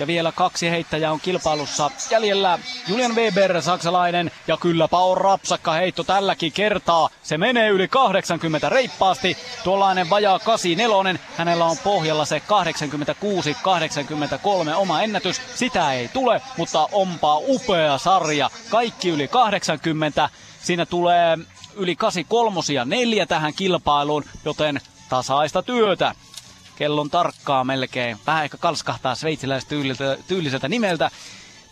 Ja 0.00 0.06
vielä 0.06 0.32
kaksi 0.32 0.70
heittäjää 0.70 1.12
on 1.12 1.20
kilpailussa 1.20 1.90
jäljellä. 2.10 2.58
Julian 2.88 3.14
Weber, 3.14 3.62
saksalainen. 3.62 4.30
Ja 4.46 4.56
kylläpä 4.56 4.98
on 4.98 5.16
rapsakka 5.16 5.72
heitto 5.72 6.04
tälläkin 6.04 6.52
kertaa. 6.52 7.08
Se 7.22 7.38
menee 7.38 7.68
yli 7.68 7.88
80 7.88 8.68
reippaasti. 8.68 9.36
Tuollainen 9.64 10.10
vajaa 10.10 10.38
84. 10.38 11.20
Hänellä 11.36 11.64
on 11.64 11.76
pohjalla 11.84 12.24
se 12.24 12.42
86-83 14.70 14.74
oma 14.74 15.02
ennätys. 15.02 15.40
Sitä 15.54 15.92
ei 15.92 16.08
tule, 16.08 16.42
mutta 16.56 16.88
onpa 16.92 17.38
upea 17.38 17.98
sarja. 17.98 18.50
Kaikki 18.70 19.08
yli 19.08 19.28
80. 19.28 20.28
Siinä 20.62 20.86
tulee 20.86 21.38
yli 21.74 21.96
83 21.96 22.60
ja 22.74 22.84
4 22.84 23.26
tähän 23.26 23.54
kilpailuun, 23.54 24.24
joten 24.44 24.80
tasaista 25.08 25.62
työtä 25.62 26.14
kellon 26.80 27.10
tarkkaa 27.10 27.64
melkein. 27.64 28.18
Vähän 28.26 28.44
ehkä 28.44 28.56
kalskahtaa 28.56 29.14
tyyliseltä 30.28 30.68
nimeltä. 30.68 31.10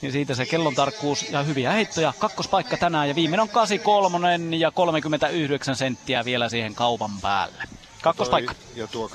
Niin 0.03 0.13
siitä 0.13 0.35
se 0.35 0.47
kellon 0.47 0.75
tarkkuus 0.75 1.31
ja 1.31 1.43
hyviä 1.43 1.73
heittoja. 1.73 2.13
Kakkospaikka 2.19 2.77
tänään 2.77 3.09
ja 3.09 3.15
viimeinen 3.15 3.41
on 3.41 3.49
83 3.49 4.57
ja 4.57 4.71
39 4.71 5.77
senttiä 5.77 6.25
vielä 6.25 6.49
siihen 6.49 6.75
kaupan 6.75 7.21
päälle. 7.23 7.65
Kakkospaikka. 8.03 8.55
Ja 8.75 8.87
tuo 8.87 9.11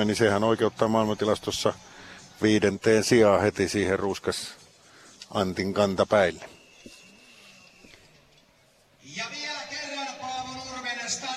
86-83, 0.00 0.04
niin 0.04 0.16
sehän 0.16 0.44
oikeuttaa 0.44 0.88
maailmantilastossa 0.88 1.74
viidenteen 2.42 3.04
sijaan 3.04 3.40
heti 3.40 3.68
siihen 3.68 3.98
ruuskas 3.98 4.54
Antin 5.34 5.74
kantapäille. 5.74 6.44
Ja 9.16 9.24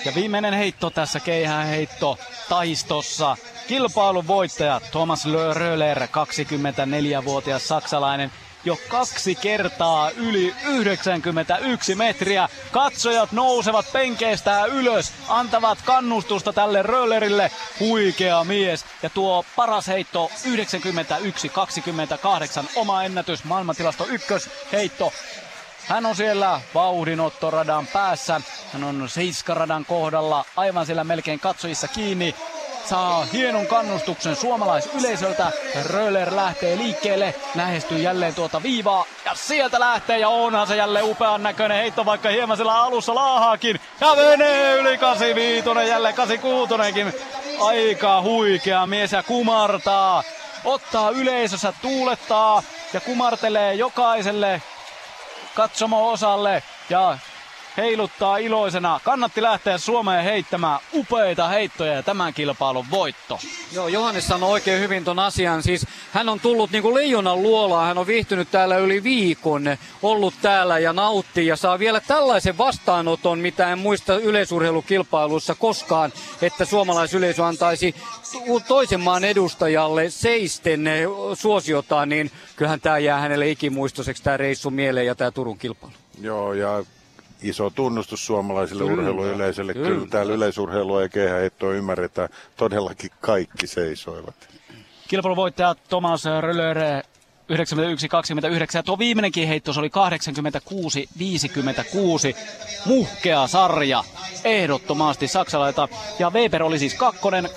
ja 0.06 0.16
viimeinen 0.16 0.54
heitto 0.54 0.90
tässä 0.90 1.20
keihään 1.20 1.68
heitto 1.68 2.18
taistossa. 2.50 3.38
Kilpailun 3.68 4.28
voittaja 4.28 4.82
Thomas 4.92 5.26
Röller, 5.54 6.00
24-vuotias 6.00 7.68
saksalainen, 7.68 8.32
jo 8.66 8.78
kaksi 8.88 9.36
kertaa 9.36 10.10
yli 10.10 10.56
91 10.68 11.96
metriä. 11.96 12.50
Katsojat 12.72 13.32
nousevat 13.32 13.86
penkeistä 13.94 14.66
ylös, 14.66 15.14
antavat 15.28 15.80
kannustusta 15.86 16.54
tälle 16.54 16.82
Röllerille. 16.82 17.52
Huikea 17.80 18.44
mies. 18.44 18.86
Ja 19.04 19.10
tuo 19.10 19.46
paras 19.56 19.88
heitto 19.88 20.32
91-28, 22.64 22.66
oma 22.76 23.04
ennätys, 23.04 23.44
maailmantilasto 23.44 24.06
ykkösheitto. 24.06 25.14
Hän 25.92 26.06
on 26.06 26.16
siellä 26.16 26.61
vauhdinottoradan 26.76 27.88
päässä. 27.88 28.42
Hän 28.74 28.84
on 28.84 29.10
Seiskaradan 29.10 29.86
kohdalla 29.86 30.45
aivan 30.58 30.86
siellä 30.86 31.03
melkein 31.03 31.40
katsojissa 31.40 31.88
kiinni. 31.88 32.36
saa 32.86 33.26
hienon 33.34 33.68
kannustuksen 33.68 34.36
suomalaisyleisöltä. 34.36 35.52
Röller 35.86 36.36
lähtee 36.36 36.78
liikkeelle, 36.78 37.36
lähestyy 37.56 37.98
jälleen 37.98 38.36
tuota 38.36 38.64
viivaa 38.64 39.06
ja 39.26 39.36
sieltä 39.36 39.80
lähtee 39.80 40.20
ja 40.20 40.30
onhan 40.30 40.68
se 40.68 40.76
jälleen 40.76 41.06
upean 41.06 41.44
näköinen 41.44 41.78
heitto, 41.78 42.06
vaikka 42.06 42.30
hieman 42.30 42.58
sillä 42.58 42.84
alussa 42.84 43.16
laahaakin. 43.16 43.80
Ja 44.02 44.16
menee 44.16 44.74
yli 44.74 44.98
85, 44.98 45.90
jälleen 45.90 46.16
86 46.16 47.18
Aika 47.60 48.22
huikea 48.22 48.88
mies 48.88 49.11
ja 49.11 49.24
kumartaa. 49.24 50.24
Ottaa 50.66 51.10
yleisössä, 51.10 51.74
tuulettaa 51.82 52.64
ja 52.94 53.00
kumartelee 53.00 53.74
jokaiselle 53.74 54.61
katsomo-osalle 55.56 56.64
ja 56.90 57.18
heiluttaa 57.77 58.38
iloisena. 58.38 59.00
Kannatti 59.03 59.41
lähteä 59.41 59.77
Suomeen 59.77 60.24
heittämään 60.24 60.80
upeita 60.93 61.48
heittoja 61.48 61.93
ja 61.93 62.03
tämän 62.03 62.33
kilpailun 62.33 62.85
voitto. 62.91 63.40
Joo, 63.74 63.88
Johannes 63.88 64.27
sanoi 64.27 64.51
oikein 64.51 64.82
hyvin 64.82 65.03
ton 65.03 65.19
asian. 65.19 65.64
Siis 65.64 65.88
hän 66.11 66.30
on 66.30 66.40
tullut 66.40 66.72
niin 66.72 66.82
kuin 66.82 66.95
leijonan 66.95 67.41
luolaan. 67.43 67.88
Hän 67.88 67.98
on 67.98 68.08
viihtynyt 68.08 68.51
täällä 68.51 68.77
yli 68.77 69.03
viikon, 69.03 69.77
ollut 70.01 70.33
täällä 70.41 70.80
ja 70.80 70.93
nauttii 70.93 71.48
ja 71.48 71.56
saa 71.56 71.80
vielä 71.80 72.01
tällaisen 72.08 72.58
vastaanoton, 72.58 73.40
mitä 73.40 73.72
en 73.72 73.80
muista 73.80 74.16
yleisurheilukilpailussa 74.16 75.56
koskaan, 75.56 76.14
että 76.41 76.66
suomalaisyleisö 76.66 77.45
antaisi 77.45 77.95
toisen 78.67 79.00
maan 79.00 79.24
edustajalle 79.24 80.09
seisten 80.09 80.85
suosiotaan, 81.33 82.09
niin 82.09 82.32
kyllähän 82.56 82.82
tämä 82.82 82.98
jää 82.98 83.19
hänelle 83.19 83.50
ikimuistoiseksi 83.50 84.24
tämä 84.24 84.38
reissu 84.38 84.69
mieleen 84.69 85.06
ja 85.06 85.16
tämä 85.16 85.32
Turun 85.32 85.58
kilpailu. 85.58 85.93
Joo, 86.22 86.53
ja 86.53 86.83
iso 87.42 87.70
tunnustus 87.70 88.26
suomalaisille 88.26 88.84
Kyllä. 88.84 88.94
urheiluyleisölle. 88.94 89.74
Kyllä. 89.74 89.88
Kyllä 89.88 90.08
täällä 90.08 90.34
yleisurheilua 90.34 91.02
ja 91.02 91.10
kehäheittoa 91.10 91.74
ymmärretään. 91.74 92.30
Todellakin 92.58 93.11
kaikki 93.22 93.68
seisoivat. 93.68 94.36
Kilpailuvoittaja 95.08 95.76
Thomas 95.90 96.26
Röller 96.42 96.78
91-29. 97.50 97.53
Ja 98.74 98.84
tuo 98.84 99.00
viimeinenkin 99.00 99.48
heitto, 99.48 99.74
se 99.74 99.80
oli 99.80 99.90
86-56. 99.90 99.92
Muhkea 102.86 103.48
sarja, 103.48 104.03
ehdottomasti 104.44 105.28
saksalaita. 105.28 105.88
Ja 106.20 106.30
Weber 106.30 106.64
oli 106.64 106.80
siis 106.80 106.94
kakkonen, 106.95 107.45
86-83. 107.45 107.50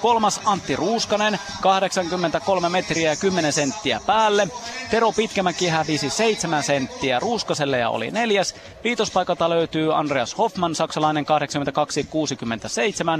Kolmas 0.00 0.40
Antti 0.44 0.76
Ruuskanen, 0.76 1.38
83 1.60 2.68
metriä 2.68 3.10
ja 3.10 3.16
10 3.16 3.52
senttiä 3.52 4.00
päälle. 4.06 4.48
Tero 4.90 5.12
Pitkämäki 5.12 5.68
hävisi 5.68 6.10
7 6.10 6.62
senttiä 6.62 7.20
Ruuskaselle 7.20 7.78
ja 7.78 7.90
oli 7.90 8.10
neljäs. 8.10 8.54
Viitospaikalta 8.84 9.50
löytyy 9.50 9.98
Andreas 9.98 10.38
Hoffman, 10.38 10.74
saksalainen 10.74 11.26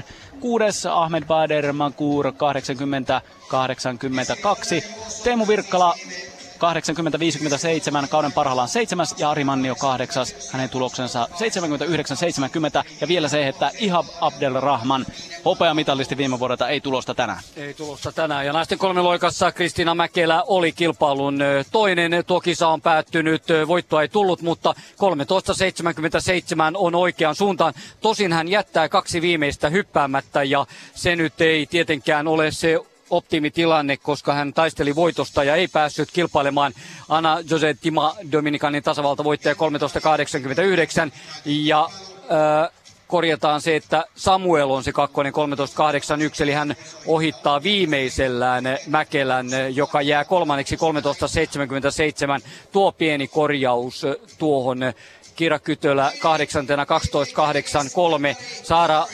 82-67. 0.01 0.03
Kuudes 0.41 0.87
Ahmed 0.87 1.25
Bader 1.25 1.73
Makur 1.73 2.33
80 2.33 3.23
82. 3.49 4.85
Teemu 5.25 5.49
Virkkala 5.49 5.95
80-57, 8.05 8.09
kauden 8.09 8.33
parhaillaan 8.33 8.69
seitsemäs 8.69 9.15
ja 9.19 9.31
Ari 9.31 9.45
Mannio 9.45 9.75
kahdeksas. 9.75 10.53
Hänen 10.53 10.71
tuloksensa 10.71 11.29
79-70 11.33 12.85
ja 13.01 13.09
vielä 13.09 13.29
se, 13.29 13.49
että 13.49 13.71
Ihab 13.79 14.07
Abdelrahman 14.21 15.07
hopeamitalisti 15.45 16.17
viime 16.17 16.39
vuodelta 16.39 16.69
ei 16.69 16.81
tulosta 16.81 17.15
tänään. 17.15 17.41
Ei 17.57 17.75
tulosta 17.75 18.13
tänään 18.13 18.47
ja 18.47 18.53
naisten 18.53 18.79
kolmiloikassa 18.79 19.53
Kristiina 19.53 19.95
Mäkelä 19.95 20.43
oli 20.43 20.73
kilpailun 20.73 21.39
toinen. 21.73 22.25
Tuo 22.27 22.41
kisa 22.41 22.69
on 22.69 22.81
päättynyt, 22.81 23.43
voittoa 23.69 24.03
ei 24.03 24.09
tullut, 24.09 24.43
mutta 24.43 24.75
13.77 24.77 24.79
on 26.75 26.95
oikean 26.95 27.35
suuntaan. 27.35 27.75
Tosin 28.01 28.33
hän 28.33 28.49
jättää 28.49 28.89
kaksi 28.89 29.23
viimeistä 29.23 29.69
hyppäämättä 29.69 30.43
ja 30.43 30.67
se 30.95 31.17
nyt 31.17 31.41
ei 31.41 31.67
tietenkään 31.67 32.29
ole 32.29 32.51
se 32.51 32.79
optimitilanne, 33.11 33.97
koska 33.97 34.33
hän 34.33 34.53
taisteli 34.53 34.95
voitosta 34.95 35.45
ja 35.45 35.55
ei 35.55 35.69
päässyt 35.69 36.11
kilpailemaan 36.13 36.73
Anna 37.09 37.39
Jose 37.51 37.75
Tima 37.81 38.17
Dominikanin 38.33 38.83
tasavaltavoittaja 38.83 39.55
13.89 39.55 41.13
ja 41.45 41.85
äh, 41.85 42.71
korjataan 43.07 43.61
se, 43.61 43.77
että 43.77 44.05
Samuel 44.15 44.71
on 44.71 44.85
se 44.85 44.93
kakkonen 44.93 45.33
13.81, 45.33 46.43
eli 46.43 46.53
hän 46.53 46.77
ohittaa 47.07 47.63
viimeisellään 47.63 48.65
Mäkelän, 48.87 49.47
joka 49.75 50.03
jää 50.03 50.25
kolmanneksi 50.25 50.77
13.77. 50.77 52.47
Tuo 52.73 52.93
pieni 52.93 53.29
korjaus 53.29 54.07
tuohon 54.39 54.79
Kira 55.37 55.59
Kytölä 55.59 56.13
kahdeksantena 56.21 56.85
12.83. 56.85 58.37
Saara 58.63 59.07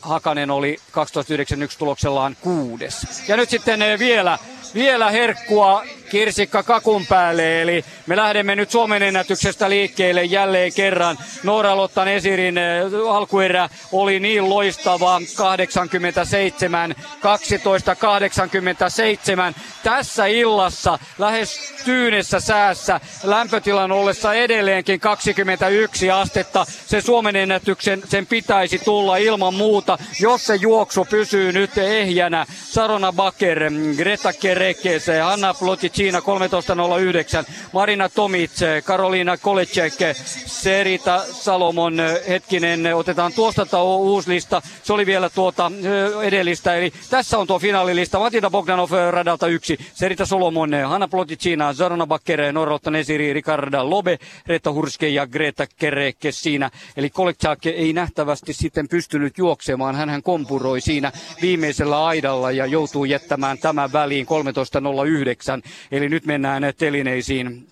Hakanen 0.00 0.50
oli 0.50 0.76
12.91 0.90 1.78
tuloksellaan 1.78 2.36
kuudes. 2.40 3.28
Ja 3.28 3.36
nyt 3.36 3.50
sitten 3.50 3.82
eh, 3.82 3.98
vielä, 3.98 4.38
vielä 4.74 5.10
herkkua 5.10 5.84
kirsikka 6.10 6.62
kakun 6.62 7.06
päälle, 7.06 7.62
eli 7.62 7.84
me 8.06 8.16
lähdemme 8.16 8.56
nyt 8.56 8.70
Suomen 8.70 9.02
ennätyksestä 9.02 9.70
liikkeelle 9.70 10.24
jälleen 10.24 10.72
kerran. 10.72 11.18
Noora 11.42 11.76
Lottan 11.76 12.08
Esirin 12.08 12.58
eh, 12.58 12.82
alkuerä 13.10 13.68
oli 13.92 14.20
niin 14.20 14.48
loistava, 14.48 15.20
87, 15.36 16.94
12, 17.20 17.94
87. 17.94 19.54
Tässä 19.82 20.26
illassa 20.26 20.98
lähes 21.18 21.74
tyynessä 21.84 22.40
säässä, 22.40 23.00
lämpötilan 23.24 23.92
ollessa 23.92 24.34
edelleenkin 24.34 25.00
21 25.00 26.10
astetta, 26.10 26.66
se 26.86 27.00
Suomen 27.00 27.36
ennätyksen 27.36 28.02
sen 28.08 28.26
pitäisi 28.26 28.78
tulla 28.78 29.16
ilman 29.16 29.54
muuta, 29.54 29.98
jos 30.20 30.46
se 30.46 30.54
juoksu 30.54 31.04
pysyy 31.04 31.52
nyt 31.52 31.78
ehjänä. 31.78 32.46
Sarona 32.64 33.12
Baker, 33.12 33.70
Greta 33.96 34.32
Kerekes, 34.32 35.06
Hanna 35.22 35.54
Plotic, 35.54 35.97
Kiina 35.98 36.20
13.09. 36.20 37.52
Marina 37.72 38.08
Tomic, 38.08 38.50
Karolina 38.84 39.36
Kolecek, 39.36 39.94
Serita 40.46 41.24
Salomon, 41.32 41.98
hetkinen, 42.28 42.96
otetaan 42.96 43.32
tuosta 43.32 43.66
tuo 43.66 43.96
uusi 43.96 44.30
lista. 44.30 44.62
Se 44.82 44.92
oli 44.92 45.06
vielä 45.06 45.30
tuota 45.30 45.72
edellistä, 46.22 46.74
eli 46.74 46.92
tässä 47.10 47.38
on 47.38 47.46
tuo 47.46 47.58
finaalilista. 47.58 48.18
Matilda 48.18 48.50
Bogdanov 48.50 48.90
radalta 49.10 49.46
yksi, 49.46 49.78
Serita 49.94 50.26
Solomon, 50.26 50.70
Hanna 50.86 51.08
Ploticina, 51.08 51.74
Zarona 51.74 52.06
Bakker, 52.06 52.52
Norrotta 52.52 52.90
Nesiri, 52.90 53.32
Ricarda 53.32 53.90
Lobe, 53.90 54.18
Retta 54.46 54.72
Hurske 54.72 55.08
ja 55.08 55.26
Greta 55.26 55.66
Kereke 55.78 56.32
siinä. 56.32 56.70
Eli 56.96 57.10
Kolecek 57.10 57.66
ei 57.66 57.92
nähtävästi 57.92 58.52
sitten 58.52 58.88
pystynyt 58.88 59.38
juoksemaan. 59.38 59.94
hän 59.94 60.22
kompuroi 60.22 60.80
siinä 60.80 61.12
viimeisellä 61.42 62.06
aidalla 62.06 62.50
ja 62.50 62.66
joutuu 62.66 63.04
jättämään 63.04 63.58
tämän 63.58 63.92
väliin 63.92 64.26
13.09. 64.26 65.68
Eli 65.90 66.08
nyt 66.08 66.26
mennään 66.26 66.62
telineisiin 66.78 67.66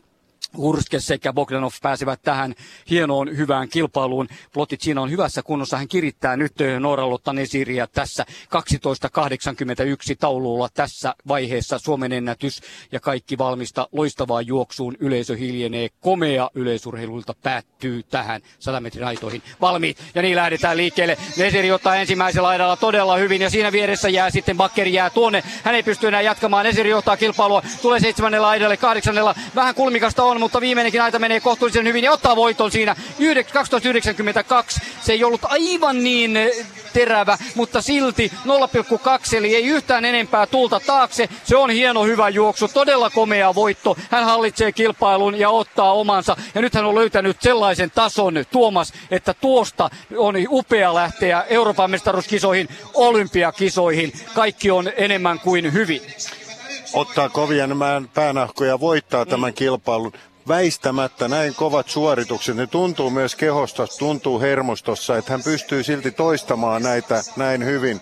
Hurske 0.56 1.00
sekä 1.00 1.32
Bogdanov 1.32 1.72
pääsevät 1.82 2.22
tähän 2.22 2.54
hienoon 2.90 3.36
hyvään 3.36 3.68
kilpailuun. 3.68 4.28
Ploticina 4.52 5.02
on 5.02 5.10
hyvässä 5.10 5.42
kunnossa. 5.42 5.76
Hän 5.76 5.88
kirittää 5.88 6.36
nyt 6.36 6.52
Nooralotta 6.80 7.32
Nesiriä 7.32 7.86
tässä 7.86 8.24
12.81 8.28 10.16
taululla 10.20 10.68
tässä 10.74 11.14
vaiheessa 11.28 11.78
Suomen 11.78 12.12
ennätys 12.12 12.60
ja 12.92 13.00
kaikki 13.00 13.38
valmista 13.38 13.88
loistavaa 13.92 14.40
juoksuun. 14.40 14.96
Yleisö 15.00 15.36
hiljenee. 15.36 15.88
Komea 16.00 16.50
yleisurheilulta 16.54 17.34
päättyy 17.42 18.02
tähän 18.02 18.42
100 18.58 18.80
metrin 18.80 19.04
aitoihin. 19.04 19.42
Valmiit 19.60 19.98
ja 20.14 20.22
niin 20.22 20.36
lähdetään 20.36 20.76
liikkeelle. 20.76 21.16
Nesiri 21.36 21.70
ottaa 21.70 21.96
ensimmäisellä 21.96 22.46
laidalla 22.48 22.76
todella 22.76 23.16
hyvin 23.16 23.42
ja 23.42 23.50
siinä 23.50 23.72
vieressä 23.72 24.08
jää 24.08 24.30
sitten 24.30 24.56
Bakkeri 24.56 24.92
jää 24.92 25.10
tuonne. 25.10 25.42
Hän 25.62 25.74
ei 25.74 25.82
pysty 25.82 26.08
enää 26.08 26.20
jatkamaan. 26.20 26.64
Nesiri 26.64 26.90
johtaa 26.90 27.16
kilpailua. 27.16 27.62
Tulee 27.82 28.00
seitsemännellä 28.00 28.48
aidalle, 28.48 28.76
kahdeksannella. 28.76 29.34
Vähän 29.54 29.74
kulmikasta 29.74 30.24
on, 30.24 30.40
mutta 30.46 30.60
viimeinenkin 30.60 31.02
aita 31.02 31.18
menee 31.18 31.40
kohtuullisen 31.40 31.86
hyvin 31.86 32.04
ja 32.04 32.12
ottaa 32.12 32.36
voiton 32.36 32.70
siinä 32.70 32.94
1292. 32.94 34.80
Se 35.00 35.12
ei 35.12 35.24
ollut 35.24 35.40
aivan 35.44 36.04
niin 36.04 36.36
eh, 36.36 36.66
terävä, 36.92 37.38
mutta 37.54 37.82
silti 37.82 38.32
0,2 38.44 39.36
eli 39.36 39.54
ei 39.56 39.66
yhtään 39.66 40.04
enempää 40.04 40.46
tulta 40.46 40.80
taakse. 40.80 41.28
Se 41.44 41.56
on 41.56 41.70
hieno 41.70 42.04
hyvä 42.04 42.28
juoksu, 42.28 42.68
todella 42.68 43.10
komea 43.10 43.54
voitto. 43.54 43.96
Hän 44.10 44.24
hallitsee 44.24 44.72
kilpailun 44.72 45.38
ja 45.38 45.50
ottaa 45.50 45.92
omansa. 45.92 46.36
Ja 46.54 46.60
nyt 46.62 46.74
hän 46.74 46.84
on 46.84 46.94
löytänyt 46.94 47.42
sellaisen 47.42 47.90
tason 47.90 48.34
Tuomas, 48.50 48.92
että 49.10 49.34
tuosta 49.34 49.90
on 50.16 50.34
upea 50.50 50.94
lähteä 50.94 51.42
Euroopan 51.48 51.90
mestaruuskisoihin, 51.90 52.68
olympiakisoihin. 52.94 54.12
Kaikki 54.34 54.70
on 54.70 54.90
enemmän 54.96 55.40
kuin 55.40 55.72
hyvin 55.72 56.02
ottaa 56.92 57.28
kovia 57.28 57.66
nämä 57.66 58.02
päänahkoja 58.14 58.80
voittaa 58.80 59.24
mm. 59.24 59.30
tämän 59.30 59.54
kilpailun 59.54 60.12
väistämättä 60.48 61.28
näin 61.28 61.54
kovat 61.54 61.88
suoritukset, 61.88 62.56
ne 62.56 62.66
tuntuu 62.66 63.10
myös 63.10 63.36
kehosta, 63.36 63.86
tuntuu 63.98 64.40
hermostossa, 64.40 65.16
että 65.16 65.32
hän 65.32 65.42
pystyy 65.42 65.82
silti 65.82 66.10
toistamaan 66.10 66.82
näitä 66.82 67.22
näin 67.36 67.64
hyvin. 67.64 68.00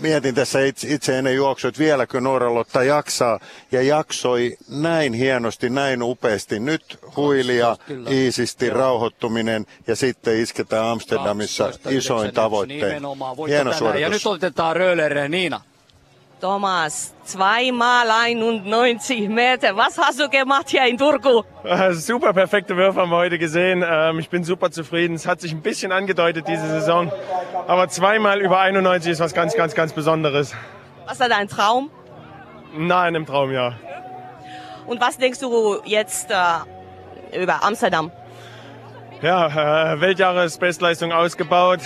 mietin 0.00 0.34
tässä 0.34 0.64
itse, 0.64 0.88
itse 0.94 1.18
ennen 1.18 1.34
juoksua, 1.34 1.68
että 1.68 1.78
vieläkö 1.78 2.20
Noora 2.20 2.54
Lotta 2.54 2.82
jaksaa. 2.82 3.40
Ja 3.72 3.82
jaksoi 3.82 4.56
näin 4.68 5.12
hienosti, 5.12 5.70
näin 5.70 6.02
upeasti. 6.02 6.60
Nyt 6.60 6.98
huilia, 7.16 7.76
iisisti, 8.10 8.70
rauhoittuminen 8.70 9.66
ja 9.86 9.96
sitten 9.96 10.40
isketään 10.40 10.86
Amsterdamissa 10.86 11.70
isoin 11.88 12.34
tavoittein. 12.34 13.02
Hieno 13.48 13.72
suoritus. 13.72 14.02
Ja 14.02 14.08
nyt 14.08 14.26
otetaan 14.26 14.76
Röller 14.76 15.28
Niina. 15.28 15.60
Thomas, 16.40 17.14
zweimal 17.24 18.10
91 18.10 19.28
Meter. 19.28 19.76
Was 19.76 19.98
hast 19.98 20.18
du 20.18 20.28
gemacht 20.28 20.70
hier 20.70 20.86
in 20.86 20.96
Turku? 20.96 21.42
Äh, 21.64 21.92
super 21.92 22.32
perfekte 22.32 22.74
Würfe 22.76 22.98
haben 22.98 23.10
wir 23.10 23.16
heute 23.16 23.38
gesehen. 23.38 23.84
Ähm, 23.86 24.18
ich 24.18 24.30
bin 24.30 24.42
super 24.42 24.70
zufrieden. 24.70 25.16
Es 25.16 25.26
hat 25.26 25.42
sich 25.42 25.52
ein 25.52 25.60
bisschen 25.60 25.92
angedeutet 25.92 26.48
diese 26.48 26.66
Saison. 26.66 27.12
Aber 27.68 27.88
zweimal 27.88 28.40
über 28.40 28.58
91 28.58 29.12
ist 29.12 29.20
was 29.20 29.34
ganz, 29.34 29.54
ganz, 29.54 29.74
ganz 29.74 29.92
Besonderes. 29.92 30.54
Was 31.04 31.20
ist 31.20 31.30
dein 31.30 31.48
Traum? 31.48 31.90
Nein, 32.74 33.14
im 33.14 33.26
Traum, 33.26 33.52
ja. 33.52 33.74
Und 34.86 34.98
was 35.00 35.18
denkst 35.18 35.40
du 35.40 35.78
jetzt 35.84 36.30
äh, 36.30 37.42
über 37.42 37.62
Amsterdam? 37.62 38.10
Ja, 39.20 39.92
äh, 39.92 40.00
Weltjahresbestleistung 40.00 41.12
ausgebaut 41.12 41.80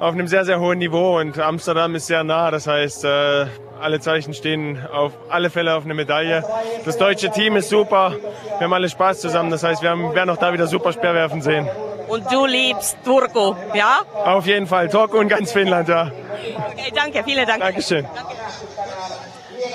auf 0.00 0.14
einem 0.14 0.26
sehr, 0.26 0.46
sehr 0.46 0.58
hohen 0.58 0.78
Niveau 0.78 1.18
und 1.18 1.38
Amsterdam 1.38 1.94
ist 1.94 2.06
sehr 2.06 2.24
nah. 2.24 2.50
Das 2.50 2.66
heißt, 2.66 3.04
äh, 3.04 3.46
alle 3.80 4.00
Zeichen 4.00 4.34
stehen 4.34 4.78
auf 4.92 5.12
alle 5.28 5.50
Fälle 5.50 5.74
auf 5.74 5.84
eine 5.84 5.94
Medaille. 5.94 6.44
Das 6.84 6.96
deutsche 6.98 7.30
Team 7.30 7.56
ist 7.56 7.68
super. 7.68 8.12
Wir 8.58 8.60
haben 8.60 8.72
alle 8.72 8.88
Spaß 8.88 9.20
zusammen. 9.20 9.50
Das 9.50 9.62
heißt, 9.62 9.82
wir 9.82 9.90
haben, 9.90 10.14
werden 10.14 10.30
auch 10.30 10.36
da 10.36 10.52
wieder 10.52 10.66
super 10.66 10.92
Speerwerfen 10.92 11.42
sehen. 11.42 11.68
Und 12.08 12.30
du 12.32 12.46
liebst 12.46 12.98
Turku, 13.04 13.54
ja? 13.74 14.00
Auf 14.24 14.46
jeden 14.46 14.66
Fall. 14.66 14.88
Turku 14.88 15.18
und 15.18 15.28
ganz 15.28 15.52
Finnland, 15.52 15.88
ja. 15.88 16.10
Okay, 16.72 16.90
danke, 16.94 17.22
vielen 17.24 17.46
Dank. 17.46 17.60
Dankeschön. 17.60 18.08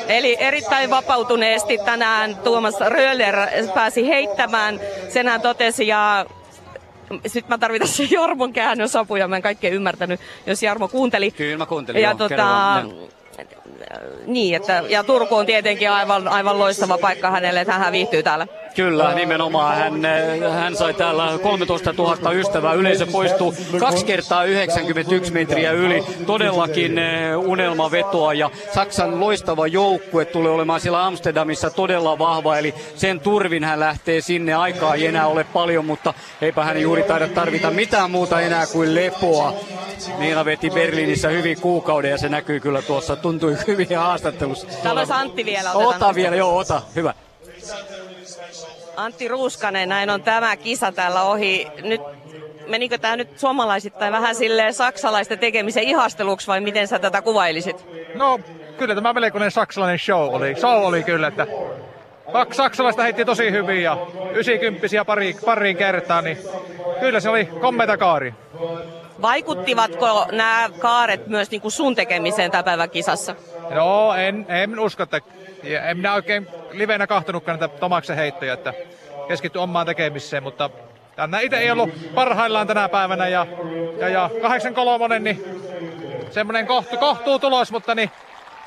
Eli 0.07 0.37
erittäin 0.39 0.89
vapautuneesti 0.89 1.77
tänään 1.85 2.35
Tuomas 2.35 2.79
Röller 2.79 3.35
pääsi 3.73 4.07
heittämään. 4.07 4.79
Sen 5.09 5.27
hän 5.27 5.41
totesi 5.41 5.87
ja 5.87 6.25
sitten 7.25 7.49
mä 7.49 7.57
tarvitaan 7.57 7.91
se 7.91 8.03
Jarmon 8.11 8.53
käännösapu 8.53 9.15
mä 9.27 9.35
en 9.35 9.41
kaikkea 9.41 9.71
ymmärtänyt, 9.71 10.19
jos 10.45 10.63
Jarmo 10.63 10.87
kuunteli. 10.87 11.31
Kyllä 11.31 11.57
mä 11.57 11.65
kuuntelin, 11.65 12.01
ja 12.01 12.09
joo, 12.09 12.17
tota, 12.17 12.29
kerran, 12.29 12.93
niin, 14.25 14.55
että, 14.55 14.83
ja 14.89 15.03
Turku 15.03 15.35
on 15.35 15.45
tietenkin 15.45 15.91
aivan, 15.91 16.27
aivan 16.27 16.59
loistava 16.59 16.97
paikka 16.97 17.31
hänelle, 17.31 17.61
että 17.61 17.73
hän 17.73 17.93
viihtyy 17.93 18.23
täällä. 18.23 18.47
Kyllä, 18.75 19.15
nimenomaan. 19.15 19.77
Hän, 19.77 20.05
eh, 20.05 20.51
hän 20.51 20.75
sai 20.75 20.93
täällä 20.93 21.39
13 21.43 21.93
000 21.97 22.31
ystävää. 22.31 22.73
Yleisö 22.73 23.05
poistuu 23.05 23.55
kaksi 23.79 24.05
kertaa 24.05 24.43
91 24.43 25.33
metriä 25.33 25.71
yli. 25.71 26.03
Todellakin 26.25 26.97
eh, 26.97 27.37
unelmavetoa 27.37 28.33
ja 28.33 28.49
Saksan 28.73 29.19
loistava 29.19 29.67
joukkue 29.67 30.25
tulee 30.25 30.51
olemaan 30.51 30.81
siellä 30.81 31.05
Amsterdamissa 31.05 31.69
todella 31.69 32.19
vahva. 32.19 32.57
Eli 32.57 32.73
sen 32.95 33.19
turvin 33.19 33.63
hän 33.63 33.79
lähtee 33.79 34.21
sinne. 34.21 34.53
Aikaa 34.53 34.95
ei 34.95 35.05
enää 35.05 35.27
ole 35.27 35.43
paljon, 35.43 35.85
mutta 35.85 36.13
eipä 36.41 36.63
hän 36.63 36.81
juuri 36.81 37.03
taida 37.03 37.27
tarvita 37.27 37.71
mitään 37.71 38.11
muuta 38.11 38.41
enää 38.41 38.67
kuin 38.67 38.95
lepoa. 38.95 39.53
Niina 40.19 40.45
veti 40.45 40.69
Berliinissä 40.69 41.29
hyvin 41.29 41.61
kuukauden 41.61 42.11
ja 42.11 42.17
se 42.17 42.29
näkyy 42.29 42.59
kyllä 42.59 42.81
tuossa. 42.81 43.15
Tuntui 43.15 43.57
hyvin 43.67 43.97
haastattelussa. 43.97 44.67
Täällä 44.83 45.01
olisi 45.01 45.13
Antti 45.13 45.45
vielä. 45.45 45.71
Ota 45.71 46.15
vielä, 46.15 46.35
joo, 46.35 46.57
ota. 46.57 46.81
Hyvä. 46.95 47.13
Antti 48.97 49.27
Ruuskanen, 49.27 49.89
näin 49.89 50.09
on 50.09 50.23
tämä 50.23 50.55
kisa 50.55 50.91
täällä 50.91 51.21
ohi. 51.21 51.67
Nyt 51.81 52.01
menikö 52.67 52.97
tämä 52.97 53.15
nyt 53.15 53.39
suomalaisittain 53.39 54.13
vähän 54.13 54.35
silleen 54.35 54.73
saksalaisten 54.73 55.39
tekemisen 55.39 55.83
ihasteluksi 55.83 56.47
vai 56.47 56.61
miten 56.61 56.87
sä 56.87 56.99
tätä 56.99 57.21
kuvailisit? 57.21 57.85
No 58.15 58.39
kyllä 58.77 58.95
tämä 58.95 59.13
melkoinen 59.13 59.51
saksalainen 59.51 59.99
show 59.99 60.35
oli. 60.35 60.55
Show 60.55 60.83
oli 60.83 61.03
kyllä, 61.03 61.27
että 61.27 61.47
kaksi 62.31 62.57
saksalaista 62.57 63.03
heitti 63.03 63.25
tosi 63.25 63.51
hyvin 63.51 63.83
ja 63.83 63.97
90 64.31 65.05
pari, 65.05 65.35
pariin 65.45 65.77
kertaan, 65.77 66.23
niin 66.23 66.37
kyllä 66.99 67.19
se 67.19 67.29
oli 67.29 67.45
kommeta 67.45 67.97
kaari. 67.97 68.33
Vaikuttivatko 69.21 70.27
nämä 70.31 70.69
kaaret 70.79 71.27
myös 71.27 71.51
niin 71.51 71.61
kuin 71.61 71.71
sun 71.71 71.95
tekemiseen 71.95 72.51
tämän 72.51 72.65
päivän 72.65 72.89
kisassa? 72.89 73.35
Joo, 73.75 74.13
en, 74.13 74.45
en 74.49 74.79
usko, 74.79 75.03
että 75.03 75.21
en 75.65 75.97
minä 75.97 76.13
oikein 76.13 76.47
livenä 76.71 77.07
kahtonutkaan 77.07 77.59
näitä 77.59 77.77
Tomaksen 77.77 78.15
heittoja, 78.15 78.53
että 78.53 78.73
keskitty 79.27 79.59
omaan 79.59 79.85
tekemiseen, 79.85 80.43
mutta 80.43 80.69
tänne 81.15 81.43
itse 81.43 81.57
ei 81.57 81.71
ollut 81.71 81.89
parhaillaan 82.15 82.67
tänä 82.67 82.89
päivänä 82.89 83.27
ja, 83.27 83.47
ja, 83.99 84.09
ja 84.09 84.29
83, 84.41 85.19
niin 85.19 85.43
semmoinen 86.31 86.67
kohtu, 86.67 86.97
kohtuu 86.97 87.39
tulos, 87.39 87.71
mutta 87.71 87.95
niin 87.95 88.11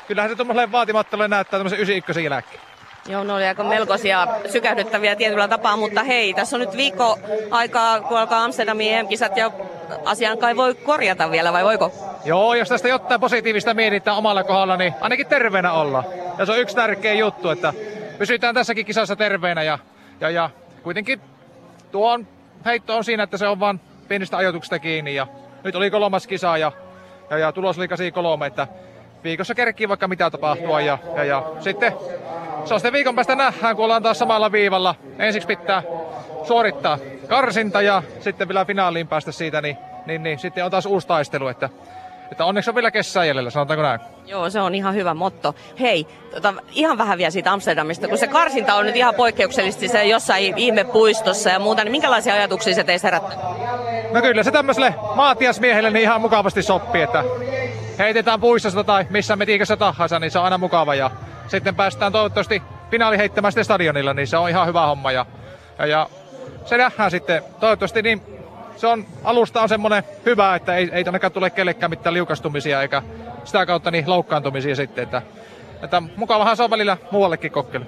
kyllähän 0.09 0.31
se 0.31 0.37
tuommoiselle 0.37 0.73
vaatimattomalle 0.73 1.29
näyttää 1.29 1.59
tämmöisen 1.59 1.79
91 1.79 2.25
jälkeen. 2.25 2.68
Joo, 3.09 3.25
ne 3.25 3.33
oli 3.33 3.45
aika 3.45 3.65
melkoisia 3.65 4.27
sykähdyttäviä 4.53 5.17
tietyllä 5.17 5.49
tapaa, 5.49 5.77
mutta 5.77 6.03
hei, 6.03 6.35
tässä 6.35 6.57
on 6.57 6.61
nyt 6.61 6.77
viikko 6.77 7.19
aikaa, 7.51 8.01
kun 8.01 8.19
alkaa 8.19 8.45
Amsterdamin 8.45 8.93
EM-kisat 8.93 9.37
ja 9.37 9.51
asian 10.05 10.39
kai 10.39 10.57
voi 10.57 10.75
korjata 10.75 11.31
vielä, 11.31 11.53
vai 11.53 11.65
voiko? 11.65 11.93
Joo, 12.25 12.55
jos 12.55 12.69
tästä 12.69 12.89
jotain 12.89 13.21
positiivista 13.21 13.75
mietitään 13.75 14.17
omalla 14.17 14.45
kohdalla, 14.45 14.77
niin 14.77 14.95
ainakin 15.01 15.27
terveenä 15.27 15.73
olla. 15.73 16.05
Ja 16.39 16.47
se 16.47 16.53
on 16.53 16.59
yksi 16.59 16.77
tärkeä 16.77 17.15
juttu, 17.15 17.51
että 17.51 17.73
pysytään 18.19 18.55
tässäkin 18.55 18.87
kisassa 18.87 19.17
terveenä 19.17 19.63
ja, 19.63 19.79
ja, 20.21 20.31
ja 20.31 20.51
kuitenkin 20.83 21.21
tuo 21.93 22.21
heitto 22.65 22.97
on 22.97 23.05
siinä, 23.05 23.23
että 23.23 23.37
se 23.37 23.49
on 23.49 23.61
vain 23.61 23.81
pienistä 24.09 24.37
ajoituksista 24.37 24.79
kiinni 24.79 25.15
ja 25.15 25.27
nyt 25.65 25.75
oli 25.75 25.91
kolmas 25.91 26.27
kisa 26.27 26.59
ja, 26.59 26.73
ja, 27.31 27.39
ja 27.39 27.53
tulos 27.53 27.79
oli 27.79 28.13
kolme, 28.13 28.47
että 28.47 28.67
viikossa 29.25 29.55
kerkii 29.55 29.89
vaikka 29.89 30.09
mitä 30.09 30.31
tapahtua 30.31 30.81
ja, 30.81 30.99
ja, 31.17 31.25
ja 31.25 31.43
sitten 31.61 31.93
se 32.65 32.75
on 32.75 32.81
sitten 32.81 32.93
viikon 32.93 33.15
päästä 33.15 33.35
nähdään, 33.35 33.77
kun 33.77 33.85
ollaan 33.85 34.03
taas 34.03 34.19
samalla 34.19 34.53
viivalla. 34.53 34.95
Ensiksi 35.19 35.47
pitää 35.47 35.83
suorittaa 36.43 36.99
karsinta 37.29 37.83
ja 37.83 38.03
sitten 38.21 38.49
vielä 38.49 38.65
finaaliin 38.65 39.09
päästä 39.09 39.33
siitä, 39.33 39.61
niin, 39.61 39.77
niin, 40.07 40.23
niin 40.23 40.39
sitten 40.39 40.65
on 40.65 40.71
taas 40.71 40.87
uusi 40.87 41.07
taistelu, 41.07 41.49
että, 41.49 41.69
että 42.31 42.45
onneksi 42.45 42.71
on 42.71 42.75
vielä 42.75 42.91
kesää 42.91 43.25
jäljellä, 43.25 43.51
sanotaanko 43.51 43.83
näin. 43.83 44.01
Joo, 44.27 44.51
se 44.51 44.61
on 44.61 44.75
ihan 44.75 44.95
hyvä 44.95 45.15
motto. 45.15 45.55
Hei, 45.81 46.07
tota, 46.35 46.55
ihan 46.73 46.99
vähän 46.99 47.19
vielä 47.19 47.31
siitä 47.31 47.53
Amsterdamista, 47.53 48.09
kun 48.09 48.19
se 48.19 48.27
karsinta 48.27 48.75
on 48.75 48.87
nyt 48.87 48.97
ihan 48.97 49.15
poikkeuksellisesti 49.15 49.89
se 49.89 50.05
jossain 50.05 50.59
ihmepuistossa 50.59 51.51
ja 51.51 51.59
muuta, 51.59 51.85
niin 51.85 51.93
minkälaisia 51.93 52.35
ajatuksia 52.35 52.75
se 52.75 52.85
teistä 52.85 53.07
herättää? 53.07 53.39
No 54.13 54.23
kyllä 54.23 54.43
se 54.43 54.51
tämmöiselle 54.51 54.95
maatiasmiehelle 55.15 55.91
niin 55.91 56.03
ihan 56.03 56.21
mukavasti 56.21 56.63
sopii, 56.63 57.03
että 57.03 57.25
heitetään 57.99 58.41
puistosta 58.41 58.85
tai 58.85 59.07
missä 59.11 59.37
metiikössä 59.37 59.77
tahansa, 59.77 60.19
niin 60.19 60.31
se 60.31 60.39
on 60.39 60.45
aina 60.45 60.59
mukava 60.59 60.95
ja 60.95 61.11
sitten 61.47 61.75
päästään 61.75 62.13
toivottavasti 62.13 62.63
finaali 62.91 63.19
heittämään 63.19 63.53
sitten 63.53 63.65
stadionilla, 63.65 64.15
niin 64.15 64.27
se 64.27 64.37
on 64.37 64.49
ihan 64.49 64.67
hyvä 64.67 64.87
homma 64.87 65.13
ja, 65.13 65.27
ja, 65.79 65.87
ja 65.87 66.07
se 66.65 66.77
nähdään 66.77 67.11
sitten 67.11 67.43
toivottavasti 67.61 68.03
niin 68.03 68.38
se 68.79 68.87
on, 68.87 69.07
alusta 69.25 69.63
on 69.63 69.69
semmoinen 69.69 70.03
hyvä, 70.27 70.55
että 70.55 70.77
ei, 70.77 70.91
ei 70.93 71.05
ainakaan 71.07 71.33
tule 71.33 71.51
kellekään 71.51 71.91
mitään 71.91 72.15
liukastumisia 72.15 72.83
eikä 72.83 73.03
sitä 73.45 73.67
kautta 73.67 73.91
niin 73.91 74.11
loukkaantumisia 74.11 74.77
sitten, 74.77 75.05
että, 75.05 75.23
että 75.83 76.03
mukavahan 76.17 76.57
se 76.57 76.63
on 76.63 76.71
välillä 76.71 76.97
muuallekin 77.11 77.53
kokkeli. 77.53 77.85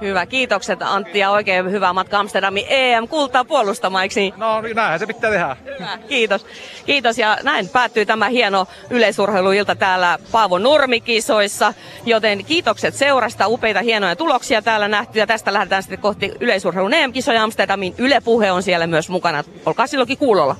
Hyvä, 0.00 0.26
kiitokset 0.26 0.82
Antti 0.82 1.18
ja 1.18 1.30
oikein 1.30 1.70
hyvää 1.70 1.92
matka 1.92 2.18
Amsterdamin 2.18 2.64
EM-kultaa 2.68 3.44
puolustamaiksi. 3.44 4.34
No 4.36 4.62
näinhän 4.74 4.98
se 4.98 5.06
pitää 5.06 5.30
tehdä. 5.30 5.56
Hyvä, 5.78 5.98
kiitos. 6.08 6.46
Kiitos 6.86 7.18
ja 7.18 7.38
näin 7.42 7.68
päättyy 7.68 8.06
tämä 8.06 8.28
hieno 8.28 8.66
yleisurheiluilta 8.90 9.76
täällä 9.76 10.18
Paavo 10.32 10.58
Nurmikisoissa, 10.58 11.74
joten 12.06 12.44
kiitokset 12.44 12.94
seurasta, 12.94 13.48
upeita 13.48 13.80
hienoja 13.80 14.16
tuloksia 14.16 14.62
täällä 14.62 14.88
nähty 14.88 15.18
ja 15.18 15.26
tästä 15.26 15.52
lähdetään 15.52 15.82
sitten 15.82 15.98
kohti 15.98 16.32
yleisurheilun 16.40 16.94
EM-kisoja 16.94 17.42
Amsterdamin. 17.42 17.94
Yle 17.98 18.20
Puhe 18.24 18.52
on 18.52 18.62
siellä 18.62 18.86
myös 18.86 19.08
mukana. 19.08 19.44
Olkaa 19.66 19.86
silloinkin 19.86 20.18
kuulolla. 20.18 20.56